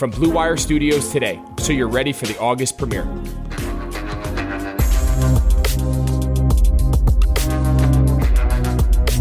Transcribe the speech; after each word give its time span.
from 0.00 0.10
Blue 0.10 0.30
Wire 0.30 0.56
Studios 0.56 1.12
today 1.12 1.38
so 1.58 1.74
you're 1.74 1.86
ready 1.86 2.10
for 2.10 2.24
the 2.24 2.38
August 2.38 2.78
premiere. 2.78 3.02
to 3.02 3.10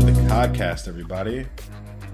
the 0.06 0.13
podcast, 0.29 0.88
everybody. 0.88 1.45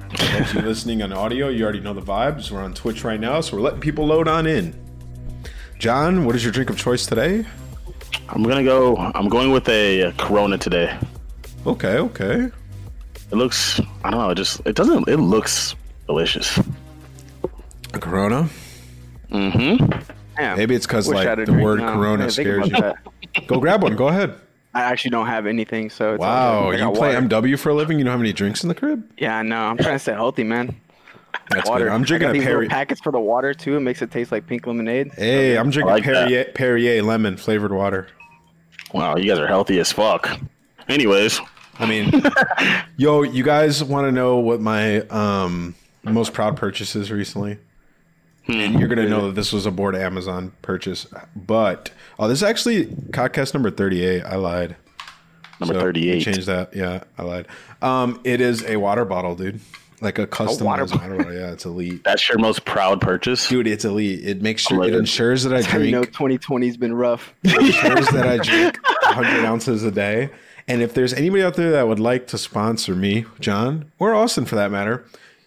For 0.09 0.25
those 0.25 0.49
of 0.49 0.53
you 0.55 0.61
listening 0.61 1.03
on 1.03 1.13
audio, 1.13 1.49
you 1.49 1.63
already 1.63 1.79
know 1.79 1.93
the 1.93 2.01
vibes. 2.01 2.49
We're 2.49 2.63
on 2.63 2.73
Twitch 2.73 3.03
right 3.03 3.19
now, 3.19 3.39
so 3.39 3.55
we're 3.55 3.61
letting 3.61 3.81
people 3.81 4.07
load 4.07 4.27
on 4.27 4.47
in. 4.47 4.73
John, 5.77 6.25
what 6.25 6.35
is 6.35 6.43
your 6.43 6.51
drink 6.51 6.71
of 6.71 6.77
choice 6.79 7.05
today? 7.05 7.45
I'm 8.29 8.41
gonna 8.41 8.63
go. 8.63 8.97
I'm 8.97 9.29
going 9.29 9.51
with 9.51 9.69
a, 9.69 10.11
Corona 10.17 10.57
today. 10.57 10.97
Okay, 11.67 11.99
okay. 11.99 12.49
It 13.31 13.35
looks. 13.35 13.79
I 14.03 14.09
don't 14.09 14.19
know. 14.21 14.31
It 14.31 14.35
just. 14.35 14.61
It 14.65 14.75
doesn't. 14.75 15.07
It 15.07 15.17
looks 15.17 15.75
delicious. 16.07 16.59
A 17.95 17.99
Corona. 17.99 18.49
Mm-hmm. 19.31 19.85
Damn. 20.37 20.57
Maybe 20.57 20.75
it's 20.75 20.85
because 20.85 21.07
Wish 21.07 21.15
I 21.15 21.19
like 21.19 21.27
had 21.27 21.39
a 21.39 21.45
the 21.45 21.51
drink 21.53 21.63
word 21.63 21.79
now. 21.79 21.89
I 21.89 21.93
Corona 21.93 22.27
didn't 22.29 22.33
think 22.35 22.45
scares 22.47 22.69
you. 22.69 22.75
about 22.77 22.97
that. 23.35 23.47
Go 23.47 23.59
grab 23.59 23.83
one. 23.83 23.95
Go 23.95 24.07
ahead. 24.09 24.35
I 24.73 24.81
actually 24.81 25.11
don't 25.11 25.27
have 25.27 25.45
anything, 25.45 25.89
so 25.89 26.15
it's 26.15 26.23
all 26.23 26.29
Wow, 26.29 26.61
good. 26.63 26.67
I 26.67 26.73
you 26.73 26.79
got 26.91 26.95
play 26.95 27.13
water. 27.15 27.27
MW 27.27 27.57
for 27.59 27.69
a 27.69 27.73
living? 27.73 27.97
You 27.97 28.03
know 28.03 28.11
how 28.11 28.17
many 28.17 28.33
drinks 28.33 28.61
in 28.63 28.67
the 28.67 28.75
crib? 28.75 29.09
Yeah, 29.17 29.37
I 29.37 29.41
know. 29.43 29.57
I'm 29.57 29.77
trying 29.77 29.95
to 29.95 29.99
stay 29.99 30.11
healthy, 30.11 30.43
man. 30.43 30.75
That's 31.49 31.69
Water. 31.69 31.85
good. 31.85 31.93
I'm 31.93 32.01
I 32.01 32.05
drinking 32.05 32.27
got 32.27 32.29
a 32.31 32.33
these 32.33 32.41
little 32.45 32.55
Perrier. 32.59 32.69
packets 32.69 33.01
for 33.01 33.11
the 33.11 33.19
water 33.19 33.53
too. 33.53 33.77
It 33.77 33.81
makes 33.81 34.01
it 34.01 34.11
taste 34.11 34.31
like 34.31 34.47
pink 34.47 34.65
lemonade. 34.67 35.11
Hey, 35.13 35.57
I'm 35.57 35.69
drinking 35.69 35.91
like 35.93 36.03
that. 36.05 36.27
Perrier, 36.27 36.45
Perrier 36.53 37.03
lemon 37.03 37.37
flavored 37.37 37.71
water. 37.71 38.07
Wow, 38.93 39.15
you 39.15 39.29
guys 39.29 39.39
are 39.39 39.47
healthy 39.47 39.79
as 39.79 39.91
fuck. 39.91 40.29
Anyways, 40.89 41.39
I 41.79 41.85
mean, 41.85 42.11
yo, 42.97 43.21
you 43.23 43.43
guys 43.43 43.83
want 43.83 44.07
to 44.07 44.11
know 44.11 44.37
what 44.37 44.59
my 44.59 44.99
um 45.07 45.75
most 46.03 46.33
proud 46.33 46.57
purchase 46.57 46.95
is 46.95 47.11
recently? 47.11 47.57
And 48.47 48.79
you're 48.79 48.87
gonna 48.87 49.09
know 49.09 49.27
that 49.27 49.35
this 49.35 49.51
was 49.51 49.65
a 49.65 49.71
board 49.71 49.95
Amazon 49.95 50.51
purchase, 50.61 51.07
but 51.35 51.91
oh, 52.19 52.27
this 52.27 52.39
is 52.39 52.43
actually 52.43 52.85
podcast 52.85 53.53
number 53.53 53.71
38. 53.71 54.23
I 54.23 54.35
lied. 54.35 54.75
number 55.59 55.73
So, 55.73 55.79
thirty-eight. 55.79 56.21
Change 56.21 56.45
that. 56.45 56.75
Yeah, 56.75 57.03
I 57.17 57.23
lied. 57.23 57.47
Um, 57.81 58.21
it 58.23 58.41
is 58.41 58.63
a 58.65 58.77
water 58.77 59.05
bottle, 59.05 59.35
dude. 59.35 59.59
Like 60.01 60.19
a 60.19 60.27
custom 60.27 60.67
water, 60.67 60.85
bottle. 60.85 61.33
Yeah, 61.33 61.51
it's 61.53 61.65
elite. 61.65 62.03
That's 62.03 62.27
your 62.29 62.37
most 62.37 62.65
proud 62.65 62.99
purchase. 63.01 63.47
Dude, 63.47 63.65
it's 63.65 63.85
elite. 63.85 64.27
It 64.27 64.41
makes 64.41 64.63
sure 64.63 64.83
it 64.83 64.93
it. 64.93 64.97
ensures 64.97 65.43
that 65.43 65.53
I 65.53 65.61
That's 65.61 65.67
how 65.67 65.77
you 65.79 65.91
know 65.91 66.03
drink 66.03 66.41
2020's 66.41 66.77
been 66.77 66.93
rough. 66.93 67.33
It 67.43 67.55
ensures 67.57 68.07
that 68.09 68.27
I 68.27 68.37
drink 68.37 68.77
100 69.03 69.45
ounces 69.45 69.83
a 69.83 69.91
day. 69.91 70.29
And 70.67 70.81
if 70.81 70.93
there's 70.93 71.13
anybody 71.13 71.43
out 71.43 71.55
there 71.55 71.71
that 71.71 71.87
would 71.87 71.99
like 71.99 72.27
to 72.27 72.37
sponsor 72.37 72.93
me, 72.95 73.25
John, 73.39 73.91
or 73.97 74.13
Austin 74.13 74.45
for 74.45 74.55
that 74.55 74.69
matter, 74.71 75.05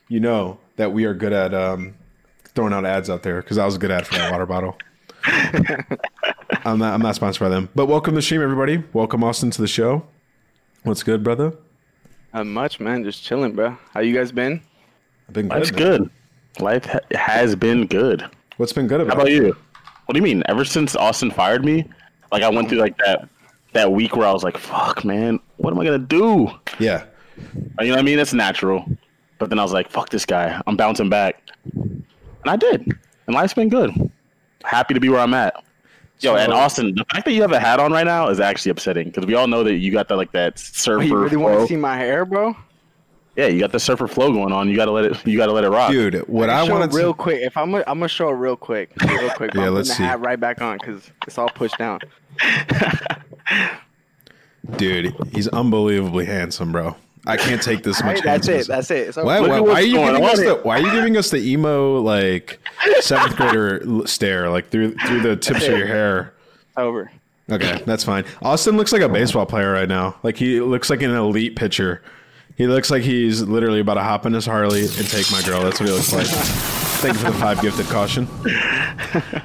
you 0.09 0.19
know 0.20 0.59
that 0.76 0.92
we 0.92 1.04
are 1.04 1.15
good 1.15 1.32
at 1.32 1.53
um, 1.53 1.94
throwing 2.59 2.73
out 2.73 2.85
ads 2.85 3.09
out 3.09 3.23
there 3.23 3.41
because 3.41 3.57
I 3.57 3.65
was 3.65 3.77
a 3.77 3.79
good 3.79 3.93
ad 3.93 4.05
for 4.05 4.15
that 4.15 4.33
water 4.33 4.45
bottle. 4.45 4.77
I'm 6.65 6.77
not. 6.81 6.93
I'm 6.93 7.01
not 7.01 7.15
sponsored 7.15 7.39
by 7.39 7.49
them. 7.49 7.69
But 7.73 7.87
welcome 7.87 8.15
to 8.15 8.17
the 8.17 8.23
stream, 8.23 8.43
everybody. 8.43 8.83
Welcome 8.93 9.23
Austin 9.23 9.53
to 9.53 9.63
the 9.63 9.69
show. 9.69 10.05
What's 10.83 11.05
good, 11.05 11.23
brother? 11.23 11.53
Not 12.35 12.49
much, 12.49 12.81
man. 12.81 13.05
Just 13.05 13.23
chilling, 13.23 13.53
bro. 13.53 13.79
How 13.95 14.01
you 14.01 14.13
guys 14.13 14.33
been? 14.33 14.61
I've 15.29 15.35
been 15.35 15.47
Life's 15.47 15.71
man. 15.71 15.79
good. 15.79 16.11
Life 16.59 16.85
ha- 16.87 16.99
has 17.13 17.55
been 17.55 17.87
good. 17.87 18.29
What's 18.57 18.73
been 18.73 18.89
good 18.89 19.03
about? 19.03 19.15
How 19.19 19.23
about 19.23 19.31
about 19.33 19.41
it? 19.41 19.47
you? 19.47 19.57
What 20.07 20.15
do 20.15 20.19
you 20.19 20.25
mean? 20.25 20.43
Ever 20.47 20.65
since 20.65 20.97
Austin 20.97 21.31
fired 21.31 21.65
me, 21.65 21.89
like 22.33 22.43
I 22.43 22.49
went 22.49 22.69
through 22.69 22.79
like 22.79 22.99
that 23.07 23.29
that 23.73 23.93
week 23.93 24.17
where 24.17 24.27
I 24.27 24.33
was 24.33 24.43
like, 24.43 24.59
"Fuck, 24.59 25.05
man, 25.05 25.39
what 25.59 25.73
am 25.73 25.79
I 25.79 25.85
gonna 25.85 25.99
do?" 25.99 26.51
Yeah. 26.81 27.05
You 27.81 27.87
know 27.87 27.91
what 27.91 27.99
I 28.01 28.03
mean? 28.03 28.19
It's 28.19 28.33
natural. 28.33 28.85
But 29.39 29.49
then 29.49 29.61
I 29.61 29.63
was 29.63 29.73
like, 29.73 29.89
"Fuck 29.89 30.11
this 30.11 30.27
guy. 30.27 30.61
I'm 30.66 30.77
bouncing 30.77 31.09
back," 31.09 31.41
and 32.48 32.62
I 32.62 32.71
did. 32.71 32.98
And 33.27 33.34
life's 33.34 33.54
been 33.54 33.68
good. 33.68 34.10
Happy 34.65 34.95
to 34.95 35.00
be 35.00 35.09
where 35.09 35.21
I'm 35.21 35.34
at. 35.34 35.62
Yo, 36.21 36.34
and 36.34 36.53
Austin, 36.53 36.95
the 36.97 37.04
fact 37.12 37.24
that 37.27 37.33
you 37.33 37.42
have 37.42 37.53
a 37.53 37.60
hat 37.60 37.78
on 37.78 37.92
right 37.92 38.06
now 38.06 38.28
is 38.28 38.41
actually 38.41 38.71
upsetting 38.71 39.09
because 39.09 39.24
we 39.24 39.34
all 39.34 39.47
know 39.47 39.62
that 39.62 39.74
you 39.74 39.92
got 39.92 40.09
that 40.09 40.16
like 40.16 40.33
that 40.33 40.59
surfer. 40.59 41.00
Oh, 41.00 41.04
you 41.04 41.16
really 41.16 41.36
want 41.36 41.54
flow. 41.54 41.65
to 41.65 41.68
see 41.68 41.77
my 41.77 41.97
hair, 41.97 42.24
bro? 42.24 42.56
Yeah, 43.36 43.47
you 43.47 43.60
got 43.60 43.71
the 43.71 43.78
surfer 43.78 44.09
flow 44.09 44.33
going 44.33 44.53
on. 44.53 44.68
You 44.68 44.74
gotta 44.74 44.91
let 44.91 45.04
it. 45.04 45.24
You 45.24 45.39
gotta 45.39 45.53
let 45.53 45.62
it 45.62 45.68
rock. 45.68 45.92
Dude, 45.92 46.16
what 46.27 46.50
I 46.50 46.66
show 46.66 46.72
wanted 46.72 46.92
it 46.92 46.97
real 46.97 47.15
to 47.15 47.18
quick. 47.18 47.41
If 47.41 47.56
I'm, 47.56 47.71
gonna, 47.71 47.84
I'm 47.86 48.00
gonna 48.00 48.09
show 48.09 48.30
it 48.30 48.33
real 48.33 48.56
quick, 48.56 48.91
real 49.01 49.30
quick. 49.30 49.53
Yeah, 49.54 49.68
I'm 49.68 49.74
let's 49.74 49.91
putting 49.91 49.91
the 49.91 49.94
see. 49.94 50.03
hat 50.03 50.21
right 50.21 50.41
back 50.41 50.60
on 50.60 50.78
because 50.78 51.09
it's 51.24 51.39
all 51.39 51.51
pushed 51.51 51.78
down. 51.78 52.01
Dude, 54.77 55.15
he's 55.33 55.47
unbelievably 55.47 56.24
handsome, 56.24 56.72
bro. 56.72 56.97
I 57.28 57.36
can't 57.36 57.63
take 57.63 57.83
this 57.83 58.03
much. 58.03 58.22
That's 58.22 58.48
it. 58.48 58.66
That's 58.66 58.91
it. 58.91 59.09
It's 59.09 59.16
Why, 59.16 59.41
why, 59.41 59.60
why 59.60 59.75
are 59.75 59.83
you 59.83 59.98
giving 59.98 60.25
us 60.25 60.39
the 60.39 60.54
Why 60.63 60.78
are 60.78 60.83
you 60.83 60.91
giving 60.91 61.16
us 61.16 61.30
the 61.30 61.39
emo 61.39 62.01
like 62.01 62.59
seventh 63.01 63.36
grader 63.36 64.07
stare 64.07 64.51
like 64.51 64.71
through 64.71 64.95
through 65.07 65.21
the 65.21 65.36
tips 65.36 65.66
of 65.66 65.78
your 65.78 65.86
hair? 65.86 66.34
over. 66.78 67.10
Okay, 67.51 67.83
that's 67.86 68.04
fine. 68.04 68.25
Austin 68.42 68.77
looks 68.77 68.92
like 68.92 69.03
a 69.03 69.09
baseball 69.09 69.47
player 69.47 69.72
right 69.72 69.89
now. 69.89 70.16
Like 70.22 70.36
he 70.36 70.60
looks 70.60 70.91
like 70.91 71.03
an 71.03 71.10
elite 71.10 71.57
pitcher. 71.57 72.03
He 72.57 72.66
looks 72.66 72.91
like 72.91 73.03
he's 73.03 73.42
literally 73.42 73.80
about 73.80 73.95
to 73.95 74.03
hop 74.03 74.27
in 74.27 74.33
his 74.33 74.45
Harley 74.45 74.83
and 74.83 75.09
take 75.09 75.30
my 75.30 75.41
girl. 75.42 75.63
That's 75.63 75.78
what 75.78 75.89
he 75.89 75.95
looks 75.95 76.13
like. 76.13 76.27
Thank 76.27 77.15
you 77.15 77.21
for 77.21 77.30
the 77.30 77.39
five 77.39 77.60
gifted 77.63 77.86
caution. 77.86 78.27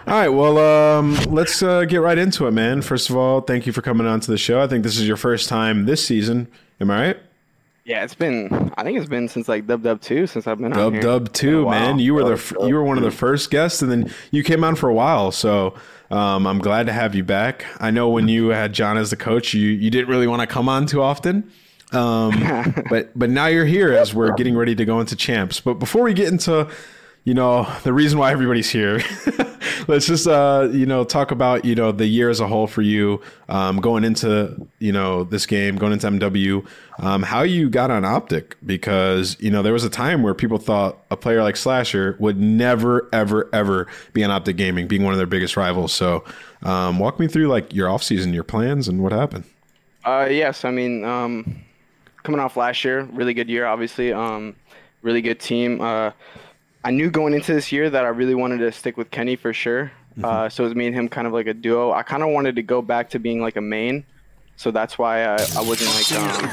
All 0.07 0.13
right, 0.13 0.30
well, 0.30 0.57
um, 0.57 1.13
let's 1.25 1.62
uh, 1.62 1.85
get 1.85 1.97
right 1.97 2.18
into 2.18 2.47
it, 2.47 2.51
man. 2.51 2.81
First 2.81 3.12
of 3.12 3.15
all, 3.15 3.41
thank 3.41 3.68
you 3.68 3.71
for 3.71 3.83
coming 3.83 4.07
on 4.07 4.19
to 4.21 4.31
the 4.31 4.38
show. 4.38 4.59
I 4.62 4.68
think 4.68 4.83
this 4.83 4.97
is 4.97 5.07
your 5.07 5.18
first 5.18 5.47
time 5.47 5.85
this 5.85 6.06
season. 6.06 6.47
Am 6.81 6.89
I 6.89 7.07
right? 7.07 7.18
Yeah, 7.85 8.03
it's 8.03 8.15
been. 8.15 8.71
I 8.77 8.83
think 8.83 8.97
it's 8.97 9.09
been 9.09 9.27
since 9.27 9.50
like 9.50 9.68
Dub 9.68 9.83
Dub 9.83 10.00
two 10.00 10.25
since 10.25 10.47
I've 10.47 10.57
been 10.57 10.71
on 10.71 10.80
Dub 10.80 10.94
here. 10.94 11.01
Dub 11.01 11.33
Two, 11.33 11.69
man. 11.69 12.00
You 12.00 12.13
were 12.13 12.24
the 12.24 12.65
you 12.65 12.75
were 12.75 12.83
one 12.83 12.97
of 12.97 13.03
the 13.03 13.12
first 13.12 13.51
guests, 13.51 13.81
and 13.81 13.91
then 13.91 14.13
you 14.31 14.41
came 14.41 14.63
on 14.63 14.75
for 14.75 14.88
a 14.88 14.94
while. 14.94 15.31
So 15.31 15.75
um, 16.09 16.47
I'm 16.47 16.59
glad 16.59 16.85
to 16.85 16.94
have 16.94 17.13
you 17.13 17.25
back. 17.25 17.65
I 17.80 17.91
know 17.91 18.07
when 18.07 18.30
you 18.30 18.50
had 18.50 18.71
John 18.71 18.97
as 18.97 19.09
the 19.09 19.18
coach, 19.18 19.53
you 19.53 19.68
you 19.68 19.89
didn't 19.89 20.07
really 20.07 20.27
want 20.27 20.41
to 20.41 20.47
come 20.47 20.69
on 20.69 20.85
too 20.85 21.01
often. 21.01 21.51
Um, 21.91 22.74
but 22.89 23.18
but 23.19 23.30
now 23.30 23.47
you're 23.47 23.65
here 23.65 23.91
as 23.94 24.13
we're 24.13 24.33
getting 24.33 24.56
ready 24.56 24.75
to 24.75 24.85
go 24.85 25.01
into 25.01 25.18
champs. 25.18 25.59
But 25.59 25.74
before 25.74 26.03
we 26.03 26.13
get 26.13 26.30
into 26.30 26.69
you 27.23 27.33
know 27.33 27.67
the 27.83 27.93
reason 27.93 28.19
why 28.19 28.31
everybody's 28.31 28.69
here 28.69 29.01
let's 29.87 30.05
just 30.07 30.27
uh 30.27 30.67
you 30.71 30.85
know 30.85 31.03
talk 31.03 31.31
about 31.31 31.63
you 31.65 31.73
know 31.75 31.91
the 31.91 32.05
year 32.05 32.29
as 32.29 32.39
a 32.39 32.47
whole 32.47 32.67
for 32.67 32.81
you 32.81 33.21
um 33.49 33.79
going 33.79 34.03
into 34.03 34.67
you 34.79 34.91
know 34.91 35.23
this 35.23 35.45
game 35.45 35.75
going 35.77 35.93
into 35.93 36.07
mw 36.07 36.65
um 36.99 37.23
how 37.23 37.41
you 37.41 37.69
got 37.69 37.89
on 37.89 38.03
optic 38.03 38.57
because 38.65 39.37
you 39.39 39.49
know 39.49 39.61
there 39.61 39.73
was 39.73 39.83
a 39.83 39.89
time 39.89 40.21
where 40.21 40.33
people 40.33 40.57
thought 40.57 40.97
a 41.11 41.17
player 41.17 41.41
like 41.43 41.55
slasher 41.55 42.15
would 42.19 42.39
never 42.39 43.07
ever 43.13 43.49
ever 43.53 43.87
be 44.13 44.23
on 44.23 44.31
optic 44.31 44.57
gaming 44.57 44.87
being 44.87 45.03
one 45.03 45.13
of 45.13 45.17
their 45.17 45.27
biggest 45.27 45.55
rivals 45.55 45.93
so 45.93 46.23
um 46.63 46.99
walk 46.99 47.19
me 47.19 47.27
through 47.27 47.47
like 47.47 47.73
your 47.73 47.87
offseason 47.87 48.33
your 48.33 48.43
plans 48.43 48.87
and 48.87 49.01
what 49.01 49.11
happened 49.11 49.45
Uh, 50.05 50.27
yes, 50.29 50.65
I 50.65 50.71
mean, 50.71 51.05
um, 51.05 51.63
coming 52.23 52.39
off 52.41 52.57
last 52.57 52.83
year, 52.83 53.03
really 53.13 53.33
good 53.33 53.49
year, 53.49 53.65
obviously. 53.65 54.11
Um, 54.11 54.55
really 55.01 55.21
good 55.21 55.39
team. 55.39 55.79
Uh, 55.79 56.11
I 56.83 56.91
knew 56.91 57.09
going 57.09 57.33
into 57.33 57.53
this 57.53 57.71
year 57.71 57.89
that 57.89 58.03
I 58.03 58.09
really 58.09 58.35
wanted 58.35 58.57
to 58.59 58.71
stick 58.71 58.97
with 58.97 59.09
Kenny 59.09 59.35
for 59.35 59.53
sure. 59.53 59.91
Uh, 60.21 60.47
so 60.50 60.63
it 60.63 60.68
was 60.68 60.75
me 60.75 60.85
and 60.85 60.95
him 60.95 61.09
kind 61.09 61.25
of 61.25 61.33
like 61.33 61.47
a 61.47 61.53
duo. 61.53 61.91
I 61.91 62.03
kind 62.03 62.21
of 62.21 62.30
wanted 62.30 62.56
to 62.57 62.62
go 62.62 62.81
back 62.81 63.09
to 63.12 63.19
being 63.19 63.41
like 63.41 63.56
a 63.56 63.62
main, 63.62 64.06
so 64.57 64.69
that's 64.69 64.97
why 64.97 65.24
I, 65.24 65.33
I 65.33 65.62
wasn't 65.62 65.89
like 65.95 66.12
um, 66.21 66.51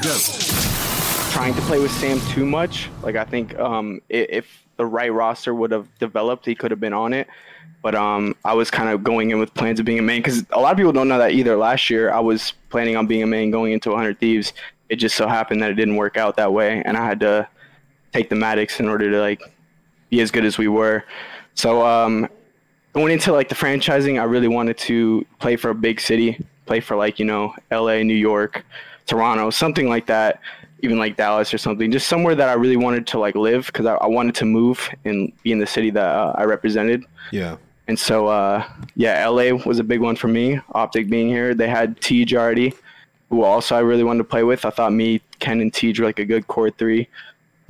trying 1.31 1.53
to 1.53 1.61
play 1.61 1.79
with 1.79 1.91
Sam 1.91 2.19
too 2.29 2.45
much. 2.45 2.89
Like 3.03 3.15
I 3.15 3.25
think 3.25 3.57
um, 3.59 4.01
if 4.09 4.65
the 4.77 4.85
right 4.85 5.13
roster 5.13 5.53
would 5.53 5.71
have 5.71 5.87
developed, 5.99 6.45
he 6.45 6.55
could 6.55 6.71
have 6.71 6.79
been 6.79 6.93
on 6.93 7.13
it. 7.13 7.27
But 7.83 7.93
um, 7.95 8.35
I 8.45 8.53
was 8.53 8.71
kind 8.71 8.89
of 8.89 9.03
going 9.03 9.31
in 9.31 9.39
with 9.39 9.53
plans 9.53 9.79
of 9.79 9.85
being 9.85 9.99
a 9.99 10.03
main 10.03 10.21
because 10.21 10.43
a 10.51 10.59
lot 10.59 10.71
of 10.71 10.77
people 10.77 10.91
don't 10.91 11.07
know 11.07 11.17
that 11.17 11.31
either. 11.31 11.55
Last 11.55 11.89
year, 11.89 12.11
I 12.11 12.19
was 12.19 12.53
planning 12.69 12.95
on 12.95 13.05
being 13.05 13.23
a 13.23 13.27
main 13.27 13.51
going 13.51 13.73
into 13.73 13.89
100 13.89 14.19
Thieves. 14.19 14.53
It 14.89 14.95
just 14.95 15.15
so 15.15 15.27
happened 15.27 15.61
that 15.61 15.71
it 15.71 15.75
didn't 15.75 15.95
work 15.95 16.17
out 16.17 16.35
that 16.37 16.51
way, 16.51 16.81
and 16.85 16.97
I 16.97 17.05
had 17.05 17.19
to 17.21 17.47
take 18.11 18.29
the 18.29 18.35
Maddox 18.35 18.79
in 18.79 18.87
order 18.87 19.09
to 19.11 19.19
like 19.19 19.41
be 20.11 20.21
as 20.21 20.29
good 20.29 20.45
as 20.45 20.59
we 20.59 20.67
were. 20.67 21.03
So 21.55 21.83
um, 21.83 22.29
going 22.93 23.11
into 23.11 23.31
like 23.31 23.49
the 23.49 23.55
franchising, 23.55 24.21
I 24.21 24.25
really 24.25 24.47
wanted 24.47 24.77
to 24.79 25.25
play 25.39 25.55
for 25.55 25.71
a 25.71 25.75
big 25.75 25.99
city, 25.99 26.37
play 26.67 26.79
for 26.79 26.95
like 26.95 27.17
you 27.17 27.25
know 27.25 27.55
L.A., 27.71 28.03
New 28.03 28.13
York, 28.13 28.63
Toronto, 29.07 29.49
something 29.49 29.89
like 29.89 30.05
that, 30.05 30.39
even 30.81 30.99
like 30.99 31.17
Dallas 31.17 31.53
or 31.53 31.57
something, 31.57 31.91
just 31.91 32.07
somewhere 32.07 32.35
that 32.35 32.49
I 32.49 32.53
really 32.53 32.77
wanted 32.77 33.07
to 33.07 33.19
like 33.19 33.35
live 33.35 33.65
because 33.67 33.85
I, 33.85 33.95
I 33.95 34.07
wanted 34.07 34.35
to 34.35 34.45
move 34.45 34.87
and 35.05 35.31
be 35.43 35.51
in 35.51 35.59
the 35.59 35.67
city 35.67 35.89
that 35.91 36.05
uh, 36.05 36.33
I 36.35 36.43
represented. 36.43 37.03
yeah 37.31 37.57
And 37.87 37.97
so, 37.97 38.27
uh, 38.27 38.65
yeah, 38.95 39.27
LA 39.27 39.51
was 39.65 39.79
a 39.79 39.83
big 39.83 40.01
one 40.01 40.15
for 40.15 40.27
me. 40.27 40.59
Optic 40.73 41.09
being 41.09 41.27
here, 41.27 41.53
they 41.53 41.67
had 41.67 41.99
TJ 41.99 42.37
already, 42.37 42.73
who 43.29 43.43
also 43.43 43.75
I 43.75 43.79
really 43.79 44.03
wanted 44.03 44.19
to 44.19 44.29
play 44.29 44.43
with. 44.43 44.65
I 44.65 44.69
thought 44.69 44.93
me, 44.93 45.21
Ken, 45.39 45.61
and 45.61 45.73
TJ 45.73 45.99
were 45.99 46.05
like 46.05 46.19
a 46.19 46.25
good 46.25 46.47
core 46.47 46.69
three, 46.69 47.07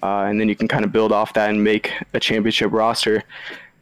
uh, 0.03 0.25
and 0.27 0.39
then 0.39 0.49
you 0.49 0.55
can 0.55 0.67
kind 0.67 0.83
of 0.83 0.91
build 0.91 1.11
off 1.11 1.33
that 1.33 1.49
and 1.49 1.63
make 1.63 1.91
a 2.13 2.19
championship 2.19 2.71
roster. 2.71 3.23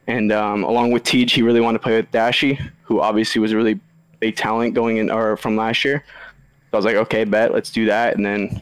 And 0.08 0.32
um, 0.32 0.64
along 0.64 0.92
with 0.92 1.04
TJ, 1.04 1.32
he 1.32 1.42
really 1.42 1.62
wanted 1.62 1.80
to 1.80 1.84
play 1.84 1.96
with 1.96 2.12
Dashy, 2.12 2.60
who 2.84 3.00
obviously 3.00 3.40
was 3.40 3.52
a 3.52 3.58
really 3.58 3.80
big 4.20 4.36
talent 4.36 4.74
going 4.74 4.98
in 4.98 5.10
or 5.10 5.38
from 5.38 5.56
last 5.56 5.86
year. 5.86 6.04
So 6.06 6.68
I 6.74 6.76
was 6.78 6.86
like, 6.86 6.96
okay, 6.96 7.24
bet, 7.24 7.54
let's 7.54 7.72
do 7.72 7.86
that. 7.86 8.16
And 8.16 8.26
then 8.26 8.62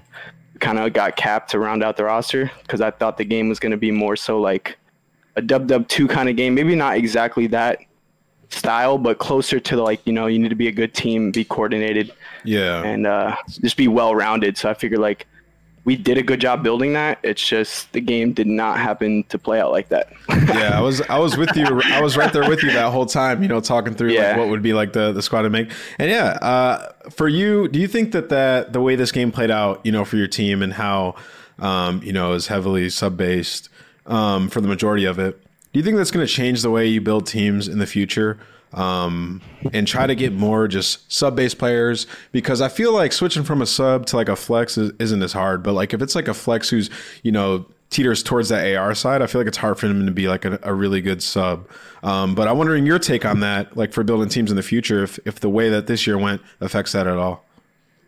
kind 0.59 0.79
of 0.79 0.91
got 0.93 1.15
capped 1.15 1.51
to 1.51 1.59
round 1.59 1.83
out 1.83 1.97
the 1.97 2.03
roster 2.03 2.51
because 2.63 2.81
I 2.81 2.91
thought 2.91 3.17
the 3.17 3.25
game 3.25 3.49
was 3.49 3.59
going 3.59 3.71
to 3.71 3.77
be 3.77 3.91
more 3.91 4.15
so 4.15 4.39
like 4.39 4.77
a 5.35 5.41
dub 5.41 5.67
dub 5.67 5.87
two 5.87 6.07
kind 6.07 6.29
of 6.29 6.35
game. 6.35 6.55
Maybe 6.55 6.75
not 6.75 6.97
exactly 6.97 7.47
that 7.47 7.79
style, 8.49 8.97
but 8.97 9.19
closer 9.19 9.59
to 9.59 9.81
like 9.81 10.05
you 10.05 10.13
know 10.13 10.27
you 10.27 10.39
need 10.39 10.49
to 10.49 10.55
be 10.55 10.67
a 10.67 10.71
good 10.71 10.93
team, 10.93 11.31
be 11.31 11.43
coordinated, 11.43 12.11
yeah 12.43 12.83
and 12.83 13.05
uh, 13.05 13.35
just 13.61 13.77
be 13.77 13.87
well 13.87 14.15
rounded. 14.15 14.57
So 14.57 14.69
I 14.69 14.73
figured 14.73 14.99
like 14.99 15.27
we 15.87 15.95
did 15.95 16.17
a 16.17 16.21
good 16.21 16.41
job 16.41 16.63
building 16.63 16.91
that. 16.93 17.17
It's 17.23 17.41
just 17.41 17.93
the 17.93 18.01
game 18.01 18.33
did 18.33 18.45
not 18.45 18.77
happen 18.77 19.23
to 19.29 19.39
play 19.39 19.61
out 19.61 19.71
like 19.71 19.87
that. 19.87 20.11
yeah, 20.29 20.77
I 20.77 20.81
was 20.81 20.99
I 21.03 21.17
was 21.17 21.37
with 21.37 21.55
you. 21.55 21.65
I 21.85 22.01
was 22.01 22.17
right 22.17 22.31
there 22.33 22.47
with 22.47 22.61
you 22.61 22.73
that 22.73 22.91
whole 22.91 23.05
time. 23.05 23.41
You 23.41 23.47
know, 23.47 23.61
talking 23.61 23.95
through 23.95 24.11
like 24.11 24.35
what 24.35 24.49
would 24.49 24.61
be 24.61 24.73
like 24.73 24.91
the 24.91 25.13
the 25.13 25.21
squad 25.21 25.43
to 25.43 25.49
make. 25.49 25.71
And 25.97 26.11
yeah, 26.11 26.31
uh, 26.41 26.91
for 27.09 27.29
you, 27.29 27.69
do 27.69 27.79
you 27.79 27.87
think 27.87 28.11
that 28.11 28.27
that 28.27 28.73
the 28.73 28.81
way 28.81 28.97
this 28.97 29.13
game 29.13 29.31
played 29.31 29.49
out, 29.49 29.79
you 29.85 29.93
know, 29.93 30.03
for 30.03 30.17
your 30.17 30.27
team 30.27 30.61
and 30.61 30.73
how, 30.73 31.15
um, 31.57 32.03
you 32.03 32.11
know, 32.11 32.33
is 32.33 32.47
heavily 32.47 32.89
sub 32.89 33.15
based 33.15 33.69
um, 34.07 34.49
for 34.49 34.59
the 34.59 34.67
majority 34.67 35.05
of 35.05 35.19
it. 35.19 35.41
Do 35.71 35.79
you 35.79 35.83
think 35.83 35.95
that's 35.95 36.11
going 36.11 36.27
to 36.27 36.31
change 36.31 36.63
the 36.63 36.69
way 36.69 36.85
you 36.85 36.99
build 36.99 37.27
teams 37.27 37.69
in 37.69 37.79
the 37.79 37.87
future? 37.87 38.37
Um, 38.73 39.41
and 39.73 39.87
try 39.87 40.05
to 40.05 40.13
get 40.13 40.33
more 40.33 40.67
just 40.67 41.11
sub 41.11 41.35
based 41.35 41.57
players 41.57 42.05
because 42.31 42.61
I 42.61 42.67
feel 42.67 42.93
like 42.93 43.13
switching 43.13 43.43
from 43.43 43.61
a 43.61 43.65
sub 43.65 44.05
to 44.07 44.17
like 44.17 44.29
a 44.29 44.35
flex 44.35 44.77
is, 44.77 44.91
isn't 44.99 45.21
as 45.23 45.33
hard. 45.33 45.63
But 45.63 45.73
like 45.73 45.93
if 45.93 46.01
it's 46.01 46.15
like 46.15 46.27
a 46.27 46.33
flex 46.33 46.69
who's 46.69 46.89
you 47.23 47.31
know 47.31 47.65
teeters 47.89 48.23
towards 48.23 48.49
that 48.49 48.75
AR 48.75 48.93
side, 48.93 49.21
I 49.21 49.27
feel 49.27 49.39
like 49.39 49.47
it's 49.47 49.57
hard 49.57 49.79
for 49.79 49.87
him 49.87 50.05
to 50.05 50.11
be 50.11 50.27
like 50.27 50.45
a, 50.45 50.59
a 50.63 50.73
really 50.73 51.01
good 51.01 51.23
sub. 51.23 51.67
Um, 52.03 52.35
but 52.35 52.47
I'm 52.47 52.57
wondering 52.57 52.85
your 52.85 52.99
take 52.99 53.25
on 53.25 53.39
that, 53.39 53.77
like 53.77 53.93
for 53.93 54.03
building 54.03 54.29
teams 54.29 54.51
in 54.51 54.57
the 54.57 54.63
future, 54.63 55.03
if 55.03 55.17
if 55.25 55.39
the 55.39 55.49
way 55.49 55.69
that 55.69 55.87
this 55.87 56.05
year 56.05 56.17
went 56.17 56.41
affects 56.59 56.91
that 56.91 57.07
at 57.07 57.17
all. 57.17 57.45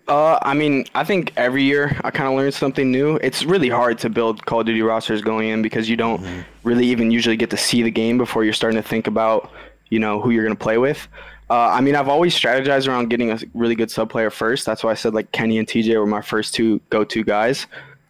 Uh, 0.09 0.39
I 0.41 0.55
mean, 0.55 0.85
I 0.95 1.03
think 1.03 1.31
every 1.37 1.63
year 1.63 1.95
I 2.03 2.09
kind 2.09 2.27
of 2.27 2.35
learn 2.35 2.51
something 2.51 2.91
new. 2.91 3.17
It's 3.17 3.45
really 3.45 3.69
hard 3.69 3.99
to 3.99 4.09
build 4.09 4.43
Call 4.47 4.61
of 4.61 4.65
Duty 4.65 4.81
rosters 4.81 5.21
going 5.21 5.49
in 5.49 5.61
because 5.61 5.87
you 5.87 5.95
don't 5.95 6.25
really 6.63 6.87
even 6.87 7.11
usually 7.11 7.37
get 7.37 7.51
to 7.51 7.57
see 7.57 7.83
the 7.83 7.91
game 7.91 8.17
before 8.17 8.43
you're 8.43 8.53
starting 8.53 8.81
to 8.81 8.87
think 8.87 9.05
about, 9.05 9.51
you 9.89 9.99
know, 9.99 10.19
who 10.21 10.29
you're 10.31 10.43
going 10.43 10.55
to 10.55 10.61
play 10.61 10.77
with. 10.77 11.07
Uh, 11.49 11.69
I 11.69 11.81
mean, 11.81 11.95
I've 11.95 12.07
always 12.07 12.37
strategized 12.37 12.87
around 12.87 13.09
getting 13.09 13.31
a 13.31 13.39
really 13.53 13.75
good 13.75 13.89
sub 13.89 14.09
player 14.09 14.29
first. 14.29 14.65
That's 14.65 14.83
why 14.83 14.91
I 14.91 14.93
said 14.93 15.13
like 15.13 15.31
Kenny 15.31 15.57
and 15.57 15.67
TJ 15.67 15.97
were 15.97 16.05
my 16.05 16.21
first 16.21 16.53
two 16.53 16.79
go-to 16.89 17.23
guys. 17.23 17.65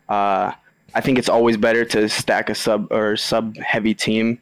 Uh, 0.10 0.52
I 0.94 1.02
think 1.02 1.18
it's 1.18 1.30
always 1.30 1.56
better 1.56 1.86
to 1.86 2.10
stack 2.10 2.50
a 2.50 2.56
sub 2.56 2.92
or 2.92 3.16
sub 3.16 3.56
heavy 3.58 3.94
team 3.94 4.39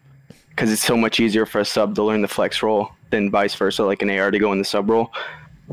because 0.49 0.71
it's 0.71 0.83
so 0.83 0.97
much 0.97 1.19
easier 1.19 1.45
for 1.45 1.59
a 1.59 1.65
sub 1.65 1.93
to 1.95 2.03
learn 2.03 2.21
the 2.21 2.27
flex 2.27 2.63
role 2.63 2.89
than 3.11 3.29
vice 3.29 3.53
versa, 3.53 3.83
like 3.83 4.01
an 4.01 4.09
AR 4.09 4.31
to 4.31 4.39
go 4.39 4.51
in 4.51 4.57
the 4.57 4.65
sub 4.65 4.89
role. 4.89 5.11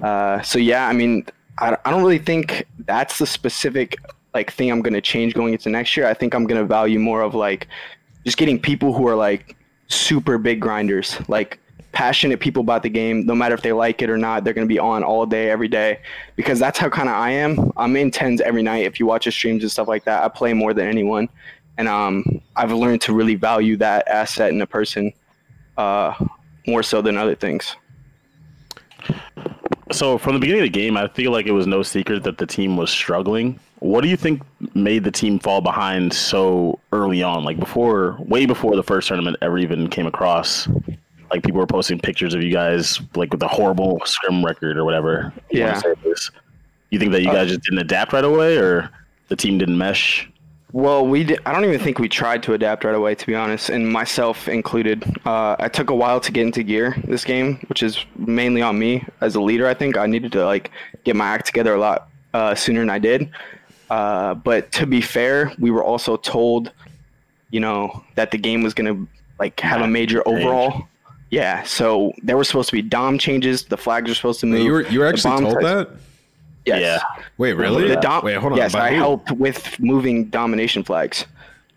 Uh, 0.03 0.43
so 0.43 0.59
yeah, 0.59 0.87
I 0.87 0.93
mean, 0.93 1.27
I, 1.59 1.77
I 1.85 1.91
don't 1.91 2.03
really 2.03 2.19
think 2.19 2.67
that's 2.81 3.19
the 3.19 3.27
specific 3.27 3.97
like 4.35 4.53
thing 4.53 4.71
I'm 4.71 4.83
gonna 4.83 5.01
change 5.01 5.33
going 5.33 5.53
into 5.53 5.71
next 5.71 5.97
year. 5.97 6.07
I 6.07 6.15
think 6.15 6.35
I'm 6.35 6.47
gonna 6.47 6.65
value 6.65 6.99
more 6.99 7.23
of 7.23 7.35
like 7.35 7.69
just 8.25 8.37
getting 8.37 8.59
people 8.59 8.93
who 8.93 9.07
are 9.09 9.15
like 9.15 9.57
super 9.89 10.39
big 10.39 10.61
grinders, 10.61 11.17
like 11.29 11.59
passionate 11.95 12.41
people 12.41 12.61
about 12.61 12.83
the 12.83 12.91
game. 12.91 13.25
No 13.25 13.35
matter 13.35 13.55
if 13.55 13.63
they 13.63 13.73
like 13.73 14.03
it 14.03 14.11
or 14.11 14.19
not, 14.19 14.45
they're 14.45 14.53
gonna 14.53 14.67
be 14.67 14.79
on 14.79 15.03
all 15.03 15.25
day, 15.25 15.51
every 15.51 15.69
day, 15.69 16.01
because 16.37 16.59
that's 16.59 16.79
how 16.79 16.91
kind 16.91 17.09
of 17.09 17.15
I 17.15 17.31
am. 17.31 17.73
I'm 17.77 17.97
in 17.97 18.11
tens 18.11 18.41
every 18.41 18.63
night. 18.63 18.85
If 18.85 19.01
you 19.01 19.07
watch 19.07 19.25
the 19.25 19.33
streams 19.33 19.63
and 19.63 19.73
stuff 19.73 19.89
like 19.89 20.05
that, 20.05 20.23
I 20.23 20.29
play 20.29 20.53
more 20.53 20.75
than 20.75 20.89
anyone, 20.89 21.29
and 21.79 21.89
um, 21.89 22.43
I've 22.57 22.73
learned 22.73 23.01
to 23.03 23.15
really 23.15 23.37
value 23.37 23.77
that 23.79 24.07
asset 24.09 24.51
in 24.51 24.61
a 24.61 24.67
person 24.67 25.13
uh, 25.77 26.15
more 26.67 26.83
so 26.83 27.01
than 27.01 27.17
other 27.17 27.35
things. 27.35 27.77
So 29.93 30.19
from 30.19 30.35
the 30.35 30.41
beginning 30.41 30.63
of 30.63 30.67
the 30.67 30.71
game, 30.71 30.97
I 30.97 31.09
feel 31.09 31.31
like 31.31 31.47
it 31.47 31.53
was 31.53 31.67
no 31.67 31.83
secret 31.83 32.25
that 32.25 32.39
the 32.39 32.47
team 32.47 32.77
was 32.77 32.91
struggling. 32.91 33.61
What 33.79 34.01
do 34.01 34.09
you 34.09 34.17
think 34.17 34.43
made 34.75 35.05
the 35.05 35.11
team 35.11 35.39
fall 35.39 35.61
behind 35.61 36.13
so 36.13 36.81
early 36.91 37.23
on? 37.23 37.45
Like 37.45 37.61
before, 37.61 38.17
way 38.19 38.47
before 38.47 38.77
the 38.77 38.83
first 38.83 39.09
tournament 39.09 39.37
ever 39.43 39.59
even 39.59 39.89
came 39.89 40.07
across. 40.07 40.67
Like 41.35 41.43
people 41.43 41.59
were 41.59 41.67
posting 41.67 41.99
pictures 41.99 42.33
of 42.33 42.45
you 42.45 42.53
guys 42.53 43.01
like 43.17 43.33
with 43.33 43.43
a 43.43 43.49
horrible 43.49 44.01
scrim 44.05 44.45
record 44.45 44.79
or 44.79 44.85
whatever. 44.85 45.33
you 45.51 45.59
Yeah. 45.59 45.83
You 46.91 47.01
think 47.01 47.11
that 47.11 47.23
you 47.23 47.27
guys 47.27 47.49
just 47.49 47.63
didn't 47.63 47.81
adapt 47.81 48.13
right 48.13 48.25
away, 48.25 48.57
or 48.57 48.89
the 49.27 49.35
team 49.35 49.59
didn't 49.59 49.77
mesh? 49.77 50.31
Well, 50.71 51.05
we 51.05 51.25
did, 51.25 51.41
I 51.45 51.53
don't 51.53 51.65
even 51.65 51.81
think 51.81 51.99
we 51.99 52.09
tried 52.09 52.45
to 52.45 52.53
adapt 52.53 52.85
right 52.85 52.95
away, 52.95 53.17
to 53.17 53.27
be 53.27 53.35
honest, 53.35 53.69
and 53.69 53.91
myself 53.91 54.47
included. 54.47 55.03
Uh, 55.27 55.57
I 55.59 55.67
took 55.67 55.91
a 55.91 55.95
while 55.97 56.21
to 56.21 56.31
get 56.31 56.47
into 56.47 56.63
gear 56.63 56.95
this 57.03 57.25
game, 57.25 57.57
which 57.67 57.83
is 57.83 57.99
mainly 58.15 58.63
on 58.63 58.79
me 58.79 59.05
as 59.21 59.35
a 59.35 59.41
leader. 59.41 59.67
I 59.67 59.75
think 59.75 59.97
I 59.97 60.07
needed 60.07 60.31
to 60.33 60.45
like 60.45 60.71
get 61.03 61.17
my 61.17 61.27
act 61.27 61.47
together 61.47 61.75
a 61.75 61.81
lot 61.81 62.11
uh, 62.33 62.55
sooner 62.55 62.79
than 62.79 62.91
I 62.91 63.01
did. 63.01 63.29
Uh, 63.91 64.35
but 64.35 64.71
to 64.71 64.87
be 64.87 65.01
fair, 65.01 65.53
we 65.59 65.73
were 65.73 65.83
also 65.83 66.17
told, 66.17 66.71
you 67.51 67.59
know, 67.59 68.05
that 68.15 68.31
the 68.31 68.39
game 68.39 68.63
was 68.63 68.73
gonna 68.73 69.05
like 69.41 69.59
have 69.59 69.81
a 69.81 69.89
major 69.89 70.23
overhaul. 70.29 70.87
Yeah, 71.35 71.63
so 71.65 72.13
there 72.23 72.37
were 72.37 72.45
supposed 72.45 72.69
to 72.71 72.77
be 72.77 72.83
dom 72.83 73.19
changes. 73.19 73.65
The 73.65 73.77
flags 73.77 74.09
were 74.09 74.15
supposed 74.15 74.41
to 74.41 74.47
move. 74.47 74.61
You 74.63 74.73
were 74.73 74.87
you 74.89 75.01
were 75.01 75.07
the 75.07 75.13
actually 75.15 75.41
told 75.43 75.55
types- 75.55 75.65
that? 75.65 75.89
Yes. 76.65 76.81
Yeah. 76.81 77.23
Wait, 77.37 77.55
really? 77.55 77.89
The 77.89 77.97
dom- 77.97 78.25
Wait, 78.25 78.37
hold 78.37 78.53
on. 78.53 78.59
Yes, 78.59 78.73
By 78.73 78.87
I 78.87 78.91
who? 78.91 78.97
helped 78.97 79.33
with 79.33 79.79
moving 79.81 80.27
domination 80.27 80.83
flags. 80.85 81.27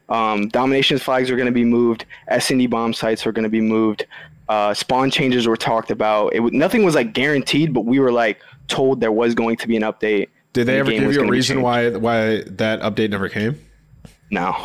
Um, 0.09 0.47
domination 0.49 0.97
flags 0.99 1.29
are 1.29 1.35
going 1.35 1.47
to 1.47 1.51
be 1.51 1.65
moved. 1.65 2.05
S 2.29 2.51
and 2.51 2.59
D 2.59 2.67
bomb 2.67 2.93
sites 2.93 3.25
are 3.27 3.31
going 3.33 3.43
to 3.43 3.49
be 3.49 3.59
moved. 3.61 4.05
Uh, 4.47 4.73
spawn 4.73 5.11
changes 5.11 5.45
were 5.47 5.57
talked 5.57 5.91
about. 5.91 6.33
It 6.33 6.37
w- 6.37 6.57
nothing 6.57 6.85
was 6.85 6.95
like 6.95 7.11
guaranteed, 7.13 7.73
but 7.73 7.81
we 7.85 7.99
were 7.99 8.13
like 8.13 8.39
told 8.69 9.01
there 9.01 9.11
was 9.11 9.35
going 9.35 9.57
to 9.57 9.67
be 9.67 9.75
an 9.75 9.83
update. 9.83 10.29
Did 10.53 10.67
they 10.67 10.73
the 10.73 10.79
ever 10.79 10.91
give 10.91 11.11
you 11.13 11.21
a 11.23 11.27
reason 11.27 11.61
why 11.61 11.89
why 11.89 12.43
that 12.45 12.79
update 12.81 13.09
never 13.09 13.27
came? 13.27 13.59
No, 14.31 14.55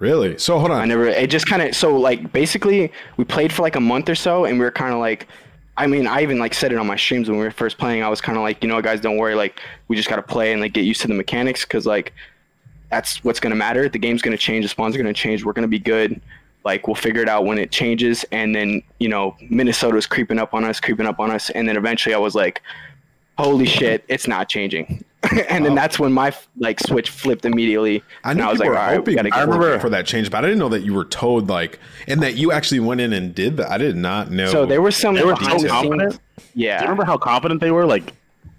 Really? 0.00 0.38
So 0.38 0.58
hold 0.58 0.70
on. 0.70 0.80
I 0.80 0.86
never. 0.86 1.06
It 1.06 1.30
just 1.30 1.46
kind 1.46 1.62
of 1.62 1.76
so 1.76 1.96
like 1.96 2.32
basically 2.32 2.90
we 3.18 3.24
played 3.24 3.52
for 3.52 3.62
like 3.62 3.76
a 3.76 3.80
month 3.80 4.08
or 4.08 4.14
so, 4.14 4.46
and 4.46 4.58
we 4.58 4.64
were 4.64 4.72
kind 4.72 4.92
of 4.92 4.98
like. 4.98 5.28
I 5.76 5.86
mean, 5.86 6.06
I 6.06 6.20
even 6.22 6.38
like 6.38 6.52
said 6.52 6.72
it 6.72 6.78
on 6.78 6.86
my 6.86 6.96
streams 6.96 7.28
when 7.30 7.38
we 7.38 7.44
were 7.44 7.50
first 7.50 7.78
playing. 7.78 8.02
I 8.02 8.08
was 8.08 8.20
kind 8.20 8.36
of 8.36 8.42
like, 8.42 8.62
you 8.62 8.68
know, 8.68 8.82
guys, 8.82 9.00
don't 9.00 9.16
worry. 9.16 9.34
Like, 9.34 9.60
we 9.88 9.96
just 9.96 10.10
got 10.10 10.16
to 10.16 10.22
play 10.22 10.52
and 10.52 10.60
like 10.60 10.74
get 10.74 10.84
used 10.84 11.00
to 11.02 11.08
the 11.08 11.14
mechanics 11.14 11.62
because 11.64 11.86
like 11.86 12.12
that's 12.90 13.22
what's 13.24 13.40
gonna 13.40 13.54
matter. 13.54 13.88
The 13.88 13.98
game's 13.98 14.20
gonna 14.20 14.36
change. 14.36 14.64
The 14.64 14.68
spawns 14.68 14.94
are 14.94 14.98
gonna 14.98 15.14
change. 15.14 15.44
We're 15.44 15.52
gonna 15.52 15.68
be 15.68 15.78
good. 15.78 16.20
Like 16.64 16.86
we'll 16.86 16.96
figure 16.96 17.22
it 17.22 17.28
out 17.28 17.44
when 17.44 17.58
it 17.58 17.70
changes. 17.70 18.24
And 18.32 18.54
then 18.54 18.82
you 18.98 19.08
know 19.08 19.36
Minnesota's 19.48 20.06
creeping 20.06 20.38
up 20.38 20.54
on 20.54 20.64
us, 20.64 20.80
creeping 20.80 21.06
up 21.06 21.20
on 21.20 21.30
us. 21.30 21.50
And 21.50 21.68
then 21.68 21.76
eventually 21.76 22.14
I 22.14 22.18
was 22.18 22.34
like, 22.34 22.62
holy 23.38 23.66
shit, 23.66 24.04
it's 24.08 24.26
not 24.26 24.48
changing. 24.48 25.04
and 25.50 25.66
then 25.66 25.74
that's 25.74 25.98
when 25.98 26.12
my 26.12 26.34
like 26.58 26.80
switch 26.80 27.10
flipped 27.10 27.44
immediately. 27.44 28.02
I 28.24 28.30
and 28.30 28.38
knew 28.40 28.46
I 28.46 28.50
was 28.50 28.58
like, 28.58 28.68
were 28.70 28.78
all 28.78 28.86
right, 28.86 28.96
hoping 28.96 29.16
gotta 29.16 29.28
I 29.34 29.44
working. 29.44 29.52
remember 29.60 29.78
for 29.80 29.90
that 29.90 30.06
change, 30.06 30.30
but 30.30 30.38
I 30.38 30.48
didn't 30.48 30.58
know 30.58 30.70
that 30.70 30.80
you 30.80 30.94
were 30.94 31.04
told 31.04 31.48
like, 31.48 31.78
and 32.08 32.22
that 32.22 32.36
you 32.36 32.52
actually 32.52 32.80
went 32.80 33.00
in 33.02 33.12
and 33.12 33.34
did 33.34 33.58
that. 33.58 33.70
I 33.70 33.76
did 33.78 33.96
not 33.96 34.30
know. 34.30 34.50
So 34.50 34.64
there 34.64 34.80
was 34.80 34.96
some 34.96 35.14
They 35.14 35.24
were 35.24 35.36
so 35.36 35.68
confident. 35.68 36.12
scenes. 36.12 36.20
Do 36.36 36.42
you 36.60 36.66
Yeah. 36.68 36.80
remember 36.82 37.04
how 37.04 37.18
confident 37.18 37.60
they 37.60 37.70
were? 37.70 37.84
Like, 37.84 38.14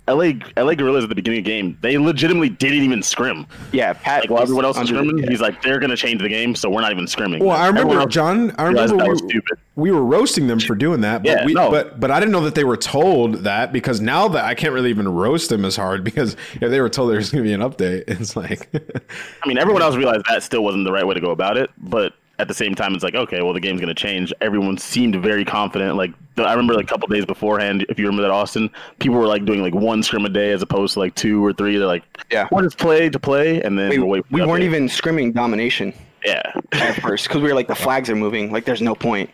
LA 0.08 0.32
LA 0.58 0.74
Guerrillas 0.74 1.04
at 1.04 1.10
the 1.10 1.16
beginning 1.16 1.40
of 1.40 1.46
the 1.46 1.52
game, 1.52 1.78
they 1.82 1.98
legitimately 1.98 2.50
didn't 2.50 2.82
even 2.82 3.04
scrim. 3.04 3.46
Yeah, 3.72 3.94
Pat. 3.94 4.24
Like 4.24 4.30
while 4.32 4.42
everyone 4.42 4.66
else 4.66 4.78
is 4.78 4.90
under- 4.92 5.04
scrimming, 5.04 5.22
yeah. 5.24 5.30
he's 5.30 5.42
like, 5.42 5.62
they're 5.62 5.80
gonna 5.80 5.96
change 5.96 6.22
the 6.22 6.30
game, 6.30 6.56
so 6.56 6.70
we're 6.70 6.82
not 6.82 6.92
even 6.92 7.06
scrimming. 7.06 7.40
Well, 7.40 7.56
I 7.56 7.68
remember 7.68 8.06
John. 8.08 8.54
I 8.58 8.66
remember 8.66 8.98
we, 8.98 9.10
was 9.10 9.20
stupid. 9.20 9.60
we 9.76 9.92
were 9.92 10.04
roasting 10.04 10.48
them 10.48 10.60
for 10.60 10.76
doing 10.76 11.02
that. 11.02 11.24
But 11.24 11.30
Yeah, 11.30 11.46
we, 11.46 11.54
no. 11.54 11.70
but 11.70 12.00
but 12.00 12.10
I 12.10 12.20
didn't 12.20 12.32
know 12.32 12.42
that 12.42 12.56
they 12.56 12.64
were 12.64 12.78
told 12.78 13.44
that 13.44 13.72
because 13.72 14.02
now 14.02 14.28
that 14.30 14.44
I 14.44 14.56
can't 14.56 14.74
really 14.74 14.90
even 14.90 15.08
roast 15.08 15.50
them 15.50 15.64
as 15.66 15.76
hard 15.76 16.04
because 16.12 16.36
if 16.54 16.72
they 16.72 16.82
were 16.82 16.90
told 16.90 17.12
there's 17.12 17.32
going 17.32 17.44
to 17.44 17.48
be 17.48 17.54
an 17.54 17.62
update, 17.62 18.04
it's 18.08 18.36
like 18.36 18.70
I 19.44 19.48
mean, 19.48 19.58
everyone 19.58 19.82
else 19.82 19.96
realized 19.96 20.26
that 20.30 20.42
still 20.44 20.64
wasn't 20.64 20.86
the 20.86 20.92
right 20.92 21.06
way 21.06 21.14
to 21.14 21.22
go 21.22 21.32
about 21.32 21.58
it, 21.58 21.70
but 21.78 22.14
at 22.42 22.48
the 22.48 22.54
same 22.56 22.74
time, 22.74 22.96
it's 22.96 23.04
like, 23.04 23.14
okay, 23.14 23.42
well, 23.44 23.54
the 23.54 23.60
game's 23.60 23.80
gonna 23.80 23.94
change. 23.94 24.34
Everyone 24.42 24.76
seemed 24.78 25.16
very 25.22 25.46
confident. 25.46 25.96
Like, 25.96 26.12
the, 26.36 26.44
I 26.44 26.52
remember 26.54 26.74
like 26.74 26.86
a 26.86 26.88
couple 26.88 27.08
days 27.08 27.24
beforehand, 27.24 27.86
if 27.88 28.00
you 28.00 28.06
remember 28.06 28.24
that 28.24 28.32
Austin, 28.32 28.70
people 29.00 29.18
were 29.20 29.28
like 29.28 29.46
doing 29.46 29.62
like 29.62 29.76
one 29.76 30.02
scrim 30.02 30.26
a 30.26 30.30
day 30.30 30.52
as 30.52 30.64
opposed 30.64 30.94
to 30.96 31.00
like 31.00 31.14
two 31.14 31.46
or 31.46 31.54
three. 31.54 31.78
They're 31.78 31.86
like, 31.86 32.04
Yeah. 32.32 32.48
we'll 32.52 32.64
just 32.64 32.80
play 32.80 33.10
to 33.10 33.20
play, 33.20 33.62
and 33.62 33.78
then 33.78 33.90
we, 33.90 34.00
we'll 34.00 34.08
wait. 34.08 34.26
We 34.32 34.42
weren't 34.42 34.64
update." 34.64 34.66
even 34.66 34.88
scrimming 34.88 35.34
domination 35.36 35.94
Yeah. 36.26 36.42
at 36.74 36.96
first 37.02 37.28
because 37.28 37.42
we 37.44 37.48
were 37.48 37.56
like 37.56 37.68
the 37.68 37.76
flags 37.76 38.10
are 38.10 38.16
moving. 38.16 38.52
Like 38.52 38.66
there's 38.66 38.82
no 38.82 38.96
point. 38.96 39.30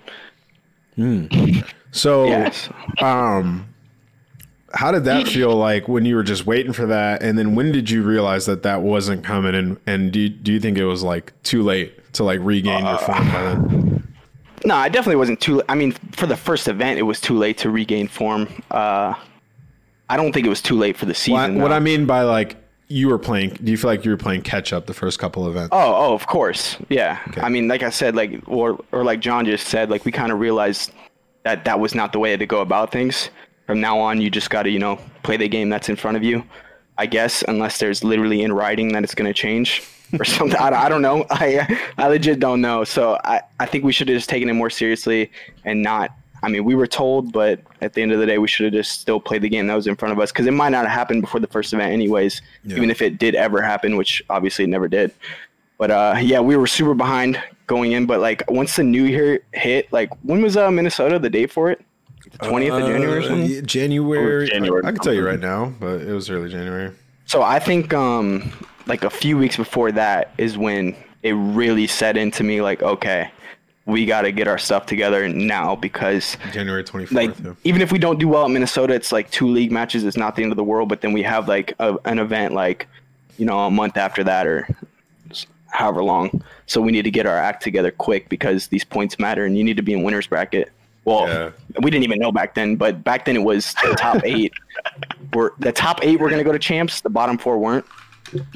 Hmm. 0.96 1.28
so. 1.92 2.26
Yes. 2.26 2.70
Um, 3.00 3.74
how 4.74 4.92
did 4.92 5.06
that 5.06 5.28
feel 5.28 5.56
like 5.56 5.88
when 5.88 6.04
you 6.04 6.16
were 6.16 6.24
just 6.24 6.46
waiting 6.46 6.74
for 6.74 6.86
that, 6.88 7.24
and 7.24 7.38
then 7.38 7.56
when 7.56 7.72
did 7.72 7.90
you 7.90 8.04
realize 8.04 8.46
that 8.48 8.64
that 8.64 8.82
wasn't 8.82 9.24
coming? 9.24 9.56
And 9.56 9.80
and 9.88 10.12
do 10.12 10.20
you, 10.20 10.30
do 10.30 10.52
you 10.52 10.60
think 10.60 10.78
it 10.78 10.86
was 10.86 11.04
like 11.04 11.32
too 11.44 11.64
late 11.64 11.97
to 12.18 12.24
like 12.24 12.40
regain 12.42 12.86
your 12.86 12.98
form 12.98 13.26
by 13.32 13.42
then? 13.44 14.04
No, 14.66 14.76
I 14.76 14.90
definitely 14.90 15.18
wasn't 15.18 15.40
too. 15.40 15.62
I 15.70 15.76
mean, 15.76 15.92
for 16.14 16.26
the 16.26 16.36
first 16.36 16.68
event, 16.68 16.98
it 16.98 17.04
was 17.04 17.22
too 17.22 17.38
late 17.38 17.60
to 17.60 17.70
regain 17.70 18.08
form. 18.08 18.50
Uh, 18.72 19.14
I 20.10 20.18
don't 20.18 20.34
think 20.34 20.46
it 20.46 20.50
was 20.50 20.62
too 20.62 20.76
late 20.76 20.98
for 20.98 21.06
the 21.06 21.14
season. 21.14 21.62
what 21.62 21.70
though. 21.70 21.76
I 21.76 21.80
mean 21.80 22.06
by 22.06 22.24
like 22.24 22.58
you 22.88 23.08
were 23.10 23.20
playing, 23.20 23.52
do 23.64 23.72
you 23.72 23.78
feel 23.78 23.90
like 23.90 24.04
you 24.04 24.12
were 24.12 24.18
playing 24.18 24.42
catch 24.42 24.74
up 24.74 24.88
the 24.88 24.94
first 24.94 25.20
couple 25.20 25.46
of 25.46 25.56
events? 25.56 25.70
Oh, 25.74 25.94
oh, 25.96 26.14
of 26.14 26.26
course. 26.28 26.78
Yeah. 26.90 27.20
I 27.38 27.50
mean, 27.50 27.68
like 27.68 27.84
I 27.84 27.90
said, 27.90 28.16
like 28.16 28.42
or 28.48 28.84
or 28.92 29.04
like 29.04 29.20
John 29.20 29.46
just 29.46 29.68
said, 29.68 29.90
like 29.90 30.06
we 30.06 30.12
kind 30.12 30.32
of 30.32 30.40
realized 30.40 30.92
that 31.44 31.66
that 31.66 31.80
was 31.80 31.94
not 31.94 32.12
the 32.12 32.20
way 32.20 32.36
to 32.36 32.46
go 32.46 32.62
about 32.62 32.92
things. 32.92 33.30
From 33.68 33.80
now 33.80 34.00
on, 34.00 34.22
you 34.22 34.30
just 34.30 34.50
got 34.50 34.64
to, 34.64 34.70
you 34.70 34.80
know, 34.80 35.00
play 35.24 35.38
the 35.38 35.48
game 35.48 35.70
that's 35.70 35.90
in 35.90 35.98
front 35.98 36.18
of 36.18 36.24
you. 36.24 36.44
I 36.98 37.06
guess 37.06 37.44
unless 37.48 37.78
there's 37.78 38.04
literally 38.04 38.42
in 38.42 38.54
writing 38.54 38.94
that 38.94 39.04
it's 39.04 39.14
going 39.14 39.28
to 39.28 39.34
change 39.34 39.84
or 40.20 40.26
something. 40.26 40.58
I, 40.60 40.70
I 40.86 40.90
don't 40.90 41.02
know. 41.02 41.26
I 41.32 41.80
I 41.98 42.08
legit 42.08 42.40
don't 42.40 42.62
know. 42.62 42.84
So 42.84 43.18
I 43.24 43.42
I 43.60 43.66
think 43.66 43.84
we 43.84 43.92
should 43.92 44.08
have 44.10 44.18
just 44.18 44.30
taken 44.30 44.50
it 44.50 44.54
more 44.54 44.70
seriously 44.70 45.32
and 45.66 45.82
not. 45.82 46.12
I 46.44 46.50
mean, 46.50 46.66
we 46.66 46.76
were 46.76 46.86
told, 46.86 47.34
but 47.34 47.60
at 47.82 47.94
the 47.94 48.02
end 48.04 48.12
of 48.12 48.20
the 48.20 48.26
day, 48.28 48.38
we 48.38 48.48
should 48.48 48.66
have 48.66 48.74
just 48.74 49.02
still 49.02 49.20
played 49.20 49.42
the 49.42 49.50
game 49.50 49.66
that 49.68 49.74
was 49.74 49.88
in 49.88 49.96
front 49.96 50.12
of 50.14 50.20
us 50.20 50.32
because 50.32 50.46
it 50.46 50.52
might 50.52 50.70
not 50.70 50.86
have 50.86 50.94
happened 50.94 51.22
before 51.22 51.40
the 51.40 51.48
first 51.48 51.74
event, 51.74 51.92
anyways. 51.92 52.42
Even 52.66 52.92
if 52.92 53.02
it 53.02 53.18
did 53.18 53.34
ever 53.34 53.60
happen, 53.60 53.98
which 53.98 54.22
obviously 54.30 54.64
it 54.64 54.68
never 54.68 54.88
did. 54.88 55.12
But 55.80 55.90
uh, 55.90 56.16
yeah, 56.22 56.40
we 56.40 56.56
were 56.56 56.68
super 56.68 56.94
behind 56.94 57.42
going 57.66 57.94
in. 57.94 58.06
But 58.06 58.20
like 58.20 58.44
once 58.52 58.76
the 58.76 58.84
new 58.84 59.04
year 59.06 59.40
hit, 59.54 59.92
like 59.92 60.12
when 60.24 60.42
was 60.44 60.56
uh, 60.58 60.70
Minnesota 60.70 61.18
the 61.18 61.30
date 61.30 61.52
for 61.52 61.72
it? 61.72 61.84
The 62.34 62.38
twentieth 62.50 62.74
of 62.74 62.82
January 62.82 63.18
or 63.18 63.20
Uh, 63.22 63.28
something. 63.28 63.50
yeah, 63.50 63.62
January. 63.62 64.48
January. 64.48 64.82
I, 64.86 64.90
I 64.90 64.92
can 64.92 65.02
tell 65.02 65.14
you 65.16 65.26
right 65.26 65.40
now, 65.40 65.74
but 65.80 66.02
it 66.02 66.14
was 66.14 66.30
early 66.30 66.50
January. 66.50 66.92
So 67.26 67.42
I 67.42 67.58
think 67.58 67.94
um, 67.96 68.52
like 68.88 69.04
a 69.04 69.10
few 69.10 69.38
weeks 69.38 69.58
before 69.58 69.92
that 69.94 70.34
is 70.38 70.58
when 70.58 70.96
it 71.24 71.34
really 71.34 71.88
set 71.88 72.18
into 72.18 72.44
me. 72.44 72.62
Like 72.62 72.82
okay, 72.82 73.32
we 73.86 74.06
got 74.06 74.22
to 74.22 74.32
get 74.32 74.48
our 74.48 74.58
stuff 74.58 74.86
together 74.86 75.28
now 75.30 75.76
because 75.76 76.38
January 76.52 76.84
24th. 76.84 77.12
like 77.12 77.40
yeah. 77.44 77.54
even 77.64 77.82
if 77.82 77.92
we 77.92 78.00
don't 78.00 78.20
do 78.20 78.28
well 78.28 78.46
at 78.46 78.52
Minnesota, 78.52 78.94
it's 78.94 79.12
like 79.12 79.30
two 79.32 79.48
league 79.48 79.72
matches. 79.72 80.04
It's 80.04 80.18
not 80.18 80.36
the 80.36 80.44
end 80.44 80.52
of 80.52 80.58
the 80.58 80.64
world. 80.64 80.90
But 80.90 81.02
then 81.02 81.14
we 81.14 81.24
have 81.24 81.48
like 81.48 81.74
a, 81.80 81.98
an 82.06 82.20
event 82.20 82.54
like 82.54 82.88
you 83.38 83.46
know 83.46 83.60
a 83.60 83.72
month 83.72 83.98
after 83.98 84.24
that 84.24 84.48
or 84.48 84.68
however 85.70 86.04
long. 86.04 86.44
So 86.66 86.82
we 86.82 86.92
need 86.92 87.04
to 87.04 87.12
get 87.12 87.26
our 87.26 87.38
act 87.38 87.64
together 87.64 87.92
quick 87.92 88.30
because 88.30 88.68
these 88.68 88.84
points 88.84 89.20
matter, 89.20 89.46
and 89.46 89.58
you 89.58 89.64
need 89.64 89.78
to 89.78 89.84
be 89.84 89.94
in 89.94 90.04
winners 90.04 90.28
bracket. 90.28 90.72
Well, 91.06 91.28
Yeah. 91.28 91.52
we 91.82 91.90
didn't 91.90 92.04
even 92.04 92.20
know 92.20 92.34
back 92.34 92.54
then, 92.54 92.76
but 92.76 93.02
back 93.04 93.24
then 93.24 93.38
it 93.38 93.44
was 93.44 93.74
the 93.76 93.96
top 93.98 94.22
eight. 94.26 94.52
Were 95.34 95.54
the 95.60 95.72
top 95.72 96.00
eight 96.04 96.20
were 96.20 96.30
gonna 96.30 96.44
go 96.44 96.52
to 96.52 96.60
champs. 96.60 97.02
The 97.02 97.10
bottom 97.10 97.38
four 97.38 97.58
weren't. 97.58 97.86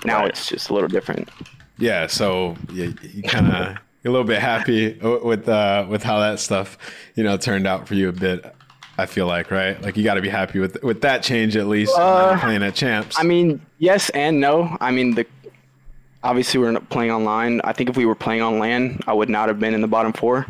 Now 0.06 0.20
Right. 0.22 0.30
it's 0.30 0.48
just 0.50 0.70
a 0.70 0.74
little 0.74 0.90
different. 0.90 1.30
Yeah, 1.78 2.08
so 2.08 2.56
you, 2.72 2.94
you 3.14 3.24
kind 3.24 3.48
of 3.48 3.54
a 3.54 4.10
little 4.10 4.24
bit 4.24 4.40
happy 4.40 4.94
with 5.02 5.48
uh, 5.50 5.86
with 5.90 6.04
how 6.04 6.20
that 6.20 6.40
stuff 6.40 6.78
you 7.16 7.24
know 7.24 7.38
turned 7.38 7.66
out 7.68 7.88
for 7.88 7.96
you 7.96 8.10
a 8.10 8.14
bit. 8.14 8.46
I 8.98 9.06
feel 9.08 9.26
like 9.26 9.50
right, 9.50 9.82
like 9.82 9.98
you 9.98 10.04
got 10.04 10.16
to 10.16 10.22
be 10.22 10.30
happy 10.30 10.60
with 10.60 10.82
with 10.84 11.02
that 11.02 11.24
change 11.24 11.56
at 11.56 11.68
least. 11.68 11.94
uh, 11.98 12.38
playing 12.40 12.62
at 12.62 12.76
champs. 12.76 13.18
I 13.20 13.24
mean, 13.24 13.62
yes 13.80 14.10
and 14.12 14.40
no. 14.40 14.78
I 14.80 14.92
mean, 14.92 15.16
the 15.16 15.26
obviously 16.24 16.60
we're 16.60 16.72
not 16.72 16.88
playing 16.90 17.10
online. 17.12 17.62
I 17.64 17.74
think 17.74 17.90
if 17.90 17.98
we 17.98 18.06
were 18.06 18.14
playing 18.16 18.42
on 18.44 18.60
LAN, 18.60 19.00
I 19.08 19.14
would 19.14 19.30
not 19.30 19.48
have 19.48 19.60
been 19.60 19.74
in 19.74 19.82
the 19.82 19.88
bottom 19.88 20.14
four. 20.14 20.46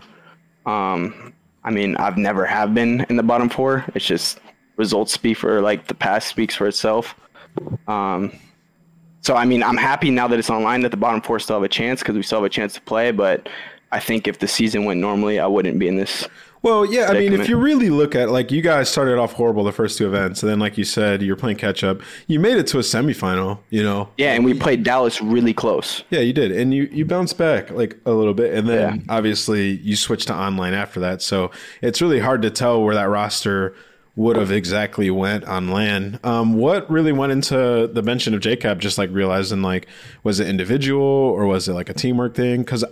Um, 0.66 1.34
I 1.64 1.70
mean, 1.72 1.96
I've 1.98 2.18
never 2.18 2.46
have 2.46 2.74
been 2.74 3.06
in 3.10 3.16
the 3.16 3.24
bottom 3.24 3.48
four. 3.50 3.86
It's 3.96 4.06
just 4.06 4.40
results 4.76 5.14
speak 5.14 5.38
for 5.38 5.62
like 5.62 5.88
the 5.88 5.94
past 5.94 6.28
speaks 6.28 6.56
for 6.56 6.68
itself. 6.68 7.16
Um, 7.88 8.34
so 9.22 9.36
I 9.36 9.46
mean, 9.46 9.64
I'm 9.64 9.78
happy 9.78 10.10
now 10.12 10.28
that 10.28 10.38
it's 10.38 10.50
online 10.50 10.82
that 10.82 10.90
the 10.90 10.98
bottom 10.98 11.22
four 11.22 11.40
still 11.40 11.56
have 11.56 11.64
a 11.64 11.70
chance 11.70 12.02
because 12.02 12.16
we 12.16 12.24
still 12.24 12.40
have 12.40 12.46
a 12.46 12.50
chance 12.50 12.74
to 12.74 12.82
play. 12.82 13.12
But 13.12 13.50
I 13.92 14.00
think 14.00 14.28
if 14.28 14.40
the 14.40 14.48
season 14.48 14.86
went 14.86 15.00
normally, 15.00 15.40
I 15.40 15.48
wouldn't 15.48 15.80
be 15.80 15.88
in 15.88 15.96
this. 15.96 16.28
Well, 16.64 16.86
yeah, 16.86 17.08
I 17.08 17.14
mean, 17.14 17.34
if 17.34 17.50
you 17.50 17.58
really 17.58 17.90
look 17.90 18.14
at 18.14 18.30
like 18.30 18.52
you 18.52 18.62
guys 18.62 18.88
started 18.88 19.18
off 19.18 19.34
horrible 19.34 19.64
the 19.64 19.72
first 19.72 19.98
two 19.98 20.06
events, 20.06 20.44
and 20.44 20.52
then 20.52 20.60
like 20.60 20.78
you 20.78 20.84
said, 20.84 21.24
you're 21.24 21.36
playing 21.36 21.58
catch 21.58 21.84
up. 21.84 22.02
You 22.28 22.40
made 22.40 22.58
it 22.58 22.68
to 22.68 22.78
a 22.78 22.82
semifinal, 22.82 23.58
you 23.72 23.82
know. 23.82 24.10
Yeah, 24.18 24.34
and 24.34 24.46
we 24.46 24.54
played 24.54 24.84
Dallas 24.84 25.20
really 25.22 25.56
close. 25.56 26.04
Yeah, 26.12 26.20
you 26.20 26.34
did, 26.34 26.52
and 26.52 26.72
you 26.72 26.88
you 26.92 27.04
bounced 27.04 27.40
back 27.40 27.72
like 27.72 27.98
a 28.06 28.12
little 28.12 28.36
bit, 28.36 28.54
and 28.54 28.70
then 28.70 28.96
Yeah. 28.96 29.02
obviously 29.10 29.78
you 29.78 29.96
switched 29.96 30.28
to 30.28 30.36
online 30.36 30.76
after 30.76 31.00
that. 31.00 31.24
So 31.24 31.50
it's 31.82 32.00
really 32.00 32.20
hard 32.20 32.44
to 32.44 32.52
tell 32.52 32.84
where 32.84 32.94
that 32.94 33.10
roster 33.10 33.74
would 34.16 34.36
have 34.36 34.52
exactly 34.52 35.10
went 35.10 35.46
on 35.46 35.70
land. 35.70 36.20
Um, 36.24 36.54
what 36.54 36.90
really 36.92 37.12
went 37.12 37.32
into 37.32 37.90
the 37.92 38.02
mention 38.02 38.34
of 38.34 38.42
Jacob? 38.42 38.82
Just 38.82 38.98
like 38.98 39.10
realizing 39.12 39.62
like 39.62 39.88
was 40.24 40.40
it 40.40 40.48
individual 40.48 41.02
or 41.02 41.46
was 41.46 41.68
it 41.68 41.74
like 41.74 41.90
a 41.90 41.94
teamwork 41.94 42.36
thing? 42.36 42.62
Because 42.62 42.84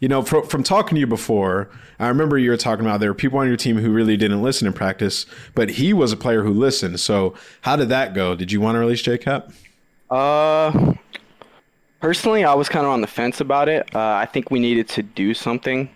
you 0.00 0.08
know, 0.08 0.22
from, 0.22 0.44
from 0.48 0.64
talking 0.64 0.96
to 0.96 1.00
you 1.00 1.06
before, 1.06 1.70
I 2.00 2.08
remember 2.08 2.36
you 2.36 2.50
were 2.50 2.56
talking 2.56 2.84
about 2.84 2.98
there 2.98 3.10
were 3.10 3.14
people 3.14 3.38
on 3.38 3.46
your 3.46 3.56
team 3.56 3.78
who 3.78 3.92
really 3.92 4.16
didn't 4.16 4.42
listen 4.42 4.66
in 4.66 4.72
practice, 4.72 5.26
but 5.54 5.70
he 5.70 5.92
was 5.92 6.10
a 6.10 6.16
player 6.16 6.42
who 6.42 6.52
listened. 6.52 6.98
So 6.98 7.34
how 7.60 7.76
did 7.76 7.88
that 7.90 8.12
go? 8.12 8.34
Did 8.34 8.50
you 8.50 8.60
want 8.60 8.74
to 8.74 8.80
release 8.80 9.00
Jacob? 9.00 9.54
Uh, 10.10 10.94
personally, 12.00 12.42
I 12.42 12.54
was 12.54 12.68
kind 12.68 12.84
of 12.84 12.90
on 12.90 13.00
the 13.00 13.06
fence 13.06 13.40
about 13.40 13.68
it. 13.68 13.94
Uh, 13.94 14.00
I 14.00 14.26
think 14.26 14.50
we 14.50 14.58
needed 14.58 14.88
to 14.88 15.04
do 15.04 15.34
something 15.34 15.88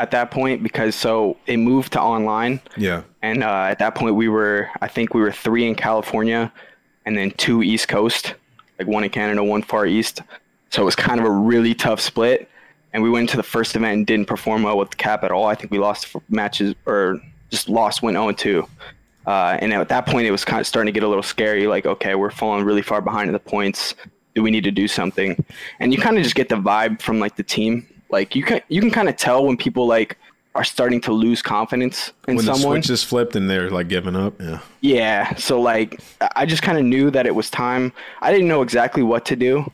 at 0.00 0.10
that 0.12 0.30
point 0.30 0.62
because 0.62 0.94
so 0.96 1.36
it 1.46 1.58
moved 1.58 1.92
to 1.92 2.00
online, 2.00 2.60
Yeah. 2.76 3.02
and 3.22 3.44
uh, 3.44 3.66
at 3.68 3.78
that 3.78 3.94
point 3.94 4.14
we 4.16 4.28
were, 4.28 4.68
I 4.80 4.88
think 4.88 5.12
we 5.14 5.20
were 5.20 5.30
three 5.30 5.68
in 5.68 5.74
California, 5.74 6.50
and 7.04 7.16
then 7.16 7.30
two 7.32 7.62
East 7.62 7.86
Coast, 7.88 8.34
like 8.78 8.88
one 8.88 9.04
in 9.04 9.10
Canada, 9.10 9.44
one 9.44 9.62
far 9.62 9.86
East. 9.86 10.22
So 10.70 10.82
it 10.82 10.84
was 10.86 10.96
kind 10.96 11.20
of 11.20 11.26
a 11.26 11.30
really 11.30 11.74
tough 11.74 12.00
split. 12.00 12.48
And 12.92 13.02
we 13.02 13.10
went 13.10 13.28
to 13.30 13.36
the 13.36 13.42
first 13.42 13.76
event 13.76 13.98
and 13.98 14.06
didn't 14.06 14.26
perform 14.26 14.62
well 14.62 14.76
with 14.78 14.90
the 14.90 14.96
Cap 14.96 15.22
at 15.22 15.30
all. 15.30 15.46
I 15.46 15.54
think 15.54 15.70
we 15.70 15.78
lost 15.78 16.16
matches 16.28 16.74
or 16.86 17.20
just 17.50 17.68
lost, 17.68 18.02
went 18.02 18.16
0 18.16 18.32
2. 18.32 18.66
Uh, 19.26 19.58
and 19.60 19.72
at 19.72 19.88
that 19.90 20.06
point, 20.06 20.26
it 20.26 20.30
was 20.30 20.44
kind 20.44 20.60
of 20.60 20.66
starting 20.66 20.92
to 20.92 20.98
get 20.98 21.04
a 21.04 21.08
little 21.08 21.22
scary. 21.22 21.66
Like, 21.66 21.86
okay, 21.86 22.14
we're 22.14 22.30
falling 22.30 22.64
really 22.64 22.82
far 22.82 23.00
behind 23.00 23.28
in 23.28 23.32
the 23.32 23.38
points. 23.38 23.94
Do 24.34 24.42
we 24.42 24.50
need 24.50 24.64
to 24.64 24.70
do 24.70 24.88
something? 24.88 25.44
And 25.78 25.92
you 25.92 26.00
kind 26.00 26.16
of 26.16 26.22
just 26.24 26.34
get 26.34 26.48
the 26.48 26.56
vibe 26.56 27.00
from 27.02 27.20
like 27.20 27.36
the 27.36 27.42
team. 27.44 27.86
Like 28.10 28.34
you 28.34 28.42
can 28.42 28.60
you 28.68 28.80
can 28.80 28.90
kind 28.90 29.08
of 29.08 29.16
tell 29.16 29.44
when 29.44 29.56
people 29.56 29.86
like 29.86 30.18
are 30.54 30.64
starting 30.64 31.00
to 31.00 31.12
lose 31.12 31.42
confidence 31.42 32.12
in 32.26 32.36
when 32.36 32.44
someone. 32.44 32.60
the 32.60 32.82
switch 32.82 32.90
is 32.90 33.04
flipped 33.04 33.36
and 33.36 33.48
they're 33.48 33.70
like 33.70 33.88
giving 33.88 34.16
up. 34.16 34.40
Yeah. 34.40 34.60
Yeah. 34.80 35.34
So 35.36 35.60
like 35.60 36.00
I 36.34 36.46
just 36.46 36.62
kind 36.62 36.76
of 36.78 36.84
knew 36.84 37.10
that 37.10 37.26
it 37.26 37.34
was 37.34 37.50
time. 37.50 37.92
I 38.20 38.32
didn't 38.32 38.48
know 38.48 38.62
exactly 38.62 39.02
what 39.02 39.24
to 39.26 39.36
do, 39.36 39.70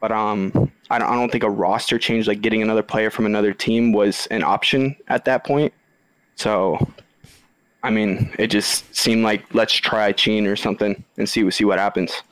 but 0.00 0.12
um 0.12 0.70
I 0.90 0.98
don't, 0.98 1.08
I 1.08 1.14
don't 1.14 1.30
think 1.30 1.44
a 1.44 1.50
roster 1.50 1.98
change 1.98 2.26
like 2.28 2.40
getting 2.40 2.62
another 2.62 2.82
player 2.82 3.10
from 3.10 3.26
another 3.26 3.52
team 3.52 3.92
was 3.92 4.26
an 4.30 4.42
option 4.42 4.96
at 5.08 5.24
that 5.24 5.44
point. 5.44 5.72
So 6.36 6.78
I 7.82 7.90
mean, 7.90 8.34
it 8.38 8.48
just 8.48 8.94
seemed 8.94 9.22
like 9.22 9.54
let's 9.54 9.72
try 9.72 10.12
Cheen 10.12 10.46
or 10.46 10.56
something 10.56 11.04
and 11.16 11.28
see 11.28 11.48
see 11.50 11.64
what 11.64 11.78
happens. 11.78 12.22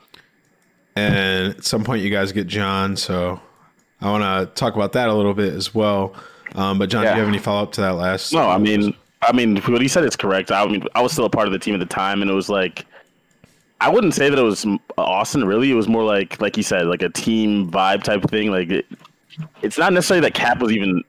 And 0.96 1.54
at 1.54 1.64
some 1.64 1.84
point, 1.84 2.02
you 2.02 2.10
guys 2.10 2.32
get 2.32 2.46
John. 2.46 2.96
So 2.96 3.40
I 4.00 4.10
want 4.10 4.22
to 4.22 4.54
talk 4.54 4.74
about 4.74 4.92
that 4.92 5.08
a 5.08 5.14
little 5.14 5.34
bit 5.34 5.54
as 5.54 5.74
well. 5.74 6.14
Um, 6.54 6.78
but 6.78 6.88
John, 6.90 7.04
do 7.04 7.10
you 7.10 7.16
have 7.16 7.28
any 7.28 7.38
follow 7.38 7.62
up 7.62 7.72
to 7.72 7.80
that 7.82 7.94
last? 7.94 8.32
No, 8.32 8.48
I 8.48 8.58
mean, 8.58 8.94
I 9.22 9.32
mean, 9.32 9.56
what 9.62 9.80
he 9.80 9.88
said 9.88 10.04
is 10.04 10.16
correct. 10.16 10.50
I 10.50 10.66
mean, 10.66 10.84
I 10.94 11.02
was 11.02 11.12
still 11.12 11.24
a 11.24 11.30
part 11.30 11.46
of 11.46 11.52
the 11.52 11.58
team 11.58 11.74
at 11.74 11.80
the 11.80 11.86
time, 11.86 12.22
and 12.22 12.30
it 12.30 12.34
was 12.34 12.48
like, 12.48 12.86
I 13.80 13.88
wouldn't 13.88 14.14
say 14.14 14.30
that 14.30 14.38
it 14.38 14.42
was 14.42 14.66
Austin. 14.96 15.44
Really, 15.44 15.70
it 15.70 15.74
was 15.74 15.88
more 15.88 16.04
like, 16.04 16.40
like 16.40 16.56
he 16.56 16.62
said, 16.62 16.86
like 16.86 17.02
a 17.02 17.08
team 17.10 17.70
vibe 17.70 18.02
type 18.02 18.24
of 18.24 18.30
thing. 18.30 18.50
Like, 18.50 18.70
it, 18.70 18.86
it's 19.62 19.76
not 19.76 19.92
necessarily 19.92 20.22
that 20.22 20.34
Cap 20.34 20.60
was 20.60 20.72
even 20.72 21.02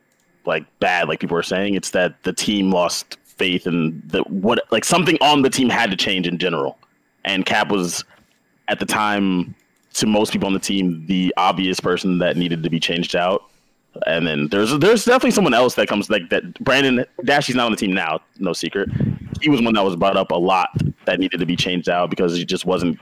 like 0.45 0.65
bad, 0.79 1.07
like 1.07 1.19
people 1.19 1.35
were 1.35 1.43
saying. 1.43 1.75
It's 1.75 1.91
that 1.91 2.21
the 2.23 2.33
team 2.33 2.71
lost 2.71 3.17
faith 3.23 3.67
and 3.67 4.01
that 4.07 4.29
what, 4.29 4.59
like 4.71 4.83
something 4.83 5.17
on 5.21 5.43
the 5.43 5.49
team 5.49 5.69
had 5.69 5.91
to 5.91 5.97
change 5.97 6.27
in 6.27 6.37
general, 6.37 6.77
and 7.25 7.45
Cap 7.45 7.69
was 7.69 8.03
at 8.67 8.79
the 8.79 8.85
time 8.85 9.55
to 9.97 10.05
most 10.07 10.31
people 10.31 10.47
on 10.47 10.53
the 10.53 10.59
team 10.59 11.05
the 11.07 11.33
obvious 11.37 11.79
person 11.79 12.19
that 12.19 12.37
needed 12.37 12.63
to 12.63 12.69
be 12.69 12.79
changed 12.79 13.15
out. 13.15 13.43
And 14.05 14.27
then 14.27 14.47
there's 14.49 14.77
there's 14.77 15.05
definitely 15.05 15.31
someone 15.31 15.55
else 15.55 15.73
that 15.75 15.87
comes 15.87 16.09
like 16.09 16.29
that. 16.29 16.53
Brandon 16.63 17.03
Dashy's 17.23 17.55
not 17.55 17.65
on 17.65 17.71
the 17.71 17.77
team 17.77 17.93
now, 17.93 18.19
no 18.37 18.53
secret. 18.53 18.89
He 19.41 19.49
was 19.49 19.61
one 19.61 19.73
that 19.73 19.83
was 19.83 19.95
brought 19.95 20.17
up 20.17 20.31
a 20.31 20.35
lot 20.35 20.69
that 21.05 21.19
needed 21.19 21.39
to 21.39 21.45
be 21.47 21.55
changed 21.55 21.89
out 21.89 22.09
because 22.11 22.35
he 22.35 22.45
just 22.45 22.65
wasn't 22.65 22.99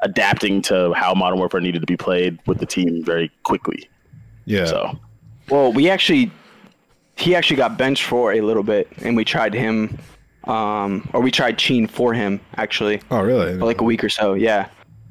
adapting 0.00 0.60
to 0.62 0.92
how 0.94 1.14
Modern 1.14 1.38
Warfare 1.38 1.60
needed 1.60 1.80
to 1.80 1.86
be 1.86 1.96
played 1.96 2.38
with 2.46 2.58
the 2.58 2.66
team 2.66 3.04
very 3.04 3.30
quickly. 3.44 3.88
yeah. 4.46 4.64
So 4.64 4.98
Well, 5.48 5.72
we 5.72 5.88
actually 5.88 6.32
he 7.16 7.36
actually 7.36 7.56
got 7.56 7.78
benched 7.78 8.04
for 8.04 8.32
a 8.32 8.40
little 8.40 8.64
bit, 8.64 8.88
and 9.02 9.14
we 9.16 9.24
tried 9.24 9.54
him, 9.54 9.96
um, 10.44 11.08
or 11.12 11.20
we 11.20 11.30
tried 11.30 11.56
Cheen 11.56 11.86
for 11.86 12.12
him 12.14 12.40
actually. 12.56 13.00
oh, 13.12 13.20
really? 13.22 13.56
for 13.58 13.64
like 13.64 13.80
a 13.80 13.84
week 13.84 14.02
or 14.02 14.08
so. 14.08 14.34
Yeah. 14.34 14.68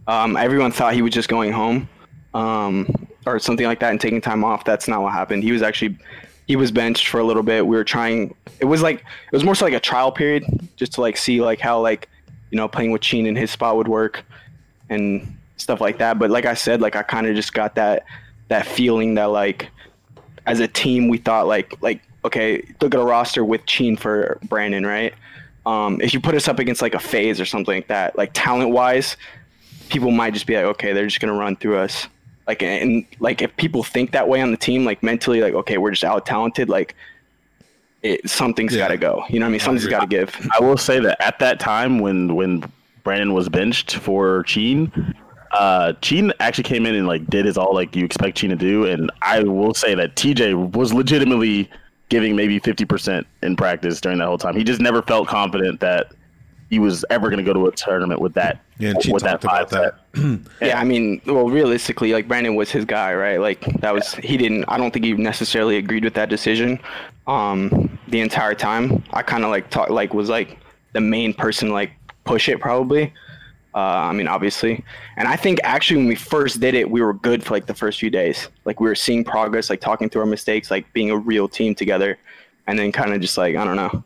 Um, 0.08 0.36
everyone 0.36 0.72
thought 0.72 0.93
he 0.93 1.01
was 1.01 1.13
just 1.13 1.29
going 1.29 1.51
home, 1.51 1.88
um, 2.34 3.08
or 3.25 3.39
something 3.39 3.65
like 3.65 3.79
that, 3.79 3.91
and 3.91 4.01
taking 4.01 4.22
time 4.22 4.43
off. 4.43 4.63
That's 4.65 4.88
not 4.88 5.01
what 5.01 5.13
happened. 5.13 5.43
He 5.43 5.51
was 5.51 5.62
actually 5.62 5.98
he 6.48 6.55
was 6.55 6.72
benched 6.72 7.08
for 7.08 7.20
a 7.20 7.24
little 7.24 7.43
bit. 7.43 7.65
We 7.65 7.75
were 7.75 7.84
trying. 7.84 8.36
It 8.60 8.65
was 8.65 8.81
like 8.81 9.00
it 9.00 9.31
was 9.31 9.43
more 9.43 9.55
so 9.55 9.65
like 9.65 9.74
a 9.74 9.79
trial 9.79 10.12
period, 10.12 10.43
just 10.75 10.93
to 10.93 11.01
like 11.01 11.17
see 11.17 11.41
like 11.41 11.60
how 11.60 11.79
like 11.79 12.10
you 12.50 12.58
know 12.58 12.67
playing 12.67 12.91
with 12.91 13.01
Cheen 13.01 13.25
in 13.25 13.36
his 13.36 13.51
spot 13.51 13.77
would 13.77 13.88
work, 13.88 14.25
and 14.89 15.38
stuff 15.58 15.79
like 15.79 16.00
that. 16.00 16.20
But 16.20 16.29
like 16.29 16.46
I 16.46 16.55
said, 16.55 16.81
like 16.81 16.96
I 16.96 17.03
kind 17.03 17.27
of 17.27 17.36
just 17.36 17.53
got 17.53 17.75
that 17.75 18.05
that 18.51 18.67
feeling 18.67 19.15
that 19.15 19.25
like 19.25 19.70
as 20.46 20.60
a 20.60 20.67
team 20.67 21.08
we 21.08 21.17
thought 21.17 21.48
like 21.48 21.81
like 21.81 22.01
okay 22.25 22.62
look 22.81 22.93
at 22.93 23.00
a 23.00 23.03
roster 23.03 23.46
with 23.46 23.65
Cheen 23.65 23.96
for 23.96 24.38
Brandon 24.43 24.86
right 24.86 25.13
um, 25.65 26.01
if 26.01 26.13
you 26.13 26.20
put 26.20 26.36
us 26.36 26.48
up 26.48 26.60
against 26.60 26.81
like 26.81 26.93
a 26.93 27.00
FaZe 27.00 27.39
or 27.39 27.46
something 27.46 27.77
like 27.77 27.88
that 27.88 28.17
like 28.17 28.31
talent 28.34 28.72
wise 28.72 29.15
people 29.91 30.12
might 30.12 30.33
just 30.33 30.48
be 30.48 30.55
like 30.55 30.65
okay 30.65 30.93
they're 30.93 31.05
just 31.07 31.19
gonna 31.19 31.33
run 31.33 31.55
through 31.55 31.77
us. 31.77 32.07
Like 32.48 32.63
and 32.63 33.05
like 33.19 33.41
if 33.41 33.55
people 33.57 33.83
think 33.83 34.12
that 34.12 34.27
way 34.27 34.41
on 34.41 34.51
the 34.51 34.57
team 34.57 34.83
like 34.86 35.03
mentally 35.03 35.41
like 35.41 35.53
okay 35.53 35.77
we're 35.77 35.91
just 35.91 36.03
out 36.03 36.25
talented 36.25 36.69
like 36.69 36.95
it 38.01 38.27
something's 38.29 38.74
Yeah. 38.74 38.86
got 38.86 38.88
to 38.89 38.98
go. 38.98 39.24
You 39.29 39.39
know 39.39 39.46
what 39.46 39.50
I 39.50 39.51
mean? 39.51 39.59
Something's 39.59 39.85
got 39.87 40.00
to 40.01 40.07
give. 40.07 40.35
I 40.59 40.63
will 40.63 40.75
say 40.77 41.00
that 41.01 41.22
at 41.24 41.37
that 41.39 41.59
time 41.59 42.00
when 42.00 42.33
when 42.35 42.63
Brandon 43.03 43.33
was 43.33 43.48
benched 43.48 43.96
for 43.98 44.42
Cheen, 44.44 44.92
uh, 45.51 45.94
Cheen 46.01 46.33
actually 46.39 46.63
came 46.63 46.85
in 46.87 46.96
and 46.96 47.07
like 47.07 47.27
did 47.27 47.46
his 47.46 47.57
all 47.59 47.75
like 47.75 47.96
you 47.96 48.03
expect 48.03 48.37
Cheen 48.37 48.50
to 48.50 48.55
do, 48.55 48.85
and 48.85 49.11
I 49.22 49.44
will 49.44 49.74
say 49.75 49.94
that 49.96 50.15
TJ 50.15 50.72
was 50.75 50.94
legitimately 50.94 51.70
giving 52.09 52.35
maybe 52.35 52.57
fifty 52.59 52.85
percent 52.85 53.27
in 53.44 53.55
practice 53.55 54.01
during 54.01 54.18
that 54.18 54.25
whole 54.25 54.37
time. 54.39 54.55
He 54.55 54.63
just 54.63 54.81
never 54.81 55.03
felt 55.03 55.27
confident 55.27 55.79
that 55.81 56.11
he 56.72 56.79
was 56.79 57.05
ever 57.10 57.29
going 57.29 57.38
to 57.38 57.44
go 57.44 57.53
to 57.53 57.68
a 57.68 57.72
tournament 57.74 58.22
with 58.22 58.34
that 58.34 58.62
Yeah, 58.79 58.92
and 58.92 59.03
she 59.03 59.12
with 59.12 59.22
talked 59.24 59.44
about 59.44 59.70
mindset. 59.70 59.96
that. 60.14 60.51
Yeah, 60.62 60.79
I 60.79 60.84
mean, 60.86 61.22
well, 61.27 61.50
realistically, 61.50 62.14
like 62.14 62.27
Brandon 62.27 62.55
was 62.55 62.72
his 62.72 62.86
guy, 62.86 63.14
right? 63.14 63.40
Like 63.40 63.60
that 63.81 63.94
was 63.94 64.16
he 64.16 64.38
didn't. 64.38 64.64
I 64.68 64.77
don't 64.77 64.92
think 64.92 65.05
he 65.05 65.14
necessarily 65.14 65.77
agreed 65.77 66.03
with 66.05 66.14
that 66.16 66.29
decision. 66.29 66.79
Um, 67.27 68.00
the 68.07 68.22
entire 68.22 68.55
time, 68.55 69.03
I 69.12 69.22
kind 69.22 69.44
of 69.44 69.51
like 69.51 69.70
talk 69.70 69.90
like 69.90 70.14
was 70.14 70.29
like 70.29 70.57
the 70.94 71.01
main 71.01 71.34
person 71.34 71.70
like 71.70 71.92
push 72.24 72.50
it 72.50 72.60
probably. 72.60 73.14
Uh, 73.74 73.79
I 74.10 74.14
mean, 74.14 74.27
obviously, 74.27 74.84
and 75.18 75.27
I 75.27 75.36
think 75.36 75.60
actually 75.64 75.98
when 75.98 76.07
we 76.07 76.16
first 76.16 76.60
did 76.60 76.74
it, 76.74 76.90
we 76.90 77.01
were 77.01 77.14
good 77.14 77.44
for 77.44 77.53
like 77.53 77.68
the 77.68 77.74
first 77.74 78.00
few 78.00 78.10
days. 78.10 78.48
Like 78.66 78.79
we 78.79 78.88
were 78.88 78.96
seeing 78.96 79.24
progress, 79.24 79.70
like 79.70 79.79
talking 79.81 80.10
through 80.10 80.22
our 80.22 80.27
mistakes, 80.27 80.72
like 80.72 80.92
being 80.94 81.10
a 81.12 81.18
real 81.18 81.48
team 81.48 81.75
together, 81.75 82.18
and 82.68 82.79
then 82.79 82.92
kind 82.94 83.14
of 83.14 83.20
just 83.22 83.38
like 83.38 83.55
I 83.57 83.64
don't 83.66 83.75
know. 83.77 84.03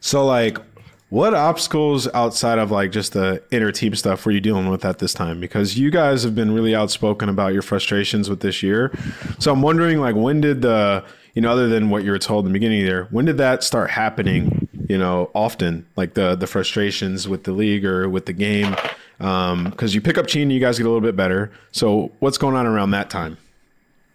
So, 0.00 0.24
like, 0.24 0.58
what 1.08 1.34
obstacles 1.34 2.08
outside 2.14 2.58
of 2.58 2.70
like 2.70 2.90
just 2.90 3.12
the 3.12 3.42
inner 3.50 3.70
team 3.70 3.94
stuff 3.94 4.26
were 4.26 4.32
you 4.32 4.40
dealing 4.40 4.68
with 4.68 4.84
at 4.84 4.98
this 4.98 5.14
time? 5.14 5.40
Because 5.40 5.78
you 5.78 5.90
guys 5.90 6.22
have 6.24 6.34
been 6.34 6.52
really 6.52 6.74
outspoken 6.74 7.28
about 7.28 7.52
your 7.52 7.62
frustrations 7.62 8.28
with 8.28 8.40
this 8.40 8.62
year. 8.62 8.92
So 9.38 9.52
I'm 9.52 9.62
wondering, 9.62 10.00
like, 10.00 10.16
when 10.16 10.40
did 10.40 10.62
the 10.62 11.04
you 11.34 11.42
know, 11.42 11.52
other 11.52 11.68
than 11.68 11.90
what 11.90 12.02
you 12.02 12.10
were 12.10 12.18
told 12.18 12.46
in 12.46 12.52
the 12.52 12.58
beginning 12.58 12.86
there, 12.86 13.04
when 13.10 13.26
did 13.26 13.36
that 13.36 13.62
start 13.62 13.90
happening? 13.90 14.68
You 14.88 14.96
know, 14.96 15.30
often 15.34 15.86
like 15.94 16.14
the 16.14 16.34
the 16.34 16.46
frustrations 16.46 17.28
with 17.28 17.44
the 17.44 17.52
league 17.52 17.84
or 17.84 18.08
with 18.08 18.24
the 18.24 18.32
game, 18.32 18.74
because 19.18 19.94
you 19.94 20.00
pick 20.00 20.16
up 20.16 20.26
Cheen, 20.26 20.50
you 20.50 20.60
guys 20.60 20.78
get 20.78 20.86
a 20.86 20.88
little 20.88 21.02
bit 21.02 21.14
better. 21.14 21.52
So 21.72 22.10
what's 22.20 22.38
going 22.38 22.56
on 22.56 22.66
around 22.66 22.92
that 22.92 23.10
time? 23.10 23.36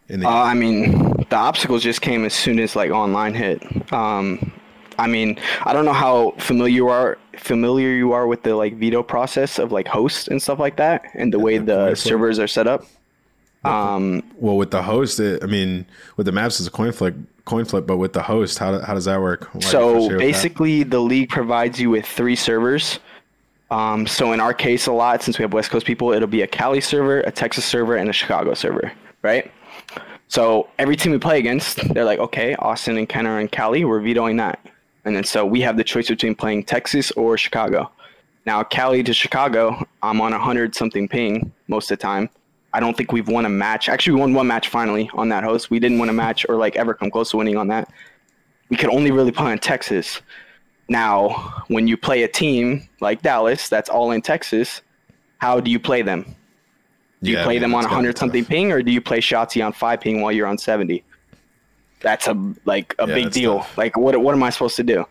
In 0.10 0.22
the 0.22 0.28
Uh, 0.28 0.32
I 0.32 0.56
mean, 0.56 1.26
the 1.30 1.36
obstacles 1.36 1.84
just 1.84 2.02
came 2.02 2.26
as 2.26 2.34
soon 2.34 2.60
as 2.60 2.76
like 2.76 2.90
online 2.90 3.36
hit. 3.36 3.62
Um, 3.94 4.52
I 5.02 5.08
mean, 5.08 5.40
I 5.64 5.74
don't 5.74 5.86
know 5.86 5.94
how 5.94 6.32
familiar 6.38 6.74
you 6.74 6.88
are 6.90 7.18
familiar 7.38 7.90
you 7.90 8.14
are 8.14 8.28
with 8.28 8.44
the 8.44 8.56
like 8.56 8.76
veto 8.76 9.02
process 9.02 9.58
of 9.58 9.72
like 9.72 9.88
hosts 9.88 10.28
and 10.28 10.42
stuff 10.42 10.60
like 10.60 10.78
that, 10.78 11.06
and 11.16 11.34
the 11.34 11.40
way 11.40 11.58
the 11.58 11.96
servers 11.96 12.38
are 12.38 12.48
set 12.48 12.68
up. 12.68 12.86
Um, 13.64 14.24
well, 14.38 14.58
with 14.58 14.72
the 14.72 14.82
host, 14.82 15.20
it, 15.20 15.44
I 15.44 15.48
mean, 15.48 15.86
with 16.18 16.26
the 16.26 16.32
maps, 16.32 16.60
it's 16.60 16.68
a 16.68 16.72
coin 16.72 16.92
flip, 16.92 17.16
coin 17.46 17.66
flip. 17.66 17.86
But 17.86 17.98
with 17.98 18.14
the 18.14 18.22
host, 18.22 18.60
how, 18.60 18.80
how 18.80 18.94
does 18.94 19.06
that 19.06 19.20
work? 19.22 19.54
Why 19.54 19.62
so 19.62 19.94
frustrated 19.94 20.02
with 20.02 20.12
that? 20.12 20.18
basically, 20.20 20.84
the 20.84 21.00
league 21.00 21.30
provides 21.30 21.80
you 21.80 21.90
with 21.90 22.06
three 22.06 22.36
servers. 22.36 23.00
Um, 23.72 24.06
so 24.06 24.34
in 24.34 24.40
our 24.40 24.54
case, 24.54 24.86
a 24.86 24.92
lot 24.92 25.24
since 25.24 25.40
we 25.40 25.44
have 25.44 25.54
West 25.54 25.72
Coast 25.72 25.86
people, 25.86 26.12
it'll 26.12 26.28
be 26.28 26.42
a 26.42 26.48
Cali 26.48 26.82
server, 26.82 27.22
a 27.22 27.32
Texas 27.32 27.66
server, 27.66 27.96
and 27.96 28.10
a 28.10 28.14
Chicago 28.14 28.54
server, 28.54 28.92
right? 29.22 29.50
So 30.28 30.70
every 30.78 30.96
team 30.96 31.12
we 31.12 31.18
play 31.18 31.40
against, 31.40 31.94
they're 31.94 32.06
like, 32.06 32.20
okay, 32.20 32.56
Austin 32.56 32.98
and 32.98 33.08
Ken 33.08 33.28
are 33.28 33.40
in 33.40 33.48
Cali, 33.48 33.86
we're 33.86 34.00
vetoing 34.02 34.38
that, 34.38 34.60
and 35.06 35.16
then 35.16 35.24
so 35.24 35.46
we 35.46 35.62
have 35.62 35.78
the 35.78 35.84
choice 35.84 36.08
between 36.08 36.36
playing 36.36 36.64
Texas 36.64 37.12
or 37.12 37.38
Chicago. 37.38 37.92
Now 38.46 38.64
Cali 38.64 39.04
to 39.04 39.14
Chicago, 39.14 39.86
I'm 40.02 40.22
on 40.22 40.34
a 40.34 40.40
hundred 40.40 40.76
something 40.76 41.08
ping 41.08 41.52
most 41.68 41.92
of 41.92 41.98
the 41.98 42.02
time. 42.02 42.30
I 42.74 42.80
don't 42.80 42.96
think 42.96 43.12
we've 43.12 43.28
won 43.28 43.46
a 43.46 43.50
match. 43.50 43.90
Actually, 43.90 44.16
we 44.16 44.22
won 44.22 44.34
one 44.34 44.48
match 44.48 44.70
finally 44.70 45.10
on 45.14 45.30
that 45.30 45.44
host. 45.44 45.70
We 45.70 45.80
didn't 45.80 46.00
win 46.00 46.10
a 46.10 46.14
match 46.14 46.46
or 46.48 46.56
like 46.56 46.76
ever 46.78 46.94
come 46.94 47.12
close 47.12 47.32
to 47.32 47.38
winning 47.38 47.58
on 47.58 47.68
that. 47.68 47.92
We 48.70 48.78
could 48.78 48.90
only 48.90 49.12
really 49.12 49.32
play 49.32 49.52
in 49.52 49.60
Texas. 49.60 50.22
Now, 50.88 51.64
when 51.68 51.88
you 51.88 51.98
play 51.98 52.24
a 52.24 52.28
team 52.28 52.88
like 53.02 53.22
Dallas 53.22 53.68
that's 53.70 53.90
all 53.90 54.12
in 54.12 54.22
Texas, 54.22 54.82
how 55.40 55.60
do 55.60 55.70
you 55.70 55.80
play 55.80 56.02
them? 56.02 56.36
Do 57.24 57.32
you 57.32 57.38
Yeah, 57.38 57.44
play 57.44 57.60
them 57.60 57.74
on 57.74 57.82
it's 57.82 57.88
gotta 57.88 58.02
be 58.02 58.08
100 58.08 58.18
something 58.18 58.46
ping 58.46 58.72
or 58.72 58.82
do 58.82 58.92
you 58.92 59.02
play 59.02 59.20
Shotzzy 59.20 59.66
on 59.66 59.74
5 59.74 60.02
ping 60.02 60.22
while 60.22 60.32
you're 60.32 60.48
on 60.48 60.58
70? 60.58 61.04
That's 62.02 62.28
a 62.28 62.34
like 62.66 62.96
a 63.00 63.08
Yeah, 63.08 63.14
big 63.16 63.32
deal. 63.32 63.60
tough. 63.60 63.78
Like 63.78 63.98
what 63.98 64.18
what 64.22 64.34
am 64.36 64.44
I 64.44 64.50
supposed 64.50 64.76
to 64.78 64.84
do? 64.84 65.06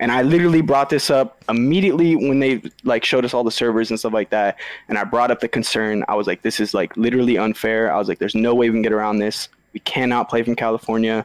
And 0.00 0.10
I 0.10 0.22
literally 0.22 0.60
brought 0.60 0.90
this 0.90 1.08
up 1.08 1.42
immediately 1.48 2.16
when 2.16 2.40
they 2.40 2.62
like 2.82 3.04
showed 3.04 3.24
us 3.24 3.32
all 3.32 3.44
the 3.44 3.50
servers 3.50 3.90
and 3.90 3.98
stuff 3.98 4.12
like 4.12 4.30
that. 4.30 4.58
And 4.88 4.98
I 4.98 5.04
brought 5.04 5.30
up 5.30 5.40
the 5.40 5.48
concern. 5.48 6.04
I 6.08 6.14
was 6.16 6.26
like, 6.26 6.42
this 6.42 6.58
is 6.58 6.74
like 6.74 6.96
literally 6.96 7.38
unfair. 7.38 7.92
I 7.92 7.98
was 7.98 8.08
like, 8.08 8.18
there's 8.18 8.34
no 8.34 8.54
way 8.54 8.68
we 8.68 8.74
can 8.74 8.82
get 8.82 8.92
around 8.92 9.18
this. 9.18 9.48
We 9.72 9.80
cannot 9.80 10.28
play 10.28 10.42
from 10.42 10.56
California, 10.56 11.24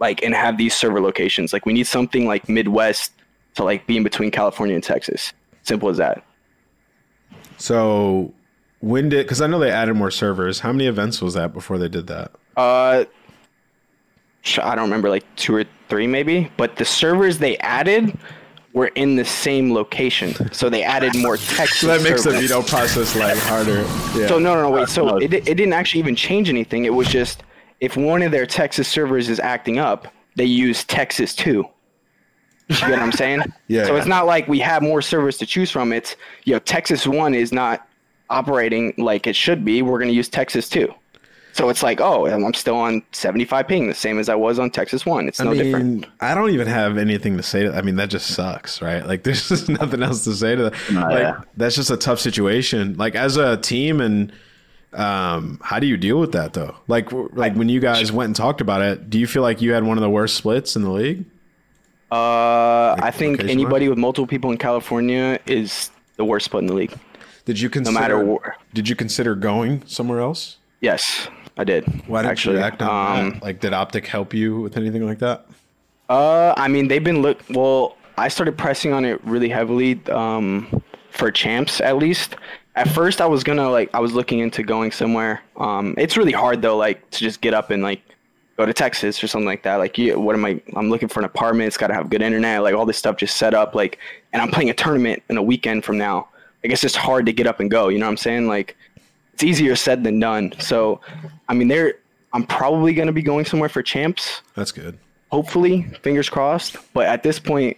like 0.00 0.22
and 0.22 0.34
have 0.34 0.56
these 0.58 0.74
server 0.74 1.00
locations. 1.00 1.52
Like 1.52 1.66
we 1.66 1.72
need 1.72 1.86
something 1.86 2.26
like 2.26 2.48
Midwest 2.48 3.12
to 3.54 3.64
like 3.64 3.86
be 3.86 3.96
in 3.98 4.02
between 4.02 4.30
California 4.30 4.74
and 4.74 4.82
Texas. 4.82 5.32
Simple 5.62 5.88
as 5.90 5.98
that. 5.98 6.24
So 7.58 8.32
when 8.80 9.08
did? 9.08 9.24
Because 9.24 9.40
I 9.40 9.46
know 9.46 9.58
they 9.58 9.70
added 9.70 9.94
more 9.94 10.10
servers. 10.10 10.60
How 10.60 10.72
many 10.72 10.86
events 10.86 11.20
was 11.22 11.34
that 11.34 11.52
before 11.52 11.78
they 11.78 11.88
did 11.88 12.06
that? 12.08 12.32
Uh, 12.56 13.04
I 14.60 14.74
don't 14.74 14.84
remember, 14.84 15.08
like 15.08 15.24
two 15.36 15.54
or 15.54 15.64
three 15.88 16.06
maybe. 16.06 16.50
But 16.56 16.76
the 16.76 16.84
servers 16.84 17.38
they 17.38 17.56
added 17.58 18.16
were 18.72 18.88
in 18.88 19.16
the 19.16 19.24
same 19.24 19.72
location, 19.72 20.34
so 20.52 20.68
they 20.70 20.82
added 20.82 21.14
more 21.16 21.36
Texas. 21.56 21.80
So 21.80 21.86
that 21.88 22.02
makes 22.02 22.24
the 22.24 22.30
servers. 22.32 22.50
veto 22.50 22.62
process 22.62 23.14
like 23.16 23.36
harder. 23.38 23.82
Yeah. 24.18 24.26
So 24.28 24.38
no, 24.38 24.54
no, 24.54 24.62
no, 24.62 24.70
wait. 24.70 24.88
So 24.88 25.18
it, 25.18 25.32
it 25.32 25.44
didn't 25.44 25.72
actually 25.74 26.00
even 26.00 26.16
change 26.16 26.48
anything. 26.48 26.84
It 26.86 26.94
was 26.94 27.08
just 27.08 27.42
if 27.80 27.96
one 27.96 28.22
of 28.22 28.32
their 28.32 28.46
Texas 28.46 28.88
servers 28.88 29.28
is 29.28 29.38
acting 29.40 29.78
up, 29.78 30.08
they 30.36 30.44
use 30.44 30.84
Texas 30.84 31.34
two. 31.34 31.64
You 32.68 32.76
get 32.78 32.90
what 32.90 32.98
I'm 33.00 33.12
saying? 33.12 33.42
Yeah, 33.68 33.84
So 33.86 33.92
yeah. 33.92 33.98
it's 33.98 34.06
not 34.06 34.24
like 34.26 34.48
we 34.48 34.58
have 34.60 34.82
more 34.82 35.02
servers 35.02 35.36
to 35.38 35.46
choose 35.46 35.70
from. 35.70 35.92
It's 35.92 36.16
you 36.44 36.54
know 36.54 36.58
Texas 36.60 37.06
one 37.06 37.34
is 37.34 37.52
not 37.52 37.86
operating 38.30 38.94
like 38.96 39.26
it 39.26 39.36
should 39.36 39.64
be. 39.64 39.82
We're 39.82 39.98
going 39.98 40.08
to 40.10 40.14
use 40.14 40.28
Texas 40.28 40.68
two. 40.68 40.92
So 41.52 41.68
it's 41.68 41.82
like, 41.82 42.00
oh, 42.00 42.26
I'm 42.26 42.54
still 42.54 42.76
on 42.76 43.02
75 43.12 43.68
ping, 43.68 43.86
the 43.88 43.94
same 43.94 44.18
as 44.18 44.28
I 44.28 44.34
was 44.34 44.58
on 44.58 44.70
Texas 44.70 45.04
one. 45.04 45.28
It's 45.28 45.38
I 45.38 45.44
no 45.44 45.50
mean, 45.50 45.62
different. 45.62 46.06
I 46.20 46.34
don't 46.34 46.50
even 46.50 46.66
have 46.66 46.96
anything 46.96 47.36
to 47.36 47.42
say 47.42 47.62
to 47.64 47.70
that. 47.70 47.78
I 47.78 47.82
mean, 47.82 47.96
that 47.96 48.08
just 48.08 48.28
sucks, 48.28 48.80
right? 48.80 49.06
Like, 49.06 49.22
there's 49.24 49.48
just 49.48 49.68
nothing 49.68 50.02
else 50.02 50.24
to 50.24 50.34
say 50.34 50.56
to 50.56 50.70
that. 50.70 50.74
Nah, 50.90 51.08
like, 51.08 51.18
yeah. 51.18 51.40
that's 51.56 51.76
just 51.76 51.90
a 51.90 51.96
tough 51.96 52.20
situation. 52.20 52.96
Like, 52.96 53.14
as 53.14 53.36
a 53.36 53.58
team, 53.58 54.00
and 54.00 54.32
um, 54.94 55.60
how 55.62 55.78
do 55.78 55.86
you 55.86 55.96
deal 55.96 56.18
with 56.18 56.32
that 56.32 56.54
though? 56.54 56.76
Like, 56.88 57.12
like 57.12 57.54
when 57.54 57.68
you 57.68 57.80
guys 57.80 58.10
went 58.12 58.26
and 58.28 58.36
talked 58.36 58.60
about 58.60 58.82
it, 58.82 59.10
do 59.10 59.18
you 59.18 59.26
feel 59.26 59.42
like 59.42 59.60
you 59.60 59.72
had 59.72 59.84
one 59.84 59.98
of 59.98 60.02
the 60.02 60.10
worst 60.10 60.36
splits 60.36 60.76
in 60.76 60.82
the 60.82 60.90
league? 60.90 61.24
Uh, 62.10 62.94
I 63.00 63.10
think 63.10 63.42
anybody 63.44 63.88
with 63.88 63.96
multiple 63.96 64.26
people 64.26 64.50
in 64.50 64.58
California 64.58 65.38
is 65.46 65.90
the 66.16 66.24
worst 66.24 66.44
split 66.44 66.60
in 66.62 66.66
the 66.66 66.74
league. 66.74 66.94
Did 67.46 67.58
you 67.58 67.70
consider? 67.70 67.98
matter 67.98 68.22
where. 68.22 68.56
Did 68.74 68.88
you 68.88 68.94
consider 68.94 69.34
going 69.34 69.82
somewhere 69.86 70.20
else? 70.20 70.58
Yes, 70.82 71.28
I 71.56 71.64
did. 71.64 71.84
Why 72.06 72.22
did 72.22 72.30
actually. 72.30 72.56
you 72.56 72.62
act 72.62 72.82
on 72.82 73.18
um, 73.18 73.30
that? 73.30 73.42
Like, 73.42 73.60
did 73.60 73.72
Optic 73.72 74.06
help 74.06 74.32
you 74.32 74.60
with 74.60 74.76
anything 74.76 75.06
like 75.06 75.18
that? 75.18 75.46
Uh, 76.08 76.54
I 76.56 76.68
mean, 76.68 76.88
they've 76.88 77.04
been 77.04 77.22
look. 77.22 77.42
Well, 77.50 77.96
I 78.18 78.28
started 78.28 78.56
pressing 78.58 78.92
on 78.92 79.04
it 79.04 79.22
really 79.24 79.48
heavily 79.48 80.00
um, 80.08 80.82
for 81.10 81.30
champs, 81.30 81.80
at 81.80 81.96
least. 81.96 82.36
At 82.74 82.88
first, 82.88 83.20
I 83.20 83.26
was 83.26 83.44
gonna 83.44 83.68
like, 83.70 83.90
I 83.94 84.00
was 84.00 84.12
looking 84.14 84.38
into 84.38 84.62
going 84.62 84.92
somewhere. 84.92 85.42
Um, 85.56 85.94
it's 85.98 86.16
really 86.16 86.32
hard 86.32 86.62
though, 86.62 86.76
like 86.76 87.08
to 87.10 87.18
just 87.18 87.40
get 87.42 87.52
up 87.52 87.70
and 87.70 87.82
like 87.82 88.00
go 88.56 88.66
to 88.66 88.72
Texas 88.72 89.22
or 89.22 89.26
something 89.26 89.46
like 89.46 89.62
that. 89.64 89.76
Like, 89.76 89.98
yeah, 89.98 90.14
what 90.14 90.34
am 90.34 90.44
I? 90.44 90.60
I'm 90.76 90.88
looking 90.88 91.08
for 91.08 91.20
an 91.20 91.26
apartment. 91.26 91.68
It's 91.68 91.76
got 91.76 91.88
to 91.88 91.94
have 91.94 92.10
good 92.10 92.22
internet. 92.22 92.62
Like 92.62 92.74
all 92.74 92.86
this 92.86 92.98
stuff 92.98 93.16
just 93.16 93.36
set 93.36 93.54
up. 93.54 93.74
Like, 93.74 93.98
and 94.32 94.40
I'm 94.40 94.50
playing 94.50 94.70
a 94.70 94.74
tournament 94.74 95.22
in 95.28 95.36
a 95.36 95.42
weekend 95.42 95.84
from 95.84 95.98
now. 95.98 96.28
Like, 96.62 96.72
it's 96.72 96.80
just 96.80 96.96
hard 96.96 97.26
to 97.26 97.32
get 97.32 97.46
up 97.46 97.60
and 97.60 97.70
go. 97.70 97.88
You 97.88 97.98
know 97.98 98.06
what 98.06 98.12
I'm 98.12 98.16
saying? 98.16 98.46
Like, 98.46 98.76
it's 99.34 99.42
easier 99.42 99.74
said 99.76 100.04
than 100.04 100.20
done. 100.20 100.52
So, 100.58 101.00
I 101.48 101.54
mean, 101.54 101.68
there. 101.68 101.94
I'm 102.34 102.44
probably 102.46 102.94
gonna 102.94 103.12
be 103.12 103.20
going 103.22 103.44
somewhere 103.44 103.68
for 103.68 103.82
champs 103.82 104.40
That's 104.54 104.72
good. 104.72 104.98
hopefully, 105.30 105.82
fingers 106.02 106.30
crossed. 106.30 106.76
But 106.94 107.06
at 107.06 107.22
this 107.22 107.38
point, 107.38 107.76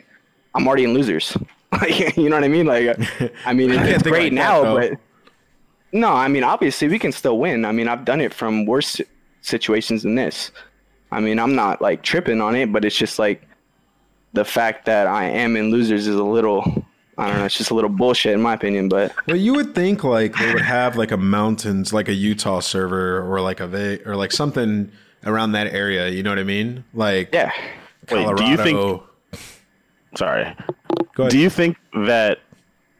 I'm 0.55 0.67
already 0.69 0.85
in 0.85 0.95
losers. 0.95 1.37
You 2.17 2.29
know 2.31 2.37
what 2.37 2.45
I 2.45 2.49
mean? 2.49 2.67
Like, 2.67 2.97
I 3.45 3.53
mean, 3.53 3.73
I 3.77 3.88
it's 3.88 4.05
great 4.05 4.33
like 4.33 4.33
that, 4.33 4.35
now, 4.35 4.62
though. 4.62 4.77
but 4.79 4.93
no, 5.90 6.09
I 6.12 6.29
mean, 6.29 6.45
obviously, 6.45 6.87
we 6.87 7.01
can 7.01 7.11
still 7.11 7.37
win. 7.38 7.64
I 7.64 7.73
mean, 7.73 7.88
I've 7.88 8.05
done 8.05 8.21
it 8.21 8.33
from 8.33 8.64
worse 8.64 9.01
situations 9.40 10.05
than 10.05 10.14
this. 10.14 10.53
I 11.11 11.19
mean, 11.19 11.40
I'm 11.40 11.57
not 11.57 11.83
like 11.83 12.05
tripping 12.05 12.40
on 12.40 12.55
it, 12.55 12.73
but 12.73 12.85
it's 12.85 12.97
just 12.97 13.19
like 13.19 13.43
the 14.35 14.45
fact 14.45 14.87
that 14.87 15.09
I 15.09 15.25
am 15.25 15.57
in 15.57 15.73
losers 15.73 16.07
is 16.07 16.14
a 16.14 16.23
little. 16.23 16.85
I 17.18 17.29
don't 17.29 17.38
know. 17.38 17.44
It's 17.44 17.57
just 17.57 17.70
a 17.70 17.74
little 17.74 17.90
bullshit 17.90 18.33
in 18.33 18.42
my 18.42 18.55
opinion, 18.55 18.88
but 18.88 19.14
Well, 19.27 19.37
you 19.37 19.55
would 19.55 19.74
think 19.74 20.05
like 20.05 20.37
they 20.37 20.53
would 20.53 20.62
have 20.62 20.96
like 20.96 21.12
a 21.12 21.16
mountains, 21.16 21.92
like 21.92 22.09
a 22.09 22.12
Utah 22.14 22.61
server, 22.61 23.20
or 23.20 23.40
like 23.40 23.61
a 23.61 24.00
or 24.07 24.16
like 24.16 24.33
something 24.33 24.90
around 25.24 25.53
that 25.53 25.68
area. 25.68 26.09
You 26.09 26.22
know 26.22 26.31
what 26.31 26.38
I 26.38 26.44
mean? 26.44 26.85
Like 26.92 27.31
yeah. 27.33 27.53
Wait, 28.11 28.24
Colorado. 28.24 28.37
do 28.37 28.50
you 28.50 28.57
think? 28.57 29.03
Sorry. 30.16 30.55
Go 31.14 31.24
ahead. 31.24 31.33
Do 31.33 31.38
you 31.38 31.50
think 31.50 31.77
that 32.07 32.40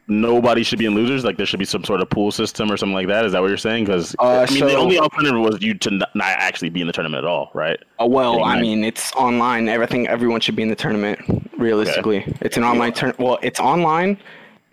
nobody 0.07 0.63
should 0.63 0.79
be 0.79 0.85
in 0.85 0.93
losers? 0.95 1.23
Like 1.25 1.37
there 1.37 1.45
should 1.45 1.59
be 1.59 1.65
some 1.65 1.83
sort 1.83 2.01
of 2.01 2.09
pool 2.09 2.31
system 2.31 2.71
or 2.71 2.77
something 2.77 2.93
like 2.93 3.07
that? 3.07 3.25
Is 3.25 3.31
that 3.31 3.41
what 3.41 3.47
you're 3.47 3.57
saying? 3.57 3.85
Because 3.85 4.15
Uh, 4.19 4.45
I 4.47 4.53
mean, 4.53 4.63
the 4.65 4.69
so- 4.71 4.77
only 4.79 4.99
alternative 4.99 5.39
was 5.39 5.61
you 5.61 5.73
to 5.75 5.91
not 5.91 6.07
actually 6.15 6.69
be 6.69 6.81
in 6.81 6.87
the 6.87 6.93
tournament 6.93 7.23
at 7.23 7.27
all, 7.27 7.51
right? 7.53 7.79
Uh, 7.99 8.05
well, 8.05 8.43
I 8.43 8.59
mean, 8.61 8.83
it's 8.83 9.11
online. 9.15 9.67
Everything, 9.69 10.07
everyone 10.07 10.41
should 10.41 10.55
be 10.55 10.63
in 10.63 10.69
the 10.69 10.75
tournament. 10.75 11.19
Realistically, 11.57 12.23
it's 12.41 12.57
an 12.57 12.63
online 12.63 12.93
turn. 12.93 13.13
Well, 13.17 13.39
it's 13.41 13.59
online, 13.59 14.17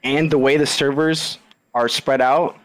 and 0.04 0.30
the 0.30 0.38
way 0.38 0.56
the 0.56 0.66
servers 0.66 1.38
are 1.74 1.88
spread 1.88 2.20
out 2.20 2.56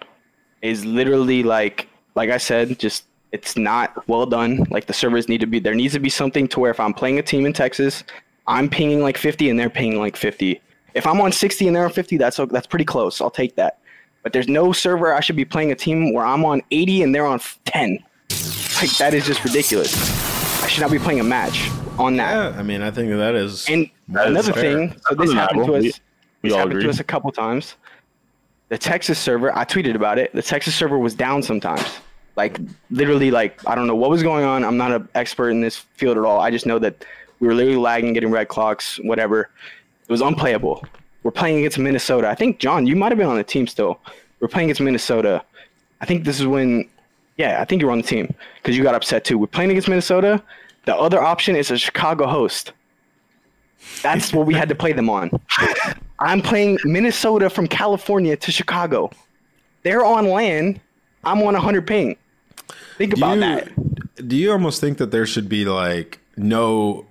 is 0.62 0.84
literally 0.86 1.44
like, 1.44 1.88
like 2.16 2.30
I 2.32 2.38
said, 2.38 2.80
just 2.80 3.06
it's 3.32 3.56
not 3.58 4.08
well 4.08 4.26
done. 4.26 4.66
Like 4.72 4.88
the 4.88 4.94
servers 4.94 5.30
need 5.30 5.40
to 5.42 5.48
be 5.48 5.60
there. 5.60 5.76
Needs 5.76 5.94
to 5.94 6.00
be 6.00 6.10
something 6.10 6.48
to 6.50 6.60
where 6.60 6.72
if 6.72 6.80
I'm 6.80 6.94
playing 6.94 7.20
a 7.20 7.22
team 7.22 7.46
in 7.46 7.54
Texas, 7.54 8.04
I'm 8.48 8.70
pinging 8.70 9.02
like 9.02 9.18
50 9.18 9.50
and 9.50 9.60
they're 9.60 9.70
pinging 9.70 10.00
like 10.00 10.16
50. 10.16 10.60
If 10.98 11.06
I'm 11.08 11.22
on 11.22 11.32
60 11.32 11.68
and 11.68 11.76
they're 11.76 11.86
on 11.86 11.92
50, 11.92 12.18
that's 12.18 12.38
that's 12.50 12.68
pretty 12.68 12.86
close. 12.86 13.22
I'll 13.22 13.30
take 13.30 13.56
that. 13.56 13.80
But 14.24 14.34
there's 14.34 14.48
no 14.48 14.74
server 14.74 15.14
I 15.14 15.20
should 15.22 15.36
be 15.36 15.46
playing 15.46 15.72
a 15.72 15.76
team 15.76 16.14
where 16.14 16.26
I'm 16.26 16.44
on 16.44 16.62
80 16.72 17.04
and 17.04 17.16
they're 17.16 17.26
on 17.26 17.40
10. 17.66 18.00
Like 18.82 18.90
that 18.98 19.14
is 19.14 19.26
just 19.26 19.44
ridiculous. 19.44 19.94
I 20.64 20.68
should 20.68 20.82
not 20.82 20.92
be 20.92 21.00
playing 21.00 21.20
a 21.20 21.24
match 21.24 21.70
on 21.98 22.18
that. 22.18 22.34
Yeah, 22.54 22.60
I 22.60 22.64
mean, 22.64 22.82
I 22.82 22.92
think 22.92 23.10
that 23.12 23.36
is. 23.36 23.68
And 23.70 23.90
That 24.10 24.26
is 24.28 24.32
another 24.32 24.54
fair. 24.54 24.62
thing, 24.90 25.00
so 25.08 25.16
this 25.16 25.32
happened 25.34 25.66
to 25.66 25.76
us. 25.76 25.84
We- 25.84 25.94
we 26.44 26.50
this 26.50 26.54
all 26.54 26.60
happened 26.60 26.74
agree. 26.74 26.84
to 26.84 26.90
us 26.90 27.00
a 27.00 27.04
couple 27.04 27.32
times. 27.32 27.76
The 28.70 28.78
Texas 28.78 29.18
server, 29.18 29.56
I 29.58 29.66
tweeted 29.66 29.96
about 29.96 30.20
it. 30.20 30.34
The 30.34 30.42
Texas 30.42 30.76
server 30.76 31.00
was 31.00 31.16
down 31.16 31.42
sometimes. 31.42 31.84
Like 32.36 32.60
literally, 32.92 33.32
like 33.32 33.60
I 33.68 33.74
don't 33.76 33.88
know 33.88 33.96
what 33.96 34.10
was 34.12 34.22
going 34.22 34.46
on. 34.46 34.64
I'm 34.64 34.78
not 34.78 34.92
an 34.92 35.08
expert 35.16 35.50
in 35.50 35.62
this 35.62 35.78
field 35.78 36.18
at 36.18 36.24
all. 36.26 36.40
I 36.40 36.52
just 36.52 36.66
know 36.68 36.78
that 36.80 37.04
we 37.40 37.48
were 37.48 37.54
literally 37.56 37.78
lagging, 37.80 38.14
getting 38.14 38.30
red 38.30 38.50
clocks, 38.50 38.98
whatever. 39.04 39.50
It 40.08 40.12
was 40.12 40.22
unplayable. 40.22 40.84
We're 41.24 41.32
playing 41.32 41.58
against 41.60 41.78
Minnesota. 41.78 42.30
I 42.30 42.36
think 42.36 42.60
John, 42.60 42.88
you 42.88 42.96
might 42.96 43.12
have 43.12 43.18
been 43.18 43.28
on 43.28 43.36
the 43.38 43.44
team 43.44 43.68
still. 43.68 44.00
We're 44.40 44.48
playing 44.48 44.68
against 44.68 44.82
Minnesota. 44.82 45.44
I 46.00 46.06
think 46.06 46.24
this 46.24 46.40
is 46.40 46.48
when, 46.48 46.88
yeah, 47.38 47.62
I 47.62 47.66
think 47.66 47.82
you 47.82 47.88
were 47.88 47.92
on 47.92 48.02
the 48.02 48.08
team 48.08 48.34
because 48.62 48.78
you 48.78 48.84
got 48.84 48.96
upset 48.96 49.26
too. 49.26 49.38
We're 49.38 49.48
playing 49.48 49.72
against 49.72 49.90
Minnesota. 49.90 50.42
The 50.86 50.96
other 50.96 51.22
option 51.22 51.56
is 51.56 51.72
a 51.72 51.78
Chicago 51.78 52.28
host. 52.28 52.72
That's 54.02 54.32
what 54.32 54.46
we 54.46 54.54
had 54.54 54.70
to 54.70 54.76
play 54.76 54.94
them 54.94 55.10
on. 55.10 55.32
I'm 56.20 56.42
playing 56.42 56.80
Minnesota 56.86 57.50
from 57.50 57.68
California 57.68 58.38
to 58.38 58.52
Chicago. 58.52 59.12
They're 59.84 60.06
on 60.06 60.30
land. 60.30 60.80
I'm 61.24 61.40
on 61.40 61.54
100 61.54 61.86
ping. 61.86 62.16
Think 62.98 63.16
do 63.16 63.20
about 63.20 63.36
you, 63.36 63.40
that. 63.42 64.28
do 64.28 64.36
you 64.36 64.52
almost 64.52 64.82
think 64.82 64.98
that 64.98 65.12
there 65.12 65.26
should 65.26 65.50
be 65.50 65.66
like 65.66 66.20
no 66.38 67.06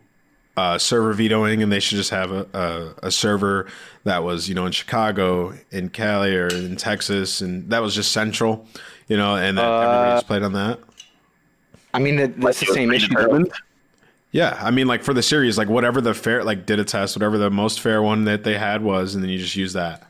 uh, 0.56 0.78
server 0.78 1.12
vetoing, 1.12 1.62
and 1.62 1.70
they 1.70 1.80
should 1.80 1.96
just 1.96 2.10
have 2.10 2.32
a, 2.32 2.46
a, 2.54 3.06
a 3.06 3.10
server 3.10 3.66
that 4.04 4.24
was 4.24 4.48
you 4.48 4.54
know 4.54 4.66
in 4.66 4.72
Chicago, 4.72 5.54
in 5.70 5.90
Cali, 5.90 6.34
or 6.34 6.48
in 6.48 6.76
Texas, 6.76 7.40
and 7.40 7.68
that 7.70 7.80
was 7.80 7.94
just 7.94 8.12
central, 8.12 8.66
you 9.08 9.16
know, 9.16 9.36
and 9.36 9.58
that 9.58 9.64
everybody 9.64 10.16
just 10.16 10.26
played 10.26 10.42
on 10.42 10.52
that. 10.54 10.78
I 11.92 11.98
mean, 11.98 12.16
that, 12.16 12.40
that's 12.40 12.60
the 12.60 12.66
same 12.66 12.92
issue. 12.92 13.14
Yeah, 14.32 14.58
I 14.60 14.70
mean, 14.70 14.86
like 14.86 15.02
for 15.02 15.14
the 15.14 15.22
series, 15.22 15.56
like 15.56 15.68
whatever 15.68 16.00
the 16.00 16.12
fair, 16.12 16.44
like 16.44 16.66
did 16.66 16.78
a 16.78 16.84
test, 16.84 17.16
whatever 17.16 17.38
the 17.38 17.50
most 17.50 17.80
fair 17.80 18.02
one 18.02 18.24
that 18.24 18.44
they 18.44 18.58
had 18.58 18.82
was, 18.82 19.14
and 19.14 19.24
then 19.24 19.30
you 19.30 19.38
just 19.38 19.56
use 19.56 19.72
that. 19.72 20.06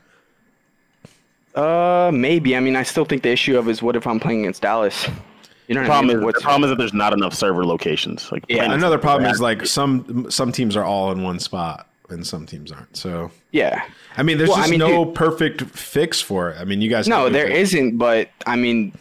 Uh, 1.55 2.11
maybe. 2.13 2.55
I 2.55 2.59
mean, 2.59 2.75
I 2.75 2.83
still 2.83 3.05
think 3.05 3.23
the 3.23 3.29
issue 3.29 3.57
of 3.57 3.69
is 3.69 3.81
what 3.81 3.95
if 3.95 4.05
I'm 4.05 4.19
playing 4.19 4.41
against 4.41 4.61
Dallas? 4.61 5.07
You 5.67 5.75
know 5.75 5.81
The 5.83 5.87
what 5.89 5.91
I 5.91 5.95
problem 5.95 6.07
mean? 6.07 6.17
is 6.19 6.23
What's- 6.25 6.39
the 6.39 6.43
problem 6.43 6.63
is 6.63 6.69
that 6.69 6.77
there's 6.77 6.93
not 6.93 7.13
enough 7.13 7.33
server 7.33 7.65
locations. 7.65 8.31
Like 8.31 8.45
Yeah. 8.47 8.61
Phoenix- 8.63 8.75
Another 8.75 8.97
problem 8.97 9.29
is 9.29 9.41
like 9.41 9.65
some 9.65 10.27
some 10.29 10.51
teams 10.51 10.75
are 10.77 10.83
all 10.83 11.11
in 11.11 11.23
one 11.23 11.39
spot, 11.39 11.87
and 12.09 12.25
some 12.25 12.45
teams 12.45 12.71
aren't. 12.71 12.95
So 12.95 13.31
yeah. 13.51 13.81
I 14.17 14.23
mean, 14.23 14.37
there's 14.37 14.49
Well, 14.49 14.57
I 14.59 14.61
just 14.61 14.71
mean, 14.71 14.79
no 14.79 15.05
dude- 15.05 15.15
perfect 15.15 15.61
fix 15.63 16.21
for 16.21 16.49
it. 16.51 16.57
I 16.59 16.63
mean, 16.63 16.81
you 16.81 16.89
guys 16.89 17.07
No, 17.07 17.23
can 17.23 17.27
do 17.27 17.33
there 17.39 17.47
it. 17.47 17.57
isn't. 17.57 17.97
But 17.97 18.29
I 18.45 18.55
mean, 18.55 18.93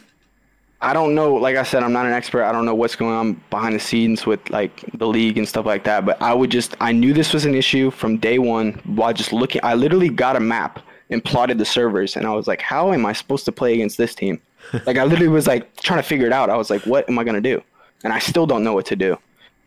I 0.82 0.92
don't 0.92 1.14
know. 1.14 1.34
Like 1.34 1.56
I 1.56 1.62
said, 1.62 1.82
I'm 1.82 1.92
not 1.92 2.04
an 2.06 2.12
expert. 2.12 2.44
I 2.44 2.52
don't 2.52 2.66
know 2.66 2.74
what's 2.74 2.96
going 2.96 3.14
on 3.14 3.40
behind 3.50 3.74
the 3.74 3.80
scenes 3.80 4.26
with 4.26 4.40
like 4.50 4.84
the 4.94 5.06
league 5.06 5.38
and 5.38 5.48
stuff 5.48 5.64
like 5.66 5.84
that. 5.84 6.04
But 6.04 6.20
I 6.20 6.34
would 6.34 6.50
just, 6.50 6.76
I 6.80 6.92
knew 6.92 7.12
this 7.14 7.32
was 7.32 7.44
an 7.46 7.54
issue 7.54 7.90
from 7.90 8.18
day 8.18 8.38
one 8.38 8.72
while 8.84 9.12
just 9.14 9.32
looking. 9.32 9.60
I 9.64 9.74
literally 9.74 10.08
got 10.10 10.36
a 10.36 10.40
map 10.40 10.80
and 11.08 11.24
plotted 11.24 11.56
the 11.58 11.64
servers, 11.64 12.16
and 12.16 12.26
I 12.26 12.30
was 12.34 12.46
like, 12.48 12.60
how 12.60 12.92
am 12.92 13.06
I 13.06 13.12
supposed 13.14 13.44
to 13.46 13.52
play 13.52 13.72
against 13.74 13.96
this 13.96 14.14
team? 14.14 14.40
Like 14.86 14.96
I 14.98 15.04
literally 15.04 15.28
was 15.28 15.46
like 15.46 15.76
trying 15.80 15.98
to 15.98 16.02
figure 16.08 16.26
it 16.26 16.32
out. 16.32 16.50
I 16.50 16.56
was 16.56 16.70
like, 16.70 16.82
what 16.86 17.08
am 17.08 17.18
I 17.18 17.24
gonna 17.24 17.40
do? 17.40 17.62
And 18.04 18.12
I 18.12 18.18
still 18.18 18.46
don't 18.46 18.62
know 18.64 18.74
what 18.74 18.86
to 18.86 18.96
do 18.96 19.18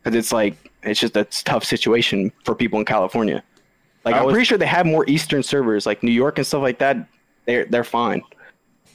because 0.03 0.15
it's 0.17 0.31
like 0.31 0.55
it's 0.83 0.99
just 0.99 1.17
a 1.17 1.25
tough 1.25 1.63
situation 1.63 2.31
for 2.45 2.55
people 2.55 2.79
in 2.79 2.85
California. 2.85 3.43
Like 4.05 4.15
I 4.15 4.19
I'm 4.19 4.25
was- 4.25 4.33
pretty 4.33 4.45
sure 4.45 4.57
they 4.57 4.65
have 4.65 4.85
more 4.85 5.05
Eastern 5.07 5.43
servers, 5.43 5.85
like 5.85 6.03
New 6.03 6.11
York 6.11 6.37
and 6.37 6.47
stuff 6.47 6.61
like 6.61 6.79
that. 6.79 6.97
They're 7.45 7.65
they're 7.65 7.83
fine. 7.83 8.21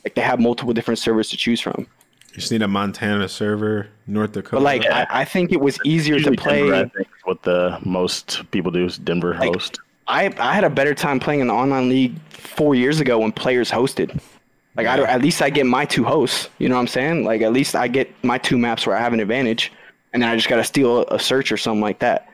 Like 0.05 0.15
they 0.15 0.23
have 0.23 0.39
multiple 0.41 0.73
different 0.75 0.99
servers 0.99 1.29
to 1.31 1.37
choose 1.37 1.61
from. 1.61 1.87
You 2.31 2.41
just 2.41 2.51
need 2.51 2.63
a 2.63 2.69
Montana 2.69 3.29
server, 3.29 3.87
North 4.07 4.33
Dakota. 4.33 4.57
But 4.57 4.63
like 4.63 4.85
Yeah. 4.85 5.07
I, 5.11 5.21
I 5.21 5.25
think 5.25 5.53
it 5.53 5.61
was 5.61 5.79
easier 5.85 6.15
to 6.17 6.31
Usually 6.31 6.37
Denver, 6.37 6.75
I 6.75 6.83
play. 6.85 6.91
think, 6.97 7.09
what 7.25 7.43
the 7.43 7.79
most 7.85 8.51
people 8.51 8.71
do 8.71 8.85
is 8.85 8.99
Denver 8.99 9.35
Like, 9.35 9.55
host. 9.55 9.79
I 10.09 10.27
I 10.39 10.53
had 10.53 10.65
a 10.65 10.71
better 10.71 10.95
time 10.95 11.21
playing 11.21 11.41
in 11.41 11.47
the 11.47 11.55
online 11.55 11.89
league 11.89 12.19
four 12.31 12.75
years 12.75 13.01
ago 13.01 13.19
when 13.21 13.33
players 13.33 13.71
hosted. 13.71 14.21
Like 14.77 14.87
I 14.89 14.97
don't, 14.97 15.09
at 15.09 15.23
least 15.23 15.41
I 15.41 15.51
get 15.51 15.67
my 15.67 15.85
two 15.85 16.03
hosts. 16.05 16.49
You 16.59 16.69
know 16.69 16.75
what 16.75 16.81
I'm 16.83 16.87
saying? 16.89 17.25
Like 17.25 17.43
at 17.43 17.53
least 17.53 17.75
I 17.77 17.87
get 17.89 18.13
my 18.25 18.39
two 18.39 18.59
maps 18.59 18.87
where 18.87 18.97
I 18.97 19.01
have 19.01 19.13
an 19.13 19.21
advantage, 19.21 19.73
and 20.13 20.23
then 20.23 20.29
I 20.31 20.35
just 20.37 20.49
got 20.49 20.57
to 20.57 20.65
steal 20.65 21.03
a 21.09 21.19
search 21.19 21.53
or 21.53 21.57
something 21.57 21.81
like 21.81 22.01
that. 22.01 22.29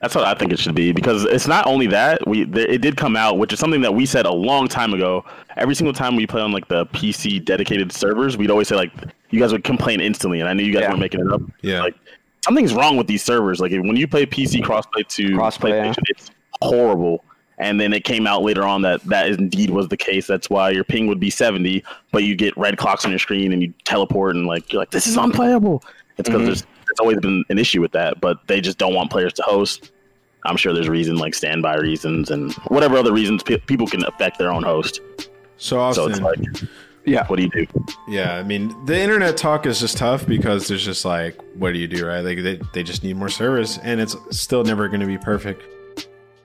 That's 0.00 0.14
what 0.14 0.24
I 0.24 0.32
think 0.34 0.50
it 0.52 0.58
should 0.58 0.74
be 0.74 0.92
because 0.92 1.24
it's 1.24 1.46
not 1.46 1.66
only 1.66 1.86
that 1.88 2.26
we 2.26 2.42
it 2.42 2.80
did 2.80 2.96
come 2.96 3.16
out, 3.16 3.36
which 3.36 3.52
is 3.52 3.58
something 3.58 3.82
that 3.82 3.94
we 3.94 4.06
said 4.06 4.24
a 4.24 4.32
long 4.32 4.66
time 4.66 4.94
ago. 4.94 5.24
Every 5.58 5.74
single 5.74 5.92
time 5.92 6.16
we 6.16 6.26
play 6.26 6.40
on 6.40 6.52
like 6.52 6.68
the 6.68 6.86
PC 6.86 7.44
dedicated 7.44 7.92
servers, 7.92 8.38
we'd 8.38 8.50
always 8.50 8.66
say 8.68 8.76
like 8.76 8.92
you 9.28 9.38
guys 9.38 9.52
would 9.52 9.62
complain 9.62 10.00
instantly, 10.00 10.40
and 10.40 10.48
I 10.48 10.54
knew 10.54 10.64
you 10.64 10.72
guys 10.72 10.82
Yeah. 10.82 10.88
weren't 10.88 11.00
making 11.00 11.20
it 11.20 11.30
up. 11.30 11.42
Yeah. 11.60 11.82
like 11.82 11.96
something's 12.42 12.72
wrong 12.72 12.96
with 12.96 13.08
these 13.08 13.22
servers. 13.22 13.60
Like 13.60 13.72
when 13.72 13.94
you 13.94 14.08
play 14.08 14.24
PC 14.24 14.62
crossplay 14.62 15.06
to 15.06 15.28
Crossplay, 15.36 15.70
yeah. 15.70 15.92
It's 16.08 16.30
horrible. 16.62 17.22
And 17.60 17.78
then 17.78 17.92
it 17.92 18.04
came 18.04 18.26
out 18.26 18.42
later 18.42 18.64
on 18.64 18.80
that 18.82 19.02
that 19.04 19.28
indeed 19.28 19.70
was 19.70 19.86
the 19.88 19.96
case. 19.96 20.26
That's 20.26 20.48
why 20.48 20.70
your 20.70 20.82
ping 20.82 21.06
would 21.08 21.20
be 21.20 21.28
70, 21.30 21.84
but 22.10 22.24
you 22.24 22.34
get 22.34 22.56
red 22.56 22.78
clocks 22.78 23.04
on 23.04 23.10
your 23.12 23.18
screen 23.20 23.52
and 23.52 23.62
you 23.62 23.72
teleport 23.84 24.34
and 24.34 24.46
like 24.46 24.72
you're 24.72 24.80
like 24.80 24.90
this 24.90 25.06
is 25.06 25.16
unplayable. 25.18 25.84
It's 26.16 26.28
because 26.28 26.42
Mhm. 26.42 26.46
there's 26.46 26.62
there's 26.62 26.98
always 27.00 27.18
been 27.18 27.44
an 27.50 27.58
issue 27.58 27.80
with 27.80 27.92
that, 27.92 28.20
but 28.20 28.38
they 28.48 28.60
just 28.60 28.78
don't 28.78 28.94
want 28.94 29.10
players 29.10 29.32
to 29.34 29.42
host. 29.42 29.92
I'm 30.46 30.56
sure 30.56 30.72
there's 30.72 30.88
reason 30.88 31.16
like 31.18 31.34
standby 31.34 31.76
reasons 31.76 32.30
and 32.30 32.52
whatever 32.68 32.96
other 32.96 33.12
reasons 33.12 33.42
pe- 33.42 33.58
people 33.58 33.86
can 33.86 34.04
affect 34.06 34.38
their 34.38 34.50
own 34.50 34.62
host. 34.62 35.00
So 35.58 35.92
So 35.92 36.06
it's 36.08 36.18
like, 36.20 36.38
Yeah. 37.04 37.26
what 37.26 37.36
do 37.36 37.42
you 37.42 37.50
do? 37.50 37.66
yeah, 38.08 38.36
I 38.36 38.42
mean, 38.42 38.74
the 38.86 38.98
internet 38.98 39.36
talk 39.36 39.66
is 39.66 39.78
just 39.80 39.98
tough 39.98 40.26
because 40.26 40.66
there's 40.66 40.84
just 40.84 41.04
like, 41.04 41.36
what 41.56 41.74
do 41.74 41.78
you 41.78 41.86
do, 41.86 42.06
right? 42.06 42.22
Like 42.22 42.42
they, 42.42 42.58
they 42.72 42.82
just 42.82 43.04
need 43.04 43.16
more 43.18 43.28
service, 43.28 43.78
and 43.82 44.00
it's 44.00 44.16
still 44.30 44.64
never 44.64 44.88
going 44.88 45.00
to 45.00 45.06
be 45.06 45.18
perfect. 45.18 45.62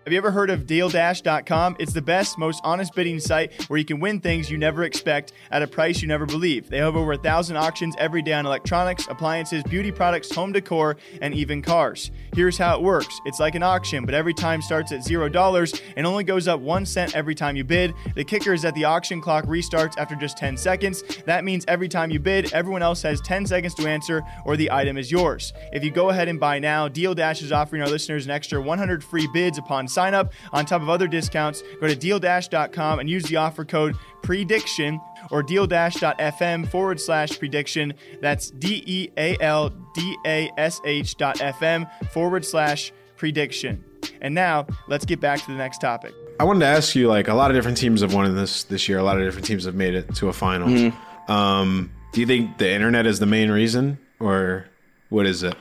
Have 0.06 0.13
you 0.13 0.20
ever 0.20 0.30
heard 0.30 0.52
of 0.52 0.68
DealDash.com? 0.68 1.78
It's 1.80 1.91
the 1.91 2.00
best, 2.00 2.38
most 2.38 2.62
honest 2.63 2.94
bidding 2.94 3.20
site 3.20 3.63
where 3.63 3.80
you 3.80 3.86
can 3.86 4.00
win 4.00 4.20
things 4.20 4.52
you 4.52 4.58
never 4.60 4.84
expect 4.84 5.34
at 5.50 5.63
a 5.63 5.68
price 5.68 6.00
you 6.00 6.08
never 6.08 6.28
believe. 6.28 6.70
They 6.70 6.78
have 6.78 6.96
over 6.96 7.13
a 7.13 7.18
thousand 7.18 7.58
auctions 7.58 7.96
every 7.98 8.22
day 8.22 8.34
on 8.34 8.46
electronics, 8.46 9.08
appliances, 9.08 9.63
beauty 9.63 9.91
products, 9.91 10.32
home 10.32 10.52
decor, 10.52 10.98
and 11.22 11.34
even 11.34 11.63
cars. 11.63 12.12
Here's 12.36 12.56
how 12.56 12.76
it 12.76 12.84
works 12.84 13.20
it's 13.26 13.39
like 13.39 13.56
an 13.56 13.63
auction, 13.63 14.06
but 14.06 14.13
every 14.13 14.36
time 14.36 14.62
starts 14.62 14.91
at 14.91 15.04
zero 15.04 15.28
dollars 15.28 15.74
and 15.96 16.06
only 16.06 16.24
goes 16.24 16.48
up 16.48 16.60
one 16.60 16.86
cent 16.86 17.15
every 17.15 17.34
time 17.34 17.56
you 17.56 17.63
bid. 17.63 17.91
The 18.13 18.24
kicker 18.24 18.54
is 18.54 18.62
that 18.62 18.76
the 18.76 18.84
auction 18.84 19.22
clock 19.22 19.46
restarts 19.46 19.98
after 19.98 20.13
just 20.13 20.38
10 20.38 20.56
seconds. 20.56 21.02
That 21.26 21.44
means 21.44 21.65
every 21.68 21.89
time 21.89 22.12
you 22.12 22.20
bid, 22.20 22.54
everyone 22.54 22.84
else 22.84 23.02
has 23.02 23.22
10 23.22 23.48
seconds 23.48 23.74
to 23.74 23.88
answer 23.88 24.22
or 24.46 24.56
the 24.56 24.72
item 24.72 25.00
is 25.00 25.10
yours. 25.10 25.52
If 25.74 25.84
you 25.84 25.89
go 25.89 26.12
ahead 26.12 26.28
and 26.28 26.39
buy 26.39 26.60
now, 26.60 26.88
DealDash 26.88 27.41
is 27.41 27.52
offering 27.52 27.82
our 27.82 27.89
listeners 27.89 28.26
an 28.26 28.32
extra 28.32 28.62
100 28.62 29.04
free 29.04 29.28
bids 29.34 29.58
upon 29.58 29.88
sign 29.96 30.14
up. 30.14 30.34
On 30.54 30.66
top 30.66 30.82
of 30.84 30.90
other 30.90 31.08
discounts, 31.08 31.64
go 31.82 31.88
to 31.88 31.96
dealdash.com 31.96 33.00
and 33.00 33.10
use 33.10 33.24
the 33.24 33.38
offer 33.38 33.66
code 33.66 33.96
prediction 34.22 35.00
or 35.32 35.42
dealdash.fm 35.42 36.68
forward 36.70 37.00
slash 37.00 37.40
prediction. 37.40 37.94
That's 38.22 38.52
D 38.52 38.84
E 38.86 39.10
A 39.18 39.38
L 39.40 39.70
D 39.96 40.18
A 40.26 40.52
S 40.58 40.82
H 40.86 41.16
dot 41.18 41.38
FM 41.38 41.90
forward 42.12 42.46
slash 42.46 42.92
prediction. 43.18 43.84
And 44.22 44.36
now 44.36 44.68
let's 44.88 45.06
get 45.06 45.20
back 45.20 45.40
to 45.42 45.48
the 45.48 45.58
next 45.58 45.80
topic. 45.82 46.14
I 46.40 46.44
wanted 46.44 46.60
to 46.60 46.66
ask 46.68 46.96
you, 46.96 47.08
like, 47.08 47.28
a 47.30 47.34
lot 47.34 47.50
of 47.50 47.56
different 47.56 47.78
teams 47.78 48.02
have 48.02 48.14
won 48.14 48.26
in 48.26 48.36
this 48.36 48.64
this 48.66 48.88
year. 48.90 48.98
A 49.00 49.04
lot 49.04 49.18
of 49.18 49.24
different 49.24 49.48
teams 49.48 49.66
have 49.66 49.76
made 49.76 49.96
it 49.96 50.14
to 50.16 50.28
a 50.28 50.34
final. 50.34 50.68
Mm-hmm. 50.68 51.32
Um, 51.32 51.92
do 52.12 52.20
you 52.22 52.28
think 52.28 52.58
the 52.58 52.70
internet 52.70 53.06
is 53.08 53.20
the 53.20 53.26
main 53.26 53.50
reason, 53.50 53.98
or 54.20 54.66
what 55.10 55.26
is 55.26 55.44
it? 55.44 55.56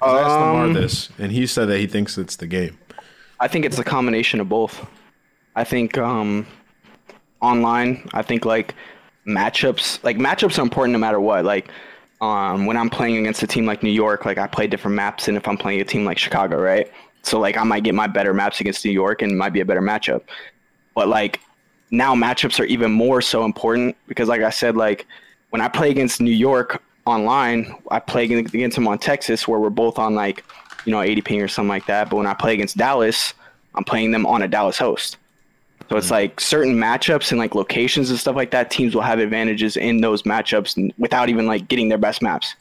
'Cause 0.00 0.14
I 0.14 0.20
asked 0.20 0.30
Lamar 0.30 0.64
Um, 0.66 0.72
this, 0.72 1.10
and 1.18 1.30
he 1.30 1.46
said 1.46 1.66
that 1.66 1.78
he 1.78 1.86
thinks 1.86 2.16
it's 2.16 2.36
the 2.36 2.46
game. 2.46 2.78
I 3.40 3.48
think 3.48 3.64
it's 3.64 3.78
a 3.78 3.84
combination 3.84 4.38
of 4.40 4.48
both. 4.48 4.86
I 5.56 5.64
think 5.64 5.96
um, 5.96 6.46
online, 7.40 8.08
I 8.12 8.22
think 8.22 8.44
like 8.44 8.74
matchups, 9.26 10.04
like 10.04 10.18
matchups 10.18 10.58
are 10.58 10.62
important 10.62 10.92
no 10.92 10.98
matter 10.98 11.18
what. 11.18 11.44
Like 11.44 11.68
um, 12.20 12.66
when 12.66 12.76
I'm 12.76 12.90
playing 12.90 13.16
against 13.16 13.42
a 13.42 13.46
team 13.46 13.64
like 13.64 13.82
New 13.82 13.90
York, 13.90 14.26
like 14.26 14.36
I 14.36 14.46
play 14.46 14.66
different 14.66 14.94
maps 14.94 15.26
than 15.26 15.36
if 15.36 15.48
I'm 15.48 15.56
playing 15.56 15.80
a 15.80 15.84
team 15.84 16.04
like 16.04 16.18
Chicago, 16.18 16.60
right? 16.60 16.90
So 17.22 17.40
like 17.40 17.56
I 17.56 17.64
might 17.64 17.82
get 17.82 17.94
my 17.94 18.06
better 18.06 18.34
maps 18.34 18.60
against 18.60 18.84
New 18.84 18.92
York 18.92 19.22
and 19.22 19.36
might 19.36 19.54
be 19.54 19.60
a 19.60 19.64
better 19.64 19.82
matchup. 19.82 20.22
But 20.94 21.08
like 21.08 21.40
now 21.90 22.14
matchups 22.14 22.60
are 22.60 22.64
even 22.64 22.92
more 22.92 23.22
so 23.22 23.44
important 23.46 23.96
because 24.06 24.28
like 24.28 24.42
I 24.42 24.50
said, 24.50 24.76
like 24.76 25.06
when 25.48 25.62
I 25.62 25.68
play 25.68 25.90
against 25.90 26.20
New 26.20 26.30
York 26.30 26.82
online, 27.06 27.74
I 27.90 28.00
play 28.00 28.24
against 28.24 28.74
them 28.74 28.86
on 28.86 28.98
Texas 28.98 29.48
where 29.48 29.58
we're 29.58 29.70
both 29.70 29.98
on 29.98 30.14
like, 30.14 30.44
you 30.84 30.92
know, 30.92 31.00
80 31.00 31.20
ping 31.22 31.42
or 31.42 31.48
something 31.48 31.68
like 31.68 31.86
that. 31.86 32.10
But 32.10 32.16
when 32.16 32.26
I 32.26 32.34
play 32.34 32.54
against 32.54 32.76
Dallas, 32.76 33.34
I'm 33.74 33.84
playing 33.84 34.10
them 34.10 34.26
on 34.26 34.42
a 34.42 34.48
Dallas 34.48 34.78
host. 34.78 35.16
So 35.88 35.96
it's 35.96 36.10
like 36.10 36.40
certain 36.40 36.76
matchups 36.76 37.32
and 37.32 37.38
like 37.38 37.54
locations 37.54 38.10
and 38.10 38.18
stuff 38.18 38.36
like 38.36 38.52
that, 38.52 38.70
teams 38.70 38.94
will 38.94 39.02
have 39.02 39.18
advantages 39.18 39.76
in 39.76 40.00
those 40.00 40.22
matchups 40.22 40.92
without 40.98 41.28
even 41.28 41.46
like 41.46 41.66
getting 41.68 41.88
their 41.88 41.98
best 41.98 42.22
maps. 42.22 42.54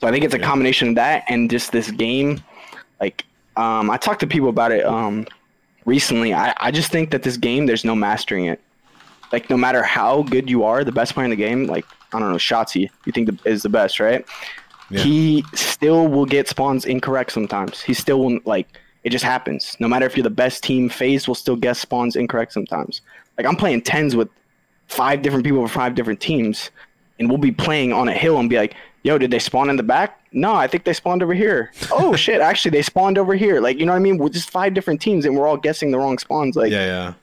So 0.00 0.06
I 0.06 0.10
think 0.10 0.24
it's 0.24 0.34
a 0.34 0.38
combination 0.38 0.90
of 0.90 0.94
that 0.94 1.24
and 1.28 1.50
just 1.50 1.72
this 1.72 1.90
game. 1.90 2.42
Like 2.98 3.24
um, 3.56 3.90
I 3.90 3.98
talked 3.98 4.20
to 4.20 4.26
people 4.26 4.48
about 4.48 4.72
it 4.72 4.86
um, 4.86 5.26
recently. 5.84 6.32
I, 6.32 6.54
I 6.58 6.70
just 6.70 6.90
think 6.90 7.10
that 7.10 7.22
this 7.22 7.36
game, 7.36 7.66
there's 7.66 7.84
no 7.84 7.94
mastering 7.94 8.46
it. 8.46 8.60
Like 9.32 9.50
no 9.50 9.56
matter 9.56 9.82
how 9.82 10.22
good 10.22 10.48
you 10.48 10.64
are, 10.64 10.84
the 10.84 10.92
best 10.92 11.14
player 11.14 11.24
in 11.24 11.30
the 11.30 11.36
game, 11.36 11.66
like 11.66 11.84
I 12.12 12.18
don't 12.20 12.30
know, 12.30 12.38
Shotzzy, 12.38 12.88
you 13.04 13.12
think 13.12 13.28
the, 13.28 13.50
is 13.50 13.62
the 13.62 13.68
best, 13.68 14.00
right? 14.00 14.24
Yeah. 14.90 15.00
He 15.00 15.44
still 15.54 16.06
will 16.08 16.26
get 16.26 16.48
spawns 16.48 16.84
incorrect 16.84 17.32
sometimes. 17.32 17.82
He 17.82 17.94
still 17.94 18.20
won't 18.20 18.46
like 18.46 18.68
it 19.04 19.10
just 19.10 19.24
happens. 19.24 19.76
No 19.78 19.86
matter 19.88 20.04
if 20.06 20.16
you're 20.16 20.24
the 20.24 20.30
best 20.30 20.64
team, 20.64 20.88
FaZe 20.88 21.28
will 21.28 21.36
still 21.36 21.56
guess 21.56 21.78
spawns 21.78 22.16
incorrect 22.16 22.52
sometimes. 22.52 23.02
Like 23.38 23.46
I'm 23.46 23.56
playing 23.56 23.82
tens 23.82 24.16
with 24.16 24.28
five 24.88 25.22
different 25.22 25.44
people 25.44 25.66
for 25.66 25.72
five 25.72 25.94
different 25.94 26.20
teams, 26.20 26.70
and 27.18 27.28
we'll 27.28 27.38
be 27.38 27.52
playing 27.52 27.92
on 27.92 28.08
a 28.08 28.12
hill 28.12 28.38
and 28.38 28.48
be 28.50 28.56
like, 28.56 28.74
"Yo, 29.02 29.18
did 29.18 29.30
they 29.30 29.38
spawn 29.38 29.70
in 29.70 29.76
the 29.76 29.82
back? 29.82 30.20
No, 30.32 30.54
I 30.54 30.66
think 30.66 30.84
they 30.84 30.92
spawned 30.92 31.22
over 31.22 31.34
here. 31.34 31.72
oh 31.92 32.16
shit, 32.16 32.40
actually 32.40 32.72
they 32.72 32.82
spawned 32.82 33.18
over 33.18 33.34
here. 33.34 33.60
Like 33.60 33.78
you 33.78 33.86
know 33.86 33.92
what 33.92 33.98
I 33.98 34.00
mean? 34.00 34.18
We're 34.18 34.28
just 34.28 34.50
five 34.50 34.74
different 34.74 35.00
teams, 35.00 35.24
and 35.24 35.36
we're 35.36 35.46
all 35.46 35.56
guessing 35.56 35.90
the 35.90 35.98
wrong 35.98 36.18
spawns. 36.18 36.56
Like 36.56 36.72
Yeah, 36.72 36.86
yeah. 36.86 37.14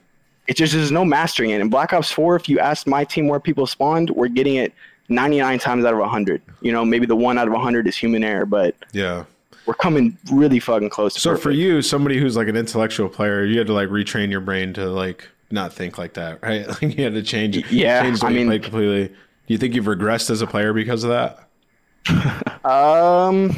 it 0.46 0.56
just 0.56 0.72
there's 0.72 0.92
no 0.92 1.04
mastering 1.04 1.50
it. 1.50 1.60
In 1.60 1.68
Black 1.68 1.92
Ops 1.92 2.10
4, 2.10 2.36
if 2.36 2.48
you 2.48 2.58
ask 2.58 2.86
my 2.86 3.04
team 3.04 3.28
where 3.28 3.40
people 3.40 3.66
spawned, 3.66 4.10
we're 4.10 4.28
getting 4.28 4.56
it 4.56 4.72
99 5.08 5.58
times 5.58 5.84
out 5.84 5.92
of 5.92 5.98
100. 6.00 6.40
You 6.60 6.72
know, 6.72 6.84
maybe 6.84 7.06
the 7.06 7.16
one 7.16 7.38
out 7.38 7.46
of 7.46 7.52
100 7.52 7.86
is 7.86 7.96
human 7.96 8.24
error, 8.24 8.46
but 8.46 8.74
Yeah. 8.92 9.24
we're 9.66 9.74
coming 9.74 10.16
really 10.32 10.58
fucking 10.60 10.90
close. 10.90 11.14
To 11.14 11.20
So 11.20 11.36
for 11.36 11.50
you, 11.50 11.82
somebody 11.82 12.18
who's 12.18 12.36
like 12.36 12.48
an 12.48 12.56
intellectual 12.56 13.08
player, 13.08 13.44
you 13.44 13.58
had 13.58 13.66
to 13.68 13.72
like 13.72 13.88
retrain 13.88 14.30
your 14.30 14.40
brain 14.40 14.72
to 14.74 14.86
like 14.86 15.28
not 15.50 15.72
think 15.72 15.98
like 15.98 16.14
that, 16.14 16.42
right? 16.42 16.66
Like 16.82 16.96
you 16.96 17.04
had 17.04 17.14
to 17.14 17.22
change. 17.22 17.56
Yeah, 17.70 18.02
change 18.02 18.20
the 18.20 18.26
I 18.26 18.30
mean- 18.30 18.50
completely. 18.62 19.08
Do 19.46 19.52
you 19.52 19.58
think 19.58 19.74
you've 19.74 19.84
regressed 19.84 20.30
as 20.30 20.40
a 20.40 20.46
player 20.46 20.72
because 20.72 21.04
of 21.04 21.10
that? 21.10 22.64
um, 22.64 23.54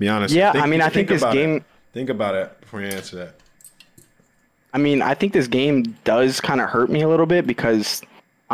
Be 0.00 0.08
honest. 0.08 0.34
Yeah, 0.34 0.50
I 0.54 0.66
mean, 0.66 0.80
I 0.80 0.88
think 0.88 1.08
this 1.08 1.22
about 1.22 1.36
it. 1.36 1.40
game- 1.40 1.64
Think 1.92 2.10
about 2.10 2.34
it 2.34 2.60
before 2.60 2.80
you 2.80 2.88
answer 2.88 3.16
that. 3.18 3.34
I 4.72 4.78
mean, 4.78 5.00
I 5.00 5.14
think 5.14 5.32
this 5.32 5.46
game 5.46 5.96
does 6.02 6.40
kind 6.40 6.60
of 6.60 6.68
hurt 6.68 6.90
me 6.90 7.02
a 7.02 7.08
little 7.08 7.26
bit 7.26 7.46
because 7.46 8.02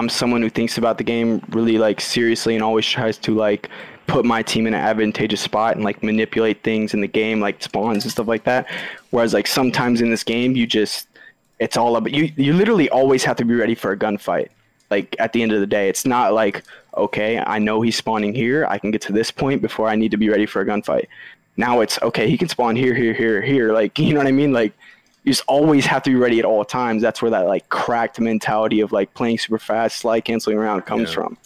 I'm 0.00 0.08
someone 0.08 0.40
who 0.40 0.48
thinks 0.48 0.78
about 0.78 0.96
the 0.96 1.04
game 1.04 1.42
really 1.50 1.76
like 1.76 2.00
seriously 2.00 2.54
and 2.54 2.64
always 2.64 2.86
tries 2.86 3.18
to 3.18 3.34
like 3.34 3.68
put 4.06 4.24
my 4.24 4.42
team 4.42 4.66
in 4.66 4.72
an 4.72 4.80
advantageous 4.80 5.42
spot 5.42 5.74
and 5.74 5.84
like 5.84 6.02
manipulate 6.02 6.62
things 6.62 6.94
in 6.94 7.02
the 7.02 7.06
game 7.06 7.38
like 7.38 7.62
spawns 7.62 8.04
and 8.04 8.10
stuff 8.10 8.26
like 8.26 8.44
that. 8.44 8.66
Whereas 9.10 9.34
like 9.34 9.46
sometimes 9.46 10.00
in 10.00 10.08
this 10.08 10.24
game 10.24 10.56
you 10.56 10.66
just 10.66 11.06
it's 11.58 11.76
all 11.76 11.96
about 11.96 12.14
you 12.14 12.32
you 12.36 12.54
literally 12.54 12.88
always 12.88 13.24
have 13.24 13.36
to 13.36 13.44
be 13.44 13.54
ready 13.54 13.74
for 13.74 13.92
a 13.92 13.96
gunfight. 13.96 14.48
Like 14.88 15.14
at 15.18 15.34
the 15.34 15.42
end 15.42 15.52
of 15.52 15.60
the 15.60 15.66
day, 15.66 15.90
it's 15.90 16.06
not 16.06 16.32
like 16.32 16.64
okay, 16.96 17.38
I 17.38 17.58
know 17.58 17.82
he's 17.82 17.96
spawning 17.96 18.34
here. 18.34 18.64
I 18.70 18.78
can 18.78 18.90
get 18.90 19.02
to 19.02 19.12
this 19.12 19.30
point 19.30 19.60
before 19.60 19.86
I 19.86 19.96
need 19.96 20.12
to 20.12 20.16
be 20.16 20.30
ready 20.30 20.46
for 20.46 20.62
a 20.62 20.64
gunfight. 20.64 21.08
Now 21.58 21.82
it's 21.82 22.00
okay, 22.00 22.26
he 22.26 22.38
can 22.38 22.48
spawn 22.48 22.74
here, 22.74 22.94
here, 22.94 23.12
here, 23.12 23.42
here. 23.42 23.70
Like 23.74 23.98
you 24.06 24.14
know 24.14 24.20
what 24.20 24.28
I 24.28 24.32
mean? 24.32 24.54
Like 24.54 24.72
you 25.24 25.33
just 25.33 25.44
always 25.46 25.85
have 25.87 26.02
to 26.04 26.11
be 26.11 26.16
ready 26.16 26.38
at 26.38 26.44
all 26.44 26.64
times. 26.64 27.02
That's 27.02 27.20
where 27.20 27.30
that 27.30 27.46
like 27.46 27.68
cracked 27.68 28.18
mentality 28.20 28.80
of 28.80 28.90
like 28.92 29.12
playing 29.14 29.38
super 29.38 29.59
fast, 29.59 29.98
slide 29.98 30.20
canceling 30.22 30.56
around 30.56 30.83
comes 30.83 31.09
Yeah. 31.11 31.14
from. 31.14 31.38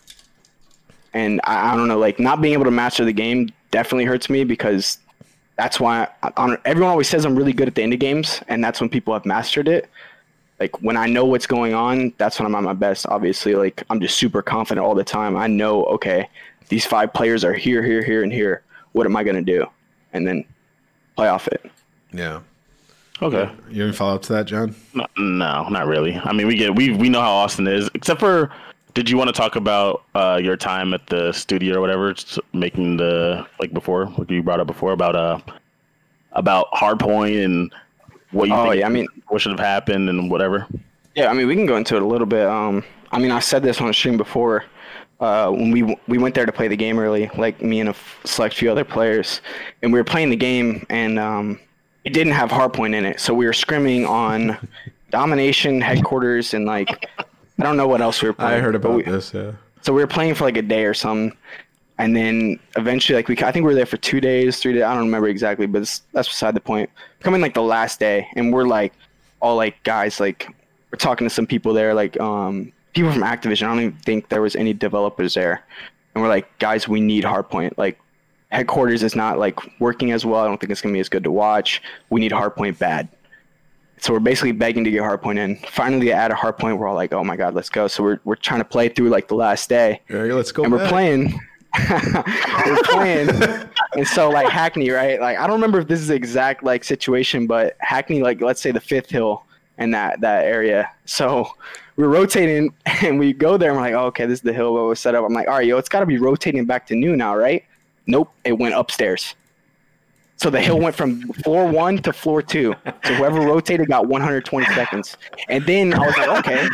And 1.13 1.41
I, 1.45 1.73
I 1.73 1.77
don't 1.77 1.89
know, 1.89 1.99
like 1.99 2.19
not 2.19 2.41
being 2.41 2.55
able 2.55 2.65
to 2.65 2.71
master 2.71 3.05
the 3.05 3.13
game 3.13 3.51
definitely 3.71 4.05
hurts 4.05 4.29
me 4.31 4.45
because 4.45 4.99
that's 5.57 5.79
why 5.79 6.09
I, 6.23 6.33
I, 6.37 6.57
everyone 6.65 6.91
always 6.91 7.09
says 7.09 7.25
I'm 7.25 7.37
really 7.37 7.53
good 7.53 7.69
at 7.69 7.75
the 7.75 7.83
indie 7.83 7.99
games, 7.99 8.41
and 8.49 8.63
that's 8.63 8.81
when 8.81 8.91
people 8.91 9.15
have 9.15 9.25
mastered 9.25 9.69
it. 9.69 9.89
Like 10.61 10.81
when 10.83 10.97
I 10.97 11.07
know 11.07 11.25
what's 11.25 11.47
going 11.47 11.75
on, 11.75 12.13
that's 12.17 12.39
when 12.39 12.47
I'm 12.47 12.55
at 12.55 12.63
my 12.63 12.73
best. 12.73 13.07
Obviously, 13.09 13.55
like 13.55 13.83
I'm 13.91 14.01
just 14.01 14.17
super 14.17 14.43
confident 14.43 14.85
all 14.85 14.95
the 14.95 15.05
time. 15.05 15.37
I 15.37 15.47
know, 15.47 15.85
okay, 15.87 16.29
these 16.69 16.85
five 16.87 17.13
players 17.13 17.45
are 17.45 17.53
here, 17.55 17.83
here, 17.83 18.03
here, 18.03 18.23
and 18.23 18.33
here. 18.33 18.63
What 18.93 19.07
am 19.07 19.17
I 19.17 19.25
gonna 19.25 19.43
do? 19.43 19.67
And 20.13 20.27
then 20.27 20.45
play 21.17 21.29
off 21.29 21.49
it. 21.49 21.65
Yeah. 22.13 22.41
Okay. 23.23 23.51
You 23.71 23.83
have 23.83 23.89
any 23.89 23.93
follow 23.93 24.17
up 24.17 24.23
to 24.23 24.33
that, 24.35 24.47
John? 24.47 24.75
No, 24.93 25.07
no, 25.17 25.69
not 25.69 25.87
really. 25.87 26.17
I 26.17 26.33
mean, 26.33 26.47
we 26.47 26.57
get 26.57 26.75
we 26.75 26.91
we 26.91 27.09
know 27.09 27.21
how 27.21 27.33
Austin 27.33 27.67
is. 27.69 27.89
Except 27.95 28.19
for, 28.21 28.51
did 28.95 29.09
you 29.09 29.17
want 29.17 29.29
to 29.29 29.33
talk 29.33 29.57
about 29.57 30.03
uh, 30.15 30.41
your 30.43 30.57
time 30.57 30.93
at 30.95 31.07
the 31.07 31.33
studio 31.33 31.79
or 31.79 31.81
whatever, 31.81 32.11
s- 32.11 32.39
making 32.53 32.97
the 32.97 33.47
like 33.61 33.73
before 33.73 34.07
what 34.07 34.29
you 34.31 34.43
brought 34.43 34.61
up 34.61 34.67
before 34.67 34.93
about 34.93 35.15
uh 35.17 35.39
about 36.33 36.67
hardpoint 36.73 37.45
and 37.45 37.73
what 38.33 38.49
you 38.49 38.55
Oh, 38.55 38.65
think 38.65 38.81
yeah, 38.81 38.87
I 38.87 38.89
mean- 38.89 39.07
what 39.29 39.41
should 39.41 39.53
have 39.53 39.61
happened 39.61 40.09
and 40.09 40.31
whatever. 40.31 40.67
Yeah, 41.15 41.29
I 41.31 41.35
mean, 41.35 41.47
we 41.47 41.55
can 41.55 41.67
go 41.67 41.77
into 41.77 41.95
it 41.95 42.03
a 42.03 42.07
little 42.07 42.27
bit. 42.27 42.45
Um, 42.47 42.83
I 43.13 43.21
mean, 43.21 43.31
I 43.31 43.39
said 43.39 43.63
this 43.63 43.81
on 43.81 43.89
a 43.89 43.95
stream 43.95 44.17
before. 44.17 44.65
Uh, 45.21 45.49
when 45.51 45.71
we 45.71 45.97
we 46.09 46.19
went 46.19 46.35
there 46.35 46.45
to 46.45 46.51
play 46.53 46.67
the 46.67 46.77
game 46.77 46.99
early, 46.99 47.31
like 47.39 47.63
me 47.63 47.79
and 47.79 47.89
a 47.89 47.91
f- 47.91 48.19
select 48.25 48.57
few 48.57 48.69
other 48.73 48.83
players, 48.85 49.41
and 49.83 49.93
we 49.93 50.01
were 50.01 50.05
playing 50.05 50.31
the 50.31 50.37
game, 50.37 50.85
and 50.91 51.21
um, 51.21 51.61
it 52.05 52.13
didn't 52.13 52.33
have 52.35 52.51
hardpoint 52.51 52.95
in 52.95 53.05
it. 53.05 53.21
So 53.21 53.35
we 53.35 53.47
were 53.47 53.53
scrimming 53.53 54.09
on 54.09 54.57
domination 55.11 55.81
headquarters 55.81 56.55
and 56.55 56.67
like 56.67 57.09
I 57.19 57.63
don't 57.63 57.77
know 57.77 57.87
what 57.87 58.01
else 58.01 58.21
we 58.23 58.29
were 58.29 58.35
playing. 58.35 58.55
I 58.55 58.61
heard 58.61 58.75
about 58.75 58.95
we- 58.97 59.03
this. 59.05 59.33
Yeah. 59.33 59.53
so 59.83 59.93
we 59.93 60.01
were 60.03 60.07
playing 60.09 60.35
for 60.35 60.45
like 60.45 60.57
a 60.57 60.63
day 60.63 60.85
or 60.85 60.95
something, 60.95 61.37
and 61.99 62.17
then 62.17 62.59
eventually, 62.77 63.15
like 63.17 63.29
we, 63.29 63.37
I 63.39 63.53
think 63.53 63.65
we 63.65 63.71
were 63.71 63.75
there 63.77 63.87
for 63.87 63.97
two 63.97 64.21
days, 64.21 64.59
three 64.59 64.73
days. 64.73 64.83
I 64.83 64.93
don't 64.95 65.05
remember 65.05 65.29
exactly, 65.29 65.67
but 65.67 65.83
it's, 65.83 66.03
that's 66.13 66.29
beside 66.29 66.55
the 66.55 66.61
point. 66.61 66.91
Coming 67.21 67.41
like 67.41 67.55
the 67.55 67.63
last 67.63 68.01
day, 68.01 68.27
and 68.35 68.53
we're 68.53 68.65
like 68.67 68.93
all 69.41 69.57
like 69.57 69.81
guys, 69.85 70.19
like 70.19 70.49
we're 70.91 70.99
talking 70.99 71.27
to 71.29 71.33
some 71.33 71.47
people 71.47 71.73
there, 71.73 71.95
like 71.95 72.19
um 72.21 72.73
people 72.93 73.13
from 73.13 73.23
Activision. 73.23 73.65
I 73.65 73.69
don't 73.69 73.81
even 73.81 73.99
think 73.99 74.29
there 74.29 74.43
was 74.43 74.57
any 74.57 74.73
developers 74.73 75.35
there, 75.35 75.65
and 76.15 76.23
we're 76.23 76.29
like, 76.29 76.59
guys, 76.59 76.89
we 76.89 77.01
need 77.01 77.23
Hardpoint. 77.23 77.79
Like 77.79 78.01
headquarters 78.55 79.03
is 79.03 79.17
not 79.17 79.39
like 79.39 79.59
working 79.81 80.13
as 80.13 80.25
well. 80.25 80.45
I 80.45 80.47
don't 80.47 80.59
think 80.59 80.71
it's 80.71 80.81
gonna 80.81 80.93
be 80.93 81.01
as 81.01 81.09
good 81.09 81.25
to 81.25 81.31
watch. 81.31 81.83
We 82.11 82.21
need 82.21 82.33
Hardpoint 82.33 82.79
bad. 82.79 83.09
So 83.99 84.13
we're 84.13 84.21
basically 84.21 84.53
begging 84.53 84.85
to 84.85 84.91
get 84.91 85.03
Hardpoint 85.03 85.39
in. 85.39 85.57
Finally, 85.57 86.13
at 86.13 86.31
a 86.31 86.35
Hardpoint, 86.35 86.79
we're 86.79 86.87
all 86.87 86.95
like, 86.95 87.13
"Oh 87.13 87.25
my 87.25 87.37
god, 87.37 87.55
let's 87.55 87.69
go!" 87.69 87.89
So 87.89 88.03
we're 88.03 88.21
we're 88.25 88.37
trying 88.37 88.61
to 88.61 88.65
play 88.65 88.89
through 88.89 89.09
like 89.09 89.29
the 89.29 89.35
last 89.35 89.69
day, 89.69 90.01
right, 90.09 90.31
let's 90.33 90.53
go. 90.53 90.65
and 90.65 90.73
we're 90.73 90.89
playing. 90.89 91.39
we're 91.91 92.83
playing, 92.85 93.29
and 93.97 94.07
so 94.07 94.31
like 94.31 94.49
Hackney, 94.49 94.91
right? 94.91 95.21
Like 95.21 95.39
I 95.39 95.47
don't 95.47 95.57
remember 95.57 95.81
if 95.81 95.89
this 95.89 96.01
is 96.01 96.09
the 96.09 96.15
exact 96.15 96.63
like 96.63 96.85
situation, 96.85 97.47
but 97.47 97.77
Hackney, 97.81 98.23
like 98.23 98.41
let's 98.41 98.61
say 98.61 98.71
the 98.71 98.81
fifth 98.81 99.11
hill 99.11 99.45
in 99.79 99.91
that 99.91 100.21
that 100.21 100.45
area. 100.45 100.91
So 101.05 101.49
we're 101.97 102.09
rotating, 102.09 102.73
and 103.03 103.19
we 103.19 103.33
go 103.33 103.57
there, 103.57 103.71
and 103.71 103.79
we're 103.79 103.87
like, 103.87 103.95
oh, 103.95 104.07
okay, 104.07 104.27
this 104.27 104.39
is 104.39 104.43
the 104.43 104.53
hill 104.53 104.75
where 104.75 104.85
we're 104.85 104.95
set 104.95 105.15
up. 105.15 105.25
I'm 105.25 105.33
like, 105.33 105.49
all 105.49 105.55
right, 105.55 105.67
yo, 105.67 105.79
it's 105.79 105.89
got 105.89 106.01
to 106.01 106.07
be 106.07 106.19
rotating 106.19 106.65
back 106.65 106.87
to 106.89 106.95
new 106.95 107.17
now, 107.17 107.37
right? 107.37 107.65
Nope, 108.07 108.33
it 108.45 108.59
went 108.59 108.75
upstairs. 108.75 109.35
So 110.37 110.51
the 110.51 110.61
hill 110.61 110.79
went 110.81 110.97
from 110.97 111.23
floor 111.45 111.67
one 111.67 111.99
to 111.99 112.13
floor 112.13 112.43
two. 112.43 112.75
So 113.05 113.15
whoever 113.15 113.41
rotated 113.41 113.89
got 113.89 114.07
120 114.07 114.67
seconds. 114.75 115.17
And 115.49 115.65
then 115.65 115.95
I 115.95 115.99
was 115.99 116.17
like, 116.17 116.29
okay. 116.41 116.69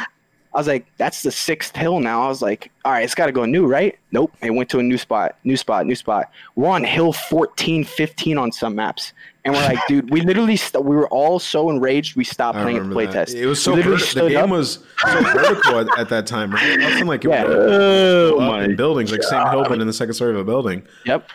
I 0.52 0.58
was 0.58 0.66
like, 0.66 0.84
that's 0.96 1.22
the 1.22 1.30
sixth 1.30 1.76
hill 1.76 2.00
now. 2.00 2.22
I 2.22 2.28
was 2.28 2.42
like, 2.42 2.72
all 2.84 2.90
right, 2.90 3.04
it's 3.04 3.14
got 3.14 3.26
to 3.26 3.32
go 3.32 3.44
new, 3.44 3.66
right? 3.66 3.96
Nope. 4.10 4.32
It 4.42 4.50
went 4.50 4.68
to 4.70 4.80
a 4.80 4.82
new 4.82 4.98
spot, 4.98 5.36
new 5.44 5.56
spot, 5.56 5.86
new 5.86 5.94
spot. 5.94 6.28
We're 6.56 6.68
on 6.68 6.82
hill 6.82 7.12
14, 7.12 7.84
15 7.84 8.36
on 8.36 8.50
some 8.50 8.74
maps. 8.74 9.12
And 9.44 9.54
we're 9.54 9.62
like, 9.62 9.78
dude, 9.86 10.10
we 10.10 10.20
literally, 10.22 10.56
st- 10.56 10.84
we 10.84 10.96
were 10.96 11.08
all 11.08 11.38
so 11.38 11.70
enraged, 11.70 12.16
we 12.16 12.24
stopped 12.24 12.58
I 12.58 12.62
playing 12.62 12.78
at 12.78 12.88
the 12.88 12.94
playtest. 12.94 13.34
It 13.34 13.46
was 13.46 13.62
so 13.62 13.74
We 13.74 13.82
the 13.82 14.28
game 14.28 14.36
up. 14.44 14.50
was 14.50 14.84
so 14.98 15.22
vertical 15.22 15.78
at, 15.78 15.98
at 15.98 16.08
that 16.08 16.26
time, 16.26 16.50
right? 16.52 16.66
It 16.68 16.80
wasn't 16.82 17.06
like 17.06 17.24
it 17.24 17.30
Yeah. 17.30 17.44
would 17.44 17.56
Oh 17.56 18.40
up 18.40 18.50
my 18.50 18.64
in 18.64 18.74
buildings 18.76 19.12
like 19.12 19.22
Sam 19.22 19.48
Hill, 19.50 19.64
in 19.72 19.86
the 19.86 19.92
second 19.92 20.14
story 20.14 20.32
of 20.32 20.36
a 20.38 20.44
building. 20.44 20.82
Yep. 21.06 21.28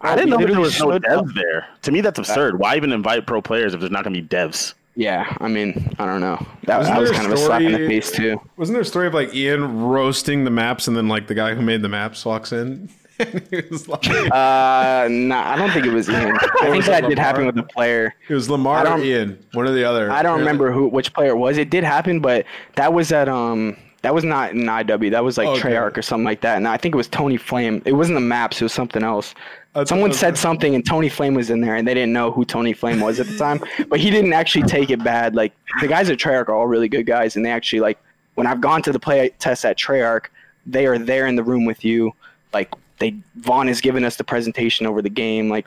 I 0.00 0.14
didn't 0.16 0.30
We 0.36 0.44
know 0.44 0.46
there 0.52 0.60
was 0.60 0.78
no 0.80 0.90
stood 0.92 1.06
up. 1.06 1.24
devs 1.26 1.34
there. 1.34 1.66
To 1.82 1.90
me, 1.90 2.00
that's 2.02 2.18
absurd. 2.20 2.58
Why 2.58 2.76
even 2.76 2.92
invite 2.92 3.26
pro 3.26 3.42
players 3.42 3.74
if 3.74 3.80
there's 3.80 3.90
not 3.92 4.04
going 4.04 4.14
to 4.14 4.22
be 4.22 4.28
devs? 4.28 4.74
Yeah, 4.96 5.36
I 5.40 5.48
mean, 5.48 5.94
I 5.98 6.06
don't 6.06 6.20
know. 6.20 6.36
That, 6.64 6.78
Wasn't 6.78 6.94
that 6.94 7.00
was 7.00 7.10
kind 7.10 7.26
of 7.26 7.32
a 7.32 7.36
slap 7.36 7.62
in 7.62 7.72
the 7.72 7.78
face, 7.78 8.12
too. 8.12 8.40
Wasn't 8.56 8.74
there 8.74 8.82
a 8.82 8.84
story 8.84 9.06
of 9.08 9.14
like 9.14 9.34
Ian 9.34 9.80
roasting 9.82 10.44
the 10.44 10.50
maps 10.50 10.86
and 10.86 10.96
then 10.96 11.08
like 11.08 11.26
the 11.26 11.34
guy 11.34 11.54
who 11.54 11.62
made 11.62 11.82
the 11.82 11.88
maps 11.88 12.24
walks 12.24 12.52
in? 12.52 12.88
and 13.18 13.46
he 13.50 13.62
was 13.70 13.88
like, 13.88 14.06
Uh, 14.08 15.08
nah, 15.10 15.52
I 15.52 15.56
don't 15.56 15.70
think 15.72 15.86
it 15.86 15.92
was 15.92 16.08
Ian. 16.08 16.36
I 16.40 16.48
think 16.62 16.76
was 16.76 16.86
that 16.86 17.08
did 17.08 17.18
happen 17.18 17.46
with 17.46 17.54
the 17.54 17.62
player. 17.62 18.14
it 18.28 18.34
was 18.34 18.48
Lamar 18.50 18.86
or 18.86 18.98
Ian, 19.00 19.44
one 19.52 19.66
or 19.68 19.72
the 19.72 19.84
other. 19.84 20.10
I 20.10 20.22
don't 20.22 20.38
remember 20.38 20.70
who 20.72 20.88
which 20.88 21.12
player 21.12 21.30
it 21.30 21.36
was. 21.38 21.58
It 21.58 21.70
did 21.70 21.84
happen, 21.84 22.20
but 22.20 22.44
that 22.76 22.92
was 22.92 23.10
at 23.12 23.28
um 23.28 23.76
that 24.02 24.14
was 24.14 24.22
not 24.24 24.50
in 24.50 24.58
IW. 24.64 25.10
That 25.12 25.24
was 25.24 25.38
like 25.38 25.48
Okay. 25.48 25.60
Treyarch 25.70 25.96
or 25.96 26.02
something 26.02 26.24
like 26.24 26.42
that. 26.42 26.56
And 26.56 26.68
I 26.68 26.76
think 26.76 26.94
it 26.94 26.98
was 26.98 27.08
Tony 27.08 27.36
Flame. 27.36 27.82
It 27.84 27.92
wasn't 27.92 28.16
the 28.16 28.20
maps. 28.20 28.60
It 28.60 28.64
was 28.64 28.72
something 28.72 29.02
else. 29.02 29.34
That's- 29.74 29.88
Someone 29.88 30.10
that's- 30.10 30.20
said 30.20 30.38
something 30.38 30.74
and 30.74 30.86
Tony 30.86 31.08
Flame 31.08 31.34
was 31.34 31.50
in 31.50 31.60
there, 31.60 31.74
and 31.76 31.86
they 31.86 31.94
didn't 31.94 32.12
know 32.12 32.30
who 32.30 32.44
Tony 32.44 32.72
Flame 32.72 33.00
was 33.00 33.20
at 33.20 33.26
the 33.26 33.36
time. 33.36 33.60
but 33.88 33.98
he 34.00 34.10
didn't 34.10 34.32
actually 34.32 34.62
take 34.64 34.90
it 34.90 35.02
bad. 35.02 35.34
Like 35.34 35.52
the 35.80 35.88
guys 35.88 36.08
at 36.10 36.18
Treyarch 36.18 36.48
are 36.48 36.54
all 36.54 36.66
really 36.66 36.88
good 36.88 37.04
guys, 37.06 37.36
and 37.36 37.44
they 37.44 37.50
actually 37.50 37.80
like 37.80 37.98
when 38.34 38.46
I've 38.46 38.60
gone 38.60 38.82
to 38.82 38.92
the 38.92 38.98
play 39.00 39.30
test 39.38 39.64
at 39.64 39.76
Treyarch, 39.78 40.26
they 40.66 40.86
are 40.86 40.98
there 40.98 41.26
in 41.26 41.36
the 41.36 41.42
room 41.42 41.64
with 41.64 41.84
you. 41.84 42.12
Like 42.52 42.72
they 42.98 43.16
Vaughn 43.36 43.66
has 43.68 43.80
given 43.80 44.04
us 44.04 44.16
the 44.16 44.24
presentation 44.24 44.86
over 44.86 45.02
the 45.02 45.10
game. 45.10 45.48
Like 45.48 45.66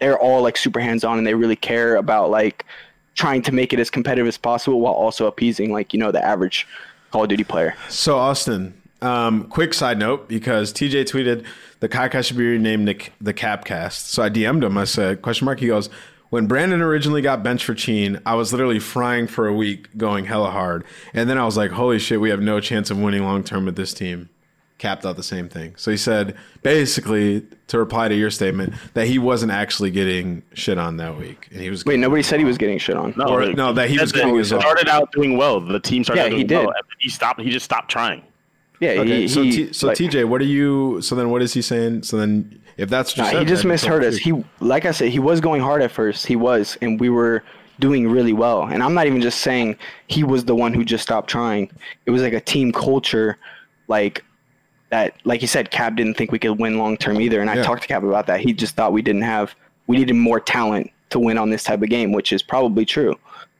they're 0.00 0.18
all 0.18 0.42
like 0.42 0.56
super 0.56 0.80
hands 0.80 1.04
on, 1.04 1.18
and 1.18 1.26
they 1.26 1.34
really 1.34 1.56
care 1.56 1.96
about 1.96 2.30
like 2.30 2.64
trying 3.14 3.42
to 3.42 3.52
make 3.52 3.72
it 3.72 3.78
as 3.78 3.88
competitive 3.90 4.26
as 4.26 4.36
possible 4.36 4.80
while 4.80 4.92
also 4.94 5.26
appeasing 5.26 5.72
like 5.72 5.92
you 5.92 6.00
know 6.00 6.10
the 6.10 6.24
average 6.24 6.66
Call 7.12 7.22
of 7.22 7.28
Duty 7.28 7.44
player. 7.44 7.76
So 7.88 8.18
Austin, 8.18 8.74
um, 9.04 9.44
quick 9.44 9.74
side 9.74 9.98
note 9.98 10.28
because 10.28 10.72
TJ 10.72 11.04
tweeted 11.04 11.44
the 11.80 11.88
podcast 11.88 12.26
should 12.26 12.36
be 12.38 12.46
renamed 12.46 12.88
the, 12.88 13.00
the 13.20 13.34
Capcast. 13.34 14.06
So 14.08 14.22
I 14.22 14.30
DM'd 14.30 14.64
him. 14.64 14.78
I 14.78 14.84
said 14.84 15.22
question 15.22 15.44
mark. 15.46 15.60
He 15.60 15.66
goes. 15.68 15.88
When 16.30 16.48
Brandon 16.48 16.80
originally 16.82 17.22
got 17.22 17.44
benched 17.44 17.64
for 17.64 17.74
Cheen, 17.74 18.18
I 18.26 18.34
was 18.34 18.50
literally 18.52 18.80
frying 18.80 19.28
for 19.28 19.46
a 19.46 19.54
week, 19.54 19.96
going 19.96 20.24
hella 20.24 20.50
hard, 20.50 20.82
and 21.12 21.30
then 21.30 21.38
I 21.38 21.44
was 21.44 21.56
like, 21.56 21.70
"Holy 21.70 22.00
shit, 22.00 22.20
we 22.20 22.30
have 22.30 22.40
no 22.40 22.58
chance 22.58 22.90
of 22.90 22.98
winning 22.98 23.22
long 23.22 23.44
term 23.44 23.66
with 23.66 23.76
this 23.76 23.94
team." 23.94 24.30
Capped 24.78 25.06
out 25.06 25.14
the 25.14 25.22
same 25.22 25.48
thing. 25.48 25.74
So 25.76 25.92
he 25.92 25.96
said, 25.96 26.34
basically, 26.62 27.46
to 27.68 27.78
reply 27.78 28.08
to 28.08 28.16
your 28.16 28.30
statement, 28.30 28.74
that 28.94 29.06
he 29.06 29.20
wasn't 29.20 29.52
actually 29.52 29.92
getting 29.92 30.42
shit 30.54 30.76
on 30.76 30.96
that 30.96 31.16
week, 31.16 31.46
and 31.52 31.60
he 31.60 31.70
was 31.70 31.84
Wait, 31.84 32.00
nobody 32.00 32.22
said 32.24 32.40
he 32.40 32.44
was 32.44 32.58
getting 32.58 32.78
shit 32.78 32.96
on. 32.96 33.14
No, 33.16 33.26
Or- 33.26 33.52
no, 33.52 33.72
that 33.72 33.88
he 33.88 33.96
was 34.00 34.10
said 34.10 34.16
getting 34.16 34.36
his 34.36 34.52
own. 34.52 34.60
started 34.60 34.88
out 34.88 35.12
doing 35.12 35.36
well. 35.36 35.60
The 35.60 35.78
team 35.78 36.02
started 36.02 36.20
Yeah, 36.22 36.24
out 36.26 36.30
doing 36.30 36.38
he 36.40 36.44
did. 36.44 36.58
well. 36.66 36.74
He 36.98 37.08
stopped. 37.10 37.40
He 37.40 37.50
just 37.50 37.64
stopped 37.64 37.88
trying. 37.92 38.22
Yeah, 38.84 39.00
Okay, 39.00 39.22
he, 39.22 39.28
so 39.28 39.42
he, 39.42 39.50
T, 39.50 39.72
so 39.72 39.86
like- 39.88 39.96
TJ, 39.96 40.24
what 40.26 40.40
are 40.40 40.44
you? 40.46 41.00
So 41.00 41.14
then, 41.14 41.30
what 41.30 41.42
is 41.42 41.54
he 41.54 41.62
saying? 41.62 42.02
So 42.02 42.16
then, 42.16 42.60
if 42.76 42.88
that's 42.90 43.16
you 43.16 43.22
Nah, 43.22 43.30
he 43.40 43.44
just 43.44 43.64
misheard 43.64 44.04
us. 44.04 44.16
He, 44.16 44.32
like 44.60 44.84
I 44.84 44.90
said, 44.90 45.08
he 45.10 45.18
was 45.18 45.40
going 45.40 45.62
hard 45.62 45.80
at 45.82 45.90
first. 45.90 46.26
He 46.26 46.36
was, 46.36 46.76
and 46.82 47.00
we 47.00 47.08
were 47.08 47.42
doing 47.80 48.08
really 48.08 48.32
well. 48.32 48.62
And 48.64 48.82
I'm 48.82 48.94
not 48.94 49.06
even 49.06 49.20
just 49.20 49.40
saying 49.40 49.76
he 50.06 50.22
was 50.24 50.44
the 50.44 50.54
one 50.54 50.74
who 50.74 50.84
just 50.84 51.02
stopped 51.02 51.28
trying. 51.30 51.70
It 52.06 52.10
was 52.10 52.22
like 52.22 52.32
a 52.32 52.40
team 52.40 52.72
culture, 52.72 53.38
like 53.88 54.22
that. 54.90 55.14
Like 55.24 55.40
you 55.40 55.48
said, 55.48 55.70
Cap 55.70 55.96
didn't 55.96 56.14
think 56.14 56.30
we 56.32 56.38
could 56.38 56.58
win 56.58 56.78
long 56.78 56.96
term 56.96 57.20
either. 57.20 57.40
And 57.40 57.48
I 57.50 57.54
Yeah. 57.56 57.62
talked 57.62 57.82
to 57.82 57.88
Cap 57.88 58.02
about 58.02 58.26
that. 58.26 58.40
He 58.40 58.52
just 58.52 58.76
thought 58.76 58.92
we 58.92 59.02
didn't 59.02 59.22
have. 59.22 59.54
We 59.86 59.96
needed 59.98 60.14
more 60.14 60.40
talent 60.40 60.90
to 61.10 61.18
win 61.18 61.36
on 61.38 61.50
this 61.50 61.62
type 61.64 61.82
of 61.82 61.88
game, 61.88 62.12
which 62.12 62.32
is 62.32 62.42
probably 62.42 62.84
true. 62.84 63.16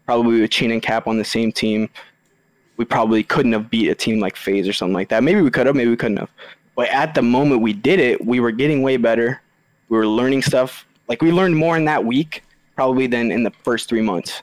Probably 0.06 0.40
with 0.40 0.50
Cheen 0.50 0.70
and 0.70 0.82
Cap 0.82 1.06
on 1.06 1.18
the 1.18 1.24
same 1.24 1.50
team, 1.52 1.88
we 2.76 2.84
probably 2.84 3.22
couldn't 3.22 3.52
have 3.52 3.70
beat 3.70 3.88
a 3.88 3.94
team 3.94 4.20
like 4.20 4.36
FaZe 4.36 4.68
or 4.68 4.72
something 4.72 4.94
like 4.94 5.08
that. 5.08 5.22
Maybe 5.22 5.40
we 5.40 5.50
could 5.50 5.66
have, 5.66 5.76
maybe 5.76 5.90
we 5.90 5.96
couldn't 5.96 6.16
have. 6.16 6.30
But 6.74 6.88
at 6.88 7.14
the 7.14 7.22
moment 7.22 7.60
we 7.60 7.72
did 7.72 8.00
it, 8.00 8.24
we 8.24 8.40
were 8.40 8.50
getting 8.50 8.82
way 8.82 8.96
better. 8.96 9.40
We 9.88 9.96
were 9.96 10.06
learning 10.06 10.42
stuff. 10.42 10.86
Like 11.08 11.22
we 11.22 11.30
learned 11.30 11.56
more 11.56 11.76
in 11.76 11.84
that 11.84 12.04
week 12.04 12.42
probably 12.74 13.06
than 13.06 13.30
in 13.30 13.44
the 13.44 13.52
first 13.62 13.88
three 13.88 14.02
months. 14.02 14.42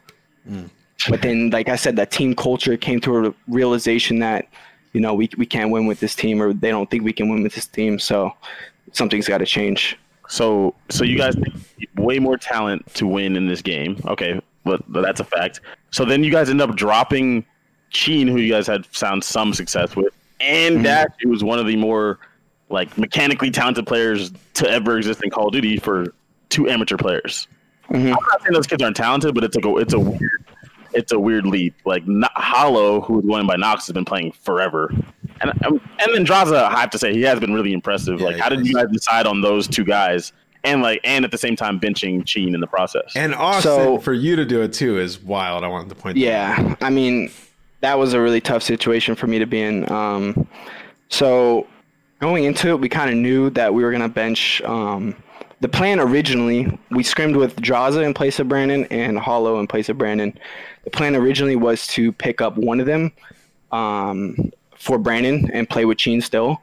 Mm. 0.49 0.69
But 1.09 1.21
then, 1.21 1.49
like 1.49 1.67
I 1.67 1.75
said, 1.75 1.95
that 1.95 2.11
team 2.11 2.35
culture 2.35 2.77
came 2.77 3.01
to 3.01 3.25
a 3.25 3.33
realization 3.47 4.19
that, 4.19 4.47
you 4.93 5.01
know, 5.01 5.13
we, 5.13 5.29
we 5.37 5.45
can't 5.45 5.71
win 5.71 5.87
with 5.87 5.99
this 5.99 6.15
team 6.15 6.41
or 6.41 6.53
they 6.53 6.69
don't 6.69 6.89
think 6.89 7.03
we 7.03 7.13
can 7.13 7.27
win 7.27 7.43
with 7.43 7.55
this 7.55 7.65
team. 7.65 7.97
So 7.97 8.33
something's 8.93 9.27
got 9.27 9.39
to 9.39 9.45
change. 9.45 9.97
So, 10.29 10.75
so 10.89 11.03
you 11.03 11.17
guys 11.17 11.35
way 11.97 12.19
more 12.19 12.37
talent 12.37 12.93
to 12.93 13.07
win 13.07 13.35
in 13.35 13.47
this 13.47 13.61
game. 13.61 13.99
Okay, 14.05 14.39
but, 14.63 14.89
but 14.91 15.01
that's 15.01 15.19
a 15.19 15.25
fact. 15.25 15.61
So 15.89 16.05
then 16.05 16.23
you 16.23 16.31
guys 16.31 16.49
end 16.49 16.61
up 16.61 16.75
dropping 16.75 17.45
Cheen, 17.91 18.27
who 18.27 18.37
you 18.37 18.51
guys 18.51 18.65
had 18.67 18.85
found 18.87 19.23
some 19.23 19.53
success 19.53 19.95
with, 19.95 20.13
and 20.39 20.83
Dash, 20.83 21.07
who 21.21 21.29
was 21.29 21.43
one 21.43 21.59
of 21.59 21.67
the 21.67 21.75
more 21.75 22.19
like 22.69 22.97
mechanically 22.97 23.51
talented 23.51 23.85
players 23.85 24.31
to 24.55 24.69
ever 24.69 24.97
exist 24.97 25.21
in 25.23 25.29
Call 25.29 25.47
of 25.47 25.53
Duty 25.53 25.77
for 25.77 26.13
two 26.49 26.69
amateur 26.69 26.97
players. 26.97 27.47
I'm 27.89 28.05
not 28.09 28.19
saying 28.41 28.53
those 28.53 28.67
kids 28.67 28.81
aren't 28.81 28.95
talented, 28.95 29.35
but 29.35 29.43
it's 29.43 29.55
like 29.55 29.65
a, 29.65 29.77
it's 29.77 29.93
a 29.93 29.99
weird 29.99 30.45
it's 30.93 31.11
a 31.11 31.19
weird 31.19 31.45
leap. 31.45 31.75
Like 31.85 32.05
No- 32.07 32.27
Hollow, 32.35 33.01
who 33.01 33.15
was 33.15 33.25
going 33.25 33.47
by 33.47 33.55
Knox, 33.55 33.87
has 33.87 33.93
been 33.93 34.05
playing 34.05 34.31
forever, 34.33 34.93
and 35.41 35.51
um, 35.65 35.81
and 35.99 36.13
then 36.13 36.25
Drazah, 36.25 36.63
I 36.63 36.79
have 36.81 36.89
to 36.91 36.97
say, 36.97 37.13
he 37.13 37.21
has 37.23 37.39
been 37.39 37.53
really 37.53 37.73
impressive. 37.73 38.19
Yeah, 38.19 38.25
like, 38.27 38.35
he 38.35 38.41
how 38.41 38.49
did 38.49 38.65
you 38.65 38.73
guys 38.73 38.87
decide 38.91 39.25
on 39.27 39.41
those 39.41 39.67
two 39.67 39.83
guys, 39.83 40.31
and 40.63 40.81
like, 40.81 40.99
and 41.03 41.23
at 41.25 41.31
the 41.31 41.37
same 41.37 41.55
time 41.55 41.79
benching 41.79 42.25
Cheen 42.25 42.53
in 42.55 42.61
the 42.61 42.67
process? 42.67 43.13
And 43.15 43.33
Austin, 43.35 43.61
So- 43.71 43.97
for 43.99 44.13
you 44.13 44.35
to 44.37 44.45
do 44.45 44.61
it 44.61 44.73
too 44.73 44.97
is 44.99 45.21
wild. 45.21 45.63
I 45.63 45.67
wanted 45.67 45.89
to 45.89 45.95
point. 45.95 46.17
that 46.17 46.27
out. 46.27 46.59
Yeah, 46.59 46.75
I 46.81 46.89
mean, 46.89 47.31
that 47.81 47.97
was 47.97 48.13
a 48.13 48.21
really 48.21 48.41
tough 48.41 48.63
situation 48.63 49.15
for 49.15 49.27
me 49.27 49.39
to 49.39 49.45
be 49.45 49.61
in. 49.61 49.91
Um, 49.91 50.47
so 51.09 51.67
going 52.19 52.45
into 52.45 52.69
it, 52.69 52.79
we 52.79 52.87
kind 52.87 53.09
of 53.09 53.17
knew 53.17 53.49
that 53.51 53.73
we 53.73 53.83
were 53.83 53.91
gonna 53.91 54.09
bench. 54.09 54.61
Um, 54.61 55.15
the 55.59 55.67
plan 55.67 55.99
originally, 55.99 56.79
we 56.89 57.03
scrimmed 57.03 57.35
with 57.35 57.55
Drazah 57.57 58.03
in 58.03 58.13
place 58.13 58.39
of 58.39 58.47
Brandon 58.47 58.85
and 58.85 59.17
Hollow 59.19 59.59
in 59.59 59.67
place 59.67 59.89
of 59.89 59.97
Brandon. 59.97 60.37
The 60.85 60.89
plan 60.89 61.15
originally 61.15 61.55
was 61.55 61.85
to 61.87 62.11
pick 62.11 62.41
up 62.41 62.57
one 62.57 62.79
of 62.79 62.87
them 62.87 63.11
um, 63.71 64.51
for 64.75 64.97
Brandon 64.97 65.49
and 65.53 65.69
play 65.69 65.85
with 65.85 65.99
Cheen 65.99 66.21
still. 66.21 66.61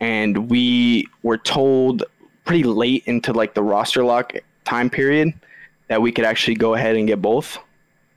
And 0.00 0.48
we 0.48 1.06
were 1.22 1.36
told 1.36 2.04
pretty 2.46 2.62
late 2.62 3.02
into 3.06 3.32
like 3.34 3.52
the 3.52 3.62
roster 3.62 4.02
lock 4.04 4.32
time 4.64 4.88
period 4.88 5.34
that 5.88 6.00
we 6.00 6.10
could 6.10 6.24
actually 6.24 6.54
go 6.54 6.74
ahead 6.74 6.96
and 6.96 7.06
get 7.06 7.20
both 7.20 7.58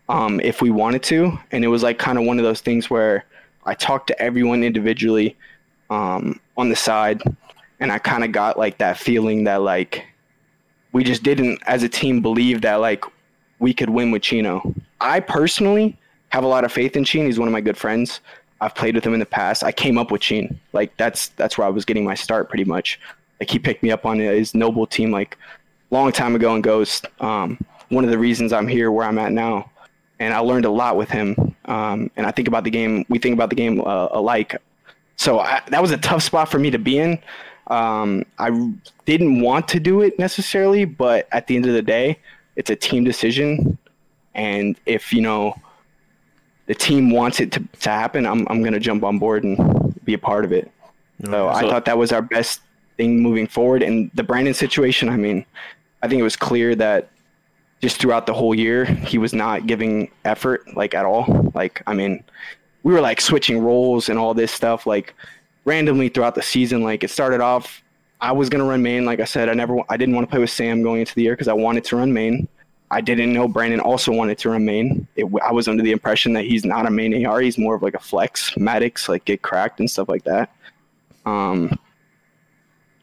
um, 0.10 0.40
if 0.42 0.62
we 0.62 0.72
wanted 0.72 1.04
to. 1.04 1.38
And 1.52 1.64
it 1.64 1.68
was 1.68 1.84
like 1.84 2.00
kind 2.00 2.18
of 2.18 2.26
one 2.26 2.40
of 2.40 2.44
those 2.46 2.62
things 2.62 2.90
where 2.90 3.26
I 3.66 3.74
talked 3.74 4.08
to 4.08 4.22
everyone 4.22 4.64
individually 4.64 5.36
um, 5.90 6.40
on 6.58 6.70
the 6.70 6.76
side, 6.76 7.22
and 7.80 7.92
I 7.92 8.00
kind 8.00 8.24
of 8.24 8.32
got 8.32 8.58
like 8.58 8.78
that 8.80 8.98
feeling 8.98 9.44
that 9.46 9.62
like 9.62 10.06
we 10.92 11.04
just 11.04 11.24
didn't, 11.24 11.62
as 11.66 11.84
a 11.84 11.90
team, 11.90 12.22
believe 12.22 12.62
that 12.62 12.76
like 12.76 13.04
we 13.60 13.74
could 13.74 13.90
win 13.90 14.12
with 14.12 14.22
Chino. 14.22 14.74
I 15.00 15.20
personally 15.20 15.98
have 16.30 16.44
a 16.44 16.48
lot 16.48 16.64
of 16.64 16.72
faith 16.72 16.96
in 16.96 17.04
Cheen. 17.04 17.26
He's 17.26 17.40
one 17.40 17.48
of 17.48 17.52
my 17.52 17.62
good 17.62 17.78
friends. 17.78 18.20
I've 18.62 18.76
played 18.76 18.96
with 18.96 19.06
him 19.06 19.14
in 19.14 19.20
the 19.20 19.26
past. 19.26 19.64
I 19.64 19.72
came 19.72 19.98
up 19.98 20.10
with 20.10 20.22
Cheen. 20.22 20.60
Like 20.72 20.96
that's 20.98 21.30
that's 21.30 21.58
where 21.58 21.68
I 21.68 21.70
was 21.70 21.86
getting 21.86 22.06
my 22.06 22.16
start 22.16 22.50
pretty 22.50 22.64
much. 22.64 23.00
Like 23.40 23.50
he 23.50 23.60
picked 23.60 23.84
me 23.84 23.92
up 23.92 24.06
on 24.06 24.20
his 24.20 24.56
noble 24.56 24.88
team 24.88 25.12
like 25.12 25.38
long 25.92 26.12
time 26.12 26.36
ago 26.36 26.56
in 26.56 26.62
Ghost. 26.62 27.06
Um, 27.20 27.60
one 27.90 28.04
of 28.04 28.10
the 28.10 28.18
reasons 28.18 28.54
I'm 28.54 28.68
here 28.68 28.92
where 28.92 29.06
I'm 29.06 29.18
at 29.20 29.32
now, 29.32 29.70
and 30.24 30.34
I 30.34 30.40
learned 30.40 30.66
a 30.66 30.70
lot 30.70 30.96
with 30.96 31.10
him. 31.10 31.56
Um, 31.66 32.10
and 32.16 32.26
I 32.26 32.32
think 32.32 32.48
about 32.48 32.64
the 32.64 32.70
game. 32.70 33.06
We 33.10 33.20
think 33.20 33.34
about 33.34 33.50
the 33.50 33.56
game 33.56 33.82
uh, 33.82 34.08
alike. 34.12 34.56
So 35.18 35.40
I, 35.40 35.62
that 35.68 35.82
was 35.82 35.92
a 35.92 35.98
tough 35.98 36.24
spot 36.24 36.50
for 36.50 36.60
me 36.60 36.72
to 36.72 36.80
be 36.80 36.98
in. 36.98 37.20
Um, 37.68 38.24
I 38.40 38.74
didn't 39.06 39.42
want 39.42 39.68
to 39.70 39.80
do 39.80 40.02
it 40.02 40.18
necessarily, 40.18 40.86
but 40.86 41.28
at 41.32 41.48
the 41.48 41.56
end 41.56 41.66
of 41.66 41.74
the 41.74 41.82
day, 41.82 42.20
it's 42.56 42.70
a 42.70 42.76
team 42.76 43.04
decision. 43.04 43.78
And 44.34 44.80
if 44.86 45.14
you 45.14 45.22
know 45.22 45.56
the 46.68 46.76
team 46.76 47.12
wants 47.12 47.40
it 47.40 47.52
to, 47.54 47.64
to 47.82 47.90
happen, 47.90 48.26
I'm 48.26 48.48
I'm 48.50 48.64
gonna 48.64 48.80
jump 48.80 49.04
on 49.04 49.20
board 49.20 49.44
and 49.44 49.58
be 50.04 50.14
a 50.14 50.18
part 50.18 50.46
of 50.46 50.52
it. 50.52 50.72
So 51.26 51.48
I 51.48 51.62
thought 51.62 51.86
that 51.86 51.98
was 51.98 52.12
our 52.12 52.22
best 52.22 52.62
thing 52.98 53.22
moving 53.22 53.48
forward. 53.48 53.82
And 53.82 54.12
the 54.14 54.24
Brandon 54.24 54.54
situation, 54.54 55.08
I 55.08 55.16
mean, 55.16 55.46
I 56.02 56.08
think 56.08 56.20
it 56.20 56.24
was 56.24 56.36
clear 56.36 56.76
that 56.76 57.10
just 57.84 57.98
throughout 57.98 58.26
the 58.26 58.34
whole 58.34 58.56
year 58.56 58.86
he 58.86 59.18
was 59.18 59.34
not 59.34 59.68
giving 59.68 60.10
effort 60.24 60.74
like 60.74 60.94
at 60.94 61.04
all. 61.04 61.52
Like 61.54 61.84
I 61.86 61.94
mean, 61.94 62.24
we 62.84 62.94
were 62.94 63.02
like 63.02 63.20
switching 63.20 63.60
roles 63.60 64.08
and 64.08 64.18
all 64.18 64.34
this 64.34 64.54
stuff 64.54 64.88
like 64.88 65.14
randomly 65.66 66.08
throughout 66.08 66.34
the 66.34 66.42
season. 66.42 66.82
Like 66.82 67.04
it 67.04 67.10
started 67.10 67.42
off, 67.42 67.84
I 68.22 68.32
was 68.32 68.48
gonna 68.48 68.64
run 68.64 68.82
main. 68.82 69.04
Like 69.04 69.20
I 69.20 69.26
said, 69.26 69.50
I 69.50 69.54
never, 69.54 69.80
I 69.90 69.98
didn't 69.98 70.16
want 70.16 70.26
to 70.26 70.32
play 70.32 70.40
with 70.40 70.50
Sam 70.50 70.82
going 70.82 71.02
into 71.02 71.14
the 71.14 71.24
year 71.24 71.34
because 71.34 71.50
I 71.50 71.54
wanted 71.54 71.84
to 71.84 71.98
run 71.98 72.14
main. 72.14 72.48
I 72.90 73.02
didn't 73.02 73.34
know 73.34 73.50
Brandon 73.50 73.82
also 73.82 74.14
wanted 74.14 74.38
to 74.38 74.52
run 74.52 74.64
main. 74.64 75.06
It, 75.18 75.26
I 75.44 75.52
was 75.52 75.68
under 75.68 75.84
the 75.84 75.92
impression 75.92 76.32
that 76.34 76.46
he's 76.46 76.64
not 76.64 76.86
a 76.86 76.90
main 76.90 77.26
AR. 77.26 77.42
He's 77.42 77.58
more 77.58 77.76
of 77.76 77.82
like 77.82 77.96
a 77.96 78.00
flex, 78.00 78.56
Maddox, 78.56 79.10
like 79.10 79.26
get 79.26 79.42
cracked 79.42 79.82
and 79.82 79.92
stuff 79.92 80.08
like 80.08 80.24
that. 80.24 80.56
Um, 81.26 81.78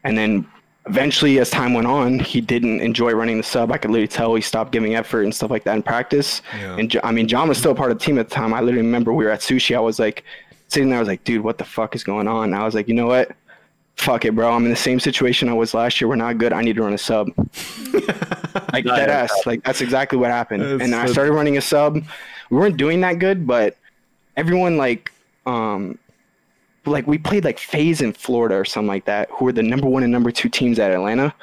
and 0.03 0.17
then 0.17 0.47
eventually, 0.87 1.39
as 1.39 1.49
time 1.49 1.73
went 1.73 1.87
on, 1.87 2.19
he 2.19 2.41
didn't 2.41 2.81
enjoy 2.81 3.11
running 3.13 3.37
the 3.37 3.43
sub. 3.43 3.71
I 3.71 3.77
could 3.77 3.91
literally 3.91 4.07
tell 4.07 4.33
he 4.35 4.41
stopped 4.41 4.71
giving 4.71 4.95
effort 4.95 5.23
and 5.23 5.33
stuff 5.33 5.51
like 5.51 5.63
that 5.65 5.75
in 5.75 5.83
practice. 5.83 6.41
Yeah. 6.57 6.77
And 6.77 6.99
I 7.03 7.11
mean, 7.11 7.27
John 7.27 7.47
was 7.49 7.57
still 7.57 7.75
part 7.75 7.91
of 7.91 7.99
the 7.99 8.03
team 8.05 8.17
at 8.17 8.29
the 8.29 8.35
time. 8.35 8.53
I 8.53 8.61
literally 8.61 8.85
remember 8.85 9.13
we 9.13 9.25
were 9.25 9.31
at 9.31 9.41
sushi. 9.41 9.75
I 9.75 9.79
was 9.79 9.99
like 9.99 10.23
sitting 10.67 10.89
there. 10.89 10.97
I 10.97 11.01
was 11.01 11.07
like, 11.07 11.23
dude, 11.23 11.43
what 11.43 11.57
the 11.57 11.65
fuck 11.65 11.95
is 11.95 12.03
going 12.03 12.27
on? 12.27 12.45
And 12.45 12.55
I 12.55 12.63
was 12.65 12.73
like, 12.75 12.87
you 12.87 12.93
know 12.93 13.07
what? 13.07 13.31
Fuck 13.97 14.25
it, 14.25 14.33
bro. 14.33 14.51
I'm 14.51 14.63
in 14.63 14.71
the 14.71 14.75
same 14.75 14.99
situation 14.99 15.49
I 15.49 15.53
was 15.53 15.73
last 15.73 16.01
year. 16.01 16.07
We're 16.07 16.15
not 16.15 16.37
good. 16.37 16.53
I 16.53 16.61
need 16.61 16.75
to 16.77 16.81
run 16.83 16.93
a 16.93 16.97
sub. 16.97 17.27
like 18.73 18.85
dead 18.85 19.09
ass. 19.09 19.31
Like 19.45 19.63
that's 19.63 19.81
exactly 19.81 20.17
what 20.17 20.31
happened. 20.31 20.63
That's- 20.63 20.81
and 20.81 20.95
I 20.95 21.05
started 21.07 21.33
running 21.33 21.57
a 21.57 21.61
sub. 21.61 21.95
We 22.49 22.57
weren't 22.57 22.77
doing 22.77 23.01
that 23.01 23.19
good, 23.19 23.45
but 23.45 23.77
everyone 24.35 24.77
like 24.77 25.11
um 25.45 25.97
like 26.85 27.05
we 27.07 27.17
played 27.17 27.45
like 27.45 27.59
FaZe 27.59 28.01
in 28.01 28.13
Florida 28.13 28.55
or 28.55 28.65
something 28.65 28.87
like 28.87 29.05
that, 29.05 29.29
who 29.31 29.45
were 29.45 29.51
the 29.51 29.63
number 29.63 29.87
one 29.87 30.03
and 30.03 30.11
number 30.11 30.31
two 30.31 30.49
teams 30.49 30.79
at 30.79 30.91
Atlanta. 30.91 31.33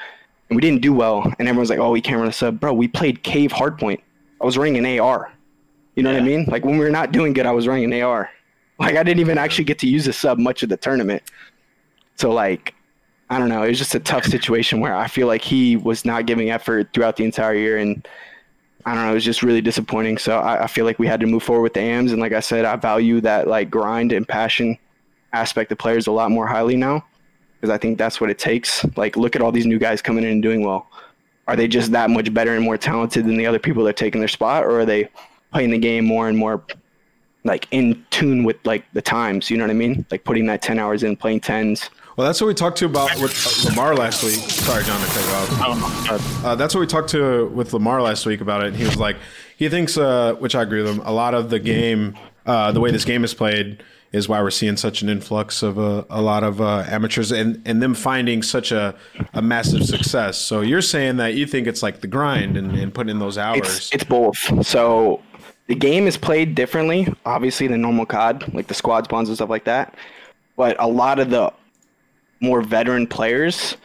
And 0.49 0.57
we 0.57 0.61
didn't 0.61 0.83
do 0.83 0.93
well. 0.93 1.23
And 1.39 1.49
everyone's 1.49 1.71
like, 1.71 1.79
oh, 1.79 1.91
we 1.91 2.01
can't 2.01 2.19
run 2.19 2.29
a 2.29 2.33
sub. 2.33 2.59
Bro, 2.59 2.75
we 2.75 2.89
played 2.89 3.23
Cave 3.23 3.53
Hardpoint. 3.53 4.01
I 4.41 4.45
was 4.45 4.57
running 4.57 4.85
an 4.85 4.99
AR. 4.99 5.33
You 5.95 6.03
know 6.03 6.13
what 6.13 6.23
I 6.23 6.25
mean? 6.25 6.45
Like 6.49 6.65
when 6.65 6.79
we 6.79 6.85
were 6.85 6.91
not 6.91 7.13
doing 7.13 7.33
good, 7.33 7.47
I 7.47 7.53
was 7.53 7.67
running 7.67 7.93
an 7.93 8.03
AR. 8.03 8.31
Like 8.79 8.97
I 8.97 9.03
didn't 9.03 9.21
even 9.21 9.39
actually 9.39 9.65
get 9.65 9.79
to 9.81 9.89
use 9.89 10.07
a 10.07 10.13
sub 10.13 10.39
much 10.39 10.63
of 10.63 10.69
the 10.69 10.77
tournament. 10.77 11.23
So 12.17 12.31
like, 12.31 12.75
I 13.31 13.39
don't 13.39 13.49
know. 13.49 13.63
It 13.63 13.69
was 13.69 13.79
just 13.79 13.95
a 13.95 14.01
tough 14.01 14.25
situation 14.25 14.81
where 14.81 14.95
I 14.95 15.07
feel 15.07 15.27
like 15.27 15.43
he 15.43 15.77
was 15.77 16.05
not 16.05 16.27
giving 16.27 16.51
effort 16.51 16.89
throughout 16.95 17.17
the 17.17 17.25
entire 17.25 17.55
year, 17.55 17.77
and 17.77 18.07
I 18.87 18.95
don't 18.95 19.05
know. 19.05 19.11
It 19.11 19.15
was 19.15 19.25
just 19.25 19.43
really 19.43 19.61
disappointing. 19.61 20.17
So 20.17 20.39
I, 20.39 20.65
I 20.65 20.67
feel 20.67 20.87
like 20.87 20.99
we 20.99 21.07
had 21.07 21.21
to 21.21 21.27
move 21.27 21.43
forward 21.43 21.63
with 21.63 21.75
the 21.75 21.81
AMs, 21.81 22.13
and 22.13 22.23
like 22.23 22.33
I 22.33 22.41
said, 22.41 22.65
I 22.65 22.77
value 22.77 23.21
that 23.21 23.47
like 23.47 23.69
grind 23.69 24.13
and 24.13 24.27
passion 24.27 24.79
aspect 25.33 25.71
of 25.73 25.79
players 25.79 26.07
a 26.07 26.13
lot 26.13 26.31
more 26.31 26.47
highly 26.47 26.77
now 26.77 27.05
because 27.61 27.73
I 27.73 27.79
think 27.79 27.99
that's 27.99 28.21
what 28.21 28.31
it 28.31 28.39
takes. 28.39 28.85
Like, 28.97 29.17
look 29.17 29.35
at 29.37 29.43
all 29.43 29.53
these 29.53 29.67
new 29.67 29.79
guys 29.79 30.01
coming 30.01 30.25
in 30.25 30.31
and 30.31 30.43
doing 30.43 30.65
well. 30.65 30.89
Are 31.47 31.57
they 31.57 31.67
just 31.67 31.93
that 31.93 32.11
much 32.11 32.33
better 32.33 32.55
and 32.55 32.65
more 32.65 32.77
talented 32.77 33.25
than 33.25 33.37
the 33.37 33.47
other 33.47 33.59
people 33.59 33.83
that 33.85 33.91
are 33.91 33.93
taking 33.95 34.21
their 34.21 34.29
spot, 34.29 34.65
or 34.65 34.81
are 34.81 34.85
they 34.85 35.09
playing 35.53 35.71
the 35.71 35.79
game 35.79 36.05
more 36.05 36.29
and 36.29 36.37
more 36.37 36.63
like 37.45 37.67
in 37.71 38.05
tune 38.11 38.45
with 38.45 38.57
like 38.65 38.85
the 38.93 39.03
times? 39.03 39.51
You 39.51 39.57
know 39.57 39.65
what 39.65 39.71
I 39.71 39.75
mean? 39.75 40.05
Like 40.11 40.25
putting 40.25 40.47
that 40.47 40.61
ten 40.61 40.79
hours 40.79 41.03
in, 41.03 41.17
playing 41.17 41.41
tens. 41.41 41.89
Well, 42.19 42.27
that's 42.27 42.41
what 42.41 42.49
we 42.49 42.55
talked 42.55 42.77
to 42.79 42.87
about 42.87 43.19
with 43.21 43.65
uh, 43.65 43.71
Lamar 43.71 43.95
last 43.95 44.25
week. 44.25 44.35
Sorry, 44.35 44.83
John, 44.85 45.01
to 45.01 45.07
cut 45.07 45.25
you 45.25 45.33
off. 45.33 46.45
Uh, 46.45 46.55
that's 46.57 46.75
what 46.75 46.81
we 46.81 46.87
talked 46.87 47.11
to 47.11 47.47
with 47.47 47.73
Lamar 47.73 48.03
last 48.03 48.27
week 48.27 48.41
about 48.41 48.65
it. 48.65 48.75
He 48.75 48.83
was 48.83 48.97
like, 48.97 49.17
he 49.57 49.69
thinks, 49.69 49.97
uh, 49.97 50.35
which 50.35 50.57
I 50.57 50.63
agree 50.63 50.83
with 50.83 50.97
him, 50.97 51.01
a 51.05 51.13
lot 51.13 51.35
of 51.35 51.49
the 51.49 51.61
game, 51.61 52.19
uh, 52.45 52.73
the 52.73 52.81
way 52.81 52.91
this 52.91 53.05
game 53.05 53.23
is 53.23 53.35
played, 53.35 53.85
is 54.13 54.29
why 54.29 54.41
we're 54.41 54.51
seeing 54.51 54.77
such 54.77 55.03
an 55.03 55.09
influx 55.09 55.63
of 55.63 55.79
uh, 55.79 56.05
a 56.09 56.23
lot 56.23 56.43
of 56.43 56.61
uh, 56.61 56.85
amateurs 56.89 57.31
and, 57.31 57.61
and 57.67 57.83
them 57.83 57.95
finding 57.95 58.43
such 58.43 58.73
a, 58.73 58.95
a 59.35 59.43
massive 59.43 59.85
success. 59.85 60.39
So 60.39 60.63
you're 60.63 60.83
saying 60.83 61.19
that 61.19 61.35
you 61.35 61.47
think 61.47 61.67
it's 61.67 61.83
like 61.83 62.01
the 62.01 62.07
grind 62.07 62.57
and, 62.57 62.73
and 62.73 62.93
putting 62.95 63.11
in 63.11 63.19
those 63.19 63.37
hours. 63.37 63.61
It's 63.61 63.93
it's 63.93 64.05
both. 64.05 64.67
So 64.67 65.23
the 65.67 65.75
game 65.75 66.07
is 66.07 66.17
played 66.17 66.55
differently, 66.55 67.13
obviously 67.27 67.67
than 67.67 67.83
normal 67.83 68.07
COD, 68.07 68.53
like 68.55 68.67
the 68.67 68.75
squad 68.75 69.05
spawns 69.05 69.29
and 69.29 69.37
stuff 69.37 69.51
like 69.51 69.65
that. 69.65 69.95
But 70.57 70.77
a 70.81 70.89
lot 70.89 71.19
of 71.19 71.31
the 71.31 71.53
more 72.41 72.63
veteran 72.63 73.07
players 73.07 73.77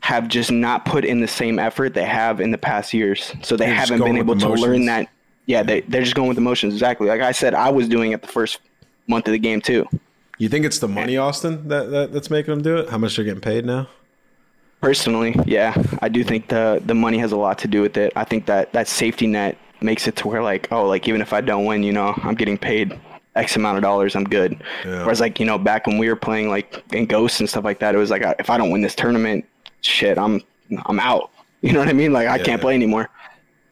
have 0.00 0.28
just 0.28 0.50
not 0.50 0.84
put 0.84 1.04
in 1.04 1.20
the 1.20 1.28
same 1.28 1.58
effort 1.58 1.94
they 1.94 2.04
have 2.04 2.40
in 2.40 2.50
the 2.50 2.58
past 2.58 2.92
years. 2.92 3.32
So 3.42 3.56
they 3.56 3.66
They're 3.66 3.74
haven't 3.74 4.04
been 4.04 4.18
able 4.18 4.36
to 4.36 4.48
learn 4.50 4.84
that. 4.86 5.08
Yeah, 5.46 5.62
they, 5.62 5.80
they're 5.82 6.02
just 6.02 6.14
going 6.14 6.28
with 6.28 6.38
emotions. 6.38 6.74
Exactly. 6.74 7.08
Like 7.08 7.20
I 7.20 7.32
said, 7.32 7.54
I 7.54 7.70
was 7.70 7.88
doing 7.88 8.12
it 8.12 8.20
the 8.20 8.28
first 8.28 8.58
month 9.06 9.26
of 9.28 9.32
the 9.32 9.38
game 9.38 9.60
too. 9.60 9.86
you 10.38 10.48
think 10.48 10.64
it's 10.64 10.78
the 10.78 10.88
money, 10.88 11.16
Austin, 11.16 11.68
that, 11.68 11.90
that 11.90 12.12
that's 12.12 12.30
making 12.30 12.54
them 12.54 12.62
do 12.62 12.76
it? 12.76 12.90
How 12.90 12.98
much 12.98 13.16
they're 13.16 13.24
getting 13.24 13.40
paid 13.40 13.64
now? 13.64 13.88
Personally, 14.80 15.34
yeah, 15.46 15.74
I 16.02 16.08
do 16.08 16.22
think 16.22 16.48
the 16.48 16.82
the 16.84 16.94
money 16.94 17.18
has 17.18 17.32
a 17.32 17.36
lot 17.36 17.58
to 17.60 17.68
do 17.68 17.80
with 17.80 17.96
it. 17.96 18.12
I 18.16 18.24
think 18.24 18.44
that 18.46 18.72
that 18.74 18.86
safety 18.86 19.26
net 19.26 19.56
makes 19.80 20.06
it 20.06 20.16
to 20.16 20.28
where 20.28 20.42
like, 20.42 20.70
oh, 20.70 20.86
like 20.86 21.08
even 21.08 21.20
if 21.22 21.32
I 21.32 21.40
don't 21.40 21.64
win, 21.64 21.82
you 21.82 21.92
know, 21.92 22.14
I'm 22.22 22.34
getting 22.34 22.58
paid 22.58 22.98
X 23.34 23.56
amount 23.56 23.78
of 23.78 23.82
dollars, 23.82 24.14
I'm 24.14 24.24
good. 24.24 24.62
Yeah. 24.84 25.02
Whereas 25.02 25.20
like 25.20 25.40
you 25.40 25.46
know, 25.46 25.56
back 25.58 25.86
when 25.86 25.96
we 25.96 26.08
were 26.08 26.16
playing 26.16 26.50
like 26.50 26.84
in 26.92 27.06
Ghosts 27.06 27.40
and 27.40 27.48
stuff 27.48 27.64
like 27.64 27.78
that, 27.80 27.94
it 27.94 27.98
was 27.98 28.10
like 28.10 28.22
if 28.38 28.50
I 28.50 28.58
don't 28.58 28.70
win 28.70 28.82
this 28.82 28.94
tournament, 28.94 29.46
shit, 29.80 30.18
I'm 30.18 30.42
I'm 30.86 31.00
out. 31.00 31.30
You 31.64 31.72
know 31.72 31.78
what 31.78 31.88
I 31.88 31.94
mean? 31.94 32.12
Like 32.12 32.28
I 32.28 32.38
can't 32.38 32.60
play 32.60 32.74
anymore. 32.74 33.08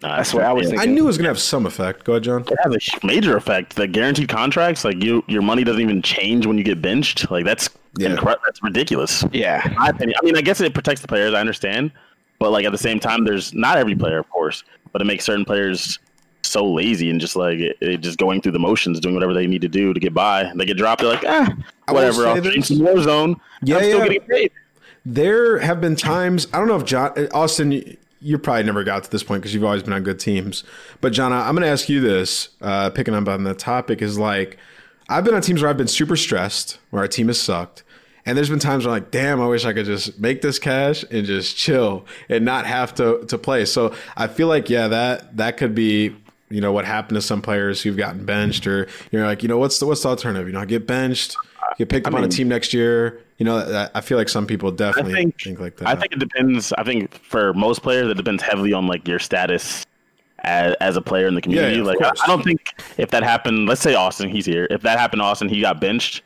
Nah, 0.03 0.17
That's 0.17 0.35
what 0.35 0.43
I 0.45 0.53
was 0.53 0.73
yeah. 0.73 0.81
I 0.81 0.87
knew 0.87 1.05
it 1.05 1.07
was 1.07 1.17
going 1.17 1.25
to 1.25 1.31
have 1.31 1.39
some 1.39 1.65
effect. 1.67 2.05
Go 2.05 2.15
ahead, 2.15 2.25
John. 2.25 2.43
It 2.49 2.59
has 2.65 2.75
a 3.03 3.07
major 3.07 3.37
effect. 3.37 3.77
The 3.77 3.87
guaranteed 3.87 4.29
contracts, 4.29 4.85
like 4.85 5.03
you, 5.03 5.23
your 5.29 5.43
money 5.43 5.63
doesn't 5.65 5.81
even 5.81 6.03
change 6.03 6.45
when 6.47 6.59
you 6.59 6.65
get 6.65 6.83
benched. 6.83 7.31
Like 7.31 7.45
that's 7.45 7.71
Yeah. 7.97 8.09
incre- 8.17 8.37
That's 8.45 8.63
ridiculous. 8.63 9.25
Yeah, 9.33 9.67
In 9.69 9.75
my 9.77 9.89
opinion. 9.89 10.17
I 10.21 10.25
mean, 10.25 10.37
I 10.37 10.41
guess 10.41 10.61
it 10.61 10.75
protects 10.75 11.03
the 11.03 11.09
players. 11.09 11.35
I 11.35 11.41
understand, 11.41 11.93
but 12.41 12.51
like 12.51 12.65
at 12.65 12.73
the 12.73 12.79
same 12.79 12.99
time, 12.99 13.25
there's 13.25 13.55
not 13.55 13.79
every 13.79 13.95
player, 13.95 14.19
of 14.19 14.29
course, 14.31 14.65
but 14.93 15.01
it 15.01 15.05
makes 15.05 15.25
certain 15.25 15.45
players 15.45 15.99
so 16.45 16.65
lazy 16.65 17.09
and 17.09 17.21
just 17.21 17.37
like 17.37 17.61
it, 17.61 17.77
it 17.81 17.99
just 17.99 18.19
going 18.19 18.41
through 18.43 18.51
the 18.53 18.59
motions, 18.59 18.99
doing 18.99 19.15
whatever 19.15 19.33
they 19.33 19.47
need 19.47 19.61
to 19.63 19.69
do 19.69 19.95
to 19.95 20.01
get 20.01 20.13
by. 20.13 20.51
They 20.57 20.65
get 20.65 20.77
dropped. 20.77 21.03
They're 21.03 21.11
like, 21.13 21.25
ah, 21.27 21.55
whatever. 21.89 22.27
I'll 22.27 22.41
this. 22.41 22.53
change 22.53 22.67
some 22.67 22.79
Warzone. 22.79 23.37
Yeah, 23.63 23.77
I'm 23.77 23.83
still 23.85 23.99
yeah. 24.01 24.05
getting 24.09 24.29
paid. 24.29 24.53
There 25.07 25.59
have 25.61 25.81
been 25.81 25.95
times 25.97 26.49
I 26.53 26.59
don't 26.59 26.67
know 26.69 26.77
if 26.77 26.85
John 26.85 27.13
Austin 27.33 27.97
you- 28.23 28.39
probably 28.39 28.63
never 28.65 28.85
got 28.85 29.05
to 29.05 29.11
this 29.11 29.23
point 29.23 29.43
because 29.43 29.55
you've 29.55 29.65
always 29.65 29.83
been 29.83 29.93
on 29.93 30.03
good 30.03 30.19
teams. 30.21 30.65
But 31.01 31.13
John, 31.13 31.33
I'm 31.33 31.55
going 31.55 31.63
to 31.63 31.69
ask 31.69 31.89
you 31.89 32.01
this, 32.01 32.51
uh, 32.61 32.91
picking 32.91 33.15
up 33.15 33.29
on 33.29 33.45
the 33.45 33.55
topic 33.55 34.01
is 34.03 34.19
like 34.19 34.57
I've 35.09 35.25
been 35.25 35.35
on 35.35 35.43
teams 35.43 35.61
where 35.61 35.69
I've 35.71 35.77
been 35.77 35.89
super 35.89 36.17
stressed, 36.17 36.79
where 36.91 37.03
our 37.03 37.09
team 37.09 37.27
has 37.27 37.39
sucked, 37.41 37.83
and 38.25 38.39
there's 38.39 38.49
been 38.51 38.61
times 38.61 38.87
where 38.87 38.95
I'm 38.95 39.03
like, 39.03 39.11
damn, 39.11 39.41
I 39.41 39.47
wish 39.47 39.65
I 39.65 39.73
could 39.73 39.85
just 39.85 40.19
make 40.21 40.41
this 40.43 40.59
cash 40.59 41.05
and 41.11 41.27
just 41.27 41.57
chill 41.57 42.07
and 42.29 42.45
not 42.45 42.67
have 42.67 42.95
to 42.95 43.25
to 43.27 43.37
play. 43.37 43.65
So 43.65 43.95
I 44.17 44.29
feel 44.29 44.47
like 44.49 44.71
yeah, 44.71 44.89
that 44.89 45.37
that 45.37 45.57
could 45.57 45.75
be. 45.75 46.17
You 46.53 46.61
know 46.61 46.73
what 46.73 46.85
happened 46.85 47.17
to 47.17 47.23
some 47.23 47.43
players 47.43 47.83
who've 47.83 47.97
gotten 47.97 48.25
benched, 48.25 48.67
or 48.67 48.89
you're 49.11 49.27
like, 49.27 49.43
you 49.43 49.49
know, 49.49 49.59
what's 49.59 49.79
the 49.79 49.87
what's 49.87 50.03
the 50.03 50.09
alternative? 50.09 50.47
You 50.47 50.53
know, 50.53 50.61
I 50.61 50.65
get 50.65 50.87
benched, 50.87 51.37
get 51.79 51.89
picked 51.89 52.07
up 52.07 52.15
on 52.15 52.25
a 52.25 52.29
team 52.29 52.49
next 52.49 52.73
year. 52.75 53.23
You 53.39 53.47
know, 53.47 53.89
I 53.95 54.01
feel 54.01 54.19
like 54.19 54.29
some 54.29 54.47
people 54.47 54.71
definitely 54.71 55.15
think, 55.15 55.41
think 55.41 55.61
like 55.61 55.77
that. 55.79 55.89
I 55.89 55.97
think 55.97 56.13
it 56.13 56.19
depends. 56.19 56.73
I 56.75 56.85
think 56.85 57.13
for 57.13 57.53
most 57.55 57.83
players, 57.83 58.09
it 58.09 58.17
depends 58.17 58.43
heavily 58.43 58.73
on 58.73 58.87
like 58.87 59.09
your 59.09 59.19
status 59.19 59.85
as, 60.41 60.75
as 60.81 60.97
a 60.97 61.03
player 61.03 61.27
in 61.27 61.35
the 61.35 61.41
community. 61.41 61.77
yeah, 61.77 61.81
of 61.81 61.87
like 61.87 62.01
I. 62.01 62.11
I 62.23 62.27
don't 62.27 62.45
think 62.45 62.61
if 62.99 63.11
that 63.11 63.23
happened, 63.23 63.69
let's 63.69 63.81
say 63.81 63.95
Austin, 63.95 64.29
he's 64.29 64.47
here. 64.47 64.69
If 64.71 64.83
that 64.83 64.99
happened 64.99 65.21
to 65.21 65.25
Austin, 65.25 65.49
he 65.49 65.61
got 65.61 65.81
benched. 65.81 66.23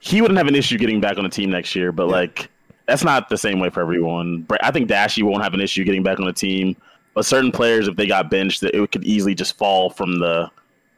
He 0.00 0.20
wouldn't 0.22 0.38
have 0.38 0.48
an 0.48 0.54
issue 0.54 0.78
getting 0.78 1.00
back 1.00 1.18
on 1.18 1.24
the 1.24 1.30
team 1.30 1.50
next 1.50 1.76
year. 1.76 1.92
But 1.92 2.08
like 2.08 2.48
that's 2.86 3.04
not 3.04 3.28
the 3.28 3.38
same 3.38 3.60
way 3.60 3.70
for 3.70 3.80
everyone. 3.80 4.46
I 4.62 4.70
think 4.70 4.88
Dashy 4.88 5.22
won't 5.22 5.42
have 5.42 5.54
an 5.54 5.60
issue 5.60 5.84
getting 5.84 6.02
back 6.02 6.18
on 6.18 6.26
the 6.26 6.32
team. 6.32 6.76
But 7.14 7.26
certain 7.26 7.50
players, 7.52 7.88
if 7.88 7.96
they 7.96 8.06
got 8.06 8.30
benched, 8.30 8.60
that 8.60 8.74
it 8.74 8.92
could 8.92 9.04
easily 9.04 9.34
just 9.34 9.56
fall 9.56 9.90
from 9.90 10.18
the 10.18 10.50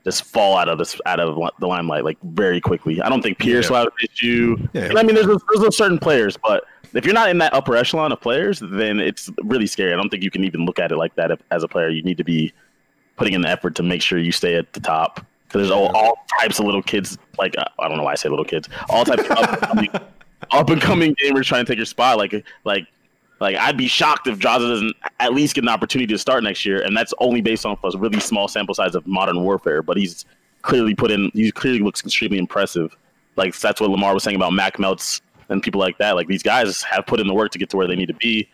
just 0.04 0.24
fall 0.24 0.56
out 0.56 0.68
of 0.68 0.78
this 0.78 1.00
out 1.06 1.20
of 1.20 1.36
the 1.60 1.66
limelight 1.66 2.04
like 2.04 2.18
very 2.22 2.60
quickly. 2.60 3.00
I 3.00 3.08
don't 3.08 3.22
think 3.22 3.38
Pierce 3.38 3.70
will 3.70 3.76
have 3.76 3.86
an 3.86 4.08
issue. 4.10 4.56
Yeah. 4.72 4.86
And 4.86 4.98
I 4.98 5.02
mean, 5.02 5.14
there's 5.14 5.26
there's 5.26 5.60
those 5.60 5.76
certain 5.76 5.98
players, 5.98 6.36
but 6.36 6.64
if 6.94 7.04
you're 7.04 7.14
not 7.14 7.30
in 7.30 7.38
that 7.38 7.54
upper 7.54 7.76
echelon 7.76 8.12
of 8.12 8.20
players, 8.20 8.60
then 8.60 9.00
it's 9.00 9.30
really 9.44 9.66
scary. 9.66 9.92
I 9.92 9.96
don't 9.96 10.10
think 10.10 10.22
you 10.22 10.30
can 10.30 10.44
even 10.44 10.66
look 10.66 10.78
at 10.78 10.92
it 10.92 10.96
like 10.96 11.14
that 11.14 11.30
if, 11.30 11.40
as 11.50 11.62
a 11.62 11.68
player. 11.68 11.88
You 11.88 12.02
need 12.02 12.18
to 12.18 12.24
be 12.24 12.52
putting 13.16 13.34
in 13.34 13.42
the 13.42 13.48
effort 13.48 13.74
to 13.76 13.82
make 13.82 14.02
sure 14.02 14.18
you 14.18 14.32
stay 14.32 14.56
at 14.56 14.72
the 14.72 14.80
top. 14.80 15.24
Because 15.46 15.68
there's 15.68 15.70
all, 15.70 15.94
all 15.94 16.14
types 16.40 16.58
of 16.58 16.64
little 16.64 16.82
kids, 16.82 17.18
like 17.38 17.56
uh, 17.58 17.64
I 17.78 17.88
don't 17.88 17.98
know 17.98 18.04
why 18.04 18.12
I 18.12 18.14
say 18.14 18.28
little 18.28 18.44
kids, 18.44 18.68
all 18.88 19.04
types 19.04 19.22
of 19.24 19.30
up 19.32 19.50
and 19.50 19.60
coming, 19.60 19.88
up 20.50 20.70
and 20.70 20.80
coming 20.80 21.14
gamers 21.16 21.44
trying 21.44 21.64
to 21.64 21.70
take 21.70 21.76
your 21.76 21.86
spot. 21.86 22.18
Like 22.18 22.44
like 22.64 22.86
like 23.42 23.56
I'd 23.56 23.76
be 23.76 23.88
shocked 23.88 24.28
if 24.28 24.38
Drazah 24.38 24.68
doesn't 24.68 24.96
at 25.20 25.34
least 25.34 25.54
get 25.54 25.64
an 25.64 25.68
opportunity 25.68 26.12
to 26.12 26.18
start 26.18 26.44
next 26.44 26.64
year, 26.64 26.80
and 26.80 26.96
that's 26.96 27.12
only 27.18 27.40
based 27.40 27.66
on 27.66 27.76
a 27.82 27.98
really 27.98 28.20
small 28.20 28.48
sample 28.48 28.74
size 28.74 28.94
of 28.94 29.06
Modern 29.06 29.42
Warfare. 29.42 29.82
But 29.82 29.96
he's 29.96 30.24
clearly 30.62 30.94
put 30.94 31.10
in. 31.10 31.30
He 31.34 31.50
clearly 31.50 31.80
looks 31.80 32.02
extremely 32.04 32.38
impressive. 32.38 32.96
Like 33.36 33.58
that's 33.58 33.80
what 33.80 33.90
Lamar 33.90 34.14
was 34.14 34.22
saying 34.22 34.36
about 34.36 34.52
Mac 34.52 34.78
Melts 34.78 35.20
and 35.48 35.62
people 35.62 35.80
like 35.80 35.98
that. 35.98 36.14
Like 36.14 36.28
these 36.28 36.42
guys 36.42 36.82
have 36.84 37.04
put 37.06 37.18
in 37.18 37.26
the 37.26 37.34
work 37.34 37.50
to 37.52 37.58
get 37.58 37.68
to 37.70 37.76
where 37.76 37.88
they 37.88 37.96
need 37.96 38.06
to 38.06 38.14
be. 38.14 38.48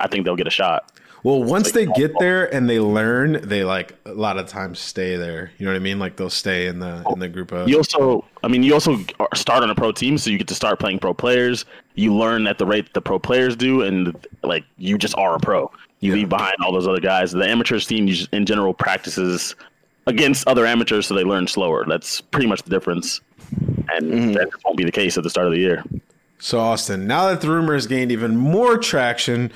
I 0.00 0.08
think 0.08 0.24
they'll 0.24 0.36
get 0.36 0.48
a 0.48 0.50
shot. 0.50 0.90
Well, 1.24 1.44
once 1.44 1.70
they 1.70 1.86
get 1.86 2.18
there 2.18 2.52
and 2.52 2.68
they 2.68 2.80
learn, 2.80 3.46
they 3.46 3.62
like 3.62 3.94
a 4.04 4.12
lot 4.12 4.38
of 4.38 4.48
times 4.48 4.80
stay 4.80 5.14
there. 5.16 5.52
You 5.56 5.66
know 5.66 5.72
what 5.72 5.76
I 5.76 5.80
mean? 5.80 6.00
Like 6.00 6.16
they'll 6.16 6.30
stay 6.30 6.66
in 6.66 6.80
the 6.80 7.04
in 7.12 7.20
the 7.20 7.28
group 7.28 7.52
of. 7.52 7.68
You 7.68 7.76
also, 7.76 8.24
I 8.42 8.48
mean, 8.48 8.64
you 8.64 8.74
also 8.74 8.98
start 9.34 9.62
on 9.62 9.70
a 9.70 9.74
pro 9.74 9.92
team, 9.92 10.18
so 10.18 10.30
you 10.30 10.38
get 10.38 10.48
to 10.48 10.54
start 10.54 10.80
playing 10.80 10.98
pro 10.98 11.14
players. 11.14 11.64
You 11.94 12.14
learn 12.14 12.46
at 12.46 12.58
the 12.58 12.66
rate 12.66 12.92
the 12.94 13.00
pro 13.00 13.18
players 13.18 13.56
do, 13.56 13.82
and 13.82 14.16
like 14.42 14.64
you 14.78 14.96
just 14.98 15.16
are 15.16 15.34
a 15.36 15.40
pro. 15.40 15.70
You 16.00 16.10
Yeah. 16.10 16.16
leave 16.16 16.28
behind 16.28 16.56
all 16.64 16.72
those 16.72 16.88
other 16.88 17.00
guys. 17.00 17.32
The 17.32 17.48
amateurs 17.48 17.86
team, 17.86 18.06
just- 18.08 18.32
in 18.32 18.46
general, 18.46 18.74
practices 18.74 19.54
against 20.06 20.48
other 20.48 20.66
amateurs, 20.66 21.06
so 21.06 21.14
they 21.14 21.24
learn 21.24 21.46
slower. 21.46 21.84
That's 21.86 22.20
pretty 22.20 22.46
much 22.46 22.62
the 22.62 22.70
difference, 22.70 23.20
and 23.92 24.12
mm-hmm. 24.12 24.32
that 24.32 24.48
won't 24.64 24.76
be 24.76 24.84
the 24.84 24.92
case 24.92 25.16
at 25.16 25.22
the 25.22 25.30
start 25.30 25.46
of 25.46 25.52
the 25.52 25.60
year. 25.60 25.84
So 26.38 26.58
Austin, 26.58 27.06
now 27.06 27.28
that 27.28 27.40
the 27.40 27.48
rumor 27.48 27.74
has 27.74 27.86
gained 27.86 28.10
even 28.10 28.36
more 28.36 28.76
traction 28.78 29.52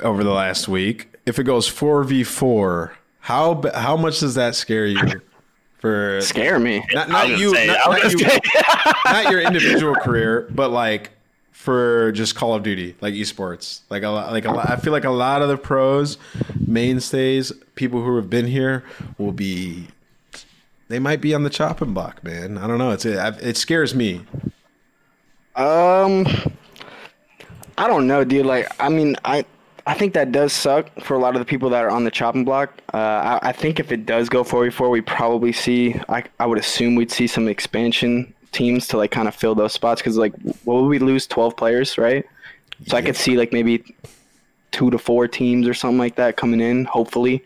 over 0.00 0.24
the 0.24 0.30
last 0.30 0.66
week, 0.66 1.14
if 1.26 1.38
it 1.38 1.44
goes 1.44 1.68
four 1.68 2.02
v 2.04 2.24
four, 2.24 2.96
how 3.20 3.60
how 3.74 3.96
much 3.98 4.20
does 4.20 4.34
that 4.36 4.54
scare 4.54 4.86
you? 4.86 5.20
For 5.78 6.20
Scare 6.20 6.60
me. 6.60 6.82
not, 6.94 7.08
not 7.08 7.28
you, 7.28 7.52
say, 7.54 7.66
not, 7.66 7.90
not 7.90 8.12
you, 8.12 8.26
not 9.04 9.30
your 9.32 9.40
individual 9.40 9.96
career, 9.96 10.48
but 10.54 10.70
like 10.70 11.10
for 11.62 12.10
just 12.10 12.34
Call 12.34 12.54
of 12.54 12.64
Duty, 12.64 12.96
like 13.00 13.14
esports. 13.14 13.82
Like 13.88 14.02
a 14.02 14.08
lot, 14.08 14.32
like 14.32 14.44
a 14.44 14.50
lot, 14.50 14.68
I 14.68 14.74
feel 14.74 14.92
like 14.92 15.04
a 15.04 15.10
lot 15.10 15.42
of 15.42 15.48
the 15.48 15.56
pros, 15.56 16.18
mainstays, 16.58 17.52
people 17.76 18.02
who 18.02 18.16
have 18.16 18.28
been 18.28 18.48
here 18.48 18.82
will 19.16 19.32
be. 19.32 19.86
They 20.88 20.98
might 20.98 21.20
be 21.20 21.32
on 21.34 21.44
the 21.44 21.50
chopping 21.50 21.94
block, 21.94 22.24
man. 22.24 22.58
I 22.58 22.66
don't 22.66 22.78
know. 22.78 22.90
It's 22.90 23.04
it, 23.04 23.16
it 23.40 23.56
scares 23.56 23.94
me. 23.94 24.22
Um, 25.54 26.26
I 27.78 27.86
don't 27.86 28.08
know, 28.08 28.24
dude. 28.24 28.44
Like, 28.44 28.66
I 28.80 28.88
mean, 28.88 29.14
I 29.24 29.44
I 29.86 29.94
think 29.94 30.14
that 30.14 30.32
does 30.32 30.52
suck 30.52 30.90
for 31.00 31.14
a 31.14 31.18
lot 31.20 31.36
of 31.36 31.38
the 31.38 31.46
people 31.46 31.70
that 31.70 31.84
are 31.84 31.90
on 31.90 32.02
the 32.02 32.10
chopping 32.10 32.44
block. 32.44 32.82
Uh, 32.92 33.38
I, 33.40 33.50
I 33.50 33.52
think 33.52 33.78
if 33.78 33.92
it 33.92 34.04
does 34.04 34.28
go 34.28 34.42
44, 34.42 34.90
we 34.90 35.00
probably 35.00 35.52
see. 35.52 35.94
I 36.08 36.24
I 36.40 36.46
would 36.46 36.58
assume 36.58 36.96
we'd 36.96 37.12
see 37.12 37.28
some 37.28 37.46
expansion 37.46 38.34
teams 38.52 38.86
to 38.88 38.96
like 38.98 39.10
kind 39.10 39.26
of 39.28 39.34
fill 39.34 39.54
those 39.54 39.72
spots 39.72 40.00
because 40.00 40.16
like, 40.16 40.34
what 40.64 40.82
would 40.82 40.88
we 40.88 40.98
lose? 40.98 41.26
12 41.26 41.56
players, 41.56 41.98
right? 41.98 42.24
So 42.86 42.96
I 42.96 43.02
could 43.02 43.16
see 43.16 43.36
like 43.36 43.52
maybe 43.52 43.82
two 44.72 44.90
to 44.90 44.98
four 44.98 45.28
teams 45.28 45.66
or 45.68 45.74
something 45.74 45.98
like 45.98 46.16
that 46.16 46.36
coming 46.36 46.60
in. 46.60 46.84
Hopefully. 46.84 47.42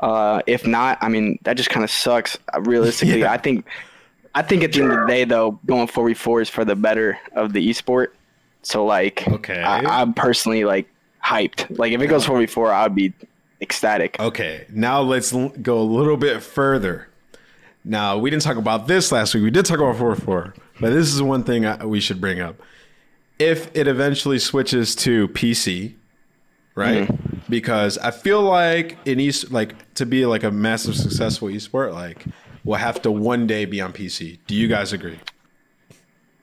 Uh, 0.00 0.40
if 0.46 0.66
not, 0.66 0.96
I 1.02 1.08
mean 1.08 1.38
that 1.42 1.56
just 1.56 1.68
kind 1.70 1.84
of 1.84 1.90
sucks. 1.90 2.36
Uh, 2.54 2.60
Realistically, 2.62 3.20
Yeah. 3.20 3.32
I 3.32 3.36
think 3.36 3.66
I 4.34 4.42
think 4.42 4.62
at 4.64 4.72
the 4.72 4.82
end 4.82 4.92
of 4.92 5.00
the 5.00 5.06
day, 5.06 5.24
though, 5.24 5.58
going 5.66 5.88
4v4 5.88 6.42
is 6.42 6.48
for 6.48 6.64
the 6.64 6.76
better 6.76 7.18
of 7.34 7.52
the 7.52 7.68
esport. 7.68 8.08
So, 8.62 8.84
like, 8.84 9.26
Okay. 9.26 9.60
I, 9.60 9.78
I'm 10.00 10.14
personally 10.14 10.64
like 10.64 10.88
hyped. 11.24 11.76
Like, 11.78 11.92
if 11.92 12.00
it 12.00 12.06
goes 12.06 12.24
4v4, 12.26 12.70
I'd 12.72 12.94
be 12.94 13.12
ecstatic. 13.60 14.18
Okay, 14.20 14.66
now 14.70 15.00
let's 15.02 15.32
l- 15.34 15.48
go 15.60 15.78
a 15.78 15.82
little 15.82 16.16
bit 16.16 16.42
further. 16.44 17.08
Now, 17.84 18.18
we 18.18 18.30
didn't 18.30 18.42
talk 18.42 18.56
about 18.56 18.86
this 18.86 19.10
last 19.10 19.34
week. 19.34 19.42
We 19.42 19.50
did 19.50 19.64
talk 19.64 19.78
about 19.78 19.96
4 19.96 20.14
4, 20.14 20.54
but 20.80 20.90
this 20.90 21.12
is 21.12 21.22
one 21.22 21.44
thing 21.44 21.64
I, 21.64 21.84
we 21.84 22.00
should 22.00 22.20
bring 22.20 22.40
up. 22.40 22.56
If 23.38 23.74
it 23.74 23.88
eventually 23.88 24.38
switches 24.38 24.94
to 24.96 25.28
PC, 25.28 25.94
right? 26.74 27.08
Mm-hmm. 27.08 27.38
Because 27.48 27.98
I 27.98 28.10
feel 28.10 28.42
like 28.42 28.98
in 29.06 29.18
East, 29.18 29.50
like 29.50 29.94
to 29.94 30.06
be 30.06 30.26
like 30.26 30.44
a 30.44 30.50
massive 30.50 30.94
successful 30.94 31.48
esport, 31.48 31.92
like 31.94 32.26
we'll 32.64 32.78
have 32.78 33.00
to 33.02 33.10
one 33.10 33.46
day 33.46 33.64
be 33.64 33.80
on 33.80 33.92
PC. 33.92 34.38
Do 34.46 34.54
you 34.54 34.68
guys 34.68 34.92
agree? 34.92 35.18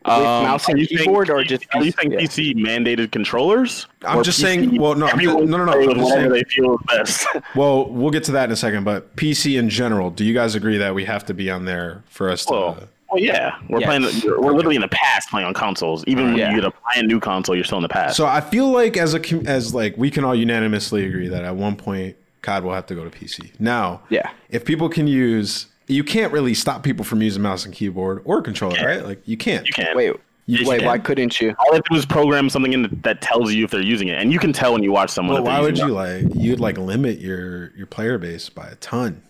With 0.08 0.26
um, 0.26 0.44
mouse 0.44 0.70
and 0.70 0.80
you 0.80 0.86
saying- 0.86 1.00
keyboard 1.00 1.30
or 1.30 1.44
just 1.44 1.66
Are 1.74 1.84
you 1.84 1.92
PC? 1.92 1.96
saying 2.00 2.12
Yeah. 2.14 2.20
PC 2.20 2.54
mandated 2.56 3.12
controllers? 3.12 3.88
I'm 4.06 4.24
just 4.24 4.40
PC 4.40 4.42
saying- 4.44 4.82
well, 4.82 4.96
no, 4.96 5.06
I'm 5.08 5.20
just- 5.20 5.28
everyone 5.28 5.50
no, 5.50 5.58
no, 5.58 5.66
no, 5.66 5.72
I'm 5.74 5.96
just 5.98 6.10
saying- 6.14 6.30
they 6.32 6.44
feel 6.44 6.80
best. 6.88 7.28
Well, 7.56 7.90
we'll 7.90 8.12
get 8.12 8.24
to 8.26 8.32
that 8.34 8.46
in 8.46 8.52
a 8.52 8.56
second, 8.56 8.84
but 8.86 9.16
PC 9.18 9.58
in 9.58 9.70
general, 9.70 10.10
do 10.10 10.24
you 10.24 10.34
guys 10.34 10.56
agree 10.56 10.78
that 10.78 10.96
we 10.96 11.06
have 11.06 11.26
to 11.26 11.34
be 11.34 11.50
on 11.52 11.66
there 11.66 12.04
for 12.10 12.30
us 12.30 12.46
to? 12.46 12.54
well, 12.54 12.78
well, 13.12 13.22
yeah, 13.22 13.56
we're 13.70 13.80
Yes. 13.80 13.88
playing. 13.88 14.38
We're 14.42 14.52
literally 14.54 14.76
in 14.76 14.82
the 14.82 14.88
past 14.90 15.30
playing 15.30 15.48
on 15.48 15.54
consoles. 15.54 16.04
Even 16.08 16.26
when 16.26 16.38
Yeah. 16.38 16.50
you 16.52 16.62
get 16.62 16.66
a 16.66 16.74
brand 16.94 17.08
new 17.08 17.20
console, 17.20 17.56
you're 17.56 17.64
still 17.66 17.78
in 17.80 17.84
the 17.84 17.90
past. 17.90 18.16
So 18.18 18.26
I 18.26 18.42
feel 18.42 18.70
like 18.72 18.96
as 18.98 19.14
a 19.14 19.22
as 19.46 19.74
like 19.74 19.96
we 19.98 20.10
can 20.12 20.24
all 20.24 20.36
unanimously 20.36 21.06
agree 21.06 21.28
that 21.30 21.44
at 21.46 21.56
one 21.56 21.76
point 21.76 22.16
COD 22.42 22.64
will 22.64 22.74
have 22.74 22.86
to 22.88 22.96
go 22.96 23.04
to 23.04 23.10
PC. 23.10 23.52
Now, 23.60 24.02
Yeah. 24.10 24.30
if 24.50 24.64
people 24.66 24.88
can 24.90 25.08
use, 25.08 25.68
you 25.88 26.04
can't 26.04 26.32
really 26.34 26.54
stop 26.54 26.84
people 26.84 27.04
from 27.06 27.22
using 27.22 27.42
mouse 27.42 27.66
and 27.66 27.74
keyboard 27.74 28.22
or 28.26 28.42
controller, 28.42 28.76
right? 28.86 29.04
Like 29.04 29.28
you 29.28 29.38
can't. 29.38 29.66
you 29.68 29.74
can. 29.74 29.96
Wait, 29.96 30.14
Yes, 30.50 30.62
you 30.62 30.70
wait, 30.70 30.78
can. 30.80 30.88
why 30.88 30.98
couldn't 30.98 31.42
you? 31.42 31.54
All 31.60 31.72
they 31.72 31.76
have 31.78 31.84
to 31.84 31.90
do 31.94 31.98
is 32.00 32.06
program 32.06 32.50
something 32.50 32.72
in 32.72 33.00
that 33.04 33.20
tells 33.22 33.54
you 33.54 33.66
if 33.66 33.72
they're 33.72 33.82
using 33.82 34.08
it, 34.08 34.18
and 34.22 34.32
you 34.32 34.40
can 34.40 34.54
tell 34.54 34.72
when 34.74 34.82
you 34.84 34.94
watch 34.94 35.10
someone. 35.10 35.34
Well, 35.34 35.42
if 35.44 35.46
they're 35.46 35.54
why 35.60 35.62
would 35.62 35.78
you 35.78 35.88
it. 35.98 36.26
like 36.32 36.36
you'd 36.36 36.60
like 36.62 36.78
limit 36.78 37.20
your 37.20 37.72
your 37.76 37.86
player 37.86 38.18
base 38.18 38.48
by 38.50 38.68
a 38.68 38.76
ton? 38.76 39.22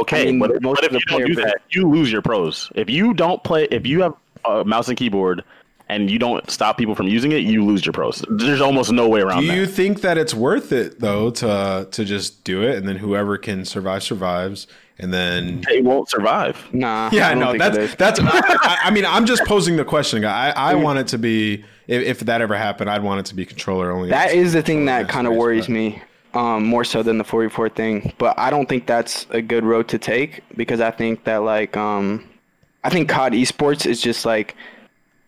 Okay, 0.00 0.22
I 0.22 0.24
mean, 0.26 0.38
but, 0.38 0.62
most 0.62 0.80
but 0.80 0.90
of 0.90 0.94
if 0.96 1.02
the 1.04 1.12
you 1.12 1.18
don't 1.18 1.26
do 1.26 1.34
that, 1.42 1.58
you 1.70 1.88
lose 1.88 2.12
your 2.12 2.22
pros. 2.22 2.70
If 2.76 2.88
you 2.88 3.12
don't 3.14 3.42
play, 3.42 3.64
if 3.72 3.84
you 3.84 4.00
have 4.02 4.14
a 4.44 4.64
mouse 4.64 4.86
and 4.88 4.96
keyboard 4.96 5.42
and 5.88 6.08
you 6.08 6.20
don't 6.20 6.48
stop 6.48 6.78
people 6.78 6.94
from 6.94 7.08
using 7.08 7.32
it, 7.32 7.38
you 7.38 7.64
lose 7.64 7.84
your 7.84 7.92
pros. 7.92 8.24
There's 8.30 8.60
almost 8.60 8.92
no 8.92 9.08
way 9.08 9.22
around 9.22 9.40
Do 9.40 9.52
you 9.52 9.66
that. 9.66 9.72
think 9.72 10.02
that 10.02 10.16
it's 10.18 10.32
worth 10.34 10.70
it 10.70 11.00
though 11.00 11.30
to 11.32 11.88
to 11.90 12.04
just 12.04 12.44
do 12.44 12.62
it 12.62 12.76
and 12.76 12.86
then 12.86 12.94
whoever 12.96 13.36
can 13.36 13.64
survive 13.64 14.04
survives 14.04 14.68
and 15.00 15.12
then 15.12 15.62
They 15.62 15.80
won't 15.80 16.08
survive. 16.08 16.62
Nah. 16.72 17.10
Yeah, 17.12 17.28
I 17.28 17.34
don't 17.34 17.58
no, 17.58 17.70
that's 17.70 17.94
that's. 17.96 18.20
I, 18.22 18.78
I 18.84 18.90
mean, 18.90 19.06
I'm 19.06 19.26
just 19.26 19.44
posing 19.44 19.76
the 19.76 19.84
question. 19.84 20.24
I 20.24 20.50
I 20.50 20.74
want 20.74 20.98
it 20.98 21.08
to 21.08 21.18
be 21.18 21.64
if, 21.88 22.02
if 22.02 22.20
that 22.20 22.40
ever 22.40 22.56
happened, 22.56 22.90
I'd 22.90 23.02
want 23.02 23.20
it 23.20 23.26
to 23.26 23.34
be 23.34 23.44
controller 23.44 23.90
only. 23.90 24.10
That 24.10 24.32
is 24.32 24.52
the 24.52 24.62
thing 24.62 24.84
that 24.84 25.08
kind 25.08 25.26
of 25.26 25.34
worries 25.34 25.66
but- 25.66 25.72
me, 25.72 26.02
um, 26.34 26.64
more 26.64 26.84
so 26.84 27.02
than 27.02 27.18
the 27.18 27.24
44 27.24 27.70
thing. 27.70 28.12
But 28.18 28.38
I 28.38 28.50
don't 28.50 28.68
think 28.68 28.86
that's 28.86 29.26
a 29.30 29.42
good 29.42 29.64
road 29.64 29.88
to 29.88 29.98
take 29.98 30.42
because 30.56 30.80
I 30.80 30.90
think 30.90 31.24
that 31.24 31.38
like 31.38 31.76
um, 31.76 32.28
I 32.84 32.90
think 32.90 33.08
COD 33.08 33.32
esports 33.32 33.86
is 33.86 34.00
just 34.00 34.24
like 34.24 34.54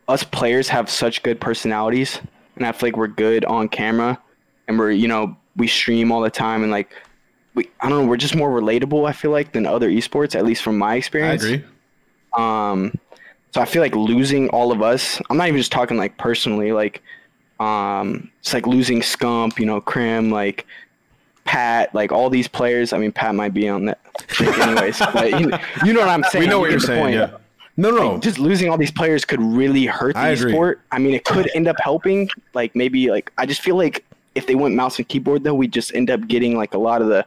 us 0.08 0.22
players 0.22 0.68
have 0.68 0.90
such 0.90 1.22
good 1.22 1.40
personalities, 1.40 2.20
and 2.56 2.66
I 2.66 2.72
feel 2.72 2.88
like 2.88 2.96
we're 2.96 3.08
good 3.08 3.44
on 3.46 3.68
camera, 3.68 4.20
and 4.68 4.78
we're 4.78 4.90
you 4.90 5.08
know 5.08 5.36
we 5.56 5.66
stream 5.66 6.12
all 6.12 6.20
the 6.20 6.30
time, 6.30 6.62
and 6.62 6.70
like 6.70 6.94
we 7.54 7.68
I 7.80 7.88
don't 7.88 8.02
know 8.02 8.08
we're 8.08 8.16
just 8.16 8.36
more 8.36 8.50
relatable. 8.50 9.08
I 9.08 9.12
feel 9.12 9.30
like 9.30 9.52
than 9.52 9.66
other 9.66 9.90
esports, 9.90 10.34
at 10.34 10.44
least 10.44 10.62
from 10.62 10.78
my 10.78 10.96
experience. 10.96 11.44
I 11.44 11.48
agree. 11.48 11.64
Um, 12.36 12.98
so 13.54 13.60
I 13.60 13.66
feel 13.66 13.82
like 13.82 13.94
losing 13.94 14.48
all 14.50 14.72
of 14.72 14.82
us. 14.82 15.20
I'm 15.28 15.36
not 15.36 15.48
even 15.48 15.58
just 15.58 15.72
talking 15.72 15.96
like 15.96 16.16
personally. 16.16 16.72
Like, 16.72 17.02
um, 17.60 18.30
it's 18.40 18.54
like 18.54 18.66
losing 18.66 19.00
Scump, 19.00 19.58
you 19.58 19.66
know, 19.66 19.80
Crim, 19.80 20.30
like 20.30 20.66
Pat, 21.44 21.94
like 21.94 22.12
all 22.12 22.30
these 22.30 22.48
players. 22.48 22.92
I 22.92 22.98
mean, 22.98 23.12
Pat 23.12 23.34
might 23.34 23.52
be 23.52 23.68
on 23.68 23.84
that, 23.86 24.00
anyways. 24.40 24.98
but 25.12 25.38
you, 25.38 25.52
you 25.84 25.92
know 25.92 26.00
what 26.00 26.08
I'm 26.08 26.24
saying. 26.24 26.44
We 26.44 26.48
know 26.48 26.60
what 26.60 26.70
you're 26.70 26.80
saying. 26.80 27.02
point. 27.02 27.14
Yeah. 27.14 27.36
No, 27.76 27.90
no. 27.90 28.18
Just 28.18 28.38
losing 28.38 28.70
all 28.70 28.76
these 28.76 28.90
players 28.90 29.24
could 29.24 29.40
really 29.40 29.86
hurt 29.86 30.14
the 30.14 30.36
sport. 30.36 30.80
I 30.90 30.98
mean, 30.98 31.14
it 31.14 31.24
could 31.24 31.50
end 31.54 31.68
up 31.68 31.76
helping. 31.80 32.28
Like 32.54 32.74
maybe 32.76 33.10
like 33.10 33.32
I 33.38 33.46
just 33.46 33.62
feel 33.62 33.76
like 33.76 34.04
if 34.34 34.46
they 34.46 34.54
went 34.54 34.74
mouse 34.74 34.98
and 34.98 35.08
keyboard 35.08 35.44
though, 35.44 35.54
we'd 35.54 35.72
just 35.72 35.94
end 35.94 36.10
up 36.10 36.26
getting 36.28 36.56
like 36.56 36.74
a 36.74 36.78
lot 36.78 37.02
of 37.02 37.08
the 37.08 37.26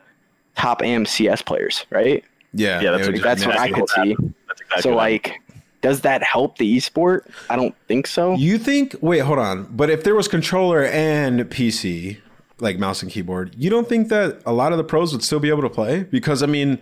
top 0.56 0.82
AMCS 0.82 1.46
players, 1.46 1.86
right? 1.90 2.24
yeah, 2.54 2.80
Yeah, 2.82 2.92
that's 2.92 3.04
it 3.04 3.12
would 3.12 3.16
what- 3.16 3.24
That's 3.24 3.44
just- 3.44 3.48
what 3.48 3.60
I 3.60 3.70
could 3.72 3.90
see. 3.90 4.12
exactly 4.12 4.82
So 4.82 4.90
what 4.92 4.98
like, 4.98 5.42
does 5.82 6.02
that 6.02 6.24
help 6.24 6.58
the 6.58 6.78
esport? 6.78 7.22
I 7.50 7.56
don't 7.58 7.76
think 7.88 8.08
so. 8.08 8.36
You 8.36 8.58
think? 8.58 8.96
Wait, 9.02 9.20
hold 9.20 9.40
on. 9.40 9.68
But 9.72 9.90
if 9.90 10.04
there 10.04 10.16
was 10.16 10.28
controller 10.28 10.84
and 10.86 11.42
PC, 11.50 12.18
like 12.60 12.80
mouse 12.80 13.04
and 13.04 13.12
keyboard, 13.12 13.54
you 13.58 13.70
don't 13.70 13.88
think 13.90 14.08
that 14.10 14.40
a 14.46 14.54
lot 14.54 14.72
of 14.72 14.78
the 14.78 14.84
pros 14.86 15.12
would 15.12 15.22
still 15.24 15.40
be 15.42 15.50
able 15.50 15.62
to 15.64 15.70
play? 15.70 16.04
Because 16.04 16.42
I 16.42 16.46
mean, 16.46 16.80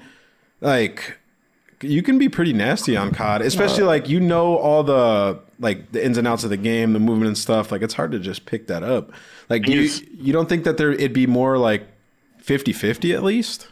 like, 0.61 1.17
you 1.81 2.01
can 2.03 2.17
be 2.17 2.29
pretty 2.29 2.53
nasty 2.53 2.95
on 2.95 3.11
COD, 3.11 3.41
especially 3.41 3.83
like 3.83 4.07
you 4.07 4.19
know 4.19 4.55
all 4.57 4.83
the 4.83 5.39
like 5.59 5.91
the 5.91 6.05
ins 6.05 6.17
and 6.17 6.27
outs 6.27 6.43
of 6.45 6.49
the 6.49 6.57
game, 6.57 6.93
the 6.93 6.99
movement 6.99 7.27
and 7.27 7.37
stuff. 7.37 7.71
Like 7.71 7.81
it's 7.81 7.93
hard 7.95 8.11
to 8.11 8.19
just 8.19 8.45
pick 8.45 8.67
that 8.67 8.83
up. 8.83 9.11
Like, 9.49 9.63
do 9.63 9.73
you 9.73 9.89
you 10.17 10.31
don't 10.31 10.47
think 10.47 10.63
that 10.63 10.77
there 10.77 10.91
it'd 10.93 11.11
be 11.13 11.27
more 11.27 11.57
like 11.57 11.85
50-50 12.45 13.13
at 13.13 13.23
least? 13.23 13.67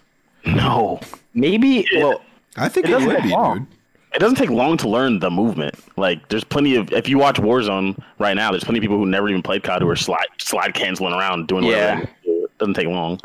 No, 0.46 1.00
Maybe. 1.34 1.88
Well, 1.96 2.22
I 2.58 2.68
think 2.68 2.86
It 2.88 2.90
it, 2.90 2.92
doesn't 2.94 3.08
would 3.08 3.16
take 3.18 3.24
be, 3.26 3.30
long. 3.30 3.60
dude. 3.60 3.68
it 4.16 4.20
doesn't 4.20 4.38
take 4.38 4.50
long 4.50 4.76
to 4.78 4.90
learn 4.90 5.20
the 5.20 5.30
movement. 5.32 5.76
Like, 5.98 6.28
there's 6.30 6.44
plenty 6.44 6.76
of 6.76 6.92
if 6.92 7.08
you 7.08 7.18
watch 7.18 7.36
Warzone 7.38 8.02
right 8.20 8.36
now, 8.36 8.52
there's 8.52 8.64
plenty 8.64 8.80
of 8.80 8.82
people 8.82 8.98
who 8.98 9.06
never 9.06 9.30
even 9.30 9.42
played 9.42 9.64
COD 9.64 9.82
who 9.84 9.90
are 9.90 9.96
slide 9.96 10.26
slide 10.40 10.74
canceling 10.74 11.14
around 11.14 11.48
doing 11.48 11.64
Yeah. 11.64 11.96
whatever. 12.00 12.10
they. 12.26 12.32
It 12.32 12.58
doesn't 12.58 12.74
take 12.74 12.88
long. 12.88 13.20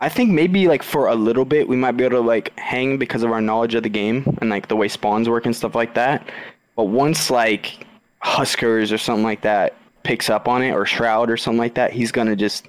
I 0.00 0.08
think 0.08 0.30
maybe 0.30 0.66
like 0.66 0.82
for 0.82 1.08
a 1.08 1.14
little 1.14 1.44
bit 1.44 1.68
we 1.68 1.76
might 1.76 1.92
be 1.92 2.04
able 2.04 2.16
to 2.16 2.26
like 2.26 2.58
hang 2.58 2.96
because 2.96 3.22
of 3.22 3.30
our 3.32 3.40
knowledge 3.42 3.74
of 3.74 3.82
the 3.82 3.88
game 3.90 4.24
and 4.40 4.48
like 4.50 4.68
the 4.68 4.76
way 4.76 4.88
spawns 4.88 5.28
work 5.28 5.44
and 5.46 5.54
stuff 5.54 5.74
like 5.74 5.94
that. 5.94 6.26
But 6.74 6.84
once 6.84 7.30
like 7.30 7.86
HusKerrs 8.24 8.92
or 8.92 8.98
something 8.98 9.24
like 9.24 9.42
that 9.42 9.74
picks 10.02 10.30
up 10.30 10.48
on 10.48 10.62
it 10.62 10.70
or 10.72 10.86
Shroud 10.86 11.28
or 11.30 11.36
something 11.36 11.58
like 11.58 11.74
that, 11.74 11.92
he's 11.92 12.10
gonna 12.12 12.34
just 12.34 12.66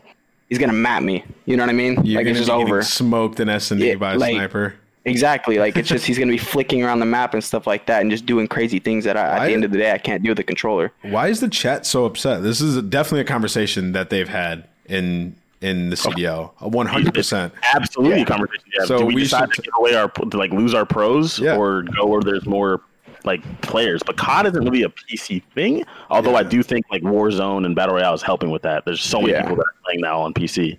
he's 0.52 0.60
gonna 0.60 0.74
map 0.74 1.02
me. 1.02 1.24
You 1.46 1.56
know 1.56 1.64
what 1.64 1.70
I 1.70 1.74
mean? 1.74 1.94
You're 2.06 2.18
like 2.20 2.28
it's 2.28 2.40
gonna 2.46 2.60
just 2.60 2.68
be 2.68 2.74
over. 2.74 2.82
smoked 2.84 3.40
in 3.40 3.48
S 3.50 3.72
and 3.72 3.80
D 3.80 3.96
by 3.96 4.14
a 4.14 4.18
like- 4.18 4.34
sniper. 4.36 4.76
Exactly. 5.06 5.58
Like 5.58 5.78
it's 5.78 5.88
just 5.90 6.06
he's 6.08 6.20
gonna 6.20 6.30
be 6.32 6.38
flicking 6.38 6.84
around 6.84 7.00
the 7.00 7.06
map 7.08 7.34
and 7.34 7.42
stuff 7.44 7.66
like 7.66 7.86
that 7.88 8.02
and 8.02 8.12
just 8.12 8.26
doing 8.26 8.48
crazy 8.48 8.78
things 8.80 9.06
that 9.06 9.16
I, 9.18 9.22
at 9.22 9.38
Why- 9.40 9.48
the 9.48 9.54
end 9.54 9.64
of 9.64 9.72
the 9.72 9.78
day 9.78 9.92
I 9.94 9.98
can't 9.98 10.22
do 10.22 10.30
with 10.30 10.38
the 10.38 10.44
controller. 10.44 10.92
Why 11.04 11.30
is 11.30 11.40
the 11.40 11.48
chat 11.50 11.86
so 11.86 12.04
upset? 12.06 12.44
This 12.44 12.60
is 12.62 12.80
definitely 12.84 13.22
a 13.22 13.26
conversation 13.26 13.94
that 13.94 14.10
they've 14.12 14.30
had 14.30 14.66
in 14.88 15.36
in 15.62 15.90
the 15.90 15.96
CDL. 15.96 16.52
One 16.60 16.86
hundred 16.88 17.14
percent. 17.14 17.54
Absolutely, 17.74 18.24
a 18.24 18.26
conversation. 18.26 18.64
Yeah. 18.78 18.86
So 18.86 18.98
Do 19.00 19.06
we, 19.06 19.16
we 19.16 19.22
decide 19.24 19.54
should- 19.56 19.64
to 19.64 19.70
give 19.70 19.74
away 19.80 19.96
our 19.96 20.10
to 20.10 20.38
like 20.38 20.52
lose 20.52 20.74
our 20.74 20.86
pros 20.86 21.40
Yeah. 21.40 21.56
or 21.56 21.84
go 21.84 22.06
where 22.08 22.22
there's 22.22 22.46
more 22.46 22.82
like 23.26 23.42
players? 23.62 24.02
But 24.04 24.18
COD 24.18 24.48
isn't 24.48 24.64
really 24.64 24.84
a 24.84 24.90
PC 24.90 25.44
thing. 25.56 25.84
Although 26.10 26.36
I 26.36 26.44
do 26.44 26.64
think 26.64 26.86
like 26.92 27.02
Warzone 27.04 27.66
and 27.66 27.76
Battle 27.76 27.96
Royale 27.96 28.14
is 28.14 28.22
helping 28.22 28.50
with 28.52 28.62
that. 28.64 28.86
There's 28.86 29.02
so 29.02 29.22
many 29.22 29.34
Yeah. 29.34 29.42
people 29.42 29.58
that 29.58 29.66
are 29.66 29.76
playing 29.86 30.02
now 30.02 30.22
on 30.22 30.34
PC. 30.34 30.78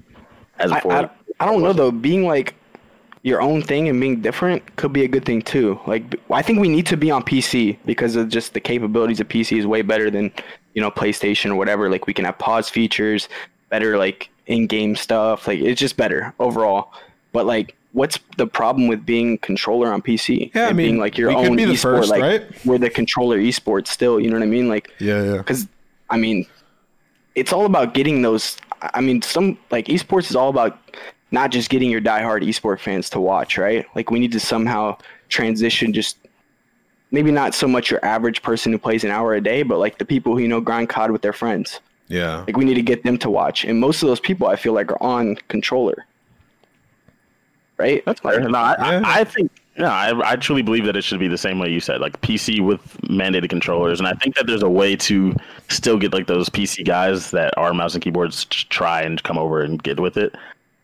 As 0.59 0.71
I, 0.73 0.79
I, 0.89 1.11
I 1.41 1.47
don't 1.47 1.63
know 1.63 1.73
though. 1.73 1.91
Being 1.91 2.25
like 2.27 2.55
your 3.25 3.41
own 3.41 3.63
thing 3.63 3.89
and 3.89 4.01
being 4.01 4.21
different 4.21 4.75
could 4.77 4.93
be 4.93 5.05
a 5.05 5.09
good 5.09 5.25
thing 5.25 5.43
too. 5.43 5.79
Like 5.87 6.17
I 6.31 6.43
think 6.43 6.59
we 6.59 6.69
need 6.69 6.87
to 6.87 6.97
be 6.97 7.11
on 7.11 7.23
PC 7.23 7.79
because 7.87 8.17
of 8.17 8.29
just 8.29 8.53
the 8.55 8.61
capabilities 8.61 9.21
of 9.21 9.29
PC 9.29 9.59
is 9.59 9.67
way 9.67 9.83
better 9.83 10.11
than 10.11 10.33
you 10.75 10.83
know 10.83 10.91
PlayStation 10.91 11.51
or 11.51 11.55
whatever. 11.55 11.89
Like 11.89 12.07
we 12.07 12.15
can 12.15 12.25
have 12.25 12.39
pause 12.39 12.69
features, 12.69 13.29
better 13.69 13.97
like 13.97 14.29
in-game 14.47 14.97
stuff. 14.97 15.47
Like 15.47 15.61
it's 15.61 15.81
just 15.81 15.97
better 15.97 16.35
overall. 16.41 16.93
But 17.33 17.47
like, 17.47 17.77
what's 17.93 18.19
the 18.37 18.47
problem 18.47 18.89
with 18.89 19.05
being 19.05 19.39
controller 19.39 19.93
on 19.93 20.03
PC? 20.03 20.51
Yeah, 20.55 20.67
I 20.67 20.69
mean, 20.69 20.77
being 20.77 20.99
like 20.99 21.17
your 21.19 21.31
own 21.31 21.57
be 21.57 21.65
the 21.65 21.73
esport, 21.73 21.99
first, 21.99 22.11
like 22.11 22.23
right? 22.23 22.65
we're 22.65 22.79
the 22.79 22.91
controller 22.91 23.39
esport 23.39 23.87
still. 23.87 24.19
You 24.21 24.31
know 24.31 24.37
what 24.37 24.43
I 24.43 24.47
mean? 24.47 24.69
Like 24.69 24.93
Yeah, 24.99 25.23
yeah. 25.23 25.37
because 25.39 25.69
I 26.11 26.17
mean, 26.17 26.47
it's 27.35 27.53
all 27.53 27.67
about 27.67 27.95
getting 27.95 28.23
those. 28.23 28.57
I 28.81 29.01
mean, 29.01 29.23
some 29.23 29.59
like 29.71 29.87
esports 29.87 30.31
is 30.31 30.37
all 30.37 30.49
about 30.49 30.79
not 31.31 31.51
just 31.51 31.71
getting 31.71 31.91
your 31.91 32.01
diehard 32.01 32.43
esport 32.43 32.81
fans 32.81 33.09
to 33.11 33.21
watch, 33.21 33.57
right? 33.57 33.87
Like 33.95 34.11
we 34.11 34.19
need 34.19 34.33
to 34.33 34.41
somehow 34.41 34.99
transition 35.29 35.93
just 35.93 36.19
maybe 37.11 37.31
not 37.31 37.55
so 37.55 37.69
much 37.69 37.91
your 37.91 38.05
average 38.05 38.43
person 38.43 38.73
who 38.73 38.79
plays 38.79 39.05
an 39.05 39.11
hour 39.11 39.35
a 39.35 39.41
day, 39.41 39.63
but 39.63 39.79
like 39.79 39.99
the 39.99 40.05
people 40.05 40.35
who 40.35 40.41
you 40.41 40.49
know 40.49 40.61
grind 40.61 40.89
COD 40.89 41.11
with 41.11 41.23
their 41.23 41.33
friends. 41.33 41.81
Yeah. 42.09 42.45
Like 42.47 42.57
we 42.57 42.65
need 42.65 42.75
to 42.75 42.83
get 42.83 43.05
them 43.05 43.17
to 43.19 43.31
watch, 43.31 43.65
and 43.65 43.79
most 43.79 44.03
of 44.03 44.09
those 44.09 44.21
people 44.21 44.47
I 44.47 44.57
feel 44.57 44.73
like 44.73 44.91
are 44.91 45.03
on 45.03 45.37
controller, 45.49 46.07
right? 47.83 48.05
That's 48.07 48.21
fair. 48.21 48.41
No, 48.49 48.59
I, 48.59 48.77
Yeah. 48.79 49.03
I, 49.05 49.21
I 49.21 49.25
think 49.25 49.51
no, 49.79 49.87
I, 49.87 50.33
I 50.33 50.37
truly 50.37 50.61
believe 50.61 50.85
that 50.85 50.97
it 50.97 51.03
should 51.03 51.19
be 51.19 51.29
the 51.29 51.39
same 51.39 51.59
way 51.59 51.71
you 51.71 51.81
said, 51.81 52.01
like 52.03 52.21
PC 52.21 52.61
with 52.65 52.81
mandated 53.05 53.49
controllers, 53.49 53.99
and 54.01 54.07
I 54.07 54.13
think 54.13 54.35
that 54.37 54.47
there's 54.47 54.63
a 54.63 54.69
way 54.69 54.97
to 54.97 55.35
still 55.69 55.97
get 55.99 56.13
like 56.13 56.27
those 56.27 56.51
PC 56.51 56.85
guys 56.85 57.31
that 57.31 57.57
are 57.57 57.73
mouse 57.73 57.95
and 57.95 58.05
keyboards 58.05 58.45
to 58.45 58.69
try 58.69 59.01
and 59.01 59.23
come 59.23 59.39
over 59.39 59.63
and 59.63 59.83
get 59.83 59.99
with 59.99 60.17
it. 60.19 60.35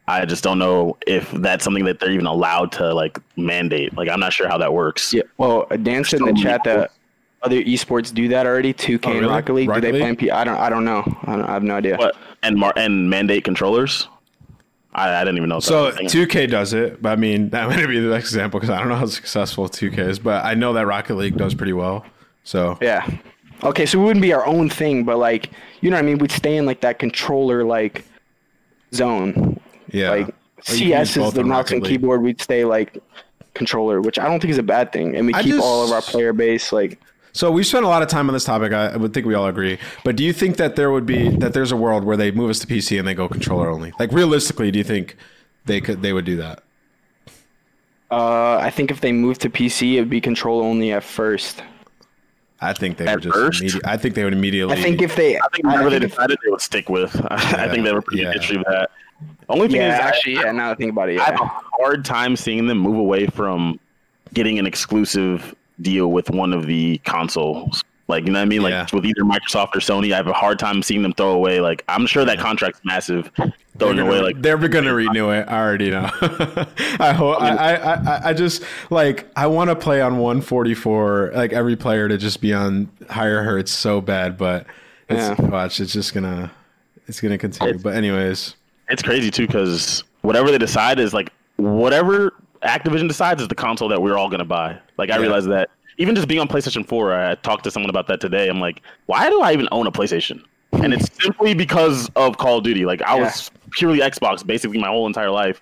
I 0.09 0.25
just 0.25 0.43
don't 0.43 0.59
know 0.59 0.97
if 1.07 1.31
that's 1.33 1.65
something 1.65 1.85
that 1.85 2.01
they're 2.01 2.13
even 2.13 2.25
allowed 2.25 2.73
to 2.73 2.95
like 2.95 3.19
mandate. 3.37 3.95
Like 3.95 4.09
I'm 4.09 4.21
not 4.21 4.33
sure 4.33 4.49
how 4.49 4.57
that 4.57 4.73
works. 4.73 5.13
Yeah. 5.13 5.23
Well, 5.37 5.67
uh, 5.71 5.77
Dan 5.77 6.03
said 6.03 6.21
in 6.21 6.27
the 6.35 6.43
chat 6.43 6.65
that 6.65 6.91
other 7.43 7.63
esports 7.63 8.13
do 8.13 8.27
that 8.29 8.47
already. 8.47 8.73
2K 8.73 9.01
Oh, 9.07 9.11
and 9.11 9.21
really? 9.21 9.33
Rocket 9.33 9.53
League. 9.53 9.69
Rocket 9.69 9.81
do 9.83 9.87
they 9.89 9.93
League? 9.93 10.01
play 10.01 10.09
in 10.09 10.17
P? 10.17 10.31
I 10.31 10.45
don't. 10.45 10.57
I 10.57 10.71
don't 10.71 10.87
know. 10.87 11.03
I, 11.25 11.37
don't, 11.37 11.45
I 11.45 11.53
have 11.53 11.63
no 11.63 11.75
idea. 11.77 11.99
What 11.99 12.17
and 12.43 12.57
mar- 12.57 12.73
and 12.75 13.11
mandate 13.11 13.45
controllers? 13.45 14.09
I, 14.99 15.21
I 15.21 15.25
didn't 15.25 15.39
even 15.39 15.49
know. 15.49 15.57
that 15.57 15.63
So 15.63 15.87
was 15.87 15.95
a 15.95 15.99
thing. 15.99 16.09
2K 16.09 16.51
does 16.51 16.73
it, 16.73 17.01
but 17.01 17.11
I 17.11 17.17
mean 17.17 17.49
that 17.51 17.69
might 17.69 17.87
be 17.87 18.01
the 18.01 18.09
next 18.11 18.27
example 18.27 18.61
because 18.61 18.75
I 18.75 18.79
don't 18.79 18.89
know 18.89 18.97
how 18.97 19.07
successful 19.07 19.69
2K 19.69 19.99
is, 19.99 20.19
but 20.19 20.45
I 20.45 20.55
know 20.55 20.73
that 20.75 20.87
Rocket 20.87 21.15
League 21.15 21.37
does 21.37 21.55
pretty 21.55 21.73
well. 21.73 22.05
So 22.45 22.79
Yeah. 22.81 23.09
Okay, 23.65 23.87
so 23.87 23.99
we 23.99 24.05
wouldn't 24.05 24.23
be 24.23 24.33
our 24.33 24.47
own 24.47 24.71
thing, 24.71 25.03
but 25.05 25.19
like, 25.19 25.51
you 25.81 25.91
know 25.91 25.97
what 25.97 26.05
I 26.05 26.07
mean? 26.07 26.19
We'd 26.19 26.31
stay 26.31 26.57
in 26.57 26.65
like 26.67 26.81
that 26.83 26.99
controller 27.01 27.65
like 27.65 28.05
zone. 28.95 29.59
yeah, 29.91 30.11
Like 30.11 30.29
Or 30.29 30.75
you 30.75 30.91
can 30.91 31.01
use 31.01 31.13
CS 31.13 31.17
is 31.17 31.33
the 31.33 31.45
mouse 31.45 31.71
and 31.73 31.85
keyboard. 31.85 32.23
We'd 32.23 32.41
stay 32.41 32.65
like 32.65 32.97
controller, 33.55 34.01
which 34.01 34.19
I 34.19 34.29
don't 34.29 34.41
think 34.41 34.53
is 34.53 34.59
a 34.59 34.63
bad 34.63 34.93
thing, 34.93 35.17
and 35.17 35.27
we 35.27 35.35
I 35.35 35.43
keep 35.43 35.61
all 35.61 35.85
of 35.85 35.93
our 35.93 36.03
player 36.03 36.33
base 36.33 36.73
like. 36.73 37.01
So 37.39 37.53
we 37.53 37.63
spent 37.63 37.85
a 37.85 37.89
lot 37.89 38.03
of 38.03 38.09
time 38.09 38.29
on 38.29 38.33
this 38.33 38.43
topic. 38.43 38.73
I 38.73 38.87
I 38.89 38.97
would 38.97 39.15
think 39.15 39.25
we 39.25 39.33
all 39.35 39.47
agree. 39.47 39.79
But 40.03 40.17
do 40.17 40.25
you 40.25 40.33
think 40.33 40.57
that 40.57 40.75
there 40.75 40.91
would 40.91 41.07
be 41.07 41.29
that 41.37 41.53
there's 41.55 41.71
a 41.71 41.77
world 41.77 42.03
where 42.03 42.17
they 42.17 42.33
move 42.33 42.51
us 42.51 42.59
to 42.59 42.67
PC 42.67 42.99
and 42.99 43.07
they 43.07 43.15
go 43.15 43.29
controller 43.29 43.71
only? 43.71 43.93
Like 44.01 44.11
realistically, 44.11 44.73
do 44.73 44.79
you 44.79 44.83
think 44.85 45.15
they 45.65 45.81
could 45.81 46.03
they 46.03 46.13
would 46.13 46.25
do 46.25 46.35
that? 46.39 46.65
Uh, 48.11 48.57
I 48.57 48.71
think 48.71 48.91
if 48.91 49.01
they 49.03 49.13
move 49.13 49.39
to 49.39 49.51
PC, 49.51 49.95
it'd 49.99 50.11
be 50.11 50.21
control 50.21 50.63
only 50.63 50.91
at 50.91 51.05
first. 51.05 51.63
I 52.61 52.73
think 52.73 52.97
they 52.97 53.07
At 53.07 53.15
would 53.15 53.23
just. 53.23 53.37
first? 53.37 53.63
immedi- 53.63 53.81
I 53.87 53.97
think 53.97 54.17
they 54.17 54.25
would 54.25 54.33
immediately. 54.33 54.75
I 54.75 54.83
think 54.83 55.01
if 55.01 55.15
they, 55.15 55.37
I 55.39 55.47
think 55.53 55.65
whatever 55.65 55.91
they 55.91 55.99
think 56.01 56.05
if- 56.07 56.17
decided 56.17 56.39
they 56.45 56.51
would 56.51 56.61
stick 56.61 56.89
with. 56.89 57.15
I 57.31 57.69
think 57.69 57.85
they 57.85 57.93
were 57.93 58.03
pretty 58.03 58.25
Yeah. 58.25 58.33
good 58.33 58.57
with 58.57 58.67
that. 58.67 58.91
Only 59.49 59.69
thing 59.69 59.77
yeah, 59.77 59.95
is, 59.95 60.01
I- 60.01 60.09
actually, 60.09 60.35
yeah. 60.35 60.51
Now 60.51 60.67
that 60.67 60.73
I 60.73 60.75
think 60.75 60.91
about 60.91 61.09
it, 61.09 61.21
I 61.21 61.25
have 61.27 61.41
a 61.41 61.45
hard 61.79 62.05
time 62.05 62.35
seeing 62.35 62.67
them 62.67 62.79
move 62.79 62.97
away 62.99 63.29
from 63.29 63.79
getting 64.35 64.59
an 64.59 64.67
exclusive 64.67 65.55
deal 65.81 66.09
with 66.13 66.31
one 66.31 66.53
of 66.53 66.67
the 66.67 66.99
consoles. 67.05 67.85
Like, 68.09 68.25
you 68.25 68.33
know 68.33 68.39
what 68.39 68.43
I 68.45 68.47
mean? 68.47 68.63
Like 68.63 68.71
Yeah. 68.73 68.87
with 68.93 69.05
either 69.05 69.23
Microsoft 69.23 69.77
or 69.77 69.81
Sony, 69.81 70.13
I 70.13 70.17
have 70.17 70.27
a 70.29 70.33
hard 70.33 70.59
time 70.59 70.83
seeing 70.83 71.03
them 71.03 71.13
throw 71.13 71.33
away. 71.33 71.61
Like, 71.61 71.85
I'm 71.89 72.07
sure 72.07 72.25
that 72.25 72.39
contract's 72.39 72.81
massive. 72.83 73.31
Throwing 73.79 73.97
they're 73.97 74.07
away, 74.07 74.15
gonna, 74.17 74.23
like, 74.23 74.43
they're 74.43 74.57
gonna 74.57 74.95
renew 74.95 75.31
it. 75.31 75.47
I 75.47 75.59
already 75.61 75.91
know. 75.91 76.09
I 76.99 77.13
hope. 77.13 77.41
I, 77.41 77.55
I, 77.55 77.75
I, 77.95 78.21
I 78.31 78.33
just 78.33 78.65
like. 78.91 79.29
I 79.37 79.47
want 79.47 79.69
to 79.71 79.77
play 79.77 80.01
on 80.01 80.17
144. 80.19 81.33
Like 81.35 81.53
every 81.53 81.77
player 81.77 82.09
to 82.09 82.17
just 82.19 82.41
be 82.41 82.53
on 82.55 82.91
higher 83.11 83.43
hertz 83.43 83.71
so 83.71 84.01
bad, 84.01 84.37
but 84.39 84.67
it's, 85.09 85.39
Yeah. 85.39 85.47
watch. 85.49 85.79
It's 85.79 85.93
just 85.93 86.13
gonna. 86.15 86.51
It's 87.07 87.21
gonna 87.21 87.39
continue. 87.39 87.79
But 87.79 87.95
anyways, 87.95 88.57
it's 88.89 89.03
crazy 89.03 89.31
too 89.31 89.47
because 89.47 90.03
whatever 90.23 90.51
they 90.51 90.59
decide 90.59 90.99
is 90.99 91.15
like 91.15 91.31
whatever 91.57 92.33
Activision 92.63 93.09
decides 93.09 93.41
is 93.43 93.49
the 93.49 93.55
console 93.55 93.89
that 93.89 94.01
we're 94.01 94.17
all 94.17 94.29
gonna 94.29 94.45
buy. 94.45 94.79
Like 94.97 95.11
I 95.11 95.15
Yeah. 95.17 95.23
realize 95.23 95.47
that 95.47 95.71
even 95.99 96.15
just 96.15 96.29
being 96.29 96.41
on 96.41 96.49
PlayStation 96.49 96.87
4, 96.87 97.13
I 97.15 97.35
talked 97.37 97.65
to 97.65 97.71
someone 97.71 97.91
about 97.91 98.07
that 98.09 98.21
today. 98.21 98.49
I'm 98.49 98.61
like, 98.61 98.83
why 99.07 99.29
do 99.31 99.41
I 99.41 99.53
even 99.53 99.69
own 99.73 99.87
a 99.87 99.93
PlayStation? 99.93 100.41
And 100.73 100.93
it's 100.95 101.09
simply 101.23 101.55
because 101.55 102.09
of 102.17 102.37
Call 102.39 102.59
of 102.59 102.65
Duty. 102.65 102.85
Like 102.85 103.03
I 103.03 103.15
was 103.19 103.51
purely 103.73 103.99
Xbox 104.01 104.47
basically 104.47 104.79
my 104.79 104.89
whole 104.89 105.07
entire 105.07 105.31
life. 105.31 105.61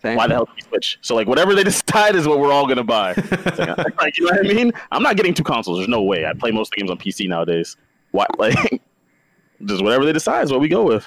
Same. 0.00 0.16
Why 0.16 0.28
the 0.28 0.34
hell 0.34 0.48
we 0.54 0.62
switch? 0.62 0.98
So 1.02 1.14
like 1.16 1.26
whatever 1.26 1.54
they 1.54 1.64
decide 1.72 2.14
is 2.14 2.26
what 2.28 2.38
we're 2.40 2.52
all 2.52 2.66
gonna 2.66 2.84
buy. 2.84 3.14
Like, 3.58 4.00
like, 4.00 4.16
you 4.18 4.24
know 4.24 4.36
what 4.36 4.46
I 4.46 4.54
mean? 4.54 4.72
I'm 4.92 5.02
not 5.02 5.16
getting 5.16 5.34
two 5.34 5.42
consoles. 5.44 5.78
There's 5.78 5.88
no 5.88 6.02
way. 6.02 6.24
I 6.26 6.32
play 6.32 6.50
most 6.52 6.68
of 6.68 6.70
the 6.72 6.76
games 6.82 6.90
on 6.90 6.98
PC 6.98 7.28
nowadays. 7.28 7.76
Why 8.12 8.26
like 8.38 8.80
just 9.64 9.82
whatever 9.82 10.04
they 10.04 10.12
decide 10.12 10.44
is 10.44 10.52
what 10.52 10.60
we 10.60 10.68
go 10.68 10.84
with. 10.84 11.06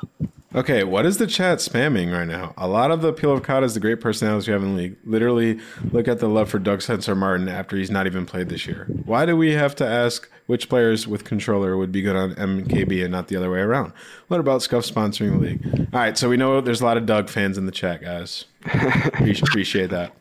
Okay, 0.54 0.84
what 0.84 1.06
is 1.06 1.18
the 1.18 1.28
chat 1.28 1.60
spamming 1.60 2.12
right 2.12 2.28
now? 2.28 2.54
A 2.58 2.68
lot 2.68 2.92
of 2.92 3.02
the 3.02 3.08
appeal 3.08 3.32
of 3.32 3.42
COD 3.42 3.64
is 3.64 3.74
the 3.74 3.80
great 3.80 4.02
personalities 4.02 4.50
we 4.50 4.54
have 4.54 4.62
in 4.62 4.76
the 4.76 4.82
league. 4.82 4.98
Literally, 5.06 5.60
look 5.92 6.10
at 6.10 6.20
the 6.20 6.28
love 6.28 6.50
for 6.50 6.60
Doug 6.60 6.82
Censor 6.82 7.16
Martin 7.16 7.48
after 7.48 7.78
he's 7.78 7.90
not 7.90 8.06
even 8.06 8.26
played 8.26 8.50
this 8.50 8.68
year. 8.68 8.86
Why 9.06 9.26
do 9.26 9.38
we 9.38 9.54
have 9.54 9.76
to 9.76 9.88
ask 9.88 10.30
which 10.48 10.68
players 10.68 11.08
with 11.08 11.24
controller 11.24 11.78
would 11.78 11.94
be 11.94 12.02
good 12.02 12.18
on 12.18 12.36
MKB 12.36 13.02
and 13.02 13.12
not 13.14 13.30
the 13.30 13.38
other 13.38 13.50
way 13.50 13.60
around? 13.60 13.94
What 14.28 14.42
about 14.42 14.62
Scuff 14.62 14.84
sponsoring 14.84 15.32
the 15.32 15.38
league? 15.38 15.88
All 15.94 16.00
right, 16.02 16.18
so 16.18 16.28
we 16.28 16.36
know 16.36 16.60
there's 16.60 16.82
a 16.82 16.86
lot 16.86 16.98
of 16.98 17.06
Doug 17.06 17.30
fans 17.30 17.58
in 17.58 17.66
the 17.66 17.72
chat, 17.72 18.02
guys. 18.02 18.44
Appreciate 18.66 19.90
that. 19.92 20.14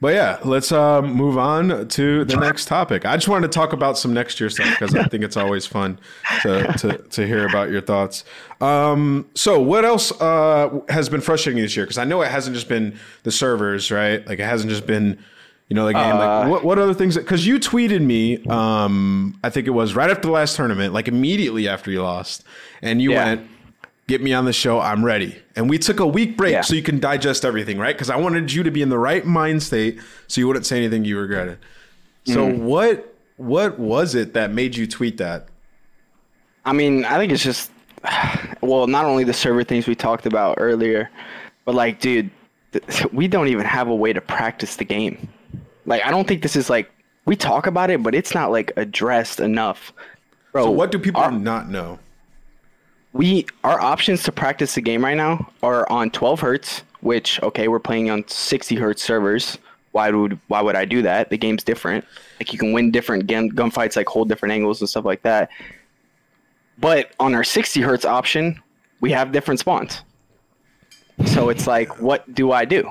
But 0.00 0.14
yeah, 0.14 0.38
let's 0.44 0.72
uh, 0.72 1.02
move 1.02 1.36
on 1.36 1.86
to 1.88 2.24
the 2.24 2.36
next 2.36 2.64
topic. 2.68 3.04
I 3.04 3.16
just 3.16 3.28
wanted 3.28 3.52
to 3.52 3.54
talk 3.54 3.74
about 3.74 3.98
some 3.98 4.14
next 4.14 4.40
year 4.40 4.48
stuff 4.48 4.66
because 4.70 4.94
I 4.94 5.04
think 5.08 5.22
it's 5.22 5.36
always 5.36 5.66
fun 5.66 5.98
to, 6.40 6.72
to, 6.78 6.96
to 6.98 7.26
hear 7.26 7.46
about 7.46 7.68
your 7.70 7.82
thoughts. 7.82 8.24
Um, 8.62 9.28
so, 9.34 9.60
what 9.60 9.84
else 9.84 10.10
uh, 10.20 10.80
has 10.88 11.10
been 11.10 11.20
frustrating 11.20 11.62
this 11.62 11.76
year? 11.76 11.84
Because 11.84 11.98
I 11.98 12.04
know 12.04 12.22
it 12.22 12.30
hasn't 12.30 12.56
just 12.56 12.66
been 12.66 12.98
the 13.24 13.30
servers, 13.30 13.90
right? 13.90 14.26
Like 14.26 14.38
it 14.38 14.44
hasn't 14.44 14.70
just 14.70 14.86
been, 14.86 15.18
you 15.68 15.76
know, 15.76 15.84
the 15.84 15.92
game. 15.92 16.16
like 16.16 16.48
what, 16.48 16.64
what 16.64 16.78
other 16.78 16.94
things? 16.94 17.18
Because 17.18 17.46
you 17.46 17.58
tweeted 17.60 18.00
me, 18.00 18.42
um, 18.46 19.38
I 19.44 19.50
think 19.50 19.66
it 19.66 19.70
was 19.72 19.94
right 19.94 20.08
after 20.08 20.22
the 20.28 20.32
last 20.32 20.56
tournament, 20.56 20.94
like 20.94 21.08
immediately 21.08 21.68
after 21.68 21.90
you 21.90 22.02
lost, 22.02 22.42
and 22.80 23.02
you 23.02 23.12
Yeah. 23.12 23.24
went, 23.26 23.46
get 24.10 24.20
me 24.20 24.32
on 24.32 24.44
the 24.44 24.52
show. 24.52 24.80
I'm 24.80 25.04
ready. 25.04 25.40
And 25.54 25.70
we 25.70 25.78
took 25.78 26.00
a 26.00 26.06
week 26.06 26.36
break 26.36 26.52
Yeah. 26.52 26.60
so 26.62 26.74
you 26.74 26.82
can 26.82 26.98
digest 26.98 27.44
everything, 27.44 27.78
right? 27.78 27.94
Because 27.94 28.10
I 28.10 28.16
wanted 28.16 28.52
you 28.52 28.64
to 28.64 28.70
be 28.70 28.82
in 28.82 28.88
the 28.88 28.98
right 28.98 29.24
mind 29.24 29.62
state 29.62 30.00
so 30.26 30.40
you 30.40 30.48
wouldn't 30.48 30.66
say 30.66 30.76
anything 30.78 31.04
you 31.04 31.16
regretted. 31.18 31.58
So 32.26 32.46
Mm. 32.46 32.58
what 32.58 33.06
what 33.36 33.78
was 33.78 34.14
it 34.14 34.34
that 34.34 34.52
made 34.52 34.76
you 34.76 34.86
tweet 34.86 35.16
that? 35.16 35.46
I 36.66 36.74
mean, 36.74 37.06
I 37.06 37.16
think 37.16 37.32
it's 37.32 37.42
just, 37.42 37.70
well, 38.60 38.86
not 38.86 39.06
only 39.06 39.24
the 39.24 39.32
server 39.32 39.64
things 39.64 39.86
we 39.86 39.94
talked 39.94 40.26
about 40.26 40.56
earlier, 40.58 41.08
but 41.64 41.74
like, 41.74 42.00
dude, 42.00 42.28
th- 42.72 43.06
we 43.12 43.28
don't 43.28 43.48
even 43.48 43.64
have 43.64 43.88
a 43.88 43.94
way 43.94 44.12
to 44.12 44.20
practice 44.20 44.76
the 44.76 44.84
game. 44.84 45.26
Like, 45.86 46.04
I 46.04 46.10
don't 46.10 46.28
think 46.28 46.42
this 46.42 46.54
is 46.54 46.68
like, 46.68 46.90
we 47.24 47.34
talk 47.34 47.66
about 47.66 47.88
it, 47.90 48.02
but 48.02 48.14
it's 48.14 48.34
not 48.34 48.50
like 48.50 48.72
addressed 48.76 49.40
enough. 49.40 49.92
Bro, 50.52 50.64
So 50.64 50.70
what 50.70 50.90
do 50.92 50.98
people 50.98 51.22
our- 51.22 51.30
not 51.32 51.70
know? 51.70 51.98
We 53.12 53.46
our 53.64 53.80
options 53.80 54.22
to 54.24 54.32
practice 54.32 54.74
the 54.74 54.80
game 54.80 55.04
right 55.04 55.16
now 55.16 55.50
are 55.62 55.90
on 55.90 56.10
12 56.10 56.40
hertz 56.40 56.82
which 57.00 57.42
okay, 57.42 57.68
we're 57.68 57.80
playing 57.80 58.10
on 58.10 58.26
60 58.26 58.76
hertz 58.76 59.02
servers. 59.02 59.58
Why 59.92 60.10
would 60.10 60.38
why 60.48 60.60
would 60.60 60.76
I 60.76 60.84
do 60.84 61.02
that? 61.02 61.30
The 61.30 61.38
game's 61.38 61.64
different. 61.64 62.04
Like 62.38 62.52
you 62.52 62.58
can 62.58 62.72
win 62.72 62.90
different 62.90 63.26
gun 63.26 63.50
gunfights, 63.50 63.96
like 63.96 64.08
hold 64.08 64.28
different 64.28 64.52
angles 64.52 64.80
and 64.80 64.88
stuff 64.88 65.04
like 65.04 65.22
that. 65.22 65.50
But 66.78 67.12
on 67.20 67.34
our 67.34 67.44
60 67.44 67.80
hertz 67.80 68.04
option, 68.04 68.60
we 69.00 69.10
have 69.10 69.32
different 69.32 69.60
spawns. 69.60 70.02
So 71.26 71.50
it's 71.50 71.66
like, 71.66 72.00
what 72.00 72.32
do 72.34 72.52
I 72.52 72.64
do? 72.64 72.90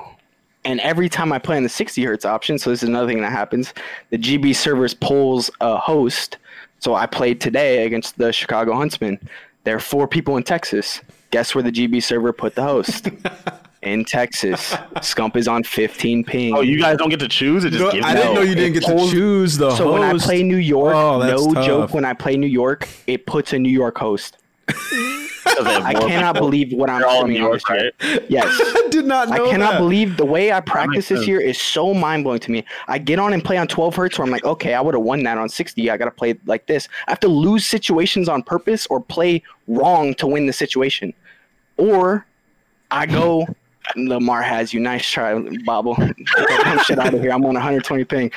And 0.64 0.78
every 0.80 1.08
time 1.08 1.32
I 1.32 1.38
play 1.38 1.56
on 1.56 1.62
the 1.62 1.68
60 1.68 2.04
hertz 2.04 2.24
option, 2.24 2.58
so 2.58 2.70
this 2.70 2.82
is 2.82 2.88
another 2.88 3.08
thing 3.08 3.20
that 3.22 3.32
happens, 3.32 3.72
the 4.10 4.18
GB 4.18 4.54
servers 4.54 4.94
pulls 4.94 5.50
a 5.60 5.76
host. 5.76 6.36
So 6.78 6.94
I 6.94 7.06
played 7.06 7.40
today 7.40 7.84
against 7.84 8.18
the 8.18 8.32
Chicago 8.32 8.74
Huntsmen. 8.74 9.18
There 9.64 9.76
are 9.76 9.80
four 9.80 10.08
people 10.08 10.36
in 10.36 10.42
Texas. 10.42 11.00
Guess 11.30 11.54
where 11.54 11.62
the 11.62 11.70
GB 11.70 12.02
server 12.02 12.32
put 12.32 12.54
the 12.54 12.62
host? 12.62 13.08
in 13.82 14.04
Texas. 14.04 14.72
Scump 14.96 15.36
is 15.36 15.48
on 15.48 15.62
15 15.64 16.24
ping. 16.24 16.54
Oh, 16.54 16.60
you 16.60 16.78
guys 16.78 16.98
don't 16.98 17.08
get 17.08 17.20
to 17.20 17.28
choose. 17.28 17.64
It 17.64 17.70
just 17.70 17.82
No, 17.82 17.90
gives 17.92 18.04
I 18.06 18.14
didn't 18.14 18.28
you- 18.30 18.34
know 18.34 18.42
you 18.42 18.54
didn't 18.54 18.74
get 18.74 18.82
to 18.84 19.08
choose 19.10 19.56
the 19.56 19.70
so 19.74 19.92
when 19.92 20.02
I 20.02 20.16
play 20.18 20.42
New 20.42 20.56
York, 20.58 20.94
Oh, 20.94 21.18
no 21.22 21.54
tough. 21.54 21.64
joke, 21.66 21.94
when 21.94 22.04
I 22.04 22.12
play 22.12 22.36
New 22.36 22.46
York, 22.46 22.88
it 23.06 23.26
puts 23.26 23.52
a 23.52 23.58
New 23.58 23.70
York 23.72 23.96
host. 23.96 24.36
Because 25.44 25.64
they 25.64 25.72
have 25.72 25.84
I 25.84 25.94
cannot 25.94 26.34
people. 26.34 26.48
believe 26.48 26.72
what 26.72 26.90
I'm 26.90 27.04
all 27.04 27.26
New 27.26 27.38
York, 27.38 27.68
right? 27.68 27.92
Yes. 28.28 28.46
I 28.60 28.88
did 28.90 29.06
not 29.06 29.30
I 29.30 29.38
cannot 29.50 29.72
that. 29.72 29.78
believe 29.78 30.16
the 30.16 30.24
way 30.24 30.52
I 30.52 30.60
practice 30.60 31.08
this 31.08 31.20
sense. 31.20 31.28
year 31.28 31.40
is 31.40 31.58
so 31.58 31.94
mind 31.94 32.24
blowing 32.24 32.40
to 32.40 32.50
me. 32.50 32.64
I 32.88 32.98
get 32.98 33.18
on 33.18 33.32
and 33.32 33.44
play 33.44 33.56
on 33.56 33.66
12 33.68 33.94
hertz 33.94 34.18
where 34.18 34.24
I'm 34.26 34.30
like, 34.32 34.44
okay, 34.44 34.74
I 34.74 34.80
would 34.80 34.94
have 34.94 35.02
won 35.02 35.22
that 35.24 35.38
on 35.38 35.48
60. 35.48 35.90
I 35.90 35.96
got 35.96 36.06
to 36.06 36.10
play 36.10 36.38
like 36.46 36.66
this. 36.66 36.88
I 37.06 37.10
have 37.10 37.20
to 37.20 37.28
lose 37.28 37.64
situations 37.64 38.28
on 38.28 38.42
purpose 38.42 38.86
or 38.86 39.00
play 39.00 39.42
wrong 39.68 40.14
to 40.14 40.26
win 40.26 40.46
the 40.46 40.52
situation. 40.52 41.14
Or 41.76 42.26
I 42.90 43.06
go, 43.06 43.46
Lamar 43.96 44.42
has 44.42 44.72
you. 44.72 44.80
Nice 44.80 45.08
try, 45.08 45.38
Bobble. 45.64 45.96
Shit 46.84 46.98
out 46.98 47.14
of 47.14 47.20
here. 47.20 47.32
I'm 47.32 47.44
on 47.44 47.54
120 47.54 48.04
ping. 48.04 48.30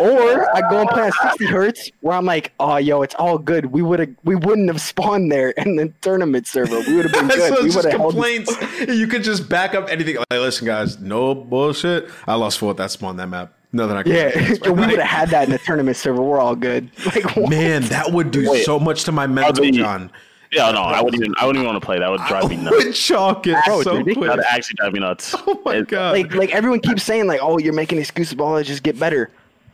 Or 0.00 0.56
I 0.56 0.60
go 0.70 0.80
and 0.80 0.88
play 0.90 1.02
on 1.02 1.12
60 1.12 1.46
hertz 1.46 1.90
where 2.00 2.16
I'm 2.16 2.24
like, 2.24 2.52
oh, 2.60 2.76
yo, 2.76 3.02
it's 3.02 3.14
all 3.16 3.38
good. 3.38 3.66
We 3.66 3.82
would 3.82 4.00
have, 4.00 4.10
we 4.24 4.36
wouldn't 4.36 4.68
have 4.68 4.80
spawned 4.80 5.32
there 5.32 5.50
in 5.50 5.76
the 5.76 5.92
tournament 6.00 6.46
server. 6.46 6.80
We 6.80 6.96
would 6.96 7.10
have 7.10 7.12
been 7.12 7.28
good. 7.36 7.52
it's 7.52 7.62
we 7.62 7.66
just 7.68 7.76
would 7.76 7.84
have 7.86 8.00
held. 8.00 8.12
complaints. 8.12 8.56
you 8.88 9.06
could 9.06 9.22
just 9.24 9.48
back 9.48 9.74
up 9.74 9.88
anything. 9.88 10.16
Like, 10.16 10.26
listen, 10.30 10.66
guys, 10.66 10.98
no 10.98 11.34
bullshit. 11.34 12.10
I 12.26 12.34
lost 12.34 12.58
four. 12.58 12.74
that 12.74 13.02
on 13.02 13.16
that 13.16 13.28
map. 13.28 13.54
Nothing 13.72 13.96
I 13.96 14.02
can. 14.02 14.12
Yeah, 14.12 14.54
we 14.64 14.70
would 14.72 14.98
have 14.98 15.00
had 15.00 15.28
that 15.30 15.44
in 15.44 15.50
the 15.50 15.58
tournament 15.58 15.96
server. 15.96 16.22
We're 16.22 16.40
all 16.40 16.56
good. 16.56 16.90
Like, 17.06 17.36
what? 17.36 17.50
Man, 17.50 17.82
that 17.84 18.12
would 18.12 18.30
do 18.30 18.50
Wait. 18.50 18.64
so 18.64 18.78
much 18.78 19.04
to 19.04 19.12
my 19.12 19.26
mental, 19.26 19.64
John. 19.70 20.10
Yeah, 20.50 20.70
no, 20.70 20.80
I 20.82 21.00
wouldn't 21.02 21.22
even. 21.22 21.34
I 21.38 21.46
wouldn't 21.46 21.62
even 21.62 21.72
want 21.72 21.82
to 21.82 21.86
play. 21.86 21.98
That 21.98 22.10
would 22.10 22.20
drive 22.26 22.48
me 22.48 22.56
nuts. 22.62 22.84
would 22.84 22.94
chalk 22.94 23.46
it 23.46 23.56
Bro, 23.66 23.82
so 23.82 23.90
it's 23.90 23.98
ridiculous. 23.98 24.16
quick. 24.16 24.28
That 24.30 24.36
would 24.38 24.46
actually 24.46 24.74
drive 24.76 24.92
me 24.92 25.00
nuts. 25.00 25.34
Oh 25.46 25.60
my 25.64 25.76
It- 25.76 25.88
god! 25.88 26.12
like, 26.12 26.34
like 26.34 26.54
everyone 26.54 26.80
keeps 26.80 27.02
saying, 27.02 27.26
like, 27.26 27.40
oh, 27.42 27.58
you're 27.58 27.72
making 27.74 27.98
excuses, 27.98 28.34
but 28.34 28.46
I 28.52 28.62
just 28.62 28.82
get 28.82 28.98
better. 28.98 29.30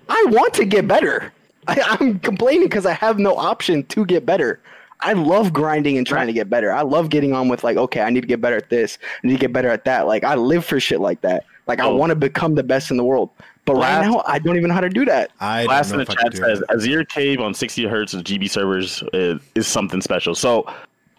I 0.09 0.25
want 0.29 0.53
to 0.55 0.65
get 0.65 0.87
better. 0.89 1.33
I, 1.69 1.81
I'm 2.01 2.19
complaining 2.21 2.65
because 2.65 2.87
I 2.87 2.93
have 2.93 3.19
no 3.19 3.37
option 3.37 3.85
to 3.85 4.05
get 4.05 4.27
better. 4.27 4.61
I 5.01 5.13
love 5.13 5.53
grinding 5.53 5.97
and 5.99 6.07
trying 6.07 6.27
to 6.29 6.33
get 6.33 6.49
better. 6.51 6.73
I 6.73 6.83
love 6.83 7.09
getting 7.11 7.33
on 7.33 7.49
with 7.49 7.63
like, 7.65 7.77
okay, 7.77 8.01
I 8.01 8.11
need 8.11 8.21
to 8.23 8.27
get 8.27 8.41
better 8.41 8.57
at 8.57 8.71
this. 8.71 8.99
I 9.23 9.27
need 9.27 9.35
to 9.35 9.39
get 9.41 9.53
better 9.53 9.69
at 9.69 9.85
that. 9.85 10.07
Like, 10.07 10.25
I 10.25 10.35
live 10.35 10.65
for 10.65 10.79
shit 10.81 11.01
like 11.01 11.21
that. 11.23 11.45
Like, 11.67 11.81
I 11.81 11.85
Oh. 11.87 11.97
want 11.97 12.11
to 12.11 12.17
become 12.17 12.55
the 12.55 12.63
best 12.63 12.91
in 12.91 12.97
the 12.97 13.05
world. 13.05 13.31
But 13.65 13.77
right 13.77 14.03
now, 14.07 14.23
I 14.27 14.39
don't 14.39 14.57
even 14.57 14.69
know 14.69 14.75
how 14.75 14.81
to 14.83 14.91
do 14.91 15.05
that. 15.07 15.31
I 15.41 15.65
Last 15.65 15.91
in 15.91 15.97
the 15.97 16.03
if 16.03 16.11
I 16.11 16.15
could 16.15 16.23
chat 16.25 16.33
do 16.33 16.39
says 16.39 16.59
that. 16.61 16.77
Azhir 16.77 17.09
Cave 17.09 17.41
on 17.41 17.55
60 17.55 17.85
hertz 17.87 18.13
of 18.13 18.23
GB 18.23 18.51
servers 18.51 19.03
is, 19.15 19.41
is 19.55 19.67
something 19.67 20.01
special. 20.03 20.35
So, 20.35 20.67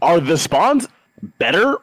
are 0.01 0.19
the 0.19 0.37
spawns 0.37 0.87
better 1.39 1.77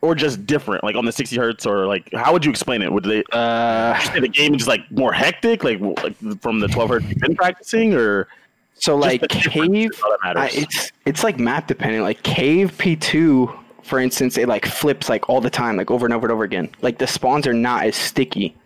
or 0.00 0.16
just 0.16 0.44
different? 0.44 0.82
Like 0.82 0.96
on 0.96 1.04
the 1.04 1.12
60 1.12 1.36
hertz, 1.36 1.66
or 1.66 1.86
like 1.86 2.08
how 2.14 2.32
would 2.32 2.44
you 2.44 2.50
explain 2.50 2.82
it? 2.82 2.92
Would 2.92 3.04
they 3.04 3.22
Uh, 3.32 3.96
say 4.00 4.18
the 4.18 4.28
game 4.28 4.54
is 4.54 4.66
like 4.66 4.90
more 4.90 5.12
hectic, 5.12 5.62
like, 5.62 5.78
like 5.80 6.16
from 6.40 6.58
the 6.58 6.66
12 6.68 6.90
hertz 6.90 7.06
you've 7.06 7.18
been 7.18 7.36
practicing, 7.36 7.94
or 7.94 8.26
So 8.74 8.96
like 8.96 9.20
cave, 9.28 9.92
is 9.92 10.00
all 10.02 10.16
that 10.24 10.36
I, 10.36 10.48
it's 10.52 10.90
it's 11.04 11.22
like 11.22 11.38
map 11.38 11.68
dependent. 11.68 12.02
Like 12.02 12.22
cave 12.24 12.76
P 12.78 12.96
two, 12.96 13.52
for 13.84 14.00
instance, 14.00 14.36
it 14.36 14.48
like 14.48 14.66
flips 14.66 15.08
like 15.08 15.28
all 15.28 15.40
the 15.40 15.50
time, 15.50 15.76
like 15.76 15.92
over 15.92 16.06
and 16.06 16.14
over 16.14 16.26
and 16.26 16.32
over 16.32 16.42
again. 16.42 16.70
Like 16.82 16.98
the 16.98 17.06
spawns 17.06 17.46
are 17.46 17.54
not 17.54 17.84
as 17.84 17.94
sticky. 17.94 18.56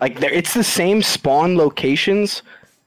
Like 0.00 0.20
they're, 0.20 0.32
it's 0.32 0.54
the 0.54 0.64
same 0.64 1.02
spawn 1.02 1.56
locations, 1.56 2.42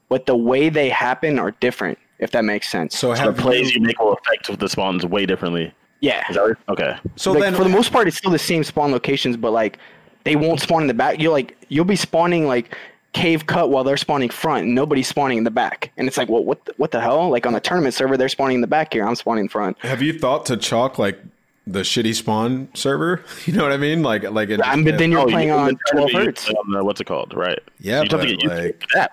but 0.08 0.26
the 0.26 0.36
way 0.36 0.68
they 0.68 0.88
happen 0.88 1.38
are 1.38 1.52
different. 1.52 1.98
If 2.18 2.32
that 2.32 2.44
makes 2.44 2.68
sense. 2.68 2.98
So 2.98 3.14
the 3.14 3.18
have 3.18 3.38
plays 3.38 3.74
you, 3.74 3.80
you 3.80 3.86
make 3.86 3.98
will 3.98 4.12
affect 4.12 4.58
the 4.58 4.68
spawns 4.68 5.06
way 5.06 5.24
differently? 5.24 5.72
yeah. 6.00 6.22
Is 6.28 6.36
that 6.36 6.42
right? 6.42 6.56
Okay. 6.68 6.98
so 7.16 7.32
like 7.32 7.40
then 7.40 7.54
for 7.54 7.64
the 7.64 7.70
most 7.70 7.92
part, 7.92 8.08
it's 8.08 8.16
still 8.16 8.30
the 8.30 8.38
same 8.38 8.64
spawn 8.64 8.90
locations, 8.92 9.36
but 9.36 9.52
like 9.52 9.78
they 10.24 10.36
won't 10.36 10.60
spawn 10.60 10.82
in 10.82 10.88
the 10.88 10.94
back. 10.94 11.20
You're 11.20 11.32
like 11.32 11.56
you'll 11.68 11.84
be 11.84 11.96
spawning 11.96 12.46
like 12.46 12.76
cave 13.12 13.46
cut 13.46 13.70
while 13.70 13.84
they're 13.84 13.96
spawning 13.96 14.30
front, 14.30 14.64
and 14.66 14.74
nobody's 14.74 15.08
spawning 15.08 15.38
in 15.38 15.44
the 15.44 15.50
back. 15.50 15.92
And 15.96 16.06
it's 16.06 16.16
like, 16.16 16.28
well, 16.28 16.44
what 16.44 16.64
the, 16.64 16.74
what 16.76 16.90
the 16.90 17.00
hell? 17.00 17.28
Like 17.30 17.46
on 17.46 17.52
the 17.52 17.60
tournament 17.60 17.94
server, 17.94 18.16
they're 18.16 18.28
spawning 18.28 18.56
in 18.56 18.60
the 18.60 18.66
back 18.66 18.92
here. 18.92 19.06
I'm 19.06 19.14
spawning 19.14 19.44
in 19.44 19.48
front. 19.48 19.78
have 19.80 20.02
you 20.02 20.18
thought 20.18 20.46
to 20.46 20.56
chalk 20.56 20.98
like 20.98 21.18
the 21.66 21.80
shitty 21.80 22.14
spawn 22.14 22.68
server? 22.74 23.24
You 23.46 23.52
know 23.54 23.62
what 23.62 23.72
I 23.72 23.76
mean? 23.76 24.02
Like 24.02 24.22
like 24.30 24.48
it, 24.50 24.60
I 24.64 24.82
but 24.82 24.98
then 24.98 25.10
you're 25.12 25.20
Oh, 25.20 25.26
playing 25.26 25.48
you- 25.48 25.54
on 25.54 25.78
12 25.92 26.14
uh, 26.14 26.18
hertz. 26.18 26.48
on 26.50 26.70
the- 26.72 26.84
what's 26.84 27.00
it 27.00 27.04
called? 27.06 27.34
Right. 27.34 27.58
Yeah, 27.78 28.02
you 28.02 28.08
just 28.08 28.12
have 28.12 28.20
to 28.22 28.36
get 28.36 28.42
used 28.42 28.80
to 28.80 28.86
that. 28.94 29.12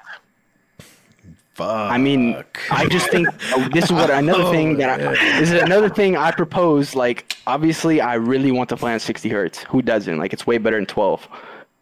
fuck. 1.54 1.92
I 1.92 1.98
mean, 1.98 2.44
I 2.72 2.88
just 2.88 3.10
think 3.10 3.28
oh, 3.54 3.68
this 3.74 3.86
is 3.86 3.92
what 3.92 4.10
another 4.10 4.52
thing 4.52 4.78
that 4.78 5.00
I, 5.00 5.04
oh, 5.06 5.12
this 5.40 5.52
is 5.52 5.62
another 5.62 5.90
thing 5.90 6.16
I 6.16 6.32
propose. 6.32 6.96
Like, 6.96 7.36
obviously, 7.48 8.00
I 8.02 8.16
really 8.16 8.52
want 8.52 8.70
to 8.70 8.78
play 8.78 8.94
on 8.94 9.00
60 9.00 9.30
hertz. 9.30 9.64
Who 9.64 9.82
doesn't? 9.82 10.18
Like, 10.18 10.34
it's 10.34 10.46
way 10.46 10.58
better 10.58 10.78
than 10.78 10.86
12. 10.86 11.28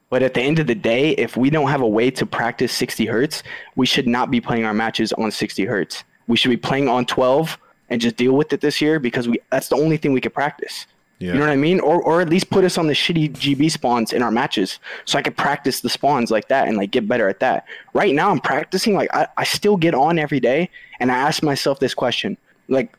But 0.09 0.23
at 0.23 0.33
the 0.35 0.41
end 0.41 0.59
of 0.59 0.67
the 0.67 0.75
day, 0.75 1.09
if 1.11 1.35
we 1.35 1.49
don't 1.49 1.67
have 1.69 1.81
a 1.81 1.87
way 1.87 2.09
to 2.11 2.25
practice 2.25 2.71
60 2.71 3.05
hertz, 3.07 3.43
we 3.75 3.85
should 3.85 4.07
not 4.07 4.31
be 4.31 4.39
playing 4.39 4.63
our 4.63 4.73
matches 4.73 5.11
on 5.13 5.31
60 5.31 5.65
hertz. 5.65 6.03
We 6.27 6.37
should 6.37 6.49
be 6.49 6.57
playing 6.57 6.87
on 6.87 7.05
12 7.05 7.57
and 7.89 8.01
just 8.01 8.15
deal 8.15 8.33
with 8.33 8.51
it 8.53 8.61
this 8.61 8.81
year 8.81 8.99
because 8.99 9.27
we 9.27 9.39
that's 9.51 9.69
the 9.69 9.75
only 9.75 9.97
thing 9.97 10.13
we 10.13 10.21
can 10.21 10.31
practice. 10.31 10.87
Yeah. 11.19 11.29
You 11.29 11.33
know 11.35 11.41
what 11.41 11.51
I 11.51 11.55
mean? 11.55 11.79
Or 11.79 12.01
or 12.01 12.21
at 12.21 12.29
least 12.29 12.49
put 12.49 12.63
us 12.63 12.77
on 12.77 12.87
the 12.87 12.93
shitty 12.93 13.31
GB 13.33 13.71
spawns 13.71 14.11
in 14.11 14.21
our 14.21 14.31
matches 14.31 14.79
so 15.05 15.17
I 15.17 15.21
could 15.21 15.37
practice 15.37 15.81
the 15.81 15.89
spawns 15.89 16.31
like 16.31 16.47
that 16.49 16.67
and 16.67 16.77
like 16.77 16.91
get 16.91 17.07
better 17.07 17.29
at 17.29 17.39
that. 17.39 17.65
Right 17.93 18.13
now 18.13 18.31
I'm 18.31 18.39
practicing 18.39 18.95
like 18.95 19.13
I, 19.13 19.27
I 19.37 19.43
still 19.43 19.77
get 19.77 19.93
on 19.93 20.19
every 20.19 20.39
day 20.39 20.69
and 20.99 21.11
I 21.11 21.15
ask 21.15 21.41
myself 21.43 21.79
this 21.79 21.93
question. 21.93 22.37
Like 22.67 22.97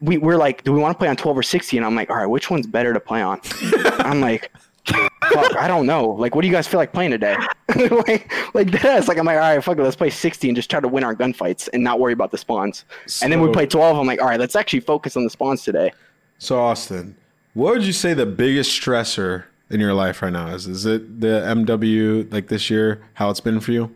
we, 0.00 0.18
we're 0.18 0.36
like, 0.36 0.64
do 0.64 0.72
we 0.72 0.80
want 0.80 0.94
to 0.94 0.98
play 0.98 1.08
on 1.08 1.16
12 1.16 1.38
or 1.38 1.42
60? 1.42 1.76
And 1.76 1.84
I'm 1.84 1.94
like, 1.94 2.10
all 2.10 2.16
right, 2.16 2.26
which 2.26 2.50
one's 2.50 2.66
better 2.66 2.92
to 2.92 3.00
play 3.00 3.22
on? 3.22 3.40
I'm 3.98 4.20
like, 4.20 4.52
fuck, 4.86 5.56
I 5.56 5.68
don't 5.68 5.86
know. 5.86 6.08
Like, 6.08 6.34
what 6.34 6.42
do 6.42 6.48
you 6.48 6.52
guys 6.52 6.66
feel 6.66 6.78
like 6.78 6.92
playing 6.92 7.10
today? 7.10 7.36
like, 7.76 8.32
like 8.54 8.70
this. 8.70 9.08
Like, 9.08 9.18
I'm 9.18 9.26
like, 9.26 9.36
all 9.36 9.42
right, 9.54 9.62
fuck 9.62 9.78
it, 9.78 9.82
let's 9.82 9.96
play 9.96 10.10
60 10.10 10.48
and 10.48 10.56
just 10.56 10.70
try 10.70 10.80
to 10.80 10.88
win 10.88 11.04
our 11.04 11.14
gunfights 11.14 11.68
and 11.72 11.82
not 11.84 12.00
worry 12.00 12.12
about 12.12 12.30
the 12.30 12.38
spawns. 12.38 12.84
and 13.22 13.32
then 13.32 13.40
we 13.40 13.50
play 13.52 13.66
12. 13.66 13.98
I'm 13.98 14.06
like, 14.06 14.20
all 14.20 14.28
right, 14.28 14.40
let's 14.40 14.56
actually 14.56 14.80
focus 14.80 15.16
on 15.16 15.24
the 15.24 15.30
spawns 15.30 15.62
today. 15.62 15.92
So 16.38 16.58
Austin, 16.58 17.16
what 17.54 17.74
would 17.74 17.84
you 17.84 17.92
say 17.92 18.14
the 18.14 18.26
biggest 18.26 18.70
stressor 18.80 19.44
in 19.70 19.80
your 19.80 19.94
life 19.94 20.22
right 20.22 20.32
now 20.32 20.48
is? 20.54 20.66
Is 20.66 20.86
it 20.86 21.20
the 21.20 21.42
MW 21.44 22.32
like 22.32 22.48
this 22.48 22.70
year? 22.70 23.02
How 23.14 23.30
it's 23.30 23.40
been 23.40 23.60
for 23.60 23.72
you? 23.72 23.94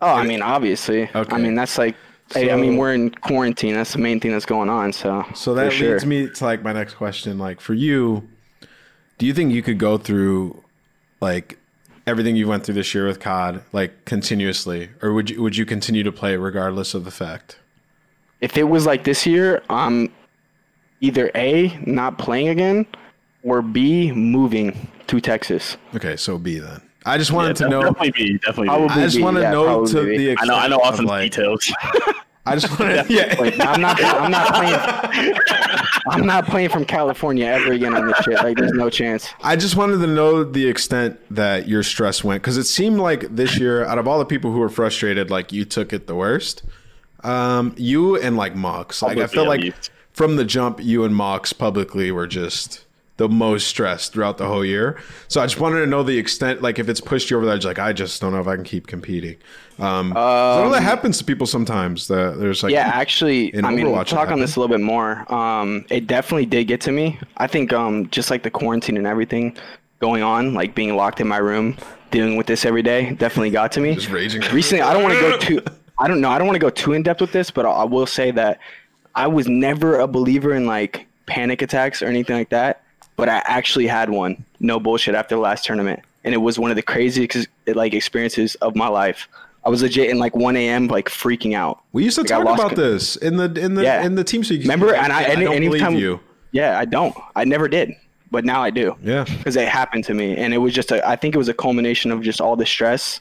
Oh, 0.00 0.14
I 0.14 0.24
mean, 0.26 0.42
obviously. 0.42 1.10
Okay. 1.14 1.34
I 1.34 1.38
mean, 1.38 1.54
that's 1.54 1.78
like, 1.78 1.96
I, 2.34 2.50
I 2.50 2.56
mean, 2.56 2.76
we're 2.76 2.92
in 2.94 3.10
quarantine. 3.10 3.74
That's 3.74 3.92
the 3.92 3.98
main 3.98 4.20
thing 4.20 4.32
that's 4.32 4.46
going 4.46 4.68
on. 4.68 4.92
So, 4.92 5.24
So 5.34 5.54
that 5.54 5.72
sure. 5.72 5.92
leads 5.92 6.04
me 6.06 6.28
to 6.28 6.44
like 6.44 6.62
my 6.62 6.72
next 6.72 6.94
question. 6.94 7.38
Like 7.38 7.60
for 7.60 7.74
you, 7.74 8.28
do 9.18 9.26
you 9.26 9.34
think 9.34 9.52
you 9.52 9.62
could 9.62 9.78
go 9.78 9.98
through 9.98 10.62
like 11.20 11.58
everything 12.06 12.36
you 12.36 12.46
went 12.46 12.64
through 12.64 12.74
this 12.74 12.94
year 12.94 13.06
with 13.06 13.18
COD 13.20 13.62
like 13.72 14.04
continuously, 14.04 14.90
or 15.02 15.12
would 15.12 15.30
you 15.30 15.42
would 15.42 15.56
you 15.56 15.64
continue 15.66 16.02
to 16.02 16.12
play 16.12 16.36
regardless 16.36 16.94
of 16.94 17.04
the 17.04 17.10
fact? 17.10 17.58
if 18.42 18.58
it 18.58 18.64
was 18.64 18.84
like 18.84 19.04
this 19.04 19.24
year, 19.26 19.62
I'm 19.70 20.12
either 21.00 21.30
A, 21.34 21.74
not 21.86 22.18
playing 22.18 22.48
again, 22.48 22.86
or 23.42 23.62
B, 23.62 24.12
moving 24.12 24.88
to 25.06 25.20
Texas. 25.22 25.78
Okay, 25.94 26.16
so 26.16 26.36
B 26.36 26.58
then. 26.58 26.82
I 27.06 27.16
just 27.16 27.30
Yeah, 27.30 27.36
wanted 27.36 27.56
to 27.56 27.62
def- 27.64 27.70
know. 27.70 27.80
definitely 27.82 28.10
be 28.10 28.38
definitely. 28.38 28.68
I 28.68 28.78
Be. 28.78 28.88
I 28.92 29.04
just 29.04 29.16
B, 29.16 29.22
want 29.22 29.36
to 29.36 29.42
yeah, 29.42 29.50
know 29.52 29.86
to 29.86 30.04
B. 30.04 30.16
the 30.18 30.28
I 30.28 30.32
extent 30.32 30.48
know. 30.50 30.56
I 30.56 30.68
know 30.68 30.76
of, 30.78 30.82
Austin's 30.92 31.08
like, 31.08 31.30
details. 31.32 31.72
I 32.46 32.56
just 32.56 32.78
want 32.78 33.08
to 33.08 33.12
yeah. 33.12 33.34
Like, 33.38 33.58
I'm 33.60 33.80
not. 33.80 34.02
I'm 34.02 34.30
not 34.30 34.54
playing. 34.54 35.34
I'm 36.08 36.26
not 36.26 36.46
playing 36.46 36.68
from 36.70 36.84
California 36.84 37.46
ever 37.46 37.72
again 37.72 37.94
on 37.94 38.06
this 38.06 38.16
shit. 38.18 38.34
Like, 38.36 38.56
there's 38.56 38.72
no 38.72 38.88
chance. 38.88 39.28
I 39.42 39.56
just 39.56 39.76
wanted 39.76 39.98
to 39.98 40.06
know 40.06 40.44
the 40.44 40.66
extent 40.68 41.18
that 41.34 41.68
your 41.68 41.82
stress 41.82 42.22
went 42.22 42.42
because 42.42 42.56
it 42.56 42.64
seemed 42.64 42.98
like 42.98 43.22
this 43.34 43.58
year, 43.58 43.84
out 43.84 43.98
of 43.98 44.06
all 44.06 44.18
the 44.18 44.24
people 44.24 44.52
who 44.52 44.60
were 44.60 44.68
frustrated, 44.68 45.30
like 45.30 45.52
you 45.52 45.64
took 45.64 45.92
it 45.92 46.06
the 46.06 46.14
worst. 46.14 46.62
Um, 47.24 47.74
you 47.76 48.16
and 48.20 48.36
like 48.36 48.54
Mox, 48.54 49.02
like 49.02 49.12
I 49.18 49.22
Publicly, 49.26 49.34
feel 49.34 49.46
like 49.46 49.60
least. 49.60 49.90
from 50.12 50.36
the 50.36 50.44
jump, 50.44 50.82
you 50.82 51.04
and 51.04 51.14
Mox 51.16 51.52
publicly 51.52 52.12
were 52.12 52.28
just 52.28 52.85
the 53.16 53.28
most 53.28 53.66
stressed 53.68 54.12
throughout 54.12 54.36
the 54.36 54.46
whole 54.46 54.64
year. 54.64 54.98
So 55.28 55.40
I 55.40 55.46
just 55.46 55.58
wanted 55.58 55.80
to 55.80 55.86
know 55.86 56.02
the 56.02 56.18
extent, 56.18 56.60
like 56.60 56.78
if 56.78 56.88
it's 56.88 57.00
pushed 57.00 57.30
you 57.30 57.36
over 57.38 57.46
the 57.46 57.52
edge, 57.52 57.64
like 57.64 57.78
I 57.78 57.92
just 57.92 58.20
don't 58.20 58.32
know 58.32 58.40
if 58.40 58.46
I 58.46 58.56
can 58.56 58.64
keep 58.64 58.86
competing. 58.86 59.36
Um, 59.78 60.12
'cause 60.12 60.58
I 60.58 60.64
know 60.64 60.70
that 60.72 60.82
happens 60.82 61.18
to 61.18 61.24
people 61.24 61.46
sometimes. 61.46 62.08
That 62.08 62.38
there's 62.38 62.62
like 62.62 62.72
Yeah, 62.72 62.90
actually, 62.92 63.54
I 63.62 63.70
mean, 63.70 63.90
we'll 63.90 64.04
talk 64.04 64.30
on 64.30 64.38
this 64.40 64.56
a 64.56 64.60
little 64.60 64.74
bit 64.76 64.82
more. 64.84 65.30
Um, 65.32 65.84
it 65.90 66.06
definitely 66.06 66.46
did 66.46 66.64
get 66.66 66.80
to 66.82 66.92
me. 66.92 67.18
I 67.38 67.46
think, 67.46 67.72
um, 67.72 68.08
just 68.10 68.30
like 68.30 68.42
the 68.42 68.50
quarantine 68.50 68.96
and 68.96 69.06
everything, 69.06 69.56
going 70.00 70.22
on, 70.22 70.52
like 70.52 70.74
being 70.74 70.94
locked 70.94 71.20
in 71.20 71.28
my 71.28 71.38
room, 71.38 71.76
dealing 72.10 72.36
with 72.36 72.46
this 72.46 72.64
every 72.66 72.82
day, 72.82 73.14
definitely 73.18 73.50
got 73.50 73.72
to 73.72 73.80
me. 73.80 73.94
Just 73.94 74.10
raging. 74.10 74.42
Recently, 74.52 74.82
I 74.82 74.92
don't 74.92 75.02
want 75.02 75.14
to 75.14 75.20
go 75.20 75.38
too. 75.38 75.62
I 75.98 76.06
don't 76.08 76.20
know. 76.20 76.28
I 76.28 76.36
don't 76.36 76.46
want 76.46 76.56
to 76.56 76.60
go 76.60 76.68
too 76.68 76.92
in 76.92 77.02
depth 77.02 77.22
with 77.22 77.32
this, 77.32 77.50
but 77.50 77.64
I 77.64 77.84
will 77.84 78.04
say 78.06 78.30
that 78.32 78.58
I 79.14 79.26
was 79.26 79.48
never 79.48 79.98
a 80.00 80.06
believer 80.06 80.52
in 80.52 80.66
like 80.66 81.06
panic 81.24 81.62
attacks 81.62 82.02
or 82.02 82.06
anything 82.06 82.36
like 82.36 82.50
that. 82.50 82.82
But 83.16 83.28
I 83.28 83.42
actually 83.46 83.86
had 83.86 84.10
one, 84.10 84.44
no 84.60 84.78
bullshit, 84.78 85.14
after 85.14 85.34
the 85.34 85.40
last 85.40 85.64
tournament, 85.64 86.00
and 86.24 86.34
it 86.34 86.38
was 86.38 86.58
one 86.58 86.70
of 86.70 86.76
the 86.76 86.82
craziest 86.82 87.48
like 87.66 87.94
experiences 87.94 88.54
of 88.56 88.76
my 88.76 88.88
life. 88.88 89.28
I 89.64 89.68
was 89.68 89.82
legit 89.82 90.10
in 90.10 90.18
like 90.18 90.36
1 90.36 90.54
a.m. 90.56 90.86
like 90.86 91.08
freaking 91.08 91.54
out. 91.54 91.80
We 91.92 92.04
used 92.04 92.14
to 92.16 92.20
Like, 92.22 92.28
talk 92.28 92.42
about 92.42 92.58
con- 92.68 92.74
this 92.74 93.16
in 93.16 93.36
the 93.36 93.52
in 93.60 93.74
the 93.74 93.82
Yeah. 93.82 94.04
in 94.04 94.14
the 94.14 94.22
team 94.22 94.44
speak. 94.44 94.62
Remember? 94.62 94.94
And 94.94 95.12
I, 95.12 95.22
and 95.22 95.40
don't 95.40 95.54
anytime, 95.54 95.92
believe 95.94 96.00
you. 96.02 96.20
Yeah, 96.52 96.78
I 96.78 96.84
don't. 96.84 97.14
I 97.34 97.44
never 97.44 97.66
did, 97.68 97.92
but 98.30 98.44
now 98.44 98.62
I 98.62 98.70
do. 98.70 98.94
Yeah. 99.02 99.24
because 99.24 99.56
it 99.56 99.66
happened 99.68 100.04
to 100.04 100.14
me, 100.14 100.36
and 100.36 100.54
it 100.54 100.58
was 100.58 100.72
just 100.74 100.92
a. 100.92 101.06
I 101.08 101.16
think 101.16 101.34
it 101.34 101.38
was 101.38 101.48
a 101.48 101.54
culmination 101.54 102.12
of 102.12 102.22
just 102.22 102.40
all 102.40 102.54
the 102.54 102.64
stress, 102.66 103.20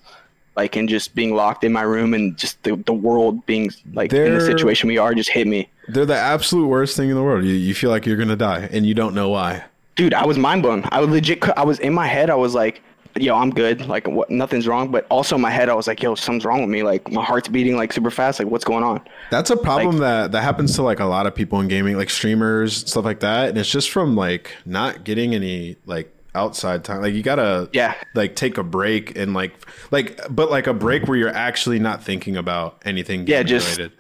like 0.56 0.76
and 0.76 0.88
just 0.88 1.16
being 1.16 1.36
locked 1.36 1.64
in 1.64 1.72
my 1.74 1.82
room 1.82 2.14
and 2.14 2.38
just 2.38 2.62
the, 2.64 2.76
the 2.86 2.94
world 2.94 3.44
being 3.46 3.72
like 3.94 4.12
they're, 4.12 4.26
in 4.28 4.36
the 4.36 4.42
situation 4.46 4.88
we 4.88 4.98
are 5.00 5.16
just 5.16 5.30
hit 5.32 5.48
me. 5.48 5.68
They're 5.88 6.06
the 6.06 6.16
absolute 6.18 6.68
worst 6.68 6.96
thing 6.96 7.10
in 7.10 7.16
the 7.16 7.24
world. 7.24 7.44
You, 7.46 7.54
you 7.54 7.74
feel 7.74 7.90
like 7.90 8.06
you're 8.06 8.18
gonna 8.18 8.36
die 8.36 8.70
and 8.72 8.86
you 8.86 8.94
don't 8.94 9.16
know 9.16 9.30
why. 9.30 9.64
Dude, 9.96 10.14
I 10.14 10.26
was 10.26 10.38
mind 10.38 10.62
blown. 10.64 10.84
I 10.92 11.00
was 11.00 11.10
legit. 11.10 11.48
I 11.58 11.64
was 11.64 11.80
in 11.80 11.94
my 11.94 12.08
head. 12.08 12.30
I 12.30 12.36
was 12.36 12.54
like, 12.54 12.82
"Yo, 13.16 13.36
I'm 13.36 13.50
good. 13.50 13.88
Like, 13.88 14.08
what? 14.08 14.30
Nothing's 14.30 14.68
wrong." 14.68 14.92
But 14.92 15.06
also 15.10 15.36
in 15.36 15.42
my 15.42 15.50
head, 15.52 15.70
I 15.70 15.74
was 15.74 15.88
like, 15.88 16.04
"Yo, 16.04 16.16
something's 16.16 16.44
wrong 16.44 16.60
with 16.62 16.70
me. 16.70 16.84
Like, 16.84 17.10
my 17.12 17.24
heart's 17.24 17.48
beating 17.48 17.78
like 17.78 17.94
super 17.94 18.12
fast. 18.12 18.40
Like, 18.40 18.50
what's 18.50 18.66
going 18.66 18.84
on?" 18.84 19.02
That's 19.32 19.50
a 19.52 19.58
problem 19.58 20.00
that 20.00 20.34
that 20.34 20.42
happens 20.42 20.76
to 20.76 20.84
like 20.84 21.00
a 21.00 21.06
lot 21.06 21.28
of 21.28 21.34
people 21.36 21.60
in 21.62 21.68
gaming, 21.70 21.96
like 21.96 22.10
streamers, 22.10 22.76
stuff 22.76 23.06
like 23.06 23.22
that. 23.22 23.50
And 23.50 23.58
it's 23.58 23.70
just 23.70 23.90
from 23.90 24.16
like 24.18 24.52
not 24.66 25.06
getting 25.06 25.34
any 25.34 25.78
like 25.86 26.12
outside 26.34 26.84
time. 26.84 27.02
Like 27.02 27.14
you 27.14 27.24
gotta 27.24 27.70
Yeah. 27.72 27.94
like 28.16 28.36
take 28.36 28.58
a 28.58 28.64
break 28.64 29.18
and 29.18 29.34
like 29.34 29.54
like 29.92 30.20
but 30.30 30.52
like 30.52 30.68
a 30.68 30.74
break 30.74 31.08
where 31.08 31.18
you're 31.18 31.30
actually 31.34 31.80
not 31.80 32.04
thinking 32.04 32.36
about 32.36 32.82
anything 32.84 33.26
Yeah, 33.28 33.44
just- 33.44 33.78
related. 33.78 33.98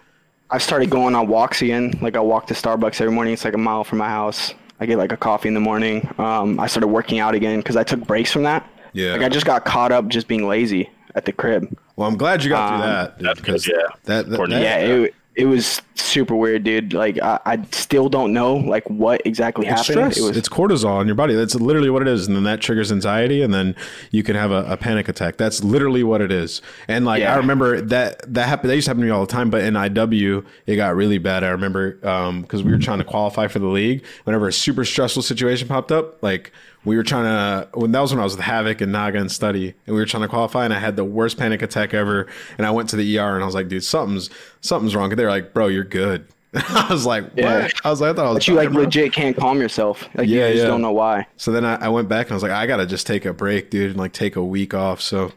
I 0.51 0.57
started 0.57 0.89
going 0.89 1.15
on 1.15 1.27
walks 1.29 1.61
again. 1.61 1.97
Like 2.01 2.17
I 2.17 2.19
walk 2.19 2.47
to 2.47 2.53
Starbucks 2.53 2.99
every 2.99 3.13
morning. 3.13 3.33
It's 3.33 3.45
like 3.45 3.53
a 3.55 3.57
mile 3.57 3.85
from 3.85 3.99
my 3.99 4.09
house. 4.09 4.53
I 4.79 4.85
get 4.85 4.97
like 4.97 5.11
a 5.11 5.17
coffee 5.17 5.47
in 5.47 5.53
the 5.53 5.59
morning. 5.59 6.07
Um, 6.17 6.59
I 6.59 6.67
started 6.67 6.87
working 6.87 7.19
out 7.19 7.33
again 7.35 7.59
because 7.59 7.75
I 7.77 7.83
took 7.83 8.05
breaks 8.05 8.31
from 8.31 8.43
that. 8.43 8.69
Yeah. 8.93 9.13
Like 9.13 9.21
I 9.23 9.29
just 9.29 9.45
got 9.45 9.65
caught 9.65 9.91
up 9.91 10.07
just 10.07 10.27
being 10.27 10.47
lazy 10.47 10.89
at 11.15 11.25
the 11.25 11.31
crib. 11.31 11.77
Well, 11.95 12.07
I'm 12.09 12.17
glad 12.17 12.43
you 12.43 12.49
got 12.49 12.73
Um, 12.73 12.79
through 12.79 12.87
that. 12.87 13.17
dude, 13.19 13.27
that's 13.27 13.39
good, 13.41 13.51
'cause 13.53 13.67
yeah. 13.67 13.73
That, 14.03 14.25
that, 14.25 14.31
Important. 14.31 14.59
that- 14.59 14.63
Yeah, 14.63 14.77
it, 14.95 15.15
it 15.35 15.45
was 15.45 15.81
super 15.95 16.35
weird, 16.35 16.63
dude. 16.63 16.93
Like 16.93 17.19
I, 17.21 17.39
I 17.45 17.61
still 17.71 18.07
don't 18.09 18.31
know 18.31 18.55
like 18.55 18.89
what 18.89 19.21
exactly 19.25 19.67
It's 19.67 19.87
happened. 19.87 20.13
stress. 20.13 20.17
It 20.17 20.27
was 20.27 20.37
it's 20.37 20.47
cortisol 20.47 21.01
in 21.01 21.07
your 21.07 21.15
body. 21.15 21.33
That's 21.35 21.55
literally 21.55 21.89
what 21.89 22.01
it 22.01 22.07
is, 22.07 22.27
and 22.27 22.35
then 22.35 22.43
that 22.43 22.61
triggers 22.61 22.91
anxiety, 22.91 23.41
and 23.41 23.53
then 23.53 23.75
you 24.11 24.23
can 24.23 24.35
have 24.35 24.51
a, 24.51 24.65
a 24.65 24.77
panic 24.77 25.09
attack. 25.09 25.37
That's 25.37 25.63
literally 25.63 26.03
what 26.03 26.21
it 26.21 26.31
is. 26.31 26.61
And 26.87 27.05
like 27.05 27.23
I 27.23 27.35
remember 27.35 27.81
that 27.81 28.33
that 28.33 28.47
happened. 28.47 28.69
That 28.69 28.75
used 28.75 28.85
to 28.85 28.91
happen 28.91 29.01
to 29.01 29.05
me 29.07 29.11
all 29.11 29.25
the 29.25 29.31
time. 29.31 29.49
But 29.49 29.63
in 29.63 29.73
IW, 29.73 30.45
it 30.65 30.75
got 30.77 30.95
really 30.95 31.17
bad. 31.17 31.43
I 31.43 31.49
remember 31.49 31.99
um, 32.07 32.41
because 32.41 32.63
we 32.63 32.71
were 32.71 32.79
trying 32.79 32.99
to 32.99 33.05
qualify 33.05 33.47
for 33.47 33.59
the 33.59 33.67
league. 33.67 34.05
Whenever 34.23 34.47
a 34.47 34.53
super 34.53 34.85
stressful 34.85 35.23
situation 35.23 35.67
popped 35.67 35.91
up, 35.91 36.21
like 36.23 36.51
we 36.85 36.95
were 36.95 37.03
trying 37.03 37.25
to 37.25 37.67
when 37.77 37.91
that 37.91 37.99
was 37.99 38.11
when 38.11 38.19
I 38.19 38.23
was 38.23 38.35
with 38.35 38.45
Havoc 38.45 38.79
and 38.81 38.91
Naga 38.91 39.19
and 39.19 39.31
Study, 39.31 39.73
and 39.85 39.95
we 39.95 39.99
were 40.01 40.05
trying 40.05 40.23
to 40.23 40.29
qualify, 40.29 40.63
and 40.65 40.73
I 40.73 40.79
had 40.79 40.95
the 40.95 41.03
worst 41.03 41.37
panic 41.37 41.61
attack 41.61 41.93
ever. 41.93 42.27
And 42.57 42.65
I 42.65 42.71
went 42.71 42.89
to 42.89 42.95
the 42.95 43.17
ER, 43.17 43.33
and 43.35 43.43
I 43.43 43.45
was 43.45 43.55
like, 43.55 43.67
dude, 43.67 43.83
something's 43.83 44.29
something's 44.61 44.95
wrong. 44.95 45.09
They're 45.09 45.29
like, 45.29 45.53
bro, 45.53 45.67
you're 45.67 45.83
good. 45.83 46.27
I 46.55 46.87
was 46.89 47.05
like, 47.05 47.23
what? 47.25 47.37
Yeah. 47.37 47.67
I 47.83 47.89
was 47.89 47.99
like, 47.99 48.11
I 48.11 48.13
thought 48.13 48.25
I 48.27 48.29
was 48.29 48.37
but 48.37 48.47
you 48.47 48.53
like 48.53 48.71
bro. 48.71 48.83
legit 48.83 49.11
can't 49.11 49.35
calm 49.35 49.59
yourself. 49.59 50.07
Like 50.15 50.29
Yeah, 50.29 50.47
you 50.47 50.53
just 50.53 50.63
yeah. 50.63 50.67
don't 50.69 50.81
know 50.81 50.93
why. 50.93 51.27
So 51.35 51.51
then 51.51 51.65
I, 51.65 51.75
I 51.75 51.89
went 51.89 52.07
back 52.07 52.27
and 52.27 52.31
I 52.31 52.35
was 52.35 52.43
like, 52.43 52.53
I 52.53 52.65
gotta 52.65 52.85
just 52.85 53.05
take 53.05 53.25
a 53.25 53.33
break, 53.33 53.69
dude, 53.71 53.91
and 53.91 53.99
like 53.99 54.13
take 54.13 54.37
a 54.37 54.43
week 54.43 54.73
off. 54.73 55.01
So, 55.01 55.33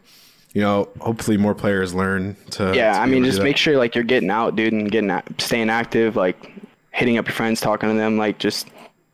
you 0.53 0.61
know, 0.61 0.87
hopefully 1.01 1.35
more 1.35 1.53
players 1.53 1.93
learn 1.93 2.37
to. 2.51 2.73
Yeah, 2.73 2.93
to 2.93 2.99
I 2.99 3.05
mean, 3.05 3.25
just 3.25 3.41
make 3.41 3.57
sure 3.57 3.75
like 3.75 3.95
you're 3.95 4.05
getting 4.05 4.29
out, 4.29 4.55
dude, 4.55 4.71
and 4.71 4.89
getting 4.89 5.11
staying 5.39 5.69
active, 5.69 6.15
like 6.15 6.51
hitting 6.91 7.17
up 7.17 7.27
your 7.27 7.35
friends, 7.35 7.59
talking 7.59 7.89
to 7.89 7.95
them, 7.95 8.17
like 8.17 8.39
just 8.39 8.69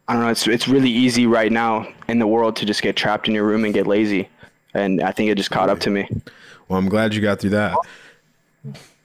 I 0.07 0.13
don't 0.13 0.21
know. 0.23 0.29
It's 0.29 0.47
it's 0.47 0.67
really 0.67 0.89
easy 0.89 1.25
right 1.25 1.51
now 1.51 1.87
in 2.07 2.19
the 2.19 2.27
world 2.27 2.55
to 2.57 2.65
just 2.65 2.81
get 2.81 2.95
trapped 2.95 3.27
in 3.27 3.33
your 3.33 3.45
room 3.45 3.65
and 3.65 3.73
get 3.73 3.87
lazy, 3.87 4.29
and 4.73 5.01
I 5.01 5.11
think 5.11 5.29
it 5.31 5.35
just 5.35 5.51
caught 5.51 5.69
up 5.69 5.79
to 5.81 5.89
me. 5.89 6.07
Well, 6.67 6.77
I'm 6.79 6.89
glad 6.89 7.13
you 7.13 7.21
got 7.21 7.39
through 7.39 7.51
that. 7.51 7.75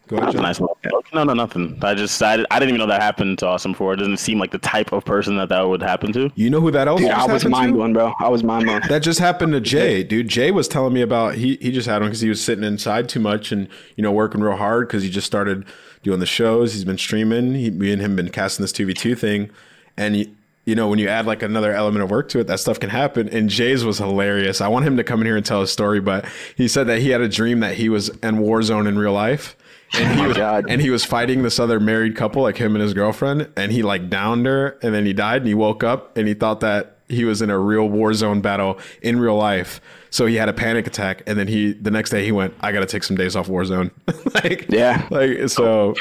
Go 0.09 0.17
ahead, 0.17 0.31
a 0.31 0.33
John. 0.33 0.43
nice 0.43 0.59
little. 0.61 0.77
No, 1.15 1.23
no, 1.25 1.35
nothing. 1.35 1.79
I 1.83 1.95
just 1.95 2.21
I, 2.23 2.45
I 2.51 2.59
didn't 2.59 2.71
even 2.71 2.79
know 2.79 2.87
that 2.89 3.01
happened 3.01 3.39
to 3.39 3.47
Austin 3.47 3.73
before. 3.73 3.93
It 3.95 3.99
doesn't 3.99 4.17
seem 4.17 4.39
like 4.41 4.51
the 4.51 4.59
type 4.59 4.93
of 4.93 5.05
person 5.05 5.37
that 5.37 5.49
that 5.51 5.63
would 5.63 5.83
happen 5.83 6.13
to. 6.15 6.31
You 6.35 6.51
know 6.51 6.61
who 6.61 6.71
that 6.73 6.89
else 6.89 7.01
Dude, 7.01 7.11
just 7.11 7.21
I 7.21 7.33
was 7.33 7.43
happened 7.43 7.43
to? 7.43 7.49
mind 7.49 7.75
blown, 7.75 7.93
bro. 7.93 8.13
I 8.19 8.29
was 8.29 8.43
mind 8.43 8.67
blown. 8.67 8.81
That 8.89 9.03
just 9.03 9.21
happened 9.21 9.53
to 9.53 9.61
Jay, 9.61 10.03
dude. 10.03 10.27
Jay 10.29 10.51
was 10.51 10.67
telling 10.67 10.93
me 10.95 11.01
about 11.01 11.37
he 11.37 11.57
he 11.61 11.71
just 11.71 11.87
had 11.87 12.01
one 12.03 12.11
because 12.11 12.21
he 12.21 12.29
was 12.29 12.43
sitting 12.45 12.65
inside 12.65 13.09
too 13.09 13.21
much 13.21 13.53
and 13.53 13.69
you 13.97 14.03
know 14.03 14.11
working 14.11 14.41
real 14.41 14.57
hard 14.57 14.89
because 14.89 15.05
he 15.05 15.11
just 15.11 15.27
started 15.29 15.65
doing 16.03 16.19
the 16.19 16.27
shows. 16.27 16.73
He's 16.75 16.85
been 16.85 16.99
streaming. 16.99 17.55
He, 17.55 17.71
me 17.71 17.93
and 17.93 18.03
him 18.03 18.17
been 18.17 18.31
casting 18.31 18.65
this 18.65 18.73
two 18.73 18.87
v 18.87 18.95
two 18.95 19.15
thing, 19.15 19.51
and 19.97 20.17
you, 20.17 20.35
you 20.65 20.75
know 20.75 20.89
when 20.89 20.99
you 20.99 21.09
add 21.09 21.27
like 21.27 21.43
another 21.43 21.73
element 21.73 22.03
of 22.05 22.11
work 22.11 22.29
to 22.31 22.39
it, 22.41 22.47
that 22.47 22.61
stuff 22.61 22.79
can 22.79 22.91
happen. 22.91 23.29
And 23.29 23.49
Jay's 23.49 23.85
was 23.85 23.99
hilarious. 23.99 24.61
I 24.61 24.69
want 24.69 24.85
him 24.87 24.97
to 24.99 25.05
come 25.05 25.21
in 25.21 25.27
here 25.27 25.37
and 25.37 25.45
tell 25.45 25.61
his 25.61 25.71
story, 25.73 26.01
but 26.01 26.25
he 26.57 26.69
said 26.69 26.87
that 26.89 27.01
he 27.01 27.11
had 27.11 27.21
a 27.21 27.29
dream 27.29 27.61
that 27.61 27.77
he 27.77 27.89
was 27.89 28.09
in 28.09 28.37
Warzone 28.39 28.87
in 28.89 28.99
real 28.99 29.13
life. 29.13 29.57
And 29.99 30.19
he, 30.19 30.25
oh 30.25 30.29
was, 30.29 30.37
God. 30.37 30.67
and 30.69 30.81
he 30.81 30.89
was 30.91 31.05
fighting 31.05 31.43
this 31.43 31.59
other 31.59 31.81
married 31.81 32.15
couple, 32.15 32.43
like 32.43 32.57
him 32.59 32.77
and 32.77 32.83
his 32.83 32.95
girlfriend, 32.95 33.49
and 33.57 33.73
he 33.73 33.83
like 33.83 34.09
downed 34.09 34.47
her, 34.47 34.79
and 34.83 34.95
then 34.95 35.05
he 35.05 35.13
died, 35.13 35.39
and 35.39 35.49
he 35.49 35.55
woke 35.55 35.83
up, 35.83 36.17
and 36.17 36.29
he 36.29 36.35
thought 36.35 36.61
that 36.61 36.99
he 37.09 37.25
was 37.25 37.43
in 37.43 37.51
a 37.51 37.59
real 37.59 37.89
war 37.89 38.15
zone 38.15 38.41
battle 38.41 38.79
in 39.03 39.19
real 39.19 39.35
life. 39.37 39.81
So 40.11 40.27
he 40.27 40.37
had 40.37 40.49
a 40.49 40.53
panic 40.53 40.87
attack, 40.87 41.25
and 41.27 41.37
then 41.37 41.49
he 41.49 41.73
the 41.73 41.91
next 41.91 42.11
day 42.11 42.25
he 42.25 42.31
went, 42.31 42.55
"I 42.61 42.71
got 42.71 42.81
to 42.81 42.87
take 42.87 43.03
some 43.03 43.17
days 43.17 43.35
off 43.35 43.49
Warzone." 43.49 43.91
like, 44.45 44.67
Yeah. 44.71 45.09
like 45.11 45.49
so. 45.49 45.95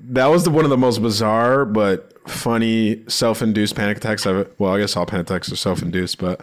That 0.00 0.26
was 0.26 0.44
the 0.44 0.50
one 0.50 0.64
of 0.64 0.70
the 0.70 0.76
most 0.76 1.00
bizarre 1.00 1.64
but 1.64 2.12
funny 2.26 3.02
self-induced 3.08 3.74
panic 3.74 3.98
attacks 3.98 4.26
I've. 4.26 4.50
Well, 4.58 4.74
I 4.74 4.80
guess 4.80 4.96
all 4.96 5.06
panic 5.06 5.26
attacks 5.28 5.50
are 5.50 5.56
self-induced, 5.56 6.18
but 6.18 6.40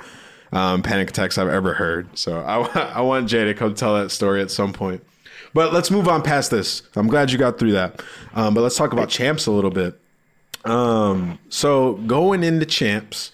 um, 0.52 0.82
panic 0.82 1.10
attacks 1.10 1.38
I've 1.38 1.50
ever 1.50 1.74
heard. 1.74 2.18
So 2.18 2.40
I, 2.40 2.58
I 2.96 3.02
want 3.02 3.28
Jay 3.28 3.46
to 3.46 3.54
come 3.54 3.74
tell 3.76 3.96
that 3.96 4.10
story 4.12 4.42
at 4.42 4.52
some 4.52 4.74
point. 4.74 5.04
But 5.54 5.72
let's 5.72 5.92
move 5.92 6.08
on 6.08 6.24
past 6.24 6.50
this. 6.52 6.82
I'm 6.96 7.08
glad 7.08 7.32
you 7.32 7.38
got 7.38 7.60
through 7.60 7.74
that. 7.74 8.02
Um, 8.34 8.54
but 8.54 8.62
let's 8.62 8.76
talk 8.76 8.92
about 8.92 9.10
champs 9.10 9.46
a 9.46 9.52
little 9.52 9.70
bit. 9.70 10.00
Um, 10.66 11.38
so 11.50 11.94
going 11.94 12.44
into 12.44 12.66
champs, 12.66 13.32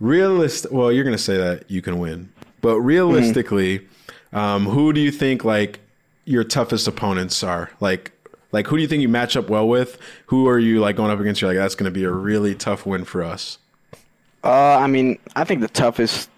realist. 0.00 0.70
Well, 0.70 0.92
you're 0.92 1.04
gonna 1.04 1.18
say 1.18 1.36
that 1.36 1.70
you 1.70 1.82
can 1.82 1.98
win, 1.98 2.32
but 2.60 2.80
realistically, 2.80 3.86
um, 4.32 4.66
who 4.66 4.92
do 4.92 5.00
you 5.00 5.10
think 5.10 5.44
like 5.44 5.80
your 6.24 6.44
toughest 6.44 6.86
opponents 6.86 7.42
are? 7.42 7.70
Like, 7.80 8.12
like 8.52 8.66
who 8.66 8.76
do 8.76 8.82
you 8.82 8.88
think 8.88 9.02
you 9.02 9.08
match 9.08 9.36
up 9.36 9.48
well 9.50 9.66
with? 9.68 9.98
Who 10.26 10.46
are 10.48 10.58
you 10.58 10.80
like 10.80 10.96
going 10.96 11.10
up 11.10 11.18
against? 11.20 11.40
You're 11.40 11.50
like 11.50 11.58
that's 11.58 11.74
gonna 11.74 11.90
be 11.90 12.04
a 12.04 12.10
really 12.10 12.54
tough 12.54 12.86
win 12.86 13.04
for 13.04 13.22
us. 13.22 13.58
Uh, 14.44 14.76
I 14.76 14.86
mean, 14.86 15.18
I 15.36 15.44
think 15.44 15.60
the 15.60 15.68
toughest 15.68 16.28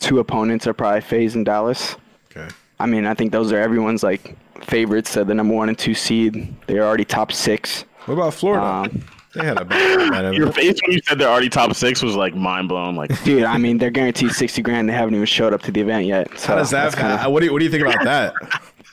two 0.00 0.18
opponents 0.18 0.66
are 0.66 0.74
probably 0.74 1.00
FaZe 1.00 1.34
and 1.36 1.44
Dallas. 1.44 1.96
Okay. 2.30 2.48
I 2.80 2.86
mean, 2.86 3.06
I 3.06 3.14
think 3.14 3.30
those 3.32 3.52
are 3.52 3.58
everyone's 3.58 4.02
like 4.02 4.36
favorites. 4.64 5.10
So 5.10 5.22
the 5.24 5.34
number 5.34 5.54
one 5.54 5.68
and 5.68 5.78
two 5.78 5.94
seed, 5.94 6.52
they're 6.66 6.84
already 6.84 7.04
top 7.04 7.32
six. 7.32 7.84
What 8.06 8.14
about 8.14 8.34
Florida? 8.34 8.64
Um, 8.66 9.04
they 9.34 9.44
had 9.44 9.60
a 9.60 9.64
bad, 9.64 10.10
bad 10.10 10.34
Your 10.34 10.50
face 10.52 10.78
when 10.84 10.92
you 10.96 11.00
said 11.06 11.18
they're 11.20 11.28
already 11.28 11.48
top 11.48 11.72
six 11.74 12.02
was 12.02 12.16
like 12.16 12.34
mind 12.34 12.68
blown. 12.68 12.96
Like 12.96 13.22
Dude, 13.24 13.44
I 13.44 13.58
mean, 13.58 13.78
they're 13.78 13.90
guaranteed 13.90 14.32
sixty 14.32 14.60
grand. 14.60 14.88
They 14.88 14.92
haven't 14.92 15.14
even 15.14 15.24
showed 15.26 15.54
up 15.54 15.62
to 15.62 15.70
the 15.70 15.80
event 15.80 16.06
yet. 16.06 16.36
So 16.38 16.48
How 16.48 16.54
does 16.56 16.70
that? 16.70 16.94
kinda- 16.96 17.30
what 17.30 17.40
do 17.40 17.46
you 17.46 17.52
What 17.52 17.60
do 17.60 17.64
you 17.64 17.70
think 17.70 17.84
about 17.84 18.02
that? 18.04 18.34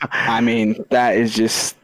I 0.12 0.40
mean, 0.42 0.86
that 0.92 1.18
is 1.18 1.34
just 1.34 1.76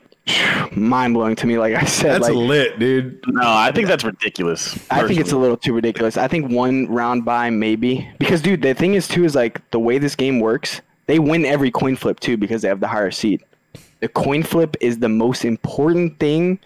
mind 0.72 1.14
blowing 1.14 1.36
to 1.36 1.48
me. 1.48 1.58
Like 1.58 1.76
I 1.76 1.86
said, 1.86 2.22
That's 2.22 2.24
like 2.30 2.34
lit, 2.34 2.80
dude. 2.80 3.24
no, 3.28 3.42
I 3.44 3.72
think 3.72 3.88
that's 3.88 4.04
ridiculous. 4.04 4.78
I 4.90 5.08
think 5.08 5.20
it's 5.20 5.32
a 5.32 5.38
little 5.38 5.58
too 5.58 5.74
ridiculous. 5.74 6.18
I 6.18 6.28
think 6.28 6.52
one 6.52 6.88
round 6.88 7.26
by 7.26 7.50
maybe 7.50 8.08
because 8.18 8.42
dude, 8.42 8.62
the 8.62 8.74
thing 8.74 8.96
is 8.96 9.08
too 9.08 9.24
is 9.24 9.36
like 9.36 9.70
the 9.72 9.80
way 9.80 9.98
this 9.98 10.16
game 10.16 10.40
works, 10.40 10.82
they 11.08 11.20
win 11.20 11.46
every 11.46 11.72
coin 11.72 11.96
flip 11.96 12.20
too 12.20 12.38
because 12.38 12.62
they 12.62 12.68
have 12.68 12.80
the 12.80 12.88
higher 12.88 13.12
seed. 13.12 13.44
The 14.00 14.08
coin 14.08 14.44
flip 14.44 14.76
is 14.82 15.00
the 15.00 15.10
most 15.10 15.46
important 15.46 16.20
thing 16.20 16.60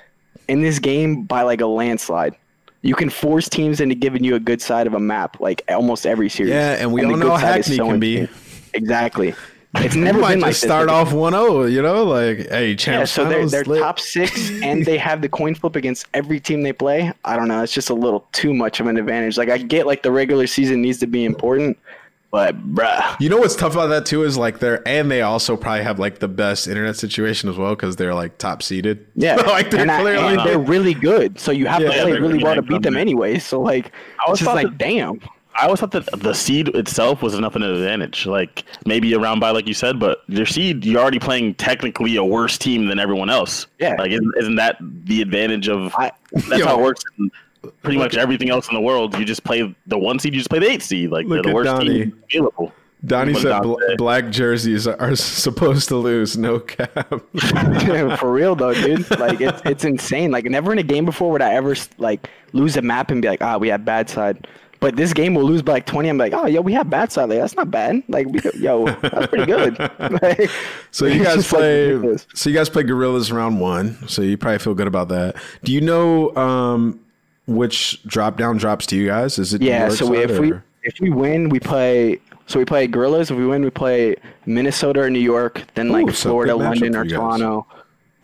in 0.48 0.62
this 0.62 0.80
game 0.80 1.24
by 1.24 1.44
like 1.44 1.62
a 1.62 1.68
landslide. 1.68 2.36
You 2.82 2.96
can 2.96 3.10
force 3.10 3.50
teams 3.50 3.82
into 3.82 3.94
giving 3.94 4.24
you 4.24 4.36
a 4.36 4.40
good 4.40 4.62
side 4.62 4.88
of 4.88 4.94
a 4.94 5.00
map 5.00 5.40
like 5.42 5.62
almost 5.68 6.06
every 6.06 6.30
series. 6.30 6.52
Yeah, 6.54 6.78
and 6.80 6.94
we 6.94 7.02
the 7.02 7.08
all 7.08 7.18
know 7.18 7.24
good 7.24 7.32
how 7.32 7.38
side 7.40 7.60
is 7.60 7.68
Hackney 7.68 7.90
can 7.90 8.00
be. 8.00 8.28
Exactly. 8.74 9.36
It's 9.76 9.96
never 9.96 10.20
might 10.20 10.32
been 10.32 10.40
like 10.40 10.50
just 10.52 10.62
this. 10.62 10.68
start 10.70 10.88
Like, 10.88 10.96
off 10.96 11.14
1-0, 11.14 11.72
you 11.72 11.82
know, 11.82 12.04
like 12.04 12.50
hey, 12.50 12.70
yeah, 12.72 12.76
champs. 12.76 13.12
so 13.12 13.24
they're, 13.24 13.34
finals 13.34 13.52
they're 13.52 13.64
lit. 13.66 13.82
top 13.82 14.00
six 14.00 14.50
and 14.64 14.84
they 14.84 14.98
have 14.98 15.22
the 15.22 15.30
coin 15.30 15.54
flip 15.54 15.76
against 15.76 16.08
every 16.16 16.40
team 16.40 16.64
they 16.64 16.74
play. 16.74 17.12
I 17.24 17.36
don't 17.36 17.48
know. 17.48 17.62
It's 17.62 17.74
just 17.74 17.92
a 17.92 17.94
little 17.94 18.28
too 18.32 18.54
much 18.54 18.80
of 18.80 18.88
an 18.88 18.98
advantage. 18.98 19.38
Like, 19.38 19.50
I 19.50 19.60
get 19.60 19.86
like 19.86 20.02
the 20.02 20.12
regular 20.12 20.48
season 20.48 20.82
needs 20.82 20.98
to 21.00 21.08
be 21.08 21.24
important, 21.24 21.78
but 22.32 22.58
bruh. 22.74 23.16
You 23.20 23.30
know 23.30 23.38
what's 23.38 23.56
tough 23.56 23.74
about 23.74 23.88
that 23.88 24.08
too 24.08 24.24
is 24.24 24.38
like 24.38 24.58
they're 24.58 24.86
and 24.88 25.10
they 25.12 25.22
also 25.22 25.56
probably 25.56 25.84
have 25.84 26.00
like 26.00 26.18
the 26.18 26.28
best 26.28 26.68
internet 26.68 26.96
situation 26.96 27.48
as 27.48 27.56
well 27.58 27.76
because 27.76 27.96
they're 27.96 28.16
like 28.16 28.40
top 28.40 28.64
seeded. 28.64 29.06
Yeah. 29.16 29.36
like 29.36 29.70
they're 29.70 29.82
and, 29.82 29.92
I- 29.92 30.02
clearly 30.02 30.34
and 30.36 30.40
they're 30.48 30.58
really 30.58 30.96
good. 30.96 31.40
So 31.40 31.52
you 31.52 31.68
have 31.68 31.82
Yeah, 31.84 31.90
to 31.92 32.02
play 32.02 32.14
really 32.20 32.44
well 32.44 32.56
to 32.56 32.64
beat 32.64 32.82
them 32.82 32.98
anyway. 32.98 33.38
So, 33.38 33.62
like, 33.62 33.92
I 34.26 34.32
was 34.32 34.40
it's 34.42 34.46
just 34.48 34.56
like, 34.56 34.66
to- 34.68 34.74
damn. 34.76 35.20
I 35.60 35.66
always 35.66 35.80
thought 35.80 35.92
that 35.92 36.06
the 36.22 36.34
seed 36.34 36.70
itself 36.70 37.22
was 37.22 37.34
enough 37.34 37.56
of 37.56 37.62
an 37.64 37.70
advantage. 37.70 38.26
Like 38.26 38.64
maybe 38.86 39.12
a 39.14 39.20
round 39.20 39.42
by, 39.42 39.52
like 39.52 39.68
you 39.68 39.74
said, 39.74 40.00
but 40.00 40.20
your 40.28 40.46
seed, 40.46 40.86
you're 40.86 41.02
already 41.02 41.20
playing 41.20 41.56
technically 41.56 42.16
a 42.16 42.24
worse 42.24 42.58
team 42.58 42.88
than 42.88 43.00
everyone 43.00 43.30
else. 43.30 43.68
Yeah. 43.80 43.96
Like 44.00 44.12
isn't, 44.12 44.34
isn't 44.40 44.56
that 44.56 44.78
the 44.82 45.22
advantage 45.22 45.68
of? 45.68 45.94
I- 45.96 46.12
that's 46.32 46.60
Yo. 46.60 46.66
how 46.66 46.80
it 46.80 46.84
works. 46.84 47.04
In 47.18 47.32
pretty 47.84 47.98
much 47.98 48.16
everything 48.16 48.50
else 48.50 48.70
in 48.70 48.74
the 48.76 48.82
world, 48.82 49.18
you 49.20 49.26
just 49.26 49.44
play 49.44 49.76
the 49.88 49.98
one 49.98 50.18
seed. 50.20 50.34
You 50.34 50.40
just 50.40 50.50
play 50.50 50.60
the 50.60 50.70
eight 50.70 50.82
seed. 50.82 51.10
Like 51.10 51.28
they're 51.28 51.42
the 51.42 51.54
worst 51.54 51.66
Donnie. 51.66 52.06
team 52.06 52.24
available. 52.32 52.72
Donnie 53.06 53.34
said 53.34 53.62
bl- 53.62 53.78
black 53.98 54.30
jerseys 54.30 54.86
are 54.86 55.16
supposed 55.18 55.88
to 55.90 55.96
lose. 55.96 56.38
No 56.38 56.60
cap. 56.60 56.92
For 58.20 58.32
real 58.32 58.56
though, 58.56 58.74
dude. 58.74 59.10
Like 59.20 59.40
it's 59.42 59.62
it's 59.66 59.84
insane. 59.86 60.32
Like 60.32 60.46
never 60.46 60.72
in 60.72 60.80
a 60.80 60.84
game 60.84 61.06
before 61.06 61.32
would 61.32 61.42
I 61.42 61.54
ever 61.54 61.76
like 61.98 62.30
lose 62.54 62.76
a 62.78 62.82
map 62.82 63.10
and 63.12 63.22
be 63.22 63.28
like, 63.28 63.42
ah, 63.42 63.58
we 63.58 63.70
have 63.70 63.84
bad 63.86 64.10
side. 64.10 64.48
But 64.80 64.96
this 64.96 65.12
game 65.12 65.34
will 65.34 65.44
lose 65.44 65.62
by 65.62 65.74
like 65.74 65.86
20. 65.86 66.08
I'm 66.08 66.18
like, 66.18 66.34
oh, 66.34 66.46
yo, 66.46 66.62
we 66.62 66.72
have 66.74 66.90
bad 66.90 67.12
side. 67.12 67.30
Like 67.30 67.40
that's 67.40 67.56
not 67.56 67.70
bad. 67.70 68.02
Like, 68.08 68.28
we, 68.28 68.40
yo, 68.56 68.86
that's 68.86 69.28
pretty 69.28 69.46
good. 69.46 69.78
Like, 70.22 70.50
So 70.92 71.06
you 71.06 71.24
guys 71.24 71.36
just, 71.36 71.52
like, 71.54 71.62
play. 71.62 72.18
so 72.34 72.50
you 72.50 72.56
guys 72.56 72.70
play 72.70 72.84
Guerrillas 72.84 73.32
round 73.32 73.60
one. 73.60 74.08
So 74.08 74.22
you 74.22 74.38
probably 74.38 74.60
feel 74.60 74.74
good 74.74 74.88
about 74.88 75.10
that. 75.10 75.36
Do 75.64 75.74
you 75.74 75.82
know 75.82 76.36
um, 76.36 77.00
which 77.48 78.02
drop 78.04 78.38
down 78.38 78.58
drops 78.58 78.86
to 78.88 78.96
you 78.96 79.08
guys? 79.08 79.38
Is 79.38 79.54
it 79.54 79.62
Yeah. 79.62 79.90
So 79.90 80.08
we, 80.08 80.18
side 80.18 80.32
if 80.32 80.40
we 80.40 80.54
if 80.84 81.00
we 81.00 81.10
win, 81.10 81.50
we 81.50 81.60
play. 81.60 82.20
So 82.48 82.58
we 82.58 82.66
play 82.66 82.88
Guerrillas. 82.88 83.30
If 83.30 83.38
we 83.38 83.46
win, 83.46 83.64
we 83.64 83.70
play 83.70 84.16
Minnesota 84.46 85.02
or 85.02 85.10
New 85.10 85.20
York. 85.20 85.64
Then 85.76 85.90
like 85.90 86.08
Ooh, 86.08 86.14
so 86.14 86.30
Florida, 86.30 86.56
London, 86.56 86.96
or. 86.96 87.06
Toronto, 87.06 87.68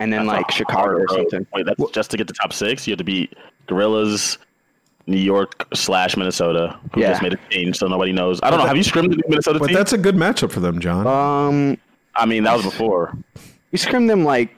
and 0.00 0.12
then 0.12 0.26
like 0.26 0.46
That's 0.46 0.56
a 0.56 0.58
Chicago 0.58 0.80
hard 0.80 1.02
or 1.02 1.08
something. 1.08 1.46
Wait, 1.52 1.66
that's 1.66 1.90
just 1.92 2.10
to 2.10 2.16
get 2.16 2.26
the 2.26 2.32
top 2.32 2.52
six. 2.52 2.86
You 2.86 2.92
have 2.92 2.98
to 2.98 3.04
beat 3.04 3.34
Guerrillas, 3.68 4.38
New 5.06 5.16
York 5.18 5.66
slash 5.74 6.16
Minnesota, 6.16 6.78
who 6.94 7.00
Yeah. 7.00 7.10
just 7.10 7.22
made 7.22 7.34
a 7.34 7.38
change, 7.50 7.76
so 7.78 7.86
nobody 7.86 8.12
knows. 8.12 8.40
I 8.42 8.50
don't 8.50 8.58
know. 8.58 8.66
Have 8.66 8.76
you 8.76 8.82
scrimmed 8.82 9.12
the 9.12 9.22
Minnesota 9.28 9.58
but 9.58 9.66
team? 9.68 9.76
that's 9.76 9.92
a 9.92 9.98
good 9.98 10.16
matchup 10.16 10.50
for 10.50 10.60
them, 10.60 10.80
John. 10.80 11.06
Um, 11.06 11.78
I 12.16 12.26
mean, 12.26 12.42
that 12.44 12.56
was 12.56 12.64
before. 12.72 13.16
we 13.72 13.78
scrimmed 13.78 14.10
them 14.10 14.24
like 14.24 14.54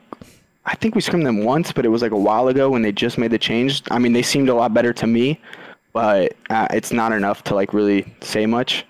I 0.65 0.75
think 0.75 0.95
we 0.95 1.01
scrimmed 1.01 1.25
them 1.27 1.45
once, 1.45 1.73
but 1.73 1.87
it 1.87 1.89
was 1.89 2.03
like 2.03 2.13
a 2.13 2.17
while 2.19 2.49
ago 2.49 2.69
when 2.69 2.83
they 2.83 2.93
just 2.93 3.17
made 3.17 3.31
the 3.31 3.39
change. 3.39 3.83
I 3.91 3.99
mean, 3.99 4.13
they 4.13 4.21
seemed 4.23 4.51
a 4.51 4.55
lot 4.55 4.75
better 4.75 4.93
to 4.93 5.07
me, 5.07 5.41
but 5.95 6.35
uh, 6.51 6.67
it's 6.71 6.93
not 6.93 7.13
enough 7.13 7.43
to 7.45 7.55
like 7.55 7.73
really 7.73 8.15
say 8.21 8.45
much. 8.45 8.85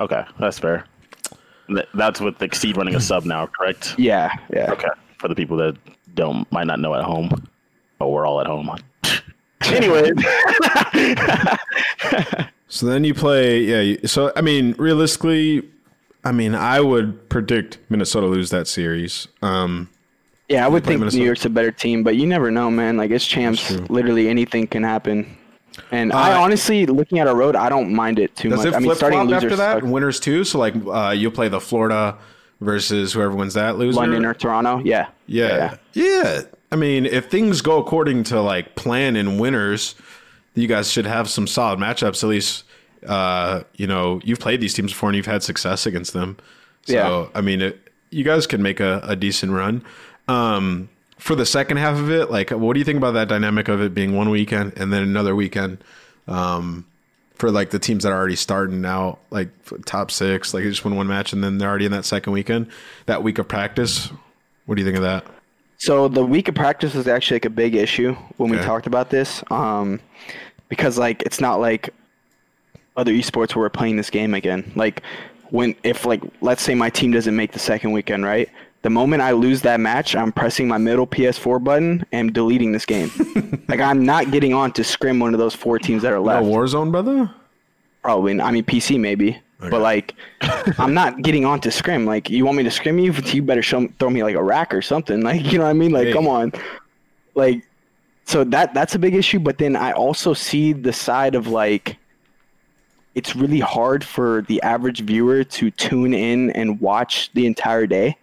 Okay, 0.00 0.24
that's 0.40 0.58
fair. 0.58 0.84
That's 1.94 2.20
with 2.20 2.38
the 2.38 2.48
seed 2.52 2.76
running 2.78 2.94
a 2.94 3.00
sub 3.00 3.24
now, 3.24 3.46
correct? 3.46 3.94
Yeah, 3.98 4.30
yeah. 4.52 4.72
Okay. 4.72 4.88
For 5.18 5.28
the 5.28 5.34
people 5.34 5.56
that 5.58 5.76
don't 6.14 6.50
might 6.52 6.66
not 6.66 6.80
know 6.80 6.94
at 6.94 7.04
home, 7.04 7.30
but 7.98 8.08
we're 8.08 8.26
all 8.26 8.40
at 8.40 8.46
home. 8.46 8.70
anyway, 9.62 10.10
So 12.68 12.86
then 12.86 13.04
you 13.04 13.14
play, 13.14 13.60
yeah. 13.60 13.96
So 14.06 14.32
I 14.34 14.40
mean, 14.40 14.74
realistically, 14.78 15.62
I 16.24 16.32
mean, 16.32 16.54
I 16.54 16.80
would 16.80 17.28
predict 17.28 17.78
Minnesota 17.88 18.26
lose 18.26 18.50
that 18.50 18.66
series. 18.66 19.28
Um, 19.42 19.88
Yeah, 20.48 20.64
I 20.64 20.68
would 20.68 20.84
think 20.84 20.98
Minnesota. 20.98 21.20
New 21.20 21.26
York's 21.26 21.44
a 21.44 21.50
better 21.50 21.70
team, 21.70 22.02
but 22.02 22.16
you 22.16 22.26
never 22.26 22.50
know, 22.50 22.70
man. 22.70 22.96
Like 22.96 23.10
it's 23.12 23.26
champs. 23.26 23.70
Literally 23.88 24.28
anything 24.28 24.66
can 24.66 24.82
happen. 24.82 25.36
And 25.92 26.12
I 26.12 26.32
Uh, 26.34 26.40
honestly, 26.40 26.86
looking 26.86 27.18
at 27.20 27.28
a 27.28 27.34
road, 27.34 27.54
I 27.56 27.68
don't 27.68 27.92
mind 27.94 28.18
it 28.18 28.34
too 28.34 28.48
does 28.48 28.58
much. 28.58 28.66
it 28.68 28.74
I 28.74 28.78
mean, 28.80 28.94
starting 28.94 29.18
flop 29.20 29.28
losers 29.30 29.60
after 29.60 29.80
that? 29.80 29.84
Winners 29.84 30.18
too. 30.18 30.42
So 30.44 30.58
like, 30.58 30.74
uh, 30.86 31.14
you'll 31.16 31.30
play 31.32 31.48
the 31.48 31.60
Florida 31.60 32.16
versus 32.60 33.12
whoever 33.12 33.34
wins 33.36 33.54
that 33.54 33.76
loser. 33.78 34.00
London 34.00 34.24
or 34.24 34.34
Toronto. 34.34 34.80
Yeah. 34.84 35.08
Yeah. 35.26 35.76
yeah. 35.92 36.42
I 36.72 36.76
mean, 36.76 37.06
if 37.06 37.30
things 37.30 37.60
go 37.60 37.78
according 37.78 38.24
to 38.24 38.40
like 38.40 38.74
plan 38.74 39.16
and 39.16 39.38
winners, 39.38 39.94
you 40.54 40.66
guys 40.66 40.90
should 40.90 41.06
have 41.06 41.28
some 41.28 41.46
solid 41.46 41.78
matchups. 41.78 42.22
At 42.22 42.28
least, 42.28 42.64
uh, 43.06 43.62
you 43.76 43.86
know, 43.86 44.20
you've 44.24 44.40
played 44.40 44.60
these 44.60 44.74
teams 44.74 44.92
before 44.92 45.08
and 45.08 45.16
you've 45.16 45.26
had 45.26 45.42
success 45.42 45.86
against 45.86 46.12
them. 46.12 46.36
So, 46.86 46.94
Yeah. 46.94 47.26
I 47.38 47.40
mean, 47.40 47.62
it, 47.62 47.88
you 48.10 48.24
guys 48.24 48.46
can 48.46 48.62
make 48.62 48.80
a, 48.80 49.00
a 49.04 49.16
decent 49.16 49.52
run. 49.52 49.84
Um, 50.28 50.88
for 51.18 51.34
the 51.34 51.46
second 51.46 51.76
half 51.78 51.98
of 51.98 52.10
it, 52.10 52.30
like, 52.30 52.50
what 52.50 52.74
do 52.74 52.78
you 52.78 52.84
think 52.84 52.98
about 52.98 53.12
that 53.12 53.28
dynamic 53.28 53.68
of 53.68 53.80
it 53.80 53.94
being 53.94 54.14
one 54.14 54.30
weekend 54.30 54.74
and 54.76 54.92
then 54.92 55.02
another 55.02 55.34
weekend? 55.34 55.78
Um, 56.26 56.86
for 57.34 57.50
like 57.50 57.70
the 57.70 57.78
teams 57.78 58.04
that 58.04 58.12
are 58.12 58.18
already 58.18 58.36
starting 58.36 58.84
out, 58.84 59.18
like 59.30 59.48
top 59.86 60.10
six, 60.10 60.54
like 60.54 60.62
they 60.62 60.70
just 60.70 60.84
win 60.84 60.94
one 60.96 61.06
match 61.08 61.32
and 61.32 61.42
then 61.42 61.58
they're 61.58 61.68
already 61.68 61.84
in 61.84 61.92
that 61.92 62.04
second 62.04 62.32
weekend, 62.32 62.68
that 63.06 63.22
week 63.22 63.38
of 63.38 63.48
practice. 63.48 64.10
What 64.66 64.76
do 64.76 64.82
you 64.82 64.86
think 64.86 64.96
of 64.96 65.02
that? 65.02 65.26
So 65.78 66.08
the 66.08 66.24
week 66.24 66.48
of 66.48 66.54
practice 66.54 66.94
was 66.94 67.06
actually 67.08 67.36
like 67.36 67.44
a 67.46 67.50
big 67.50 67.74
issue 67.74 68.14
when 68.36 68.50
we 68.50 68.56
Okay. 68.56 68.66
talked 68.66 68.86
about 68.86 69.10
this, 69.10 69.42
um, 69.50 70.00
because 70.68 70.98
like 70.98 71.22
it's 71.22 71.40
not 71.40 71.60
like 71.60 71.90
other 72.96 73.12
esports 73.12 73.54
where 73.54 73.64
we're 73.64 73.70
playing 73.70 73.96
this 73.96 74.08
game 74.10 74.34
again. 74.34 74.70
Like 74.76 75.02
when 75.50 75.74
if 75.82 76.06
like 76.06 76.22
let's 76.40 76.62
say 76.62 76.74
my 76.74 76.90
team 76.90 77.10
doesn't 77.12 77.34
make 77.36 77.52
the 77.52 77.58
second 77.58 77.92
weekend, 77.92 78.24
right? 78.24 78.48
The 78.82 78.90
moment 78.90 79.22
I 79.22 79.32
lose 79.32 79.62
that 79.62 79.80
match, 79.80 80.14
I'm 80.14 80.30
pressing 80.30 80.68
my 80.68 80.76
middle 80.78 81.06
PS4 81.06 81.62
button 81.64 82.04
and 82.12 82.32
deleting 82.34 82.72
this 82.72 82.84
game. 82.84 83.10
like 83.68 83.80
I'm 83.80 84.04
not 84.04 84.30
getting 84.30 84.52
on 84.52 84.72
to 84.72 84.84
scrim 84.84 85.18
one 85.18 85.32
of 85.34 85.38
those 85.40 85.54
four 85.54 85.78
teams 85.78 86.02
that 86.02 86.12
are 86.12 86.16
No 86.16 86.22
left. 86.22 86.46
Warzone, 86.46 86.90
brother. 86.92 87.30
Probably. 88.02 88.38
I 88.40 88.50
mean, 88.50 88.62
PC 88.64 89.00
maybe. 89.00 89.38
But 89.60 89.80
like, 89.80 90.14
I'm 90.78 90.92
not 90.94 91.22
getting 91.22 91.44
on 91.46 91.60
to 91.60 91.70
scrim. 91.70 92.04
Like, 92.04 92.28
you 92.28 92.44
want 92.44 92.58
me 92.58 92.64
to 92.64 92.70
scrim 92.70 92.98
you? 92.98 93.12
You 93.12 93.42
better 93.42 93.62
show, 93.62 93.88
throw 93.98 94.10
me 94.10 94.22
like 94.22 94.34
a 94.36 94.42
rack 94.42 94.74
or 94.74 94.82
something. 94.82 95.20
Like, 95.24 95.44
you 95.50 95.58
know 95.58 95.64
what 95.64 95.70
I 95.70 95.74
mean? 95.74 95.90
Like, 95.92 96.08
Hey. 96.08 96.12
come 96.12 96.26
on. 96.28 96.52
Like, 97.34 97.62
so 98.26 98.44
that 98.44 98.74
that's 98.74 98.94
a 98.94 98.98
big 98.98 99.14
issue. 99.14 99.38
But 99.38 99.58
then 99.58 99.74
I 99.76 99.92
also 99.92 100.34
see 100.34 100.72
the 100.72 100.92
side 100.92 101.34
of 101.34 101.46
like, 101.48 101.96
it's 103.14 103.34
really 103.36 103.60
hard 103.60 104.02
for 104.04 104.42
the 104.48 104.60
average 104.62 105.00
viewer 105.00 105.44
to 105.44 105.70
tune 105.70 106.12
in 106.14 106.50
and 106.50 106.80
watch 106.80 107.30
the 107.34 107.46
entire 107.46 107.86
day, 107.86 108.16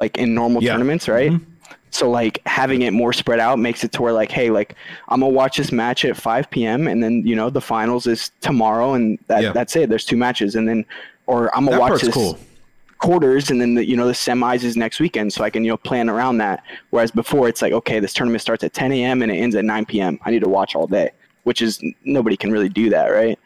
like 0.00 0.16
in 0.16 0.34
normal 0.34 0.62
Yeah. 0.62 0.72
tournaments, 0.72 1.06
right? 1.08 1.32
Mm-hmm. 1.32 1.51
So 1.92 2.10
like 2.10 2.40
having 2.46 2.82
it 2.82 2.92
more 2.92 3.12
spread 3.12 3.38
out 3.38 3.58
makes 3.58 3.84
it 3.84 3.92
to 3.92 4.02
where 4.02 4.14
like, 4.14 4.30
hey, 4.32 4.48
like 4.50 4.74
I'm 5.08 5.20
gonna 5.20 5.32
watch 5.32 5.58
this 5.58 5.70
match 5.70 6.04
at 6.06 6.16
5 6.16 6.50
p.m. 6.50 6.88
and 6.88 7.02
then 7.02 7.24
you 7.26 7.36
know 7.36 7.50
the 7.50 7.60
finals 7.60 8.06
is 8.06 8.30
tomorrow 8.40 8.94
and 8.94 9.18
that, 9.26 9.42
Yeah. 9.42 9.52
that's 9.52 9.76
it. 9.76 9.90
There's 9.90 10.06
two 10.06 10.16
matches 10.16 10.54
and 10.56 10.66
then, 10.66 10.86
or 11.26 11.54
I'm 11.54 11.64
gonna 11.66 11.76
That 11.76 11.80
watch 11.90 12.00
this 12.00 12.14
cool. 12.14 12.38
quarters 12.96 13.50
and 13.50 13.60
then 13.60 13.74
the, 13.74 13.84
you 13.84 13.94
know 13.96 14.06
the 14.06 14.12
semis 14.14 14.64
is 14.64 14.74
next 14.76 15.00
weekend 15.00 15.32
so 15.34 15.44
I 15.44 15.50
can 15.50 15.64
you 15.64 15.70
know 15.70 15.76
plan 15.76 16.08
around 16.08 16.38
that. 16.38 16.62
Whereas 16.90 17.10
before 17.10 17.46
it's 17.46 17.60
like 17.60 17.74
okay 17.74 18.00
this 18.00 18.14
tournament 18.14 18.40
starts 18.40 18.64
at 18.64 18.72
10 18.72 18.90
a.m. 18.92 19.20
and 19.20 19.30
it 19.30 19.36
ends 19.36 19.54
at 19.54 19.64
9 19.66 19.84
p.m. 19.84 20.18
I 20.24 20.30
need 20.30 20.42
to 20.42 20.48
watch 20.48 20.74
all 20.74 20.86
day, 20.86 21.10
which 21.44 21.60
is 21.60 21.82
nobody 22.04 22.38
can 22.38 22.50
really 22.50 22.70
do 22.70 22.88
that, 22.88 23.08
right? 23.08 23.38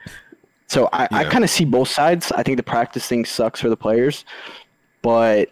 So 0.68 0.88
I, 0.92 1.08
I 1.10 1.24
kind 1.24 1.42
of 1.42 1.50
see 1.50 1.64
both 1.64 1.88
sides. 1.88 2.30
I 2.32 2.42
think 2.44 2.56
the 2.58 2.62
practice 2.62 3.06
thing 3.06 3.24
sucks 3.24 3.60
for 3.60 3.68
the 3.68 3.76
players, 3.76 4.24
but 5.02 5.50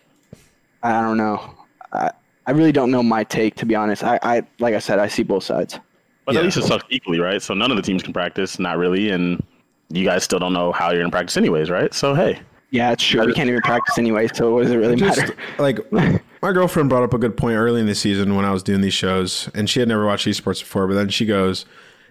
I 0.82 1.00
don't 1.00 1.16
know. 1.16 1.54
I, 1.92 2.10
I 2.46 2.50
really 2.52 2.72
don't 2.72 2.90
know 2.90 3.02
my 3.02 3.24
take 3.24 3.54
to 3.56 3.66
be 3.66 3.74
honest. 3.74 4.02
I, 4.04 4.18
I 4.22 4.42
like 4.58 4.74
I 4.74 4.78
said 4.78 4.98
I 4.98 5.08
see 5.08 5.22
both 5.22 5.44
sides. 5.44 5.78
but 6.26 6.34
Yeah. 6.34 6.40
at 6.40 6.44
least 6.44 6.56
it 6.58 6.64
sucks 6.64 6.84
equally, 6.90 7.18
right? 7.20 7.40
So 7.42 7.54
none 7.54 7.70
of 7.70 7.76
the 7.76 7.82
teams 7.82 8.02
can 8.02 8.12
practice, 8.12 8.58
not 8.58 8.76
really, 8.78 9.10
and 9.10 9.42
you 9.90 10.04
guys 10.04 10.24
still 10.24 10.38
don't 10.38 10.52
know 10.52 10.72
how 10.72 10.90
you're 10.90 11.00
gonna 11.00 11.10
practice 11.10 11.36
anyways, 11.36 11.70
right? 11.70 11.92
So 11.94 12.14
hey, 12.14 12.40
Yeah, 12.70 12.92
it's 12.92 13.04
true. 13.04 13.24
We 13.26 13.32
can't 13.34 13.48
even 13.48 13.60
practice 13.62 13.98
anyway, 13.98 14.28
so 14.34 14.52
what 14.54 14.62
does 14.64 14.72
it 14.72 14.76
really 14.76 14.96
Just 14.96 15.18
matter? 15.18 15.36
like 15.58 15.78
my 15.92 16.52
girlfriend 16.52 16.88
brought 16.88 17.02
up 17.02 17.14
a 17.14 17.18
good 17.18 17.36
point 17.36 17.56
early 17.56 17.80
in 17.80 17.86
the 17.86 17.94
season 17.94 18.34
when 18.36 18.44
I 18.44 18.50
was 18.50 18.62
doing 18.62 18.80
these 18.80 18.94
shows, 18.94 19.48
and 19.54 19.68
she 19.70 19.80
had 19.80 19.88
never 19.88 20.04
watched 20.06 20.26
esports 20.26 20.60
before. 20.60 20.86
But 20.86 20.94
then 20.94 21.08
she 21.08 21.24
goes, 21.24 21.64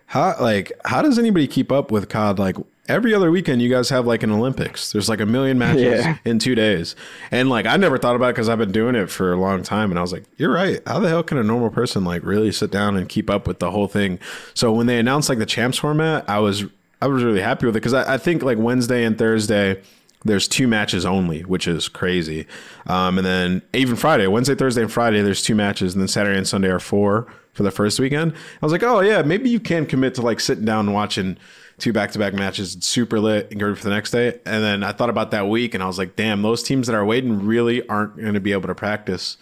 "How 0.08 0.36
like 0.40 0.72
how 0.86 1.02
does 1.04 1.20
anybody 1.20 1.48
keep 1.48 1.72
up 1.72 1.92
with 1.92 2.10
COD? 2.10 2.40
Like 2.40 2.56
every 2.88 3.14
other 3.14 3.32
weekend, 3.32 3.62
you 3.62 3.70
guys 3.70 3.90
have 3.90 4.06
like 4.06 4.24
an 4.24 4.32
Olympics. 4.32 4.92
There's 4.92 5.08
like 5.10 5.20
a 5.22 5.26
million 5.26 5.58
matches 5.58 6.06
Yeah. 6.06 6.18
in 6.26 6.40
two 6.40 6.56
days, 6.56 6.96
and 7.32 7.50
like 7.50 7.66
I 7.66 7.78
never 7.78 7.98
thought 7.98 8.16
about 8.16 8.30
it 8.30 8.34
because 8.36 8.50
I've 8.50 8.58
been 8.58 8.72
doing 8.72 8.96
it 8.96 9.10
for 9.10 9.34
a 9.34 9.38
long 9.38 9.64
time. 9.64 9.90
And 9.92 9.98
I 9.98 10.02
was 10.02 10.12
like, 10.12 10.24
you're 10.38 10.52
right. 10.54 10.82
How 10.86 11.00
the 11.00 11.10
hell 11.10 11.24
can 11.24 11.38
a 11.38 11.44
normal 11.44 11.70
person 11.70 12.04
like 12.04 12.24
really 12.24 12.52
sit 12.52 12.72
down 12.72 12.96
and 12.98 13.08
keep 13.08 13.30
up 13.30 13.48
with 13.48 13.60
the 13.60 13.72
whole 13.72 13.88
thing? 13.88 14.20
So 14.54 14.72
when 14.74 14.88
they 14.88 15.00
announced 15.00 15.30
like 15.30 15.40
the 15.40 15.46
champs 15.46 15.78
format, 15.78 16.30
I 16.30 16.40
was 16.40 16.66
I 17.02 17.08
was 17.08 17.24
really 17.24 17.42
happy 17.42 17.66
with 17.66 17.76
it 17.76 17.80
because 17.80 17.94
I, 17.94 18.16
I 18.16 18.18
think 18.18 18.44
like 18.44 18.58
Wednesday 18.58 19.04
and 19.04 19.18
Thursday 19.18 19.82
there's 20.26 20.48
two 20.48 20.70
matches 20.70 21.06
only, 21.06 21.42
which 21.42 21.68
is 21.68 21.90
crazy. 21.90 22.48
Um, 22.88 23.18
and 23.18 23.28
then 23.28 23.62
even 23.74 23.98
Friday, 23.98 24.26
Wednesday, 24.28 24.56
Thursday, 24.56 24.82
and 24.82 24.90
Friday, 24.90 25.22
there's 25.22 25.42
two 25.42 25.54
matches, 25.54 25.94
and 25.94 26.02
then 26.02 26.08
Saturday 26.08 26.38
and 26.38 26.48
Sunday 26.48 26.70
are 26.70 26.80
four 26.80 27.28
for 27.52 27.64
the 27.64 27.72
first 27.72 28.00
weekend. 28.00 28.32
I 28.32 28.66
was 28.66 28.72
like, 28.72 28.84
oh 28.84 29.02
yeah, 29.02 29.22
maybe 29.22 29.50
you 29.50 29.60
can 29.60 29.86
commit 29.86 30.16
to 30.16 30.22
like 30.22 30.40
sitting 30.40 30.64
down 30.64 30.86
and 30.86 30.94
watching 30.96 31.36
two 31.84 31.92
back-to-back 31.92 32.34
matches, 32.34 32.78
super 32.80 33.20
lit, 33.20 33.52
and 33.52 33.62
ready 33.62 33.76
for 33.76 33.84
the 33.84 33.90
next 33.90 34.12
day. 34.12 34.40
And 34.46 34.64
then 34.64 34.84
I 34.84 34.94
thought 34.94 35.10
about 35.10 35.32
that 35.32 35.50
week, 35.50 35.74
and 35.74 35.84
I 35.84 35.86
was 35.86 35.98
like, 35.98 36.16
damn, 36.16 36.42
those 36.42 36.64
teams 36.64 36.88
that 36.88 36.96
are 36.96 37.04
waiting 37.04 37.46
really 37.46 37.86
aren't 37.90 38.16
going 38.16 38.36
to 38.36 38.40
be 38.40 38.54
able 38.54 38.70
to 38.70 38.76
practice. 38.76 39.36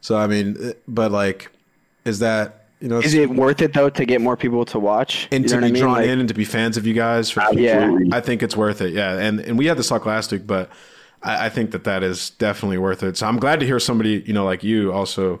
So 0.00 0.16
I 0.16 0.28
mean, 0.28 0.56
eh, 0.62 0.72
but 0.86 1.10
like, 1.10 1.50
is 2.04 2.20
that 2.20 2.66
you 2.80 2.86
know, 2.88 2.98
Is 3.00 3.12
it 3.12 3.28
worth 3.28 3.60
it 3.60 3.74
though 3.74 3.90
to 3.90 4.04
get 4.06 4.20
more 4.20 4.36
people 4.36 4.64
to 4.66 4.78
watch? 4.78 5.26
and 5.32 5.42
You 5.42 5.50
to 5.50 5.56
be 5.58 5.66
I 5.66 5.70
mean? 5.72 5.82
drawn 5.82 5.94
Like- 5.96 6.06
in 6.06 6.20
and 6.20 6.28
to 6.28 6.34
be 6.34 6.44
fans 6.44 6.76
of 6.76 6.86
you 6.86 6.94
guys. 6.94 7.28
For, 7.28 7.42
Yeah. 7.52 7.98
I 8.12 8.20
think 8.20 8.42
it's 8.42 8.56
worth 8.56 8.80
it. 8.80 8.94
Yeah, 8.94 9.18
and 9.18 9.40
and 9.40 9.58
we 9.58 9.66
had 9.66 9.76
this 9.76 9.88
talk 9.88 10.06
last 10.06 10.30
week, 10.30 10.46
but 10.46 10.70
I, 11.24 11.46
I 11.46 11.48
think 11.48 11.72
that 11.72 11.82
that 11.84 12.04
is 12.04 12.30
definitely 12.30 12.78
worth 12.78 13.02
it. 13.02 13.16
So 13.16 13.26
I'm 13.26 13.38
glad 13.38 13.58
to 13.60 13.66
hear 13.66 13.80
somebody 13.80 14.22
you 14.24 14.32
know 14.32 14.44
like 14.44 14.62
you 14.62 14.92
also 14.92 15.40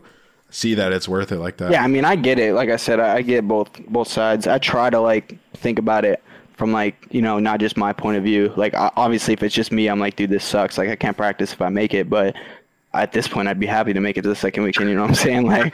see 0.50 0.74
that 0.74 0.92
it's 0.92 1.08
worth 1.08 1.30
it 1.30 1.38
like 1.38 1.58
that. 1.58 1.70
Yeah, 1.70 1.84
I 1.84 1.86
mean, 1.86 2.04
I 2.04 2.16
get 2.16 2.40
it. 2.40 2.54
Like 2.54 2.70
I 2.70 2.76
said, 2.76 2.98
I 2.98 3.18
I 3.18 3.22
get 3.22 3.46
both 3.46 3.70
both 3.86 4.08
sides. 4.08 4.46
I 4.48 4.58
try 4.58 4.90
to 4.90 5.00
like 5.00 5.38
think 5.54 5.78
about 5.78 6.04
it 6.04 6.20
from 6.60 6.72
like 6.72 7.06
you 7.10 7.22
know 7.22 7.38
not 7.38 7.58
just 7.58 7.76
my 7.76 7.92
point 7.92 8.18
of 8.18 8.22
view. 8.22 8.52
Like 8.54 8.74
obviously, 8.76 9.32
if 9.34 9.42
it's 9.42 9.54
just 9.54 9.72
me, 9.72 9.88
I'm 9.88 9.98
like, 9.98 10.14
dude, 10.14 10.30
this 10.30 10.44
sucks. 10.44 10.76
Like 10.78 10.90
I 10.90 10.94
can't 10.94 11.16
practice 11.16 11.52
if 11.54 11.60
I 11.60 11.70
make 11.70 11.94
it, 11.94 12.08
but. 12.08 12.36
At 12.92 13.12
this 13.12 13.28
point, 13.28 13.46
I'd 13.46 13.60
be 13.60 13.66
happy 13.68 13.92
to 13.92 14.00
make 14.00 14.16
it 14.16 14.22
to 14.22 14.28
the 14.28 14.34
second 14.34 14.64
weekend. 14.64 14.88
You 14.88 14.96
know 14.96 15.02
what 15.02 15.10
I'm 15.10 15.14
saying? 15.28 15.46
Like, 15.46 15.72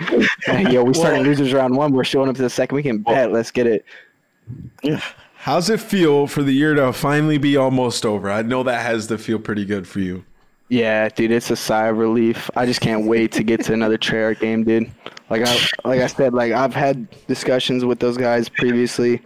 yo, 0.70 0.84
we 0.84 0.92
started 0.92 1.22
losers 1.22 1.50
round 1.50 1.74
one. 1.74 1.94
We're 1.94 2.04
showing 2.04 2.28
up 2.28 2.36
to 2.36 2.42
the 2.42 2.50
second 2.50 2.76
weekend. 2.76 3.06
Bet, 3.06 3.32
let's 3.32 3.50
get 3.50 3.66
it. 3.66 3.86
yeah 4.82 5.00
How's 5.46 5.70
it 5.70 5.80
feel 5.80 6.26
for 6.26 6.42
the 6.42 6.52
year 6.52 6.74
to 6.74 6.92
finally 6.92 7.38
be 7.38 7.56
almost 7.56 8.04
over? 8.04 8.30
I 8.30 8.42
know 8.42 8.64
that 8.64 8.82
has 8.82 9.06
to 9.06 9.16
feel 9.16 9.38
pretty 9.38 9.64
good 9.64 9.86
for 9.86 10.00
you. 10.00 10.24
Yeah, 10.68 11.08
dude, 11.08 11.30
it's 11.30 11.50
a 11.50 11.56
sigh 11.56 11.86
of 11.86 11.98
relief. 11.98 12.50
I 12.56 12.66
just 12.66 12.80
can't 12.80 13.06
wait 13.06 13.30
to 13.32 13.44
get 13.44 13.62
to 13.66 13.72
another 13.72 13.96
Treyarch 13.96 14.40
game, 14.40 14.64
dude. 14.64 14.90
Like 15.30 15.42
I 15.46 15.56
like 15.84 16.00
I 16.00 16.08
said, 16.08 16.34
like 16.34 16.52
I've 16.52 16.74
had 16.74 17.06
discussions 17.28 17.84
with 17.84 18.00
those 18.00 18.16
guys 18.16 18.48
previously, 18.48 19.22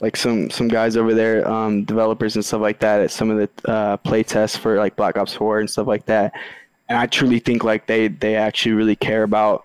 like 0.00 0.16
some 0.16 0.48
some 0.50 0.68
guys 0.68 0.96
over 0.96 1.12
there, 1.14 1.46
um, 1.48 1.84
developers 1.84 2.36
and 2.36 2.44
stuff 2.44 2.60
like 2.60 2.78
that, 2.80 3.00
at 3.00 3.10
some 3.10 3.30
of 3.30 3.38
the 3.38 3.70
uh, 3.70 3.96
play 3.98 4.22
tests 4.22 4.56
for 4.56 4.76
like 4.76 4.94
Black 4.96 5.16
Ops 5.18 5.34
4 5.34 5.60
and 5.60 5.68
stuff 5.70 5.86
like 5.86 6.06
that. 6.06 6.32
And 6.88 6.96
I 6.96 7.06
truly 7.06 7.38
think 7.40 7.64
like 7.64 7.86
they 7.86 8.08
they 8.08 8.36
actually 8.36 8.72
really 8.72 8.96
care 8.96 9.22
about, 9.24 9.64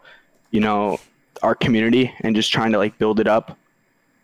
you 0.51 0.59
know, 0.59 0.99
our 1.41 1.55
community 1.55 2.11
and 2.21 2.35
just 2.35 2.51
trying 2.51 2.71
to 2.71 2.77
like 2.77 2.97
build 2.97 3.19
it 3.19 3.27
up. 3.27 3.57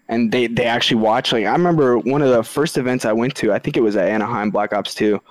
And 0.07 0.31
they 0.31 0.47
they 0.47 0.65
actually 0.65 0.99
watch. 1.01 1.31
Like 1.31 1.45
I 1.45 1.51
remember 1.51 1.99
one 1.99 2.21
of 2.23 2.29
the 2.31 2.43
first 2.43 2.77
events 2.77 3.05
I 3.05 3.13
went 3.13 3.35
to. 3.35 3.53
I 3.53 3.59
think 3.59 3.77
it 3.77 3.81
was 3.81 3.95
at 3.95 4.07
Anaheim 4.09 4.49
Black 4.49 4.73
Ops 4.73 4.95
2. 4.95 5.21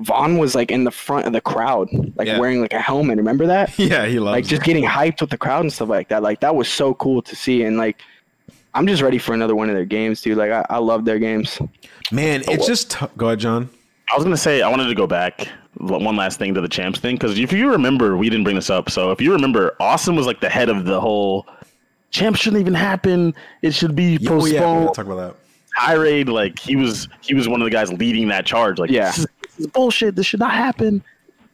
Vaughn 0.00 0.38
was 0.38 0.54
like 0.54 0.70
in 0.70 0.84
the 0.84 0.92
front 0.92 1.26
of 1.26 1.32
the 1.32 1.40
crowd, 1.40 1.88
like 2.16 2.28
Yeah. 2.28 2.38
wearing 2.38 2.60
like 2.60 2.72
a 2.72 2.80
helmet. 2.80 3.16
Remember 3.16 3.46
that? 3.48 3.76
Yeah, 3.78 4.06
he 4.06 4.20
loves 4.20 4.36
like 4.36 4.46
just 4.46 4.62
getting 4.62 4.84
hyped 4.84 5.20
with 5.20 5.30
the 5.30 5.36
crowd 5.38 5.62
and 5.62 5.72
stuff 5.72 5.88
like 5.88 6.08
that. 6.10 6.22
Like 6.22 6.38
that 6.40 6.54
was 6.54 6.68
so 6.68 6.94
cool 6.94 7.20
to 7.22 7.34
see. 7.34 7.64
And 7.64 7.76
like, 7.76 8.00
I'm 8.74 8.86
just 8.86 9.02
ready 9.02 9.18
for 9.18 9.32
another 9.34 9.54
one 9.54 9.68
of 9.68 9.74
their 9.74 9.84
games, 9.84 10.20
dude. 10.22 10.38
Like 10.38 10.50
I, 10.50 10.64
I 10.70 10.78
love 10.78 11.04
their 11.04 11.18
games. 11.18 11.58
Man, 12.12 12.42
oh, 12.48 12.52
it's 12.52 12.66
just 12.66 12.92
t- 12.92 13.06
go 13.16 13.26
ahead, 13.26 13.40
John. 13.40 13.68
I 14.12 14.14
was 14.16 14.24
gonna 14.24 14.36
say 14.36 14.62
I 14.62 14.68
wanted 14.70 14.88
to 14.88 14.94
go 14.94 15.06
back 15.06 15.48
one 15.78 16.16
last 16.16 16.38
thing 16.38 16.54
to 16.54 16.60
the 16.60 16.68
champs 16.68 16.98
thing 16.98 17.16
because 17.16 17.38
if 17.38 17.52
you 17.52 17.70
remember, 17.70 18.16
we 18.16 18.28
didn't 18.30 18.44
bring 18.44 18.56
this 18.56 18.70
up. 18.70 18.90
So 18.90 19.10
if 19.12 19.20
you 19.20 19.32
remember, 19.32 19.74
Austin 19.80 20.16
was 20.16 20.26
like 20.26 20.40
the 20.40 20.48
head 20.48 20.68
of 20.68 20.84
the 20.84 21.00
whole 21.00 21.46
champs 22.10 22.40
shouldn't 22.40 22.60
even 22.60 22.74
happen. 22.74 23.34
It 23.62 23.72
should 23.74 23.94
be 23.94 24.16
Oh 24.22 24.28
postponed. 24.28 24.52
yeah, 24.54 24.78
we'll 24.80 24.92
talk 24.92 25.06
about 25.06 25.16
that. 25.16 25.36
tirade 25.78 26.28
like 26.28 26.58
he 26.58 26.74
was 26.76 27.08
he 27.20 27.34
was 27.34 27.48
one 27.48 27.60
of 27.60 27.64
the 27.66 27.70
guys 27.70 27.92
leading 27.92 28.28
that 28.28 28.44
charge 28.46 28.78
like 28.78 28.90
Yeah. 28.90 29.06
this, 29.06 29.18
is, 29.18 29.26
this 29.42 29.58
is 29.60 29.66
bullshit 29.68 30.16
this 30.16 30.26
should 30.26 30.40
not 30.40 30.52
happen 30.52 31.04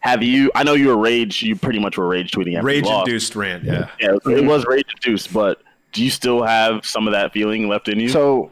have 0.01 0.23
you 0.23 0.51
i 0.55 0.63
know 0.63 0.73
you 0.75 0.89
were 0.89 0.97
rage 0.97 1.43
you 1.43 1.55
pretty 1.57 1.79
much 1.79 1.99
were 1.99 2.07
rage 2.07 2.31
tweeting 2.31 2.55
after 2.57 2.67
Rage 2.67 2.87
induced 2.87 3.35
rant. 3.37 3.65
Yeah. 3.65 3.89
yeah 4.01 4.13
it 4.15 4.25
was, 4.25 4.39
it 4.39 4.45
was 4.47 4.65
rage 4.67 4.87
induced 4.97 5.31
but 5.33 5.61
do 5.95 6.05
you 6.05 6.11
still 6.11 6.43
have 6.43 6.85
some 6.85 7.07
of 7.07 7.13
that 7.13 7.33
feeling 7.33 7.69
left 7.69 7.89
in 7.89 7.99
you 7.99 8.11
So 8.11 8.51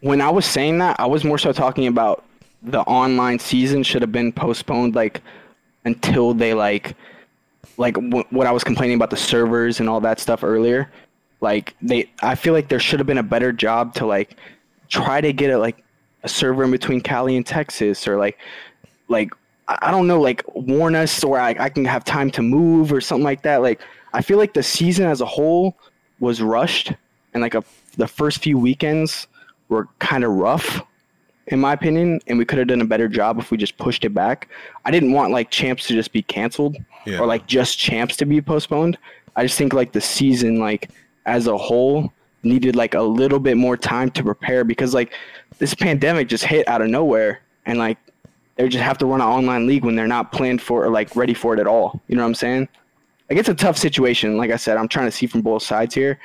when 0.00 0.20
I 0.20 0.30
was 0.30 0.46
saying 0.46 0.78
that, 0.78 1.00
I 1.00 1.06
was 1.06 1.24
more 1.24 1.38
so 1.38 1.52
talking 1.52 1.86
about 1.88 2.24
the 2.62 2.80
online 2.82 3.38
season 3.38 3.82
should 3.82 4.02
have 4.02 4.12
been 4.12 4.32
postponed, 4.32 4.94
like 4.94 5.20
until 5.84 6.34
they 6.34 6.54
like, 6.54 6.94
like 7.76 7.94
w- 7.94 8.24
what 8.30 8.46
I 8.46 8.52
was 8.52 8.62
complaining 8.62 8.96
about 8.96 9.10
the 9.10 9.16
servers 9.16 9.80
and 9.80 9.88
all 9.88 10.00
that 10.02 10.20
stuff 10.20 10.44
earlier. 10.44 10.90
Like 11.40 11.74
they, 11.82 12.10
I 12.22 12.34
feel 12.34 12.52
like 12.52 12.68
there 12.68 12.78
should 12.78 13.00
have 13.00 13.06
been 13.06 13.18
a 13.18 13.22
better 13.22 13.52
job 13.52 13.94
to 13.94 14.06
like 14.06 14.36
try 14.88 15.20
to 15.20 15.32
get 15.32 15.50
a 15.50 15.58
like 15.58 15.82
a 16.22 16.28
server 16.28 16.64
in 16.64 16.70
between 16.70 17.00
Cali 17.00 17.36
and 17.36 17.46
Texas 17.46 18.06
or 18.06 18.16
like, 18.16 18.38
like 19.08 19.30
I 19.68 19.90
don't 19.90 20.06
know, 20.06 20.20
like 20.20 20.42
warn 20.54 20.94
us 20.94 21.24
or 21.24 21.38
I, 21.38 21.56
I 21.58 21.68
can 21.68 21.84
have 21.86 22.04
time 22.04 22.30
to 22.32 22.42
move 22.42 22.92
or 22.92 23.00
something 23.00 23.24
like 23.24 23.42
that. 23.42 23.62
Like 23.62 23.80
I 24.12 24.22
feel 24.22 24.38
like 24.38 24.54
the 24.54 24.62
season 24.62 25.06
as 25.06 25.20
a 25.20 25.26
whole 25.26 25.76
was 26.20 26.40
rushed 26.40 26.92
and 27.34 27.42
like 27.42 27.54
a, 27.54 27.62
the 27.96 28.08
first 28.08 28.38
few 28.42 28.58
weekends 28.58 29.26
were 29.68 29.88
kind 29.98 30.24
of 30.24 30.30
rough 30.32 30.80
in 31.48 31.60
my 31.60 31.72
opinion 31.72 32.20
and 32.26 32.38
we 32.38 32.44
could 32.44 32.58
have 32.58 32.68
done 32.68 32.80
a 32.80 32.84
better 32.86 33.08
job 33.08 33.38
if 33.38 33.50
we 33.50 33.56
just 33.56 33.76
pushed 33.78 34.04
it 34.04 34.10
back. 34.14 34.48
I 34.84 34.90
didn't 34.90 35.12
want 35.12 35.32
like 35.32 35.50
champs 35.50 35.86
to 35.88 35.94
just 35.94 36.12
be 36.12 36.22
canceled 36.22 36.76
Yeah. 37.04 37.20
or 37.20 37.26
like 37.26 37.46
just 37.46 37.78
champs 37.78 38.16
to 38.16 38.26
be 38.26 38.40
postponed. 38.40 38.98
I 39.36 39.44
just 39.44 39.56
think 39.58 39.72
like 39.72 39.92
the 39.92 40.00
season 40.00 40.58
like 40.58 40.90
as 41.26 41.46
a 41.46 41.56
whole 41.56 42.12
needed 42.42 42.74
like 42.76 42.94
a 42.94 43.02
little 43.02 43.38
bit 43.38 43.56
more 43.56 43.76
time 43.76 44.10
to 44.12 44.22
prepare 44.22 44.64
because 44.64 44.94
like 44.94 45.12
this 45.58 45.74
pandemic 45.74 46.28
just 46.28 46.44
hit 46.44 46.66
out 46.68 46.80
of 46.80 46.88
nowhere 46.88 47.40
and 47.66 47.78
like 47.78 47.98
they 48.56 48.68
just 48.68 48.82
have 48.82 48.96
to 48.98 49.06
run 49.06 49.20
an 49.20 49.26
online 49.26 49.66
league 49.66 49.84
when 49.84 49.94
they're 49.96 50.06
not 50.06 50.32
planned 50.32 50.62
for 50.62 50.84
or 50.84 50.90
like 50.90 51.14
ready 51.14 51.34
for 51.34 51.52
it 51.54 51.60
at 51.60 51.66
all. 51.66 52.00
You 52.08 52.16
know 52.16 52.22
what 52.22 52.28
i'm 52.28 52.34
saying 52.34 52.68
like 53.28 53.38
it's 53.38 53.48
a 53.48 53.54
tough 53.54 53.76
situation. 53.76 54.36
Like 54.36 54.50
I 54.50 54.56
said, 54.56 54.76
I'm 54.76 54.88
trying 54.88 55.06
to 55.06 55.10
see 55.12 55.26
from 55.26 55.42
both 55.42 55.62
sides 55.62 55.94
here. 55.94 56.18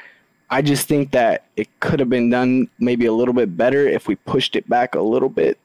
I 0.49 0.61
just 0.61 0.87
think 0.87 1.11
that 1.11 1.45
it 1.55 1.67
could 1.79 1.99
have 1.99 2.09
been 2.09 2.29
done 2.29 2.69
maybe 2.79 3.05
a 3.05 3.13
little 3.13 3.33
bit 3.33 3.55
better 3.55 3.87
if 3.87 4.07
we 4.07 4.15
pushed 4.15 4.55
it 4.55 4.67
back 4.69 4.95
a 4.95 5.01
little 5.01 5.29
bit. 5.29 5.57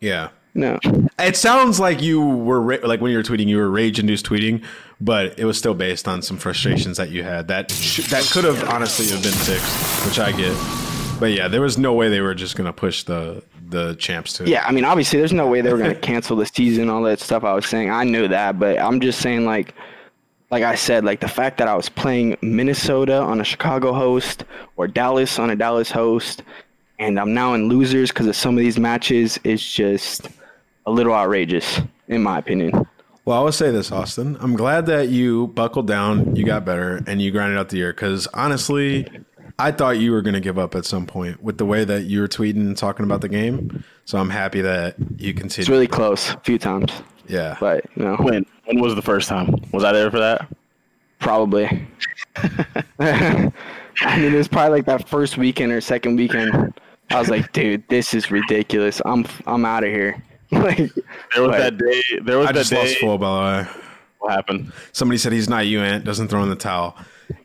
Yeah. 0.00 0.28
No. 0.52 0.78
It 1.18 1.36
sounds 1.36 1.80
like 1.80 2.02
you 2.02 2.20
were 2.20 2.60
ra- 2.60 2.78
like 2.84 3.00
when 3.00 3.10
you 3.10 3.16
were 3.16 3.24
tweeting, 3.24 3.46
you 3.48 3.56
were 3.56 3.70
rage 3.70 3.98
induced 3.98 4.26
tweeting, 4.26 4.62
but 5.00 5.38
it 5.38 5.46
was 5.46 5.58
still 5.58 5.74
based 5.74 6.06
on 6.06 6.22
some 6.22 6.36
frustrations 6.36 6.96
that 6.98 7.10
you 7.10 7.24
had 7.24 7.48
that 7.48 7.70
sh- 7.72 8.08
that 8.10 8.24
could 8.30 8.44
have 8.44 8.62
honestly 8.68 9.06
have 9.08 9.22
been 9.22 9.32
fixed, 9.32 10.06
which 10.06 10.18
I 10.20 10.30
get. 10.30 10.56
But 11.18 11.32
yeah, 11.32 11.48
there 11.48 11.60
was 11.62 11.78
no 11.78 11.94
way 11.94 12.08
they 12.08 12.20
were 12.20 12.34
just 12.34 12.54
gonna 12.54 12.72
push 12.72 13.02
the 13.02 13.42
the 13.68 13.94
champs 13.96 14.34
to. 14.34 14.48
Yeah, 14.48 14.64
I 14.66 14.72
mean, 14.72 14.84
obviously, 14.84 15.18
there's 15.18 15.32
no 15.32 15.46
way 15.48 15.60
they 15.60 15.72
were 15.72 15.78
going 15.78 15.94
to 15.94 16.00
cancel 16.00 16.36
the 16.36 16.46
season, 16.46 16.88
all 16.90 17.02
that 17.02 17.18
stuff 17.18 17.44
I 17.44 17.54
was 17.54 17.66
saying. 17.66 17.90
I 17.90 18.04
knew 18.04 18.28
that, 18.28 18.58
but 18.58 18.78
I'm 18.78 19.00
just 19.00 19.20
saying, 19.20 19.44
like, 19.46 19.74
like 20.54 20.62
I 20.62 20.76
said, 20.76 21.04
like 21.04 21.18
the 21.18 21.26
fact 21.26 21.58
that 21.58 21.66
I 21.66 21.74
was 21.74 21.88
playing 21.88 22.36
Minnesota 22.40 23.18
on 23.18 23.40
a 23.40 23.44
Chicago 23.44 23.92
host 23.92 24.44
or 24.76 24.86
Dallas 24.86 25.36
on 25.40 25.50
a 25.50 25.56
Dallas 25.56 25.90
host, 25.90 26.44
and 27.00 27.18
I'm 27.18 27.34
now 27.34 27.54
in 27.54 27.68
losers 27.68 28.12
because 28.12 28.28
of 28.28 28.36
some 28.36 28.56
of 28.56 28.60
these 28.60 28.78
matches 28.78 29.36
is 29.42 29.68
just 29.68 30.28
a 30.86 30.92
little 30.92 31.12
outrageous, 31.12 31.80
in 32.06 32.22
my 32.22 32.38
opinion. 32.38 32.86
Well, 33.24 33.36
I 33.36 33.42
will 33.42 33.50
say 33.50 33.72
this, 33.72 33.90
Austin. 33.90 34.36
I'm 34.38 34.54
glad 34.54 34.86
that 34.86 35.08
you 35.08 35.48
buckled 35.48 35.88
down, 35.88 36.36
you 36.36 36.46
got 36.46 36.64
better, 36.64 37.02
and 37.08 37.20
you 37.20 37.32
grinded 37.32 37.58
out 37.58 37.70
the 37.70 37.78
year. 37.78 37.92
Because 37.92 38.28
honestly, 38.28 39.08
I 39.58 39.72
thought 39.72 39.98
you 39.98 40.12
were 40.12 40.22
going 40.22 40.34
to 40.34 40.40
give 40.40 40.56
up 40.56 40.76
at 40.76 40.84
some 40.84 41.04
point 41.04 41.42
with 41.42 41.58
the 41.58 41.66
way 41.66 41.84
that 41.84 42.04
you 42.04 42.20
were 42.20 42.28
tweeting 42.28 42.60
and 42.60 42.76
talking 42.76 43.04
about 43.04 43.22
the 43.22 43.28
game. 43.28 43.82
So 44.04 44.18
I'm 44.18 44.30
happy 44.30 44.60
that 44.60 44.94
you 45.16 45.34
continued. 45.34 45.64
It's 45.64 45.68
really 45.68 45.88
close 45.88 46.32
a 46.32 46.40
few 46.44 46.60
times, 46.60 46.92
yeah. 47.28 47.56
but 47.60 47.84
you 47.96 48.04
know, 48.04 48.16
when 48.16 48.44
when 48.64 48.80
was 48.80 48.94
the 48.94 49.02
first 49.02 49.28
time 49.28 49.54
was 49.72 49.84
i 49.84 49.92
there 49.92 50.10
for 50.10 50.18
that 50.18 50.48
probably. 51.20 51.86
I 52.98 53.50
mean, 54.18 54.34
it 54.34 54.36
was 54.36 54.48
probably 54.48 54.70
like 54.78 54.86
that 54.86 55.08
first 55.08 55.38
weekend 55.38 55.72
or 55.72 55.80
second 55.80 56.16
weekend. 56.16 56.74
I 57.10 57.18
was 57.18 57.28
like, 57.30 57.52
dude, 57.52 57.86
this 57.88 58.12
is 58.14 58.30
ridiculous. 58.30 59.00
I'm 59.04 59.24
I'm 59.46 59.64
out 59.64 59.84
of 59.84 59.90
here. 59.90 60.22
like, 60.50 60.76
there 60.76 61.42
was 61.42 61.50
Right. 61.50 61.58
that 61.58 61.78
day 61.78 62.02
there 62.22 62.38
was 62.38 62.48
I 62.48 62.52
that 62.52 62.58
just 62.60 62.72
lost 62.72 62.94
day 62.94 63.00
full, 63.00 63.18
by 63.18 63.26
the 63.26 63.64
way. 63.64 63.82
what 64.18 64.32
happened 64.32 64.72
Somebody 64.92 65.18
said 65.18 65.32
he's 65.32 65.48
not 65.48 65.66
you, 65.66 65.80
Ant. 65.80 66.04
Doesn't 66.04 66.28
throw 66.28 66.42
in 66.42 66.50
the 66.50 66.56
towel. 66.56 66.96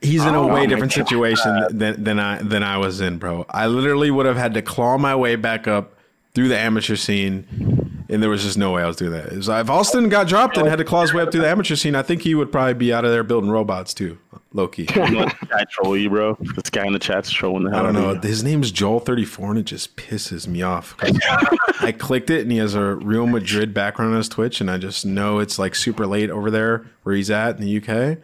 He's 0.02 0.26
in 0.26 0.36
a 0.36 0.42
Oh 0.42 0.48
way 0.48 0.62
my 0.62 0.66
different 0.66 0.94
God. 0.94 1.08
situation 1.08 1.66
than 1.72 2.04
than 2.04 2.20
I 2.20 2.42
than 2.42 2.64
I 2.64 2.78
was 2.78 3.00
in, 3.02 3.18
bro. 3.18 3.46
I 3.50 3.68
literally 3.68 4.12
would 4.12 4.26
have 4.26 4.38
had 4.38 4.54
to 4.56 4.62
claw 4.62 4.98
my 4.98 5.16
way 5.16 5.36
back 5.36 5.68
up 5.68 5.94
through 6.34 6.48
the 6.48 6.58
amateur 6.58 6.96
scene, 6.96 8.06
and 8.10 8.22
there 8.22 8.30
was 8.30 8.44
just 8.44 8.58
no 8.58 8.72
way 8.72 8.84
I 8.84 8.88
was 8.88 8.96
doing 8.96 9.12
that. 9.12 9.32
Was, 9.32 9.50
if 9.50 9.70
Austin 9.70 10.10
got 10.10 10.28
dropped 10.28 10.58
and 10.58 10.68
had 10.68 10.78
to 10.78 10.86
claw 10.86 11.02
his 11.02 11.14
way 11.14 11.24
up 11.24 11.32
through 11.32 11.42
the 11.42 11.50
amateur 11.50 11.76
scene, 11.76 11.96
I 11.96 12.02
think 12.02 12.22
he 12.22 12.36
would 12.36 12.52
probably 12.52 12.74
be 12.74 12.94
out 12.94 13.06
of 13.06 13.12
there 13.12 13.24
building 13.24 13.50
robots 13.50 13.94
too, 13.94 14.18
low 14.54 14.68
key. 14.68 14.88
You 14.96 15.10
know, 15.12 15.26
this 15.26 15.50
guy 15.50 15.64
troll 15.70 15.98
you 15.98 16.10
bro 16.10 16.38
this 16.56 16.70
guy 16.70 16.86
in 16.86 16.94
the 16.94 17.00
chat's 17.00 17.32
trolling 17.32 17.64
the 17.64 17.72
hell 17.72 17.80
I 17.80 17.92
don't 17.92 17.94
know. 17.94 18.16
His 18.20 18.44
name's 18.44 18.72
Joel34, 18.72 19.50
and 19.50 19.60
it 19.60 19.66
just 19.66 19.96
pisses 19.96 20.48
me 20.48 20.62
off. 20.62 20.96
I 21.82 21.92
clicked 21.92 22.30
it, 22.30 22.42
and 22.42 22.52
he 22.52 22.58
has 22.58 22.76
a 22.76 22.96
Real 22.96 23.28
Madrid 23.28 23.74
background 23.74 24.12
on 24.12 24.18
his 24.18 24.30
Twitch, 24.30 24.62
and 24.62 24.70
I 24.70 24.78
just 24.78 25.06
know 25.06 25.40
it's 25.40 25.58
like 25.60 25.76
super 25.76 26.06
late 26.06 26.30
over 26.30 26.52
there 26.52 26.86
where 27.04 27.16
he's 27.16 27.32
at 27.32 27.60
in 27.60 27.62
the 27.62 27.78
UK, 27.78 28.18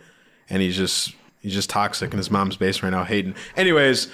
and 0.50 0.62
he's 0.62 0.76
just 0.76 1.14
he's 1.42 1.54
just 1.54 1.70
toxic 1.70 2.12
in 2.12 2.18
his 2.18 2.32
mom's 2.32 2.58
base 2.58 2.82
right 2.82 2.90
now, 2.90 3.04
hating. 3.04 3.36
Anyways, 3.56 4.10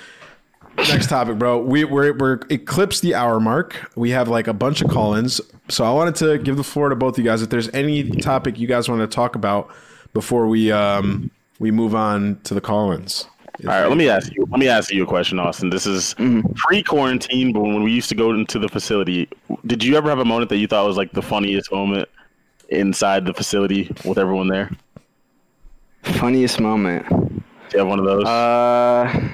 next 0.78 1.08
topic, 1.08 1.38
bro. 1.38 1.60
We 1.60 1.84
we're 1.84 2.14
we're 2.14 2.40
eclipsed 2.50 3.02
the 3.02 3.16
hour 3.16 3.40
mark. 3.40 3.92
We 3.96 4.12
have 4.12 4.28
like 4.28 4.48
a 4.48 4.54
bunch 4.54 4.82
of 4.82 4.90
call-ins, 4.90 5.42
so 5.70 5.84
I 5.84 5.92
wanted 5.92 6.16
to 6.16 6.38
give 6.38 6.58
the 6.58 6.64
floor 6.64 6.90
to 6.90 6.96
both 6.96 7.16
of 7.16 7.24
you 7.24 7.30
guys. 7.30 7.42
If 7.42 7.50
there's 7.50 7.70
any 7.70 8.10
topic 8.10 8.60
you 8.60 8.68
guys 8.68 8.90
want 8.90 9.02
to 9.02 9.08
talk 9.08 9.36
about 9.36 9.74
before 10.14 10.48
we 10.48 10.72
um 10.72 11.32
we 11.60 11.72
move 11.72 11.96
on 11.96 12.40
to 12.44 12.54
the 12.54 12.62
call-ins. 12.62 13.28
All 13.64 13.68
right, 13.68 13.86
let 13.86 13.98
me 13.98 14.10
ask 14.10 14.34
you. 14.34 14.48
Let 14.50 14.60
me 14.60 14.68
ask 14.68 14.92
you 14.92 15.04
a 15.04 15.08
question, 15.08 15.38
Austin. 15.38 15.70
This 15.70 15.86
is 15.86 16.16
pre-quarantine, 16.56 17.54
but 17.54 17.62
when 17.62 17.84
we 17.84 17.92
used 17.92 18.10
to 18.10 18.16
go 18.16 18.32
into 18.32 18.58
the 18.58 18.68
facility, 18.68 19.30
did 19.68 19.84
you 19.84 19.96
ever 19.98 20.10
have 20.10 20.20
a 20.20 20.26
moment 20.26 20.50
that 20.50 20.58
you 20.58 20.68
thought 20.68 20.88
was 20.88 20.98
like 20.98 21.12
the 21.12 21.22
funniest 21.22 21.72
moment 21.72 22.10
inside 22.70 23.26
the 23.26 23.34
facility 23.34 23.94
with 24.04 24.18
everyone 24.18 24.48
there? 24.48 24.72
funniest 26.04 26.60
moment. 26.60 27.08
Do 27.10 27.44
you 27.74 27.80
have 27.80 27.88
one 27.88 28.00
of 28.00 28.06
those? 28.06 28.26
Uh, 28.26 29.30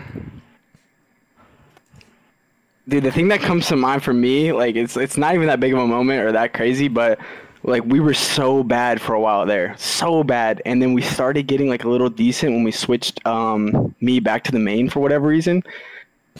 dude, 2.88 3.03
the 3.03 3.11
thing 3.11 3.27
that 3.30 3.41
comes 3.41 3.68
to 3.68 3.76
mind 3.76 4.03
for 4.03 4.14
me, 4.14 4.51
like 4.51 4.76
it's 4.76 4.97
it's 4.97 5.18
not 5.18 5.35
even 5.35 5.47
that 5.47 5.59
big 5.59 5.73
of 5.73 5.80
a 5.80 5.88
moment 5.88 6.22
or 6.22 6.31
that 6.31 6.53
crazy, 6.53 6.88
but 6.88 7.19
like 7.64 7.84
we 7.85 7.99
were 7.99 8.14
so 8.14 8.64
bad 8.64 9.01
for 9.01 9.14
a 9.14 9.19
while 9.19 9.45
there, 9.45 9.76
so 9.77 10.23
bad, 10.23 10.61
and 10.65 10.81
then 10.81 10.93
we 10.93 11.01
started 11.01 11.47
getting 11.47 11.69
like 11.69 11.84
a 11.84 11.89
little 11.89 12.09
decent 12.09 12.53
when 12.53 12.64
we 12.64 12.72
switched 12.72 13.26
um 13.26 13.95
me 14.01 14.19
back 14.19 14.43
to 14.45 14.51
the 14.51 14.59
main 14.59 14.89
for 14.89 14.99
whatever 14.99 15.27
reason. 15.27 15.64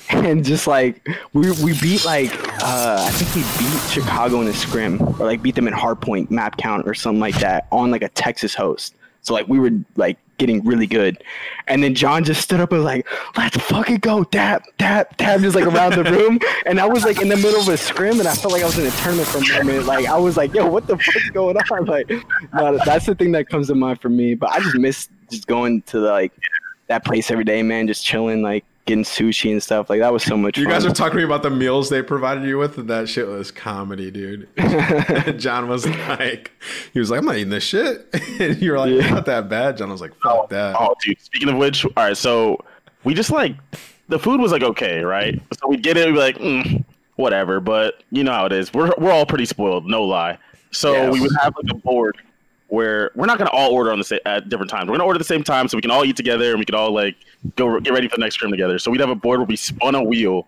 and 0.10 0.45
just 0.45 0.68
like 0.68 1.07
we 1.34 1.52
we 1.64 1.74
beat 1.80 2.06
like 2.06 2.32
uh, 2.64 3.03
I 3.07 3.11
think 3.11 3.34
we 3.36 3.41
beat 3.57 3.82
Chicago 3.90 4.41
in 4.41 4.48
a 4.48 4.53
scrim 4.53 5.02
or 5.02 5.26
like 5.26 5.41
beat 5.41 5.56
them 5.56 5.68
in 5.68 5.74
hardpoint 5.74 6.30
map 6.30 6.57
count 6.57 6.88
or 6.88 6.94
something 6.94 7.19
like 7.19 7.40
that 7.40 7.68
on 7.72 7.91
like 7.91 8.03
a 8.03 8.10
Texas 8.10 8.53
host. 8.53 8.94
So 9.28 9.34
like 9.34 9.49
we 9.49 9.60
were 9.60 9.72
like 9.98 10.18
getting 10.38 10.64
really 10.64 10.88
good, 10.88 11.22
and 11.68 11.84
then 11.84 11.94
John 11.94 12.24
just 12.24 12.41
stood 12.41 12.62
up 12.62 12.72
and 12.72 12.80
was 12.80 12.86
like, 12.86 13.06
"Let's 13.36 13.58
fucking 13.58 13.98
go, 13.98 14.24
tap 14.24 14.64
tap 14.78 15.18
tap," 15.18 15.41
just 15.41 15.54
like 15.54 15.66
around 15.66 15.95
the 15.95 16.06
room, 16.06 16.40
and 16.66 16.80
I 16.80 16.86
was 16.86 17.04
like 17.04 17.22
in 17.22 17.28
the 17.28 17.36
middle 17.36 17.60
of 17.60 17.68
a 17.68 17.76
scrim, 17.76 18.20
and 18.20 18.28
I 18.30 18.34
felt 18.34 18.54
like 18.54 18.64
I 18.64 18.68
was 18.68 18.80
in 18.80 18.86
a 18.86 18.91
tournament 18.91 19.28
for 19.28 19.40
a 19.40 19.66
moment. 19.66 19.86
Like 19.86 20.06
I 20.06 20.18
was 20.18 20.38
like, 20.38 20.54
"Yo, 20.54 20.66
what 20.70 20.88
the 20.88 20.95
fuck's 20.98 21.30
going 21.32 21.58
on?" 21.58 21.86
Like, 21.88 22.10
no, 22.54 22.80
that's 22.86 23.06
the 23.06 23.16
thing 23.16 23.34
that 23.34 23.49
comes 23.49 23.68
to 23.68 23.76
mind 23.76 23.99
for 23.99 24.08
me. 24.08 24.34
But 24.34 24.52
I 24.52 24.62
just 24.62 24.78
miss 24.78 25.10
just 25.30 25.45
going 25.45 25.82
to 25.84 25.99
the, 25.99 26.10
like 26.10 26.32
that 26.88 27.04
place 27.04 27.30
every 27.30 27.44
day, 27.44 27.62
man, 27.64 27.86
just 27.86 28.06
chilling, 28.06 28.41
like 28.41 28.64
getting 28.88 29.04
sushi 29.04 29.52
and 29.52 29.62
stuff. 29.62 29.90
Like 29.90 30.00
that 30.00 30.12
was 30.12 30.24
so 30.24 30.36
much 30.36 30.58
You 30.58 30.64
fun. 30.66 30.74
guys 30.74 30.86
are 30.86 30.92
talking 30.92 31.12
to 31.14 31.18
me 31.18 31.24
about 31.24 31.44
the 31.44 31.50
meals 31.52 31.90
they 31.90 32.02
provided 32.02 32.44
you 32.46 32.58
with, 32.58 32.78
and 32.78 32.90
that 32.90 33.08
shit 33.08 33.28
was 33.28 33.52
comedy, 33.52 34.10
dude. 34.10 34.48
John 35.40 35.68
was 35.68 35.86
like, 35.86 36.52
he 36.94 37.00
was 37.00 37.12
like, 37.12 37.20
I'm 37.20 37.26
not 37.26 37.36
eating 37.36 37.50
this 37.52 37.64
shit. 37.64 38.08
And 38.40 38.62
you 38.62 38.72
were 38.72 38.80
like, 38.80 38.92
Yeah. 38.92 39.10
not 39.12 39.26
that 39.28 39.50
bad. 39.50 39.78
John 39.78 39.90
was 39.92 40.02
like, 40.02 40.16
fuck 40.22 40.50
that. 40.50 40.76
Oh, 40.80 40.96
dude. 41.04 41.20
Speaking 41.22 41.50
of 41.50 41.58
which, 41.58 41.86
all 41.86 41.92
right. 41.96 42.18
So 42.18 42.60
we 43.04 43.14
just 43.14 43.32
like 43.32 43.56
the 44.10 44.18
food 44.20 44.40
was 44.42 44.52
like 44.52 44.64
okay, 44.64 45.04
right? 45.04 45.40
So 45.60 45.68
we'd 45.68 45.84
get 45.84 45.98
it, 45.98 46.08
we'd 46.08 46.14
be 46.14 46.20
like, 46.20 46.38
mm, 46.38 46.84
whatever. 47.16 47.60
But 47.60 48.04
you 48.12 48.24
know 48.24 48.32
how 48.32 48.46
it 48.46 48.54
is. 48.54 48.74
We're 48.74 48.92
we're 48.98 49.12
all 49.12 49.26
pretty 49.26 49.46
spoiled, 49.46 49.86
no 49.86 50.04
lie. 50.04 50.38
So 50.72 51.10
we 51.12 51.20
would 51.22 51.32
have 51.42 51.54
like 51.62 51.72
a 51.72 51.76
board 51.76 52.18
where 52.69 53.11
we're 53.15 53.26
not 53.26 53.38
gonna 53.38 53.49
all 53.52 53.72
order 53.72 53.91
on 53.91 53.98
the 53.98 54.03
same 54.03 54.19
at 54.26 54.49
different 54.49 54.69
times. 54.69 54.88
We're 54.89 54.95
gonna 54.95 55.06
order 55.06 55.18
at 55.18 55.19
the 55.19 55.26
same 55.26 55.44
time 55.44 55.68
so 55.68 55.77
we 55.77 55.81
can 55.81 55.91
all 55.91 56.06
eat 56.06 56.18
together 56.18 56.52
and 56.52 56.60
we 56.60 56.65
can 56.65 56.76
all 56.76 56.91
like 56.91 57.15
go 57.56 57.80
get 57.80 57.94
ready 57.94 58.07
for 58.07 58.18
the 58.18 58.22
next 58.22 58.35
scrim 58.35 58.52
together. 58.52 58.80
So 58.80 58.91
we'd 58.91 58.99
have 58.99 59.10
a 59.10 59.15
board 59.15 59.39
where 59.39 59.48
we 59.48 59.56
spun 59.56 59.95
a 59.95 60.03
wheel, 60.03 60.48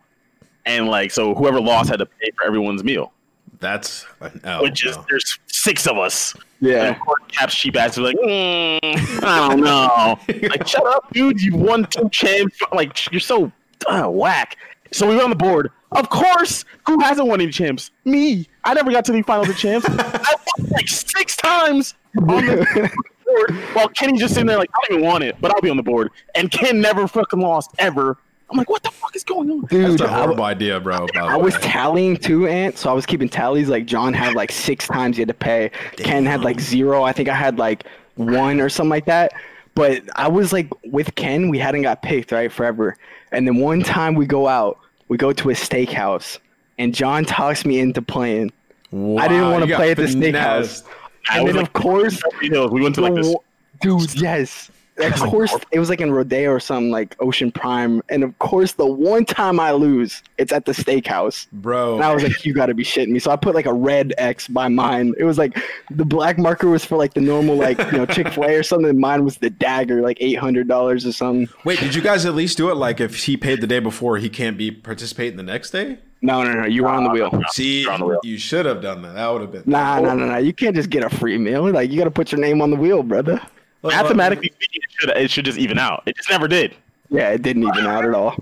and 0.65 0.87
like 0.87 1.11
so 1.11 1.33
whoever 1.33 1.59
lost 1.61 1.89
had 1.89 1.99
to 1.99 2.05
pay 2.05 2.31
for 2.37 2.45
everyone's 2.45 2.83
meal. 2.83 3.13
That's 3.59 4.05
an 4.21 4.39
L. 4.43 4.63
Which 4.63 4.85
is 4.85 4.95
bro. 4.95 5.05
there's 5.09 5.39
six 5.47 5.87
of 5.87 5.97
us. 5.97 6.33
And 6.33 6.69
yeah. 6.69 6.89
of 6.89 6.99
course, 6.99 7.21
Cap's 7.27 7.55
cheap 7.55 7.75
ass 7.75 7.97
was 7.97 8.13
like, 8.13 8.17
mm, 8.17 9.23
I 9.23 9.49
don't 9.49 9.61
know. 9.61 10.17
like, 10.49 10.67
shut 10.67 10.85
up, 10.85 11.11
dude. 11.11 11.41
You 11.41 11.55
won 11.55 11.85
two 11.85 12.09
champs. 12.09 12.57
Like, 12.71 13.11
you're 13.11 13.19
so 13.19 13.51
uh, 13.87 14.07
whack. 14.07 14.57
So 14.91 15.07
we 15.07 15.15
were 15.15 15.23
on 15.23 15.29
the 15.29 15.35
board. 15.35 15.71
Of 15.91 16.09
course, 16.09 16.65
who 16.85 16.99
hasn't 16.99 17.27
won 17.27 17.41
any 17.41 17.51
champs? 17.51 17.91
Me. 18.05 18.47
I 18.63 18.73
never 18.73 18.91
got 18.91 19.05
to 19.05 19.11
the 19.11 19.21
finals 19.23 19.49
of 19.49 19.57
champs. 19.57 19.87
I 19.89 20.35
won 20.57 20.69
like 20.69 20.87
six 20.87 21.35
times 21.35 21.95
on 22.17 22.45
the 22.45 22.91
board 23.25 23.51
while 23.73 23.87
Kenny's 23.89 24.19
just 24.19 24.33
sitting 24.33 24.47
there 24.47 24.57
like, 24.57 24.69
I 24.73 24.77
don't 24.87 24.99
even 24.99 25.09
want 25.09 25.23
it, 25.23 25.35
but 25.39 25.51
I'll 25.53 25.61
be 25.61 25.69
on 25.69 25.77
the 25.77 25.83
board. 25.83 26.11
And 26.35 26.49
Ken 26.51 26.81
never 26.81 27.07
fucking 27.07 27.39
lost 27.39 27.71
ever. 27.79 28.17
I'm 28.51 28.57
like, 28.57 28.69
what 28.69 28.81
the 28.81 28.89
fuck 28.89 29.15
is 29.15 29.23
going 29.23 29.51
on? 29.51 29.61
Dude, 29.65 29.91
That's 29.91 30.01
a 30.01 30.05
I, 30.11 30.21
horrible 30.23 30.43
idea, 30.43 30.79
bro. 30.79 31.05
by 31.13 31.19
I 31.19 31.35
was 31.35 31.53
way. 31.53 31.61
tallying 31.61 32.17
too, 32.17 32.47
Ant. 32.47 32.79
So 32.79 32.89
I 32.89 32.93
was 32.93 33.05
keeping 33.05 33.29
tallies. 33.29 33.69
Like 33.69 33.85
John 33.85 34.11
had 34.13 34.33
like 34.33 34.51
six 34.51 34.87
times 34.87 35.17
he 35.17 35.21
had 35.21 35.27
to 35.27 35.35
pay. 35.35 35.69
Ken 35.97 36.25
had 36.25 36.41
like 36.41 36.59
zero. 36.59 37.03
I 37.03 37.11
think 37.11 37.29
I 37.29 37.35
had 37.35 37.59
like 37.59 37.85
one 38.15 38.59
or 38.59 38.67
something 38.69 38.89
like 38.89 39.05
that. 39.05 39.33
But 39.75 40.01
I 40.15 40.27
was 40.27 40.51
like 40.51 40.67
with 40.85 41.13
Ken, 41.13 41.49
we 41.49 41.59
hadn't 41.59 41.83
got 41.83 42.01
picked 42.01 42.31
right 42.31 42.51
forever. 42.51 42.97
And 43.31 43.47
then 43.47 43.57
one 43.57 43.83
time 43.83 44.15
we 44.15 44.25
go 44.25 44.47
out, 44.47 44.79
we 45.09 45.15
go 45.17 45.31
to 45.31 45.49
a 45.51 45.53
steakhouse, 45.53 46.39
and 46.79 46.93
John 46.95 47.25
talks 47.25 47.63
me 47.63 47.79
into 47.79 48.01
playing. 48.01 48.51
I 48.91 49.27
didn't 49.27 49.51
want 49.51 49.63
to 49.67 49.75
play 49.75 49.91
at 49.91 49.97
the 49.97 50.07
finessed. 50.07 50.85
steakhouse. 50.85 50.89
I 51.29 51.39
And 51.39 51.47
then 51.47 51.55
like, 51.55 51.67
of 51.67 51.73
course, 51.73 52.21
We 52.41 52.49
went 52.49 52.95
to 52.95 53.01
like 53.01 53.15
this. 53.15 53.35
dude, 53.81 54.15
yes. 54.21 54.71
Of 55.01 55.13
course, 55.15 55.55
it 55.71 55.79
was 55.79 55.89
like 55.89 56.01
in 56.01 56.11
Rodeo 56.11 56.51
or 56.51 56.59
something, 56.59 56.91
like 56.91 57.15
Ocean 57.21 57.53
Prime. 57.53 58.01
And 58.09 58.21
of 58.21 58.37
course, 58.39 58.73
the 58.73 58.85
one 58.85 59.23
time 59.23 59.57
I 59.57 59.71
lose, 59.71 60.21
it's 60.37 60.51
at 60.51 60.65
the 60.65 60.73
steakhouse. 60.73 61.47
Bro. 61.53 61.95
And 61.95 62.03
I 62.03 62.13
was 62.13 62.21
like, 62.21 62.43
you 62.43 62.53
got 62.53 62.65
to 62.65 62.73
be 62.73 62.83
shitting 62.83 63.07
me. 63.07 63.19
So 63.19 63.31
I 63.31 63.37
put 63.37 63.55
like 63.55 63.65
a 63.65 63.73
red 63.73 64.13
X 64.17 64.49
by 64.49 64.67
mine. 64.67 65.13
It 65.17 65.23
was 65.23 65.37
like 65.37 65.57
the 65.89 66.03
black 66.03 66.37
marker 66.37 66.67
was 66.69 66.83
for 66.83 66.97
like 66.97 67.13
the 67.13 67.21
normal, 67.21 67.55
like, 67.55 67.77
you 67.77 67.97
know, 67.97 68.05
Chick 68.07 68.27
fil 68.27 68.43
A 68.43 68.55
or 68.55 68.63
something. 68.63 68.89
And 68.89 68.99
mine 68.99 69.23
was 69.23 69.37
the 69.37 69.49
dagger, 69.49 70.01
like 70.01 70.19
$800 70.19 71.07
or 71.07 71.11
something. 71.13 71.47
Wait, 71.63 71.79
did 71.79 71.95
you 71.95 72.01
guys 72.01 72.25
at 72.25 72.35
least 72.35 72.57
do 72.57 72.69
it 72.69 72.75
like 72.75 72.99
if 72.99 73.23
he 73.23 73.37
paid 73.37 73.61
the 73.61 73.67
day 73.67 73.79
before, 73.79 74.17
he 74.17 74.27
can't 74.27 74.57
be 74.57 74.69
participating 74.69 75.37
the 75.37 75.43
next 75.43 75.71
day? 75.71 75.99
No, 76.21 76.43
no, 76.43 76.53
no. 76.53 76.65
You 76.65 76.83
were 76.83 76.89
on 76.89 77.03
the 77.05 77.09
wheel. 77.09 77.29
Ah, 77.31 77.41
see, 77.49 77.83
You're 77.83 77.91
on 77.91 77.99
the 78.01 78.05
wheel. 78.05 78.19
you 78.23 78.37
should 78.37 78.65
have 78.65 78.81
done 78.81 79.01
that. 79.03 79.13
That 79.13 79.27
would 79.31 79.41
have 79.41 79.51
been. 79.51 79.63
Nah, 79.65 79.99
no, 79.99 80.13
no, 80.15 80.25
no. 80.25 80.37
You 80.37 80.53
can't 80.53 80.75
just 80.75 80.89
get 80.89 81.03
a 81.03 81.09
free 81.09 81.37
meal. 81.37 81.71
Like, 81.71 81.89
you 81.91 81.97
got 81.97 82.05
to 82.05 82.11
put 82.11 82.31
your 82.31 82.41
name 82.41 82.61
on 82.61 82.71
the 82.71 82.75
wheel, 82.75 83.03
brother. 83.03 83.41
Mathematically 83.83 84.51
speaking, 84.55 84.81
it 84.83 84.91
should, 84.91 85.09
it 85.11 85.31
should 85.31 85.45
just 85.45 85.57
even 85.57 85.79
out. 85.79 86.03
It 86.05 86.17
just 86.17 86.29
never 86.29 86.47
did. 86.47 86.75
Yeah, 87.09 87.29
it 87.29 87.41
didn't 87.41 87.63
even 87.63 87.85
out 87.87 88.05
at 88.05 88.13
all. 88.13 88.35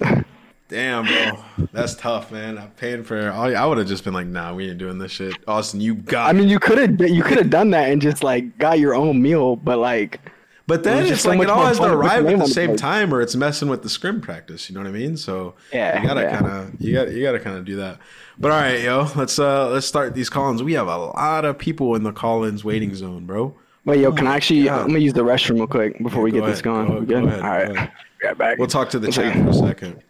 Damn, 0.68 1.06
bro. 1.06 1.66
That's 1.72 1.94
tough, 1.94 2.32
man. 2.32 2.58
I'm 2.58 2.70
paying 2.72 3.04
for. 3.04 3.30
I 3.30 3.52
I 3.52 3.66
would 3.66 3.78
have 3.78 3.86
just 3.86 4.02
been 4.02 4.14
like, 4.14 4.26
nah, 4.26 4.54
we 4.54 4.68
ain't 4.68 4.78
doing 4.78 4.98
this 4.98 5.12
shit. 5.12 5.34
Austin, 5.46 5.80
you 5.80 5.94
got. 5.94 6.28
I 6.28 6.32
mean, 6.32 6.48
you 6.48 6.58
could 6.58 6.78
have 6.78 7.00
you 7.10 7.22
could 7.22 7.38
have 7.38 7.50
done 7.50 7.70
that 7.70 7.90
and 7.90 8.00
just 8.00 8.24
like 8.24 8.56
got 8.58 8.78
your 8.78 8.94
own 8.94 9.20
meal, 9.22 9.56
but 9.56 9.78
like 9.78 10.20
But 10.66 10.82
then 10.82 10.96
It 10.96 11.00
it's 11.00 11.08
just 11.10 11.22
so 11.24 11.28
like 11.30 11.40
it 11.40 11.50
all 11.50 11.58
more 11.58 11.66
has 11.66 11.76
to 11.76 11.82
fun 11.82 11.90
to 11.90 11.96
put 11.96 12.00
arrive 12.06 12.20
at 12.24 12.26
the 12.28 12.32
on 12.34 12.38
the 12.38 12.46
same 12.46 12.74
time, 12.76 13.12
or 13.12 13.20
it's 13.20 13.36
messing 13.36 13.68
with 13.68 13.82
the 13.82 13.90
scrim 13.90 14.20
practice. 14.22 14.70
You 14.70 14.74
know 14.74 14.80
what 14.80 14.88
I 14.88 14.92
mean? 14.92 15.16
So 15.18 15.56
Yeah, 15.72 16.00
you 16.00 16.06
gotta 16.06 16.22
yeah. 16.22 16.40
kind 16.40 16.46
of 16.46 16.80
you 16.80 16.94
got 16.94 17.10
you 17.12 17.22
gotta 17.22 17.38
kind 17.40 17.58
of 17.58 17.64
do 17.66 17.76
that. 17.76 17.98
But 18.38 18.50
all 18.50 18.58
right, 18.60 18.80
yo, 18.82 19.08
let's 19.14 19.38
uh 19.38 19.68
let's 19.70 19.86
start 19.86 20.14
these 20.14 20.30
call-ins. 20.30 20.62
We 20.62 20.72
have 20.72 20.88
a 20.88 20.96
lot 20.96 21.44
of 21.44 21.58
people 21.58 21.94
in 21.96 22.02
the 22.02 22.12
call-ins 22.12 22.64
waiting 22.64 22.94
zone, 22.94 23.26
bro. 23.26 23.54
wait, 23.84 24.00
yo, 24.00 24.10
can 24.10 24.26
I 24.26 24.36
actually? 24.36 24.64
God. 24.64 24.80
I'm 24.80 24.86
gonna 24.88 25.00
use 25.00 25.12
the 25.12 25.20
restroom 25.22 25.56
real 25.56 25.66
quick 25.66 26.02
before 26.02 26.22
we 26.22 26.30
go 26.30 26.40
get 26.40 26.46
this 26.46 26.62
going. 26.62 26.88
go- 26.88 27.00
We 27.00 27.06
go 27.06 27.20
good? 27.20 27.28
ahead, 27.28 27.42
All 27.42 27.48
right, 27.50 27.66
go 27.68 27.74
ahead. 27.74 27.92
Be 28.20 28.26
right 28.28 28.38
back. 28.38 28.58
We'll 28.58 28.66
talk 28.68 28.88
to 28.90 28.98
the 28.98 29.12
chat 29.12 29.34
for 29.34 29.50
a 29.50 29.52
second. 29.52 30.02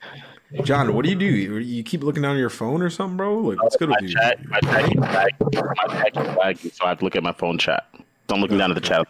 John, 0.62 0.94
what 0.94 1.02
do 1.05 1.10
you 1.10 1.16
do? 1.16 1.26
You 1.26 1.56
you 1.56 1.82
keep 1.82 2.05
looking 2.05 2.22
down 2.22 2.36
at 2.36 2.39
your 2.39 2.48
phone 2.48 2.81
or 2.81 2.90
something, 2.90 3.16
bro? 3.16 3.39
Like, 3.39 3.60
what's 3.60 3.74
good 3.76 3.89
My 3.89 3.97
with 4.01 4.09
you? 4.09 4.14
chat, 4.16 4.39
my 4.48 4.60
chat 4.60 4.85
keeps 4.85 5.01
lagging. 5.01 5.36
My 5.52 5.86
chat 5.89 6.12
keeps 6.14 6.36
lagging, 6.39 6.70
so 6.72 6.85
I 6.85 6.89
have 6.90 6.98
to 6.98 7.05
look 7.05 7.16
at 7.16 7.24
my 7.24 7.32
phone 7.32 7.59
chat. 7.59 7.89
So 7.93 8.36
I'm 8.36 8.40
looking 8.40 8.59
down 8.59 8.70
at 8.70 8.76
the 8.76 8.81
chat 8.81 9.05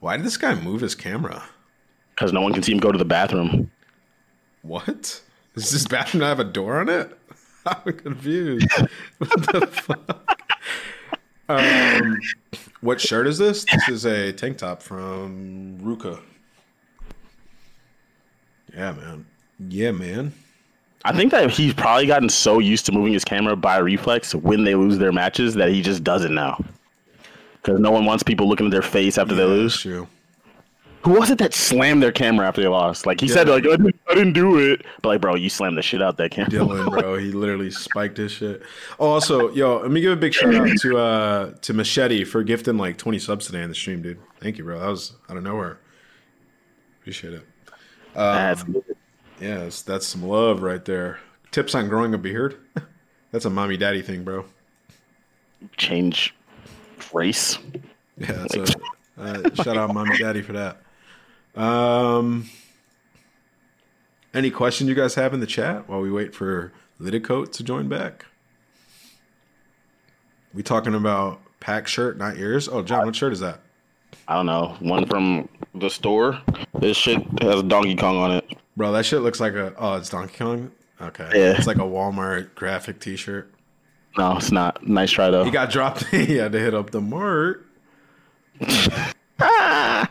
Why 0.00 0.16
did 0.16 0.26
this 0.26 0.36
guy 0.36 0.54
move 0.54 0.80
his 0.80 0.94
camera? 0.94 1.44
because 2.18 2.32
no 2.32 2.40
one 2.40 2.52
can 2.52 2.64
see 2.64 2.72
him 2.72 2.78
go 2.78 2.90
to 2.90 2.98
the 2.98 3.04
bathroom. 3.04 3.70
What? 4.62 5.22
Does 5.54 5.70
this 5.70 5.86
bathroom 5.86 6.20
not 6.22 6.28
have 6.28 6.40
a 6.40 6.44
door 6.44 6.80
on 6.80 6.88
it? 6.88 7.16
I'm 7.66 7.92
confused. 7.92 8.66
what 9.18 9.30
the 9.30 9.66
fuck? 9.66 10.36
Um, 11.48 12.18
what 12.80 13.00
shirt 13.00 13.28
is 13.28 13.38
this? 13.38 13.64
This 13.64 13.88
is 13.88 14.04
a 14.04 14.32
tank 14.32 14.58
top 14.58 14.82
from 14.82 15.78
RVCA. 15.80 16.20
Yeah, 18.74 18.92
man. 18.92 19.26
Yeah, 19.68 19.92
man. 19.92 20.34
I 21.04 21.16
think 21.16 21.30
that 21.30 21.50
he's 21.50 21.72
probably 21.72 22.06
gotten 22.06 22.28
so 22.28 22.58
used 22.58 22.84
to 22.86 22.92
moving 22.92 23.12
his 23.12 23.24
camera 23.24 23.54
by 23.54 23.78
reflex 23.78 24.34
when 24.34 24.64
they 24.64 24.74
lose 24.74 24.98
their 24.98 25.12
matches 25.12 25.54
that 25.54 25.70
he 25.70 25.82
just 25.82 26.02
does 26.02 26.24
it 26.24 26.32
now. 26.32 26.62
Because 27.62 27.80
no 27.80 27.90
one 27.90 28.04
wants 28.04 28.22
people 28.22 28.48
looking 28.48 28.66
at 28.66 28.72
their 28.72 28.82
face 28.82 29.18
after 29.18 29.34
they 29.34 29.44
lose. 29.44 29.80
true. 29.80 30.08
Who 31.02 31.12
was 31.12 31.30
it 31.30 31.38
that 31.38 31.54
slammed 31.54 32.02
their 32.02 32.10
camera 32.12 32.46
after 32.46 32.60
they 32.60 32.66
lost? 32.66 33.06
Like 33.06 33.20
he 33.20 33.28
said, 33.28 33.48
like 33.48 33.64
I 33.64 33.76
didn't, 33.76 34.00
I 34.10 34.14
didn't 34.14 34.32
do 34.32 34.58
it, 34.58 34.84
but 35.00 35.10
like, 35.10 35.20
bro, 35.20 35.36
you 35.36 35.48
slammed 35.48 35.78
the 35.78 35.82
shit 35.82 36.02
out 36.02 36.16
that 36.16 36.32
camera. 36.32 36.50
Dylan, 36.50 36.90
bro, 36.90 37.16
he 37.18 37.30
literally 37.30 37.70
spiked 37.70 38.16
his 38.16 38.32
shit. 38.32 38.62
Oh, 38.98 39.06
also, 39.06 39.50
yo, 39.52 39.78
let 39.78 39.92
me 39.92 40.00
give 40.00 40.12
a 40.12 40.16
big 40.16 40.34
shout 40.34 40.52
out 40.54 40.68
to 40.80 40.98
uh 40.98 41.52
to 41.62 41.72
Machete 41.72 42.24
for 42.24 42.42
gifting 42.42 42.78
like 42.78 42.98
20 42.98 43.18
subs 43.20 43.46
today 43.46 43.62
on 43.62 43.68
the 43.68 43.76
stream, 43.76 44.02
dude. 44.02 44.18
Thank 44.40 44.58
you, 44.58 44.64
bro. 44.64 44.80
That 44.80 44.88
was 44.88 45.14
out 45.30 45.36
of 45.36 45.44
nowhere. 45.44 45.78
Appreciate 47.00 47.34
it. 47.34 47.46
That's 48.14 48.64
Yes, 49.40 49.82
that's 49.82 50.06
some 50.06 50.24
love 50.24 50.62
right 50.62 50.84
there. 50.84 51.20
Tips 51.52 51.74
on 51.74 51.88
growing 51.88 52.12
a 52.12 52.18
beard. 52.18 52.56
That's 53.30 53.44
a 53.44 53.50
mommy 53.50 53.76
daddy 53.76 54.02
thing, 54.02 54.24
bro. 54.24 54.46
change 55.76 56.34
race. 57.14 57.58
Yeah, 58.16 58.32
that's 58.32 58.56
a 58.56 58.66
uh, 59.18 59.54
shout 59.62 59.76
out 59.76 59.92
mommy 59.94 60.16
daddy 60.18 60.42
for 60.42 60.52
that. 60.52 61.60
Um, 61.60 62.48
any 64.34 64.50
questions 64.50 64.88
you 64.88 64.94
guys 64.94 65.14
have 65.16 65.34
in 65.34 65.40
the 65.40 65.46
chat 65.46 65.88
while 65.88 66.00
we 66.00 66.10
wait 66.10 66.34
for 66.34 66.72
Liddicoat 67.00 67.52
to 67.52 67.64
join 67.64 67.88
back? 67.88 68.26
We 70.54 70.62
talking 70.62 70.94
about 70.94 71.40
pack 71.60 71.86
shirt, 71.86 72.16
not 72.18 72.36
yours. 72.36 72.68
Oh, 72.68 72.82
John, 72.82 73.06
what 73.06 73.16
shirt 73.16 73.32
is 73.32 73.40
that? 73.40 73.60
I 74.26 74.34
don't 74.34 74.46
know. 74.46 74.76
One 74.80 75.06
from 75.06 75.48
the 75.74 75.90
store. 75.90 76.40
This 76.78 76.96
shit 76.96 77.20
has 77.42 77.62
Donkey 77.64 77.96
Kong 77.96 78.16
on 78.16 78.30
it. 78.32 78.56
Bro, 78.76 78.92
that 78.92 79.04
shit 79.04 79.22
looks 79.22 79.40
like 79.40 79.54
a 79.54 79.74
oh, 79.76 79.94
it's 79.96 80.08
Donkey 80.10 80.36
Kong. 80.38 80.70
Okay, 81.00 81.28
Yeah. 81.32 81.56
it's 81.56 81.66
like 81.66 81.76
a 81.76 81.80
Walmart 81.80 82.54
graphic 82.54 83.00
T-shirt. 83.00 83.52
No, 84.18 84.36
it's 84.36 84.50
not. 84.50 84.86
Nice 84.86 85.10
try 85.10 85.30
though. 85.30 85.44
He 85.44 85.50
got 85.50 85.70
dropped. 85.70 86.04
he 86.10 86.36
had 86.36 86.52
to 86.52 86.58
hit 86.58 86.74
up 86.74 86.90
the 86.90 87.00
mark. 87.00 87.64
Ah, 89.40 90.08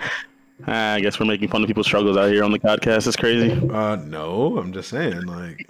I 0.65 1.01
guess 1.01 1.19
we're 1.19 1.25
making 1.25 1.49
fun 1.49 1.61
of 1.61 1.67
people's 1.67 1.85
struggles 1.85 2.15
out 2.15 2.31
here 2.31 2.45
on 2.45 2.51
the 2.51 2.59
podcast. 2.59 3.05
It's 3.07 3.17
crazy. 3.17 3.51
Uh, 3.51 3.97
no, 3.97 4.57
I'm 4.57 4.71
just 4.71 4.89
saying, 4.89 5.23
like, 5.23 5.69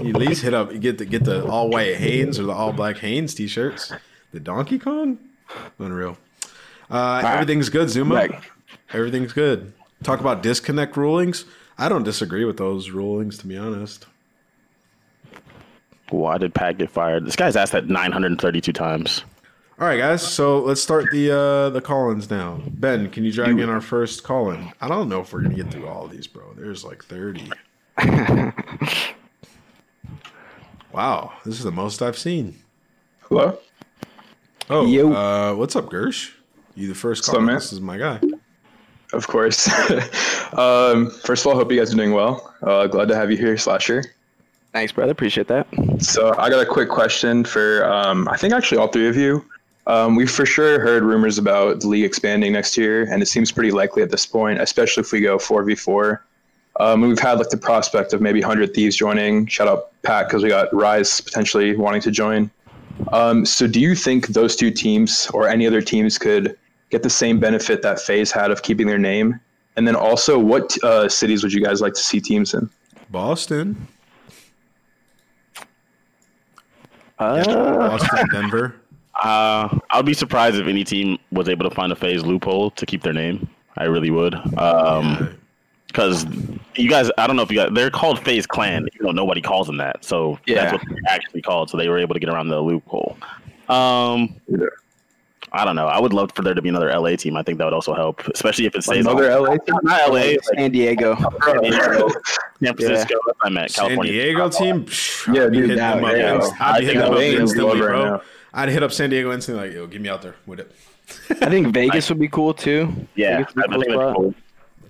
you 0.00 0.10
at 0.10 0.16
least 0.16 0.42
hit 0.42 0.54
up, 0.54 0.72
you 0.72 0.78
get 0.78 0.98
the 0.98 1.04
get 1.04 1.24
the 1.24 1.44
all 1.44 1.68
white 1.68 1.96
Hanes 1.96 2.38
or 2.38 2.44
the 2.44 2.52
all 2.52 2.72
black 2.72 2.98
Hanes 2.98 3.34
t-shirts. 3.34 3.92
The 4.30 4.38
Donkey 4.38 4.78
Kong, 4.78 5.18
unreal. 5.80 6.16
Uh, 6.88 7.20
everything's 7.26 7.68
good, 7.68 7.90
Zuma. 7.90 8.14
Back. 8.28 8.50
Everything's 8.92 9.32
good. 9.32 9.72
Talk 10.04 10.20
about 10.20 10.40
disconnect 10.42 10.96
rulings. 10.96 11.44
I 11.76 11.88
don't 11.88 12.04
disagree 12.04 12.44
with 12.44 12.58
those 12.58 12.90
rulings, 12.90 13.38
to 13.38 13.46
be 13.48 13.56
honest. 13.56 14.06
Why 16.10 16.38
did 16.38 16.54
Pat 16.54 16.78
get 16.78 16.90
fired? 16.90 17.24
This 17.26 17.36
guy's 17.36 17.56
asked 17.56 17.72
that 17.72 17.88
932 17.88 18.72
times. 18.72 19.24
All 19.80 19.86
right, 19.88 19.98
guys. 19.98 20.22
So 20.22 20.60
let's 20.60 20.80
start 20.80 21.10
the 21.10 21.32
uh, 21.32 21.70
the 21.70 21.80
call-ins 21.80 22.30
now. 22.30 22.60
Ben, 22.66 23.10
can 23.10 23.24
you 23.24 23.32
drag 23.32 23.58
in 23.58 23.68
our 23.68 23.80
first 23.80 24.22
call-in? 24.22 24.70
I 24.80 24.86
don't 24.88 25.08
know 25.08 25.20
if 25.20 25.32
we're 25.32 25.40
gonna 25.42 25.56
get 25.56 25.70
through 25.72 25.88
all 25.88 26.04
of 26.04 26.12
these, 26.12 26.28
bro. 26.28 26.52
There's 26.54 26.84
like 26.84 27.04
thirty. 27.04 27.50
wow, 30.92 31.32
this 31.44 31.58
is 31.58 31.64
the 31.64 31.72
most 31.72 32.02
I've 32.02 32.18
seen. 32.18 32.54
Hello. 33.22 33.58
Oh, 34.70 34.86
Yo. 34.86 35.12
uh, 35.12 35.54
what's 35.54 35.74
up, 35.76 35.86
Gersh? 35.90 36.30
You 36.76 36.88
the 36.88 36.94
first 36.94 37.22
What's 37.22 37.28
up, 37.30 37.34
call. 37.36 37.42
man? 37.42 37.54
This 37.56 37.72
is 37.72 37.80
my 37.80 37.98
guy. 37.98 38.20
Of 39.12 39.26
course. 39.26 39.68
um, 40.54 41.10
first 41.10 41.44
of 41.44 41.48
all, 41.48 41.54
hope 41.54 41.70
you 41.70 41.78
guys 41.78 41.92
are 41.92 41.96
doing 41.96 42.12
well. 42.12 42.54
Uh, 42.62 42.86
glad 42.86 43.08
to 43.08 43.14
have 43.16 43.30
you 43.30 43.36
here, 43.36 43.56
Slasher. 43.56 44.02
Thanks, 44.74 44.90
brother. 44.90 45.12
Appreciate 45.12 45.46
that. 45.46 45.68
So 46.00 46.34
I 46.36 46.50
got 46.50 46.60
a 46.60 46.66
quick 46.66 46.88
question 46.88 47.44
for 47.44 47.88
um, 47.88 48.26
I 48.28 48.36
think 48.36 48.52
actually 48.52 48.78
all 48.78 48.88
three 48.88 49.06
of 49.06 49.16
you. 49.16 49.44
Um, 49.86 50.16
we've 50.16 50.30
for 50.30 50.44
sure 50.44 50.80
heard 50.80 51.04
rumors 51.04 51.38
about 51.38 51.80
the 51.80 51.86
league 51.86 52.04
expanding 52.04 52.52
next 52.54 52.76
year, 52.76 53.04
and 53.04 53.22
it 53.22 53.26
seems 53.26 53.52
pretty 53.52 53.70
likely 53.70 54.02
at 54.02 54.10
this 54.10 54.26
point, 54.26 54.60
especially 54.60 55.02
if 55.02 55.12
we 55.12 55.20
go 55.20 55.38
four 55.38 55.62
v 55.62 55.76
four. 55.76 56.24
Um, 56.80 57.02
we've 57.02 57.20
had 57.20 57.38
like 57.38 57.50
the 57.50 57.56
prospect 57.56 58.12
of 58.12 58.20
maybe 58.20 58.40
Hundred 58.40 58.74
Thieves 58.74 58.96
joining. 58.96 59.46
Shout 59.46 59.68
out 59.68 59.92
Pat 60.02 60.26
because 60.26 60.42
we 60.42 60.48
got 60.48 60.74
Rise 60.74 61.20
potentially 61.20 61.76
wanting 61.76 62.00
to 62.00 62.10
join. 62.10 62.50
Um, 63.12 63.46
so 63.46 63.68
do 63.68 63.78
you 63.78 63.94
think 63.94 64.28
those 64.28 64.56
two 64.56 64.72
teams 64.72 65.30
or 65.32 65.48
any 65.48 65.68
other 65.68 65.82
teams 65.82 66.18
could 66.18 66.58
get 66.90 67.04
the 67.04 67.10
same 67.10 67.38
benefit 67.38 67.82
that 67.82 68.00
FaZe 68.00 68.32
had 68.32 68.50
of 68.50 68.62
keeping 68.62 68.88
their 68.88 68.98
name? 68.98 69.38
And 69.76 69.86
then 69.86 69.94
also, 69.94 70.36
what 70.36 70.76
uh, 70.82 71.08
cities 71.08 71.44
would 71.44 71.52
you 71.52 71.62
guys 71.62 71.80
like 71.80 71.94
to 71.94 72.00
see 72.00 72.20
teams 72.20 72.54
in? 72.54 72.68
Boston, 73.10 73.86
Uh, 77.18 77.88
Boston, 77.88 78.28
Denver. 78.30 78.76
Uh, 79.22 79.78
I'd 79.90 80.04
be 80.04 80.12
surprised 80.12 80.56
if 80.56 80.66
any 80.66 80.82
team 80.82 81.18
was 81.30 81.48
able 81.48 81.68
to 81.70 81.74
find 81.74 81.92
a 81.92 81.94
FaZe 81.94 82.26
loophole 82.26 82.72
to 82.72 82.84
keep 82.84 83.04
their 83.04 83.12
name. 83.12 83.48
I 83.78 83.84
really 83.84 84.10
would. 84.10 84.34
Um, 84.58 85.38
because 85.86 86.26
you 86.74 86.90
guys, 86.90 87.12
I 87.16 87.28
don't 87.28 87.36
know 87.36 87.42
if 87.42 87.50
you 87.52 87.58
guys, 87.58 87.70
they're 87.74 87.90
called 87.92 88.18
FaZe 88.24 88.44
Clan, 88.48 88.88
even 88.92 89.06
though 89.06 89.12
nobody 89.12 89.40
calls 89.40 89.68
them 89.68 89.76
that. 89.76 90.04
So 90.04 90.36
Yeah. 90.46 90.56
that's 90.56 90.72
what 90.72 90.82
they're 90.88 90.98
actually 91.14 91.42
called. 91.42 91.70
So 91.70 91.76
they 91.76 91.88
were 91.88 91.98
able 91.98 92.14
to 92.14 92.18
get 92.20 92.28
around 92.28 92.48
the 92.48 92.60
loophole. 92.60 93.16
Um, 93.68 94.34
Yeah. 94.48 94.66
I 95.56 95.64
don't 95.64 95.76
know. 95.76 95.86
I 95.86 96.00
would 96.00 96.12
love 96.12 96.32
for 96.34 96.42
there 96.42 96.52
to 96.54 96.60
be 96.60 96.68
another 96.68 96.90
LA 96.98 97.14
team. 97.16 97.36
I 97.36 97.42
think 97.44 97.58
that 97.58 97.64
would 97.64 97.72
also 97.72 97.94
help, 97.94 98.26
especially 98.28 98.66
if 98.66 98.74
it 98.74 98.82
stays 98.82 99.06
Another 99.06 99.30
LA 99.40 99.50
team? 99.56 99.76
not 99.84 100.08
LA, 100.10 100.14
like 100.14 100.38
San 100.56 100.70
Diego. 100.72 101.14
San 101.16 102.76
Francisco. 102.76 103.14
I 103.42 103.48
meant 103.50 103.70
San 103.70 103.98
Diego 104.00 104.48
team. 104.48 104.84
Psh, 104.84 105.34
Yeah, 105.34 105.44
I'd 105.44 105.52
be 105.52 105.58
dude, 105.58 105.70
hitting 105.70 105.76
them 105.76 106.04
up. 106.04 106.16
yeah. 106.16 106.40
I'd 106.60 106.74
I 106.76 106.80
be 106.80 106.86
think 106.86 106.96
hitting 106.96 107.00
them 107.00 107.12
up 107.12 107.18
that 107.18 107.34
instantly, 107.40 107.80
love 107.80 108.12
right 108.12 108.20
I'd 108.52 108.68
hit 108.68 108.82
up 108.82 108.92
San 108.92 109.10
Diego 109.10 109.32
instantly, 109.32 109.66
like, 109.68 109.74
yo, 109.74 109.86
get 109.86 110.00
me 110.00 110.08
out 110.08 110.22
there 110.22 110.36
with 110.46 110.60
it. 110.60 110.72
I 111.40 111.48
think 111.50 111.68
Vegas 111.74 112.08
would 112.08 112.18
be 112.20 112.28
cool 112.28 112.54
too. 112.54 112.92
Yeah, 113.14 113.38
Vegas 113.38 113.54
would 113.54 113.64
I 113.64 113.66
be 113.68 113.74
think 113.82 113.92
cool 113.92 113.98
that's 113.98 114.10
spot. 114.12 114.16
cool. 114.16 114.34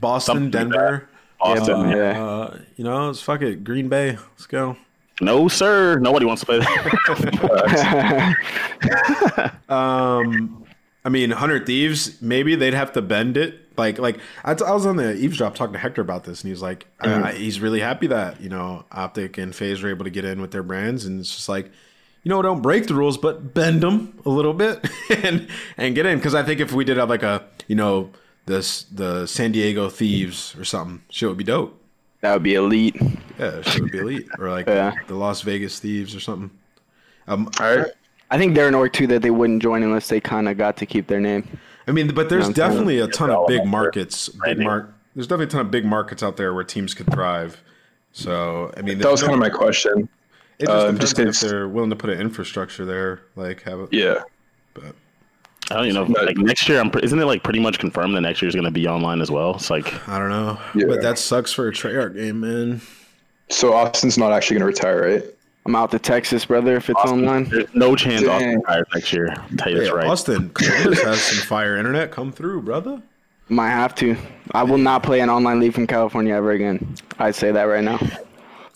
Boston, 0.01 0.35
Something 0.35 0.61
like 0.61 0.71
Denver. 0.71 1.09
Austin. 1.41 1.75
Uh, 1.75 1.89
yeah. 1.97 2.25
uh, 2.25 2.59
you 2.77 2.85
know, 2.85 3.11
it's 3.11 3.21
fuck 3.21 3.43
it. 3.43 3.65
Green 3.65 3.89
Bay. 3.89 4.13
Let's 4.13 4.47
go. 4.47 4.77
No, 5.21 5.49
sir. 5.49 5.99
Nobody 5.99 6.27
wants 6.27 6.41
to 6.41 6.47
play 6.47 6.59
that. 6.59 8.35
Um, 9.69 10.65
I 11.05 11.11
mean, 11.11 11.31
Hundred 11.31 11.67
Thieves. 11.67 12.21
Maybe 12.23 12.55
they'd 12.55 12.75
have 12.75 12.93
to 12.93 13.03
bend 13.03 13.37
it. 13.37 13.61
Like, 13.77 13.99
like 13.99 14.19
I, 14.45 14.53
I 14.53 14.73
was 14.73 14.87
on 14.87 14.97
the 14.97 15.15
eavesdrop 15.15 15.55
talking 15.55 15.75
to 15.75 15.79
Hector 15.79 16.01
about 16.01 16.25
this, 16.25 16.43
and 16.43 16.49
he's 16.49 16.63
like, 16.63 16.87
uh, 17.01 17.33
he's 17.33 17.61
really 17.61 17.81
happy 17.81 18.07
that 18.07 18.41
you 18.41 18.49
know 18.49 18.85
Optic 18.93 19.37
and 19.37 19.55
FaZe 19.55 19.83
were 19.83 19.91
able 19.91 20.05
to 20.05 20.11
get 20.11 20.25
in 20.25 20.41
with 20.41 20.53
their 20.53 20.63
brands, 20.63 21.05
and 21.05 21.21
it's 21.21 21.35
just 21.35 21.49
like, 21.49 21.71
you 22.23 22.31
know, 22.31 22.41
don't 22.41 22.63
break 22.63 22.87
the 22.87 22.95
rules, 22.95 23.19
but 23.19 23.53
bend 23.53 23.83
them 23.83 24.19
a 24.25 24.31
little 24.31 24.55
bit 24.55 24.89
and 25.23 25.49
and 25.77 25.95
get 25.95 26.07
in. 26.07 26.19
Because 26.19 26.35
I 26.35 26.43
think 26.43 26.61
if 26.61 26.73
we 26.73 26.85
did 26.85 26.97
have 26.97 27.11
like 27.11 27.23
a, 27.23 27.45
you 27.69 27.77
know, 27.77 28.11
this 28.47 28.85
the 28.85 29.27
San 29.27 29.53
Diego 29.53 29.91
Thieves 29.91 30.55
or 30.57 30.65
something, 30.65 31.03
shit 31.11 31.29
would 31.29 31.39
be 31.39 31.45
dope. 31.45 31.81
That 32.25 32.33
would 32.33 32.43
be 32.43 32.55
elite. 32.55 32.97
Yeah, 33.39 33.61
shit 33.61 33.83
would 33.83 33.93
be 33.93 33.99
elite, 33.99 34.29
or 34.39 34.51
like 34.51 34.67
Yeah. 34.67 34.95
the 35.09 35.15
Las 35.15 35.43
Vegas 35.43 35.79
Thieves 35.79 36.17
or 36.17 36.21
something. 36.21 36.51
Um, 37.29 37.51
All 37.61 37.77
right. 37.77 37.87
I 38.31 38.39
think 38.39 38.55
they're 38.55 38.67
an 38.67 38.75
org 38.75 38.95
too 38.95 39.07
that 39.09 39.21
they 39.21 39.31
wouldn't 39.31 39.61
join 39.63 39.83
unless 39.83 40.09
they 40.09 40.21
kind 40.21 40.49
of 40.49 40.57
got 40.57 40.79
to 40.79 40.87
keep 40.87 41.07
their 41.07 41.21
name. 41.21 41.47
I 41.87 41.91
mean, 41.93 42.15
but 42.15 42.31
there's 42.31 42.45
know 42.45 42.49
what 42.49 42.49
I'm 42.49 42.55
saying? 42.55 42.71
definitely 42.71 42.99
a 43.01 43.09
ton 43.09 43.29
of 43.31 43.47
big 43.47 43.67
markets. 43.67 44.31
Big 44.31 44.39
Branding. 44.39 44.67
mark. 44.67 44.95
There's 45.15 45.27
definitely 45.27 45.45
a 45.45 45.49
ton 45.51 45.61
of 45.67 45.71
big 45.71 45.85
markets 45.85 46.23
out 46.23 46.39
there 46.39 46.55
where 46.55 46.65
teams 46.65 46.95
could 46.95 47.13
thrive. 47.13 47.61
So 48.13 48.73
I 48.75 48.81
mean, 48.81 48.97
That 49.01 49.11
was 49.11 49.21
kind 49.21 49.35
of 49.35 49.39
my 49.39 49.51
question. 49.51 50.09
It 50.59 50.65
just 50.67 50.71
um, 50.71 50.95
depends 50.95 51.01
just 51.01 51.19
if 51.19 51.27
'cause- 51.27 51.41
they're 51.43 51.69
willing 51.69 51.91
to 51.91 51.97
put 51.97 52.09
an 52.09 52.19
infrastructure 52.23 52.87
there, 52.87 53.21
like 53.37 53.61
have 53.65 53.81
it. 53.81 53.89
Yeah. 53.93 54.23
But 54.73 54.95
I 55.71 55.77
don't 55.77 55.87
even 55.87 55.95
know. 55.95 56.03
if- 56.21 56.27
Like 56.27 56.37
next 56.37 56.69
year, 56.69 56.79
I'm. 56.81 56.91
Pre- 56.91 57.03
isn't 57.03 57.19
it 57.19 57.25
like 57.25 57.43
pretty 57.43 57.61
much 57.61 57.79
confirmed 57.79 58.15
that 58.17 58.21
next 58.21 58.43
year 58.43 58.49
is 58.49 58.55
going 58.55 58.65
to 58.67 58.71
be 58.71 58.87
online 58.87 59.21
as 59.21 59.31
well? 59.31 59.55
It's 59.55 59.71
like 59.71 60.07
I 60.09 60.19
don't 60.19 60.29
know. 60.31 60.59
Yeah. 60.75 60.87
But 60.89 61.01
that 61.03 61.19
sucks 61.19 61.53
for 61.53 61.69
a 61.69 61.73
Treyarch 61.73 62.15
game, 62.15 62.41
man. 62.41 62.81
So 63.49 63.73
Austin's 63.73 64.19
not 64.19 64.33
actually 64.33 64.59
going 64.59 64.73
to 64.73 64.79
retire, 64.79 65.03
right? 65.15 65.25
I'm 65.67 65.75
out 65.77 65.91
to 65.93 65.99
Texas, 65.99 66.45
brother. 66.45 66.77
If 66.77 66.91
it's 66.91 67.01
online, 67.01 67.45
there's 67.45 67.75
no 67.75 67.97
chance 67.97 68.21
Dang. 68.23 68.31
Austin 68.31 68.57
retires 68.57 68.87
next 68.95 69.13
year. 69.15 69.35
I'll 69.37 69.57
tell 69.57 69.73
you 69.73 69.81
Hey, 69.81 69.91
right. 69.91 70.07
Austin, 70.07 70.51
Columbus 70.55 71.03
has 71.03 71.23
some 71.23 71.47
fire 71.47 71.77
internet. 71.79 72.11
Come 72.11 72.31
through, 72.33 72.61
brother. 72.63 73.01
might 73.49 73.71
have 73.71 73.95
to. 73.97 74.15
I 74.53 74.63
will 74.63 74.77
not 74.79 75.03
play 75.03 75.21
an 75.21 75.31
online 75.31 75.61
league 75.61 75.73
from 75.73 75.87
California 75.87 76.35
ever 76.35 76.51
again. 76.51 76.95
I'd 77.19 77.35
say 77.35 77.51
that 77.53 77.63
right 77.65 77.83
now. 77.85 77.99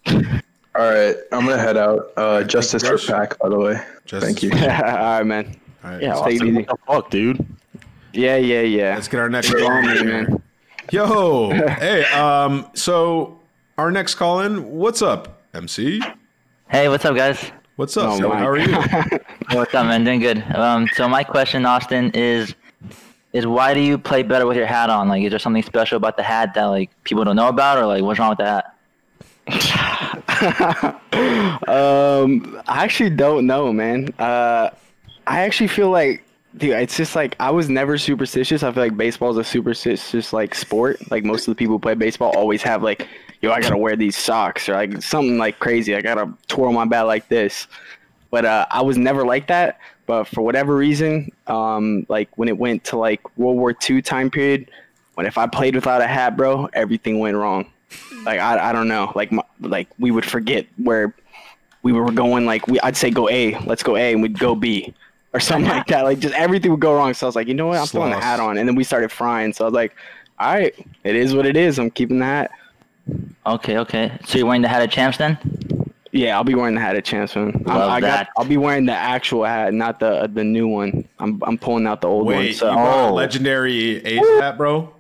All 0.06 0.85
right. 0.90 1.16
I'm 1.32 1.44
going 1.44 1.56
to 1.56 1.62
head 1.62 1.77
out. 1.77 2.12
Uh, 2.16 2.43
justice 2.44 2.86
for 2.86 2.97
Pack, 2.98 3.39
by 3.39 3.48
the 3.51 3.59
way. 3.59 3.82
Justice 4.06 4.24
Thank 4.24 4.43
you. 4.43 4.52
All 4.55 4.59
right, 4.69 5.23
man. 5.24 5.56
All 5.85 5.91
right, 5.91 6.03
Yeah, 6.03 6.15
let's, 6.17 6.27
take 6.27 6.41
it 6.43 6.47
easy. 6.47 6.57
what 6.57 6.67
the 6.67 6.77
fuck, 6.87 7.11
dude? 7.11 7.47
Yeah, 8.13 8.37
yeah, 8.37 8.63
yeah. 8.63 8.95
let's 8.95 9.09
get 9.09 9.21
our 9.21 9.29
next 9.29 9.53
call 9.53 9.71
in. 9.71 10.07
man. 10.09 10.43
Yo, 10.91 11.51
hey, 11.79 12.05
um, 12.07 12.69
so 12.75 13.39
our 13.77 13.91
next 13.91 14.15
call 14.17 14.41
in. 14.41 14.71
What's 14.71 15.03
up, 15.03 15.43
MC? 15.55 16.01
Hey, 16.71 16.89
what's 16.89 17.05
up, 17.05 17.15
guys? 17.15 17.53
What's 17.77 17.97
up? 17.97 18.21
Oh 18.21 18.31
How 18.31 18.49
are 18.49 18.59
you? 18.59 18.75
What's 19.53 19.73
up, 19.73 19.87
man? 19.87 20.03
Doing 20.03 20.19
good. 20.19 20.43
Um, 20.57 20.89
so 20.95 21.07
my 21.09 21.23
question, 21.23 21.65
Austin, 21.65 22.11
is 22.13 22.57
is 23.33 23.47
why 23.47 23.73
do 23.73 23.79
you 23.81 23.97
play 23.99 24.25
better 24.25 24.47
with 24.47 24.57
your 24.57 24.67
hat 24.67 24.91
on? 24.91 25.09
Like, 25.09 25.23
is 25.23 25.31
there 25.31 25.39
something 25.39 25.63
special 25.63 25.97
about 25.97 26.17
the 26.17 26.25
hat 26.25 26.55
that 26.55 26.65
like 26.65 26.91
people 27.05 27.23
don't 27.25 27.37
know 27.37 27.47
about, 27.49 27.79
or 27.79 27.87
like 27.87 28.03
what's 28.03 28.19
wrong 28.19 28.31
with 28.31 28.39
the 28.39 28.63
hat? 29.47 31.01
Um, 31.69 32.61
I 32.69 32.85
actually 32.85 33.11
don't 33.11 33.47
know, 33.47 33.73
man. 33.73 34.09
Uh, 34.19 34.71
I 35.29 35.41
actually 35.41 35.69
feel 35.69 35.91
like, 35.91 36.25
dude, 36.57 36.71
it's 36.71 36.97
just 36.97 37.15
like 37.15 37.37
I 37.39 37.51
was 37.51 37.69
never 37.69 37.99
superstitious. 37.99 38.63
I 38.63 38.73
feel 38.73 38.83
like 38.83 38.97
baseball 38.97 39.31
is 39.31 39.37
a 39.37 39.45
superstitious 39.45 40.33
like 40.33 40.55
sport. 40.55 40.99
Like 41.11 41.23
most 41.23 41.47
of 41.47 41.53
the 41.53 41.55
people 41.55 41.75
who 41.75 41.81
play 41.81 41.95
baseball 41.95 42.33
always 42.35 42.63
have 42.63 42.83
like, 42.83 43.07
yo, 43.43 43.53
I 43.53 43.61
gotta 43.61 43.77
wear 43.77 43.95
these 43.95 44.17
socks 44.17 44.71
or 44.71 44.73
like 44.73 45.03
something 45.03 45.37
like 45.37 45.59
crazy. 45.59 45.95
I 45.95 46.01
gotta 46.01 46.33
twirl 46.49 46.73
my 46.73 46.87
bat 46.87 47.07
like 47.07 47.29
this. 47.29 47.67
But 48.31 48.47
uh, 48.47 48.67
I 48.71 48.81
was 48.81 48.97
never 48.97 49.25
like 49.25 49.47
that. 49.49 49.79
But 50.07 50.25
for 50.25 50.41
whatever 50.41 50.75
reason, 50.75 51.31
um, 51.47 52.07
like 52.09 52.31
when 52.39 52.49
it 52.49 52.57
went 52.57 52.85
to 52.85 52.97
like 52.97 53.21
World 53.37 53.59
War 53.59 53.77
II 53.89 54.01
time 54.01 54.31
period, 54.31 54.71
when 55.15 55.27
if 55.27 55.37
I 55.37 55.47
played 55.47 55.75
without 55.75 56.01
a 56.01 56.07
hat, 56.07 56.39
bro, 56.39 56.71
everything 56.73 57.19
went 57.19 57.37
wrong. 57.37 57.71
Like 58.25 58.41
I, 58.41 58.71
I 58.71 58.73
don't 58.73 58.89
know. 58.89 59.13
Like 59.15 59.31
my, 59.31 59.43
like 59.61 59.89
we 59.99 60.11
would 60.11 60.25
forget 60.25 60.67
where 60.79 61.15
we 61.83 61.93
were 61.93 62.11
going. 62.11 62.47
Like 62.47 62.67
we, 62.67 62.81
I'd 62.81 62.97
say 62.97 63.11
go 63.11 63.29
A, 63.29 63.59
let's 63.67 63.83
go 63.83 63.97
A, 63.97 64.13
and 64.13 64.23
we'd 64.23 64.39
go 64.39 64.55
B, 64.55 64.95
or 65.33 65.41
something 65.41 65.71
like 65.71 65.87
that. 65.89 66.03
Like 66.05 66.19
just 66.19 66.35
everything 66.35 66.71
would 66.71 66.81
go 66.81 66.95
wrong. 66.95 67.13
So 67.15 67.27
I 67.27 67.29
was 67.29 67.37
like, 67.37 67.49
you 67.49 67.55
know 67.55 67.67
what, 67.69 67.79
I'm 67.79 67.87
throwing 67.87 68.11
the 68.11 68.21
hat 68.21 68.41
on, 68.41 68.59
and 68.59 68.69
then 68.69 68.75
we 68.77 68.85
started 68.85 69.11
frying. 69.13 69.53
So 69.53 69.65
I 69.65 69.67
was 69.67 69.75
like, 69.75 69.95
all 70.39 70.53
right, 70.55 70.75
it 71.05 71.17
is 71.17 71.35
what 71.35 71.47
it 71.47 71.57
is. 71.57 71.79
I'm 71.79 71.91
keeping 71.91 72.19
the 72.19 72.25
hat. 72.25 72.51
Okay, 73.47 73.79
okay. 73.79 74.19
So 74.27 74.39
you're 74.39 74.47
wearing 74.47 74.63
the 74.63 74.69
hat 74.69 74.83
of 74.83 74.91
champs 74.91 75.17
then? 75.19 75.39
Yeah, 76.13 76.37
I'll 76.37 76.45
be 76.45 76.55
wearing 76.55 76.75
the 76.75 76.81
hat 76.81 76.97
at 76.97 77.05
chance 77.05 77.35
one. 77.35 77.51
I'm- 77.53 77.65
Love 77.67 77.91
I 77.91 78.01
that. 78.01 78.27
got. 78.27 78.29
I'll 78.37 78.49
be 78.49 78.57
wearing 78.57 78.87
the 78.87 78.93
actual 78.95 79.45
hat, 79.45 79.75
not 79.75 80.01
the 80.01 80.29
the 80.33 80.43
new 80.45 80.67
one. 80.69 81.07
I'm 81.19 81.41
I'm 81.47 81.59
pulling 81.59 81.87
out 81.87 82.01
the 82.01 82.09
old 82.09 82.25
one. 82.27 82.37
Wait, 82.37 82.53
So, 82.57 82.69
you 82.69 82.75
brought 82.75 83.07
a 83.07 83.11
Oh. 83.11 83.15
legendary 83.15 84.05
A's 84.07 84.27
hat, 84.41 84.57
bro? 84.57 84.93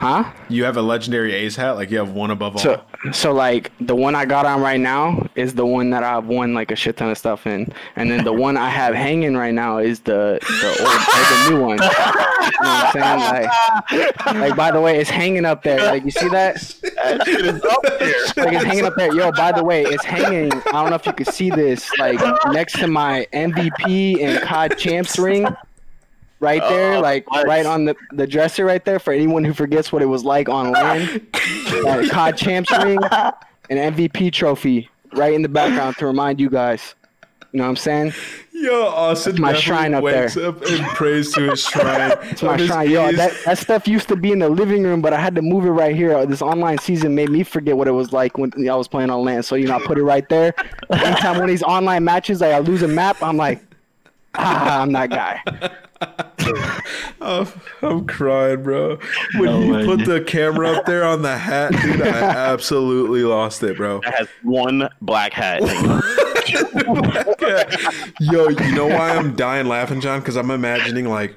Huh? 0.00 0.30
You 0.48 0.64
have 0.64 0.76
a 0.76 0.82
legendary 0.82 1.32
A's 1.32 1.56
hat? 1.56 1.72
Like 1.72 1.90
you 1.90 1.98
have 1.98 2.12
one 2.12 2.30
above 2.30 2.54
all? 2.54 2.58
So, 2.60 2.82
so 3.12 3.32
like 3.32 3.72
the 3.80 3.94
one 3.94 4.14
I 4.14 4.24
got 4.24 4.46
on 4.46 4.60
right 4.60 4.80
now 4.80 5.26
is 5.34 5.54
the 5.54 5.66
one 5.66 5.90
that 5.90 6.02
I've 6.02 6.26
won 6.26 6.54
like 6.54 6.70
a 6.70 6.76
shit 6.76 6.96
ton 6.96 7.10
of 7.10 7.18
stuff 7.18 7.46
in, 7.46 7.72
and 7.96 8.10
then 8.10 8.24
the 8.24 8.32
one 8.32 8.56
I 8.56 8.68
have 8.68 8.94
hanging 8.94 9.36
right 9.36 9.54
now 9.54 9.78
is 9.78 10.00
the 10.00 10.38
the 10.40 10.68
old 10.80 10.88
like 10.88 11.28
the 11.28 11.50
new 11.50 11.60
one. 11.62 11.78
You 11.78 12.64
know 12.64 12.70
what 12.70 12.96
I'm 12.96 13.20
saying? 13.20 13.48
Like, 13.90 14.34
like 14.34 14.56
by 14.56 14.70
the 14.70 14.80
way, 14.80 14.98
it's 14.98 15.10
hanging 15.10 15.44
up 15.44 15.62
there. 15.62 15.84
Like 15.84 16.04
you 16.04 16.10
see 16.10 16.28
that? 16.28 16.56
Like 18.36 18.52
it's 18.52 18.64
hanging 18.64 18.84
up 18.84 18.94
there. 18.96 19.12
Yo, 19.14 19.32
by 19.32 19.52
the 19.52 19.64
way, 19.64 19.82
it's 19.82 20.04
hanging. 20.04 20.52
I 20.52 20.72
don't 20.72 20.90
know 20.90 20.96
if 20.96 21.06
you 21.06 21.12
can 21.12 21.26
see 21.26 21.50
this. 21.50 21.88
Like 21.98 22.20
next 22.52 22.78
to 22.78 22.86
my 22.86 23.26
MVP 23.32 24.20
and 24.22 24.42
COD 24.42 24.76
champs 24.78 25.18
ring. 25.18 25.46
Right 26.40 26.62
there, 26.62 26.94
Oh, 26.94 27.00
like 27.00 27.26
nice. 27.32 27.44
right 27.46 27.66
on 27.66 27.84
the, 27.86 27.96
the 28.12 28.26
dresser 28.26 28.64
right 28.64 28.84
there 28.84 28.98
for 28.98 29.12
anyone 29.12 29.44
who 29.44 29.52
forgets 29.52 29.92
what 29.92 30.02
it 30.02 30.06
was 30.06 30.24
like 30.24 30.48
on 30.48 30.72
land. 30.72 31.26
uh, 31.86 32.06
COD 32.10 32.36
champs 32.36 32.70
ring, 32.70 32.98
an 33.70 33.92
MVP 33.94 34.32
trophy 34.32 34.88
right 35.14 35.32
in 35.34 35.42
the 35.42 35.48
background 35.48 35.96
to 35.98 36.06
remind 36.06 36.40
you 36.40 36.48
guys. 36.50 36.94
You 37.52 37.58
know 37.58 37.64
what 37.64 37.70
I'm 37.70 37.76
saying? 37.76 38.12
Yo, 38.52 38.88
Austin 38.88 39.32
That's 39.32 39.40
my 39.40 39.54
shrine 39.54 39.94
up 39.94 40.02
wakes 40.04 40.34
there. 40.34 40.48
up 40.48 40.60
and 40.66 40.84
prays 40.88 41.32
to 41.32 41.48
his 41.50 41.64
shrine. 41.64 42.12
It's 42.24 42.42
my 42.42 42.58
shrine. 42.58 42.90
Yo, 42.90 43.10
that, 43.12 43.32
that 43.46 43.56
stuff 43.56 43.88
used 43.88 44.06
to 44.08 44.16
be 44.16 44.32
in 44.32 44.40
the 44.40 44.50
living 44.50 44.82
room, 44.82 45.00
but 45.00 45.14
I 45.14 45.20
had 45.20 45.34
to 45.36 45.40
move 45.42 45.64
it 45.64 45.70
right 45.70 45.96
here. 45.96 46.26
This 46.26 46.42
online 46.42 46.76
season 46.76 47.14
made 47.14 47.30
me 47.30 47.42
forget 47.44 47.74
what 47.78 47.88
it 47.88 47.92
was 47.92 48.12
like 48.12 48.36
when 48.36 48.52
I 48.68 48.74
was 48.74 48.86
playing 48.86 49.08
on 49.08 49.24
land. 49.24 49.46
So, 49.46 49.54
you 49.54 49.66
know, 49.66 49.76
I 49.76 49.82
put 49.86 49.96
it 49.96 50.02
right 50.04 50.28
there. 50.28 50.54
Anytime 50.90 51.36
one 51.36 51.44
of 51.44 51.48
these 51.48 51.62
online 51.62 52.04
matches, 52.04 52.42
like 52.42 52.52
I 52.52 52.58
lose 52.58 52.82
a 52.82 52.88
map, 52.88 53.16
I'm 53.22 53.38
like, 53.38 53.62
ah, 54.34 54.82
I'm 54.82 54.92
that 54.92 55.10
guy. 55.10 55.42
Oh, 57.20 57.52
I'm 57.82 58.06
crying, 58.06 58.62
bro. 58.62 58.98
When 59.36 59.62
you 59.62 59.84
put 59.84 60.06
the 60.06 60.22
camera 60.22 60.70
up 60.70 60.86
there 60.86 61.04
on 61.04 61.22
the 61.22 61.36
hat, 61.36 61.72
dude, 61.72 62.00
I 62.00 62.06
absolutely 62.52 63.24
lost 63.24 63.62
it, 63.64 63.76
bro. 63.76 64.00
That 64.04 64.14
has 64.14 64.28
one 64.44 64.88
black 65.02 65.32
hat. 65.32 65.60
Yo, 68.20 68.48
you 68.48 68.74
know 68.74 68.86
why 68.86 69.10
I'm 69.10 69.34
dying 69.34 69.66
laughing, 69.66 70.00
John? 70.00 70.20
Because 70.20 70.36
I'm 70.36 70.52
imagining 70.52 71.06
like 71.06 71.34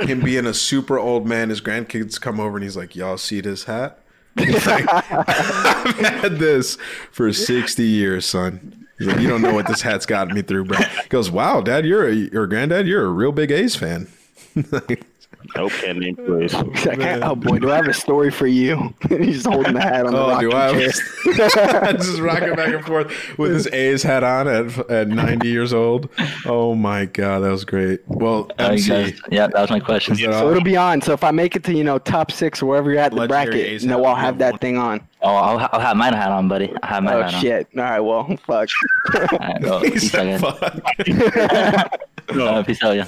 him 0.00 0.20
being 0.20 0.46
a 0.46 0.54
super 0.54 0.98
old 0.98 1.26
man. 1.26 1.50
His 1.50 1.60
grandkids 1.60 2.20
come 2.20 2.38
over 2.38 2.56
and 2.56 2.62
he's 2.62 2.76
like, 2.76 2.94
"Y'all 2.94 3.18
see 3.18 3.40
this 3.40 3.64
hat? 3.64 3.98
He's 4.38 4.66
like, 4.66 4.86
I've 4.88 5.96
had 5.98 6.38
this 6.38 6.76
for 7.10 7.32
60 7.32 7.82
years, 7.82 8.24
son." 8.24 8.83
He's 8.98 9.08
like, 9.08 9.20
"You 9.20 9.28
don't 9.28 9.42
know 9.42 9.54
what 9.54 9.66
this 9.66 9.82
hat's 9.82 10.06
gotten 10.06 10.34
me 10.34 10.42
through, 10.42 10.64
bro." 10.66 10.78
He 10.78 11.08
goes, 11.08 11.30
"Wow, 11.30 11.60
Dad, 11.60 11.84
you're 11.84 12.08
a, 12.08 12.46
granddad. 12.46 12.86
You're 12.86 13.04
a 13.04 13.10
real 13.10 13.32
big 13.32 13.50
A's 13.50 13.76
fan." 13.76 14.08
nope, 15.56 15.72
can't 15.72 15.98
name 15.98 16.16
place. 16.16 16.52
He's 16.74 16.86
like, 16.86 16.98
oh 17.22 17.34
boy, 17.36 17.58
do 17.58 17.70
I 17.70 17.76
have 17.76 17.86
a 17.88 17.94
story 17.94 18.30
for 18.30 18.46
you? 18.46 18.94
He's 19.08 19.44
holding 19.44 19.74
the 19.74 19.80
hat 19.80 20.06
on 20.06 20.12
the 20.12 20.18
Oh, 20.18 20.28
rocking 20.30 20.50
do 20.50 20.56
I? 20.56 20.72
chair. 20.72 21.92
just 21.94 22.20
rocking 22.20 22.54
back 22.54 22.74
and 22.74 22.84
forth 22.84 23.12
with 23.38 23.52
his 23.52 23.66
A's 23.68 24.02
hat 24.02 24.22
on 24.24 24.48
at, 24.48 24.78
at 24.90 25.08
90 25.08 25.48
years 25.48 25.72
old. 25.72 26.08
Oh 26.46 26.74
my 26.74 27.04
god, 27.06 27.40
that 27.40 27.50
was 27.50 27.64
great. 27.64 28.00
Well, 28.06 28.50
MC, 28.58 29.14
yeah, 29.30 29.46
that 29.48 29.60
was 29.60 29.70
my 29.70 29.80
question. 29.80 30.16
So 30.16 30.30
all? 30.32 30.50
it'll 30.50 30.62
be 30.62 30.76
on. 30.76 31.00
So 31.00 31.12
if 31.12 31.24
I 31.24 31.30
make 31.30 31.56
it 31.56 31.64
to, 31.64 31.74
you 31.74 31.84
know, 31.84 31.98
top 31.98 32.30
six 32.32 32.62
or 32.62 32.66
wherever 32.66 32.90
you're 32.90 33.00
at 33.00 33.10
the 33.12 33.18
Legendary 33.18 33.46
bracket, 33.46 33.66
A's 33.66 33.82
you 33.84 33.90
know, 33.90 34.04
I'll 34.04 34.14
have 34.14 34.24
have 34.24 34.38
that 34.38 34.52
one. 34.52 34.58
thing 34.60 34.78
on. 34.78 35.00
Oh, 35.22 35.34
I'll, 35.34 35.68
I'll 35.72 35.80
have 35.80 35.96
mine 35.96 36.12
hat 36.12 36.30
on, 36.32 36.48
buddy. 36.48 36.72
I 36.82 36.86
have 36.86 37.02
mine 37.02 37.14
Oh, 37.14 37.22
hat 37.22 37.34
on. 37.34 37.40
shit. 37.40 37.68
All 37.76 37.82
right, 37.82 38.00
well, 38.00 38.24
fuck. 38.46 38.68
All 39.14 39.20
right, 39.38 39.62
well, 39.62 39.80
peace 39.80 40.10
said, 40.10 40.42
out, 40.44 40.60
guys. 40.60 40.60
fuck. 40.60 41.90
Uh, 42.36 42.62
peace 42.62 42.82
out, 42.82 42.96
yeah. 42.96 43.06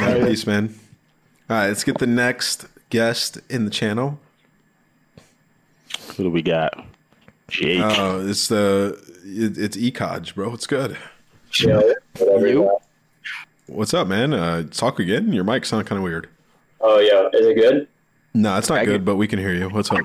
All 0.00 0.02
right, 0.02 0.22
peace, 0.28 0.46
man. 0.46 0.74
All 1.52 1.58
right, 1.58 1.66
let's 1.68 1.84
get 1.84 1.98
the 1.98 2.06
next 2.06 2.64
guest 2.88 3.38
in 3.50 3.66
the 3.66 3.70
channel. 3.70 4.18
Who 6.16 6.22
do 6.22 6.30
we 6.30 6.40
got? 6.40 6.82
Jake. 7.48 7.78
Oh, 7.82 8.26
it's 8.26 8.48
the 8.48 8.98
it, 9.22 9.58
it's 9.58 9.76
Ecodge, 9.76 10.34
bro. 10.34 10.54
It's 10.54 10.66
good. 10.66 10.96
Yeah, 11.60 11.82
You? 12.18 12.78
What's 13.66 13.92
up, 13.92 14.08
man? 14.08 14.32
Uh, 14.32 14.62
talk 14.70 14.98
again. 14.98 15.30
Your 15.34 15.44
mic 15.44 15.66
sound 15.66 15.86
kind 15.86 15.98
of 15.98 16.04
weird. 16.04 16.26
Oh, 16.80 17.00
yeah. 17.00 17.28
Is 17.38 17.46
it 17.46 17.54
good? 17.56 17.86
No, 18.32 18.56
it's 18.56 18.70
not 18.70 18.78
I 18.78 18.84
good, 18.86 19.00
get- 19.00 19.04
but 19.04 19.16
we 19.16 19.28
can 19.28 19.38
hear 19.38 19.52
you. 19.52 19.68
What's 19.68 19.90
up? 19.92 20.00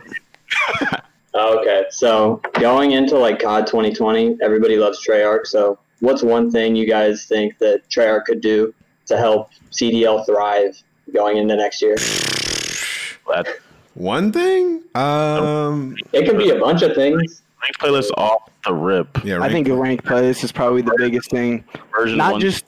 Oh, 1.34 1.60
okay. 1.60 1.86
So 1.92 2.42
going 2.56 2.92
into 2.92 3.18
like 3.18 3.40
COD 3.42 3.68
2020, 3.68 4.40
everybody 4.42 4.76
loves 4.76 5.06
Treyarch. 5.08 5.46
So 5.46 5.80
what's 6.02 6.24
one 6.24 6.52
thing 6.52 6.76
you 6.76 6.88
guys 6.88 7.26
think 7.26 7.58
that 7.60 7.88
Treyarch 7.90 8.26
could 8.26 8.42
do 8.42 8.74
to 9.06 9.18
help 9.18 9.52
CDL 9.72 10.26
thrive 10.26 10.82
going 11.14 11.38
into 11.38 11.56
next 11.56 11.82
year? 11.82 11.96
That 13.28 13.48
One 13.96 14.32
thing. 14.32 14.84
Um, 14.96 15.96
It 16.14 16.28
could 16.28 16.38
be 16.38 16.50
a 16.50 16.60
bunch 16.60 16.82
of 16.82 16.96
things. 16.96 17.42
ranked 17.62 17.80
playlist 17.80 18.10
off 18.18 18.50
the 18.66 18.74
rip. 18.74 19.24
yeah, 19.24 19.42
I 19.42 19.50
think 19.50 19.68
a 19.68 19.76
ranked 19.76 20.06
playlist 20.06 20.44
is 20.44 20.52
probably 20.52 20.82
the 20.82 20.96
biggest 20.98 21.30
thing. 21.30 21.64
Version 21.96 22.18
Not 22.18 22.34
one. 22.34 22.42
just 22.42 22.66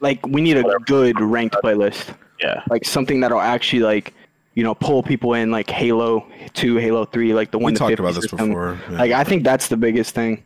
like 0.00 0.24
we 0.26 0.40
need 0.40 0.56
a 0.56 0.64
good 0.86 1.20
ranked 1.20 1.56
playlist, 1.62 2.14
yeah. 2.40 2.62
like 2.70 2.84
something 2.84 3.20
that'll 3.20 3.40
actually 3.40 3.80
like 3.82 4.14
you 4.54 4.62
know 4.62 4.74
pull 4.74 5.02
people 5.02 5.34
in, 5.34 5.50
like 5.50 5.70
Halo 5.70 6.26
Two, 6.54 6.76
Halo 6.76 7.04
Three, 7.04 7.32
like 7.34 7.50
the 7.50 7.58
one. 7.58 7.72
we 7.72 7.78
talked 7.78 7.90
50 7.90 8.02
about 8.02 8.14
this 8.14 8.22
system. 8.30 8.48
before. 8.48 8.80
yeah. 8.90 8.98
Like 8.98 9.12
I 9.12 9.24
think 9.24 9.44
that's 9.44 9.68
the 9.68 9.76
biggest 9.76 10.14
thing. 10.14 10.42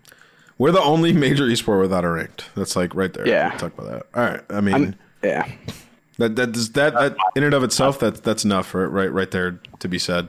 We're 0.59 0.73
the 0.73 0.82
only 0.82 1.12
major 1.12 1.47
esport 1.47 1.81
without 1.81 2.05
a 2.05 2.11
ranked. 2.11 2.45
That's 2.55 2.77
like 2.77 2.95
right 2.95 3.12
there. 3.12 3.27
Yeah. 3.27 3.53
We 3.53 3.59
talk 3.59 3.77
about 3.77 3.91
that. 3.91 4.07
All 4.15 4.24
right. 4.31 4.41
I 4.51 4.61
mean, 4.61 4.74
I'm, 4.74 4.95
yeah. 5.23 5.51
That 6.19 6.36
that 6.36 6.53
does 6.53 6.70
that 6.73 6.95
that 6.95 7.16
in 7.36 7.43
and 7.45 7.55
of 7.55 7.62
itself 7.65 7.99
that 8.01 8.23
that's 8.23 8.45
enough 8.45 8.66
for 8.66 8.85
it. 8.85 8.89
Right, 8.89 9.12
right 9.12 9.31
there 9.31 9.59
to 9.81 9.89
be 9.89 9.99
said. 9.99 10.28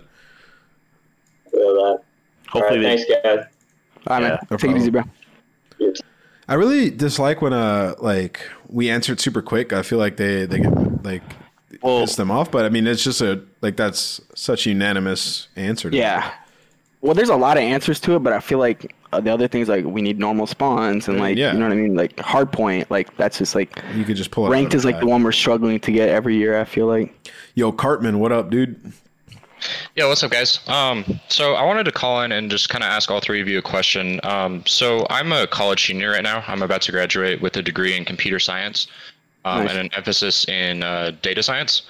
Feel 1.51 1.73
that. 1.75 1.79
All 1.81 2.05
Hopefully 2.61 2.79
right, 2.85 2.97
they 2.97 3.03
thanks, 3.03 3.23
guys. 3.23 3.45
All 4.07 4.17
right, 4.17 4.21
Yeah, 4.23 4.29
man. 4.29 4.39
no 4.51 4.57
Take 4.57 4.71
it 4.71 4.77
easy, 4.77 4.89
bro. 4.91 5.03
I 6.47 6.53
really 6.53 6.91
dislike 6.91 7.41
when 7.41 7.53
uh 7.53 7.95
like 7.99 8.39
we 8.67 8.89
answered 8.89 9.19
super 9.19 9.41
quick. 9.41 9.73
I 9.73 9.81
feel 9.81 9.97
like 9.99 10.17
they 10.17 10.45
they 10.45 10.59
get 10.59 11.03
like 11.03 11.23
Well- 11.81 12.01
piss 12.01 12.15
them 12.15 12.29
off, 12.31 12.51
but 12.51 12.65
I 12.65 12.69
mean 12.69 12.85
it's 12.87 13.03
just 13.03 13.21
a 13.21 13.41
like 13.61 13.77
that's 13.77 14.21
such 14.35 14.65
a 14.67 14.69
unanimous 14.69 15.47
answer. 15.55 15.89
To 15.89 15.97
Yeah. 15.97 16.31
Well, 17.01 17.13
there's 17.13 17.29
a 17.29 17.35
lot 17.35 17.57
of 17.57 17.63
answers 17.63 17.99
to 18.01 18.15
it, 18.15 18.19
but 18.19 18.33
I 18.33 18.39
feel 18.39 18.57
like 18.57 18.85
uh, 18.85 19.04
the 19.19 19.31
other 19.33 19.47
things 19.47 19.67
like 19.69 19.85
we 19.85 20.01
need 20.01 20.19
normal 20.19 20.47
spawns 20.47 21.07
and 21.07 21.19
like 21.19 21.37
Yeah. 21.37 21.53
you 21.53 21.59
know 21.59 21.65
what 21.67 21.73
I 21.73 21.77
mean, 21.77 21.95
like 21.95 22.19
hard 22.19 22.51
point. 22.51 22.89
Like 22.91 23.15
that's 23.17 23.37
just 23.37 23.55
like 23.55 23.81
You 23.95 24.03
could 24.03 24.15
just 24.15 24.31
pull 24.31 24.47
ranked 24.49 24.73
is 24.73 24.85
of 24.85 24.91
like 24.91 24.99
the 24.99 25.07
one 25.07 25.23
we're 25.23 25.31
struggling 25.31 25.79
to 25.79 25.91
get 25.91 26.09
every 26.09 26.35
year. 26.35 26.59
I 26.59 26.65
feel 26.65 26.87
like. 26.87 27.13
Yo, 27.55 27.71
Cartman, 27.71 28.19
what 28.19 28.31
up, 28.31 28.49
dude? 28.49 28.79
Yeah, 29.95 30.07
what's 30.07 30.21
up, 30.23 30.29
guys? 30.31 30.59
Um, 30.67 31.19
so 31.29 31.53
I 31.53 31.63
wanted 31.63 31.85
to 31.85 31.91
call 31.91 32.21
in 32.21 32.31
and 32.31 32.51
just 32.51 32.69
kind 32.69 32.83
of 32.83 32.89
ask 32.89 33.09
all 33.09 33.19
three 33.21 33.41
of 33.41 33.47
you 33.47 33.57
a 33.57 33.61
question. 33.61 34.19
Um, 34.23 34.63
so 34.65 35.07
I'm 35.09 35.31
a 35.31 35.47
college 35.47 35.87
senior 35.87 36.11
right 36.11 36.21
now. 36.21 36.43
I'm 36.47 36.61
about 36.61 36.81
to 36.83 36.91
graduate 36.91 37.41
with 37.41 37.55
a 37.57 37.61
degree 37.63 37.95
in 37.95 38.05
computer 38.05 38.37
science 38.37 38.87
um, 39.45 39.63
Nice. 39.63 39.69
and 39.71 39.79
an 39.79 39.89
emphasis 39.95 40.47
in 40.49 40.83
uh, 40.83 41.11
data 41.21 41.41
science. 41.41 41.83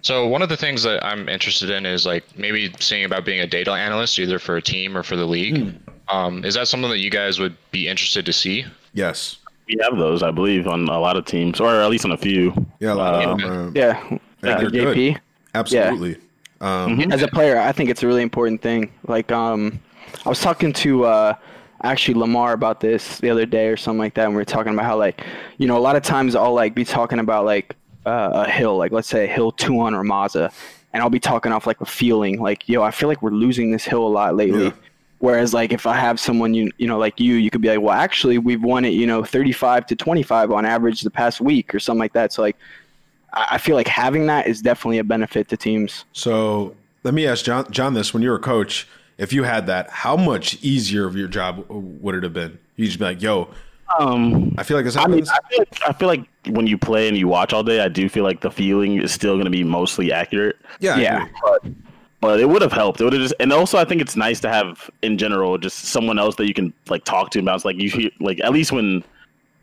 So 0.00 0.28
one 0.28 0.42
of 0.42 0.48
the 0.48 0.56
things 0.56 0.84
that 0.84 1.04
I'm 1.04 1.28
interested 1.28 1.68
in 1.70 1.84
is 1.84 2.06
like 2.06 2.24
maybe 2.38 2.72
seeing 2.78 3.04
about 3.04 3.24
being 3.24 3.40
a 3.40 3.46
data 3.46 3.72
analyst, 3.72 4.18
either 4.18 4.38
for 4.38 4.56
a 4.56 4.62
team 4.62 4.96
or 4.96 5.02
for 5.02 5.16
the 5.16 5.26
league. 5.26 5.74
Um, 6.10 6.44
is 6.44 6.54
that 6.54 6.68
something 6.68 6.90
that 6.90 6.98
you 6.98 7.10
guys 7.10 7.38
would 7.38 7.56
be 7.70 7.88
interested 7.88 8.24
to 8.26 8.32
see? 8.32 8.64
Yes. 8.94 9.38
We 9.66 9.76
have 9.82 9.98
those, 9.98 10.22
I 10.22 10.30
believe, 10.30 10.66
on 10.66 10.88
a 10.88 10.98
lot 10.98 11.16
of 11.16 11.24
teams, 11.26 11.60
or 11.60 11.74
at 11.82 11.90
least 11.90 12.04
on 12.04 12.12
a 12.12 12.16
few. 12.16 12.54
Yeah, 12.80 12.92
a 12.92 12.94
lot 12.94 13.24
Um, 13.24 13.30
of 13.32 13.38
them. 13.40 13.50
are- 13.50 13.72
Yeah. 13.78 14.00
think 14.08 14.20
Like 14.42 14.58
they're 14.60 14.70
good. 14.70 14.96
JP. 14.96 15.18
Absolutely. 15.54 16.16
Um, 16.60 17.00
As 17.12 17.22
a 17.22 17.28
player, 17.28 17.58
I 17.58 17.72
think 17.72 17.90
it's 17.90 18.02
a 18.02 18.06
really 18.06 18.22
important 18.22 18.62
thing. 18.62 18.90
Like, 19.06 19.30
um, 19.30 19.78
I 20.24 20.28
was 20.28 20.40
talking 20.40 20.72
to 20.74 21.04
uh, 21.04 21.34
actually 21.84 22.14
Lamar 22.14 22.52
about 22.54 22.80
this 22.80 23.18
the 23.18 23.30
other 23.30 23.46
day 23.46 23.68
or 23.68 23.76
something 23.76 23.98
like 23.98 24.14
that, 24.14 24.24
and 24.24 24.32
we 24.32 24.36
were 24.36 24.44
talking 24.44 24.72
about 24.72 24.84
how 24.86 24.96
like, 24.96 25.22
you 25.58 25.66
know, 25.68 25.76
a 25.76 25.80
lot 25.80 25.94
of 25.96 26.02
times 26.02 26.34
I'll 26.34 26.54
like 26.54 26.74
be 26.74 26.84
talking 26.84 27.18
about 27.18 27.44
like 27.44 27.76
uh, 28.06 28.44
a 28.46 28.50
hill, 28.50 28.76
like 28.78 28.90
let's 28.92 29.08
say 29.08 29.24
a 29.24 29.28
hill 29.28 29.52
two 29.52 29.78
on 29.80 29.92
Rammaza, 29.92 30.50
and 30.94 31.02
I'll 31.02 31.10
be 31.10 31.20
talking 31.20 31.52
off 31.52 31.66
like 31.66 31.80
a 31.80 31.86
feeling, 31.86 32.40
like, 32.40 32.68
yo, 32.68 32.82
I 32.82 32.90
feel 32.90 33.08
like 33.08 33.22
we're 33.22 33.30
losing 33.30 33.70
this 33.70 33.84
hill 33.84 34.04
a 34.06 34.08
lot 34.08 34.34
lately. 34.34 34.64
Yeah. 34.64 34.72
Whereas 35.20 35.52
like 35.52 35.72
if 35.72 35.86
I 35.86 35.96
have 35.96 36.20
someone 36.20 36.54
you 36.54 36.70
you 36.78 36.86
know 36.86 36.98
like 36.98 37.18
you, 37.18 37.34
you 37.34 37.50
could 37.50 37.60
be 37.60 37.68
like, 37.68 37.80
well, 37.80 37.94
actually 37.94 38.38
we've 38.38 38.62
won 38.62 38.84
it, 38.84 38.92
you 38.92 39.06
know, 39.06 39.24
35 39.24 39.86
to 39.86 39.96
25 39.96 40.52
on 40.52 40.64
average 40.64 41.00
the 41.00 41.10
past 41.10 41.40
week 41.40 41.74
or 41.74 41.80
something 41.80 41.98
like 41.98 42.12
that. 42.12 42.32
So 42.32 42.42
like, 42.42 42.56
I 43.32 43.58
feel 43.58 43.76
like 43.76 43.88
having 43.88 44.26
that 44.26 44.46
is 44.46 44.62
definitely 44.62 44.98
a 44.98 45.04
benefit 45.04 45.48
to 45.48 45.56
teams. 45.56 46.04
So 46.12 46.74
let 47.02 47.14
me 47.14 47.26
ask 47.26 47.44
John, 47.44 47.70
John 47.70 47.94
this: 47.94 48.14
When 48.14 48.22
you 48.22 48.30
were 48.30 48.36
a 48.36 48.40
coach, 48.40 48.88
if 49.18 49.32
you 49.32 49.42
had 49.42 49.66
that, 49.66 49.90
how 49.90 50.16
much 50.16 50.62
easier 50.62 51.06
of 51.06 51.16
your 51.16 51.28
job 51.28 51.64
would 51.68 52.14
it 52.14 52.22
have 52.22 52.32
been? 52.32 52.58
You 52.76 52.86
just 52.86 52.98
be 52.98 53.04
like, 53.04 53.20
"Yo, 53.20 53.48
Um, 53.98 54.54
I 54.58 54.62
feel 54.62 54.76
like 54.76 54.84
this 54.84 54.96
I 54.96 55.06
mean, 55.06 55.24
happens." 55.24 55.30
I 55.30 55.48
feel, 55.48 55.58
like, 55.58 55.82
I 55.88 55.92
feel 55.92 56.08
like 56.08 56.56
when 56.56 56.66
you 56.66 56.78
play 56.78 57.08
and 57.08 57.16
you 57.16 57.28
watch 57.28 57.52
all 57.52 57.62
day, 57.62 57.80
I 57.80 57.88
do 57.88 58.08
feel 58.08 58.24
like 58.24 58.40
the 58.40 58.50
feeling 58.50 59.00
is 59.00 59.12
still 59.12 59.34
going 59.34 59.44
to 59.44 59.50
be 59.50 59.64
mostly 59.64 60.12
accurate. 60.12 60.56
yeah, 60.80 60.96
yeah. 60.96 61.26
agree. 61.62 61.74
But 62.20 62.40
it 62.40 62.48
would 62.48 62.62
have 62.62 62.72
helped. 62.72 63.00
It 63.00 63.04
would 63.04 63.12
have 63.12 63.22
just, 63.22 63.34
and 63.38 63.52
also 63.52 63.78
I 63.78 63.84
think 63.84 64.00
it's 64.00 64.16
nice 64.16 64.40
to 64.40 64.48
have 64.48 64.90
in 65.02 65.18
general 65.18 65.56
just 65.56 65.84
someone 65.86 66.18
else 66.18 66.34
that 66.36 66.48
you 66.48 66.54
can 66.54 66.72
like 66.88 67.04
talk 67.04 67.30
to 67.30 67.38
about. 67.38 67.56
It's 67.56 67.64
like 67.64 67.76
you 67.76 67.90
hear, 67.90 68.10
like 68.18 68.40
at 68.40 68.52
least 68.52 68.72
when 68.72 69.04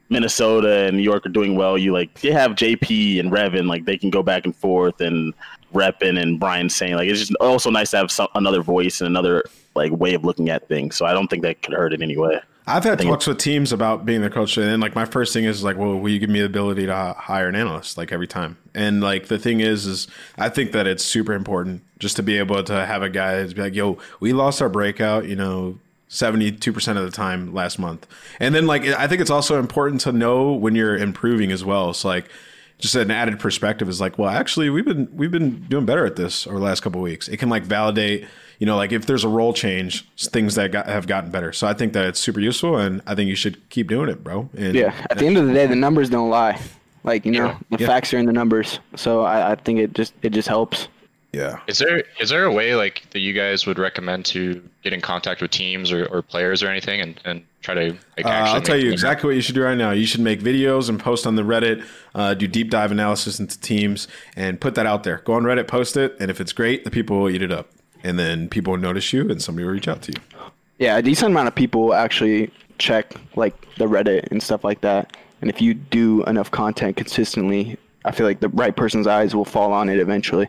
Minnesota 0.09 0.85
and 0.87 0.95
New 0.95 1.03
York 1.03 1.25
are 1.25 1.29
doing 1.29 1.55
well, 1.55 1.77
you 1.77 1.91
like 1.91 2.21
they 2.21 2.31
have 2.31 2.51
JP 2.51 3.19
and 3.19 3.31
Revin, 3.31 3.67
like 3.67 3.85
they 3.85 3.97
can 3.97 4.09
go 4.09 4.23
back 4.23 4.45
and 4.45 4.55
forth 4.55 5.01
and 5.01 5.33
repping 5.73 6.21
and 6.21 6.39
Brian 6.39 6.69
saying 6.69 6.95
like 6.95 7.09
it's 7.09 7.19
just 7.19 7.35
also 7.41 7.69
nice 7.69 7.91
to 7.91 7.97
have 7.97 8.09
some, 8.09 8.29
another 8.35 8.61
voice 8.61 9.01
and 9.01 9.07
another 9.07 9.43
like 9.75 9.91
way 9.91 10.13
of 10.13 10.23
looking 10.23 10.49
at 10.49 10.67
things. 10.69 10.95
So 10.95 11.05
I 11.05 11.13
don't 11.13 11.27
think 11.27 11.43
that 11.43 11.61
could 11.61 11.73
hurt 11.73 11.93
in 11.93 12.01
any 12.01 12.15
way. 12.15 12.39
I've 12.67 12.83
had 12.83 12.99
talks 12.99 13.27
with 13.27 13.37
teams 13.37 13.71
about 13.71 14.05
being 14.05 14.21
the 14.21 14.29
coach, 14.29 14.57
and 14.57 14.65
then 14.65 14.79
like 14.79 14.95
my 14.95 15.05
first 15.05 15.33
thing 15.33 15.45
is 15.45 15.63
like, 15.63 15.77
"Well, 15.77 15.97
will 15.97 16.09
you 16.09 16.19
give 16.19 16.29
me 16.29 16.39
the 16.39 16.45
ability 16.45 16.87
to 16.87 17.15
hire 17.17 17.47
an 17.47 17.55
analyst 17.55 17.97
like 17.97 18.11
every 18.11 18.27
time?" 18.27 18.57
And 18.73 19.01
like 19.01 19.27
the 19.27 19.37
thing 19.37 19.59
is, 19.59 19.85
is 19.85 20.07
I 20.37 20.49
think 20.49 20.71
that 20.71 20.87
it's 20.87 21.03
super 21.03 21.33
important 21.33 21.83
just 21.99 22.15
to 22.15 22.23
be 22.23 22.37
able 22.37 22.63
to 22.63 22.85
have 22.85 23.03
a 23.03 23.09
guy 23.09 23.37
that's 23.37 23.53
be 23.53 23.61
like, 23.61 23.75
"Yo, 23.75 23.99
we 24.19 24.33
lost 24.33 24.61
our 24.61 24.69
breakout," 24.69 25.27
you 25.27 25.35
know. 25.35 25.79
72% 26.07 26.97
of 26.97 27.03
the 27.03 27.11
time 27.11 27.51
last 27.51 27.79
month. 27.79 28.05
And 28.39 28.53
then 28.53 28.67
like 28.67 28.83
I 28.83 29.07
think 29.07 29.21
it's 29.21 29.31
also 29.31 29.59
important 29.59 30.01
to 30.01 30.11
know 30.11 30.53
when 30.53 30.75
you're 30.75 30.95
improving 30.95 31.51
as 31.51 31.65
well. 31.65 31.93
So 31.93 32.07
like 32.07 32.29
just 32.77 32.95
an 32.95 33.11
added 33.11 33.39
perspective 33.39 33.87
is 33.87 34.01
like, 34.01 34.17
well, 34.17 34.29
actually, 34.29 34.69
we've 34.69 34.85
been 34.85 35.09
we've 35.13 35.31
been 35.31 35.61
doing 35.63 35.85
better 35.85 36.05
at 36.05 36.15
this 36.15 36.45
over 36.47 36.57
the 36.57 36.63
last 36.63 36.81
couple 36.81 36.99
of 36.99 37.03
weeks. 37.03 37.27
It 37.27 37.37
can 37.37 37.49
like 37.49 37.63
validate, 37.63 38.27
you 38.59 38.65
know, 38.65 38.75
like 38.77 38.91
if 38.91 39.05
there's 39.05 39.23
a 39.23 39.29
role 39.29 39.53
change, 39.53 40.07
things 40.17 40.55
that 40.55 40.71
got, 40.71 40.87
have 40.87 41.07
gotten 41.07 41.29
better. 41.31 41.51
So 41.53 41.67
I 41.67 41.73
think 41.73 41.93
that 41.93 42.05
it's 42.05 42.19
super 42.19 42.39
useful, 42.39 42.77
and 42.77 43.01
I 43.05 43.15
think 43.15 43.29
you 43.29 43.35
should 43.35 43.69
keep 43.69 43.87
doing 43.89 44.09
it, 44.09 44.23
bro. 44.23 44.49
And 44.57 44.75
Yeah. 44.75 44.93
At 45.09 45.17
the 45.17 45.25
end 45.27 45.37
of 45.37 45.47
the 45.47 45.53
day, 45.53 45.65
the 45.67 45.75
numbers 45.75 46.09
don't 46.09 46.29
lie. 46.29 46.59
Like 47.03 47.25
you 47.25 47.31
know, 47.33 47.55
the 47.69 47.77
Yeah. 47.79 47.87
facts 47.87 48.13
are 48.13 48.17
in 48.17 48.25
the 48.25 48.33
numbers. 48.33 48.79
So 48.95 49.21
I, 49.21 49.51
I 49.51 49.55
think 49.55 49.79
it 49.79 49.93
just 49.93 50.13
it 50.23 50.31
just 50.31 50.47
helps. 50.47 50.87
yeah, 51.33 51.59
Is 51.67 51.77
there 51.79 52.03
is 52.19 52.29
there 52.29 52.45
a 52.45 52.51
way 52.51 52.75
like 52.75 53.03
that 53.11 53.19
you 53.19 53.33
guys 53.33 53.67
would 53.67 53.77
recommend 53.77 54.25
to 54.27 54.63
get 54.83 54.93
in 54.93 55.01
contact 55.01 55.41
with 55.41 55.51
teams 55.51 55.91
or, 55.91 56.05
or 56.07 56.21
players 56.21 56.63
or 56.63 56.67
anything 56.69 57.01
and, 57.01 57.19
and 57.25 57.43
try 57.61 57.73
to 57.75 57.91
like 58.17 58.25
Uh, 58.25 58.29
I'll 58.29 58.61
tell 58.61 58.77
you 58.77 58.85
them- 58.85 58.93
exactly 58.93 59.27
what 59.27 59.35
you 59.35 59.41
should 59.41 59.53
do 59.55 59.61
right 59.63 59.77
now. 59.77 59.91
You 59.91 60.05
should 60.07 60.21
make 60.21 60.39
videos 60.39 60.87
and 60.89 60.97
post 60.99 61.27
on 61.27 61.35
the 61.35 61.41
Reddit, 61.43 61.83
uh, 62.15 62.33
do 62.35 62.47
deep 62.47 62.69
dive 62.71 62.91
analysis 62.91 63.39
into 63.39 63.59
teams, 63.59 64.07
and 64.37 64.59
put 64.61 64.73
that 64.75 64.85
out 64.85 65.03
there. 65.03 65.21
Go 65.25 65.33
on 65.33 65.43
Reddit, 65.43 65.67
post 65.67 65.97
it, 65.97 66.15
and 66.21 66.31
if 66.31 66.39
it's 66.41 66.53
great, 66.53 66.85
the 66.85 66.89
people 66.91 67.19
will 67.19 67.29
eat 67.29 67.41
it 67.43 67.51
up, 67.51 67.67
and 68.05 68.19
then 68.19 68.47
people 68.47 68.71
will 68.71 68.79
notice 68.79 69.11
you, 69.11 69.29
and 69.29 69.41
somebody 69.41 69.65
will 69.65 69.73
reach 69.73 69.87
out 69.87 70.03
to 70.03 70.11
you. 70.11 70.39
Yeah, 70.77 70.97
a 70.97 71.01
decent 71.01 71.31
amount 71.31 71.47
of 71.47 71.55
people 71.55 71.93
actually 71.93 72.51
check 72.77 73.13
like 73.35 73.55
the 73.77 73.85
Reddit 73.85 74.27
and 74.31 74.41
stuff 74.41 74.63
like 74.63 74.81
that. 74.81 75.17
And 75.41 75.49
if 75.49 75.61
you 75.61 75.73
do 75.73 76.23
enough 76.25 76.51
content 76.51 76.97
consistently, 76.97 77.77
I 78.05 78.11
feel 78.11 78.25
like 78.25 78.39
the 78.39 78.49
right 78.49 78.75
person's 78.75 79.07
eyes 79.07 79.35
will 79.35 79.45
fall 79.45 79.73
on 79.73 79.89
it 79.89 79.99
eventually. 79.99 80.47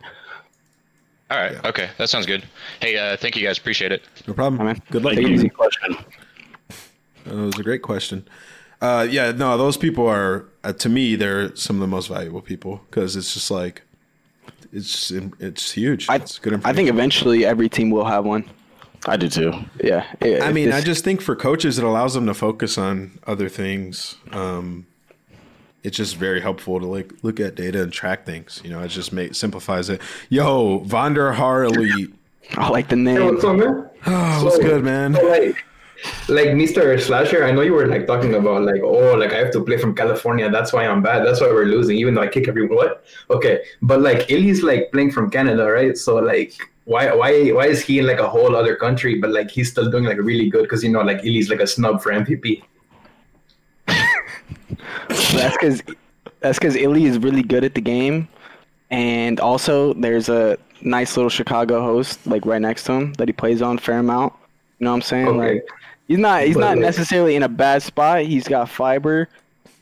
All 1.31 1.39
right. 1.39 1.65
Okay. 1.65 1.91
That 1.99 2.09
sounds 2.09 2.27
good. 2.27 2.45
Hey, 2.81 2.97
uh, 2.97 3.17
thank 3.17 3.37
you 3.37 3.45
guys. 3.45 3.59
Appreciate 3.59 3.91
it. 3.91 4.03
No 4.27 4.35
problem. 4.35 4.65
man. 4.65 4.81
Good 4.91 5.03
luck. 5.03 5.15
Take 5.15 5.27
easy. 5.27 5.49
Question. 5.49 5.97
That 7.25 7.35
was 7.35 7.59
a 7.59 7.63
great 7.63 7.83
question. 7.83 8.29
Uh, 8.81 9.07
yeah, 9.09 9.33
no, 9.33 9.57
those 9.57 9.77
people 9.77 10.07
are 10.07 10.47
uh, 10.63 10.73
to 10.75 10.89
me 10.89 11.17
they're 11.17 11.55
some 11.57 11.77
of 11.77 11.81
the 11.81 11.87
most 11.87 12.09
valuable 12.09 12.43
people 12.43 12.83
because 12.91 13.17
it's 13.17 13.33
just 13.33 13.51
like 13.51 13.83
it's 14.77 15.11
it's 15.11 15.73
huge. 15.73 16.09
I, 16.09 16.17
it's 16.17 16.39
good 16.39 16.61
I 16.65 16.73
think 16.73 16.89
eventually 16.89 17.45
every 17.45 17.69
team 17.69 17.91
will 17.91 18.05
have 18.05 18.25
one. 18.25 18.49
I 19.07 19.17
do 19.17 19.29
too. 19.29 19.53
Yeah. 19.83 20.05
I 20.23 20.53
mean, 20.53 20.73
I 20.73 20.81
just 20.81 21.05
think 21.05 21.21
for 21.21 21.37
coaches, 21.37 21.79
it 21.79 21.85
allows 21.85 22.15
them 22.15 22.27
to 22.27 22.35
focus 22.35 22.77
on 22.77 23.19
other 23.27 23.49
things. 23.49 24.17
Um, 24.33 24.87
it's 25.85 25.97
just 25.97 26.17
very 26.17 26.41
helpful 26.41 26.81
to 26.81 26.87
like 26.87 27.13
look 27.23 27.39
at 27.39 27.55
data 27.55 27.83
and 27.83 27.93
track 27.93 28.27
things. 28.27 28.61
You 28.65 28.71
know, 28.71 28.83
it 28.83 28.89
just 28.89 29.13
make, 29.13 29.35
simplifies 29.35 29.89
it. 29.89 30.01
Yo, 30.29 30.79
Vonder 30.81 31.33
Har 31.33 31.65
Elite. 31.65 32.13
I 32.57 32.69
like 32.71 32.89
the 32.89 32.97
Hey, 32.97 33.03
name. 33.03 33.25
what's 33.27 33.45
up, 33.45 33.57
man? 33.57 33.89
Oh, 34.07 34.45
what's 34.45 34.59
good, 34.59 34.83
man? 34.85 35.15
so, 35.15 35.23
like, 35.29 35.65
like 36.29 36.49
Mr. 36.49 37.01
Slasher, 37.01 37.45
I 37.45 37.53
know 37.53 37.63
you 37.63 37.73
were 37.73 37.87
like 37.87 38.07
talking 38.07 38.35
about 38.35 38.63
like, 38.63 38.83
oh, 38.83 39.15
like 39.15 39.33
I 39.33 39.39
have 39.39 39.53
to 39.53 39.65
play 39.65 39.79
from 39.79 39.95
California. 39.95 40.51
That's 40.51 40.73
why 40.73 40.87
I'm 40.87 41.03
bad. 41.03 41.25
That's 41.25 41.41
why 41.41 41.49
we're 41.49 41.65
losing, 41.67 41.97
even 41.97 42.15
though 42.15 42.23
I 42.23 42.29
kick 42.29 42.49
everyone. 42.49 42.77
What? 42.77 43.05
Okay, 43.31 43.63
but 43.83 44.01
like 44.01 44.31
Illy's 44.31 44.63
like 44.63 44.91
playing 44.93 45.13
from 45.13 45.31
Canada, 45.31 45.65
right? 45.71 45.97
So 45.97 46.17
like, 46.17 46.53
why, 46.85 47.13
why, 47.15 47.51
why 47.51 47.67
is 47.67 47.83
he 47.83 47.99
in 47.99 48.07
like 48.07 48.21
a 48.21 48.29
whole 48.29 48.55
other 48.55 48.77
country, 48.77 49.19
but 49.19 49.31
like 49.31 49.51
he's 49.51 49.71
still 49.71 49.91
doing 49.91 50.05
like 50.05 50.19
really 50.19 50.49
good? 50.51 50.63
Because 50.63 50.85
you 50.85 50.91
know, 50.91 51.03
like 51.03 51.25
Illy's 51.25 51.51
like 51.51 51.61
a 51.61 51.67
snub 51.67 52.03
for 52.03 52.13
MVP. 52.13 52.63
that's 53.87 55.57
because 55.57 55.83
that's 56.41 56.59
because 56.59 56.77
Illy 56.77 57.05
is 57.05 57.19
really 57.19 57.43
good 57.43 57.65
at 57.65 57.75
the 57.75 57.81
game, 57.81 58.29
and 58.91 59.41
also 59.41 59.95
there's 59.95 60.29
a 60.29 60.59
nice 60.83 61.17
little 61.17 61.31
Chicago 61.31 61.83
host 61.83 62.27
like 62.27 62.45
right 62.45 62.61
next 62.61 62.85
to 62.85 62.93
him 62.93 63.13
that 63.15 63.29
he 63.29 63.33
plays 63.33 63.63
on 63.63 63.79
fair 63.79 63.99
amount. 63.99 64.33
You 64.79 64.85
know 64.85 64.91
what 64.91 64.97
I'm 64.97 65.03
saying? 65.03 65.29
Okay. 65.29 65.55
Like 65.55 65.69
he's 66.09 66.19
not 66.19 66.43
he's 66.45 66.55
But, 66.55 66.61
not 66.61 66.79
necessarily 66.79 67.37
in 67.37 67.43
a 67.43 67.49
bad 67.49 67.83
spot. 67.83 68.23
He's 68.23 68.47
got 68.49 68.69
fiber. 68.69 69.29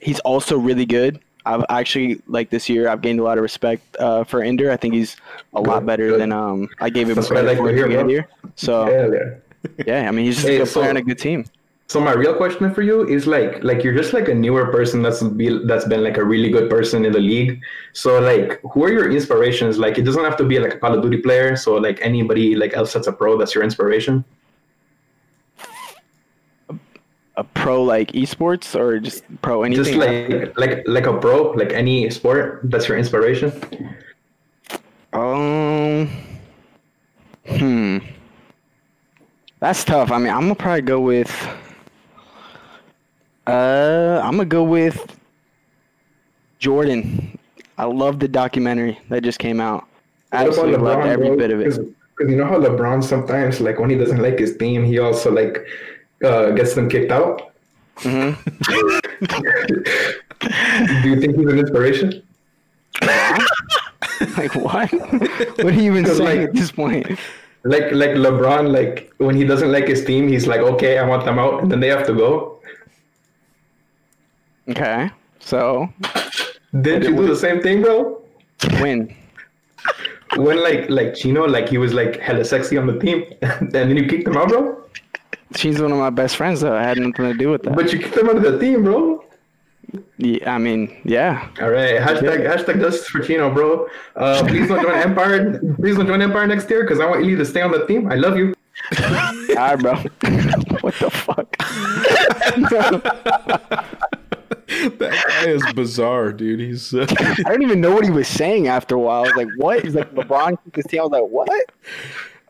He's 0.00 0.20
also 0.20 0.58
really 0.58 0.86
good. 0.86 1.20
I've 1.46 1.64
actually 1.68 2.22
like 2.26 2.48
this 2.50 2.68
year 2.68 2.88
I've 2.88 3.02
gained 3.02 3.20
a 3.20 3.22
lot 3.22 3.36
of 3.38 3.42
respect 3.42 3.82
uh, 3.98 4.24
for 4.24 4.42
Ender. 4.42 4.70
I 4.70 4.76
think 4.76 4.94
he's 4.94 5.16
a 5.52 5.60
lot 5.60 5.84
better 5.84 6.08
good. 6.10 6.20
than 6.20 6.32
um 6.32 6.68
I 6.80 6.88
gave 6.90 7.08
him 7.08 7.16
That's 7.16 7.28
credit 7.28 7.46
like 7.46 7.58
for 7.58 7.70
to 7.70 7.88
get 7.88 8.08
here. 8.08 8.28
So 8.56 8.88
Yeah, 8.88 9.34
yeah. 9.86 10.08
I 10.08 10.10
mean 10.10 10.24
he's 10.26 10.36
just 10.36 10.48
Hey, 10.48 10.56
a 10.56 10.58
good 10.64 10.68
player 10.68 10.84
so- 10.86 10.90
on 10.90 10.96
a 10.96 11.02
good 11.02 11.18
team. 11.18 11.44
So 11.86 12.00
my 12.00 12.12
real 12.12 12.34
question 12.34 12.72
for 12.72 12.80
you 12.80 13.06
is 13.06 13.26
like 13.26 13.62
like 13.62 13.84
you're 13.84 13.92
just 13.94 14.14
like 14.14 14.28
a 14.28 14.34
newer 14.34 14.72
person 14.72 15.02
that's 15.02 15.22
be 15.22 15.60
that's 15.66 15.84
been 15.84 16.02
like 16.02 16.16
a 16.16 16.24
really 16.24 16.48
good 16.48 16.70
person 16.70 17.04
in 17.04 17.12
the 17.12 17.20
league. 17.20 17.60
So 17.92 18.18
like 18.20 18.58
who 18.72 18.82
are 18.84 18.90
your 18.90 19.10
inspirations? 19.12 19.78
Like 19.78 19.98
it 19.98 20.02
doesn't 20.02 20.24
have 20.24 20.38
to 20.38 20.44
be 20.44 20.58
like 20.58 20.72
a 20.74 20.78
Call 20.78 20.94
of 20.94 21.02
Duty 21.02 21.18
player. 21.18 21.56
So 21.56 21.74
like 21.76 21.98
anybody 22.00 22.56
like 22.56 22.72
else 22.72 22.94
that's 22.94 23.06
a 23.06 23.12
pro 23.12 23.36
that's 23.36 23.54
your 23.54 23.62
inspiration. 23.62 24.24
A 27.36 27.42
pro 27.42 27.82
like 27.82 28.12
esports 28.12 28.78
or 28.78 29.00
just 29.00 29.24
pro 29.42 29.64
anything. 29.64 29.84
Just 29.84 29.96
like 29.96 30.56
like 30.56 30.86
like 30.86 31.06
a 31.06 31.18
pro, 31.18 31.50
like 31.50 31.72
any 31.72 32.08
sport 32.10 32.60
that's 32.64 32.86
your 32.88 32.96
inspiration. 32.96 33.52
Um. 35.12 36.08
Hmm. 37.46 37.98
That's 39.60 39.84
tough. 39.84 40.12
I 40.12 40.18
mean, 40.18 40.32
I'm 40.32 40.42
gonna 40.42 40.54
probably 40.54 40.82
go 40.82 41.00
with. 41.00 41.30
Uh, 43.46 44.20
I'm 44.22 44.36
gonna 44.36 44.44
go 44.44 44.62
with 44.62 45.18
Jordan. 46.58 47.38
I 47.76 47.84
love 47.84 48.20
the 48.20 48.28
documentary 48.28 48.98
that 49.08 49.22
just 49.22 49.38
came 49.38 49.60
out. 49.60 49.86
Absolutely 50.32 50.76
loved 50.76 51.06
every 51.06 51.36
bit 51.36 51.50
of 51.50 51.60
it. 51.60 51.64
Because 52.16 52.30
you 52.30 52.36
know 52.36 52.46
how 52.46 52.58
LeBron 52.58 53.02
sometimes 53.02 53.60
like 53.60 53.78
when 53.78 53.90
he 53.90 53.96
doesn't 53.96 54.22
like 54.22 54.38
his 54.38 54.56
team, 54.56 54.84
he 54.84 54.98
also 54.98 55.30
like 55.30 55.66
uh, 56.22 56.50
gets 56.50 56.74
them 56.74 56.88
kicked 56.88 57.12
out. 57.12 57.52
hmm 57.98 58.32
Do 61.02 61.08
you 61.08 61.20
think 61.20 61.36
he's 61.36 61.46
an 61.46 61.58
inspiration? 61.58 62.22
like 64.36 64.54
what? 64.54 64.90
what 64.92 65.66
are 65.66 65.70
you 65.72 65.90
even 65.92 66.06
saying 66.06 66.40
like- 66.40 66.48
at 66.48 66.54
this 66.54 66.72
point? 66.72 67.18
Like 67.66 67.92
like 67.92 68.10
LeBron, 68.10 68.70
like 68.72 69.10
when 69.16 69.34
he 69.34 69.42
doesn't 69.44 69.72
like 69.72 69.88
his 69.88 70.04
team, 70.04 70.28
he's 70.28 70.46
like, 70.46 70.60
okay, 70.60 70.98
I 70.98 71.06
want 71.08 71.24
them 71.24 71.38
out, 71.38 71.62
and 71.62 71.72
then 71.72 71.80
they 71.80 71.88
have 71.88 72.06
to 72.06 72.12
go. 72.14 72.60
Okay, 74.68 75.10
so 75.40 75.88
Didn't 76.82 77.04
you 77.04 77.16
do 77.16 77.26
the 77.26 77.34
same 77.36 77.62
thing, 77.62 77.80
bro? 77.80 78.20
when? 78.80 79.16
When 80.36 80.62
like 80.62 80.90
like 80.90 81.14
Chino, 81.14 81.46
like 81.46 81.70
he 81.70 81.78
was 81.78 81.94
like 81.94 82.20
hella 82.20 82.44
sexy 82.44 82.76
on 82.76 82.86
the 82.86 82.98
team, 82.98 83.24
and 83.42 83.72
then 83.72 83.96
you 83.96 84.06
kicked 84.08 84.28
him 84.28 84.36
out, 84.36 84.50
bro. 84.50 84.82
She's 85.56 85.80
one 85.80 85.92
of 85.92 85.98
my 85.98 86.10
best 86.10 86.36
friends, 86.36 86.60
though. 86.60 86.76
I 86.76 86.82
had 86.82 86.98
nothing 86.98 87.12
to 87.12 87.34
do 87.34 87.50
with 87.50 87.62
that. 87.62 87.76
But 87.76 87.92
you 87.92 87.98
kicked 87.98 88.16
him 88.16 88.28
out 88.28 88.36
of 88.36 88.42
the 88.42 88.58
team, 88.58 88.82
bro. 88.84 89.24
Yeah, 90.18 90.54
I 90.54 90.58
mean, 90.58 91.00
yeah. 91.04 91.48
All 91.60 91.70
right, 91.70 92.00
hashtag 92.00 92.46
hashtag 92.46 92.80
justice 92.80 93.06
for 93.06 93.20
Chino, 93.20 93.52
bro. 93.52 93.88
Uh, 94.16 94.42
please 94.46 94.68
don't 94.68 94.82
join 94.82 94.94
Empire. 94.94 95.58
Please 95.76 95.96
don't 95.96 96.06
join 96.06 96.22
Empire 96.22 96.46
next 96.46 96.68
year 96.70 96.82
because 96.82 97.00
I 97.00 97.06
want 97.06 97.22
Illy 97.22 97.36
to 97.36 97.44
stay 97.44 97.60
on 97.60 97.70
the 97.70 97.86
team. 97.86 98.10
I 98.10 98.16
love 98.16 98.36
you. 98.36 98.54
All 99.00 99.54
right, 99.56 99.78
bro. 99.78 99.94
what 100.80 100.94
the 100.94 101.10
fuck? 101.10 101.56
that 104.98 105.24
guy 105.28 105.48
is 105.48 105.62
bizarre, 105.74 106.32
dude. 106.32 106.60
He's 106.60 106.94
uh, 106.94 107.06
I 107.18 107.50
don't 107.50 107.62
even 107.62 107.80
know 107.80 107.92
what 107.92 108.04
he 108.04 108.10
was 108.10 108.28
saying 108.28 108.68
after 108.68 108.96
a 108.96 108.98
while. 108.98 109.24
I 109.24 109.26
was 109.28 109.36
like, 109.36 109.48
what? 109.56 109.84
He's 109.84 109.94
like, 109.94 110.12
LeBron 110.14 110.58
kicked 110.64 110.76
his 110.76 110.86
team. 110.86 111.00
I 111.00 111.04
was 111.04 111.12
like, 111.12 111.22
what? 111.22 111.72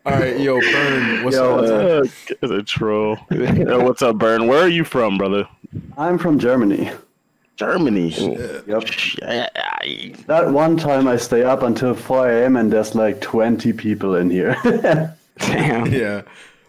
All 0.04 0.12
right. 0.12 0.38
Yo, 0.38 0.60
Burn, 0.60 1.24
what's 1.24 1.36
Yo, 1.36 2.02
up? 2.02 2.08
uh, 2.42 2.54
a 2.54 2.62
troll. 2.62 3.18
Yo, 3.30 3.82
what's 3.82 4.02
up, 4.02 4.18
Burn? 4.18 4.46
Where 4.46 4.60
are 4.62 4.68
you 4.68 4.84
from, 4.84 5.18
brother? 5.18 5.48
I'm 5.96 6.18
from 6.18 6.38
Germany. 6.38 6.90
Germany. 7.56 8.08
Yep. 8.66 8.84
Yeah. 9.22 9.48
That 10.26 10.50
one 10.50 10.76
time 10.76 11.06
I 11.06 11.16
stay 11.16 11.42
up 11.44 11.62
until 11.62 11.94
4 11.94 12.28
a.m. 12.30 12.56
and 12.56 12.72
there's 12.72 12.94
like 12.94 13.20
20 13.20 13.72
people 13.74 14.16
in 14.16 14.28
here. 14.30 14.56
Damn. 15.38 15.86
Yeah. 15.86 16.22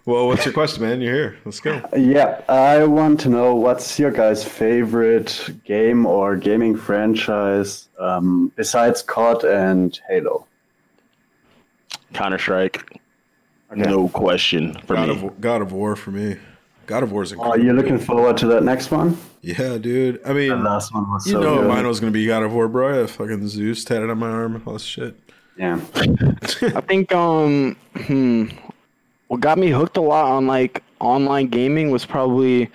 Well, 0.06 0.28
what's 0.28 0.46
your 0.46 0.54
question, 0.54 0.84
man? 0.84 1.02
You're 1.02 1.14
here. 1.16 1.38
Let's 1.46 1.60
go. 1.60 1.82
yeah, 1.98 2.42
I 2.48 2.84
want 2.84 3.20
to 3.22 3.30
know 3.30 3.56
what's 3.56 3.98
your 3.98 4.12
guys' 4.12 4.44
favorite 4.44 5.50
game 5.66 6.06
or 6.06 6.36
gaming 6.36 6.76
franchise 6.78 7.88
um, 7.98 8.52
besides 8.56 9.02
COD 9.02 9.44
and 9.46 10.00
Halo? 10.08 10.46
Counter 12.14 12.38
Strike. 12.38 13.02
No 13.76 14.08
question 14.10 14.74
for 14.86 14.96
God 14.96 15.10
me. 15.10 15.26
of 15.28 15.42
God 15.42 15.62
of 15.62 15.72
War 15.72 15.96
for 15.96 16.12
me. 16.12 16.38
God 16.88 17.02
of 17.04 17.12
War's 17.12 17.32
Are 17.32 17.36
incredible. 17.36 17.66
you 17.66 17.74
looking 17.74 17.98
forward 17.98 18.38
to 18.38 18.48
that 18.48 18.64
next 18.64 18.92
one? 18.92 19.18
Yeah, 19.42 19.78
dude. 19.80 20.22
I 20.26 20.34
mean, 20.34 20.50
The 20.50 20.56
last 20.58 20.94
one 20.94 21.10
was 21.10 21.26
you 21.26 21.34
so 21.34 21.42
know, 21.42 21.62
good. 21.62 21.68
mine 21.68 21.88
was 21.88 22.00
gonna 22.00 22.12
be 22.12 22.26
God 22.28 22.44
of 22.44 22.54
War, 22.54 22.68
bro. 22.68 22.94
I 22.94 22.98
have 22.98 23.12
fucking 23.12 23.48
Zeus 23.48 23.84
tatted 23.84 24.10
on 24.10 24.20
my 24.20 24.30
arm. 24.30 24.62
All 24.66 24.74
this 24.74 24.84
shit. 24.84 25.20
Yeah. 25.58 25.80
I 25.96 26.82
think 26.82 27.12
um 27.14 27.76
hmm 27.96 28.46
what 29.28 29.40
got 29.42 29.58
me 29.58 29.70
hooked 29.70 29.98
a 29.98 30.02
lot 30.02 30.26
on 30.26 30.46
like 30.46 30.84
online 31.00 31.48
gaming 31.48 31.90
was 31.90 32.06
probably 32.06 32.70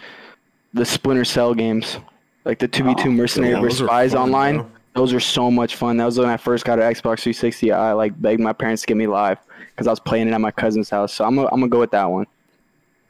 the 0.75 0.85
Splinter 0.85 1.25
Cell 1.25 1.55
games. 1.55 1.99
Like 2.45 2.59
the 2.59 2.67
2v2 2.69 3.15
Mercenary 3.15 3.53
yeah, 3.53 3.61
vs 3.61 3.87
Spies 3.87 4.13
fun, 4.13 4.23
online. 4.23 4.57
bro. 4.59 4.71
Those 4.95 5.13
are 5.13 5.21
so 5.21 5.51
much 5.51 5.77
fun. 5.77 5.99
That 5.99 6.07
was 6.07 6.19
when 6.19 6.29
I 6.29 6.37
first 6.37 6.65
got 6.65 6.79
an 6.81 6.85
Xbox 6.93 7.21
360. 7.21 7.71
I 7.71 7.93
like 7.93 8.21
begged 8.21 8.41
my 8.41 8.53
parents 8.53 8.83
to 8.83 8.87
get 8.89 8.97
me 8.97 9.07
live 9.07 9.39
because 9.71 9.87
I 9.87 9.91
was 9.91 10.01
playing 10.01 10.29
it 10.29 10.33
at 10.33 10.41
my 10.41 10.51
cousin's 10.51 10.91
house. 10.91 11.13
So 11.13 11.25
I'm 11.25 11.37
gonna 11.37 11.49
I'm 11.53 11.61
gonna 11.61 11.69
go 11.69 11.81
with 11.81 11.91
that 11.93 12.05
one. 12.05 12.27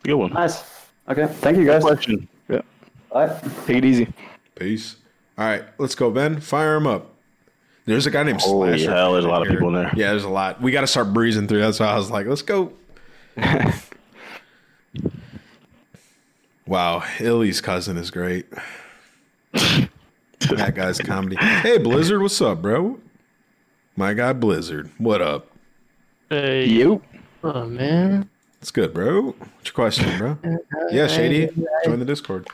Good 0.03 0.15
one. 0.15 0.33
Nice. 0.33 0.63
Okay. 1.09 1.27
Thank 1.27 1.59
you 1.59 1.67
guys. 1.67 1.83
Question. 1.83 2.29
Yeah. 2.49 2.63
Bye. 3.13 3.39
Take 3.67 3.79
it 3.79 3.85
easy. 3.85 4.09
Peace. 4.55 4.97
All 5.41 5.47
right, 5.47 5.65
let's 5.79 5.95
go, 5.95 6.11
Ben. 6.11 6.39
Fire 6.39 6.77
him 6.77 6.87
up. 6.87 7.15
There's 7.87 8.07
a 8.07 8.11
guy 8.11 8.23
named 8.25 8.43
Holy 8.43 8.79
Slasher. 8.79 8.95
hell, 8.95 9.13
there's 9.15 9.25
a 9.25 9.29
lot 9.29 9.41
of 9.41 9.49
people 9.49 9.69
in 9.69 9.75
there. 9.75 9.91
Yeah, 9.97 10.11
there's 10.11 10.25
a 10.25 10.29
lot. 10.29 10.61
We 10.61 10.71
got 10.71 10.83
to 10.83 10.87
start 10.87 11.15
breezing 11.15 11.49
through. 11.49 11.61
That's 11.61 11.81
why 11.81 11.87
I 11.87 11.97
was 11.97 12.11
like, 12.11 12.27
let's 12.27 12.43
go. 12.43 12.75
wow, 16.67 17.03
Illy's 17.19 17.63
cousin 17.63 17.97
is 17.97 18.11
great. 18.11 18.47
that 19.53 20.73
guy's 20.75 20.99
comedy. 20.99 21.37
Hey, 21.37 21.79
Blizzard, 21.79 22.21
what's 22.21 22.41
up, 22.43 22.61
bro? 22.61 22.99
My 23.97 24.13
guy 24.15 24.35
Blizzard, 24.35 24.91
what 24.99 25.23
up? 25.23 25.50
Hey, 26.31 26.67
you. 26.67 27.03
Oh 27.43 27.67
man. 27.67 28.31
It's 28.63 28.71
good, 28.71 28.95
bro. 28.95 29.33
What's 29.33 29.65
your 29.65 29.73
question, 29.75 30.17
bro? 30.17 30.39
Yeah, 30.93 31.09
Shady, 31.09 31.49
join 31.85 31.99
the 31.99 32.05
Discord. 32.05 32.47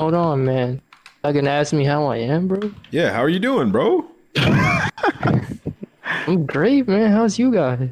Hold 0.00 0.14
on, 0.14 0.44
man. 0.44 0.82
I 1.22 1.32
can 1.32 1.46
ask 1.46 1.72
me 1.72 1.84
how 1.84 2.06
I 2.06 2.16
am, 2.16 2.48
bro. 2.48 2.72
Yeah, 2.90 3.12
how 3.12 3.22
are 3.22 3.28
you 3.28 3.38
doing, 3.38 3.70
bro? 3.70 4.04
I'm 4.36 6.44
great, 6.46 6.88
man. 6.88 7.12
How's 7.12 7.38
you 7.38 7.52
guys? 7.52 7.90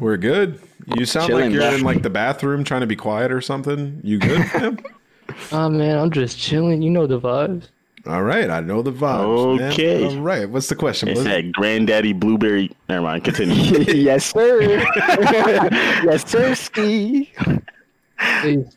We're 0.00 0.16
good. 0.16 0.58
You 0.96 1.06
sound 1.06 1.28
Chilling, 1.28 1.44
like 1.44 1.52
you're 1.52 1.62
bro. 1.62 1.74
in 1.74 1.82
like 1.82 2.02
the 2.02 2.10
bathroom 2.10 2.64
trying 2.64 2.80
to 2.80 2.86
be 2.88 2.96
quiet 2.96 3.30
or 3.30 3.40
something. 3.40 4.00
You 4.02 4.18
good, 4.18 4.44
fam? 4.50 4.78
Oh 5.52 5.68
man, 5.68 5.98
I'm 5.98 6.10
just 6.10 6.38
chilling. 6.38 6.82
You 6.82 6.90
know 6.90 7.06
the 7.06 7.20
vibes. 7.20 7.68
All 8.06 8.22
right, 8.22 8.48
I 8.48 8.60
know 8.60 8.82
the 8.82 8.92
vibes. 8.92 9.58
man. 9.58 9.72
Okay. 9.72 10.04
All 10.04 10.20
right. 10.20 10.48
What's 10.48 10.68
the 10.68 10.76
question? 10.76 11.08
It's 11.08 11.24
that 11.24 11.50
granddaddy 11.52 12.12
blueberry. 12.12 12.70
Never 12.88 13.02
mind. 13.02 13.24
Continue. 13.24 13.54
yes, 13.94 14.26
sir. 14.26 14.62
yes, 15.02 16.28
sir. 16.30 16.54
Ski. 16.54 17.32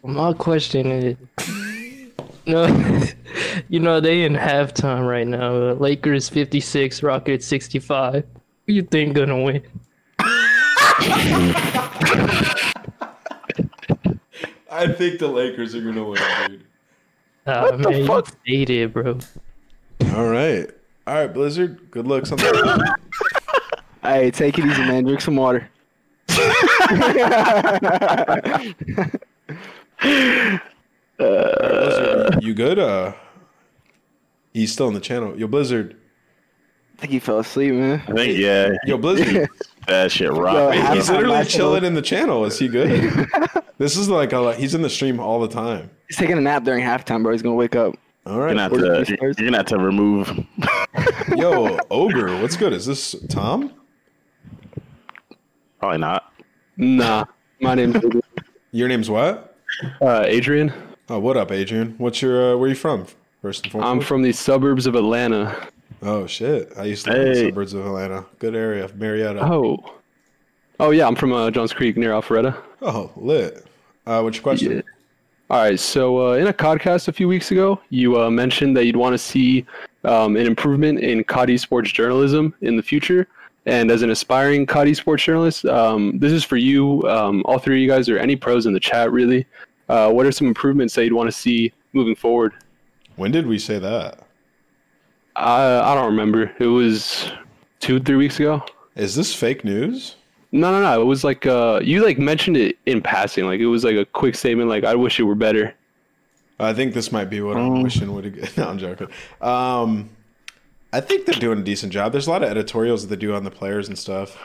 My 0.03 0.33
question 0.33 0.91
is, 0.91 1.15
no, 2.47 3.01
you 3.67 3.79
know 3.79 3.99
they 3.99 4.23
in 4.23 4.33
halftime 4.33 5.07
right 5.07 5.27
now. 5.27 5.55
Uh, 5.55 5.73
Lakers 5.73 6.27
56, 6.27 7.03
Rockets 7.03 7.45
65. 7.45 8.25
Who 8.65 8.73
you 8.73 8.81
think 8.81 9.15
gonna 9.15 9.41
win? 9.43 9.61
I 14.71 14.87
think 14.87 15.19
the 15.19 15.27
Lakers 15.27 15.75
are 15.75 15.81
gonna 15.81 16.03
win, 16.03 16.19
dude. 16.47 16.65
Ah, 17.49 17.63
What 17.63 17.81
the 17.81 17.89
man, 17.89 18.05
fuck? 18.07 18.27
You 18.45 18.65
stated, 18.65 18.93
bro. 18.93 19.17
All 20.15 20.27
right. 20.29 20.69
All 21.07 21.15
right, 21.15 21.33
Blizzard. 21.33 21.89
Good 21.91 22.07
luck. 22.07 22.25
Something. 22.25 22.51
Hey, 24.01 24.31
take 24.31 24.57
it 24.57 24.65
easy, 24.65 24.81
man. 24.81 25.03
Drink 25.03 25.19
some 25.19 25.35
water. 25.35 25.69
Blizzard, 31.17 32.43
you 32.43 32.53
good? 32.53 32.79
Uh, 32.79 33.13
he's 34.53 34.71
still 34.71 34.87
in 34.87 34.93
the 34.93 34.99
channel. 34.99 35.37
Yo, 35.37 35.47
Blizzard. 35.47 35.95
I 36.97 37.01
think 37.01 37.11
he 37.13 37.19
fell 37.19 37.39
asleep, 37.39 37.73
man. 37.73 38.01
I 38.07 38.13
think 38.13 38.37
yeah. 38.37 38.71
Yo, 38.85 38.97
Blizzard. 38.97 39.49
that 39.87 40.11
shit 40.11 40.31
rock. 40.31 40.53
Yo, 40.53 40.69
Wait, 40.69 40.95
he's 40.95 41.09
literally 41.09 41.45
chilling 41.45 41.83
in 41.83 41.93
the 41.93 42.01
channel. 42.01 42.45
Is 42.45 42.59
he 42.59 42.67
good? 42.67 43.27
this 43.77 43.97
is 43.97 44.09
like 44.09 44.33
a, 44.33 44.53
he's 44.55 44.75
in 44.75 44.81
the 44.81 44.89
stream 44.89 45.19
all 45.19 45.39
the 45.39 45.47
time. 45.47 45.89
He's 46.07 46.17
taking 46.17 46.37
a 46.37 46.41
nap 46.41 46.63
during 46.63 46.83
halftime, 46.83 47.23
bro. 47.23 47.31
He's 47.31 47.41
gonna 47.41 47.55
wake 47.55 47.75
up. 47.75 47.95
All 48.25 48.39
right, 48.39 48.55
You're 48.55 48.69
gonna, 48.69 48.97
have 48.97 49.07
to, 49.07 49.17
you're 49.21 49.33
gonna 49.33 49.57
have 49.57 49.65
to 49.67 49.77
remove. 49.79 50.45
Yo, 51.35 51.79
Ogre, 51.89 52.39
what's 52.41 52.57
good? 52.57 52.73
Is 52.73 52.85
this 52.85 53.15
Tom? 53.29 53.73
Probably 55.79 55.97
not. 55.97 56.31
Nah, 56.77 57.25
my 57.59 57.75
name's 57.75 57.95
Your 58.71 58.87
name's 58.87 59.09
what? 59.09 59.57
uh, 60.01 60.23
Adrian. 60.25 60.73
Oh, 61.09 61.19
what 61.19 61.37
up, 61.37 61.51
Adrian? 61.51 61.95
What's 61.97 62.21
your? 62.21 62.53
Uh, 62.53 62.57
where 62.57 62.69
you 62.69 62.75
from? 62.75 63.07
First 63.41 63.63
and 63.63 63.71
foremost. 63.71 63.89
I'm 63.89 64.01
from 64.01 64.21
the 64.21 64.31
suburbs 64.33 64.85
of 64.85 64.95
Atlanta. 64.95 65.69
Oh 66.01 66.25
shit! 66.27 66.71
I 66.77 66.85
used 66.85 67.05
to 67.05 67.11
live 67.11 67.21
in 67.27 67.33
the 67.33 67.39
Hey. 67.39 67.45
suburbs 67.49 67.73
of 67.73 67.85
Atlanta. 67.85 68.25
Good 68.39 68.55
area, 68.55 68.89
Marietta. 68.95 69.43
Oh, 69.43 69.77
oh 70.79 70.91
yeah, 70.91 71.07
I'm 71.07 71.15
from 71.15 71.33
uh, 71.33 71.51
Johns 71.51 71.73
Creek 71.73 71.97
near 71.97 72.11
Alpharetta. 72.11 72.55
Oh, 72.81 73.11
lit. 73.17 73.65
Uh, 74.05 74.21
what's 74.21 74.37
your 74.37 74.43
question? 74.43 74.83
All 75.49 75.61
right, 75.61 75.79
so 75.79 76.29
uh, 76.29 76.33
in 76.35 76.47
a 76.47 76.53
podcast 76.53 77.07
a 77.07 77.11
few 77.11 77.27
weeks 77.27 77.51
ago, 77.51 77.81
you 77.89 78.21
uh, 78.21 78.29
mentioned 78.29 78.77
that 78.77 78.85
you'd 78.85 78.95
want 78.95 79.13
to 79.13 79.17
see 79.17 79.65
um, 80.03 80.35
an 80.37 80.45
improvement 80.45 80.99
in 80.99 81.23
COD 81.23 81.49
esports 81.49 81.91
journalism 81.93 82.53
in 82.61 82.75
the 82.77 82.83
future. 82.83 83.27
And 83.65 83.89
as 83.91 84.01
an 84.03 84.11
aspiring 84.11 84.65
COD 84.67 84.87
esports 84.89 85.23
journalist, 85.23 85.65
um, 85.65 86.17
this 86.19 86.31
is 86.31 86.43
for 86.43 86.55
you, 86.57 87.01
um, 87.09 87.41
all 87.45 87.57
three 87.59 87.77
of 87.77 87.81
you 87.81 87.87
guys, 87.89 88.07
or 88.07 88.17
any 88.19 88.35
pros 88.35 88.67
in 88.67 88.73
the 88.73 88.79
chat, 88.79 89.11
really. 89.11 89.45
Uh, 89.89 90.11
what 90.11 90.25
are 90.27 90.31
some 90.31 90.47
improvements 90.47 90.93
that 90.93 91.03
you'd 91.03 91.13
want 91.13 91.27
to 91.27 91.35
see 91.35 91.73
moving 91.93 92.15
forward? 92.15 92.53
When 93.15 93.31
did 93.31 93.47
we 93.47 93.57
say 93.59 93.79
that? 93.79 94.19
I 95.39 95.91
I 95.91 95.95
don't 95.95 96.07
remember. 96.07 96.51
It 96.59 96.67
was 96.67 97.31
two, 97.79 97.99
three 97.99 98.15
weeks 98.15 98.39
ago. 98.39 98.63
Is 98.95 99.15
this 99.15 99.33
fake 99.33 99.63
news? 99.63 100.15
No, 100.51 100.71
no, 100.71 100.81
no. 100.81 101.01
It 101.01 101.05
was 101.05 101.23
like 101.23 101.45
uh, 101.45 101.79
you 101.83 102.03
like 102.03 102.17
mentioned 102.19 102.57
it 102.57 102.77
in 102.85 103.01
passing. 103.01 103.45
Like 103.45 103.59
it 103.59 103.67
was 103.67 103.83
like 103.83 103.95
a 103.95 104.05
quick 104.05 104.35
statement. 104.35 104.69
Like 104.69 104.83
I 104.83 104.95
wish 104.95 105.19
it 105.19 105.23
were 105.23 105.35
better. 105.35 105.73
I 106.59 106.73
think 106.73 106.93
this 106.93 107.11
might 107.11 107.29
be 107.29 107.39
what 107.41 107.55
I'm 107.55 107.81
wishing 107.83 108.13
would 108.13 108.25
have. 108.25 108.57
No, 108.57 108.67
I'm 108.67 108.77
joking. 108.77 109.07
Um, 109.39 110.09
I 110.91 110.99
think 110.99 111.25
they're 111.25 111.39
doing 111.39 111.59
a 111.59 111.63
decent 111.63 111.93
job. 111.93 112.11
There's 112.11 112.27
a 112.27 112.31
lot 112.31 112.43
of 112.43 112.49
editorials 112.49 113.03
that 113.07 113.15
they 113.15 113.19
do 113.19 113.33
on 113.33 113.43
the 113.45 113.51
players 113.51 113.87
and 113.87 113.97
stuff. 113.97 114.37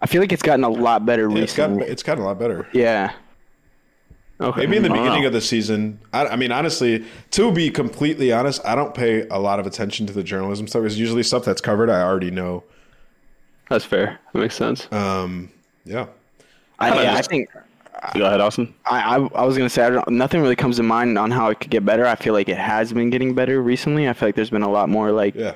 I 0.00 0.06
feel 0.06 0.20
like 0.20 0.30
it's 0.30 0.42
gotten 0.42 0.62
a 0.64 0.68
lot 0.68 1.04
better 1.06 1.28
Yeah, 1.30 1.38
it's 1.38 1.56
gotten 1.56 1.76
recently. 1.76 1.92
it's 1.92 2.02
gotten 2.04 2.22
a 2.22 2.26
lot 2.26 2.38
better. 2.38 2.68
Yeah. 2.72 3.12
Okay. 4.38 4.60
Maybe 4.62 4.76
in 4.76 4.82
the 4.82 4.90
beginning 4.90 5.22
know. 5.22 5.28
of 5.28 5.32
the 5.32 5.40
season. 5.40 5.98
I, 6.12 6.26
I 6.26 6.36
mean, 6.36 6.52
honestly, 6.52 7.04
to 7.32 7.50
be 7.52 7.70
completely 7.70 8.32
honest, 8.32 8.64
I 8.66 8.74
don't 8.74 8.94
pay 8.94 9.26
a 9.28 9.38
lot 9.38 9.58
of 9.58 9.66
attention 9.66 10.06
to 10.08 10.12
the 10.12 10.22
journalism 10.22 10.68
stuff. 10.68 10.84
It's 10.84 10.96
usually 10.96 11.22
stuff 11.22 11.44
that's 11.44 11.62
covered. 11.62 11.88
I 11.88 12.02
already 12.02 12.30
know. 12.30 12.62
That's 13.70 13.84
fair. 13.84 14.20
That 14.32 14.38
makes 14.38 14.54
sense. 14.54 14.90
Um, 14.92 15.50
yeah. 15.84 16.06
I, 16.78 17.02
yeah, 17.02 17.14
I 17.14 17.22
think 17.22 17.48
Go 18.14 18.26
ahead, 18.26 18.40
Austin. 18.40 18.74
I, 18.84 19.16
I, 19.16 19.28
I 19.34 19.44
was 19.44 19.56
gonna 19.56 19.70
say 19.70 19.82
I 19.82 19.90
don't, 19.90 20.08
nothing 20.08 20.42
really 20.42 20.56
comes 20.56 20.76
to 20.76 20.82
mind 20.82 21.18
on 21.18 21.30
how 21.30 21.48
it 21.48 21.60
could 21.60 21.70
get 21.70 21.84
better. 21.84 22.06
I 22.06 22.14
feel 22.14 22.34
like 22.34 22.48
it 22.48 22.58
has 22.58 22.92
been 22.92 23.10
getting 23.10 23.34
better 23.34 23.60
recently. 23.62 24.08
I 24.08 24.12
feel 24.12 24.28
like 24.28 24.34
there's 24.34 24.50
been 24.50 24.62
a 24.62 24.70
lot 24.70 24.88
more 24.88 25.10
like 25.12 25.34
Yeah. 25.34 25.54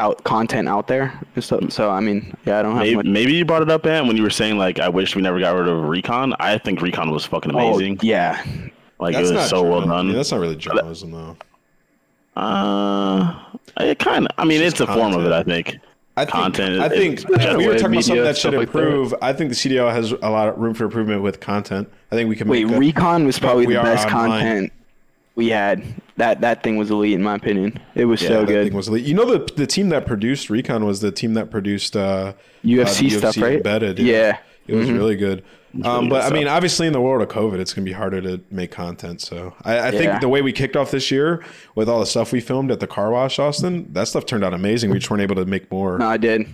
Out 0.00 0.24
content 0.24 0.68
out 0.68 0.86
there 0.88 1.12
and 1.34 1.44
stuff. 1.44 1.70
So 1.70 1.90
I 1.90 2.00
mean, 2.00 2.34
yeah, 2.44 2.58
I 2.58 2.62
don't 2.62 2.72
have 2.72 2.82
Maybe, 2.82 2.96
much. 2.96 3.06
maybe 3.06 3.34
you 3.34 3.44
brought 3.44 3.62
it 3.62 3.70
up, 3.70 3.86
Ant, 3.86 4.06
when 4.08 4.16
you 4.16 4.22
were 4.22 4.30
saying 4.30 4.58
like, 4.58 4.78
I 4.80 4.88
wish 4.88 5.14
we 5.14 5.22
never 5.22 5.38
got 5.38 5.54
rid 5.54 5.68
of 5.68 5.84
Recon. 5.84 6.34
I 6.40 6.58
think 6.58 6.80
Recon 6.82 7.10
was 7.10 7.24
fucking 7.24 7.50
amazing. 7.52 7.72
Oh, 7.72 7.76
amazing. 7.76 7.98
yeah. 8.02 8.44
Like 8.98 9.14
That's 9.14 9.30
it 9.30 9.34
was 9.34 9.42
not 9.42 9.48
so 9.48 9.62
well 9.62 9.86
done. 9.86 10.08
yeah, 10.08 10.14
that's 10.14 10.30
not 10.32 10.40
really 10.40 10.56
journalism, 10.56 11.12
though. 11.12 11.36
Uh, 12.36 13.34
it 13.78 13.98
kind 13.98 14.26
of. 14.26 14.32
I 14.38 14.44
mean, 14.44 14.60
It's 14.62 14.72
it's, 14.74 14.80
a 14.82 14.86
just 14.86 14.98
form 14.98 15.14
of 15.14 15.24
it. 15.26 15.32
I 15.32 15.42
think. 15.42 15.76
I 16.16 16.24
think, 16.24 16.32
Content 16.34 16.80
I 16.80 16.88
think 16.88 17.26
we 17.56 17.66
were 17.66 17.78
talking 17.78 17.92
about 17.94 18.04
something 18.04 18.24
that 18.24 18.36
should 18.36 18.50
stuff 18.52 18.54
like 18.54 18.72
that. 18.72 18.78
improve. 18.78 19.14
I 19.22 19.32
think 19.32 19.50
the 19.50 19.56
CDL 19.56 19.90
has 19.90 20.10
a 20.12 20.28
lot 20.28 20.48
of 20.48 20.58
room 20.58 20.74
for 20.74 20.84
improvement 20.84 21.22
with 21.22 21.40
content. 21.40 21.90
I 22.12 22.16
think 22.16 22.28
we 22.28 22.36
can 22.36 22.46
Wait, 22.48 22.66
make 22.66 22.78
Recon 22.78 23.24
was 23.24 23.38
probably 23.38 23.66
we 23.66 23.72
the 23.74 23.80
are 23.80 23.84
best 23.84 24.06
online. 24.06 24.40
content 24.42 24.72
we 25.34 25.48
had. 25.48 25.82
That 26.16 26.42
that 26.42 26.62
thing 26.62 26.76
was 26.76 26.90
elite 26.90 27.14
in 27.14 27.22
my 27.22 27.34
opinion. 27.36 27.78
It 27.94 28.04
was 28.04 28.20
Yeah, 28.22 28.28
so 28.28 28.44
good. 28.46 28.66
thing 28.68 28.76
was 28.76 28.88
elite. 28.88 29.04
You 29.06 29.14
know 29.14 29.24
the 29.24 29.50
the 29.54 29.66
team 29.66 29.88
that 29.88 30.06
produced 30.06 30.50
Recon 30.50 30.84
was 30.84 31.00
the 31.00 31.10
team 31.12 31.32
that 31.34 31.50
produced 31.50 31.96
uh, 31.96 32.34
UFC 32.64 33.06
uh, 33.06 33.10
the 33.10 33.18
stuff, 33.18 33.36
right? 33.42 33.56
Embedded. 33.56 33.98
Yeah. 33.98 34.38
it 34.66 34.74
was 34.74 34.88
Mhm. 34.88 34.98
really 34.98 35.16
good. 35.16 35.42
Um, 35.82 35.82
really 35.82 36.08
but 36.10 36.22
good 36.24 36.32
I 36.32 36.36
mean, 36.38 36.46
obviously, 36.48 36.86
in 36.86 36.92
the 36.92 37.00
world 37.00 37.22
of 37.22 37.28
COVID, 37.28 37.58
it's 37.58 37.72
gonna 37.72 37.84
be 37.86 37.92
harder 37.92 38.20
to 38.20 38.40
make 38.50 38.70
content. 38.70 39.20
So 39.22 39.54
I, 39.64 39.78
I 39.88 39.90
think 39.92 40.04
Yeah. 40.04 40.18
the 40.18 40.28
way 40.28 40.42
we 40.42 40.52
kicked 40.52 40.76
off 40.76 40.90
this 40.90 41.10
year 41.10 41.42
with 41.74 41.88
all 41.88 42.00
the 42.00 42.06
stuff 42.06 42.32
we 42.32 42.40
filmed 42.40 42.70
at 42.70 42.78
the 42.80 42.86
car 42.86 43.10
wash, 43.10 43.38
Austin, 43.38 43.88
that 43.92 44.08
stuff 44.08 44.26
turned 44.26 44.44
out 44.44 44.52
amazing. 44.52 44.90
We 44.90 44.98
just 44.98 45.10
weren't 45.10 45.22
able 45.22 45.36
to 45.36 45.44
make 45.46 45.70
more. 45.72 45.96
No, 45.98 46.06
I 46.08 46.18
did. 46.18 46.46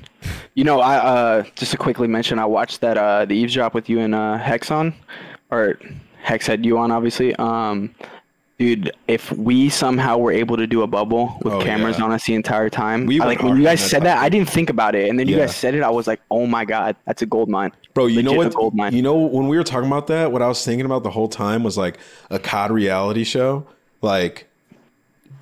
You 0.55 0.63
know, 0.65 0.81
I 0.81 0.97
uh 0.97 1.43
just 1.57 1.73
to 1.73 1.77
quickly 1.77 2.07
mention, 2.09 2.39
I 2.39 2.45
watched 2.47 2.81
that 2.83 2.97
uh 2.97 3.25
the 3.25 3.35
eavesdrop 3.35 3.75
with 3.75 3.89
you 3.91 3.99
and 4.01 4.15
uh 4.15 4.39
HECZ 4.39 4.71
on, 4.71 4.95
or 5.51 5.79
HECZ 6.25 6.47
had 6.47 6.65
you 6.65 6.79
on, 6.79 6.91
obviously. 6.93 7.35
Um, 7.37 7.95
dude, 8.59 8.91
if 9.07 9.31
we 9.33 9.69
somehow 9.69 10.17
were 10.17 10.33
able 10.33 10.57
to 10.57 10.67
do 10.67 10.83
a 10.83 10.87
bubble 10.87 11.39
with 11.43 11.53
Oh, 11.55 11.61
cameras 11.61 11.99
yeah. 11.99 12.05
on 12.05 12.13
us 12.13 12.25
the 12.25 12.35
entire 12.35 12.71
time, 12.71 13.05
We 13.07 13.21
I- 13.21 13.27
like 13.27 13.43
when 13.43 13.57
you 13.59 13.63
guys 13.65 13.83
that 13.83 13.89
said 13.89 14.03
that. 14.05 14.19
I 14.19 14.29
didn't 14.29 14.49
think 14.49 14.71
about 14.71 14.95
it, 14.95 15.09
and 15.11 15.19
then 15.19 15.29
you 15.29 15.37
Yeah. 15.37 15.43
guys 15.47 15.55
said 15.57 15.75
it, 15.75 15.83
I 15.83 15.91
was 15.91 16.07
like, 16.07 16.21
oh 16.31 16.47
my 16.47 16.65
god, 16.65 16.97
that's 17.07 17.21
a 17.23 17.27
gold 17.27 17.49
mine. 17.49 17.73
Bro, 17.93 18.07
you 18.07 18.23
know 18.23 18.31
Legit 18.33 18.45
a 18.45 18.49
what? 18.49 18.55
gold 18.57 18.75
mine. 18.75 18.95
You 18.95 19.03
know 19.03 19.15
when 19.17 19.49
we 19.49 19.57
were 19.57 19.65
talking 19.65 19.87
about 19.89 20.07
that, 20.09 20.33
what 20.33 20.43
I 20.43 20.49
was 20.49 20.65
thinking 20.65 20.87
about 20.87 21.03
the 21.03 21.11
whole 21.11 21.29
time 21.29 21.63
was 21.63 21.77
like 21.77 21.99
a 22.31 22.39
COD 22.39 22.71
reality 22.71 23.25
show. 23.25 23.67
Like 24.03 24.47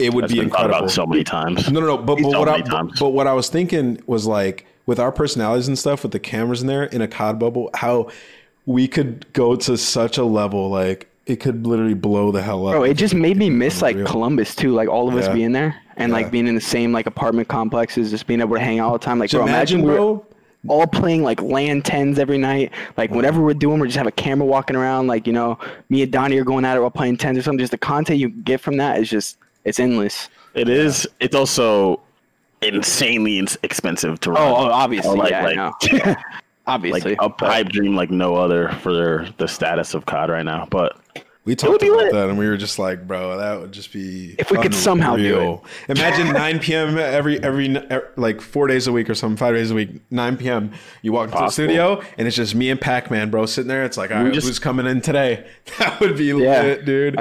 it 0.00 0.12
would 0.12 0.24
That's 0.24 0.32
be 0.32 0.38
been 0.40 0.48
incredible. 0.48 0.78
about 0.78 0.90
so 0.90 1.06
many 1.06 1.22
times. 1.22 1.70
No, 1.70 1.78
no, 1.80 1.86
no. 1.86 1.96
But, 1.98 2.16
but 2.20 2.30
So 2.32 2.38
what 2.40 2.48
I, 2.48 2.62
but, 2.62 2.66
times. 2.70 2.98
but 3.00 3.10
what 3.10 3.26
I 3.28 3.32
was 3.32 3.48
thinking 3.48 4.00
was 4.06 4.26
like 4.26 4.66
with 4.86 4.98
our 4.98 5.12
personalities 5.12 5.68
and 5.68 5.78
stuff, 5.78 6.02
with 6.02 6.10
the 6.12 6.18
cameras 6.18 6.62
in 6.62 6.66
there 6.66 6.84
in 6.84 7.00
a 7.00 7.06
COD 7.08 7.38
bubble, 7.38 7.70
how 7.74 8.08
we 8.66 8.88
could 8.88 9.24
go 9.34 9.54
to 9.54 9.76
such 9.76 10.18
a 10.18 10.24
level 10.24 10.68
like 10.68 11.08
it 11.26 11.36
could 11.40 11.66
literally 11.66 11.94
blow 11.94 12.30
the 12.32 12.42
hell 12.42 12.66
up. 12.66 12.72
Bro, 12.74 12.82
it 12.84 12.94
just 12.94 13.14
made 13.14 13.36
me 13.36 13.48
miss 13.50 13.80
like 13.82 13.94
Unreal. 13.96 14.08
Columbus 14.10 14.54
too, 14.54 14.72
like 14.72 14.88
all 14.88 15.08
of 15.08 15.14
us 15.16 15.26
Yeah. 15.26 15.32
being 15.34 15.52
there 15.52 15.74
and 15.96 16.10
Yeah. 16.10 16.16
like 16.16 16.30
being 16.30 16.46
in 16.46 16.54
the 16.54 16.60
same 16.60 16.92
like 16.92 17.06
apartment 17.06 17.48
complexes, 17.48 18.10
just 18.10 18.26
being 18.26 18.40
able 18.40 18.56
to 18.56 18.60
hang 18.62 18.78
out 18.78 18.86
all 18.88 18.92
the 18.94 18.98
time. 18.98 19.18
Like, 19.18 19.30
Just 19.30 19.38
bro, 19.40 19.46
imagine, 19.46 19.80
imagine, 19.80 19.86
we're 19.90 19.96
bro. 19.96 20.26
all 20.68 20.86
playing 20.86 21.22
like 21.22 21.40
LAN 21.40 21.80
tens 21.82 22.18
every 22.18 22.38
night. 22.38 22.72
Like 22.96 23.10
whatever 23.10 23.40
we're 23.42 23.54
doing, 23.54 23.80
we 23.80 23.86
just 23.88 23.96
have 23.98 24.06
a 24.06 24.12
camera 24.12 24.46
walking 24.46 24.76
around. 24.76 25.06
Like 25.06 25.26
you 25.26 25.32
know, 25.32 25.58
me 25.88 26.02
and 26.02 26.12
Donnie 26.12 26.36
are 26.38 26.44
going 26.44 26.64
at 26.64 26.76
it 26.76 26.80
while 26.80 26.90
playing 26.90 27.16
tens 27.16 27.38
or 27.38 27.42
something. 27.42 27.58
Just 27.60 27.72
the 27.72 27.78
content 27.78 28.18
you 28.18 28.28
get 28.28 28.60
from 28.60 28.76
that 28.76 29.00
is 29.00 29.08
just 29.08 29.38
it's 29.64 29.80
endless. 29.80 30.28
It 30.54 30.68
is. 30.68 31.06
It's 31.20 31.34
also. 31.34 32.00
insanely 32.62 33.46
expensive 33.62 34.18
to 34.20 34.30
run. 34.32 34.40
Oh, 34.42 34.56
oh, 34.56 34.70
obviously, 34.70 35.10
Or, 35.10 35.16
like, 35.18 35.30
yeah, 35.32 35.40
I 35.40 35.52
like, 35.52 35.56
know. 35.56 36.14
Obviously, 36.66 37.12
like 37.12 37.18
a 37.20 37.28
pipe 37.28 37.68
dream 37.68 37.94
like 37.94 38.10
no 38.10 38.36
other 38.36 38.70
for 38.80 38.94
their 38.94 39.28
the 39.36 39.46
status 39.46 39.92
of 39.94 40.06
COD 40.06 40.30
right 40.30 40.44
now. 40.44 40.66
But 40.70 40.98
We 41.44 41.54
talked 41.54 41.82
about 41.82 42.10
that, 42.12 42.28
and 42.30 42.38
we 42.38 42.48
were 42.48 42.56
just 42.56 42.78
like, 42.78 43.06
bro, 43.06 43.36
that 43.36 43.60
would 43.60 43.70
just 43.72 43.92
be 43.92 44.34
If 44.38 44.50
we 44.50 44.56
could 44.56 44.74
somehow 44.74 45.16
do 45.16 45.34
unreal. 45.34 45.64
Imagine 45.88 46.28
9 46.32 46.58
p.m. 46.60 46.96
every 46.96 47.38
every 47.42 47.76
er, 47.76 48.10
like 48.16 48.40
four 48.40 48.66
days 48.66 48.86
a 48.86 48.92
week 48.92 49.10
or 49.10 49.14
something, 49.14 49.36
five 49.36 49.54
days 49.54 49.70
a 49.70 49.74
week, 49.74 49.90
9 50.10 50.38
p.m. 50.38 50.72
You 51.02 51.12
walk 51.12 51.28
into 51.32 51.40
the 51.40 51.50
studio, 51.50 52.00
and 52.16 52.26
it's 52.26 52.36
just 52.36 52.54
me 52.54 52.70
and 52.70 52.80
Pac 52.80 53.10
Man, 53.10 53.30
bro, 53.30 53.44
sitting 53.44 53.68
there. 53.68 53.84
It's 53.84 53.98
like, 53.98 54.10
all 54.10 54.20
We 54.20 54.24
right, 54.26 54.34
just- 54.34 54.46
who's 54.46 54.58
coming 54.58 54.86
in 54.86 55.00
today? 55.02 55.46
That 55.78 55.98
would 56.00 56.16
be 56.16 56.32
lit, 56.32 56.84
dude. 56.86 57.16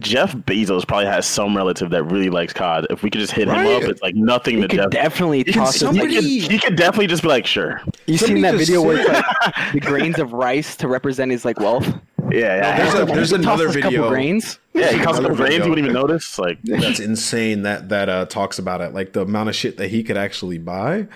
Jeff 0.00 0.34
Bezos 0.34 0.86
probably 0.86 1.06
has 1.06 1.26
some 1.26 1.56
relative 1.56 1.90
that 1.90 2.02
really 2.04 2.30
likes 2.30 2.52
COD. 2.52 2.86
If 2.90 3.02
we 3.02 3.10
could 3.10 3.20
just 3.20 3.32
hit 3.32 3.48
him 3.48 3.54
up, 3.54 3.82
it's 3.84 4.02
like 4.02 4.14
nothing 4.14 4.56
He 4.56 4.62
to 4.62 4.68
could 4.68 4.76
Jeff. 4.80 4.90
definitely 4.90 5.38
He 5.38 5.44
can- 5.44 5.52
toss 5.54 5.80
he 5.80 5.86
could, 5.98 6.24
he 6.24 6.58
could 6.58 6.76
definitely 6.76 7.06
just 7.06 7.22
be 7.22 7.28
like, 7.28 7.46
sure. 7.46 7.80
You 8.06 8.18
seen 8.18 8.40
that 8.42 8.56
video 8.56 8.82
where 8.82 8.98
it's 8.98 9.08
like 9.08 9.24
the 9.72 9.80
grains 9.80 10.18
of 10.18 10.32
rice 10.32 10.76
to 10.78 10.88
represent 10.88 11.30
his 11.30 11.44
like 11.44 11.58
wealth? 11.60 11.86
Yeah, 12.30 12.56
yeah. 12.56 12.76
there's, 12.78 12.94
a, 12.94 13.04
there's 13.06 13.32
another 13.32 13.68
us 13.68 13.76
a 13.76 13.80
video. 13.80 14.08
grains. 14.08 14.58
Yeah, 14.74 14.92
he 14.92 14.98
costs 14.98 15.18
a 15.18 15.24
Another 15.24 15.28
couple 15.34 15.46
grains, 15.46 15.64
you 15.64 15.70
wouldn't 15.70 15.86
even 15.86 15.92
notice. 15.94 16.38
Like 16.38 16.58
that's 16.62 17.00
insane. 17.00 17.62
That 17.62 17.88
that 17.90 18.08
uh, 18.08 18.26
talks 18.26 18.58
about 18.58 18.80
it, 18.80 18.92
like 18.94 19.12
the 19.12 19.22
amount 19.22 19.48
of 19.48 19.54
shit 19.56 19.76
that 19.78 19.88
he 19.88 20.02
could 20.02 20.16
actually 20.16 20.58
buy, 20.58 21.06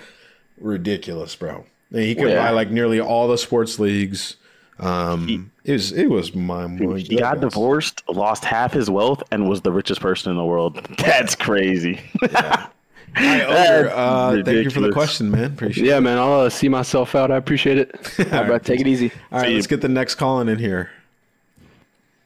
ridiculous, 0.59 1.35
bro. 1.35 1.65
And 1.91 2.01
he 2.01 2.15
could 2.15 2.29
Yeah. 2.29 2.43
buy 2.45 2.49
like 2.51 2.71
nearly 2.71 2.99
all 2.99 3.27
the 3.27 3.37
sports 3.37 3.79
leagues. 3.79 4.37
Um, 4.79 5.51
it 5.63 5.73
was 5.73 5.91
it 5.91 6.07
was 6.07 6.33
mind 6.33 6.79
blowing. 6.79 7.05
He 7.05 7.17
got 7.17 7.39
divorced, 7.39 8.01
lost 8.09 8.43
half 8.45 8.73
his 8.73 8.89
wealth, 8.89 9.21
and 9.31 9.47
was 9.47 9.61
the 9.61 9.71
richest 9.71 10.01
person 10.01 10.31
in 10.31 10.37
the 10.37 10.45
world. 10.45 10.83
That's 10.97 11.35
crazy. 11.35 11.99
Hi, 12.23 12.69
Ogre. 13.43 13.91
Uh, 13.93 14.43
thank 14.43 14.63
you 14.63 14.69
for 14.71 14.79
the 14.79 14.91
question, 14.91 15.29
man. 15.29 15.51
Appreciate 15.51 15.85
Yeah, 15.85 15.97
it. 15.97 16.01
man, 16.01 16.17
I'll 16.17 16.39
uh, 16.41 16.49
see 16.49 16.69
myself 16.69 17.13
out. 17.13 17.29
I 17.29 17.35
appreciate 17.37 17.77
it. 17.77 17.93
All 18.33 18.45
right, 18.47 18.63
take 18.63 18.79
it 18.79 18.87
easy. 18.87 19.11
All 19.31 19.39
right, 19.41 19.53
let's 19.53 19.67
get 19.67 19.81
the 19.81 19.89
next 19.89 20.15
call 20.15 20.39
in 20.41 20.57
here. 20.57 20.89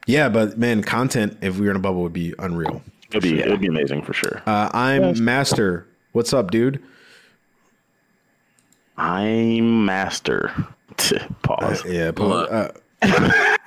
Yeah, 0.05 0.29
but 0.29 0.57
man, 0.57 0.83
content 0.83 1.37
if 1.41 1.57
we 1.57 1.65
were 1.65 1.71
in 1.71 1.77
a 1.77 1.79
bubble 1.79 2.03
would 2.03 2.13
be 2.13 2.33
unreal. 2.39 2.81
It'd 3.09 3.23
be 3.23 3.39
it'd 3.39 3.59
be 3.59 3.67
amazing 3.67 4.03
for 4.03 4.13
sure. 4.13 4.41
Uh, 4.45 4.69
I'm 4.73 5.23
Master. 5.23 5.87
What's 6.11 6.33
up, 6.33 6.51
dude? 6.51 6.81
I'm 8.97 9.85
Master. 9.85 10.51
Pause. 11.41 11.85
yeah. 11.85 12.11
Pause. 12.11 12.47
Uh, 12.49 12.71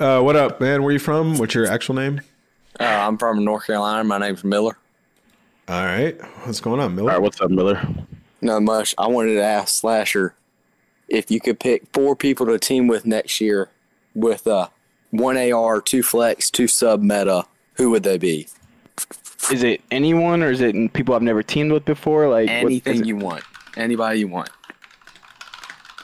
uh, 0.01 0.20
what 0.23 0.36
up, 0.36 0.60
man? 0.60 0.82
Where 0.82 0.93
you 0.93 0.98
from? 0.98 1.39
What's 1.39 1.55
your 1.55 1.66
actual 1.66 1.97
name? 1.97 2.20
Uh, 2.81 2.85
I'm 2.85 3.19
from 3.19 3.44
North 3.44 3.66
Carolina. 3.66 4.05
My 4.05 4.19
name's 4.19 4.44
Miller. 4.44 4.78
All 5.69 5.85
right. 5.85 6.19
What's 6.44 6.60
going 6.60 6.81
on, 6.81 6.94
Miller? 6.94 7.10
All 7.10 7.16
right, 7.16 7.23
what's 7.23 7.40
up, 7.40 7.51
Miller? 7.51 7.86
Not 8.40 8.62
much. 8.62 8.94
I 8.97 9.06
wanted 9.09 9.35
to 9.35 9.43
ask 9.43 9.74
Slasher 9.74 10.35
if 11.09 11.31
you 11.31 11.40
could 11.40 11.59
pick 11.60 11.82
four 11.93 12.15
people 12.16 12.47
to 12.47 12.59
team 12.59 12.86
with 12.86 13.05
next 13.05 13.40
year 13.40 13.69
with 14.15 14.47
uh, 14.47 14.69
one 15.10 15.36
AR, 15.36 15.80
two 15.80 16.02
flex, 16.02 16.51
two 16.51 16.66
sub 16.66 17.02
meta. 17.02 17.44
Who 17.74 17.90
would 17.90 18.02
they 18.02 18.18
be? 18.18 18.48
Is 19.51 19.62
it 19.62 19.80
anyone 19.90 20.43
or 20.43 20.51
is 20.51 20.60
it 20.60 20.93
people 20.93 21.14
I've 21.14 21.22
never 21.22 21.43
teamed 21.43 21.72
with 21.72 21.85
before? 21.85 22.28
Like 22.28 22.48
Anything 22.48 23.05
you 23.05 23.16
want. 23.16 23.44
Anybody 23.76 24.20
you 24.20 24.28
want. 24.28 24.51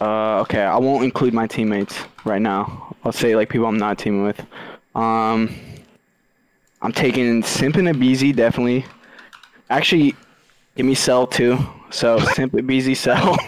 Uh, 0.00 0.40
okay, 0.40 0.62
I 0.62 0.76
won't 0.76 1.04
include 1.04 1.34
my 1.34 1.46
teammates 1.46 1.98
right 2.24 2.40
now. 2.40 2.94
I'll 3.04 3.12
say 3.12 3.36
like 3.36 3.48
people 3.48 3.66
I'm 3.66 3.78
not 3.78 3.98
teaming 3.98 4.24
with. 4.24 4.40
Um, 4.94 5.54
I'm 6.82 6.92
taking 6.92 7.42
Simp 7.42 7.76
and 7.76 7.88
Abezy 7.88 8.34
definitely. 8.34 8.84
Actually, 9.70 10.14
give 10.76 10.86
me 10.86 10.94
Cell 10.94 11.26
too. 11.26 11.58
So 11.94 12.18
simply 12.18 12.60
Abezy, 12.60 12.96
Cell. 12.96 13.38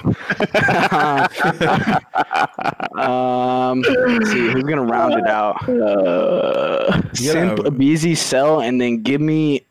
um, 2.96 3.80
let's 3.82 4.30
see 4.30 4.50
who's 4.52 4.62
gonna 4.62 4.84
round 4.84 5.14
it 5.14 5.26
out. 5.26 5.68
Uh, 5.68 7.12
Simp, 7.12 7.58
Abezy, 7.60 8.16
Cell, 8.16 8.60
and 8.60 8.80
then 8.80 9.02
give 9.02 9.20
me. 9.20 9.62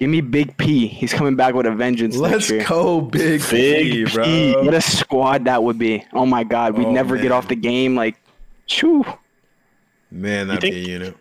Give 0.00 0.08
me 0.10 0.20
Big 0.20 0.56
P. 0.56 0.86
He's 0.86 1.12
coming 1.12 1.34
back 1.36 1.54
with 1.54 1.66
a 1.66 1.70
vengeance. 1.72 2.16
Let's 2.16 2.50
go, 2.68 3.00
Big 3.00 3.40
P, 3.42 4.04
bro. 4.04 4.64
What 4.64 4.74
a 4.74 4.80
squad 4.80 5.44
that 5.46 5.62
would 5.62 5.78
be. 5.78 6.04
Oh 6.12 6.26
my 6.26 6.42
God, 6.44 6.76
we'd 6.76 6.86
Oh, 6.88 6.92
never 6.92 7.16
get 7.16 7.32
off 7.32 7.48
the 7.48 7.54
game. 7.56 7.94
Like, 7.96 8.16
shoo. 8.66 9.04
Man, 10.10 10.46
that'd 10.48 10.62
think- 10.62 10.74
be 10.74 10.80
a 10.84 10.88
unit. 10.94 11.16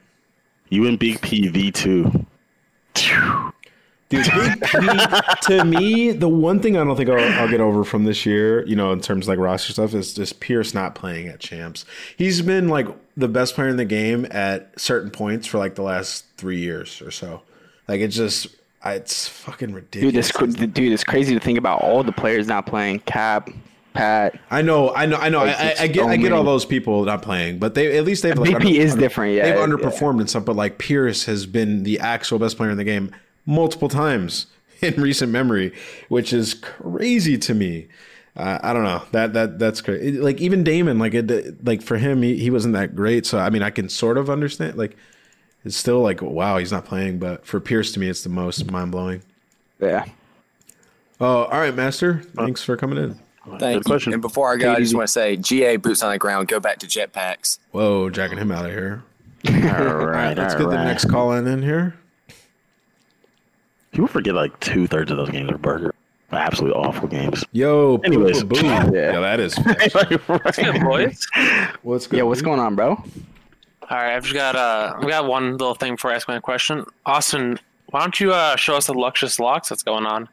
You 0.69 0.88
and 0.88 0.97
Big 0.99 1.19
P 1.21 1.47
V 1.47 1.71
two. 1.71 2.25
Dude, 4.22 4.64
to 5.44 5.64
me, 5.65 6.11
the 6.11 6.30
one 6.30 6.60
thing 6.60 6.77
I 6.77 6.84
don't 6.84 6.95
think 6.95 7.10
I'll, 7.10 7.41
I'll 7.41 7.49
get 7.49 7.61
over 7.61 7.84
from 7.84 8.03
this 8.03 8.26
year, 8.26 8.65
you 8.65 8.76
know, 8.76 8.91
in 8.91 9.02
terms 9.02 9.26
of 9.26 9.30
like 9.30 9.40
roster 9.40 9.73
stuff, 9.73 9.94
is 9.94 10.14
just 10.14 10.40
Pierce 10.40 10.73
not 10.73 10.95
playing 10.95 11.27
at 11.27 11.40
champs. 11.40 11.85
He's 12.18 12.41
been 12.41 12.68
like 12.69 12.88
the 13.18 13.27
best 13.27 13.56
player 13.56 13.69
in 13.69 13.77
the 13.77 13.85
game 13.85 14.27
at 14.31 14.80
certain 14.80 15.11
points 15.11 15.48
for 15.48 15.57
like 15.57 15.76
the 15.76 15.84
last 15.84 16.26
three 16.38 16.60
years 16.60 17.02
or 17.02 17.11
so. 17.11 17.41
Like 17.88 18.02
it's 18.02 18.15
just, 18.15 18.48
it's 18.85 19.27
fucking 19.27 19.69
Dude, 19.69 19.76
ridiculous. 19.76 20.14
this 20.14 20.31
cr- 20.31 20.45
dude, 20.45 20.91
it's 20.91 21.03
crazy 21.03 21.34
to 21.34 21.40
think 21.40 21.57
about 21.57 21.81
all 21.81 22.03
the 22.03 22.11
players 22.11 22.48
not 22.48 22.65
playing. 22.65 22.99
Cap, 22.99 23.49
Pat. 23.94 24.40
I 24.49 24.61
know, 24.61 24.94
I 24.94 25.06
know, 25.06 25.18
I 25.18 25.30
know. 25.30 25.40
I, 25.40 25.45
Like, 25.45 25.57
I, 25.57 25.68
it's 25.69 25.81
I 25.81 25.88
get, 25.88 26.06
I 26.06 26.18
get 26.18 26.31
all 26.34 26.44
those 26.44 26.65
people 26.65 27.03
not 27.06 27.22
playing, 27.22 27.60
but 27.60 27.76
they 27.76 27.98
at 27.98 28.03
least 28.06 28.23
they've 28.23 28.35
Big 28.35 28.60
P 28.60 28.80
is 28.80 28.95
different, 28.95 29.35
yeah, 29.35 29.44
they've 29.44 29.56
yeah. 29.56 29.65
underperformed 29.65 30.19
and 30.19 30.30
stuff. 30.30 30.45
But 30.45 30.56
like 30.56 30.80
Pierce 30.80 31.26
has 31.26 31.45
been 31.45 31.84
the 31.84 31.99
actual 31.99 32.40
best 32.40 32.57
player 32.57 32.72
in 32.72 32.77
the 32.77 32.84
game 32.84 33.15
multiple 33.45 33.90
times 33.90 34.48
in 34.82 34.95
recent 35.02 35.32
memory, 35.32 35.74
which 36.10 36.34
is 36.34 36.53
crazy 36.53 37.38
to 37.38 37.53
me. 37.53 37.88
Uh, 38.36 38.57
I 38.64 38.74
don't 38.74 38.84
know 38.84 39.03
that 39.11 39.34
that 39.34 39.60
that's 39.60 39.82
crazy. 39.82 40.14
Like 40.14 40.41
even 40.41 40.64
Damon, 40.64 40.98
like 40.98 41.14
it, 41.14 41.64
like 41.64 41.84
for 41.84 41.98
him, 41.98 42.24
he, 42.24 42.38
he 42.38 42.49
wasn't 42.49 42.74
that 42.74 42.95
great. 42.95 43.26
So 43.26 43.38
I 43.38 43.49
mean, 43.49 43.61
I 43.61 43.70
can 43.70 43.90
sort 43.90 44.18
of 44.18 44.30
understand. 44.30 44.76
Like 44.76 44.98
it's 45.64 45.78
still 45.78 46.02
like 46.02 46.22
wow, 46.22 46.57
he's 46.57 46.72
not 46.72 46.86
playing. 46.86 47.20
But 47.20 47.45
for 47.45 47.60
Pierce, 47.60 47.91
to 47.94 47.99
me, 47.99 48.10
it's 48.10 48.24
the 48.24 48.30
most 48.30 48.70
mind 48.72 48.91
blowing. 48.91 49.22
Yeah. 49.80 50.06
Oh, 51.20 51.44
all 51.44 51.60
right, 51.60 51.76
Master. 51.76 52.22
Thanks 52.36 52.64
for 52.64 52.76
coming 52.76 52.98
in. 52.98 53.20
Thank 53.60 53.88
you. 53.88 54.14
And 54.14 54.22
before 54.22 54.52
I 54.53 54.57
go, 54.57 54.74
I 54.74 54.80
just 54.80 54.95
want 54.95 55.07
to 55.07 55.11
say 55.11 55.36
GA 55.36 55.76
boots 55.76 56.02
on 56.02 56.11
the 56.11 56.18
ground, 56.18 56.48
go 56.48 56.60
back 56.60 56.80
to 56.80 56.88
jetpacks. 56.88 57.60
Whoa, 57.72 58.10
jacking 58.10 58.38
him 58.38 58.52
out 58.52 58.65
of 58.65 58.72
here. 58.72 59.03
All 59.48 59.53
All 59.53 59.60
right, 59.60 60.06
right, 60.06 60.38
let's 60.38 60.53
all 60.53 60.61
get 60.61 60.70
the 60.70 60.84
next 60.84 61.06
call 61.10 61.34
in 61.34 61.45
in 61.48 61.61
here. 61.61 61.95
People 63.94 64.07
forget 64.07 64.34
like 64.36 64.60
two 64.60 64.88
thirds 64.88 65.10
of 65.11 65.18
those 65.18 65.30
games 65.30 65.49
are 65.52 65.57
burger. 65.57 65.94
Absolutely 66.32 66.76
awful 66.80 67.07
games. 67.07 67.45
Yo, 67.52 68.02
Anyways. 68.03 68.44
boom, 68.44 68.61
boom. 68.61 68.94
yeah, 68.95 69.20
that 69.20 69.40
is. 69.40 69.53
Good 70.56 70.82
boys. 70.84 71.28
What's 71.84 72.07
good? 72.07 72.18
Yeah, 72.18 72.24
what's 72.24 72.41
going 72.41 72.60
on, 72.60 72.76
bro? 72.76 72.90
All 72.90 73.06
right, 73.91 74.15
I've 74.15 74.24
just 74.24 74.34
got 74.34 74.56
uh, 74.56 74.95
we 75.02 75.07
got 75.10 75.26
one 75.28 75.52
little 75.52 75.76
thing 75.76 75.94
before 75.94 76.11
I 76.11 76.15
ask 76.15 76.28
my 76.28 76.40
question. 76.40 76.86
Austin, 77.06 77.60
why 77.91 77.99
don't 77.99 78.20
you 78.20 78.34
uh, 78.34 78.56
show 78.56 78.76
us 78.76 78.88
the 78.88 78.94
luscious 78.95 79.40
locks 79.40 79.70
that's 79.70 79.84
going 79.84 80.07
on? 80.07 80.28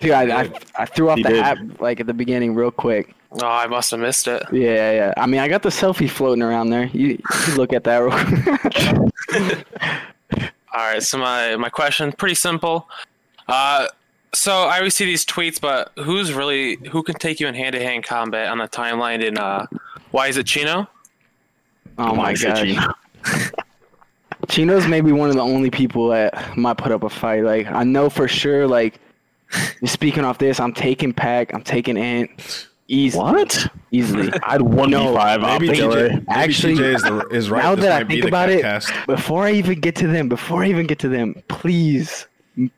Dude, 0.00 0.10
I, 0.10 0.42
I, 0.42 0.52
I 0.76 0.86
threw 0.86 1.10
off 1.10 1.18
He 1.18 1.22
the 1.22 1.28
did. 1.28 1.38
app 1.38 1.58
like 1.80 2.00
at 2.00 2.08
the 2.08 2.14
beginning 2.14 2.56
real 2.56 2.72
quick. 2.72 3.14
Oh, 3.40 3.46
I 3.46 3.68
must 3.68 3.92
have 3.92 4.00
missed 4.00 4.26
it. 4.26 4.42
Yeah, 4.52 4.90
yeah. 4.90 5.14
I 5.16 5.26
mean, 5.26 5.40
I 5.40 5.46
got 5.46 5.62
the 5.62 5.68
selfie 5.68 6.10
floating 6.10 6.42
around 6.42 6.70
there. 6.70 6.86
You, 6.86 7.18
you 7.46 7.54
look 7.54 7.72
at 7.72 7.84
that 7.84 7.98
real 7.98 8.10
quick. 9.30 9.66
All 10.72 10.80
right, 10.80 11.02
so 11.02 11.18
my 11.18 11.56
my 11.56 11.68
question 11.68 12.12
pretty 12.12 12.34
simple. 12.34 12.88
Uh, 13.48 13.88
so 14.34 14.62
I 14.62 14.78
always 14.78 14.94
see 14.94 15.04
these 15.04 15.26
tweets, 15.26 15.60
but 15.60 15.92
who's 16.02 16.32
really 16.32 16.76
who 16.90 17.02
can 17.02 17.16
take 17.16 17.40
you 17.40 17.46
in 17.46 17.54
hand 17.54 17.74
to 17.74 17.82
hand 17.82 18.04
combat 18.04 18.48
on 18.48 18.58
the 18.58 18.68
timeline? 18.68 19.22
In 19.22 19.36
uh, 19.36 19.66
why 20.10 20.28
is 20.28 20.36
it 20.36 20.46
Chino? 20.46 20.88
Oh 21.98 22.14
my 22.14 22.16
Why 22.16 22.32
is 22.32 22.42
it. 22.42 22.56
Chino? 22.56 22.94
Chino's 24.48 24.86
maybe 24.86 25.12
one 25.12 25.28
of 25.28 25.36
the 25.36 25.42
only 25.42 25.70
people 25.70 26.08
that 26.08 26.56
might 26.56 26.78
put 26.78 26.92
up 26.92 27.02
a 27.02 27.10
fight. 27.10 27.44
Like 27.44 27.66
I 27.66 27.84
know 27.84 28.08
for 28.08 28.26
sure. 28.26 28.66
Like 28.66 28.98
speaking 29.84 30.24
off 30.24 30.38
this, 30.38 30.58
I'm 30.60 30.72
taking 30.72 31.12
Pack. 31.12 31.52
I'm 31.54 31.62
taking 31.62 31.96
Ant. 31.98 32.68
Easy. 32.92 33.18
What? 33.18 33.68
Easily. 33.90 34.30
I'd 34.42 34.60
one 34.60 34.90
v 34.90 34.96
five 34.96 35.40
Maybe 35.40 35.68
OpTic 35.68 35.74
TJ 35.76 36.10
maybe 36.12 36.24
Actually, 36.28 36.74
TJ 36.74 36.94
is, 36.94 37.02
the, 37.02 37.28
is 37.28 37.50
right. 37.50 37.62
Now 37.62 37.74
This 37.74 37.86
that 37.86 38.02
I 38.02 38.04
think 38.06 38.24
about 38.26 38.50
it, 38.50 38.60
cast. 38.60 38.92
before 39.06 39.44
I 39.44 39.52
even 39.52 39.80
get 39.80 39.96
to 39.96 40.06
them, 40.06 40.28
before 40.28 40.62
I 40.62 40.68
even 40.68 40.86
get 40.86 40.98
to 40.98 41.08
them, 41.08 41.42
please, 41.48 42.26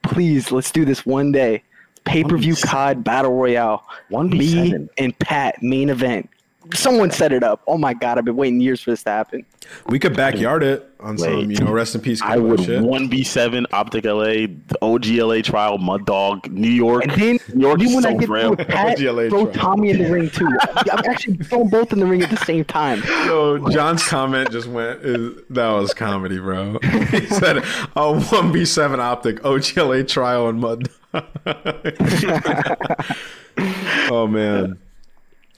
please, 0.03 0.53
let's 0.53 0.71
do 0.71 0.85
this 0.85 1.05
one 1.05 1.33
day. 1.33 1.65
Pay 2.05 2.23
per 2.23 2.37
view 2.37 2.55
COD 2.55 3.03
Battle 3.03 3.35
Royale. 3.35 3.85
1v7. 4.13 4.89
and 4.99 5.19
Pat 5.19 5.61
main 5.63 5.91
event. 5.91 6.31
Someone 6.73 7.11
set 7.11 7.33
it 7.33 7.43
up. 7.43 7.63
Oh 7.67 7.77
my 7.77 7.95
god, 7.95 8.19
I've 8.19 8.25
been 8.25 8.37
waiting 8.37 8.61
years 8.61 8.81
for 8.81 8.91
this 8.91 9.03
to 9.05 9.11
happen. 9.11 9.45
we 9.87 9.99
could 9.99 10.17
backyard 10.17 10.63
it 10.63 10.89
on 11.01 11.19
some, 11.19 11.51
you 11.51 11.59
know, 11.59 11.73
rest 11.73 11.95
in 11.95 12.01
peace. 12.01 12.23
I 12.23 12.37
would 12.37 12.83
one 12.83 13.09
b 13.09 13.23
seven 13.23 13.67
OpTic 13.73 14.05
LA, 14.05 14.47
the 14.69 14.79
OGLA 14.81 15.45
trial, 15.45 15.79
Mud 15.79 16.07
Dog, 16.07 16.51
New 16.51 16.71
York. 16.71 17.05
And 17.05 17.13
then, 17.13 17.39
New 17.53 17.67
York 17.67 17.79
then 17.79 17.89
is 17.89 17.95
when 17.95 18.03
so 18.03 18.09
I 18.09 18.15
get 18.15 18.27
frail. 18.27 18.55
through 18.55 18.65
with 18.65 18.69
Pat, 18.69 18.99
OGLA 18.99 19.29
throw 19.29 19.45
trial. 19.47 19.55
Tommy 19.55 19.91
in 19.91 20.03
the 20.03 20.11
ring 20.11 20.31
too. 20.31 20.47
I'm 20.77 21.11
actually 21.11 21.37
throwing 21.39 21.69
both 21.69 21.93
in 21.93 22.01
the 22.01 22.07
ring 22.07 22.23
at 22.23 22.31
the 22.31 22.45
same 22.45 22.65
time. 22.65 23.03
Yo, 23.27 23.69
John's 23.71 24.07
comment 24.07 24.51
just 24.51 24.67
went. 24.67 25.01
Is, 25.03 25.43
that 25.51 25.71
was 25.71 25.93
comedy, 25.93 26.39
bro. 26.39 26.79
he 27.11 27.27
said, 27.27 27.63
"A 27.97 28.19
one 28.19 28.53
b 28.53 28.65
seven 28.65 29.01
OpTic 29.01 29.41
OGLA 29.41 30.07
trial 30.09 30.49
and 30.49 30.61
mud." 30.61 30.89
oh 34.11 34.27
man. 34.27 34.79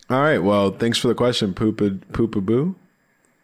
All 0.08 0.20
right. 0.20 0.38
Well, 0.38 0.70
thanks 0.70 0.98
for 0.98 1.08
the 1.08 1.14
question, 1.14 1.54
Poopa 1.54 1.98
Poopa 2.12 2.44
Boo. 2.44 2.76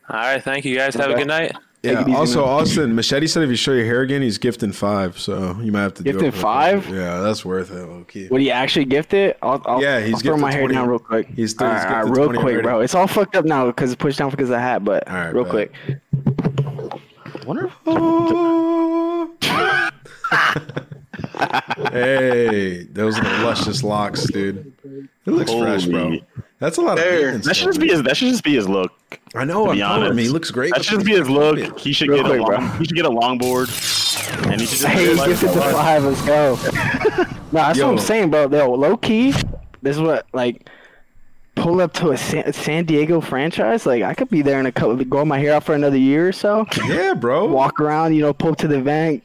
All 0.08 0.16
right, 0.16 0.42
thank 0.42 0.64
you 0.64 0.76
guys. 0.76 0.94
Have 0.94 1.10
a 1.10 1.14
good 1.14 1.26
night. 1.26 1.52
Yeah. 1.82 2.04
Also, 2.14 2.44
Austin 2.44 2.94
Machete 2.94 3.26
said 3.26 3.42
if 3.42 3.50
you 3.50 3.56
show 3.56 3.72
your 3.72 3.84
hair 3.84 4.02
again, 4.02 4.22
he's 4.22 4.38
gifting 4.38 4.70
five. 4.70 5.18
So 5.18 5.58
you 5.60 5.72
might 5.72 5.82
have 5.82 5.94
to 5.94 6.04
do 6.04 6.12
Gifting 6.12 6.28
it 6.28 6.34
five? 6.34 6.88
Yeah, 6.88 7.20
that's 7.20 7.44
worth 7.44 7.72
it. 7.72 7.74
Okay. 7.74 8.28
Would 8.28 8.40
he 8.40 8.52
actually 8.52 8.84
gift 8.84 9.14
it? 9.14 9.36
I'll, 9.42 9.60
I'll, 9.64 9.82
Yeah, 9.82 10.00
he's 10.00 10.14
I'll 10.14 10.20
throw 10.20 10.34
gifted 10.34 10.42
my 10.42 10.52
hair 10.52 10.68
down 10.68 10.88
real 10.88 11.00
quick. 11.00 11.26
He's, 11.26 11.60
All 11.60 11.74
he's 11.74 11.84
all 11.84 11.90
right, 11.90 12.04
real 12.04 12.26
20 12.26 12.38
quick, 12.38 12.52
already. 12.52 12.62
bro. 12.62 12.80
It's 12.80 12.94
all 12.94 13.08
fucked 13.08 13.34
up 13.34 13.44
now 13.44 13.66
because 13.66 13.90
it's 13.90 14.00
pushed 14.00 14.18
down 14.18 14.30
because 14.30 14.48
of 14.48 14.54
the 14.54 14.60
hat. 14.60 14.84
But 14.84 15.08
real 15.32 15.42
bet. 15.44 15.50
quick. 15.50 15.72
hey, 21.92 22.84
those 22.84 23.18
are 23.18 23.22
the 23.24 23.44
luscious 23.44 23.82
locks, 23.82 24.24
dude. 24.24 24.72
It 24.84 25.30
looks 25.30 25.52
fresh, 25.52 25.86
bro. 25.86 26.16
That's 26.58 26.78
a 26.78 26.80
lot 26.80 26.98
of 26.98 27.04
There. 27.04 27.22
maintenance 27.22 27.46
That 27.46 27.56
should 27.56 27.66
just 27.68 27.80
be 27.80 27.88
his. 27.88 28.02
That 28.02 28.16
should 28.16 28.28
just 28.28 28.44
be 28.44 28.54
his 28.54 28.68
look. 28.68 28.92
I 29.34 29.44
know. 29.44 29.64
to 29.64 29.70
I'm 29.70 29.76
be 29.76 29.80
telling 29.80 29.96
him, 30.02 30.06
honest. 30.12 30.20
he 30.20 30.28
looks 30.28 30.50
great. 30.50 30.72
That 30.74 30.84
should 30.84 30.94
just 30.94 31.06
be 31.06 31.12
his 31.12 31.28
look. 31.28 31.78
He 31.78 31.92
should 31.92 32.08
Real 32.08 32.22
get 32.22 32.26
quick, 32.26 32.40
a 32.40 32.44
bro. 32.44 32.60
He 32.78 32.84
should 32.84 32.96
get 32.96 33.04
a 33.04 33.10
longboard, 33.10 34.46
and 34.50 34.60
he 34.60 34.66
should 34.66 34.78
just. 34.78 34.84
Hey, 34.86 35.14
like- 35.14 35.28
gifted 35.28 35.52
to 35.52 35.60
five. 35.60 36.04
Let's 36.04 36.22
go. 36.22 36.54
no, 36.62 37.24
that's 37.52 37.78
Yo. 37.78 37.86
what 37.86 37.92
I'm 37.92 37.98
saying, 37.98 38.30
bro. 38.30 38.48
Yo, 38.48 38.72
low 38.74 38.96
key, 38.96 39.32
this 39.82 39.96
is 39.96 40.00
what 40.00 40.26
like 40.32 40.68
pull 41.62 41.80
up 41.80 41.92
to 41.92 42.10
a 42.10 42.16
San, 42.16 42.52
San 42.52 42.84
Diego 42.84 43.20
franchise. 43.20 43.86
Like 43.86 44.02
I 44.02 44.14
could 44.14 44.28
be 44.28 44.42
there 44.42 44.58
in 44.58 44.66
a 44.66 44.72
couple, 44.72 44.96
grow 45.04 45.24
my 45.24 45.38
hair 45.38 45.54
out 45.54 45.64
for 45.64 45.74
another 45.74 45.96
year 45.96 46.28
or 46.28 46.32
so. 46.32 46.66
Yeah, 46.86 47.14
bro. 47.14 47.46
Walk 47.46 47.80
around, 47.80 48.14
you 48.14 48.22
know, 48.22 48.32
pull 48.32 48.50
up 48.50 48.58
to 48.58 48.68
the 48.68 48.78
event, 48.78 49.22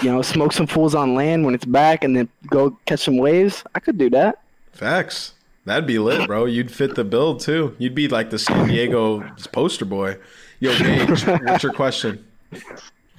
you 0.00 0.10
know, 0.10 0.22
smoke 0.22 0.52
some 0.52 0.66
fools 0.66 0.94
on 0.94 1.14
LAN 1.14 1.44
when 1.44 1.54
it's 1.54 1.66
back, 1.66 2.02
and 2.02 2.16
then 2.16 2.28
go 2.48 2.70
catch 2.86 3.00
some 3.00 3.18
waves. 3.18 3.62
I 3.74 3.80
could 3.80 3.98
do 3.98 4.08
that. 4.10 4.40
Facts. 4.72 5.34
That'd 5.66 5.86
be 5.86 5.98
lit, 5.98 6.26
bro. 6.26 6.46
You'd 6.46 6.70
fit 6.70 6.94
the 6.94 7.04
bill 7.04 7.36
too. 7.36 7.76
You'd 7.78 7.94
be 7.94 8.08
like 8.08 8.30
the 8.30 8.38
San 8.38 8.68
Diego 8.68 9.20
poster 9.52 9.84
boy. 9.84 10.16
Yo, 10.60 10.76
Gage, 10.78 11.26
what's 11.26 11.62
your 11.62 11.72
question? 11.72 12.24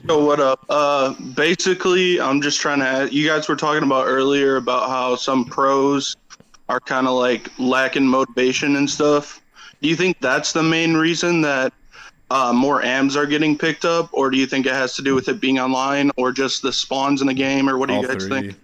So 0.08 0.24
what 0.24 0.40
up? 0.40 0.64
Uh, 0.70 1.16
basically, 1.36 2.22
I'm 2.22 2.42
just 2.42 2.60
trying 2.60 2.80
to. 2.80 2.86
Add, 2.86 3.14
you 3.14 3.28
guys 3.28 3.50
were 3.50 3.56
talking 3.56 3.84
about 3.84 4.06
earlier 4.06 4.58
about 4.58 4.90
how 4.90 5.16
some 5.16 5.46
pros 5.46 6.16
are 6.70 6.80
kind 6.80 7.08
of 7.08 7.14
like 7.14 7.52
lacking 7.60 8.06
motivation 8.06 8.76
and 8.78 8.90
stuff. 8.90 9.42
Do 9.82 9.90
you 9.90 9.96
think 9.96 10.20
that's 10.20 10.54
the 10.54 10.64
main 10.64 10.96
reason 10.96 11.42
that 11.42 11.74
uh, 12.32 12.52
more 12.54 12.82
AMs 12.82 13.16
are 13.16 13.26
getting 13.26 13.58
picked 13.58 13.86
up, 13.86 14.10
or 14.12 14.32
do 14.32 14.38
you 14.38 14.48
think 14.48 14.66
it 14.66 14.74
has 14.74 14.96
to 14.96 15.02
do 15.02 15.14
with 15.14 15.30
it 15.30 15.40
being 15.40 15.60
online, 15.60 16.12
or 16.18 16.32
just 16.32 16.62
the 16.62 16.74
spawns 16.74 17.22
in 17.22 17.28
the 17.28 17.34
game, 17.34 17.70
or 17.70 17.78
what 17.78 17.88
do 17.88 17.96
you 17.96 18.08
guys 18.08 18.28
think? 18.28 18.56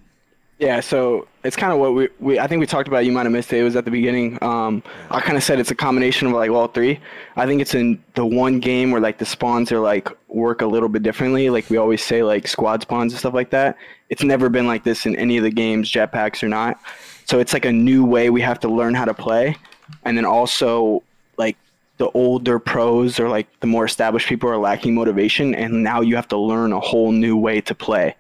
Yeah, 0.61 0.79
so 0.79 1.27
it's 1.43 1.55
kind 1.55 1.73
of 1.73 1.79
what 1.79 1.95
we, 1.95 2.07
we 2.19 2.37
I 2.37 2.45
think 2.45 2.59
we 2.59 2.67
talked 2.67 2.87
about. 2.87 3.03
You 3.03 3.11
might 3.11 3.23
have 3.23 3.31
missed 3.31 3.51
it. 3.51 3.57
It 3.57 3.63
was 3.63 3.75
at 3.75 3.83
the 3.83 3.89
beginning. 3.89 4.37
Um, 4.43 4.83
I 5.09 5.19
kind 5.19 5.35
of 5.35 5.43
said 5.43 5.59
it's 5.59 5.71
a 5.71 5.75
combination 5.75 6.27
of 6.27 6.33
like 6.33 6.51
all 6.51 6.67
three. 6.67 6.99
I 7.35 7.47
think 7.47 7.61
it's 7.61 7.73
in 7.73 8.03
the 8.13 8.25
one 8.25 8.59
game 8.59 8.91
where 8.91 9.01
like 9.01 9.17
the 9.17 9.25
spawns 9.25 9.71
are 9.71 9.79
like 9.79 10.07
work 10.27 10.61
a 10.61 10.67
little 10.67 10.87
bit 10.87 11.01
differently. 11.01 11.49
Like 11.49 11.67
we 11.71 11.77
always 11.77 12.03
say, 12.03 12.21
like 12.21 12.47
squad 12.47 12.83
spawns 12.83 13.11
and 13.11 13.19
stuff 13.19 13.33
like 13.33 13.49
that. 13.49 13.75
It's 14.09 14.21
never 14.21 14.49
been 14.49 14.67
like 14.67 14.83
this 14.83 15.07
in 15.07 15.15
any 15.15 15.37
of 15.37 15.43
the 15.43 15.49
games, 15.49 15.91
jetpacks 15.91 16.43
or 16.43 16.47
not. 16.47 16.79
So 17.25 17.39
it's 17.39 17.53
like 17.53 17.65
a 17.65 17.71
new 17.71 18.05
way 18.05 18.29
we 18.29 18.41
have 18.41 18.59
to 18.61 18.69
learn 18.69 18.93
how 18.93 19.05
to 19.05 19.13
play, 19.13 19.55
and 20.03 20.17
then 20.17 20.25
also 20.25 21.03
like 21.37 21.57
the 21.97 22.09
older 22.11 22.59
pros 22.59 23.19
or 23.19 23.29
like 23.29 23.47
the 23.59 23.67
more 23.67 23.85
established 23.85 24.27
people 24.27 24.49
are 24.49 24.57
lacking 24.57 24.93
motivation, 24.93 25.55
and 25.55 25.83
now 25.83 26.01
you 26.01 26.15
have 26.15 26.27
to 26.29 26.37
learn 26.37 26.73
a 26.73 26.79
whole 26.79 27.11
new 27.11 27.37
way 27.37 27.61
to 27.61 27.75
play. 27.75 28.15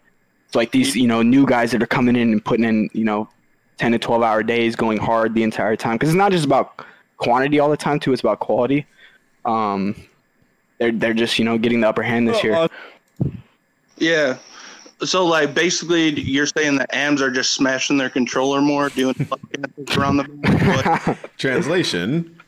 It's 0.45 0.55
like 0.55 0.71
these, 0.71 0.97
you 0.97 1.07
know, 1.07 1.21
new 1.21 1.45
guys 1.45 1.71
that 1.71 1.81
are 1.81 1.87
coming 1.87 2.17
in 2.17 2.33
and 2.33 2.43
putting 2.43 2.65
in, 2.65 2.89
you 2.91 3.05
know, 3.05 3.29
10 3.77 3.93
to 3.93 3.97
12 3.97 4.21
hour 4.21 4.43
days, 4.43 4.75
going 4.75 4.97
hard 4.97 5.33
the 5.33 5.43
entire 5.43 5.77
time. 5.77 5.95
Because 5.95 6.09
it's 6.09 6.17
not 6.17 6.33
just 6.33 6.45
about 6.45 6.85
quantity 7.15 7.59
all 7.59 7.69
the 7.69 7.77
time, 7.77 8.01
too. 8.01 8.11
It's 8.11 8.21
about 8.21 8.41
quality. 8.41 8.85
Um, 9.45 9.95
they're 10.77 10.91
they're 10.91 11.13
just, 11.13 11.39
you 11.39 11.45
know, 11.45 11.57
getting 11.57 11.79
the 11.79 11.87
upper 11.87 12.03
hand 12.03 12.27
this 12.27 12.43
year. 12.43 12.67
Yeah. 13.97 14.39
So 15.03 15.25
like 15.25 15.53
basically, 15.53 16.19
you're 16.19 16.45
saying 16.45 16.75
that 16.77 16.93
AMs 16.93 17.21
are 17.21 17.31
just 17.31 17.55
smashing 17.55 17.97
their 17.97 18.09
controller 18.09 18.61
more, 18.61 18.89
doing 18.89 19.15
around 19.97 20.17
the 20.17 21.17
Translation. 21.37 22.39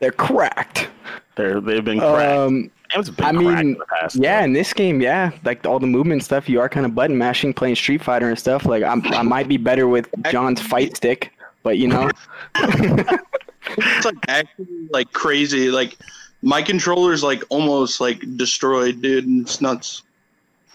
They're 0.00 0.12
cracked. 0.12 0.88
They're 1.36 1.60
they've 1.60 1.84
been 1.84 2.00
cracked. 2.00 2.38
Um, 2.38 2.70
AMs 2.94 3.06
have 3.06 3.16
been 3.16 3.26
I 3.26 3.32
mean, 3.32 3.58
in 3.58 3.72
the 3.74 3.86
past. 3.86 4.16
yeah, 4.16 4.42
in 4.42 4.52
this 4.52 4.72
game, 4.72 5.00
yeah, 5.00 5.30
like 5.44 5.64
all 5.64 5.78
the 5.78 5.86
movement 5.86 6.24
stuff, 6.24 6.48
you 6.48 6.60
are 6.60 6.68
kind 6.68 6.84
of 6.84 6.94
button 6.94 7.16
mashing, 7.16 7.54
playing 7.54 7.76
Street 7.76 8.02
Fighter 8.02 8.28
and 8.28 8.38
stuff. 8.38 8.64
Like 8.64 8.82
I'm, 8.82 9.04
I 9.06 9.22
might 9.22 9.46
be 9.46 9.56
better 9.56 9.86
with 9.86 10.08
John's 10.30 10.60
fight 10.60 10.96
stick, 10.96 11.32
but 11.62 11.78
you 11.78 11.86
know, 11.86 12.10
it's 12.56 14.04
like 14.04 14.16
actually 14.28 14.88
like 14.90 15.12
crazy. 15.12 15.70
Like 15.70 15.96
my 16.42 16.62
controller's 16.62 17.22
like 17.22 17.44
almost 17.48 18.00
like 18.00 18.22
destroyed, 18.36 19.02
dude. 19.02 19.26
And 19.26 19.42
it's 19.42 19.60
nuts. 19.60 20.02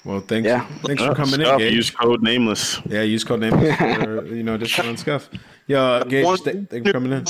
Well, 0.06 0.20
thanks. 0.22 0.48
Yeah. 0.48 0.66
Thanks 0.84 1.02
for 1.04 1.12
Uh, 1.12 1.16
coming 1.16 1.40
Scuff, 1.42 1.54
in, 1.54 1.58
Gage. 1.60 1.74
Use 1.74 1.90
code 1.90 2.22
nameless. 2.22 2.80
Yeah, 2.86 3.02
use 3.02 3.24
code 3.24 3.40
nameless 3.42 3.76
for 3.78 4.26
you 4.28 4.44
know 4.44 4.56
discount 4.58 4.88
on 4.90 4.98
scuff. 4.98 5.30
Yo, 5.68 5.82
uh, 5.82 6.04
Gage, 6.04 6.24
One- 6.26 6.38
th- 6.38 6.68
thanks 6.70 6.88
for 6.88 6.94
coming 6.94 7.12
in. 7.12 7.26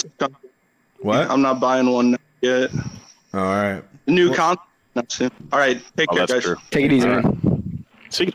What? 1.00 1.30
I'm 1.30 1.42
not 1.42 1.60
buying 1.60 1.90
one 1.90 2.18
yet. 2.42 2.72
All 3.34 3.42
right. 3.42 3.82
New 4.08 4.34
content. 4.34 4.60
Not. 4.96 5.20
All 5.52 5.60
right, 5.60 5.82
take 5.98 6.08
Oh, 6.12 6.16
care, 6.16 6.28
that's 6.28 6.34
guys. 6.34 6.44
true. 6.44 6.56
take 6.72 6.86
it 6.86 6.94
easy, 6.94 7.08
All 7.10 7.16
man. 7.22 7.86
So, 8.10 8.26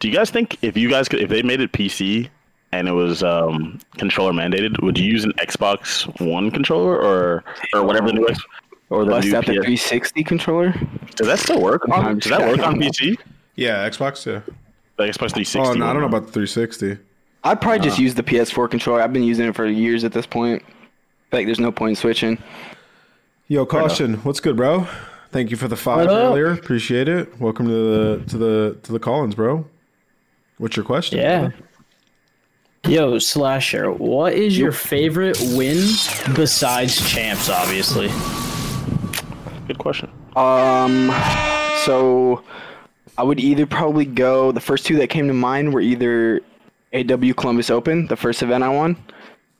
do 0.00 0.08
you 0.08 0.14
guys 0.14 0.30
think 0.30 0.58
if 0.62 0.76
you 0.76 0.90
guys 0.90 1.08
could, 1.08 1.20
if 1.20 1.30
they 1.30 1.42
made 1.42 1.60
it 1.60 1.72
PC 1.72 2.28
and 2.72 2.88
it 2.88 2.92
was 2.92 3.22
um, 3.22 3.78
controller 3.96 4.32
mandated, 4.32 4.82
would 4.82 4.98
you 4.98 5.04
use 5.10 5.24
an 5.24 5.32
Xbox 5.34 6.06
One 6.20 6.50
controller 6.50 6.96
or 7.00 7.42
or 7.74 7.82
whatever 7.84 8.08
the 8.08 8.12
new 8.14 8.28
X 8.28 8.38
or 8.90 9.04
the 9.04 9.12
Bust 9.12 9.28
new 9.28 9.36
out 9.36 9.46
the 9.46 9.52
360 9.52 10.24
controller. 10.24 10.74
Does 11.16 11.26
that 11.26 11.38
still 11.38 11.60
work? 11.62 11.88
On, 11.88 12.18
does 12.18 12.30
that 12.30 12.40
work 12.40 12.58
on 12.66 12.78
kidding. 12.80 13.14
PC? 13.14 13.18
Yeah, 13.60 13.86
Xbox. 13.88 14.24
Yeah. 14.24 14.40
The 14.96 15.04
Xbox 15.04 15.32
360. 15.34 15.58
Oh 15.58 15.72
no, 15.74 15.86
I 15.86 15.92
don't 15.92 16.00
know 16.00 16.08
about 16.08 16.26
the 16.26 16.32
360. 16.32 16.96
I'd 17.44 17.60
probably 17.60 17.80
just 17.80 17.98
Uh. 17.98 18.02
use 18.02 18.14
the 18.14 18.22
PS4 18.22 18.68
controller. 18.68 19.02
I've 19.02 19.12
been 19.12 19.22
using 19.22 19.46
it 19.46 19.54
for 19.54 19.66
years 19.66 20.02
at 20.02 20.12
this 20.12 20.26
point. 20.26 20.62
Like, 21.30 21.44
there's 21.46 21.60
no 21.60 21.70
point 21.70 21.90
in 21.90 21.96
switching. 21.96 22.38
Yo, 23.48 23.66
caution. 23.66 24.14
What's 24.24 24.40
good, 24.40 24.56
bro? 24.56 24.86
Thank 25.30 25.50
you 25.50 25.56
for 25.56 25.68
the 25.68 25.76
five 25.76 26.06
What 26.06 26.14
up? 26.14 26.24
earlier. 26.32 26.52
Appreciate 26.52 27.08
it. 27.08 27.38
Welcome 27.40 27.66
to 27.66 27.72
the 27.72 28.24
to 28.28 28.38
the 28.38 28.76
to 28.82 28.92
the 28.92 28.98
Collins, 28.98 29.34
bro. 29.34 29.66
What's 30.58 30.76
your 30.76 30.84
question? 30.84 31.18
Yeah. 31.18 31.50
Yo, 32.86 33.18
Slasher, 33.18 33.92
what 33.92 34.32
is 34.32 34.56
your 34.58 34.72
favorite 34.72 35.38
win 35.54 35.76
besides 36.34 36.96
champs, 37.10 37.50
obviously? 37.50 38.08
Good 39.66 39.76
question. 39.78 40.10
Um, 40.34 41.12
so 41.84 42.42
I 43.18 43.22
would 43.22 43.40
either 43.40 43.66
probably 43.66 44.04
go. 44.04 44.52
The 44.52 44.60
first 44.60 44.86
two 44.86 44.96
that 44.96 45.08
came 45.08 45.26
to 45.28 45.34
mind 45.34 45.72
were 45.72 45.80
either 45.80 46.40
AW 46.94 47.32
Columbus 47.36 47.70
Open, 47.70 48.06
the 48.06 48.16
first 48.16 48.42
event 48.42 48.64
I 48.64 48.68
won. 48.68 48.96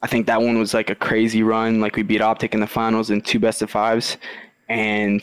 I 0.03 0.07
think 0.07 0.27
that 0.27 0.41
one 0.41 0.59
was 0.59 0.73
like 0.73 0.91
a 0.91 0.95
crazy 0.95 1.43
run. 1.43 1.81
Like 1.81 1.97
we 1.97 2.03
beat 2.03 2.21
OpTic 2.21 2.55
in 2.55 2.61
the 2.61 2.67
finals 2.67 3.11
in 3.11 3.21
two 3.21 3.39
best 3.39 3.61
of 3.63 3.71
fives, 3.71 4.17
and 4.69 5.23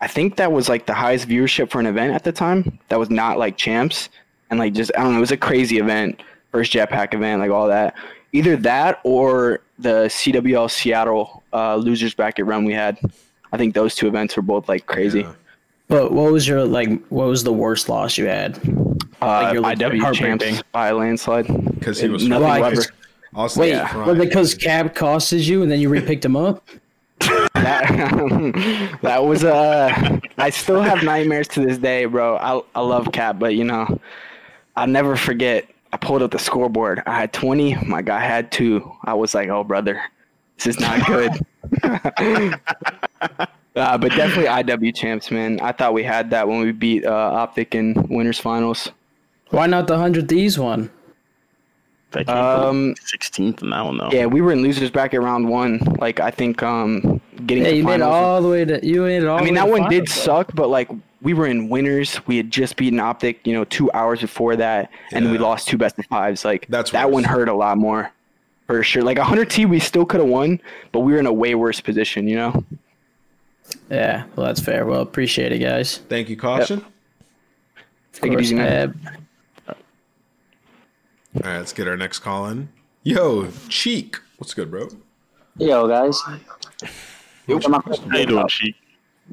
I 0.00 0.08
think 0.08 0.36
that 0.36 0.52
was 0.52 0.68
like 0.68 0.86
the 0.86 0.94
highest 0.94 1.28
viewership 1.28 1.70
for 1.70 1.78
an 1.80 1.86
event 1.86 2.12
at 2.12 2.24
the 2.24 2.32
time. 2.32 2.78
That 2.88 2.98
was 2.98 3.10
not 3.10 3.38
like 3.38 3.56
champs, 3.56 4.08
and 4.50 4.58
like 4.58 4.72
just 4.72 4.90
I 4.96 5.02
don't 5.02 5.12
know. 5.12 5.18
It 5.18 5.20
was 5.20 5.30
a 5.30 5.36
crazy 5.36 5.78
event, 5.78 6.22
first 6.50 6.72
Jetpack 6.72 7.14
event, 7.14 7.40
like 7.40 7.50
all 7.50 7.68
that. 7.68 7.94
Either 8.32 8.56
that 8.56 9.00
or 9.04 9.60
the 9.78 10.06
CWL 10.06 10.70
Seattle 10.70 11.42
uh, 11.52 11.76
losers 11.76 12.14
bracket 12.14 12.46
run 12.46 12.64
we 12.64 12.72
had. 12.72 12.98
I 13.52 13.56
think 13.56 13.74
those 13.74 13.94
two 13.94 14.08
events 14.08 14.36
were 14.36 14.42
both 14.42 14.68
like 14.68 14.86
crazy. 14.86 15.24
But 15.88 16.12
what 16.12 16.32
was 16.32 16.48
your 16.48 16.64
like? 16.64 17.06
What 17.08 17.28
was 17.28 17.44
the 17.44 17.52
worst 17.52 17.88
loss 17.88 18.18
you 18.18 18.26
had? 18.26 18.58
Uh, 19.20 19.50
your, 19.52 19.62
like, 19.62 19.78
IW 19.78 20.00
heartbreaking. 20.00 20.38
champs 20.38 20.62
by 20.72 20.88
a 20.88 20.94
landslide. 20.94 21.46
Because 21.74 22.00
he 22.00 22.08
was 22.08 22.26
nothing 22.26 22.48
Why? 22.48 22.60
ever. 22.60 22.82
Austin 23.34 23.60
Wait, 23.60 23.70
yeah. 23.70 24.04
was 24.04 24.18
it 24.18 24.20
because 24.20 24.54
Cap 24.54 24.94
costed 24.94 25.46
you 25.46 25.62
and 25.62 25.70
then 25.70 25.78
you 25.78 25.90
repicked 25.90 26.24
him 26.24 26.36
up? 26.36 26.66
that, 27.54 28.98
that 29.02 29.24
was 29.24 29.44
uh 29.44 30.18
I 30.38 30.50
still 30.50 30.80
have 30.82 31.02
nightmares 31.02 31.48
to 31.48 31.60
this 31.60 31.78
day, 31.78 32.04
bro. 32.06 32.36
I 32.36 32.60
I 32.74 32.82
love 32.82 33.12
Cap, 33.12 33.38
but 33.38 33.54
you 33.54 33.64
know, 33.64 34.00
I'll 34.74 34.86
never 34.86 35.16
forget. 35.16 35.68
I 35.92 35.98
pulled 35.98 36.22
up 36.22 36.32
the 36.32 36.38
scoreboard. 36.38 37.02
I 37.06 37.20
had 37.20 37.32
20. 37.32 37.76
My 37.86 38.02
guy 38.02 38.20
had 38.20 38.50
two. 38.50 38.92
I 39.04 39.14
was 39.14 39.34
like, 39.34 39.48
oh 39.48 39.64
brother, 39.64 40.02
this 40.56 40.66
is 40.66 40.80
not 40.80 41.06
good. 41.06 41.32
uh, 43.76 43.98
but 43.98 44.10
definitely 44.14 44.46
IW 44.46 44.94
champs, 44.94 45.30
man. 45.30 45.60
I 45.60 45.72
thought 45.72 45.92
we 45.94 46.02
had 46.02 46.30
that 46.30 46.48
when 46.48 46.60
we 46.60 46.72
beat 46.72 47.04
uh, 47.04 47.46
OpTic 47.46 47.74
in 47.74 47.94
winners 48.08 48.38
finals. 48.40 48.90
Why 49.50 49.66
not 49.66 49.86
the 49.86 49.96
hundred 49.98 50.26
D's 50.26 50.58
one? 50.58 50.90
Um, 52.28 52.94
16th 52.94 53.62
in 53.62 53.70
that 53.70 53.84
one 53.84 53.98
though. 53.98 54.08
Yeah, 54.10 54.26
we 54.26 54.40
were 54.40 54.52
in 54.52 54.62
losers 54.62 54.90
bracket 54.90 55.20
round 55.20 55.48
one. 55.48 55.78
Like 56.00 56.18
I 56.18 56.30
think 56.30 56.62
um 56.62 57.20
getting 57.44 57.64
Yeah, 57.64 57.70
to 57.70 57.76
you 57.76 57.84
made 57.84 57.96
it 57.96 58.02
all 58.02 58.40
the 58.40 58.48
way 58.48 58.64
to 58.64 58.86
you 58.86 59.02
made 59.02 59.22
it 59.22 59.26
all. 59.26 59.38
I 59.38 59.42
mean 59.42 59.54
the 59.54 59.60
that 59.60 59.68
way 59.68 59.74
to 59.76 59.80
one 59.82 59.90
did 59.90 60.06
though. 60.06 60.12
suck, 60.12 60.54
but 60.54 60.68
like 60.68 60.88
we 61.20 61.34
were 61.34 61.46
in 61.46 61.68
winners. 61.68 62.18
We 62.26 62.38
had 62.38 62.50
just 62.50 62.76
beaten 62.76 62.98
OpTic, 63.00 63.38
you 63.44 63.52
know, 63.52 63.64
two 63.64 63.90
hours 63.92 64.20
before 64.20 64.56
that, 64.56 64.90
and 65.12 65.30
we 65.30 65.36
lost 65.36 65.68
two 65.68 65.76
best 65.76 65.98
of 65.98 66.06
fives. 66.06 66.44
Like 66.44 66.66
That's 66.68 66.92
that 66.92 67.10
one 67.10 67.24
hurt 67.24 67.48
a 67.48 67.54
lot 67.54 67.76
more, 67.76 68.10
for 68.66 68.82
sure. 68.82 69.02
Like 69.02 69.18
100 69.18 69.50
T, 69.50 69.66
we 69.66 69.78
still 69.78 70.06
could 70.06 70.20
have 70.20 70.28
won, 70.28 70.60
but 70.92 71.00
we 71.00 71.12
were 71.12 71.18
in 71.18 71.26
a 71.26 71.32
way 71.32 71.54
worse 71.54 71.80
position, 71.80 72.28
you 72.28 72.36
know. 72.36 72.64
Yeah, 73.90 74.24
well, 74.34 74.46
that's 74.46 74.60
fair. 74.60 74.84
Well, 74.86 75.00
appreciate 75.00 75.52
it, 75.52 75.58
guys. 75.58 75.98
Thank 76.08 76.28
you, 76.28 76.36
caution. 76.36 76.84
Take 78.12 78.32
it 78.32 78.40
easy, 78.40 78.56
man. 78.56 78.98
All 79.68 79.74
right, 81.34 81.58
let's 81.58 81.72
get 81.72 81.86
our 81.86 81.96
next 81.96 82.20
call 82.20 82.46
in. 82.48 82.68
Yo, 83.02 83.50
Cheek. 83.68 84.16
What's 84.38 84.54
good, 84.54 84.70
bro? 84.70 84.88
Yo, 85.58 85.86
guys. 85.86 86.20
Yo, 87.46 87.58
my 87.68 87.80
How 88.10 88.18
you 88.18 88.26
doing, 88.26 88.48
Cheek? 88.48 88.74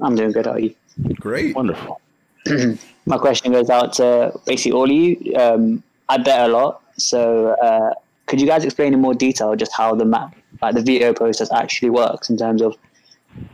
I'm 0.01 0.15
doing 0.15 0.31
good. 0.31 0.45
How 0.45 0.53
are 0.53 0.59
you? 0.59 0.75
Great. 1.15 1.55
Wonderful. 1.55 1.99
my 3.05 3.17
question 3.17 3.51
goes 3.51 3.69
out 3.69 3.93
to 3.93 4.37
basically 4.45 4.73
all 4.73 4.83
of 4.83 4.91
you. 4.91 5.35
Um, 5.35 5.83
I 6.09 6.17
bet 6.17 6.49
a 6.49 6.53
lot. 6.53 6.81
So, 6.97 7.49
uh, 7.61 7.93
could 8.27 8.39
you 8.39 8.47
guys 8.47 8.63
explain 8.63 8.93
in 8.93 9.01
more 9.01 9.13
detail 9.13 9.55
just 9.55 9.71
how 9.75 9.95
the 9.95 10.05
map, 10.05 10.35
like 10.61 10.75
the 10.75 10.81
veto 10.81 11.13
process, 11.13 11.51
actually 11.51 11.89
works 11.89 12.29
in 12.29 12.37
terms 12.37 12.61
of, 12.61 12.75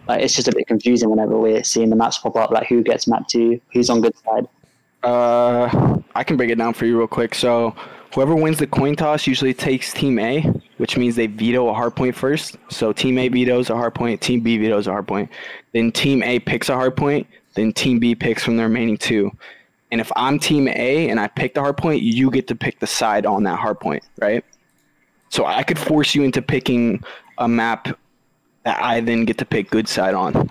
like, 0.07 0.21
it's 0.21 0.35
just 0.35 0.47
a 0.47 0.51
bit 0.51 0.67
confusing 0.67 1.09
whenever 1.09 1.37
we're 1.37 1.63
seeing 1.63 1.89
the 1.89 1.95
maps 1.95 2.17
pop 2.17 2.35
up, 2.35 2.51
like 2.51 2.67
who 2.67 2.81
gets 2.81 3.07
mapped 3.07 3.29
to, 3.31 3.59
who's 3.73 3.89
on 3.89 4.01
good 4.01 4.15
side. 4.25 4.47
Uh, 5.03 5.99
I 6.15 6.23
can 6.23 6.35
break 6.35 6.49
it 6.49 6.57
down 6.57 6.73
for 6.73 6.85
you 6.85 6.97
real 6.97 7.07
quick. 7.07 7.33
So, 7.35 7.75
whoever 8.13 8.35
wins 8.35 8.57
the 8.57 8.67
coin 8.67 8.95
toss 8.95 9.27
usually 9.27 9.53
takes 9.53 9.93
Team 9.93 10.19
A, 10.19 10.41
which 10.77 10.97
means 10.97 11.15
they 11.15 11.27
veto 11.27 11.69
a 11.69 11.73
hard 11.73 11.95
point 11.95 12.15
first. 12.15 12.57
So, 12.69 12.91
Team 12.91 13.17
A 13.17 13.29
vetoes 13.29 13.69
a 13.69 13.75
hard 13.75 13.95
point, 13.95 14.19
Team 14.19 14.41
B 14.41 14.57
vetoes 14.57 14.87
a 14.87 14.91
hard 14.91 15.07
point. 15.07 15.29
Then 15.73 15.91
Team 15.91 16.23
A 16.23 16.39
picks 16.39 16.69
a 16.69 16.73
hard 16.73 16.97
point, 16.97 17.27
then 17.53 17.71
Team 17.71 17.99
B 17.99 18.15
picks 18.15 18.43
from 18.43 18.57
the 18.57 18.63
remaining 18.63 18.97
two. 18.97 19.31
And 19.91 20.01
if 20.01 20.11
I'm 20.15 20.37
Team 20.37 20.67
A 20.67 21.09
and 21.09 21.19
I 21.19 21.27
pick 21.27 21.53
the 21.53 21.61
hard 21.61 21.77
point, 21.77 22.01
you 22.01 22.29
get 22.29 22.47
to 22.47 22.55
pick 22.55 22.79
the 22.79 22.87
side 22.87 23.25
on 23.25 23.43
that 23.43 23.57
hard 23.57 23.79
point, 23.79 24.03
right? 24.19 24.43
So, 25.29 25.45
I 25.45 25.63
could 25.63 25.79
force 25.79 26.13
you 26.13 26.23
into 26.23 26.41
picking 26.41 27.03
a 27.37 27.47
map 27.47 27.87
that 28.69 28.83
I 28.83 29.01
then 29.01 29.25
get 29.25 29.39
to 29.39 29.45
pick 29.45 29.71
good 29.71 29.87
side 29.87 30.13
on. 30.13 30.47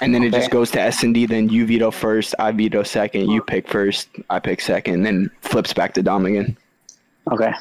And 0.00 0.14
then 0.14 0.22
it 0.22 0.32
just 0.32 0.50
goes 0.50 0.70
to 0.70 0.80
S 0.80 1.02
and 1.02 1.12
D. 1.12 1.26
Then 1.26 1.50
you 1.50 1.66
veto 1.66 1.90
first, 1.90 2.34
I 2.38 2.50
veto 2.50 2.82
second. 2.82 3.28
You 3.28 3.40
hmm. 3.40 3.46
pick 3.46 3.68
first, 3.68 4.08
I 4.30 4.38
pick 4.38 4.62
second. 4.62 5.02
Then 5.02 5.30
flips 5.42 5.74
back 5.74 5.92
to 5.94 6.02
Dom 6.02 6.24
again. 6.24 6.56
Okay. 7.30 7.52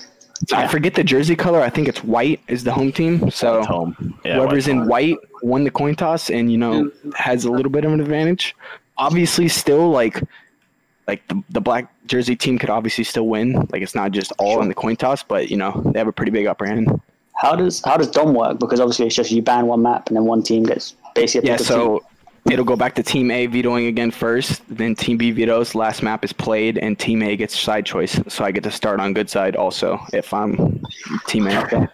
I 0.53 0.67
forget 0.67 0.95
the 0.95 1.03
jersey 1.03 1.35
color. 1.35 1.61
I 1.61 1.69
think 1.69 1.87
it's 1.87 2.03
white 2.03 2.39
is 2.47 2.63
the 2.63 2.71
home 2.71 2.91
team. 2.91 3.29
So 3.31 3.63
home. 3.63 4.17
Yeah, 4.23 4.35
whoever's 4.35 4.67
white's 4.67 4.67
in 4.67 4.87
white 4.87 5.17
won 5.43 5.63
the 5.65 5.71
coin 5.71 5.95
toss, 5.95 6.29
and 6.29 6.51
you 6.51 6.57
know 6.57 6.85
hmm. 6.85 7.11
has 7.11 7.43
a 7.43 7.51
little 7.51 7.71
bit 7.71 7.83
of 7.83 7.91
an 7.91 7.99
advantage. 7.99 8.55
Obviously, 8.97 9.49
still 9.49 9.89
like 9.89 10.21
like 11.07 11.27
the, 11.27 11.41
the 11.49 11.61
black 11.61 11.93
jersey 12.05 12.35
team 12.35 12.57
could 12.59 12.69
obviously 12.69 13.03
still 13.03 13.27
win. 13.27 13.53
Like 13.71 13.81
it's 13.81 13.95
not 13.95 14.11
just 14.11 14.31
all 14.39 14.61
in 14.61 14.69
the 14.69 14.73
coin 14.73 14.95
toss, 14.95 15.21
but 15.21 15.49
you 15.49 15.57
know 15.57 15.81
they 15.85 15.99
have 15.99 16.07
a 16.07 16.13
pretty 16.13 16.31
big 16.31 16.47
upper 16.47 16.65
hand. 16.65 17.01
How 17.37 17.55
does 17.55 17.81
how 17.83 17.97
does 17.97 18.09
Dom 18.09 18.33
work? 18.33 18.59
Because 18.59 18.79
obviously 18.79 19.07
it's 19.07 19.15
just 19.15 19.31
you 19.31 19.41
ban 19.41 19.67
one 19.67 19.81
map 19.81 20.07
and 20.07 20.15
then 20.17 20.25
one 20.25 20.41
team 20.43 20.63
gets 20.63 20.95
basically 21.15 21.49
Yeah, 21.49 21.57
so 21.57 21.99
two. 22.47 22.53
it'll 22.53 22.65
go 22.65 22.75
back 22.75 22.95
to 22.95 23.03
Team 23.03 23.29
A 23.31 23.45
vetoing 23.47 23.87
again 23.87 24.11
first, 24.11 24.61
then 24.69 24.95
Team 24.95 25.17
B 25.17 25.31
vetoes. 25.31 25.75
Last 25.75 26.01
map 26.01 26.23
is 26.23 26.31
played, 26.33 26.77
and 26.77 26.97
Team 26.97 27.21
A 27.23 27.35
gets 27.35 27.59
side 27.59 27.85
choice. 27.85 28.19
So 28.29 28.43
I 28.45 28.51
get 28.51 28.63
to 28.63 28.71
start 28.71 28.99
on 28.99 29.13
good 29.13 29.29
side 29.29 29.55
also 29.55 29.99
if 30.13 30.33
I'm 30.33 30.81
Team 31.27 31.47
A. 31.47 31.63
Okay. 31.63 31.87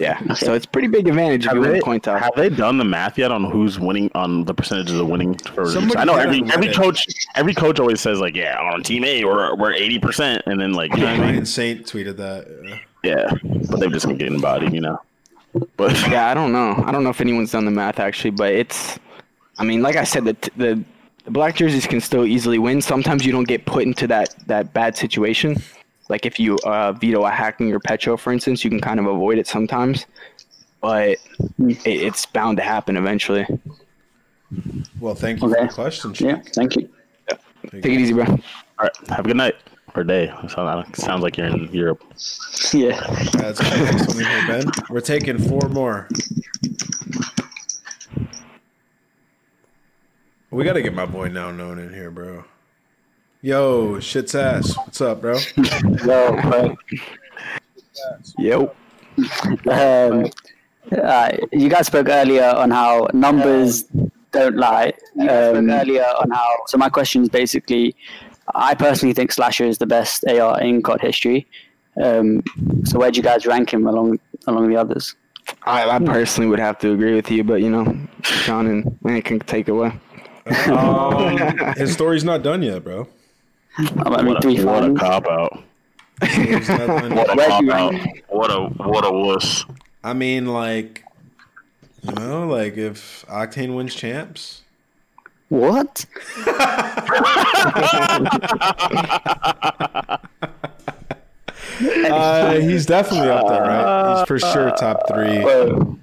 Yeah, 0.00 0.32
so 0.34 0.54
it's 0.54 0.66
pretty 0.66 0.88
big 0.88 1.06
advantage 1.06 1.44
if 1.44 1.48
Have 1.50 1.56
you 1.56 1.60
win 1.60 1.72
they, 1.74 1.78
the 1.78 1.84
coin 1.84 2.00
toss. 2.00 2.20
have 2.20 2.34
they 2.34 2.48
done 2.48 2.78
the 2.78 2.84
math 2.84 3.18
yet 3.18 3.30
on 3.30 3.44
who's 3.44 3.78
winning 3.78 4.10
on 4.16 4.44
the 4.46 4.54
percentages 4.54 4.98
of 4.98 5.06
winning 5.06 5.34
for 5.38 5.66
Somebody 5.70 5.96
I 5.98 6.04
know 6.04 6.16
every 6.16 6.42
every 6.50 6.68
Reddit. 6.68 6.74
coach 6.74 7.06
every 7.36 7.54
coach 7.54 7.78
always 7.78 8.00
says 8.00 8.18
like 8.18 8.34
yeah 8.34 8.58
on 8.58 8.82
team 8.82 9.04
A 9.04 9.24
we're 9.24 9.54
we're 9.54 9.72
eighty 9.74 10.00
percent 10.00 10.42
and 10.46 10.60
then 10.60 10.72
like 10.72 10.92
you 10.94 11.02
know 11.02 11.18
what 11.18 11.20
I 11.28 11.32
mean? 11.32 11.46
Saint 11.46 11.86
tweeted 11.86 12.16
that. 12.16 12.46
uh, 12.72 12.78
yeah 13.02 13.32
but 13.70 13.80
they've 13.80 13.92
just 13.92 14.06
been 14.06 14.16
getting 14.16 14.40
bodied 14.40 14.72
you 14.72 14.80
know 14.80 14.98
but 15.76 15.92
yeah, 16.10 16.28
I 16.28 16.34
don't 16.34 16.52
know. 16.52 16.82
I 16.86 16.92
don't 16.92 17.04
know 17.04 17.10
if 17.10 17.20
anyone's 17.20 17.52
done 17.52 17.64
the 17.64 17.70
math 17.70 17.98
actually, 17.98 18.30
but 18.30 18.52
it's. 18.52 18.98
I 19.58 19.64
mean, 19.64 19.82
like 19.82 19.96
I 19.96 20.04
said, 20.04 20.24
the 20.24 20.36
the, 20.56 20.84
the 21.24 21.30
black 21.30 21.56
jerseys 21.56 21.86
can 21.86 22.00
still 22.00 22.26
easily 22.26 22.58
win. 22.58 22.80
Sometimes 22.80 23.26
you 23.26 23.32
don't 23.32 23.48
get 23.48 23.66
put 23.66 23.84
into 23.84 24.06
that 24.08 24.34
that 24.46 24.72
bad 24.72 24.96
situation. 24.96 25.62
Like 26.08 26.26
if 26.26 26.38
you 26.38 26.56
uh, 26.64 26.92
veto 26.92 27.24
a 27.24 27.30
hacking 27.30 27.72
or 27.72 27.80
petro, 27.80 28.16
for 28.16 28.32
instance, 28.32 28.64
you 28.64 28.70
can 28.70 28.80
kind 28.80 28.98
of 28.98 29.06
avoid 29.06 29.38
it 29.38 29.46
sometimes, 29.46 30.06
but 30.80 31.10
it, 31.58 31.86
it's 31.86 32.26
bound 32.26 32.56
to 32.58 32.62
happen 32.62 32.96
eventually. 32.96 33.46
Well, 35.00 35.14
thank 35.14 35.40
you 35.40 35.48
for 35.48 35.60
the 35.60 35.72
question, 35.72 36.12
Cheek. 36.12 36.26
Yeah, 36.26 36.42
thank 36.54 36.76
you. 36.76 36.88
Take 37.70 37.86
it 37.86 37.92
easy, 37.92 38.12
bro. 38.12 38.24
all 38.24 38.38
right 38.80 38.92
have 39.08 39.20
a 39.20 39.28
good 39.28 39.36
night 39.36 39.54
or 39.94 40.04
day 40.04 40.32
sounds, 40.48 41.02
sounds 41.02 41.22
like 41.22 41.36
you're 41.36 41.46
in 41.46 41.72
Europe 41.72 42.02
yeah 42.72 43.00
That's 43.32 43.58
the 43.58 43.90
next 43.92 44.08
one 44.08 44.16
we 44.16 44.24
hear, 44.24 44.46
Ben. 44.46 44.72
We're 44.88 45.00
taking 45.00 45.38
four 45.38 45.68
more. 45.68 46.08
We 50.52 50.64
got 50.64 50.74
to 50.74 50.82
get 50.82 50.94
my 50.94 51.06
boy 51.06 51.28
now 51.28 51.50
known 51.50 51.78
in 51.78 51.94
here, 51.94 52.10
bro. 52.10 52.44
Yo, 53.40 53.98
shit's 54.00 54.34
ass. 54.34 54.76
What's 54.76 55.00
up, 55.00 55.22
bro? 55.22 55.38
Yo, 56.04 56.42
bro. 56.42 56.76
Yo. 58.38 58.74
Um, 59.66 60.30
uh, 60.92 61.30
you 61.52 61.70
guys 61.70 61.86
spoke 61.86 62.08
earlier 62.10 62.44
on 62.44 62.70
how 62.70 63.08
numbers 63.14 63.84
don't 64.30 64.56
lie. 64.56 64.92
Um, 65.20 65.70
earlier 65.70 66.04
on 66.04 66.30
how. 66.30 66.56
So 66.66 66.76
my 66.76 66.90
question 66.90 67.22
is 67.22 67.30
basically, 67.30 67.96
I 68.54 68.74
personally 68.74 69.14
think 69.14 69.32
Slasher 69.32 69.64
is 69.64 69.78
the 69.78 69.86
best 69.86 70.24
AR 70.28 70.60
in 70.60 70.82
COD 70.82 71.00
history. 71.00 71.46
Um, 72.02 72.42
so 72.84 72.98
where 72.98 73.10
do 73.10 73.16
you 73.16 73.22
guys 73.22 73.46
rank 73.46 73.72
him 73.72 73.86
along 73.86 74.18
along 74.46 74.68
the 74.68 74.76
others? 74.76 75.14
I, 75.64 75.88
I 75.88 75.98
personally 75.98 76.48
would 76.48 76.58
have 76.58 76.78
to 76.80 76.92
agree 76.92 77.14
with 77.14 77.30
you, 77.30 77.44
but 77.44 77.62
you 77.62 77.70
know, 77.70 77.96
Sean 78.22 78.66
and 78.66 78.98
man 79.02 79.22
can 79.22 79.40
take 79.40 79.68
it 79.68 79.72
away. 79.72 79.92
Um, 80.68 81.36
his 81.76 81.92
story's 81.92 82.24
not 82.24 82.42
done 82.42 82.62
yet, 82.62 82.84
bro. 82.84 83.08
I 83.78 84.22
mean, 84.22 84.34
what, 84.34 84.42
three 84.42 84.58
a, 84.58 84.66
what 84.66 84.84
a 84.84 84.94
cop 84.94 85.26
out 85.26 85.64
Story's 86.30 86.68
not 86.68 86.86
done 86.86 87.14
what 87.14 87.30
a 87.30 87.36
cop 87.36 87.68
out 87.70 87.94
what 88.28 88.50
a 88.50 88.60
what 88.86 89.04
a 89.06 89.10
wuss 89.10 89.64
I 90.04 90.14
mean, 90.14 90.46
like, 90.46 91.04
you 92.02 92.12
know, 92.12 92.46
like 92.46 92.76
if 92.76 93.24
Octane 93.28 93.76
wins 93.76 93.94
champs. 93.94 94.62
What? 95.52 96.06
Uh, 101.84 102.60
he's 102.60 102.86
definitely 102.86 103.28
up 103.30 103.48
there, 103.48 103.62
right? 103.62 104.18
He's 104.18 104.28
for 104.28 104.38
sure 104.38 104.70
top 104.72 105.08
three. 105.08 105.42
Well, 105.42 105.98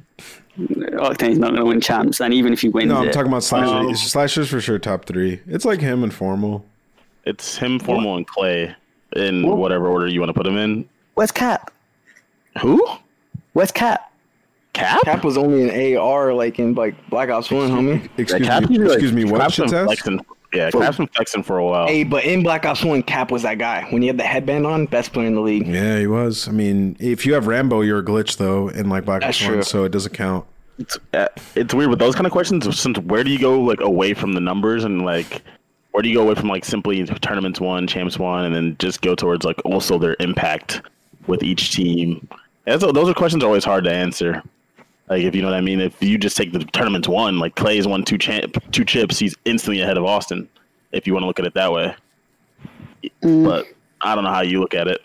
Octane's 0.58 1.38
not 1.38 1.52
going 1.52 1.62
to 1.62 1.66
win 1.66 1.80
champs, 1.80 2.20
and 2.20 2.34
even 2.34 2.52
if 2.54 2.62
he 2.62 2.70
wins 2.70 2.90
No, 2.90 2.98
I'm 3.02 3.08
it, 3.08 3.14
talking 3.14 3.32
about 3.32 3.44
Slasher. 3.44 3.84
No. 3.84 3.94
Slasher's 3.94 4.50
for 4.50 4.60
sure 4.60 4.80
top 4.80 5.06
three. 5.06 5.40
It's 5.48 5.64
like 5.66 5.80
him 5.80 6.04
and 6.04 6.14
Formal. 6.14 6.66
it's 7.26 7.56
him 7.58 7.80
formal 7.80 8.18
and 8.18 8.28
Clay 8.28 8.76
in 9.16 9.48
whatever 9.48 9.88
order 9.88 10.08
you 10.08 10.20
want 10.20 10.30
to 10.30 10.34
put 10.34 10.46
him 10.48 10.58
in 10.58 10.88
Where's 11.14 11.32
Cap? 11.32 11.72
who 12.62 12.86
Where's 13.54 13.72
Cap? 13.72 14.09
Cap 14.74 15.02
Cap 15.04 15.24
was 15.24 15.38
only 15.38 15.68
an 15.68 15.98
AR 15.98 16.34
like 16.34 16.60
in 16.60 16.74
like 16.74 16.96
Black 17.10 17.30
Ops 17.30 17.50
One, 17.52 17.70
homie. 17.70 18.04
Excuse 18.18 18.42
Yeah, 18.46 18.60
Cap 18.60 18.70
me. 18.70 18.76
usually, 18.76 18.88
like, 18.90 18.94
Excuse 19.04 19.14
me. 19.14 19.26
What? 19.26 19.42
Cap's 19.42 19.58
been 19.58 19.68
flexing- 19.70 20.26
yeah 20.54 20.72
Cap's 20.72 20.98
been 20.98 21.08
flexing 21.08 21.44
for 21.44 21.58
a 21.60 21.66
while 21.66 21.88
Hey, 21.88 22.04
but 22.04 22.24
in 22.24 22.42
Black 22.44 22.66
Ops 22.66 22.84
One, 22.84 23.04
Cap 23.04 23.32
was 23.32 23.42
that 23.44 23.58
guy. 23.58 23.86
When 23.90 24.02
he 24.02 24.08
had 24.08 24.18
the 24.18 24.24
headband 24.24 24.66
on, 24.66 24.86
best 24.86 25.12
player 25.14 25.28
in 25.28 25.36
the 25.36 25.42
league. 25.42 25.68
Yeah, 25.68 26.00
he 26.00 26.08
was. 26.08 26.48
I 26.48 26.52
mean, 26.52 26.96
if 27.00 27.26
you 27.26 27.34
have 27.34 27.48
Rambo, 27.48 27.82
you're 27.82 28.00
a 28.00 28.04
glitch 28.04 28.38
though 28.38 28.70
in 28.70 28.90
like 28.90 29.06
Black 29.06 29.22
That's 29.22 29.42
Ops 29.42 29.50
One, 29.50 29.64
so 29.64 29.84
it 29.84 29.92
doesn't 29.92 30.14
count. 30.14 30.46
it's, 30.78 30.98
uh, 31.14 31.28
it's 31.56 31.74
weird 31.74 31.90
with 31.90 32.00
those 32.00 32.16
kind 32.16 32.26
of 32.26 32.32
questions. 32.32 32.80
Since 32.80 33.00
where 33.00 33.24
do 33.24 33.32
you 33.32 33.40
go 33.40 33.60
like 33.60 33.82
away 33.82 34.14
from 34.14 34.34
the 34.34 34.40
numbers 34.42 34.84
and 34.86 35.04
like 35.04 35.42
where 35.92 36.04
do 36.04 36.10
you 36.10 36.16
go 36.16 36.22
away 36.24 36.36
from 36.36 36.48
like 36.48 36.64
simply 36.64 37.04
tournaments 37.06 37.60
won, 37.60 37.88
champs 37.88 38.18
won, 38.20 38.46
and 38.46 38.56
then 38.56 38.76
just 38.80 39.02
go 39.02 39.16
towards 39.16 39.44
like 39.46 39.60
also 39.66 39.98
their 39.98 40.16
impact 40.20 40.82
with 41.28 41.42
each 41.44 41.72
team? 41.74 42.28
That's, 42.66 42.84
those 42.84 43.10
are 43.10 43.14
questions 43.16 43.44
are 43.44 43.48
always 43.48 43.66
hard 43.66 43.84
to 43.86 43.92
answer. 43.92 44.44
Like 45.10 45.24
if 45.24 45.36
you 45.36 45.42
know 45.42 45.50
what 45.50 45.58
I 45.58 45.62
mean. 45.62 45.82
If 45.82 46.02
you 46.02 46.18
just 46.18 46.38
take 46.38 46.52
the 46.52 46.60
tournaments 46.60 47.08
won, 47.08 47.40
like 47.40 47.56
Clay's 47.56 47.88
won 47.88 48.04
two 48.04 48.18
champ 48.18 48.58
two 48.72 48.86
chips, 48.86 49.18
he's 49.18 49.36
instantly 49.46 49.82
ahead 49.82 49.98
of 49.98 50.06
Austin. 50.06 50.48
If 50.92 51.08
you 51.08 51.14
want 51.14 51.24
to 51.24 51.28
look 51.28 51.40
at 51.40 51.46
it 51.46 51.54
that 51.56 51.72
way, 51.72 51.96
but 53.22 53.66
I 54.02 54.16
don't 54.16 54.24
know 54.24 54.32
how 54.32 54.42
you 54.42 54.60
look 54.60 54.74
at 54.74 54.88
it. 54.88 55.02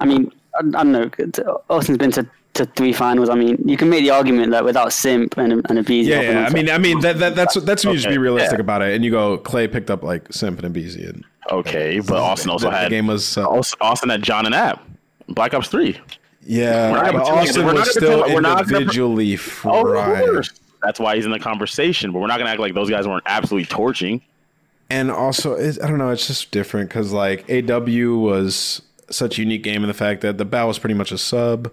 I 0.00 0.06
mean, 0.06 0.32
I, 0.54 0.58
I 0.60 0.84
don't 0.84 0.92
know. 0.92 1.60
Austin's 1.68 1.98
been 1.98 2.10
to, 2.12 2.26
to 2.54 2.64
three 2.64 2.92
finals. 2.92 3.28
I 3.28 3.34
mean, 3.34 3.62
you 3.66 3.76
can 3.76 3.90
make 3.90 4.02
the 4.02 4.10
argument 4.10 4.50
that 4.52 4.64
without 4.64 4.92
Simp 4.92 5.36
and 5.36 5.52
and 5.52 5.64
Abezy, 5.64 6.06
Yeah, 6.06 6.20
yeah. 6.20 6.38
on 6.40 6.46
I 6.46 6.50
mean, 6.50 6.70
I 6.70 6.78
mean 6.78 7.00
that, 7.00 7.18
that 7.18 7.34
that's 7.34 7.54
that's 7.62 7.84
when 7.84 7.94
you 7.94 8.00
just 8.00 8.10
be 8.10 8.18
realistic 8.18 8.58
yeah. 8.58 8.62
about 8.62 8.82
it, 8.82 8.94
and 8.94 9.04
you 9.04 9.10
go 9.10 9.38
Clay 9.38 9.68
picked 9.68 9.90
up 9.90 10.02
like 10.02 10.32
Simp 10.32 10.62
and 10.62 10.74
Beezy, 10.74 11.04
and 11.04 11.24
Okay, 11.50 12.00
but 12.00 12.18
Austin 12.18 12.50
also 12.50 12.68
the, 12.68 12.76
had 12.76 12.86
the 12.86 12.90
game 12.90 13.06
was 13.06 13.38
uh, 13.38 13.46
Austin 13.80 14.10
had 14.10 14.22
John 14.22 14.44
and 14.44 14.54
App, 14.54 14.86
Black 15.28 15.54
Ops 15.54 15.68
Three. 15.68 15.98
Yeah. 16.44 16.90
We're 16.92 17.02
not 17.02 17.12
but 17.12 17.22
Austin 17.22 17.66
we're 17.66 17.74
was 17.74 17.90
still 17.90 18.20
we're 18.20 18.40
not 18.40 18.64
gonna 18.66 18.78
individually 18.78 19.34
of 19.34 19.40
fried. 19.40 20.24
course. 20.24 20.50
That's 20.82 21.00
why 21.00 21.16
he's 21.16 21.24
in 21.26 21.32
the 21.32 21.38
conversation. 21.40 22.12
But 22.12 22.20
we're 22.20 22.26
not 22.28 22.38
gonna 22.38 22.50
act 22.50 22.60
like 22.60 22.74
those 22.74 22.90
guys 22.90 23.06
weren't 23.08 23.24
absolutely 23.26 23.66
torching. 23.66 24.22
And 24.90 25.10
also, 25.10 25.58
I 25.58 25.86
don't 25.86 25.98
know, 25.98 26.08
it's 26.10 26.26
just 26.26 26.50
different 26.50 26.88
because 26.88 27.12
like 27.12 27.44
AW 27.50 28.16
was 28.18 28.80
such 29.10 29.38
a 29.38 29.42
unique 29.42 29.62
game 29.62 29.82
in 29.82 29.88
the 29.88 29.94
fact 29.94 30.20
that 30.22 30.38
the 30.38 30.44
bow 30.44 30.66
was 30.68 30.78
pretty 30.78 30.94
much 30.94 31.12
a 31.12 31.18
sub. 31.18 31.70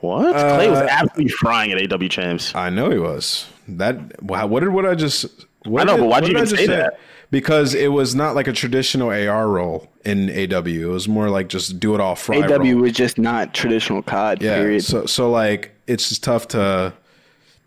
What? 0.00 0.36
Uh, 0.36 0.56
Clay 0.56 0.68
was 0.68 0.80
absolutely 0.80 1.28
frying 1.28 1.72
at 1.72 1.92
AW 1.92 2.08
champs. 2.08 2.54
I 2.54 2.68
know 2.70 2.90
he 2.90 2.98
was. 2.98 3.46
That 3.68 4.22
wow, 4.22 4.46
what 4.46 4.60
did 4.60 4.68
what 4.70 4.84
I 4.84 4.94
just? 4.94 5.46
What 5.64 5.82
I 5.82 5.84
know, 5.84 5.96
did- 5.96 6.02
but 6.02 6.08
why 6.10 6.20
did 6.20 6.28
you 6.28 6.36
even 6.36 6.44
just 6.48 6.56
say 6.56 6.66
that? 6.66 6.98
Because 7.30 7.74
it 7.74 7.88
was 7.88 8.14
not 8.14 8.34
like 8.36 8.46
a 8.46 8.52
traditional 8.52 9.10
AR 9.10 9.48
role 9.48 9.88
in 10.04 10.30
AW. 10.30 10.64
It 10.66 10.84
was 10.84 11.08
more 11.08 11.28
like 11.28 11.48
just 11.48 11.80
do 11.80 11.94
it 11.94 12.00
all 12.00 12.14
fry 12.14 12.36
AW 12.38 12.58
roll. 12.58 12.76
was 12.76 12.92
just 12.92 13.18
not 13.18 13.52
traditional 13.52 14.02
COD. 14.02 14.42
Yeah. 14.42 14.56
Period. 14.56 14.84
So 14.84 15.06
so 15.06 15.30
like 15.30 15.72
it's 15.86 16.08
just 16.08 16.22
tough 16.22 16.48
to. 16.48 16.92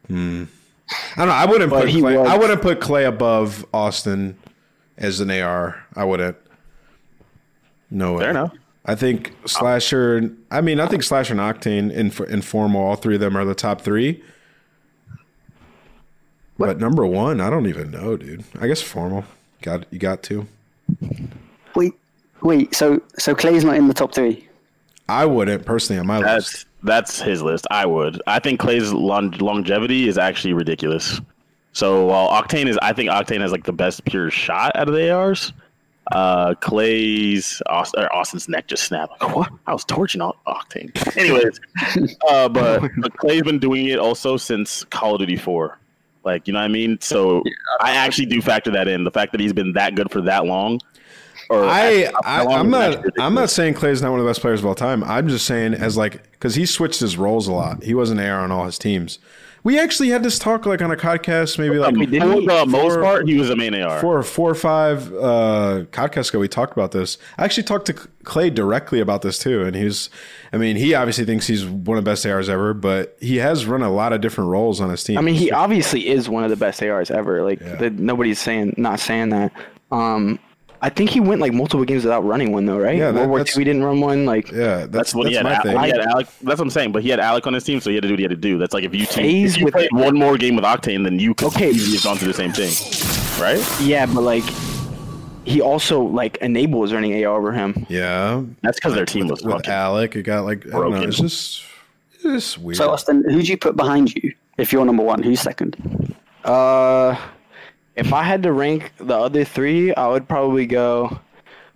Hmm. 0.08 0.46
I 1.16 1.18
don't 1.20 1.28
know. 1.28 1.34
I 1.34 1.46
wouldn't 1.46 1.70
But 1.70 1.86
put 1.86 1.92
Clay. 1.92 2.18
was- 2.18 2.28
I 2.30 2.38
wouldn't 2.38 2.62
put 2.62 2.80
Clay 2.80 3.04
above 3.06 3.66
Austin 3.74 4.38
as 4.98 5.20
an 5.20 5.30
AR. 5.30 5.84
I 5.96 6.04
wouldn't. 6.06 6.38
No 7.92 8.14
way. 8.14 8.22
Fair 8.22 8.30
enough. 8.32 8.54
I 8.86 8.96
think 8.96 9.34
Slasher. 9.46 10.32
I 10.50 10.62
mean, 10.62 10.80
I 10.80 10.88
think 10.88 11.04
Slasher 11.04 11.34
and 11.34 11.42
Octane 11.42 11.92
in 11.92 12.12
Informal. 12.30 12.82
All 12.82 12.96
three 12.96 13.16
of 13.16 13.22
them 13.22 13.36
are 13.36 13.46
the 13.46 13.54
top 13.54 13.82
three. 13.82 14.24
But 16.58 16.80
number 16.80 17.06
one, 17.06 17.40
I 17.40 17.50
don't 17.50 17.68
even 17.68 17.92
know, 17.92 18.18
dude. 18.18 18.44
I 18.60 18.68
guess 18.68 18.82
Formal. 18.82 19.26
Got 19.62 19.86
you 19.92 20.00
got 20.00 20.24
to. 20.24 20.48
Wait, 21.76 21.94
wait. 22.42 22.74
So 22.74 23.02
so 23.18 23.36
Clay's 23.36 23.64
not 23.64 23.76
in 23.76 23.88
the 23.88 23.94
top 23.94 24.14
three. 24.14 24.48
I 25.08 25.26
wouldn't 25.26 25.66
personally 25.66 26.00
on 26.00 26.08
my 26.08 26.20
list. 26.20 26.26
That's 26.28 26.66
that's 26.84 27.22
his 27.22 27.42
list. 27.42 27.68
I 27.72 27.86
would. 27.86 28.22
I 28.28 28.40
think 28.40 28.60
Clay's 28.60 28.94
lon- 28.94 29.32
longevity 29.40 30.08
is 30.08 30.18
actually 30.18 30.54
ridiculous. 30.54 31.20
So 31.74 32.06
while 32.06 32.30
Octane 32.30 32.68
is, 32.68 32.78
I 32.82 32.94
think 32.94 33.10
Octane 33.10 33.42
has 33.42 33.52
like 33.52 33.64
the 33.64 33.74
best 33.74 34.06
pure 34.06 34.32
shot 34.32 34.76
out 34.76 34.88
of 34.88 34.96
the 34.96 35.12
ARs. 35.12 35.54
Uh, 36.12 36.56
Clay's 36.56 37.62
Aust- 37.68 37.96
or 37.98 38.14
Austin's 38.14 38.50
neck 38.50 38.68
just 38.68 38.84
snapped. 38.84 39.22
Like, 39.22 39.36
what? 39.36 39.52
I 39.68 39.74
was 39.74 39.86
torching 39.86 40.22
Octane. 40.22 41.18
Anyways, 41.18 41.60
uh, 42.30 42.50
but, 42.50 42.90
but 42.98 43.16
Clay's 43.18 43.44
been 43.44 43.60
doing 43.60 43.86
it 43.86 44.00
also 44.00 44.36
since 44.36 44.84
Call 44.86 45.16
of 45.16 45.20
Duty 45.20 45.36
4. 45.36 45.78
Like, 46.30 46.48
you 46.48 46.54
know 46.54 46.60
what 46.60 46.66
I 46.66 46.70
mean? 46.70 47.02
So 47.02 47.44
I 47.82 47.96
actually 47.96 48.28
do 48.28 48.40
factor 48.40 48.70
that 48.72 48.88
in. 48.88 49.04
The 49.04 49.10
fact 49.10 49.32
that 49.32 49.42
he's 49.42 49.52
been 49.52 49.74
that 49.74 49.96
good 49.96 50.12
for 50.12 50.22
that 50.22 50.46
long. 50.46 50.80
Or 51.50 51.66
I, 51.66 52.12
I 52.24 52.38
how 52.38 52.46
long 52.46 52.60
I'm 52.60 52.70
not 52.70 52.94
actually 52.94 53.12
I'm 53.20 53.34
not 53.34 53.50
saying 53.50 53.74
Clay's 53.74 54.02
not 54.02 54.12
one 54.12 54.20
of 54.20 54.26
the 54.26 54.30
best 54.30 54.42
players 54.42 54.60
of 54.60 54.68
all 54.68 54.76
time. 54.76 55.04
I'm 55.04 55.28
just 55.28 55.46
saying 55.46 55.74
as 55.74 55.98
like 55.98 56.32
because 56.32 56.56
he 56.56 56.66
switched 56.66 57.00
his 57.00 57.18
roles 57.18 57.48
a 57.48 57.54
lot. 57.54 57.84
He 57.84 57.94
wasn't 57.94 58.22
AR 58.22 58.42
on 58.42 58.52
all 58.52 58.66
his 58.66 58.78
teams. 58.78 59.20
We 59.64 59.78
actually 59.78 60.10
had 60.10 60.24
this 60.24 60.40
talk 60.40 60.66
like 60.66 60.82
on 60.82 60.92
a 60.92 60.96
podcast 60.96 61.60
maybe 61.60 61.78
like 61.78 61.94
For 61.96 62.06
the 62.06 62.66
most 62.66 63.00
part, 63.00 63.28
he 63.28 63.38
was 63.38 63.50
a 63.50 63.56
main 63.56 63.76
AR. 63.76 64.00
Four, 64.00 64.24
four 64.24 64.50
or 64.50 64.56
five 64.56 65.12
uh, 65.14 65.84
podcasts 65.92 66.30
ago, 66.30 66.40
we 66.40 66.48
talked 66.48 66.72
about 66.72 66.92
this. 66.92 67.18
I 67.38 67.44
actually 67.44 67.64
talked 67.64 67.88
to 67.88 67.94
Clay 68.24 68.50
directly 68.50 69.02
about 69.02 69.22
this 69.22 69.38
too, 69.38 69.64
and 69.64 69.76
he's, 69.76 70.10
I 70.54 70.58
mean, 70.58 70.78
he 70.78 70.94
obviously 70.94 71.26
thinks 71.26 71.46
he's 71.46 71.66
one 71.66 71.98
of 71.98 72.06
the 72.06 72.10
best 72.10 72.26
ARs 72.26 72.48
ever, 72.48 72.74
but 72.74 73.18
he 73.20 73.38
has 73.38 73.66
run 73.66 73.82
a 73.82 73.92
lot 73.92 74.14
of 74.14 74.22
different 74.22 74.50
roles 74.50 74.80
on 74.80 74.90
his 74.90 75.04
team. 75.04 75.18
I 75.18 75.22
mean, 75.22 75.36
he 75.36 75.52
obviously 75.52 76.08
is 76.08 76.30
one 76.30 76.46
of 76.46 76.50
the 76.50 76.56
best 76.56 76.82
ARs 76.82 77.12
ever. 77.12 77.44
Like 77.44 77.60
the, 77.60 77.90
nobody's 77.90 78.40
saying 78.40 78.76
not 78.78 79.00
saying 79.00 79.30
that. 79.30 79.52
Um, 79.92 80.40
I 80.82 80.90
think 80.90 81.10
he 81.10 81.20
went 81.20 81.42
like 81.42 81.52
multiple 81.54 81.84
games 81.84 82.04
without 82.06 82.24
running 82.26 82.52
one 82.54 82.66
though, 82.66 82.78
right? 82.80 82.98
Yeah, 82.98 83.12
that- 83.12 83.16
World 83.16 83.30
War 83.30 83.38
that's- 83.40 83.58
II, 83.58 83.62
he 83.62 83.66
didn't 83.66 83.84
run 83.84 84.00
one. 84.00 84.26
Like 84.26 84.50
yeah, 84.52 84.86
That's 84.88 85.14
what 85.14 85.28
he 85.28 85.34
had. 85.36 85.46
Al- 85.46 85.62
he 85.84 85.90
had 85.90 86.00
Alec, 86.00 86.28
that's 86.42 86.60
what 86.60 86.62
I'm 86.62 86.70
saying. 86.70 86.92
But 86.94 87.04
he 87.04 87.10
had 87.10 87.20
Alec 87.20 87.46
on 87.48 87.54
his 87.54 87.64
team, 87.66 87.82
so 87.82 87.90
he 87.90 87.96
had 87.98 88.04
to 88.04 88.08
do 88.08 88.14
what 88.14 88.20
he 88.20 88.24
had 88.24 88.32
to 88.32 88.38
do. 88.38 88.58
That's 88.58 88.74
like 88.74 88.86
if 88.86 88.94
you, 88.96 89.06
team, 89.06 89.24
Phase 89.24 89.54
if 89.54 89.60
you 89.60 89.66
with- 89.66 89.74
played 89.74 89.90
one 89.92 90.16
more 90.18 90.38
game 90.38 90.56
with 90.56 90.64
Octane, 90.66 91.04
then 91.04 91.20
you 91.20 91.34
could 91.34 91.48
okay. 91.50 91.72
easily 91.72 91.96
have 91.98 92.04
gone 92.04 92.18
through 92.18 92.30
the 92.30 92.34
same 92.34 92.52
thing, 92.54 92.72
right? 93.44 93.62
Yeah, 93.82 94.06
but 94.06 94.22
like 94.22 94.44
he 95.46 95.62
also 95.62 96.02
like 96.02 96.38
Enable 96.38 96.80
was 96.80 96.94
running 96.94 97.26
AR 97.26 97.36
over 97.38 97.52
him. 97.52 97.86
Yeah, 97.90 98.44
that's 98.62 98.78
because 98.78 98.94
their 98.94 99.06
team 99.06 99.28
was 99.28 99.42
with 99.44 99.68
Alec. 99.68 100.16
It 100.16 100.24
got 100.24 100.46
like 100.46 100.66
I 100.68 100.70
don't 100.70 100.82
know. 100.82 100.90
broken. 100.92 101.10
It's 101.10 101.18
just 101.20 101.64
it's 102.14 102.24
just 102.24 102.58
weird. 102.60 102.78
So 102.78 102.90
Austin, 102.90 103.24
who 103.30 103.42
do 103.42 103.48
you 103.52 103.58
put 103.58 103.76
behind 103.76 104.14
you 104.16 104.34
if 104.58 104.72
you're 104.72 104.86
number 104.86 105.04
one? 105.04 105.24
Who's 105.24 105.42
second? 105.42 106.16
Uh, 106.46 107.18
if 108.00 108.14
I 108.14 108.24
had 108.24 108.44
to 108.44 108.54
rank 108.54 108.94
the 108.98 109.18
other 109.18 109.44
three, 109.44 109.94
I 109.94 110.08
would 110.08 110.28
probably 110.28 110.66
go. 110.66 111.20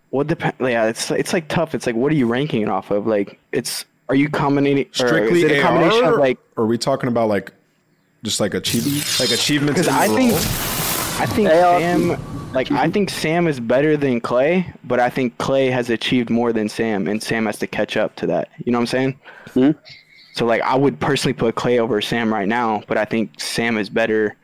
What 0.10 0.28
depend? 0.28 0.54
Yeah, 0.60 0.86
it's 0.86 1.10
it's 1.12 1.34
like 1.34 1.48
tough. 1.48 1.74
It's 1.76 1.86
like 1.86 1.96
what 1.96 2.12
are 2.12 2.16
you 2.16 2.28
ranking 2.28 2.62
it 2.62 2.70
off 2.70 2.92
of? 2.92 3.08
Like 3.08 3.40
it's 3.52 3.86
are 4.10 4.16
you 4.16 4.30
combinating 4.30 4.90
or 4.92 5.08
strictly 5.08 5.44
is 5.44 5.52
it 5.52 5.60
a 5.60 5.62
combination 5.62 6.06
AR, 6.06 6.14
of 6.14 6.20
like 6.20 6.38
or 6.56 6.66
are 6.66 6.68
we 6.68 6.78
talking 6.78 7.08
about 7.08 7.30
like 7.30 7.52
just 8.24 8.40
like 8.40 8.54
achievement, 8.54 9.20
like 9.20 9.32
achievements? 9.32 9.82
Because 9.82 9.94
I 9.94 10.08
think. 10.08 10.34
I 11.20 11.28
think 11.28 11.48
Sam, 11.48 12.54
like 12.54 12.72
I 12.72 12.90
think 12.90 13.12
Sam 13.12 13.48
is 13.48 13.60
better 13.60 13.96
than 13.96 14.20
Clay, 14.20 14.74
but 14.84 15.00
I 15.00 15.12
think 15.12 15.38
Clay 15.38 15.68
has 15.68 15.92
achieved 15.92 16.32
more 16.32 16.52
than 16.52 16.68
Sam, 16.68 17.08
and 17.08 17.22
Sam 17.22 17.46
has 17.46 17.60
to 17.60 17.68
catch 17.68 17.98
up 17.98 18.16
to 18.16 18.28
that. 18.28 18.50
You 18.66 18.72
know 18.72 18.80
what 18.80 18.84
I'm 18.84 18.88
saying? 18.88 19.20
Hmm. 19.54 19.72
So 20.34 20.46
like 20.46 20.62
I 20.64 20.76
would 20.76 21.00
personally 21.00 21.34
put 21.34 21.54
Clay 21.54 21.80
over 21.80 22.02
Sam 22.02 22.34
right 22.34 22.48
now, 22.48 22.82
but 22.88 22.98
I 22.98 23.06
think 23.06 23.40
Sam 23.40 23.78
is 23.78 23.90
better, 23.90 24.36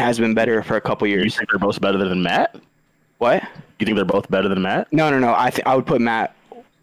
has 0.00 0.18
been 0.18 0.34
better 0.34 0.62
for 0.62 0.76
a 0.76 0.80
couple 0.80 1.06
years. 1.06 1.24
You 1.24 1.30
think 1.30 1.50
they're 1.50 1.58
both 1.58 1.80
better 1.80 1.98
than 1.98 2.22
Matt? 2.22 2.56
What? 3.18 3.42
You 3.78 3.86
think 3.86 3.96
they're 3.96 4.04
both 4.04 4.30
better 4.30 4.48
than 4.48 4.62
Matt? 4.62 4.92
No, 4.92 5.10
no, 5.10 5.18
no. 5.18 5.34
I 5.34 5.50
think 5.50 5.66
I 5.66 5.76
would 5.76 5.86
put 5.86 6.00
Matt. 6.00 6.34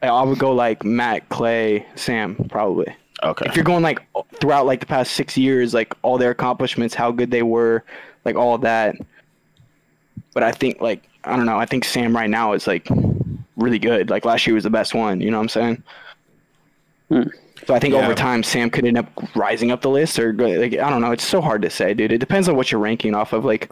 I 0.01 0.21
would 0.23 0.39
go 0.39 0.53
like 0.53 0.83
Matt, 0.83 1.27
Clay, 1.29 1.85
Sam, 1.95 2.35
probably. 2.49 2.95
Okay. 3.23 3.45
If 3.47 3.55
you're 3.55 3.65
going 3.65 3.81
like 3.81 4.01
throughout 4.39 4.65
like 4.65 4.79
the 4.79 4.85
past 4.85 5.13
six 5.13 5.37
years, 5.37 5.73
like 5.73 5.93
all 6.01 6.17
their 6.17 6.31
accomplishments, 6.31 6.93
how 6.93 7.11
good 7.11 7.31
they 7.31 7.43
were, 7.43 7.83
like 8.23 8.35
all 8.35 8.57
that. 8.59 8.95
But 10.33 10.43
I 10.43 10.51
think 10.51 10.81
like 10.81 11.07
I 11.23 11.35
don't 11.35 11.45
know. 11.45 11.57
I 11.57 11.65
think 11.65 11.85
Sam 11.85 12.15
right 12.15 12.29
now 12.29 12.53
is 12.53 12.67
like 12.67 12.87
really 13.55 13.79
good. 13.79 14.09
Like 14.09 14.25
last 14.25 14.45
year 14.45 14.53
was 14.53 14.63
the 14.63 14.69
best 14.69 14.93
one. 14.93 15.21
You 15.21 15.31
know 15.31 15.37
what 15.37 15.43
I'm 15.43 15.49
saying? 15.49 15.83
Hmm. 17.09 17.29
So 17.67 17.73
I 17.73 17.79
think 17.79 17.93
Yeah. 17.93 18.03
over 18.03 18.13
time 18.13 18.43
Sam 18.43 18.69
could 18.69 18.85
end 18.85 18.97
up 18.97 19.07
rising 19.35 19.71
up 19.71 19.81
the 19.81 19.89
list, 19.89 20.19
or 20.19 20.33
like 20.33 20.73
I 20.73 20.89
don't 20.89 21.01
know. 21.01 21.11
It's 21.11 21.25
so 21.25 21.41
hard 21.41 21.61
to 21.63 21.69
say, 21.69 21.93
dude. 21.93 22.11
It 22.11 22.19
depends 22.19 22.47
on 22.47 22.55
what 22.55 22.71
you're 22.71 22.81
ranking 22.81 23.15
off 23.15 23.33
of. 23.33 23.43
Like 23.45 23.71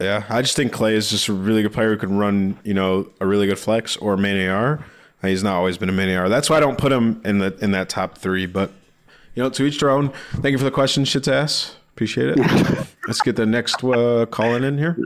Yeah, 0.00 0.24
I 0.28 0.42
just 0.42 0.56
think 0.56 0.72
Clay 0.72 0.94
is 0.94 1.10
just 1.10 1.28
a 1.28 1.32
really 1.32 1.62
good 1.62 1.72
player 1.72 1.90
who 1.90 1.96
can 1.98 2.16
run, 2.18 2.58
you 2.64 2.74
know, 2.74 3.08
a 3.20 3.26
really 3.26 3.46
good 3.46 3.58
flex 3.58 3.96
or 3.98 4.16
main 4.16 4.48
AR. 4.48 4.80
He's 5.22 5.44
not 5.44 5.54
always 5.54 5.76
been 5.76 5.90
a 5.90 5.92
main 5.92 6.08
AR. 6.08 6.28
That's 6.30 6.48
why 6.48 6.56
I 6.56 6.60
don't 6.60 6.78
put 6.78 6.90
him 6.92 7.20
in 7.24 7.38
the 7.38 7.56
in 7.60 7.72
that 7.72 7.88
top 7.88 8.16
three. 8.18 8.46
But 8.46 8.72
you 9.34 9.42
know, 9.42 9.50
to 9.50 9.64
each 9.64 9.78
their 9.80 9.90
own. 9.90 10.12
Thank 10.32 10.52
you 10.52 10.58
for 10.58 10.64
the 10.64 10.70
question, 10.70 11.04
shit's 11.04 11.28
ass. 11.28 11.76
Appreciate 11.94 12.30
it. 12.36 12.38
Let's 13.06 13.20
get 13.20 13.36
the 13.36 13.46
next 13.46 13.84
uh, 13.84 14.26
calling 14.30 14.64
in 14.64 14.78
here. 14.78 14.96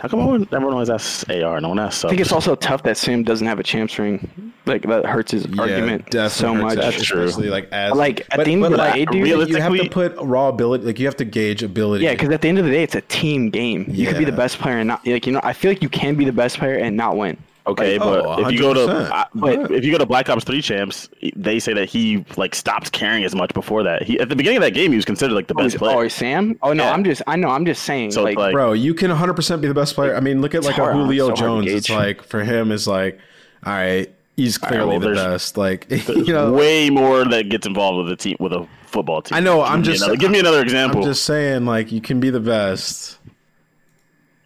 How 0.00 0.08
come 0.08 0.20
everyone, 0.20 0.48
everyone 0.50 0.72
always 0.72 0.88
asks 0.88 1.24
AR? 1.28 1.60
No 1.60 1.68
one 1.68 1.78
asks 1.78 2.04
I 2.04 2.08
think 2.08 2.22
it's 2.22 2.32
also 2.32 2.54
tough 2.54 2.82
that 2.84 2.96
Sam 2.96 3.22
doesn't 3.22 3.46
have 3.46 3.58
a 3.58 3.62
champs 3.62 3.98
ring. 3.98 4.52
Like 4.64 4.82
that 4.82 5.04
hurts 5.04 5.32
his 5.32 5.44
argument 5.58 6.12
so 6.30 6.54
much. 6.54 6.78
hurts 6.78 6.96
it, 6.96 7.02
especially, 7.02 7.50
Like 7.50 7.68
as 7.70 7.92
like 7.92 8.20
at 8.30 8.36
but- 8.38 8.46
the 8.46 8.52
end 8.52 8.64
of 8.64 8.70
the 8.72 8.76
like, 8.78 8.94
day, 8.94 9.04
dude, 9.04 9.26
you 9.48 9.56
have 9.56 9.74
to 9.74 9.88
put 9.90 10.14
raw 10.20 10.48
ability. 10.48 10.84
Like 10.84 10.98
you 10.98 11.06
have 11.06 11.16
to 11.16 11.24
gauge 11.24 11.62
ability. 11.62 12.04
Yeah, 12.04 12.12
because 12.12 12.30
at 12.30 12.40
the 12.40 12.48
end 12.48 12.58
of 12.58 12.64
the 12.64 12.70
day, 12.70 12.82
it's 12.82 12.94
a 12.94 13.00
team 13.02 13.50
game. 13.50 13.84
You 13.88 14.06
could 14.06 14.18
be 14.18 14.24
the 14.24 14.32
best 14.32 14.58
player 14.58 14.78
and 14.78 14.88
not 14.88 15.06
like 15.06 15.26
you 15.26 15.32
know. 15.32 15.40
I 15.42 15.52
feel 15.52 15.70
like 15.70 15.82
you 15.82 15.88
can 15.90 16.14
be 16.14 16.24
the 16.24 16.32
best 16.32 16.58
player 16.58 16.76
and 16.76 16.96
not 16.96 17.16
win. 17.16 17.36
Okay, 17.70 17.98
Like, 17.98 18.08
but 18.08 18.26
oh, 18.26 18.46
if 18.46 18.52
you 18.52 18.58
go 18.58 18.74
to 18.74 18.80
100%. 18.80 19.10
I- 19.10 19.26
but 19.34 19.70
if 19.70 19.84
you 19.84 19.92
go 19.92 19.98
to 19.98 20.06
Black 20.06 20.28
Ops 20.28 20.44
Three 20.44 20.62
champs, 20.62 21.08
they 21.36 21.58
say 21.58 21.72
that 21.72 21.88
he 21.88 22.24
like 22.36 22.54
stopped 22.54 22.92
caring 22.92 23.24
as 23.24 23.34
much 23.34 23.52
before 23.54 23.82
that. 23.84 24.02
He 24.02 24.18
at 24.18 24.28
the 24.28 24.36
beginning 24.36 24.58
of 24.58 24.62
that 24.62 24.72
game, 24.72 24.90
he 24.90 24.96
was 24.96 25.04
considered 25.04 25.34
like 25.34 25.46
the 25.46 25.54
oh, 25.58 25.62
best 25.62 25.76
player. 25.76 25.96
Oh, 25.96 26.08
Sam? 26.08 26.58
Oh 26.62 26.72
no, 26.72 26.84
Yeah. 26.84 26.92
I'm 26.92 27.04
just 27.04 27.22
I 27.26 27.36
know 27.36 27.48
I'm 27.48 27.64
just 27.64 27.84
saying 27.84 28.12
So 28.12 28.22
like, 28.22 28.36
like- 28.36 28.52
bro, 28.52 28.72
you 28.72 28.94
can 28.94 29.10
100 29.10 29.34
percent 29.34 29.62
be 29.62 29.68
the 29.68 29.74
best 29.74 29.94
player. 29.94 30.16
I 30.16 30.20
mean, 30.20 30.40
look 30.40 30.54
at 30.54 30.64
like 30.64 30.78
a 30.78 30.92
Julio 30.92 31.28
so 31.28 31.34
Jones. 31.34 31.66
It's 31.68 31.90
like 31.90 32.22
for 32.22 32.42
him, 32.42 32.72
is 32.72 32.88
like, 32.88 33.18
all 33.64 33.72
right, 33.72 34.12
he's 34.36 34.58
All 34.58 34.62
right, 34.62 34.76
clearly 34.76 34.98
well, 34.98 35.08
the 35.08 35.14
best. 35.14 35.56
Like 35.56 35.86
you 36.08 36.32
know, 36.32 36.52
way 36.52 36.90
more 36.90 37.24
that 37.24 37.48
gets 37.48 37.66
involved 37.66 38.04
with 38.04 38.12
a 38.12 38.16
team 38.16 38.36
with 38.40 38.52
a 38.52 38.66
football 38.86 39.22
team. 39.22 39.36
I 39.36 39.40
know. 39.40 39.58
Give 39.58 39.72
I'm 39.72 39.82
just 39.82 40.02
another, 40.02 40.16
give 40.16 40.30
me 40.30 40.40
another 40.40 40.62
example. 40.62 41.00
I'm 41.02 41.06
just 41.06 41.24
saying, 41.24 41.64
like 41.66 41.92
you 41.92 42.00
can 42.00 42.20
be 42.20 42.30
the 42.30 42.40
best 42.40 43.18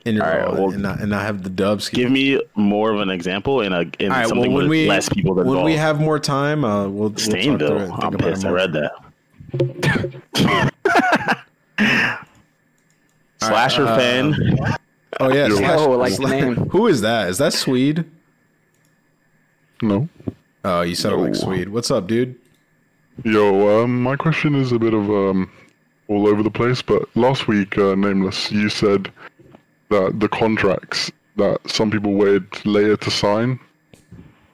in 0.05 0.17
your 0.17 0.27
role 0.27 0.71
and 0.73 0.83
not 0.83 1.01
and 1.01 1.11
not 1.11 1.23
have 1.23 1.43
the 1.43 1.51
dubs. 1.51 1.89
Give 1.89 2.11
me 2.11 2.41
more 2.57 2.93
of 2.93 3.01
an 3.01 3.09
example 3.11 3.61
in 3.63 3.73
a 3.73 3.81
in 3.99 4.11
All 4.13 4.19
right, 4.19 4.29
something 4.29 4.53
well, 4.53 4.59
when 4.59 4.65
with 4.65 4.71
we 4.71 4.87
less 4.89 5.09
people 5.09 5.35
when 5.35 5.47
involved. 5.47 5.65
we 5.65 5.75
have 5.75 6.01
more 6.01 6.19
time, 6.19 6.65
uh, 6.65 6.85
we'll, 6.89 7.09
we'll 7.11 7.17
Stain, 7.19 7.59
talk 7.59 7.69
though. 7.69 7.77
it 7.79 7.91
I'm 7.91 8.13
pissed 8.19 8.45
I 8.45 8.51
read 8.51 8.73
that. 8.75 8.93
Slasher 13.41 13.87
uh, 13.87 13.97
fan. 13.99 14.35
Oh 15.21 15.33
yeah, 15.33 15.49
Slash- 15.49 15.79
Oh, 15.81 15.91
like 15.93 16.13
Slash- 16.13 16.31
name. 16.31 16.57
Who 16.71 16.87
is 16.87 17.01
that? 17.03 17.29
Is 17.29 17.39
that 17.39 17.53
Swede? 17.53 18.05
No. 19.83 20.09
Oh, 20.65 20.81
you 20.83 20.95
sound 20.95 21.23
like 21.23 21.35
Swede. 21.35 21.69
What's 21.69 21.91
up, 21.91 22.07
dude? 22.07 22.37
Yo, 23.23 23.83
um, 23.85 24.03
my 24.03 24.17
question 24.17 24.55
is 24.55 24.73
a 24.73 24.79
bit 24.79 24.95
of 24.95 25.09
um, 25.11 25.51
all 26.09 26.27
over 26.27 26.43
the 26.43 26.51
place, 26.51 26.83
but 26.83 27.15
last 27.17 27.47
week, 27.47 27.77
uh, 27.79 27.95
Nameless, 27.95 28.51
you 28.51 28.69
said 28.69 29.13
that 29.95 30.21
the 30.21 30.29
contracts 30.29 31.11
that 31.37 31.59
some 31.67 31.91
people 31.91 32.13
waited 32.15 32.45
later 32.67 32.97
to 32.97 33.11
sign 33.11 33.59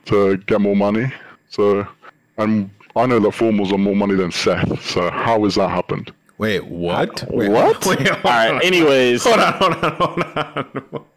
to 0.07 0.37
get 0.39 0.61
more 0.61 0.77
money. 0.77 1.12
So 1.49 1.87
I'm 2.39 2.71
I 2.97 3.07
know 3.07 3.21
that 3.21 3.31
formals 3.31 3.73
are 3.73 3.79
more 3.79 3.95
money 3.97 4.15
than 4.15 4.33
Seth. 4.33 4.83
So 4.85 5.11
how 5.11 5.45
has 5.45 5.55
that 5.57 5.69
happened? 5.69 6.12
Wait, 6.39 6.65
what? 6.67 7.25
Wait, 7.31 7.51
What? 7.51 7.85
Wait, 7.87 8.07
hold 8.09 8.25
All 8.25 8.31
right, 8.31 8.55
on. 8.55 8.62
anyways. 8.62 9.23
hold 9.25 9.39
on, 9.41 9.53
hold 9.55 9.73
on, 9.85 9.93
hold 9.97 10.23
on. 10.95 11.05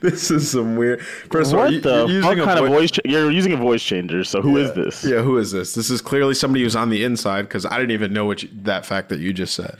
This 0.00 0.30
is 0.32 0.50
some 0.50 0.76
weird. 0.76 1.00
First 1.30 1.52
of 1.52 1.58
all, 1.58 1.64
what 1.66 1.72
you- 1.72 1.80
the 1.80 2.06
you're 2.06 2.22
fuck 2.22 2.30
using 2.36 2.40
a 2.40 2.44
kind 2.44 2.58
of 2.58 2.66
voice? 2.66 2.90
Ch- 2.90 3.00
you're 3.04 3.30
using 3.30 3.52
a 3.52 3.56
voice 3.56 3.82
changer. 3.82 4.24
So 4.24 4.42
who 4.42 4.56
is 4.56 4.72
this? 4.74 5.04
Yeah, 5.04 5.22
who 5.22 5.38
is 5.38 5.52
this? 5.52 5.74
This 5.74 5.90
is 5.90 6.00
clearly 6.02 6.34
somebody 6.34 6.64
who's 6.64 6.74
on 6.74 6.90
the 6.90 7.04
inside 7.04 7.42
because 7.42 7.64
I 7.64 7.76
didn't 7.78 7.92
even 7.92 8.12
know 8.12 8.24
what 8.24 8.42
you, 8.42 8.48
that 8.62 8.84
fact 8.84 9.08
that 9.10 9.20
you 9.20 9.32
just 9.32 9.54
said. 9.54 9.78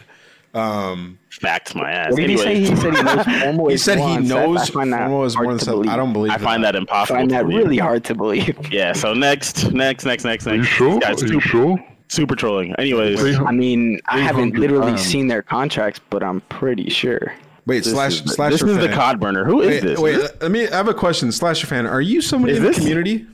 Um, 0.52 1.18
Fact 1.30 1.74
my 1.76 1.90
ass. 1.92 2.10
What 2.12 2.16
did 2.20 2.30
he 2.30 2.36
say? 2.36 2.58
He 2.60 2.66
said 2.76 2.94
he 2.96 3.02
knows 3.02 3.24
formal 3.42 3.68
He 3.68 3.74
is 3.74 3.84
said 3.84 3.98
he 3.98 4.04
more 4.04 4.20
knows 4.20 4.62
I 4.70 4.72
formal 4.72 5.24
is 5.24 5.36
more 5.36 5.46
than 5.46 5.58
to 5.58 5.64
Seth. 5.64 5.74
believe. 5.74 5.90
I 5.90 5.96
don't 5.96 6.12
believe 6.12 6.32
I 6.32 6.38
find 6.38 6.64
that 6.64 6.74
impossible. 6.74 7.16
I 7.16 7.20
find 7.20 7.30
that 7.30 7.46
really 7.46 7.78
hard 7.78 8.04
to 8.04 8.14
believe. 8.14 8.58
Yeah. 8.72 8.92
So 8.92 9.14
next, 9.14 9.70
next, 9.72 10.04
next, 10.04 10.24
next, 10.24 10.24
next. 10.24 10.46
Are 10.48 10.54
you 10.56 10.62
next. 10.62 10.72
sure? 10.72 10.98
Guys, 10.98 11.22
Are 11.22 11.26
you 11.26 11.32
super, 11.34 11.48
sure? 11.48 11.84
super 12.08 12.34
trolling. 12.34 12.74
Anyways, 12.76 13.38
I 13.38 13.52
mean, 13.52 14.00
I 14.06 14.18
haven't 14.20 14.56
literally 14.56 14.92
pounds. 14.92 15.02
seen 15.02 15.28
their 15.28 15.42
contracts, 15.42 16.00
but 16.10 16.22
I'm 16.24 16.40
pretty 16.42 16.90
sure. 16.90 17.32
Wait, 17.66 17.84
this 17.84 17.92
slash 17.92 18.20
is, 18.24 18.34
slash. 18.34 18.50
this 18.52 18.62
is 18.62 18.78
the 18.78 18.88
cod 18.88 19.20
burner. 19.20 19.44
Who 19.44 19.60
is 19.60 19.68
Wait, 19.68 19.80
this? 19.82 19.98
wait. 20.00 20.14
Is 20.16 20.30
Let 20.40 20.50
me. 20.50 20.66
I 20.66 20.76
have 20.76 20.88
a 20.88 20.94
question. 20.94 21.30
Slasher 21.30 21.68
fan, 21.68 21.86
are 21.86 22.00
you 22.00 22.20
somebody 22.20 22.54
Is 22.54 22.58
in 22.58 22.64
this- 22.64 22.76
the 22.76 22.80
community? 22.80 23.26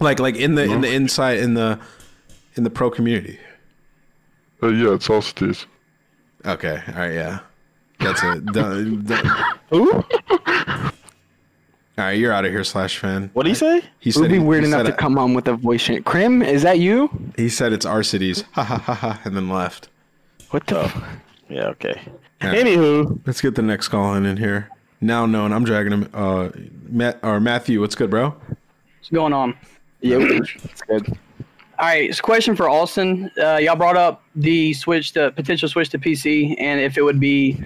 Like, 0.00 0.18
like 0.18 0.36
in 0.36 0.54
the 0.54 0.64
in 0.64 0.80
the 0.80 0.90
inside 0.92 1.38
in 1.38 1.52
the 1.54 1.78
in 2.56 2.64
the 2.64 2.70
pro 2.70 2.90
community. 2.90 3.38
Uh, 4.62 4.68
yeah, 4.68 4.94
it's 4.94 5.06
Arcitys. 5.08 5.66
Okay. 6.46 6.82
All 6.88 6.94
right. 6.94 7.14
Yeah. 7.14 7.38
That's 8.00 8.22
it. 8.22 8.44
Done- 8.46 9.04
done. 9.04 9.44
Who? 9.70 9.92
All 11.96 12.04
right, 12.06 12.12
you're 12.18 12.32
out 12.32 12.44
of 12.44 12.50
here, 12.50 12.64
slash 12.64 12.98
fan. 12.98 13.30
What 13.34 13.44
did 13.44 13.50
he 13.50 13.54
say? 13.54 13.80
He 14.00 14.10
It 14.10 14.16
would 14.16 14.24
said 14.24 14.28
be 14.30 14.38
he- 14.38 14.44
weird 14.44 14.64
he 14.64 14.68
enough 14.68 14.82
to 14.86 14.92
it- 14.92 14.98
come 14.98 15.16
on 15.16 15.32
with 15.32 15.46
a 15.46 15.54
voice 15.54 15.80
change. 15.84 16.04
Crim, 16.04 16.42
is 16.42 16.62
that 16.62 16.80
you? 16.80 17.08
He 17.36 17.48
said 17.48 17.72
it's 17.72 17.86
our 17.86 18.02
cities. 18.02 18.42
Ha 18.52 18.64
ha 18.64 18.78
ha 18.78 18.94
ha, 18.94 19.20
and 19.24 19.36
then 19.36 19.48
left. 19.48 19.88
What 20.50 20.66
the? 20.66 20.90
Yeah. 21.48 21.68
Okay. 21.68 22.00
Yeah. 22.42 22.54
Anywho, 22.54 23.20
Let's 23.26 23.40
get 23.40 23.54
the 23.54 23.62
next 23.62 23.88
call 23.88 24.14
in 24.14 24.26
in 24.26 24.38
here. 24.38 24.68
Now 25.00 25.24
known, 25.24 25.52
I'm 25.52 25.64
dragging 25.64 25.92
him. 25.92 26.08
Uh, 26.12 26.48
Matt 26.88 27.20
or 27.22 27.38
Matthew, 27.38 27.80
what's 27.80 27.94
good, 27.94 28.10
bro? 28.10 28.30
What's 28.30 29.10
going 29.12 29.32
on? 29.32 29.56
Yeah, 30.00 30.16
it's 30.20 30.82
good. 30.82 31.16
All 31.76 31.86
right, 31.86 32.08
it's 32.08 32.20
a 32.20 32.22
question 32.22 32.54
for 32.54 32.70
Austin. 32.70 33.32
Uh, 33.36 33.56
y'all 33.56 33.74
brought 33.74 33.96
up 33.96 34.22
the 34.36 34.72
switch 34.74 35.10
to 35.12 35.32
potential 35.32 35.68
switch 35.68 35.88
to 35.90 35.98
PC, 35.98 36.54
and 36.58 36.80
if 36.80 36.96
it 36.96 37.02
would 37.02 37.18
be 37.18 37.60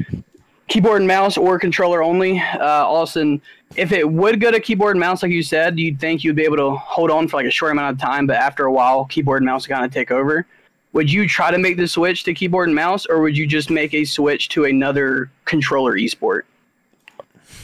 keyboard 0.69 1.03
and 1.03 1.09
mouse 1.09 1.37
or 1.37 1.59
controller 1.59 2.03
only. 2.03 2.39
Uh, 2.39 2.87
Austin, 2.87 3.43
if 3.77 3.93
it 3.93 4.09
would 4.09 4.41
go 4.41 4.51
to 4.51 4.61
keyboard 4.61 4.97
and 4.97 5.01
mouse, 5.01 5.23
like 5.23 5.33
you 5.33 5.43
said, 5.43 5.79
you'd 5.79 6.01
think 6.01 6.25
you'd 6.25 6.37
be 6.37 6.45
able 6.45 6.57
to 6.57 6.71
hold 6.71 7.11
on 7.11 7.29
for 7.29 7.37
like 7.37 7.47
a 7.47 7.51
short 7.51 7.73
amount 7.73 7.95
of 7.95 8.01
time, 8.01 8.27
but 8.27 8.37
after 8.37 8.65
a 8.65 8.73
while, 8.73 9.05
keyboard 9.07 9.43
and 9.43 9.47
mouse 9.47 9.67
kind 9.67 9.85
of 9.85 9.93
take 9.93 10.11
over. 10.11 10.47
Would 10.95 11.13
you 11.13 11.29
try 11.29 11.51
to 11.51 11.59
make 11.59 11.77
the 11.77 11.87
switch 11.87 12.25
to 12.25 12.33
keyboard 12.33 12.69
and 12.69 12.75
mouse, 12.75 13.05
or 13.05 13.21
would 13.21 13.37
you 13.37 13.47
just 13.47 13.69
make 13.69 13.93
a 13.93 14.05
switch 14.07 14.49
to 14.51 14.65
another 14.65 15.31
controller 15.45 15.99
esport? 15.99 16.43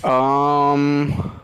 Um, 0.05 1.41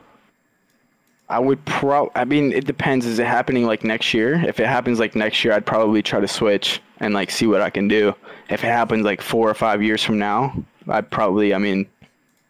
I 1.31 1.39
would 1.39 1.65
pro. 1.65 2.11
I 2.17 2.25
mean, 2.25 2.53
it 2.53 2.67
depends. 2.67 3.07
Is 3.07 3.21
it 3.21 3.27
happening 3.27 3.65
like 3.65 3.85
next 3.85 4.13
year? 4.13 4.35
If 4.45 4.59
it 4.59 4.67
happens 4.67 4.99
like 4.99 5.15
next 5.15 5.45
year, 5.45 5.55
I'd 5.55 5.65
probably 5.65 6.03
try 6.03 6.19
to 6.19 6.27
switch 6.27 6.83
and 6.99 7.15
like 7.15 7.31
see 7.31 7.47
what 7.47 7.61
I 7.61 7.71
can 7.71 7.87
do. 7.87 8.13
If 8.49 8.65
it 8.65 8.67
happens 8.67 9.05
like 9.05 9.23
four 9.23 9.49
or 9.49 9.55
five 9.55 9.81
years 9.81 10.03
from 10.03 10.19
now, 10.19 10.53
I'd 10.89 11.09
probably. 11.09 11.55
I 11.55 11.59
mean, 11.59 11.87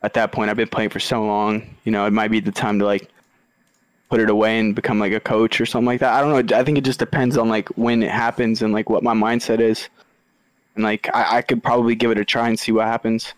at 0.03 0.15
that 0.15 0.33
point, 0.33 0.49
I've 0.49 0.57
been 0.57 0.69
playing 0.69 0.89
for 0.89 0.99
so 0.99 1.23
long. 1.23 1.77
You 1.85 1.93
know, 1.93 2.07
it 2.07 2.13
might 2.13 2.31
be 2.31 2.41
the 2.41 2.51
time 2.51 2.79
to 2.79 2.87
like 2.87 3.11
put 4.09 4.19
it 4.19 4.31
away 4.31 4.59
and 4.59 4.75
become 4.75 4.99
like 4.99 5.13
a 5.13 5.21
coach 5.21 5.61
or 5.61 5.67
something 5.67 5.87
like 5.87 6.01
that. 6.01 6.15
I 6.15 6.23
don't 6.23 6.31
know. 6.31 6.57
I 6.57 6.65
think 6.65 6.79
it 6.79 6.85
just 6.85 6.99
depends 6.99 7.37
on 7.37 7.51
like 7.51 7.69
when 7.77 8.03
it 8.03 8.11
happens 8.11 8.63
and 8.63 8.73
like 8.73 8.89
what 8.89 9.03
my 9.03 9.13
mindset 9.13 9.61
is. 9.61 9.91
And 10.75 10.85
like 10.85 11.07
I, 11.15 11.37
I 11.37 11.43
could 11.43 11.63
probably 11.63 11.95
give 11.95 12.13
it 12.13 12.19
a 12.19 12.25
try 12.25 12.49
and 12.49 12.59
see 12.59 12.73
what 12.73 12.87
happens. 12.87 13.35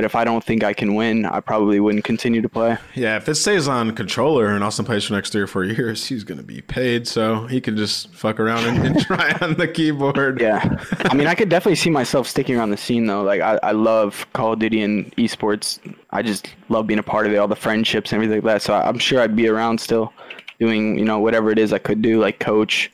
But 0.00 0.06
if 0.06 0.14
I 0.14 0.24
don't 0.24 0.42
think 0.42 0.64
I 0.64 0.72
can 0.72 0.94
win, 0.94 1.26
I 1.26 1.40
probably 1.40 1.78
wouldn't 1.78 2.04
continue 2.04 2.40
to 2.40 2.48
play. 2.48 2.78
Yeah, 2.94 3.18
if 3.18 3.28
it 3.28 3.34
stays 3.34 3.68
on 3.68 3.94
controller 3.94 4.46
and 4.46 4.64
Austin 4.64 4.86
plays 4.86 5.04
for 5.04 5.12
the 5.12 5.18
next 5.18 5.28
three 5.28 5.42
or 5.42 5.46
four 5.46 5.62
years, 5.62 6.06
he's 6.06 6.24
gonna 6.24 6.42
be 6.42 6.62
paid, 6.62 7.06
so 7.06 7.46
he 7.48 7.60
can 7.60 7.76
just 7.76 8.10
fuck 8.14 8.40
around 8.40 8.64
and, 8.64 8.86
and 8.86 9.00
try 9.06 9.36
on 9.42 9.56
the 9.58 9.68
keyboard. 9.68 10.40
Yeah, 10.40 10.82
I 11.00 11.12
mean, 11.12 11.26
I 11.26 11.34
could 11.34 11.50
definitely 11.50 11.76
see 11.76 11.90
myself 11.90 12.26
sticking 12.26 12.56
around 12.56 12.70
the 12.70 12.78
scene 12.78 13.08
though. 13.08 13.22
Like, 13.22 13.42
I, 13.42 13.60
I 13.62 13.72
love 13.72 14.26
Call 14.32 14.54
of 14.54 14.58
Duty 14.58 14.80
and 14.80 15.14
esports. 15.16 15.78
I 16.12 16.22
just 16.22 16.48
love 16.70 16.86
being 16.86 16.98
a 16.98 17.02
part 17.02 17.26
of 17.26 17.34
it, 17.34 17.36
all 17.36 17.46
the 17.46 17.54
friendships 17.54 18.10
and 18.10 18.22
everything 18.22 18.42
like 18.42 18.54
that. 18.54 18.62
So 18.62 18.72
I'm 18.72 18.98
sure 18.98 19.20
I'd 19.20 19.36
be 19.36 19.48
around 19.48 19.82
still, 19.82 20.14
doing 20.58 20.98
you 20.98 21.04
know 21.04 21.18
whatever 21.18 21.50
it 21.50 21.58
is 21.58 21.74
I 21.74 21.78
could 21.78 22.00
do, 22.00 22.18
like 22.18 22.38
coach, 22.38 22.90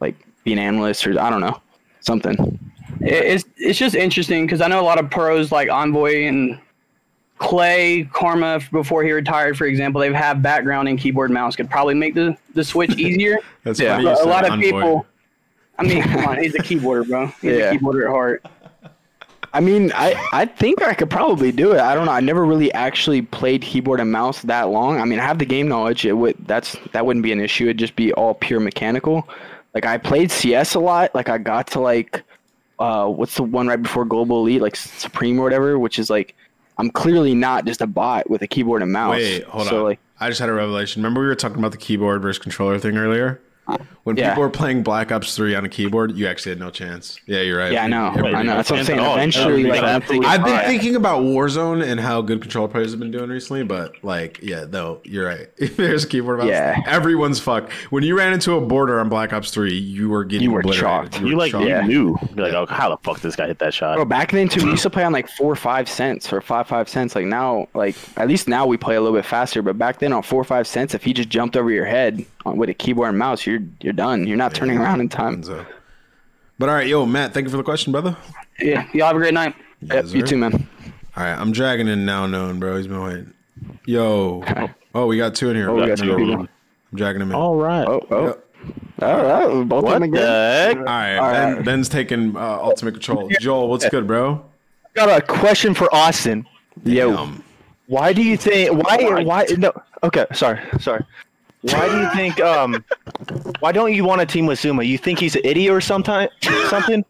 like 0.00 0.16
be 0.42 0.52
an 0.52 0.58
analyst 0.58 1.06
or 1.06 1.10
I 1.10 1.30
don't 1.30 1.42
know, 1.42 1.60
something. 2.00 2.58
It- 3.04 3.12
It's 3.26 3.44
it's 3.56 3.78
just 3.78 3.94
interesting 3.94 4.46
because 4.46 4.60
I 4.60 4.68
know 4.68 4.80
a 4.80 4.82
lot 4.82 4.98
of 4.98 5.10
pros 5.10 5.52
like 5.52 5.68
Envoy 5.70 6.24
and 6.26 6.58
Clay 7.38 8.08
Karma 8.12 8.60
before 8.70 9.02
he 9.02 9.12
retired, 9.12 9.58
for 9.58 9.66
example, 9.66 10.00
they 10.00 10.12
have 10.12 10.40
background 10.42 10.88
in 10.88 10.96
keyboard 10.96 11.30
and 11.30 11.34
mouse 11.34 11.56
could 11.56 11.68
probably 11.68 11.94
make 11.94 12.14
the, 12.14 12.36
the 12.54 12.64
switch 12.64 12.90
easier. 12.98 13.38
That's 13.64 13.80
Yeah. 13.80 13.96
funny. 13.96 14.04
you 14.04 14.10
a 14.10 14.16
said 14.16 14.26
lot 14.28 14.44
of 14.44 14.52
Envoy. 14.52 14.62
people. 14.64 15.06
I 15.78 15.82
mean, 15.82 16.02
come 16.04 16.24
on, 16.26 16.38
he's 16.38 16.54
a 16.54 16.58
keyboarder, 16.60 17.06
bro. 17.08 17.26
He's 17.42 17.58
Yeah. 17.58 17.70
a 17.72 17.74
keyboarder 17.74 18.04
at 18.04 18.10
heart. 18.10 18.46
I 19.52 19.60
mean, 19.60 19.92
I, 19.94 20.14
I 20.32 20.46
think 20.46 20.82
I 20.82 20.94
could 20.94 21.10
probably 21.10 21.52
do 21.52 21.72
it. 21.72 21.80
I 21.80 21.94
don't 21.94 22.06
know. 22.06 22.12
I 22.12 22.20
never 22.20 22.44
really 22.44 22.72
actually 22.72 23.22
played 23.22 23.62
keyboard 23.62 24.00
and 24.00 24.10
mouse 24.10 24.42
that 24.42 24.68
long. 24.70 25.00
I 25.00 25.04
mean, 25.04 25.20
I 25.20 25.22
have 25.24 25.38
the 25.38 25.44
game 25.44 25.68
knowledge. 25.68 26.04
It 26.06 26.12
would 26.12 26.36
that's 26.46 26.76
that 26.92 27.04
wouldn't 27.06 27.22
be 27.22 27.30
an 27.32 27.40
issue. 27.40 27.64
It'd 27.64 27.78
just 27.78 27.94
be 27.94 28.12
all 28.14 28.34
pure 28.34 28.58
mechanical. 28.58 29.28
Like 29.74 29.86
I 29.86 29.96
played 29.98 30.30
CS 30.32 30.74
a 30.74 30.80
lot. 30.80 31.14
Like 31.14 31.28
I 31.28 31.38
got 31.38 31.68
to 31.68 31.80
like 31.80 32.22
uh 32.78 33.06
what's 33.06 33.36
the 33.36 33.42
one 33.42 33.66
right 33.66 33.80
before 33.80 34.04
Global 34.04 34.40
Elite, 34.40 34.62
like 34.62 34.76
Supreme 34.76 35.38
or 35.38 35.42
whatever, 35.42 35.78
which 35.78 35.98
is 35.98 36.10
like 36.10 36.34
I'm 36.78 36.90
clearly 36.90 37.34
not 37.34 37.66
just 37.66 37.80
a 37.80 37.86
bot 37.86 38.28
with 38.28 38.42
a 38.42 38.46
keyboard 38.46 38.82
and 38.82 38.92
mouse. 38.92 39.16
Wait, 39.16 39.44
hold 39.44 39.66
so 39.66 39.78
on. 39.78 39.84
like 39.84 40.00
I 40.20 40.28
just 40.28 40.40
had 40.40 40.48
a 40.48 40.52
revelation. 40.52 41.02
Remember 41.02 41.20
we 41.20 41.26
were 41.26 41.34
talking 41.34 41.58
about 41.58 41.72
the 41.72 41.78
keyboard 41.78 42.22
versus 42.22 42.42
controller 42.42 42.78
thing 42.78 42.96
earlier? 42.96 43.40
When 44.04 44.16
Yeah. 44.16 44.28
people 44.30 44.42
were 44.42 44.50
playing 44.50 44.82
Black 44.82 45.10
Ops 45.10 45.34
3 45.34 45.54
on 45.54 45.64
a 45.64 45.68
keyboard, 45.68 46.12
you 46.16 46.26
actually 46.26 46.50
had 46.50 46.58
no 46.60 46.68
chance. 46.70 47.18
Yeah, 47.26 47.40
you're 47.40 47.58
right. 47.58 47.72
Yeah, 47.72 47.84
I 47.84 47.88
know. 47.88 48.08
Everybody- 48.08 48.34
I 48.34 48.42
know. 48.42 48.56
That's 48.56 48.70
what 48.70 48.80
I'm 48.80 48.84
saying. 48.84 49.00
Eventually, 49.00 49.62
yeah, 49.62 49.68
like, 49.70 49.78
exactly. 49.80 50.16
once 50.18 50.28
it 50.28 50.30
I've 50.30 50.44
been 50.44 50.54
hot- 50.54 50.64
thinking 50.66 50.94
about 50.96 51.22
Warzone 51.22 51.82
and 51.82 51.98
how 51.98 52.20
good 52.20 52.42
control 52.42 52.68
players 52.68 52.90
have 52.90 53.00
been 53.00 53.10
doing 53.10 53.30
recently, 53.30 53.62
but 53.62 53.92
like, 54.02 54.40
yeah, 54.42 54.66
no, 54.70 54.98
you're 55.04 55.26
right. 55.26 55.48
If 55.56 55.76
there's 55.78 56.04
a 56.04 56.06
keyboard 56.06 56.38
mouse, 56.40 56.48
Yeah. 56.48 56.80
everyone's 56.86 57.40
fucked. 57.40 57.72
When 57.90 58.02
you 58.04 58.16
ran 58.18 58.34
into 58.34 58.52
a 58.54 58.60
border 58.60 59.00
on 59.00 59.08
Black 59.08 59.32
Ops 59.32 59.50
3, 59.50 59.72
you 59.74 60.10
were 60.10 60.24
getting 60.24 60.44
You 60.44 60.52
were 60.52 60.60
obliterated. 60.60 61.12
chalked. 61.12 61.20
were 61.22 61.28
You 61.28 61.36
like 61.38 61.52
chalked. 61.52 61.66
you 61.66 61.82
knew. 61.84 62.18
You're 62.36 62.46
like, 62.46 62.54
oh, 62.54 62.66
how 62.68 62.90
the 62.90 62.98
fuck 62.98 63.20
this 63.20 63.36
guy 63.36 63.46
hit 63.46 63.58
that 63.60 63.72
shot? 63.72 63.96
Bro, 63.96 64.04
back 64.04 64.32
then 64.32 64.48
too, 64.50 64.64
we 64.64 64.72
used 64.72 64.82
to 64.82 64.90
play 64.90 65.04
on 65.04 65.14
like 65.14 65.28
four 65.30 65.50
or 65.50 65.56
five 65.56 65.88
cents 65.88 66.30
or 66.30 66.42
five 66.42 66.66
five 66.68 66.90
cents. 66.90 67.14
Like 67.14 67.24
now, 67.24 67.68
like 67.74 67.96
at 68.18 68.28
least 68.28 68.48
now 68.48 68.66
we 68.66 68.76
play 68.76 68.96
a 68.96 69.00
little 69.00 69.16
bit 69.16 69.24
faster. 69.24 69.62
But 69.62 69.78
back 69.78 69.98
then 69.98 70.12
on 70.12 70.22
four 70.22 70.42
or 70.42 70.44
five 70.44 70.66
cents, 70.66 70.94
if 70.94 71.04
he 71.04 71.14
just 71.14 71.30
jumped 71.30 71.56
over 71.56 71.70
your 71.70 71.86
head 71.86 72.22
on, 72.44 72.58
with 72.58 72.68
a 72.68 72.74
keyboard 72.74 73.08
and 73.08 73.18
mouse, 73.18 73.46
you're 73.46 73.60
you're 73.80 73.93
done. 73.96 74.26
You're 74.26 74.36
not 74.36 74.54
turning 74.54 74.78
around 74.78 75.00
in 75.00 75.08
time. 75.08 75.42
So- 75.42 75.64
But 76.58 76.68
all 76.68 76.74
right, 76.76 76.86
yo, 76.86 77.04
Matt, 77.06 77.34
thank 77.34 77.44
you 77.44 77.50
for 77.50 77.56
the 77.56 77.62
question, 77.62 77.92
brother. 77.92 78.16
Yeah, 78.60 78.86
y'all 78.92 79.08
have 79.08 79.16
a 79.16 79.18
great 79.18 79.34
night. 79.34 79.54
Yep, 79.82 80.06
you 80.08 80.22
too, 80.22 80.36
man. 80.36 80.52
All 81.16 81.24
right, 81.24 81.34
I'm 81.34 81.52
dragging 81.52 81.88
in 81.88 82.04
now 82.06 82.26
known, 82.26 82.58
bro. 82.60 82.76
He's 82.76 82.86
been 82.86 83.02
waiting. 83.02 83.32
Yo, 83.86 84.44
oh, 84.94 85.06
we 85.06 85.16
got 85.16 85.34
two 85.34 85.50
in 85.50 85.56
here. 85.56 85.70
Oh, 85.70 85.74
we 85.74 85.86
got 85.86 85.98
two. 85.98 86.14
I'm 86.14 86.48
dragging 86.94 87.20
him 87.22 87.30
in. 87.30 87.34
All 87.34 87.56
right. 87.56 87.86
Oh, 87.86 88.00
oh, 88.10 88.24
Yep. 88.26 88.44
all 89.02 89.24
right, 89.58 89.68
both 89.68 89.78
of 89.78 89.84
What 89.84 90.00
them 90.00 90.10
the 90.12 90.18
again. 90.18 90.76
heck? 90.76 90.76
All 90.78 90.84
right, 90.84 91.16
All 91.18 91.32
ben, 91.32 91.56
right. 91.56 91.64
Ben's 91.64 91.88
taking 91.88 92.36
uh, 92.36 92.40
ultimate 92.40 92.92
control. 92.92 93.28
Joel, 93.40 93.68
what's 93.68 93.88
good, 93.88 94.06
bro? 94.06 94.44
Got 94.94 95.18
a 95.18 95.24
question 95.26 95.74
for 95.74 95.92
Austin. 95.94 96.46
Yo, 96.84 97.16
Um, 97.16 97.42
Why 97.88 98.12
do 98.12 98.22
you 98.22 98.36
think? 98.36 98.72
Why? 98.84 99.22
Why? 99.24 99.46
No. 99.58 99.72
Okay. 100.04 100.26
Sorry. 100.32 100.60
Sorry. 100.80 101.04
Why 101.72 101.88
do 101.88 101.98
you 102.00 102.10
think? 102.14 102.40
Um. 102.40 102.84
Why 103.60 103.72
don't 103.72 103.94
you 103.94 104.04
want 104.04 104.20
a 104.20 104.26
team 104.26 104.44
with 104.46 104.60
Zuma? 104.60 104.82
You 104.82 104.98
think 104.98 105.18
he's 105.18 105.34
an 105.34 105.40
idiot 105.44 105.72
or 105.72 105.80
sometime 105.80 106.28
something? 106.68 107.04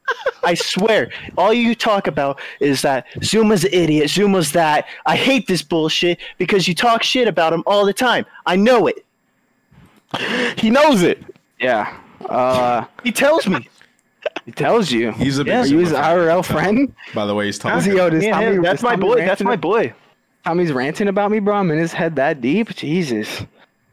I 0.44 0.54
swear, 0.54 1.10
all 1.36 1.52
you 1.52 1.74
talk 1.74 2.06
about 2.06 2.40
is 2.60 2.82
that 2.82 3.06
Zuma's 3.24 3.64
an 3.64 3.72
idiot. 3.72 4.10
Zuma's 4.10 4.52
that. 4.52 4.86
I 5.06 5.16
hate 5.16 5.48
this 5.48 5.62
bullshit 5.62 6.20
because 6.38 6.68
you 6.68 6.74
talk 6.74 7.02
shit 7.02 7.26
about 7.26 7.52
him 7.52 7.64
all 7.66 7.84
the 7.84 7.92
time. 7.92 8.24
I 8.46 8.54
know 8.54 8.86
it. 8.86 9.04
He 10.58 10.70
knows 10.70 11.02
it. 11.02 11.22
yeah. 11.58 11.96
Uh, 12.28 12.84
He 13.02 13.10
tells 13.12 13.46
me. 13.48 13.68
he 14.46 14.52
tells 14.52 14.90
you. 14.92 15.10
he's 15.12 15.38
a 15.38 15.44
big 15.44 15.52
Yeah. 15.52 15.60
Are 15.62 15.66
you 15.66 15.78
his 15.78 15.92
IRL 15.92 16.44
friend? 16.44 16.94
By 17.14 17.26
the 17.26 17.34
way, 17.34 17.46
he's 17.46 17.58
talking. 17.58 17.90
he, 17.90 17.96
yo, 17.96 18.08
does 18.08 18.22
Yeah, 18.24 18.32
Tommy- 18.40 18.58
that's 18.62 18.82
my 18.82 18.90
Tommy 18.90 19.00
boy. 19.02 19.14
rant 19.16 19.26
That's 19.26 19.42
my 19.42 19.56
boy. 19.56 19.92
Tommy's 20.44 20.72
ranting 20.72 21.08
about 21.08 21.30
me, 21.32 21.40
bro. 21.40 21.56
I'm 21.56 21.70
in 21.72 21.78
his 21.78 21.92
head 21.92 22.16
that 22.16 22.40
deep. 22.40 22.68
Jesus. 22.76 23.44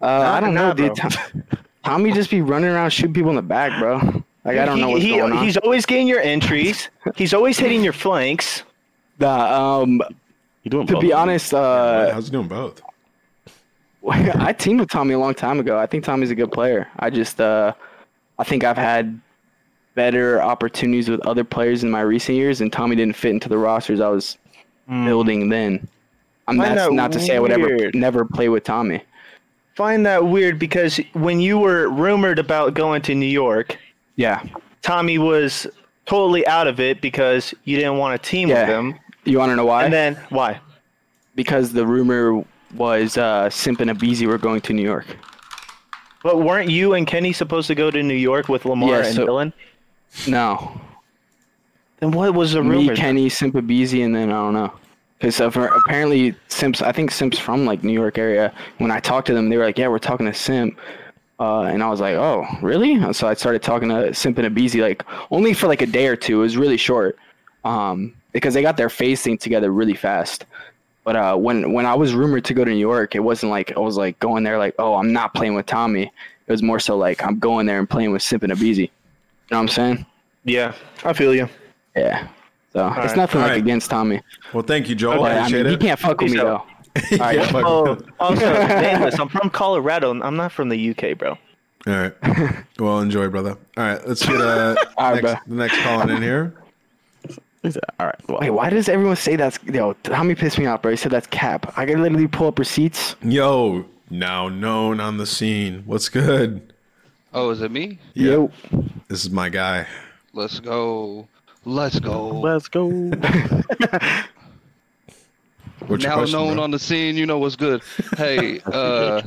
Uh, 0.02 0.06
I 0.06 0.40
don't 0.40 0.54
know, 0.54 0.68
nah, 0.70 0.74
dude. 0.74 0.96
bro. 0.96 1.10
Tom- 1.10 1.44
Tommy 1.84 2.12
just 2.12 2.30
be 2.30 2.42
running 2.42 2.70
around 2.70 2.92
shooting 2.92 3.14
people 3.14 3.30
in 3.32 3.36
the 3.36 3.42
back, 3.42 3.80
bro. 3.80 3.98
Like 4.44 4.58
I 4.58 4.66
don't 4.66 4.80
know 4.82 4.90
what's 4.90 5.04
he- 5.04 5.12
going 5.18 5.34
on. 5.34 5.44
He's 5.44 5.58
always 5.58 5.86
getting 5.86 6.08
your 6.08 6.20
entries. 6.22 6.90
He's 7.16 7.34
always 7.34 7.58
hitting 7.60 7.84
your 7.84 7.94
flanks. 7.94 8.64
Nah, 9.20 9.82
um, 9.82 10.02
You 10.64 10.72
doing 10.72 10.88
to 10.88 10.94
both? 10.94 11.02
be 11.02 11.14
honest, 11.14 11.54
uh, 11.54 12.12
How's 12.12 12.26
he 12.26 12.32
doing 12.32 12.48
both? 12.48 12.82
I 14.10 14.52
teamed 14.54 14.80
with 14.80 14.90
Tommy 14.90 15.14
a 15.14 15.20
long 15.20 15.36
time 15.36 15.60
ago. 15.60 15.78
I 15.78 15.86
think 15.86 16.04
Tommy's 16.04 16.32
a 16.32 16.36
good 16.36 16.52
player. 16.52 16.88
I 16.98 17.12
just, 17.12 17.40
uh, 17.40 17.74
I 18.40 18.44
think 18.44 18.64
I've 18.64 18.78
had 18.78 19.20
better 19.94 20.42
opportunities 20.42 21.08
with 21.10 21.20
other 21.28 21.44
players 21.44 21.84
in 21.84 21.92
my 21.92 22.02
recent 22.02 22.36
years, 22.38 22.62
and 22.62 22.74
Tommy 22.74 22.96
didn't 22.96 23.16
fit 23.16 23.30
into 23.32 23.48
the 23.50 23.58
rosters 23.60 24.00
I 24.00 24.08
was 24.10 24.38
building 24.88 25.50
then. 25.50 25.88
I'm 26.48 26.58
Find 26.58 26.78
that's 26.78 26.88
that 26.90 26.94
not 26.94 27.12
to 27.12 27.20
say 27.20 27.36
I 27.36 27.40
would 27.40 27.52
ever 27.52 27.92
never 27.94 28.26
play 28.26 28.50
with 28.50 28.64
Tommy. 28.64 29.04
Find 29.76 30.06
that 30.06 30.26
weird 30.28 30.60
because 30.60 31.00
when 31.14 31.40
you 31.40 31.58
were 31.58 31.88
rumored 31.90 32.40
about 32.40 32.74
going 32.74 33.02
to 33.04 33.16
New 33.16 33.26
York, 33.26 33.78
yeah, 34.16 34.44
Tommy 34.82 35.18
was 35.18 35.66
totally 36.06 36.46
out 36.48 36.68
of 36.68 36.80
it 36.80 37.02
because 37.02 37.54
you 37.64 37.78
didn't 37.78 37.98
want 37.98 38.22
to 38.22 38.30
team 38.30 38.50
Yeah. 38.50 38.62
with 38.62 38.70
him. 38.70 39.00
You 39.24 39.40
want 39.40 39.52
to 39.52 39.56
know 39.56 39.66
why? 39.66 39.86
And 39.86 39.94
then 39.94 40.16
why? 40.30 40.60
Because 41.36 41.72
the 41.72 41.86
rumor 41.88 42.44
was 42.76 43.18
uh, 43.18 43.50
Simp 43.50 43.80
and 43.80 43.90
Abezy 43.92 44.28
were 44.28 44.38
going 44.38 44.62
to 44.62 44.74
New 44.74 44.84
York. 44.84 45.06
But 46.24 46.42
weren't 46.42 46.70
you 46.70 46.94
and 46.94 47.08
Kenny 47.08 47.34
supposed 47.34 47.68
to 47.68 47.76
go 47.76 47.90
to 47.90 48.04
New 48.04 48.14
York 48.16 48.50
with 48.50 48.66
Lamar 48.66 48.90
Yeah, 49.00 49.06
and 49.06 49.16
so- 49.16 49.26
Dylan? 49.28 49.54
No. 50.28 50.80
Then 52.00 52.12
what 52.12 52.34
was 52.34 52.52
the 52.54 52.62
rumor? 52.62 52.92
Me. 52.92 52.96
Kenny, 52.98 53.30
Simp 53.30 53.56
Abezy, 53.56 54.04
and 54.04 54.14
then 54.16 54.30
I 54.30 54.34
don't 54.34 54.54
know. 54.54 54.74
Because 55.22 55.40
apparently 55.40 56.34
Simp's, 56.48 56.82
I 56.82 56.92
think 56.92 57.12
Simp's 57.12 57.38
from 57.38 57.64
like 57.64 57.84
New 57.84 57.94
York 57.94 58.18
area. 58.18 58.52
When 58.80 58.90
I 58.90 59.00
talked 59.00 59.28
to 59.28 59.36
them, 59.36 59.50
they 59.50 59.58
were 59.58 59.66
like, 59.66 59.78
"Yeah, 59.78 59.88
we're 59.88 60.00
talking 60.00 60.26
to 60.26 60.34
Simp," 60.34 60.80
uh, 61.40 61.66
and 61.66 61.84
I 61.84 61.90
was 61.90 62.00
like, 62.00 62.16
"Oh, 62.16 62.48
really?" 62.64 62.94
And 62.94 63.16
so 63.16 63.28
I 63.28 63.36
started 63.36 63.62
talking 63.62 63.90
to 63.90 64.16
Simp 64.16 64.40
and 64.40 64.56
Abezy 64.56 64.82
like 64.82 65.06
only 65.30 65.54
for 65.54 65.68
like 65.68 65.84
a 65.84 65.86
day 65.86 66.08
or 66.08 66.16
two. 66.16 66.40
It 66.40 66.42
was 66.42 66.58
really 66.58 66.78
short, 66.78 67.20
um, 67.64 68.16
because 68.32 68.56
they 68.56 68.64
got 68.64 68.78
their 68.78 68.90
FaZe 68.90 69.22
thing 69.22 69.38
together 69.38 69.72
really 69.72 69.94
fast. 69.94 70.46
But 71.04 71.16
uh, 71.16 71.36
when 71.36 71.72
when 71.72 71.86
I 71.86 71.94
was 71.94 72.16
rumored 72.16 72.44
to 72.46 72.56
go 72.56 72.66
to 72.66 72.72
New 72.72 72.78
York, 72.78 73.14
it 73.14 73.20
wasn't 73.20 73.52
like 73.52 73.78
I 73.78 73.80
was 73.80 73.98
like 73.98 74.18
going 74.18 74.44
there 74.44 74.58
like, 74.58 74.74
"Oh, 74.80 74.96
I'm 74.96 75.14
not 75.14 75.36
playing 75.36 75.54
with 75.54 75.68
Tommy." 75.68 76.12
It 76.48 76.52
was 76.52 76.64
more 76.64 76.80
so 76.80 76.98
like 76.98 77.24
I'm 77.24 77.38
going 77.38 77.68
there 77.68 77.78
and 77.78 77.88
playing 77.88 78.12
with 78.12 78.24
Simp 78.24 78.42
and 78.42 78.52
Abezy. 78.52 78.78
You 78.80 78.88
know 79.52 79.58
what 79.58 79.60
I'm 79.60 79.68
saying? 79.68 80.06
Yeah, 80.46 80.74
I 81.04 81.14
feel 81.14 81.36
you. 81.36 81.48
Yeah. 81.96 82.28
So 82.74 82.88
it's 82.88 82.98
right. 82.98 83.18
nothing 83.18 83.42
All 83.42 83.48
like 83.48 83.52
right. 83.52 83.62
against 83.62 83.90
Tommy. 83.90 84.22
Well, 84.54 84.64
thank 84.64 84.88
you, 84.88 84.96
Joel. 84.96 85.22
But, 85.22 85.32
I 85.34 85.36
Appreciate 85.40 85.64
mean, 85.64 85.72
he 85.72 85.78
can't 85.78 86.00
fuck 86.00 86.22
with 86.22 86.32
me 86.32 86.38
Peace 86.38 86.42
though. 86.44 86.56
out. 86.56 86.68
All 87.14 87.18
right, 87.20 87.36
Yeah, 87.38 87.52
fuck 87.52 87.66
Oh, 87.66 87.98
also, 88.20 88.54
nameless. 88.68 89.20
I'm 89.20 89.30
from 89.30 89.50
Colorado. 89.50 90.12
I'm 90.22 90.36
not 90.36 90.52
from 90.52 90.70
the 90.70 90.90
UK, 90.92 91.18
bro. 91.18 91.38
All 91.88 91.94
right. 91.94 92.14
Well, 92.80 93.00
enjoy, 93.00 93.28
brother. 93.30 93.58
All 93.78 93.84
right, 93.84 94.08
let's 94.08 94.26
get 94.26 94.40
uh, 94.40 94.76
All 94.98 95.14
right, 95.14 95.24
next, 95.24 95.48
the 95.48 95.56
next 95.56 95.78
call 95.82 96.10
in 96.10 96.22
here. 96.22 96.54
All 98.00 98.08
right. 98.08 98.28
Well, 98.28 98.40
Wait, 98.42 98.50
why 98.52 98.70
does 98.70 98.90
everyone 98.90 99.16
say 99.16 99.36
that's 99.36 99.60
yo? 99.66 99.94
Tommy 100.04 100.34
pissed 100.36 100.58
me 100.58 100.66
off, 100.66 100.82
bro. 100.82 100.92
He 100.92 100.98
said 100.98 101.12
that's 101.12 101.28
cap. 101.28 101.74
I 101.78 101.86
can 101.86 102.02
literally 102.02 102.28
pull 102.28 102.48
up 102.48 102.58
receipts. 102.58 103.16
Yo, 103.24 103.86
now 104.10 104.50
known 104.50 105.00
on 105.00 105.18
the 105.18 105.26
scene. 105.28 105.84
What's 105.86 106.10
good? 106.10 106.74
Oh, 107.34 107.50
is 107.52 107.62
it 107.62 107.72
me? 107.72 108.00
Yo, 108.14 108.52
this 109.08 109.24
is 109.24 109.30
my 109.30 109.50
guy. 109.50 109.86
Let's 110.34 110.60
go. 110.60 111.28
Let's 111.64 112.00
go. 112.00 112.40
Let's 112.40 112.68
go. 112.68 112.88
What's 115.88 116.04
now 116.04 116.16
question, 116.16 116.38
known 116.38 116.56
bro? 116.56 116.64
on 116.64 116.72
the 116.72 116.80
scene, 116.80 117.16
you 117.18 117.26
know 117.26 117.40
what's 117.40 117.56
good. 117.56 117.82
Hey, 118.16 118.60
uh, 118.66 119.24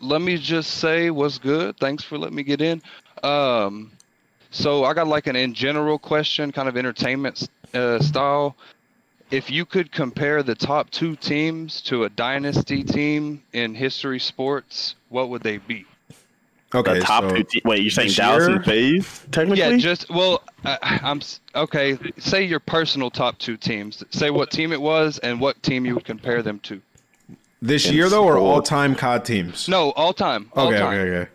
let 0.00 0.20
me 0.20 0.36
just 0.36 0.72
say 0.74 1.10
what's 1.10 1.38
good. 1.38 1.76
Thanks 1.78 2.04
for 2.04 2.18
letting 2.18 2.36
me 2.36 2.42
get 2.42 2.60
in. 2.60 2.82
Um, 3.22 3.90
so 4.50 4.84
I 4.84 4.92
got 4.92 5.06
like 5.06 5.26
an 5.26 5.36
in 5.36 5.54
general 5.54 5.98
question, 5.98 6.52
kind 6.52 6.68
of 6.68 6.76
entertainment 6.76 7.48
uh, 7.72 8.00
style. 8.00 8.54
If 9.30 9.50
you 9.50 9.64
could 9.64 9.90
compare 9.90 10.42
the 10.42 10.54
top 10.54 10.90
two 10.90 11.16
teams 11.16 11.80
to 11.82 12.04
a 12.04 12.10
dynasty 12.10 12.84
team 12.84 13.42
in 13.54 13.74
history 13.74 14.20
sports, 14.20 14.94
what 15.08 15.30
would 15.30 15.42
they 15.42 15.56
be? 15.56 15.86
Okay, 16.74 16.94
the 16.94 17.00
top 17.00 17.24
so 17.24 17.36
two. 17.36 17.44
Te- 17.44 17.62
wait, 17.64 17.82
you're 17.82 17.90
saying 17.90 18.08
this 18.08 18.16
Dallas 18.16 18.46
year? 18.48 18.56
and 18.56 18.64
FaZe? 18.64 19.20
Technically, 19.30 19.58
Yeah, 19.60 19.76
just 19.76 20.08
well, 20.10 20.42
I, 20.64 21.00
I'm 21.02 21.20
okay. 21.54 21.98
Say 22.18 22.44
your 22.44 22.60
personal 22.60 23.10
top 23.10 23.38
two 23.38 23.56
teams. 23.56 24.02
Say 24.10 24.30
what 24.30 24.50
team 24.50 24.72
it 24.72 24.80
was 24.80 25.18
and 25.18 25.40
what 25.40 25.62
team 25.62 25.84
you 25.84 25.94
would 25.94 26.04
compare 26.04 26.42
them 26.42 26.58
to. 26.60 26.80
This 27.60 27.86
In 27.88 27.94
year 27.94 28.08
though, 28.08 28.24
or 28.24 28.38
all 28.38 28.62
time 28.62 28.94
COD 28.94 29.24
teams? 29.24 29.68
No, 29.68 29.90
all 29.92 30.12
time. 30.12 30.50
All 30.54 30.68
Okay, 30.68 30.78
time. 30.78 30.98
okay, 30.98 31.10
okay. 31.18 31.30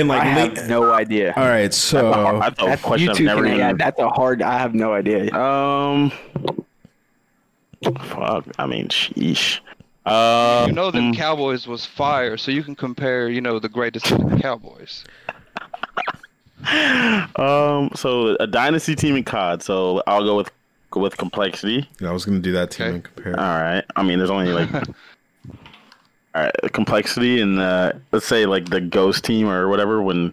And 0.00 0.08
like, 0.08 0.22
I 0.22 0.24
have 0.24 0.68
no 0.68 0.92
idea. 0.92 1.34
all 1.36 1.44
right, 1.48 1.72
so 1.74 2.38
That's 2.40 2.62
a 2.62 2.64
That's 2.66 2.82
question 2.82 3.06
you 3.06 3.12
I've 3.12 3.20
never 3.36 3.44
can- 3.44 3.56
yeah, 3.58 3.72
that's 3.76 3.98
a 4.00 4.08
hard. 4.08 4.40
I 4.40 4.56
have 4.58 4.72
no 4.74 4.92
idea. 4.94 5.32
Um, 5.34 6.12
fuck. 8.04 8.44
I 8.58 8.66
mean, 8.66 8.88
sheesh. 8.88 9.60
Uh, 10.06 10.64
You 10.68 10.72
know 10.72 10.90
the 10.90 10.98
mm, 10.98 11.16
Cowboys 11.16 11.66
was 11.66 11.84
fire, 11.84 12.36
so 12.36 12.50
you 12.50 12.62
can 12.62 12.74
compare. 12.74 13.28
You 13.28 13.40
know 13.40 13.58
the 13.58 13.68
greatest 13.68 14.10
of 14.10 14.30
the 14.30 14.36
Cowboys. 14.36 15.04
um, 17.36 17.90
so 17.94 18.36
a 18.40 18.46
dynasty 18.46 18.94
team 18.94 19.16
in 19.16 19.24
COD. 19.24 19.62
So 19.62 20.02
I'll 20.06 20.24
go 20.24 20.36
with 20.36 20.50
with 20.94 21.16
complexity. 21.16 21.88
Yeah, 22.00 22.10
I 22.10 22.12
was 22.12 22.24
gonna 22.24 22.40
do 22.40 22.52
that 22.52 22.70
team 22.70 22.86
and 22.86 23.04
compare. 23.04 23.38
All 23.38 23.62
right. 23.62 23.84
I 23.96 24.02
mean, 24.02 24.18
there's 24.18 24.30
only 24.30 24.52
like. 24.52 24.70
All 26.32 26.44
right, 26.44 26.54
complexity 26.72 27.40
and 27.40 27.58
uh, 27.58 27.92
let's 28.12 28.24
say 28.24 28.46
like 28.46 28.70
the 28.70 28.80
ghost 28.80 29.24
team 29.24 29.48
or 29.48 29.68
whatever 29.68 30.00
when 30.00 30.32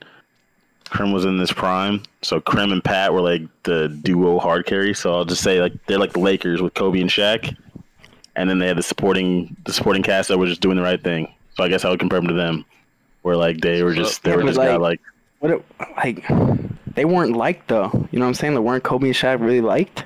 Crim 0.90 1.12
was 1.12 1.26
in 1.26 1.38
this 1.38 1.52
prime. 1.52 2.04
So 2.22 2.40
Crim 2.40 2.72
and 2.72 2.84
Pat 2.84 3.14
were 3.14 3.22
like 3.22 3.42
the 3.64 3.90
duo 4.04 4.38
hard 4.38 4.68
carry. 4.68 4.94
So 4.94 5.14
I'll 5.14 5.26
just 5.26 5.42
say 5.42 5.60
like 5.60 5.74
they're 5.88 5.98
like 5.98 6.14
the 6.14 6.20
Lakers 6.20 6.62
with 6.62 6.76
Kobe 6.76 7.02
and 7.02 7.10
Shaq, 7.10 7.56
and 8.38 8.50
then 8.50 8.60
they 8.60 8.68
had 8.68 8.78
the 8.78 8.84
supporting 8.84 9.56
the 9.66 9.74
supporting 9.74 10.02
cast 10.04 10.30
that 10.30 10.38
was 10.38 10.50
just 10.50 10.62
doing 10.62 10.78
the 10.78 10.84
right 10.84 11.02
thing. 11.04 11.34
So 11.56 11.64
I 11.64 11.68
guess 11.68 11.84
I 11.84 11.90
would 11.90 12.00
compare 12.00 12.20
them 12.20 12.28
to 12.30 12.34
them, 12.34 12.64
where 13.24 13.36
like 13.36 13.60
they 13.60 13.84
were 13.84 13.94
just 13.94 14.24
they 14.24 14.30
Yeah, 14.32 14.36
were 14.38 14.42
but, 14.44 14.48
just 14.48 14.58
got 14.60 14.80
like 14.82 15.02
What? 15.40 15.52
It, 15.52 15.66
like, 15.98 16.26
they 16.96 17.04
weren't 17.06 17.36
liked 17.36 17.68
though. 17.68 17.90
You 18.12 18.20
know 18.20 18.26
what 18.26 18.30
I'm 18.30 18.34
saying? 18.36 18.54
They 18.54 18.60
weren't 18.60 18.84
Kobe 18.84 19.08
and 19.08 19.16
Shaq 19.16 19.40
really 19.42 19.62
liked. 19.62 20.06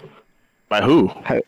by 0.70 0.82
who? 0.82 1.08
How- 1.24 1.42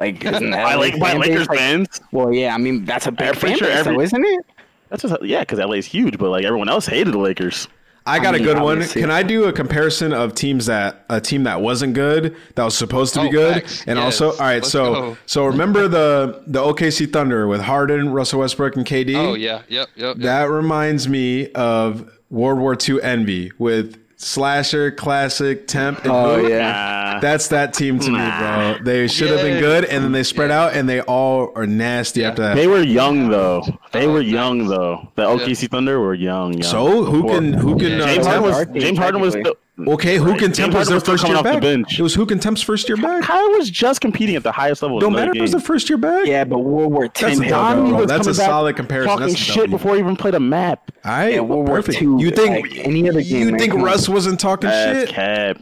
Like, 0.00 0.24
isn't 0.24 0.50
that 0.50 0.62
By, 0.64 0.74
like 0.76 0.92
like, 0.92 1.00
by 1.00 1.10
fan 1.10 1.20
base, 1.20 1.28
Lakers 1.30 1.48
like- 1.48 1.58
fans. 1.58 2.00
Well, 2.12 2.32
yeah. 2.32 2.54
I 2.54 2.58
mean, 2.58 2.84
that's 2.84 3.06
a 3.08 3.12
big 3.12 3.28
I'm 3.28 3.34
fan 3.34 3.56
sure 3.58 3.66
base, 3.68 3.78
every- 3.78 3.96
though, 3.96 4.00
isn't 4.02 4.24
it? 4.24 4.46
That's 4.90 5.02
just 5.02 5.22
yeah, 5.24 5.40
because 5.40 5.58
LA's 5.58 5.84
huge, 5.86 6.16
but 6.18 6.30
like 6.30 6.44
everyone 6.44 6.68
else 6.68 6.86
hated 6.86 7.12
the 7.12 7.18
Lakers. 7.18 7.66
I 8.08 8.18
got 8.18 8.34
I 8.34 8.38
a 8.38 8.40
mean, 8.40 8.42
good 8.48 8.60
one. 8.62 8.82
Can 8.88 9.10
I 9.10 9.22
do 9.22 9.44
a 9.44 9.52
comparison 9.52 10.12
of 10.12 10.34
teams 10.34 10.66
that 10.66 11.04
a 11.10 11.20
team 11.20 11.44
that 11.44 11.60
wasn't 11.60 11.94
good 11.94 12.34
that 12.54 12.64
was 12.64 12.76
supposed 12.76 13.14
to 13.14 13.20
be 13.20 13.28
Oh, 13.28 13.30
good, 13.30 13.54
facts. 13.62 13.84
and 13.86 13.98
Yes. 13.98 14.04
also 14.20 14.32
all 14.32 14.38
right. 14.46 14.54
Let's 14.56 14.70
so 14.70 14.94
go. 14.94 15.16
so 15.26 15.44
remember 15.46 15.88
the 15.88 16.42
the 16.46 16.60
OKC 16.60 17.12
Thunder 17.12 17.46
with 17.46 17.60
Harden, 17.60 18.10
Russell 18.12 18.40
Westbrook, 18.40 18.76
and 18.76 18.86
KD. 18.86 19.14
Oh 19.16 19.34
yeah, 19.34 19.62
yep, 19.68 19.68
yep. 19.68 19.88
yep. 19.96 20.16
That 20.18 20.44
reminds 20.50 21.08
me 21.08 21.50
of 21.52 22.10
World 22.30 22.58
War 22.60 22.76
II 22.88 23.00
envy 23.02 23.52
with 23.58 23.98
Slasher, 24.20 24.90
Classic, 24.90 25.64
Temp, 25.68 26.02
and 26.02 26.10
Oh 26.12 26.40
Hoop. 26.40 26.50
yeah. 26.50 27.20
That's 27.20 27.48
that 27.48 27.72
team 27.72 28.00
to 28.00 28.10
me, 28.10 28.18
bro. 28.18 28.76
They 28.82 29.06
should 29.06 29.28
have 29.30 29.40
been 29.42 29.60
good, 29.60 29.84
and 29.84 30.02
then 30.02 30.10
they 30.10 30.24
spread 30.24 30.50
out, 30.50 30.74
and 30.74 30.88
they 30.88 31.00
all 31.02 31.52
are 31.54 31.66
nasty 31.68 32.24
after 32.24 32.42
that. 32.42 32.56
They 32.56 32.66
were 32.66 32.82
young 32.82 33.28
though. 33.30 33.62
They 33.92 34.06
Oh, 34.06 34.12
were 34.14 34.22
nice. 34.24 34.32
young 34.32 34.66
though. 34.66 35.08
The 35.14 35.22
OKC 35.22 35.68
Thunder 35.70 36.00
were 36.00 36.14
young. 36.14 36.54
young. 36.54 36.62
so 36.64 37.04
who 37.04 37.28
can 37.28 37.52
who 37.52 37.78
can 37.78 37.92
Yeah. 37.92 38.04
uh, 38.04 38.06
James 38.06 38.26
Harden 38.26 38.42
was 38.42 38.66
James 38.82 38.98
Harden 38.98 39.20
was 39.20 39.32
still, 39.34 39.54
okay? 39.86 40.16
Who 40.16 40.24
Right. 40.30 40.38
can 40.38 40.46
James 40.52 40.56
Temp 40.58 40.74
was 40.74 40.88
their 40.88 41.00
first 41.00 41.22
coming 41.22 41.36
year 41.36 41.38
off 41.38 41.44
the 41.44 41.52
back? 41.52 41.60
bench. 41.62 41.98
It 41.98 42.02
was 42.02 42.14
who 42.14 42.26
can 42.26 42.38
Temp's 42.38 42.62
first 42.62 42.88
year 42.88 42.96
back. 42.96 43.22
Kyle 43.22 43.48
was 43.50 43.70
just 43.70 44.00
competing 44.00 44.34
at 44.36 44.42
the 44.42 44.52
highest 44.52 44.82
level. 44.82 44.98
Don't 45.00 45.12
matter. 45.12 45.26
the 45.26 45.30
if 45.32 45.36
it 45.36 45.42
was 45.42 45.50
game. 45.52 45.60
the 45.60 45.66
first 45.66 45.88
year 45.88 45.98
back. 45.98 46.26
Yeah, 46.26 46.44
but 46.44 46.58
World 46.60 46.92
War 46.92 47.08
Ten. 47.08 47.30
a 47.30 47.42
hit, 47.44 47.50
dub, 47.50 47.74
bro. 47.74 47.76
Donnie 47.76 47.90
bro. 47.90 47.98
was 48.00 48.08
That's 48.08 48.20
a 48.26 48.30
coming 48.30 48.36
back 48.38 48.46
solid 48.46 48.76
comparison. 48.76 49.08
Talking 49.10 49.26
That's 49.28 49.38
shit 49.38 49.54
W. 49.56 49.70
before 49.70 49.94
he 49.94 50.00
even 50.00 50.16
played 50.16 50.34
a 50.34 50.40
map. 50.40 50.90
I 51.04 51.28
Yeah, 51.30 51.40
World 51.40 51.68
War 51.68 51.76
perfect. 51.76 52.02
II, 52.02 52.08
You 52.18 52.30
think 52.30 52.66
like, 52.66 52.78
any 52.86 53.08
other 53.08 53.22
game, 53.22 53.40
you 53.46 53.50
man, 53.52 53.58
think 53.60 53.72
come 53.72 53.80
on. 53.80 53.86
Russ 53.86 54.08
wasn't 54.08 54.40
talking 54.40 54.68
That's 54.70 55.00
shit? 55.00 55.08
cap. 55.10 55.58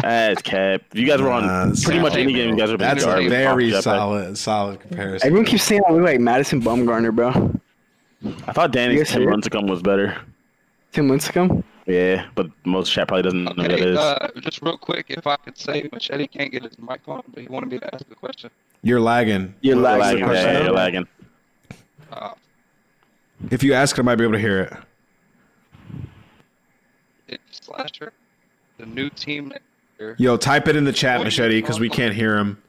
That's 0.00 0.42
cap. 0.42 0.82
You 0.92 1.06
guys 1.06 1.20
were 1.20 1.30
on 1.30 1.46
Nah, 1.46 1.66
that's 1.66 1.84
pretty 1.84 2.00
much 2.00 2.12
solid, 2.12 2.22
any 2.22 2.32
game. 2.32 2.50
You 2.50 2.56
guys 2.56 2.70
were 2.70 2.76
That's 2.78 3.04
a 3.04 3.28
very 3.28 3.72
Off 3.74 3.76
the 3.78 3.82
solid 3.82 4.38
solid 4.38 4.80
comparison. 4.80 5.26
Everyone 5.26 5.44
keeps 5.46 5.64
saying 5.64 5.82
I 5.88 5.92
look 5.92 6.02
like 6.04 6.20
Madison 6.20 6.62
Bumgarner, 6.62 7.14
bro. 7.14 7.28
I 8.46 8.52
thought 8.52 8.68
You 8.70 8.80
Danny's 8.80 8.98
guys 9.00 9.10
Tim 9.10 9.22
hear 9.22 9.30
it? 9.30 9.36
Lincecum 9.36 9.68
was 9.68 9.82
better. 9.82 10.16
Tim 10.92 11.08
Lincecum. 11.08 11.62
Yeah, 11.88 12.26
but 12.34 12.48
most 12.66 12.92
chat 12.92 13.08
probably 13.08 13.22
doesn't 13.22 13.44
know 13.44 13.52
who 13.52 13.62
that 13.62 13.72
Okay, 13.72 13.88
is. 13.90 13.96
uh, 13.98 14.30
just 14.40 14.60
real 14.60 14.76
quick, 14.76 15.06
if 15.08 15.26
I 15.26 15.36
could 15.36 15.56
say, 15.56 15.88
Machete 15.90 16.26
can't 16.26 16.52
get 16.52 16.62
his 16.62 16.78
mic 16.78 17.00
on, 17.08 17.22
but 17.32 17.40
he 17.42 17.48
wanted 17.48 17.70
me 17.70 17.78
to 17.78 17.94
ask 17.94 18.04
a 18.10 18.14
question. 18.14 18.50
You're 18.82 19.00
lagging. 19.00 19.54
You're 19.62 19.76
You're 19.76 19.82
lagging. 19.82 20.00
lagging. 20.02 20.24
question. 20.26 20.48
Yeah, 20.54 20.62
you're 20.64 20.72
lagging. 20.72 21.08
Uh, 22.12 22.34
If 23.50 23.62
you 23.62 23.72
ask, 23.72 23.98
I 23.98 24.02
might 24.02 24.16
be 24.16 24.24
able 24.24 24.34
to 24.34 24.38
hear 24.38 24.60
it. 24.60 24.72
it's 27.28 27.60
Slasher, 27.64 28.12
the 28.76 28.84
new 28.84 29.08
team. 29.08 29.52
Yo, 30.18 30.36
type 30.36 30.68
it 30.68 30.76
in 30.76 30.84
the 30.84 30.92
chat, 30.92 31.18
What 31.18 31.24
Machete, 31.24 31.58
because 31.60 31.80
we 31.80 31.88
can't 31.88 32.14
hear 32.14 32.36
him. 32.36 32.62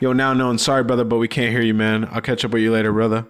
Yo, 0.00 0.12
now 0.12 0.32
known. 0.32 0.58
Sorry, 0.58 0.82
brother, 0.82 1.04
but 1.04 1.18
we 1.18 1.28
can't 1.28 1.52
hear 1.52 1.62
you, 1.62 1.72
man. 1.74 2.08
I'll 2.10 2.20
catch 2.20 2.44
up 2.44 2.50
with 2.50 2.62
you 2.62 2.72
later, 2.72 2.92
brother. 2.92 3.24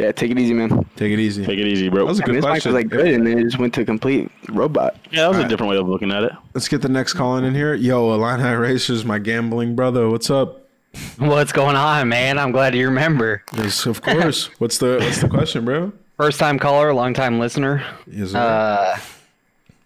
Yeah, 0.00 0.12
take 0.12 0.30
it 0.30 0.38
easy, 0.38 0.54
man. 0.54 0.70
Take 0.96 1.12
it 1.12 1.18
easy. 1.18 1.44
Take 1.44 1.58
it 1.58 1.66
easy, 1.66 1.88
bro. 1.88 2.00
That 2.00 2.06
was 2.06 2.20
a 2.20 2.24
I 2.24 2.26
mean, 2.26 2.34
good 2.34 2.42
this 2.42 2.44
mic 2.44 2.52
question. 2.52 2.72
was 2.72 2.82
like 2.82 2.88
good, 2.90 3.08
and 3.08 3.26
then 3.26 3.38
it 3.38 3.42
just 3.44 3.58
went 3.58 3.74
to 3.74 3.84
complete 3.84 4.30
robot. 4.48 4.96
Yeah, 5.10 5.22
that 5.22 5.28
was 5.28 5.36
a 5.36 5.40
Alright. 5.40 5.50
different 5.50 5.70
way 5.70 5.76
of 5.76 5.88
looking 5.88 6.10
at 6.10 6.22
it. 6.24 6.32
Let's 6.54 6.68
get 6.68 6.80
the 6.82 6.88
next 6.88 7.12
call 7.14 7.36
in 7.36 7.54
here. 7.54 7.74
Yo, 7.74 8.12
Illini 8.14 8.54
Racers, 8.56 9.04
my 9.04 9.18
gambling 9.18 9.74
brother. 9.76 10.08
What's 10.08 10.30
up? 10.30 10.66
What's 11.18 11.52
going 11.52 11.76
on, 11.76 12.08
man? 12.08 12.38
I'm 12.38 12.50
glad 12.50 12.74
you 12.74 12.86
remember. 12.86 13.42
Yes, 13.56 13.86
of 13.86 14.02
course. 14.02 14.46
what's 14.58 14.78
the 14.78 14.98
What's 15.00 15.20
the 15.20 15.28
question, 15.28 15.64
bro? 15.64 15.92
First 16.16 16.38
time 16.40 16.58
caller, 16.58 16.92
long 16.94 17.14
time 17.14 17.38
listener. 17.38 17.84
Yes, 18.06 18.30
sir. 18.30 18.38
uh, 18.38 18.98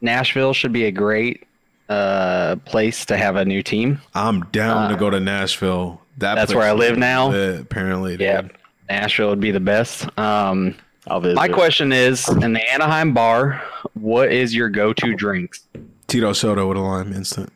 Nashville 0.01 0.53
should 0.55 0.73
be 0.73 0.85
a 0.85 0.91
great 0.91 1.45
uh, 1.89 2.57
place 2.65 3.05
to 3.07 3.16
have 3.16 3.36
a 3.36 3.45
new 3.45 3.62
team. 3.62 4.01
I'm 4.15 4.43
down 4.47 4.89
to 4.91 4.95
Uh, 4.95 4.99
go 4.99 5.11
to 5.11 5.20
Nashville. 5.20 6.01
That 6.19 6.36
that's 6.36 6.53
place 6.53 6.57
where 6.61 6.69
I 6.69 6.73
live 6.73 6.97
now. 6.99 7.28
lit, 7.31 7.61
apparently, 7.61 8.12
dude. 8.12 8.20
Yeah, 8.23 8.43
Nashville 8.89 9.31
would 9.31 9.40
be 9.40 9.51
the 9.51 9.61
best. 9.61 10.06
Um, 10.19 10.74
my 11.09 11.48
question 11.48 11.93
is, 11.93 12.28
in 12.28 12.55
the 12.55 12.73
Anaheim 12.73 13.12
bar, 13.12 13.62
what 13.94 14.32
is 14.32 14.55
your 14.55 14.69
go-to 14.70 15.15
drinks? 15.15 15.66
Tito 16.06 16.32
soda 16.32 16.66
with 16.66 16.77
a 16.78 16.81
lime 16.81 17.12
instant. 17.12 17.52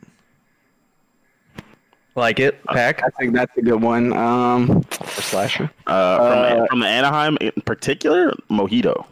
Like 2.15 2.39
it, 2.39 2.63
Pack? 2.65 3.01
I 3.03 3.09
think 3.17 3.33
that's 3.33 3.55
a 3.57 3.61
good 3.61 3.81
one. 3.81 4.11
Um, 4.13 4.83
slasher. 4.91 5.71
Uh, 5.87 6.17
from, 6.17 6.61
Uh, 6.61 6.65
from 6.67 6.83
Anaheim 6.83 7.37
in 7.39 7.51
particular, 7.65 8.33
mojito. 8.49 9.05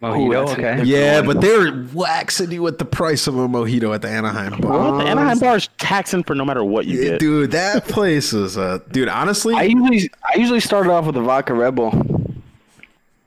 Mojito, 0.00 0.46
that's 0.46 0.50
a 0.52 0.54
okay. 0.78 0.84
Yeah, 0.84 1.22
but 1.22 1.40
they're 1.40 1.84
waxing 1.92 2.52
you 2.52 2.62
with 2.62 2.78
the 2.78 2.84
price 2.84 3.26
of 3.26 3.36
a 3.36 3.48
mojito 3.48 3.92
at 3.92 4.02
the 4.02 4.08
Anaheim 4.08 4.60
bar. 4.60 4.70
Well, 4.70 4.98
the 4.98 5.04
Anaheim 5.04 5.40
bar 5.40 5.56
is 5.56 5.68
taxing 5.78 6.22
for 6.22 6.36
no 6.36 6.44
matter 6.44 6.62
what 6.62 6.86
you 6.86 7.00
Yeah, 7.00 7.10
get. 7.10 7.20
dude, 7.20 7.50
that 7.50 7.84
place 7.88 8.32
is 8.32 8.56
uh 8.56 8.78
dude, 8.92 9.08
honestly, 9.08 9.54
I 9.56 9.64
usually 9.64 10.08
I 10.32 10.38
usually 10.38 10.60
started 10.60 10.90
off 10.92 11.06
with 11.06 11.16
a 11.16 11.20
vodka 11.20 11.52
Red 11.54 11.74
Bull. 11.74 11.90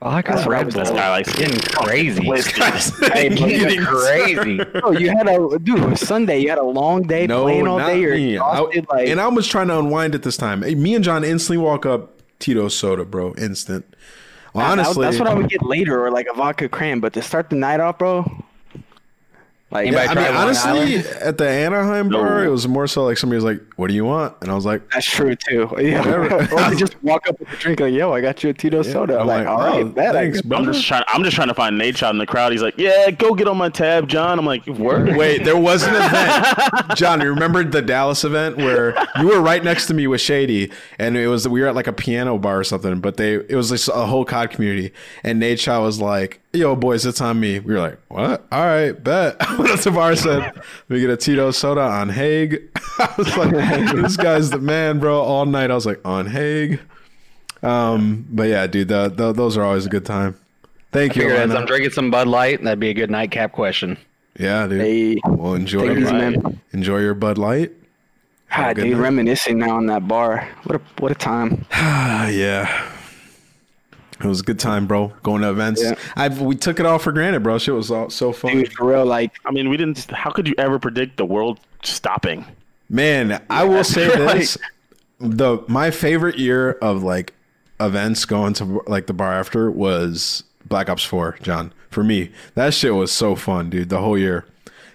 Vodka 0.01 0.31
That's 0.31 0.47
what 0.47 0.55
I 0.55 0.61
Red 0.61 0.73
Bull. 0.73 0.79
This 0.81 0.89
guy 0.91 1.09
likes 1.09 1.35
getting 1.35 1.59
crazy. 1.59 2.23
Hey, 2.23 3.29
but 3.29 3.39
you 3.41 3.59
getting 3.59 3.83
crazy. 3.83 4.63
Bro, 4.63 4.91
you 4.93 5.09
had 5.09 5.27
a 5.27 5.59
dude. 5.59 5.99
Sunday. 5.99 6.39
You 6.39 6.49
had 6.49 6.57
a 6.57 6.63
long 6.63 7.03
day 7.03 7.27
no, 7.27 7.43
playing 7.43 7.67
all 7.67 7.77
day. 7.79 7.99
You're 7.99 8.15
me. 8.15 8.37
I- 8.37 8.53
exhausted. 8.61 8.85
like, 8.89 9.09
and 9.09 9.19
I 9.21 9.27
was 9.27 9.45
trying 9.47 9.67
to 9.67 9.77
unwind 9.77 10.15
at 10.15 10.23
this 10.23 10.37
time. 10.37 10.63
Hey, 10.63 10.73
Me 10.73 10.95
and 10.95 11.03
John 11.03 11.23
instantly 11.23 11.57
walk 11.57 11.85
up 11.85 12.13
Tito's 12.39 12.75
soda, 12.75 13.05
bro, 13.05 13.35
instant. 13.35 13.85
Honestly, 14.53 15.05
that's 15.05 15.19
what 15.19 15.27
I 15.27 15.33
would 15.33 15.49
get 15.49 15.63
later, 15.63 16.05
or 16.05 16.11
like 16.11 16.27
a 16.27 16.33
vodka 16.33 16.67
cran. 16.67 16.99
But 16.99 17.13
to 17.13 17.21
start 17.21 17.49
the 17.49 17.55
night 17.55 17.79
off, 17.79 17.97
bro. 17.97 18.43
Like, 19.71 19.89
Yeah, 19.89 19.99
I 20.09 20.13
mean, 20.15 20.35
honestly, 20.35 20.95
at 21.21 21.37
the 21.37 21.47
Anaheim 21.47 22.09
bar, 22.09 22.43
it 22.43 22.49
was 22.49 22.67
more 22.67 22.87
so 22.87 23.05
like 23.05 23.17
somebody 23.17 23.37
was 23.37 23.45
like, 23.45 23.61
"What 23.77 23.87
do 23.87 23.93
you 23.93 24.03
want?" 24.03 24.35
And 24.41 24.51
I 24.51 24.53
was 24.53 24.65
like, 24.65 24.81
That's 24.91 25.05
true 25.05 25.35
too. 25.35 25.69
Yeah. 25.79 26.01
Or 26.51 26.69
they 26.69 26.75
just 26.75 27.01
walk 27.03 27.27
up 27.27 27.39
with 27.39 27.51
a 27.51 27.55
drink 27.55 27.79
like, 27.79 27.93
"Yo, 27.93 28.11
I 28.11 28.19
got 28.21 28.43
you 28.43 28.49
a 28.49 28.53
Tito 28.53 28.81
soda." 28.83 29.19
I'm 29.19 29.27
like, 29.27 29.47
"All 29.47 29.59
right, 29.59 29.83
oh, 29.83 29.85
bet." 29.85 30.09
I 30.15 30.19
thanks, 30.23 30.37
guess." 30.39 30.45
bro. 30.45 30.57
I'm 30.57 30.65
just 30.65 30.85
trying. 30.85 31.03
I'm 31.07 31.23
just 31.23 31.35
trying 31.35 31.47
to 31.47 31.53
find 31.53 31.79
Nadeshot 31.79 32.09
in 32.11 32.17
the 32.17 32.25
crowd. 32.25 32.51
He's 32.51 32.61
like, 32.61 32.77
"Yeah, 32.77 33.09
go 33.11 33.33
get 33.33 33.47
on 33.47 33.57
my 33.57 33.69
tab, 33.69 34.07
John." 34.09 34.37
I'm 34.37 34.45
like, 34.45 34.65
"Word." 34.67 35.15
Wait, 35.15 35.43
there 35.45 35.57
was 35.57 35.83
an 35.83 35.95
event. 35.95 36.97
John, 36.97 37.21
you 37.21 37.29
remember 37.29 37.63
the 37.63 37.81
Dallas 37.81 38.23
event 38.23 38.57
where 38.57 38.93
you 39.19 39.27
were 39.27 39.41
right 39.41 39.63
next 39.63 39.87
to 39.87 39.93
me 39.93 40.05
with 40.07 40.21
Shady, 40.21 40.71
and 40.99 41.15
it 41.15 41.27
was 41.27 41.47
we 41.47 41.61
were 41.61 41.67
at 41.67 41.75
like 41.75 41.87
a 41.87 41.93
piano 41.93 42.37
bar 42.37 42.59
or 42.59 42.63
something, 42.63 42.99
but 42.99 43.17
they 43.17 43.35
it 43.35 43.55
was 43.55 43.71
like 43.71 43.95
a 43.95 44.05
whole 44.05 44.25
COD 44.25 44.51
community, 44.51 44.91
and 45.23 45.41
Nadeshot 45.41 45.81
was 45.81 45.99
like, 46.01 46.40
"Yo, 46.53 46.75
boys, 46.75 47.05
it's 47.05 47.21
on 47.21 47.39
me." 47.39 47.59
We 47.59 47.73
were 47.73 47.79
like, 47.79 47.99
"What? 48.09 48.45
All 48.51 48.65
right, 48.65 48.91
bet." 49.03 49.37
That's 49.39 49.83
the 49.85 49.91
bar 49.91 50.15
said. 50.15 50.53
We 50.89 50.99
get 50.99 51.09
a 51.09 51.17
Tito 51.17 51.51
soda 51.51 51.81
on 51.81 52.09
Haag. 52.09 52.67
I 52.99 53.13
was 53.17 53.37
like, 53.37 53.95
"This 53.95 54.17
guy's 54.17 54.49
the 54.49 54.59
man, 54.59 54.99
bro." 54.99 55.21
All 55.21 55.45
night, 55.45 55.71
I 55.71 55.75
was 55.75 55.85
like, 55.85 55.99
"On 56.05 56.27
Haag." 56.27 56.79
Um, 57.63 58.25
but 58.29 58.49
yeah, 58.49 58.65
dude, 58.67 58.87
the, 58.87 59.09
the, 59.09 59.31
those 59.33 59.55
are 59.57 59.63
always 59.63 59.85
a 59.85 59.89
good 59.89 60.05
time. 60.05 60.35
Thank 60.91 61.15
you. 61.15 61.29
As 61.29 61.51
I'm 61.53 61.65
drinking 61.65 61.91
some 61.91 62.09
Bud 62.11 62.27
Light, 62.27 62.63
that'd 62.63 62.79
be 62.79 62.89
a 62.89 62.93
good 62.93 63.11
nightcap 63.11 63.51
question. 63.53 63.97
Yeah, 64.39 64.65
dude. 64.67 65.19
well, 65.25 65.53
enjoy 65.53 65.81
Take 65.87 65.91
it 65.91 66.01
easy, 66.01 66.11
your, 66.11 66.31
man. 66.31 66.61
enjoy 66.73 66.97
your 66.99 67.13
Bud 67.13 67.37
Light. 67.37 67.71
Have 68.47 68.65
Ah, 68.65 68.69
a 68.71 68.73
dude, 68.73 68.93
night. 68.97 69.01
reminiscing 69.01 69.59
now 69.59 69.77
on 69.77 69.85
that 69.85 70.07
bar. 70.07 70.47
What 70.63 70.75
a 70.77 70.81
what 70.99 71.11
a 71.11 71.15
time. 71.15 71.65
yeah. 71.71 72.91
It 74.23 74.27
was 74.27 74.41
a 74.41 74.43
good 74.43 74.59
time, 74.59 74.87
bro. 74.87 75.07
Going 75.23 75.41
to 75.41 75.49
events. 75.49 75.81
Yeah. 75.81 75.95
I 76.15 76.27
we 76.29 76.55
took 76.55 76.79
it 76.79 76.85
all 76.85 76.99
for 76.99 77.11
granted, 77.11 77.41
bro. 77.41 77.57
Shit 77.57 77.73
was 77.73 77.91
all, 77.91 78.09
so 78.09 78.31
fun. 78.31 78.51
Dude, 78.51 78.73
for 78.73 78.87
real, 78.87 79.05
like 79.05 79.33
I 79.45 79.51
mean, 79.51 79.69
we 79.69 79.77
didn't. 79.77 80.09
How 80.11 80.31
could 80.31 80.47
you 80.47 80.55
ever 80.57 80.79
predict 80.79 81.17
the 81.17 81.25
world 81.25 81.59
stopping? 81.83 82.45
Man, 82.89 83.41
I 83.49 83.63
will 83.63 83.83
say 83.83 84.07
Right. 84.19 84.37
this: 84.39 84.57
the 85.19 85.63
my 85.67 85.91
favorite 85.91 86.37
year 86.37 86.73
of 86.73 87.03
like 87.03 87.33
events 87.79 88.25
going 88.25 88.53
to 88.53 88.83
like 88.87 89.07
the 89.07 89.13
bar 89.13 89.33
after 89.33 89.71
was 89.71 90.43
Black 90.65 90.89
Ops 90.89 91.03
Four. 91.03 91.37
John, 91.41 91.73
for 91.89 92.03
me, 92.03 92.31
that 92.55 92.73
shit 92.73 92.93
was 92.93 93.11
so 93.11 93.35
fun, 93.35 93.69
dude. 93.69 93.89
The 93.89 93.99
whole 93.99 94.17
year 94.17 94.45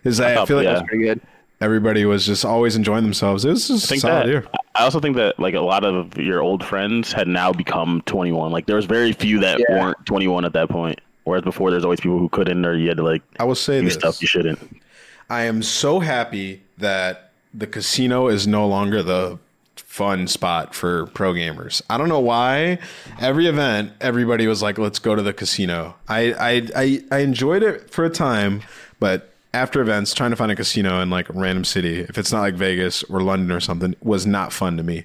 is 0.04 0.20
I, 0.20 0.42
I 0.42 0.46
feel 0.46 0.58
like 0.58 0.64
yeah. 0.64 0.82
pretty 0.82 1.04
good. 1.04 1.20
Everybody 1.60 2.04
was 2.04 2.26
just 2.26 2.44
always 2.44 2.76
enjoying 2.76 3.02
themselves. 3.04 3.44
It 3.44 3.50
was 3.50 3.68
just 3.68 3.84
a 3.84 3.88
think 3.88 4.00
solid 4.02 4.22
that. 4.24 4.28
year. 4.28 4.46
I 4.74 4.84
also 4.84 5.00
think 5.00 5.16
that 5.16 5.38
like 5.38 5.54
a 5.54 5.60
lot 5.60 5.84
of 5.84 6.16
your 6.18 6.40
old 6.42 6.64
friends 6.64 7.12
had 7.12 7.28
now 7.28 7.52
become 7.52 8.02
21. 8.06 8.52
Like 8.52 8.66
there 8.66 8.76
was 8.76 8.84
very 8.84 9.12
few 9.12 9.40
that 9.40 9.58
Yeah. 9.58 9.78
weren't 9.78 10.04
21 10.06 10.44
at 10.44 10.52
that 10.52 10.68
point. 10.68 11.00
Whereas 11.24 11.42
before, 11.44 11.70
there's 11.72 11.82
always 11.84 11.98
people 12.00 12.18
who 12.18 12.28
couldn't, 12.28 12.64
or 12.64 12.74
you 12.76 12.88
had 12.88 12.98
to 12.98 13.02
like. 13.02 13.22
I 13.40 13.44
will 13.44 13.54
say 13.56 13.80
do 13.80 13.86
this. 13.86 13.94
stuff 13.94 14.20
you 14.22 14.28
shouldn't. 14.28 14.80
I 15.28 15.42
am 15.42 15.60
so 15.62 15.98
happy 15.98 16.62
that 16.78 17.32
the 17.52 17.66
casino 17.66 18.28
is 18.28 18.46
no 18.46 18.68
longer 18.68 19.02
the 19.02 19.38
fun 19.74 20.28
spot 20.28 20.72
for 20.74 21.06
pro 21.06 21.32
gamers. 21.32 21.82
I 21.90 21.98
don't 21.98 22.08
know 22.08 22.20
why. 22.20 22.78
Every 23.20 23.46
event, 23.48 23.90
everybody 24.00 24.46
was 24.46 24.62
like, 24.62 24.78
"Let's 24.78 25.00
go 25.00 25.16
to 25.16 25.22
the 25.22 25.32
casino." 25.32 25.96
I 26.08 26.32
I 26.32 26.68
I, 26.76 27.02
I 27.10 27.18
enjoyed 27.20 27.64
it 27.64 27.90
for 27.90 28.04
a 28.04 28.10
time, 28.10 28.62
but 29.00 29.32
after 29.56 29.80
events, 29.80 30.12
trying 30.12 30.30
to 30.30 30.36
find 30.36 30.52
a 30.52 30.56
casino 30.56 31.00
in 31.00 31.08
like 31.08 31.30
a 31.30 31.32
random 31.32 31.64
city, 31.64 32.00
if 32.00 32.18
it's 32.18 32.30
not 32.30 32.40
like 32.40 32.54
Vegas 32.54 33.02
or 33.04 33.22
London 33.22 33.50
or 33.50 33.60
something, 33.60 33.96
was 34.02 34.26
not 34.26 34.52
fun 34.52 34.76
to 34.76 34.82
me. 34.82 35.04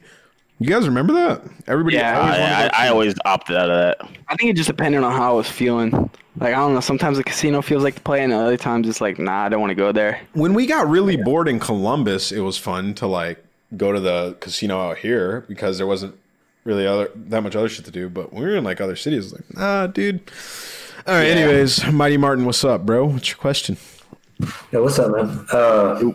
You 0.60 0.68
guys 0.68 0.86
remember 0.86 1.14
that? 1.14 1.41
Everybody, 1.68 1.95
Yeah, 1.95 2.19
always 2.19 2.38
I, 2.38 2.68
I, 2.68 2.86
I 2.86 2.90
always 2.90 3.15
opted 3.26 3.56
out 3.56 3.69
of 3.72 3.78
that. 3.78 4.07
I 4.28 4.36
think 4.36 4.52
it 4.52 4.56
just 4.56 4.68
depended 4.68 5.03
on 5.03 5.11
how 5.11 5.32
I 5.32 5.34
was 5.36 5.49
feeling. 5.49 5.91
Like 6.38 6.53
I 6.53 6.57
don't 6.57 6.73
know. 6.73 6.82
Sometimes 6.82 7.18
the 7.18 7.23
casino 7.23 7.61
feels 7.61 7.82
like 7.82 7.95
the 7.95 8.02
play, 8.02 8.23
and 8.23 8.32
other 8.32 8.57
times 8.57 8.88
it's 8.88 9.02
like, 9.02 9.18
nah, 9.18 9.45
I 9.45 9.49
don't 9.49 9.60
want 9.60 9.72
to 9.72 9.76
go 9.76 9.91
there. 9.91 10.22
when 10.34 10.53
we 10.53 10.68
got 10.68 10.88
really 10.88 11.18
bored 11.18 11.48
in 11.48 11.60
Columbus, 11.60 12.32
it 12.32 12.41
was 12.41 12.57
fun 12.57 12.94
to 12.95 13.07
like 13.07 13.44
go 13.76 13.91
to 13.91 13.99
the 13.99 14.38
casino 14.40 14.80
out 14.80 14.98
here 14.98 15.45
because 15.48 15.78
there 15.78 15.88
wasn't 15.88 16.15
really 16.64 16.86
other 16.86 17.10
that 17.15 17.41
much 17.41 17.56
other 17.56 17.69
shit 17.69 17.86
to 17.86 17.91
do. 17.91 18.10
But 18.10 18.32
when 18.32 18.44
we 18.44 18.49
were 18.49 18.57
in 18.57 18.64
like 18.64 18.82
other 18.82 18.95
cities, 18.95 19.32
like, 19.34 19.53
nah, 19.56 19.88
dude. 19.88 20.30
All 21.07 21.15
right. 21.15 21.23
Yeah. 21.23 21.34
Anyways, 21.34 21.91
Mighty 21.91 22.18
Martin, 22.18 22.45
what's 22.45 22.64
up, 22.64 22.86
bro? 22.86 23.06
What's 23.06 23.30
your 23.30 23.38
question? 23.38 23.78
Yeah, 24.72 24.80
what's 24.80 25.00
up, 25.00 25.12
man? 25.12 25.46
Uh, 25.52 26.14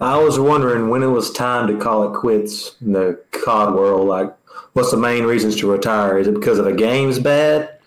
I 0.00 0.18
was 0.18 0.38
wondering 0.38 0.88
when 0.88 1.02
it 1.02 1.08
was 1.08 1.32
time 1.32 1.66
to 1.68 1.78
call 1.82 2.10
it 2.10 2.18
quits 2.18 2.76
in 2.80 2.92
the 2.92 3.20
COD 3.30 3.74
world. 3.74 4.08
Like, 4.08 4.34
what's 4.74 4.90
the 4.90 4.96
main 4.96 5.24
reasons 5.24 5.56
to 5.56 5.70
retire? 5.70 6.18
Is 6.18 6.26
it 6.26 6.34
because 6.34 6.58
of 6.58 6.64
the 6.64 6.72
game's 6.72 7.18
bad? 7.18 7.78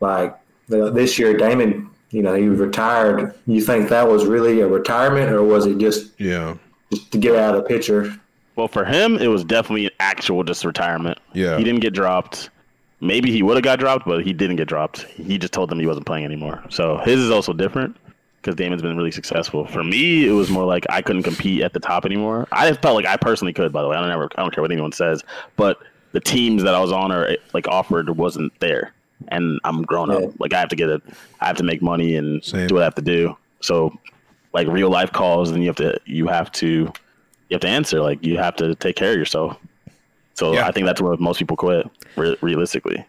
Like 0.00 0.38
this 0.68 1.18
year, 1.18 1.36
Damon, 1.36 1.90
you 2.10 2.22
know, 2.22 2.34
he 2.34 2.46
retired. 2.48 3.34
You 3.46 3.60
think 3.60 3.88
that 3.88 4.06
was 4.08 4.26
really 4.26 4.60
a 4.60 4.68
retirement, 4.68 5.32
or 5.32 5.42
was 5.42 5.66
it 5.66 5.78
just 5.78 6.18
yeah, 6.20 6.56
just 6.92 7.10
to 7.12 7.18
get 7.18 7.34
out 7.34 7.54
of 7.54 7.62
the 7.62 7.68
picture? 7.68 8.14
Well, 8.56 8.68
for 8.68 8.84
him, 8.84 9.16
it 9.18 9.28
was 9.28 9.44
definitely 9.44 9.86
an 9.86 9.92
actual 10.00 10.42
just 10.44 10.64
retirement. 10.64 11.18
Yeah. 11.32 11.58
He 11.58 11.64
didn't 11.64 11.80
get 11.80 11.94
dropped. 11.94 12.50
Maybe 13.00 13.30
he 13.30 13.42
would 13.42 13.56
have 13.56 13.62
got 13.62 13.78
dropped, 13.78 14.04
but 14.04 14.24
he 14.24 14.32
didn't 14.32 14.56
get 14.56 14.66
dropped. 14.66 15.02
He 15.02 15.38
just 15.38 15.52
told 15.52 15.70
them 15.70 15.78
he 15.78 15.86
wasn't 15.86 16.06
playing 16.06 16.24
anymore. 16.24 16.64
So 16.68 16.98
his 16.98 17.20
is 17.20 17.30
also 17.30 17.52
different 17.52 17.96
because 18.40 18.54
Damon's 18.54 18.82
been 18.82 18.96
really 18.96 19.10
successful. 19.10 19.66
For 19.66 19.82
me, 19.82 20.26
it 20.26 20.32
was 20.32 20.48
more 20.48 20.64
like 20.64 20.86
I 20.90 21.02
couldn't 21.02 21.24
compete 21.24 21.62
at 21.62 21.72
the 21.72 21.80
top 21.80 22.04
anymore. 22.06 22.46
I 22.52 22.72
felt 22.72 22.94
like 22.94 23.06
I 23.06 23.16
personally 23.16 23.52
could, 23.52 23.72
by 23.72 23.82
the 23.82 23.88
way. 23.88 23.96
I 23.96 24.00
don't 24.00 24.10
ever, 24.10 24.28
I 24.36 24.42
don't 24.42 24.54
care 24.54 24.62
what 24.62 24.70
anyone 24.70 24.92
says, 24.92 25.22
but 25.56 25.78
the 26.12 26.20
teams 26.20 26.62
that 26.62 26.74
I 26.74 26.80
was 26.80 26.92
on 26.92 27.12
or 27.12 27.26
eh, 27.26 27.36
like 27.52 27.66
offered 27.68 28.10
wasn't 28.16 28.52
there. 28.60 28.92
And 29.28 29.60
I'm 29.64 29.82
grown 29.82 30.10
up. 30.10 30.38
Like 30.38 30.52
I 30.52 30.60
have 30.60 30.68
to 30.68 30.76
get 30.76 30.88
it. 30.88 31.02
I 31.40 31.46
have 31.46 31.56
to 31.56 31.64
make 31.64 31.82
money 31.82 32.14
and 32.16 32.40
do 32.68 32.74
what 32.74 32.82
I 32.82 32.84
have 32.84 32.94
to 32.94 33.02
do. 33.02 33.36
So 33.60 33.92
like 34.52 34.68
real 34.68 34.90
life 34.90 35.12
calls, 35.12 35.50
and 35.50 35.62
you 35.62 35.68
have 35.68 35.76
to 35.76 35.98
you 36.06 36.28
have 36.28 36.52
to 36.52 36.66
you 36.66 37.54
have 37.54 37.60
to 37.62 37.68
answer. 37.68 38.00
Like 38.00 38.24
you 38.24 38.38
have 38.38 38.54
to 38.56 38.76
take 38.76 38.94
care 38.94 39.10
of 39.10 39.18
yourself. 39.18 39.56
So 40.34 40.54
I 40.66 40.70
think 40.70 40.86
that's 40.86 41.00
where 41.00 41.16
most 41.16 41.38
people 41.38 41.56
quit. 41.56 41.84
Re- 42.16 42.36
realistically, 42.40 43.04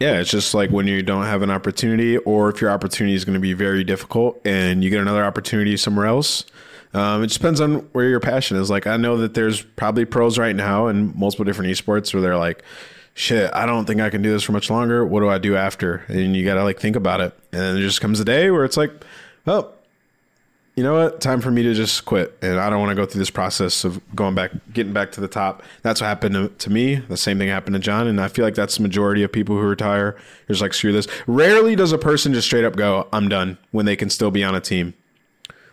Yeah, 0.00 0.18
it's 0.18 0.30
just 0.30 0.54
like 0.54 0.70
when 0.70 0.86
you 0.86 1.02
don't 1.02 1.24
have 1.24 1.42
an 1.42 1.50
opportunity, 1.50 2.16
or 2.16 2.48
if 2.48 2.62
your 2.62 2.70
opportunity 2.70 3.14
is 3.14 3.26
going 3.26 3.34
to 3.34 3.40
be 3.40 3.52
very 3.52 3.84
difficult, 3.84 4.40
and 4.46 4.82
you 4.82 4.88
get 4.88 5.00
another 5.00 5.22
opportunity 5.22 5.76
somewhere 5.76 6.06
else. 6.06 6.46
Um, 6.94 7.22
it 7.22 7.26
just 7.26 7.38
depends 7.38 7.60
on 7.60 7.80
where 7.92 8.08
your 8.08 8.18
passion 8.18 8.56
is. 8.56 8.70
Like 8.70 8.86
I 8.86 8.96
know 8.96 9.18
that 9.18 9.34
there's 9.34 9.60
probably 9.62 10.06
pros 10.06 10.38
right 10.38 10.56
now 10.56 10.88
in 10.88 11.16
multiple 11.16 11.44
different 11.44 11.70
esports 11.70 12.14
where 12.14 12.22
they're 12.22 12.38
like, 12.38 12.64
"Shit, 13.12 13.50
I 13.52 13.66
don't 13.66 13.84
think 13.84 14.00
I 14.00 14.08
can 14.08 14.22
do 14.22 14.32
this 14.32 14.42
for 14.42 14.52
much 14.52 14.70
longer. 14.70 15.04
What 15.04 15.20
do 15.20 15.28
I 15.28 15.38
do 15.38 15.54
after?" 15.54 16.02
And 16.08 16.34
you 16.34 16.44
got 16.46 16.54
to 16.54 16.64
like 16.64 16.80
think 16.80 16.96
about 16.96 17.20
it. 17.20 17.34
And 17.52 17.60
then 17.60 17.74
there 17.74 17.84
just 17.84 18.00
comes 18.00 18.20
a 18.20 18.24
day 18.24 18.50
where 18.50 18.64
it's 18.64 18.78
like, 18.78 18.90
"Oh, 19.46 19.70
you 20.76 20.82
know 20.82 20.94
what? 20.94 21.20
Time 21.20 21.40
for 21.40 21.50
me 21.50 21.62
to 21.62 21.74
just 21.74 22.04
quit. 22.04 22.36
And 22.42 22.58
I 22.58 22.70
don't 22.70 22.80
want 22.80 22.90
to 22.90 22.94
go 22.94 23.04
through 23.04 23.18
this 23.18 23.30
process 23.30 23.84
of 23.84 24.00
going 24.14 24.34
back, 24.34 24.52
getting 24.72 24.92
back 24.92 25.12
to 25.12 25.20
the 25.20 25.28
top. 25.28 25.62
That's 25.82 26.00
what 26.00 26.06
happened 26.06 26.34
to, 26.34 26.48
to 26.48 26.70
me. 26.70 26.96
The 26.96 27.16
same 27.16 27.38
thing 27.38 27.48
happened 27.48 27.74
to 27.74 27.80
John. 27.80 28.06
And 28.06 28.20
I 28.20 28.28
feel 28.28 28.44
like 28.44 28.54
that's 28.54 28.76
the 28.76 28.82
majority 28.82 29.22
of 29.22 29.32
people 29.32 29.56
who 29.56 29.62
retire. 29.62 30.12
They're 30.46 30.54
just 30.54 30.62
like, 30.62 30.74
screw 30.74 30.92
this. 30.92 31.06
Rarely 31.26 31.76
does 31.76 31.92
a 31.92 31.98
person 31.98 32.32
just 32.32 32.46
straight 32.46 32.64
up 32.64 32.76
go, 32.76 33.08
I'm 33.12 33.28
done 33.28 33.58
when 33.72 33.86
they 33.86 33.96
can 33.96 34.10
still 34.10 34.30
be 34.30 34.44
on 34.44 34.54
a 34.54 34.60
team. 34.60 34.94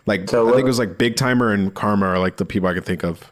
Like, 0.06 0.32
I 0.32 0.50
think 0.50 0.60
it 0.60 0.64
was 0.64 0.78
like 0.78 0.96
BigTymeR 0.96 1.52
and 1.52 1.74
Karma 1.74 2.06
are 2.06 2.18
like 2.18 2.38
the 2.38 2.44
people 2.44 2.68
I 2.68 2.74
could 2.74 2.84
think 2.84 3.04
of. 3.04 3.30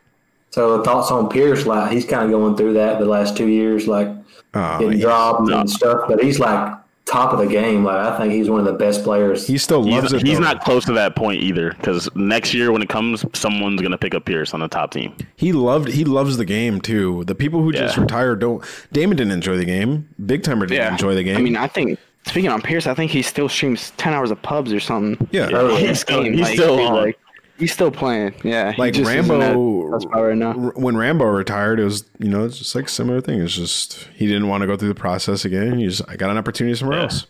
So 0.51 0.83
thoughts 0.83 1.11
on 1.11 1.29
Pierce? 1.29 1.67
Like 1.67 1.93
he's 1.93 2.07
kind 2.07 2.25
of 2.25 2.31
going 2.31 2.57
through 2.57 2.75
that 2.75 2.99
the 2.99 3.05
last 3.05 3.37
two 3.37 3.49
years, 3.49 3.87
like 3.87 4.09
Oh, 4.55 4.79
getting 4.79 5.01
dropped 5.01 5.51
and 5.51 5.69
stuff. 5.69 6.09
But 6.09 6.23
he's 6.23 6.39
like 6.39 6.75
top 7.07 7.33
of 7.33 7.39
the 7.39 7.47
game. 7.47 7.85
Like 7.85 7.97
I 7.97 8.19
think 8.19 8.33
he's 8.33 8.51
one 8.51 8.59
of 8.61 8.67
the 8.67 8.73
best 8.73 9.03
players. 9.05 9.47
He 9.47 9.59
still 9.59 9.83
loves 9.83 10.13
He's, 10.13 10.23
he's 10.23 10.41
not 10.41 10.61
close 10.63 10.85
to 10.87 10.93
that 10.95 11.17
point 11.17 11.41
either 11.43 11.71
because 11.71 12.09
next 12.15 12.53
year 12.53 12.73
when 12.73 12.83
it 12.83 12.89
comes, 12.89 13.25
someone's 13.33 13.81
gonna 13.81 13.97
pick 13.99 14.15
up 14.15 14.25
Pierce 14.25 14.53
on 14.53 14.61
the 14.61 14.69
top 14.69 14.91
team. 14.91 15.15
He 15.37 15.53
loved 15.53 15.89
he 15.89 16.05
loves 16.05 16.37
the 16.37 16.45
game 16.45 16.81
too. 16.81 17.25
The 17.25 17.35
people 17.35 17.63
who 17.63 17.73
just 17.73 17.97
Yeah. 17.97 18.03
retired 18.03 18.41
don't. 18.41 18.65
Damon 18.93 19.17
didn't 19.17 19.33
enjoy 19.33 19.57
the 19.57 19.65
game. 19.65 20.09
BigTymeR 20.21 20.61
didn't 20.69 20.73
Yeah. 20.73 20.93
enjoy 20.93 21.15
the 21.15 21.23
game. 21.23 21.37
I 21.37 21.41
mean, 21.41 21.57
I 21.57 21.69
think 21.69 21.99
speaking 22.27 22.51
on 22.51 22.61
Pierce, 22.61 22.87
I 22.87 22.95
think 22.95 23.11
he 23.13 23.23
still 23.23 23.49
streams 23.49 23.93
ten 23.97 24.13
hours 24.13 24.31
of 24.31 24.43
pubs 24.43 24.73
or 24.73 24.81
something. 24.81 25.29
Yeah. 25.31 25.47
This 25.47 25.81
He's 25.81 26.01
still- 26.01 26.23
game, 26.25 26.33
he's 26.33 26.43
like, 26.43 26.55
still 26.55 26.81
on. 26.81 26.95
like 26.95 27.19
he's 27.59 27.73
still 27.73 27.91
playing. 27.91 28.35
Yeah, 28.45 28.73
he 28.73 28.81
like 28.81 28.95
just 28.95 29.09
Rambo, 29.09 29.99
right 30.09 30.37
now. 30.37 30.53
when 30.55 30.97
Rambo 30.97 31.25
retired, 31.25 31.81
it 31.81 31.85
was 31.85 32.05
you 32.19 32.29
know 32.29 32.45
it's 32.45 32.59
just 32.59 32.75
like 32.75 32.87
a 32.87 32.89
similar 32.89 33.21
thing. 33.21 33.41
It's 33.41 33.55
just 33.55 34.09
he 34.15 34.27
didn't 34.27 34.49
want 34.49 34.63
to 34.63 34.67
go 34.67 34.77
through 34.77 34.89
the 34.89 34.95
process 34.95 35.45
again. 35.45 35.79
He 35.79 35.87
just 35.87 36.03
I 36.09 36.17
got 36.17 36.31
an 36.31 36.39
opportunity 36.39 36.75
somewhere 36.77 37.01
else. 37.01 37.27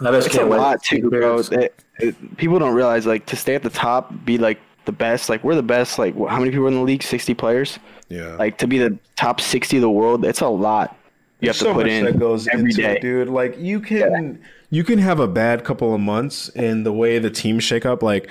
I 0.00 0.14
It's 0.16 0.26
a 0.26 0.30
can't 0.30 0.48
lot 0.50 0.82
too, 0.82 1.10
bro. 1.10 1.38
It- 1.38 1.74
it- 2.00 2.36
people 2.36 2.58
don't 2.60 2.74
realize 2.74 3.04
like 3.06 3.26
to 3.26 3.36
stay 3.36 3.56
at 3.56 3.64
the 3.64 3.70
top, 3.70 4.12
be 4.24 4.38
like 4.38 4.60
the 4.84 4.92
best. 4.92 5.28
Like 5.28 5.42
we're 5.42 5.56
the 5.56 5.62
best. 5.62 5.98
Like 5.98 6.14
how 6.16 6.38
many 6.38 6.50
people 6.50 6.66
are 6.66 6.68
in 6.68 6.74
the 6.74 6.80
league? 6.82 7.02
Sixty 7.02 7.34
players. 7.34 7.78
Yeah. 8.08 8.36
Like 8.36 8.58
to 8.58 8.66
be 8.68 8.78
the 8.78 8.96
top 9.16 9.40
sixty 9.40 9.76
of 9.76 9.82
the 9.82 9.90
world, 9.90 10.24
it's 10.24 10.40
a 10.40 10.48
lot. 10.48 10.96
You 11.40 11.46
There's 11.46 11.58
have 11.60 11.66
to 11.68 11.72
so 11.72 11.74
put 11.74 11.86
much 11.86 11.92
in 11.92 12.04
that 12.04 12.18
goes 12.18 12.46
every 12.48 12.70
into 12.70 12.82
day, 12.82 12.96
it, 12.96 13.02
dude. 13.02 13.28
Like 13.28 13.58
you 13.58 13.80
can 13.80 14.40
you 14.70 14.84
can 14.84 14.98
have 14.98 15.18
a 15.20 15.26
bad 15.28 15.64
couple 15.64 15.92
of 15.94 16.00
months 16.00 16.48
in 16.50 16.84
the 16.84 16.92
way 16.92 17.18
the 17.18 17.30
teams 17.30 17.64
shake 17.64 17.84
up, 17.86 18.02
like 18.02 18.28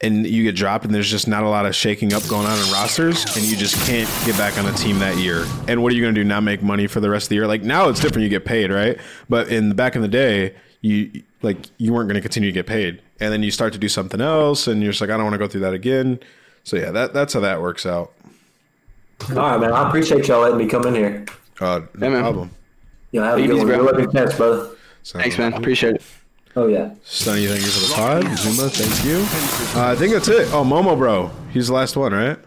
and 0.00 0.26
you 0.26 0.42
get 0.42 0.54
dropped 0.54 0.84
and 0.84 0.94
there's 0.94 1.10
just 1.10 1.26
not 1.26 1.42
a 1.42 1.48
lot 1.48 1.64
of 1.64 1.74
shaking 1.74 2.12
up 2.12 2.26
going 2.28 2.46
on 2.46 2.58
in 2.58 2.70
rosters 2.72 3.24
and 3.36 3.44
you 3.46 3.56
just 3.56 3.74
can't 3.86 4.08
get 4.26 4.36
back 4.36 4.58
on 4.58 4.66
a 4.66 4.72
team 4.72 4.98
that 4.98 5.16
year. 5.16 5.46
And 5.68 5.82
what 5.82 5.90
are 5.92 5.96
you 5.96 6.02
gonna 6.02 6.12
do? 6.14 6.24
Not 6.24 6.42
make 6.42 6.62
money 6.62 6.86
for 6.86 7.00
the 7.00 7.08
rest 7.08 7.26
of 7.26 7.28
the 7.30 7.36
year? 7.36 7.46
Like 7.46 7.62
now 7.62 7.88
it's 7.88 8.00
different, 8.00 8.24
you 8.24 8.28
get 8.28 8.44
paid, 8.44 8.70
right? 8.70 8.98
But 9.28 9.48
in 9.48 9.70
the 9.70 9.74
back 9.74 9.96
in 9.96 10.02
the 10.02 10.08
day, 10.08 10.54
you 10.82 11.22
like 11.42 11.56
you 11.78 11.92
weren't 11.94 12.08
gonna 12.08 12.20
continue 12.20 12.50
to 12.50 12.54
get 12.54 12.66
paid. 12.66 13.00
And 13.20 13.32
then 13.32 13.42
you 13.42 13.50
start 13.50 13.72
to 13.72 13.78
do 13.78 13.88
something 13.88 14.20
else 14.20 14.66
and 14.66 14.82
you're 14.82 14.92
just 14.92 15.00
like, 15.00 15.08
I 15.08 15.14
don't 15.14 15.24
want 15.24 15.34
to 15.34 15.38
go 15.38 15.48
through 15.48 15.62
that 15.62 15.72
again. 15.72 16.20
So 16.64 16.76
yeah, 16.76 16.90
that 16.90 17.14
that's 17.14 17.32
how 17.32 17.40
that 17.40 17.62
works 17.62 17.86
out. 17.86 18.12
All 19.30 19.36
right, 19.36 19.58
man. 19.58 19.72
I 19.72 19.88
appreciate 19.88 20.28
y'all 20.28 20.42
letting 20.42 20.58
me 20.58 20.66
come 20.66 20.84
in 20.86 20.94
here. 20.94 21.24
Uh, 21.58 21.80
no 21.94 22.20
problem. 22.20 22.50
Yeah, 23.12 23.24
have 23.24 23.34
a 23.34 23.36
Babies, 23.36 23.50
good 23.50 23.58
one. 23.58 23.66
bro. 23.68 23.76
Good 23.78 23.86
luck 23.86 24.04
in 24.04 24.10
test, 24.10 24.36
brother. 24.36 24.70
Thanks, 25.04 25.38
man. 25.38 25.54
Appreciate 25.54 25.94
it. 25.96 26.02
Oh 26.58 26.68
yeah. 26.68 26.90
Sonny, 27.04 27.46
thank 27.46 27.60
you 27.60 27.66
for 27.68 27.86
the 27.88 27.94
pod. 27.94 28.38
Zuma, 28.38 28.70
thank 28.70 29.04
you. 29.04 29.78
Uh, 29.78 29.90
I 29.92 29.94
think 29.94 30.12
that's 30.14 30.28
it. 30.28 30.48
Oh, 30.54 30.64
Momo, 30.64 30.96
bro. 30.96 31.30
He's 31.52 31.66
the 31.68 31.74
last 31.74 31.96
one, 31.96 32.12
right? 32.12 32.38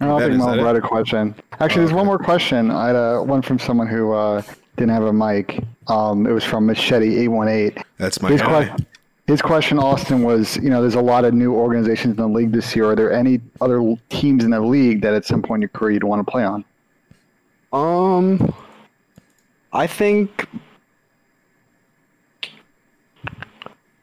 I 0.00 0.04
don't 0.06 0.18
Ben, 0.20 0.30
think 0.30 0.40
is 0.40 0.46
that 0.46 0.56
Mo 0.56 0.62
it? 0.62 0.66
had 0.66 0.76
a 0.76 0.80
question. 0.80 1.34
Actually, 1.58 1.82
there's 1.86 1.92
one 1.94 2.06
more 2.06 2.18
question. 2.18 2.70
I 2.70 2.86
had 2.88 2.96
uh, 2.96 3.20
one 3.20 3.42
from 3.42 3.58
someone 3.58 3.88
who 3.88 4.12
uh, 4.12 4.42
didn't 4.76 4.92
have 4.92 5.02
a 5.04 5.12
mic. 5.12 5.64
Um, 5.88 6.26
it 6.26 6.30
was 6.32 6.44
from 6.44 6.66
Machete 6.66 7.16
eight 7.18 7.28
one 7.28 7.48
eight. 7.48 7.78
That's 7.98 8.22
my 8.22 8.30
his 8.30 8.42
guy. 8.42 8.66
que- 8.76 8.86
his 9.26 9.42
question, 9.42 9.80
Austin, 9.80 10.22
was 10.22 10.56
you 10.58 10.70
know 10.70 10.80
there's 10.80 10.94
a 10.94 11.00
lot 11.00 11.24
of 11.24 11.34
new 11.34 11.52
organizations 11.52 12.12
in 12.12 12.16
the 12.22 12.28
league 12.28 12.52
this 12.52 12.76
year. 12.76 12.90
Are 12.90 12.94
there 12.94 13.12
any 13.12 13.40
other 13.60 13.96
teams 14.08 14.44
in 14.44 14.50
the 14.50 14.60
league 14.60 15.00
that 15.00 15.14
at 15.14 15.24
some 15.24 15.42
point 15.42 15.58
in 15.58 15.62
your 15.62 15.68
career 15.70 15.92
you'd 15.94 16.04
want 16.04 16.24
to 16.24 16.30
play 16.30 16.44
on? 16.44 16.64
Um, 17.72 18.54
I 19.72 19.88
think. 19.88 20.46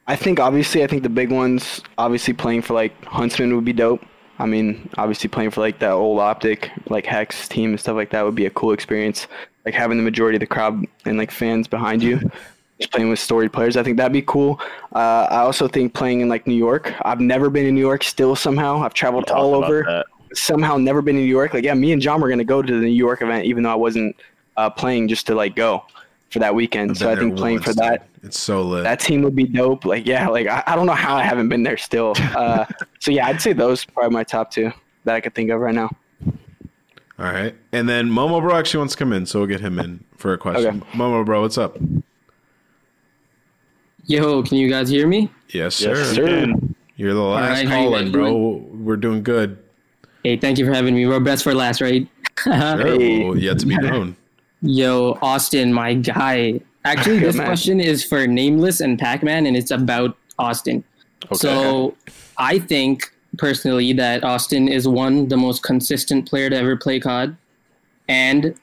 I 0.06 0.16
think 0.16 0.38
obviously, 0.38 0.84
I 0.84 0.86
think 0.86 1.02
the 1.02 1.08
big 1.08 1.30
ones, 1.30 1.80
obviously 1.96 2.34
playing 2.34 2.62
for 2.62 2.74
like 2.74 3.04
Huntsmen 3.04 3.54
would 3.54 3.64
be 3.64 3.72
dope. 3.72 4.04
I 4.38 4.46
mean, 4.46 4.88
obviously 4.98 5.28
playing 5.28 5.50
for 5.50 5.60
like 5.60 5.78
that 5.78 5.92
old 5.92 6.20
optic, 6.20 6.70
like 6.88 7.04
HECZ 7.04 7.48
team 7.48 7.70
and 7.70 7.80
stuff 7.80 7.96
like 7.96 8.10
that 8.10 8.24
would 8.24 8.34
be 8.34 8.46
a 8.46 8.50
cool 8.50 8.72
experience. 8.72 9.26
Like 9.64 9.74
having 9.74 9.96
the 9.96 10.02
majority 10.02 10.36
of 10.36 10.40
the 10.40 10.46
crowd 10.46 10.84
and 11.04 11.16
like 11.16 11.30
fans 11.30 11.68
behind 11.68 12.02
you, 12.02 12.18
just 12.78 12.90
playing 12.90 13.08
with 13.08 13.18
storied 13.18 13.52
players. 13.52 13.76
I 13.76 13.82
think 13.82 13.96
that'd 13.96 14.12
be 14.12 14.22
cool. 14.22 14.60
Uh, 14.94 15.28
I 15.30 15.38
also 15.38 15.68
think 15.68 15.94
playing 15.94 16.20
in 16.20 16.28
like 16.28 16.46
New 16.46 16.54
York. 16.54 16.92
I've 17.02 17.20
never 17.20 17.48
been 17.48 17.64
in 17.64 17.74
New 17.74 17.80
York 17.80 18.02
still 18.02 18.36
somehow. 18.36 18.82
I've 18.82 18.94
traveled 18.94 19.30
all 19.30 19.54
over 19.54 19.84
that. 19.84 20.06
somehow 20.34 20.76
never 20.76 21.00
been 21.00 21.16
in 21.16 21.22
New 21.22 21.28
York. 21.28 21.54
Like, 21.54 21.64
yeah, 21.64 21.74
me 21.74 21.92
and 21.92 22.02
John 22.02 22.20
were 22.20 22.28
gonna 22.28 22.44
go 22.44 22.60
to 22.60 22.72
the 22.72 22.86
New 22.86 22.92
York 22.92 23.22
event, 23.22 23.46
even 23.46 23.62
though 23.62 23.72
I 23.72 23.76
wasn't 23.76 24.16
uh, 24.58 24.68
playing, 24.68 25.08
just 25.08 25.26
to 25.28 25.34
like 25.34 25.56
go 25.56 25.84
for 26.30 26.38
that 26.40 26.54
weekend. 26.54 26.96
So 26.96 27.10
I 27.10 27.16
think 27.16 27.36
playing 27.36 27.60
for 27.60 27.72
that 27.74 28.08
It's 28.22 28.38
so 28.40 28.62
lit. 28.62 28.84
that 28.84 28.98
team 29.00 29.22
would 29.22 29.36
be 29.36 29.44
dope. 29.44 29.84
Like, 29.84 30.06
yeah, 30.06 30.28
like 30.28 30.46
I, 30.48 30.62
I 30.66 30.74
don't 30.76 30.86
know 30.86 30.92
how 30.94 31.16
I 31.16 31.22
haven't 31.22 31.48
been 31.48 31.62
there 31.62 31.76
still. 31.76 32.14
Uh, 32.34 32.64
so 33.00 33.10
yeah, 33.12 33.26
I'd 33.28 33.40
say 33.40 33.52
those 33.52 33.84
are 33.86 33.92
probably 33.92 34.14
my 34.14 34.24
top 34.24 34.50
two 34.50 34.72
that 35.04 35.14
I 35.14 35.20
could 35.20 35.34
think 35.34 35.50
of 35.50 35.60
right 35.60 35.74
now. 35.74 35.90
All 37.16 37.26
right. 37.26 37.54
And 37.70 37.88
then 37.88 38.08
Momo, 38.08 38.40
bro, 38.40 38.56
actually 38.56 38.78
wants 38.78 38.94
to 38.94 38.98
come 38.98 39.12
in, 39.12 39.24
so 39.26 39.38
we'll 39.38 39.48
get 39.48 39.60
him 39.60 39.78
in 39.78 40.02
for 40.16 40.32
a 40.32 40.38
question. 40.38 40.82
Momo, 40.92 41.24
bro, 41.24 41.42
what's 41.42 41.56
up? 41.58 41.78
Yo, 44.06 44.42
can 44.42 44.56
you 44.58 44.68
guys 44.68 44.88
hear 44.88 45.06
me? 45.06 45.30
Yes, 45.50 45.80
Yes, 45.80 45.96
sir. 46.10 46.14
sir. 46.14 46.52
You're 46.96 47.14
the 47.14 47.20
last 47.22 47.58
right, 47.60 47.68
how 47.68 47.76
call 47.84 47.96
in, 47.96 48.12
bro. 48.12 48.56
We're 48.72 48.96
doing 48.96 49.22
good. 49.22 49.58
Hey, 50.22 50.36
thank 50.36 50.58
you 50.58 50.66
for 50.66 50.72
having 50.72 50.94
me. 50.94 51.06
We're 51.06 51.20
best 51.20 51.44
for 51.44 51.54
last, 51.54 51.80
right? 51.80 52.08
Sure. 52.42 52.52
Well, 52.52 53.36
yet 53.38 53.60
to 53.60 53.66
be 53.66 53.76
known. 53.78 54.16
Yo, 54.66 55.18
Austin, 55.20 55.74
my 55.74 55.92
guy. 55.92 56.58
Actually, 56.86 57.18
this 57.20 57.36
man. 57.36 57.46
question 57.46 57.80
is 57.80 58.02
for 58.02 58.26
Nameless 58.26 58.80
and 58.80 58.98
Pac-Man, 58.98 59.44
and 59.44 59.58
it's 59.58 59.70
about 59.70 60.16
Austin. 60.38 60.82
Okay. 61.26 61.34
So, 61.34 61.94
I 62.38 62.58
think 62.58 63.12
personally 63.36 63.92
that 63.92 64.24
Austin 64.24 64.68
is 64.68 64.88
one 64.88 65.28
the 65.28 65.36
most 65.36 65.62
consistent 65.62 66.26
player 66.26 66.48
to 66.48 66.56
ever 66.56 66.78
play 66.78 66.98
COD, 66.98 67.36
and 68.08 68.54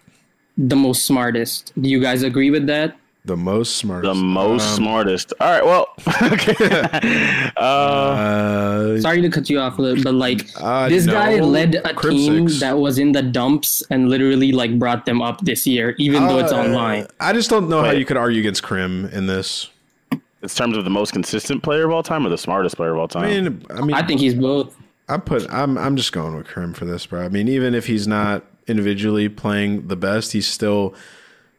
the 0.57 0.75
most 0.75 1.05
smartest. 1.05 1.71
Do 1.79 1.87
you 1.87 2.01
guys 2.01 2.23
agree 2.23 2.49
with 2.49 2.65
that? 2.65 2.97
The 3.23 3.37
most 3.37 3.77
smartest. 3.77 4.15
The 4.15 4.19
most 4.19 4.63
Um, 4.69 4.75
smartest. 4.77 5.33
All 5.39 5.47
right. 5.51 5.63
Well. 5.63 5.87
okay. 6.33 7.51
uh, 7.57 8.99
Sorry 8.99 9.21
to 9.21 9.29
cut 9.29 9.49
you 9.49 9.59
off, 9.59 9.77
a 9.77 9.81
little, 9.81 10.03
but 10.03 10.15
like 10.15 10.47
Uh, 10.59 10.89
this 10.89 11.05
no. 11.05 11.13
guy 11.13 11.39
led 11.39 11.75
a 11.75 11.93
Crib 11.93 12.13
team 12.13 12.47
six. 12.49 12.59
that 12.61 12.77
was 12.79 12.97
in 12.97 13.11
the 13.11 13.21
dumps 13.21 13.83
and 13.89 14.09
literally 14.09 14.51
like 14.51 14.77
brought 14.79 15.05
them 15.05 15.21
up 15.21 15.41
this 15.41 15.67
year, 15.67 15.95
even 15.99 16.25
though 16.27 16.39
it's 16.39 16.51
Uh, 16.51 16.57
online. 16.61 17.05
I 17.19 17.33
just 17.33 17.49
don't 17.49 17.69
know 17.69 17.83
how 17.83 17.91
you 17.91 18.05
could 18.05 18.17
argue 18.17 18.39
against 18.39 18.63
Crim 18.63 19.05
in 19.13 19.27
this. 19.27 19.69
in 20.11 20.49
terms 20.49 20.75
of 20.75 20.83
the 20.83 20.89
most 20.89 21.11
consistent 21.13 21.61
player 21.61 21.85
of 21.85 21.91
all 21.91 22.01
time 22.01 22.25
or 22.25 22.29
the 22.29 22.37
smartest 22.37 22.75
player 22.75 22.93
of 22.93 22.97
all 22.97 23.07
time? 23.07 23.25
I 23.25 23.27
mean, 23.27 23.65
I 23.69 23.81
mean, 23.81 23.93
I 23.93 24.01
think 24.01 24.19
he's 24.19 24.33
both. 24.33 24.75
I 25.07 25.17
put. 25.17 25.45
I'm. 25.53 25.77
I'm 25.77 25.95
just 25.95 26.11
going 26.11 26.35
with 26.35 26.47
Crim 26.47 26.73
for 26.73 26.85
this, 26.85 27.05
bro. 27.05 27.21
I 27.23 27.29
mean, 27.29 27.47
even 27.47 27.75
if 27.75 27.85
he's 27.85 28.07
not 28.07 28.43
individually 28.67 29.29
playing 29.29 29.87
the 29.89 29.95
best, 29.95 30.31
he's 30.31 30.47
still 30.47 30.95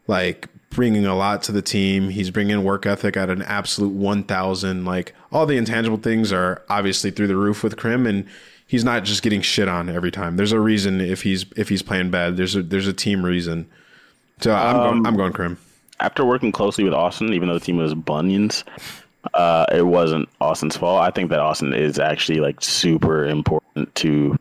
like 0.08 0.48
bringing 0.74 1.06
a 1.06 1.14
lot 1.14 1.42
to 1.44 1.52
the 1.52 1.62
team. 1.62 2.08
He's 2.10 2.30
bringing 2.30 2.62
work 2.64 2.86
ethic 2.86 3.16
at 3.16 3.30
an 3.30 3.42
absolute 3.42 3.92
one 3.92 4.24
thousand. 4.24 4.84
Like 4.84 5.14
all 5.30 5.46
the 5.46 5.56
intangible 5.56 5.98
things 5.98 6.32
are 6.32 6.62
obviously 6.68 7.10
through 7.10 7.28
the 7.28 7.36
roof 7.36 7.62
with 7.62 7.76
Crim, 7.76 8.06
and 8.06 8.26
he's 8.66 8.84
not 8.84 9.04
just 9.04 9.22
getting 9.22 9.40
shit 9.42 9.68
on 9.68 9.88
every 9.88 10.10
time. 10.10 10.36
There's 10.36 10.52
a 10.52 10.60
reason 10.60 11.00
if 11.00 11.22
he's 11.22 11.46
if 11.56 11.68
he's 11.68 11.82
playing 11.82 12.10
bad. 12.10 12.36
There's 12.36 12.56
a 12.56 12.62
there's 12.62 12.86
a 12.88 12.92
team 12.92 13.24
reason. 13.24 13.66
So 14.40 14.52
I'm 14.54 14.76
Um, 14.76 14.82
going. 14.82 15.06
I'm 15.06 15.16
going 15.16 15.32
Crim. 15.32 15.58
after 16.00 16.24
working 16.24 16.52
closely 16.52 16.82
with 16.84 16.94
Austin, 16.94 17.32
even 17.32 17.48
though 17.48 17.54
the 17.54 17.64
team 17.64 17.76
was 17.76 17.94
bunions, 17.94 18.64
uh, 19.34 19.66
it 19.70 19.86
wasn't 19.86 20.28
Austin's 20.40 20.76
fault. 20.76 21.00
I 21.00 21.10
think 21.10 21.30
that 21.30 21.38
Austin 21.38 21.72
is 21.72 21.98
actually 21.98 22.40
like 22.40 22.60
super 22.60 23.24
important 23.24 23.94
to 23.96 24.36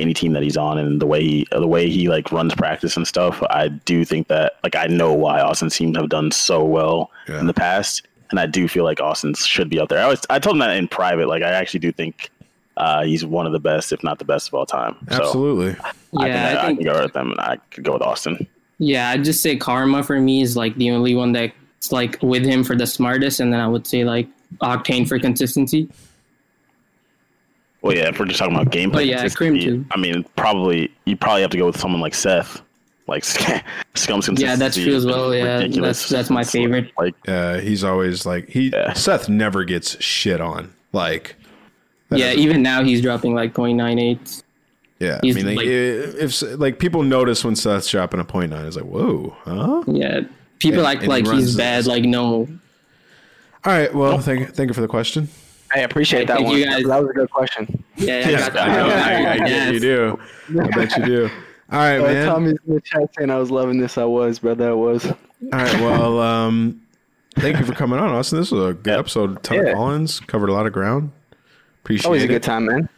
any 0.00 0.14
team 0.14 0.32
that 0.32 0.42
he's 0.42 0.56
on, 0.56 0.78
and 0.78 1.00
the 1.00 1.06
way 1.06 1.22
he 1.22 1.46
the 1.52 1.66
way 1.66 1.88
he 1.90 2.08
like 2.08 2.32
runs 2.32 2.54
practice 2.54 2.96
and 2.96 3.06
stuff. 3.06 3.42
I 3.50 3.68
do 3.68 4.04
think 4.04 4.28
that 4.28 4.54
like 4.64 4.74
I 4.76 4.86
know 4.86 5.12
why 5.12 5.40
Austin's 5.40 5.76
teams 5.76 5.96
have 5.96 6.08
done 6.08 6.30
so 6.30 6.64
well 6.64 7.10
in 7.28 7.46
the 7.46 7.54
past, 7.54 8.02
and 8.30 8.40
I 8.40 8.46
do 8.46 8.66
feel 8.68 8.84
like 8.84 9.00
Austin 9.00 9.34
should 9.34 9.68
be 9.70 9.78
up 9.78 9.88
there. 9.88 10.02
I 10.04 10.08
was 10.08 10.24
I 10.30 10.38
told 10.38 10.56
him 10.56 10.60
that 10.60 10.76
in 10.76 10.88
private. 10.88 11.28
Like 11.28 11.42
I 11.42 11.50
actually 11.50 11.80
do 11.80 11.92
think. 11.92 12.30
Uh, 12.76 13.02
he's 13.04 13.26
one 13.26 13.44
of 13.44 13.52
the 13.52 13.58
best, 13.60 13.92
if 13.92 14.02
not 14.02 14.18
the 14.18 14.24
best 14.24 14.48
of 14.48 14.54
all 14.54 14.64
time. 14.64 14.96
So 15.10 15.16
Absolutely. 15.16 15.76
I 16.16 16.28
Yeah, 16.28 16.48
think 16.48 16.58
I, 16.58 16.60
I 16.60 16.62
I 16.62 16.66
think- 16.68 16.78
can 16.78 16.86
go 16.94 17.02
with 17.02 17.12
them, 17.12 17.30
and 17.32 17.40
I 17.40 17.56
could 17.72 17.84
go 17.84 17.92
with 17.92 18.00
Austin. 18.02 18.46
Yeah, 18.78 19.10
I'd 19.10 19.22
just 19.24 19.42
say 19.42 19.56
Karma 19.56 20.02
for 20.02 20.18
me 20.18 20.40
is 20.40 20.56
like 20.56 20.74
the 20.76 20.90
only 20.90 21.14
one 21.14 21.32
that's 21.32 21.92
like 21.92 22.16
with 22.22 22.42
him 22.46 22.64
for 22.64 22.74
the 22.74 22.86
smartest, 22.86 23.38
and 23.40 23.52
then 23.52 23.60
I 23.60 23.68
would 23.68 23.86
say 23.86 24.04
like 24.04 24.28
Octane 24.62 25.06
for 25.06 25.18
consistency. 25.18 25.90
Well, 27.82 27.96
yeah, 27.96 28.08
if 28.08 28.18
we're 28.18 28.26
just 28.26 28.38
talking 28.38 28.54
about 28.54 28.70
gameplay, 28.72 28.88
oh, 28.88 28.92
But 28.92 29.06
yeah, 29.06 29.28
Cream 29.30 29.54
consistency, 29.54 29.66
too. 29.66 29.86
I 29.92 29.98
mean, 29.98 30.24
probably 30.36 30.92
you 31.06 31.16
probably 31.16 31.40
have 31.42 31.50
to 31.52 31.56
go 31.58 31.66
with 31.66 31.78
someone 31.80 32.00
like 32.02 32.14
Seth, 32.14 32.60
like 33.06 33.24
Scump's 33.24 33.64
consistency. 34.06 34.42
Yeah, 34.44 34.56
that's 34.56 34.76
true 34.76 34.94
as 34.94 35.06
well. 35.06 35.34
Yeah, 35.34 35.58
ridiculous. 35.58 36.00
that's 36.00 36.10
that's 36.10 36.30
my 36.30 36.42
It's 36.42 36.50
favorite. 36.52 36.92
Like, 36.98 37.14
Yeah, 37.26 37.58
he's 37.60 37.82
always 37.82 38.26
like 38.26 38.48
he. 38.48 38.72
Seth 38.94 39.28
never 39.28 39.64
gets 39.64 40.00
shit 40.02 40.40
on. 40.40 40.72
Like. 40.92 41.36
Yeah, 42.10 42.32
is- 42.32 42.38
even 42.38 42.62
now 42.62 42.82
he's 42.84 43.00
dropping 43.00 43.34
like 43.34 43.54
0.98. 43.54 44.42
Yeah, 44.98 45.18
He's 45.22 45.34
I 45.34 45.38
mean, 45.38 45.46
like, 45.46 45.56
like- 45.56 45.66
if, 45.66 46.42
if 46.42 46.58
like 46.60 46.78
people 46.78 47.02
notice 47.02 47.42
when 47.44 47.56
Seth's 47.56 47.88
dropping 47.90 48.20
a 48.20 48.24
point 48.24 48.50
nine, 48.50 48.66
it's 48.66 48.76
like, 48.76 48.84
whoa, 48.84 49.34
huh? 49.44 49.82
Yeah, 49.86 50.20
people 50.58 50.80
And- 50.80 50.88
act 50.88 51.00
and 51.00 51.08
like 51.08 51.24
runs 51.24 51.44
he's 51.44 51.56
bad. 51.56 51.86
Like 51.86 52.04
no, 52.04 52.46
All 53.64 53.72
right, 53.72 53.94
well, 53.94 54.18
thank 54.18 54.54
thank 54.54 54.68
you 54.68 54.74
for 54.74 54.82
the 54.82 54.88
question. 54.88 55.28
I 55.74 55.80
appreciate 55.80 56.20
Hey, 56.20 56.24
that 56.26 56.36
thank 56.38 56.48
one. 56.48 56.58
you 56.58 56.64
guys. 56.64 56.84
That 56.84 57.00
was 57.02 57.10
a 57.10 57.14
good 57.14 57.30
question. 57.30 57.84
Yeah, 57.96 58.22
I 58.26 58.50
got 58.50 58.56
I, 58.68 58.72
know, 58.76 58.88
I, 58.88 59.32
I 59.32 59.38
get 59.38 59.48
Yes. 59.48 59.72
you 59.74 59.80
do. 59.80 60.18
I 60.60 60.68
bet 60.68 60.96
you 60.96 61.04
do. 61.06 61.30
All 61.72 61.78
right, 61.78 61.98
Uh, 61.98 62.02
man. 62.02 62.26
Tommy's 62.26 62.58
in 62.66 62.74
the 62.74 62.80
chat 62.80 63.10
saying 63.16 63.30
I 63.30 63.36
was 63.36 63.50
loving 63.50 63.78
this. 63.78 63.96
I 63.98 64.04
was, 64.04 64.38
brother. 64.40 64.70
I 64.70 64.72
was. 64.72 65.06
All 65.06 65.14
right, 65.52 65.80
well, 65.80 66.18
um, 66.20 66.80
thank 67.36 67.58
you 67.58 67.64
for 67.64 67.72
coming 67.74 67.98
on, 68.00 68.10
Austin. 68.10 68.38
This 68.40 68.50
was 68.50 68.70
a 68.70 68.74
good 68.74 68.98
episode. 68.98 69.42
Ton 69.44 69.58
Yeah. 69.58 69.62
of 69.70 69.74
call-ins, 69.76 70.18
covered 70.20 70.48
a 70.48 70.52
lot 70.52 70.66
of 70.66 70.72
ground. 70.72 71.12
Appreciate 71.84 72.04
it. 72.04 72.06
Always 72.06 72.24
a 72.24 72.28
good 72.28 72.42
time, 72.42 72.66
man. 72.66 72.88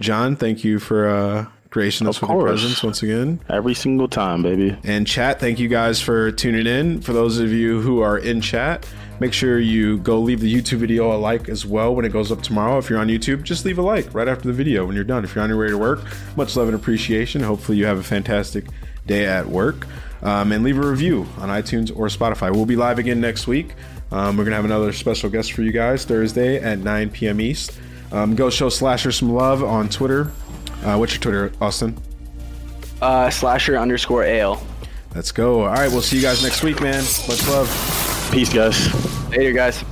John, 0.00 0.36
thank 0.36 0.62
you 0.64 0.78
for 0.78 1.08
uh, 1.08 1.46
gracing 1.70 2.06
us 2.06 2.16
Of 2.16 2.22
with 2.22 2.30
your 2.30 2.42
presence 2.46 2.82
once 2.82 3.02
again. 3.02 3.40
Every 3.48 3.74
single 3.74 4.08
time, 4.08 4.42
baby. 4.42 4.76
And 4.84 5.06
chat, 5.06 5.40
thank 5.40 5.58
you 5.58 5.68
guys 5.68 6.00
for 6.00 6.30
tuning 6.32 6.66
in. 6.66 7.00
For 7.02 7.12
those 7.12 7.38
of 7.38 7.50
you 7.50 7.80
who 7.80 8.00
are 8.00 8.18
in 8.18 8.40
chat, 8.40 8.86
make 9.22 9.32
sure 9.32 9.60
you 9.60 9.98
go 9.98 10.18
leave 10.18 10.40
the 10.40 10.52
YouTube 10.52 10.78
video 10.78 11.14
a 11.14 11.16
like 11.16 11.48
as 11.48 11.64
well 11.64 11.94
when 11.94 12.04
it 12.04 12.12
goes 12.12 12.32
up 12.32 12.42
tomorrow. 12.42 12.76
If 12.78 12.90
you're 12.90 12.98
on 12.98 13.06
YouTube, 13.06 13.44
just 13.44 13.64
leave 13.64 13.78
a 13.78 13.82
like 13.82 14.12
right 14.12 14.26
after 14.26 14.48
the 14.48 14.52
video 14.52 14.84
when 14.84 14.96
you're 14.96 15.04
done. 15.04 15.22
If 15.22 15.34
you're 15.36 15.44
on 15.44 15.48
your 15.48 15.60
way 15.60 15.68
to 15.68 15.78
work, 15.78 16.00
much 16.36 16.56
love 16.56 16.66
and 16.66 16.74
appreciation. 16.74 17.40
Hopefully, 17.40 17.78
you 17.78 17.86
have 17.86 17.98
a 17.98 18.02
fantastic 18.02 18.66
day 19.06 19.24
at 19.24 19.46
work. 19.46 19.86
Um, 20.22 20.52
and 20.52 20.62
leave 20.62 20.78
a 20.78 20.86
review 20.86 21.26
on 21.38 21.48
iTunes 21.48 21.96
or 21.96 22.06
Spotify. 22.06 22.52
We'll 22.52 22.66
be 22.66 22.76
live 22.76 22.98
again 22.98 23.20
next 23.20 23.46
week. 23.46 23.74
Um, 24.10 24.36
we're 24.36 24.44
going 24.44 24.50
to 24.50 24.56
have 24.56 24.64
another 24.64 24.92
special 24.92 25.30
guest 25.30 25.52
for 25.52 25.62
you 25.62 25.72
guys 25.72 26.04
Thursday 26.04 26.60
at 26.60 26.78
9 26.78 27.10
p.m. 27.10 27.40
East. 27.40 27.78
Um, 28.12 28.34
go 28.34 28.50
show 28.50 28.68
Slasher 28.68 29.12
some 29.12 29.32
love 29.32 29.64
on 29.64 29.88
Twitter. 29.88 30.32
Uh, 30.84 30.96
what's 30.96 31.12
your 31.12 31.22
Twitter, 31.22 31.52
Austin? 31.60 31.96
Uh, 33.00 33.30
slasher 33.30 33.76
underscore 33.76 34.22
ale. 34.22 34.64
Let's 35.14 35.32
go. 35.32 35.62
All 35.62 35.74
right, 35.74 35.90
we'll 35.90 36.02
see 36.02 36.16
you 36.16 36.22
guys 36.22 36.42
next 36.42 36.62
week, 36.62 36.80
man. 36.80 37.02
Much 37.28 37.48
love. 37.48 38.01
Peace, 38.32 38.50
guys. 38.50 39.28
Later, 39.28 39.52
guys. 39.52 39.91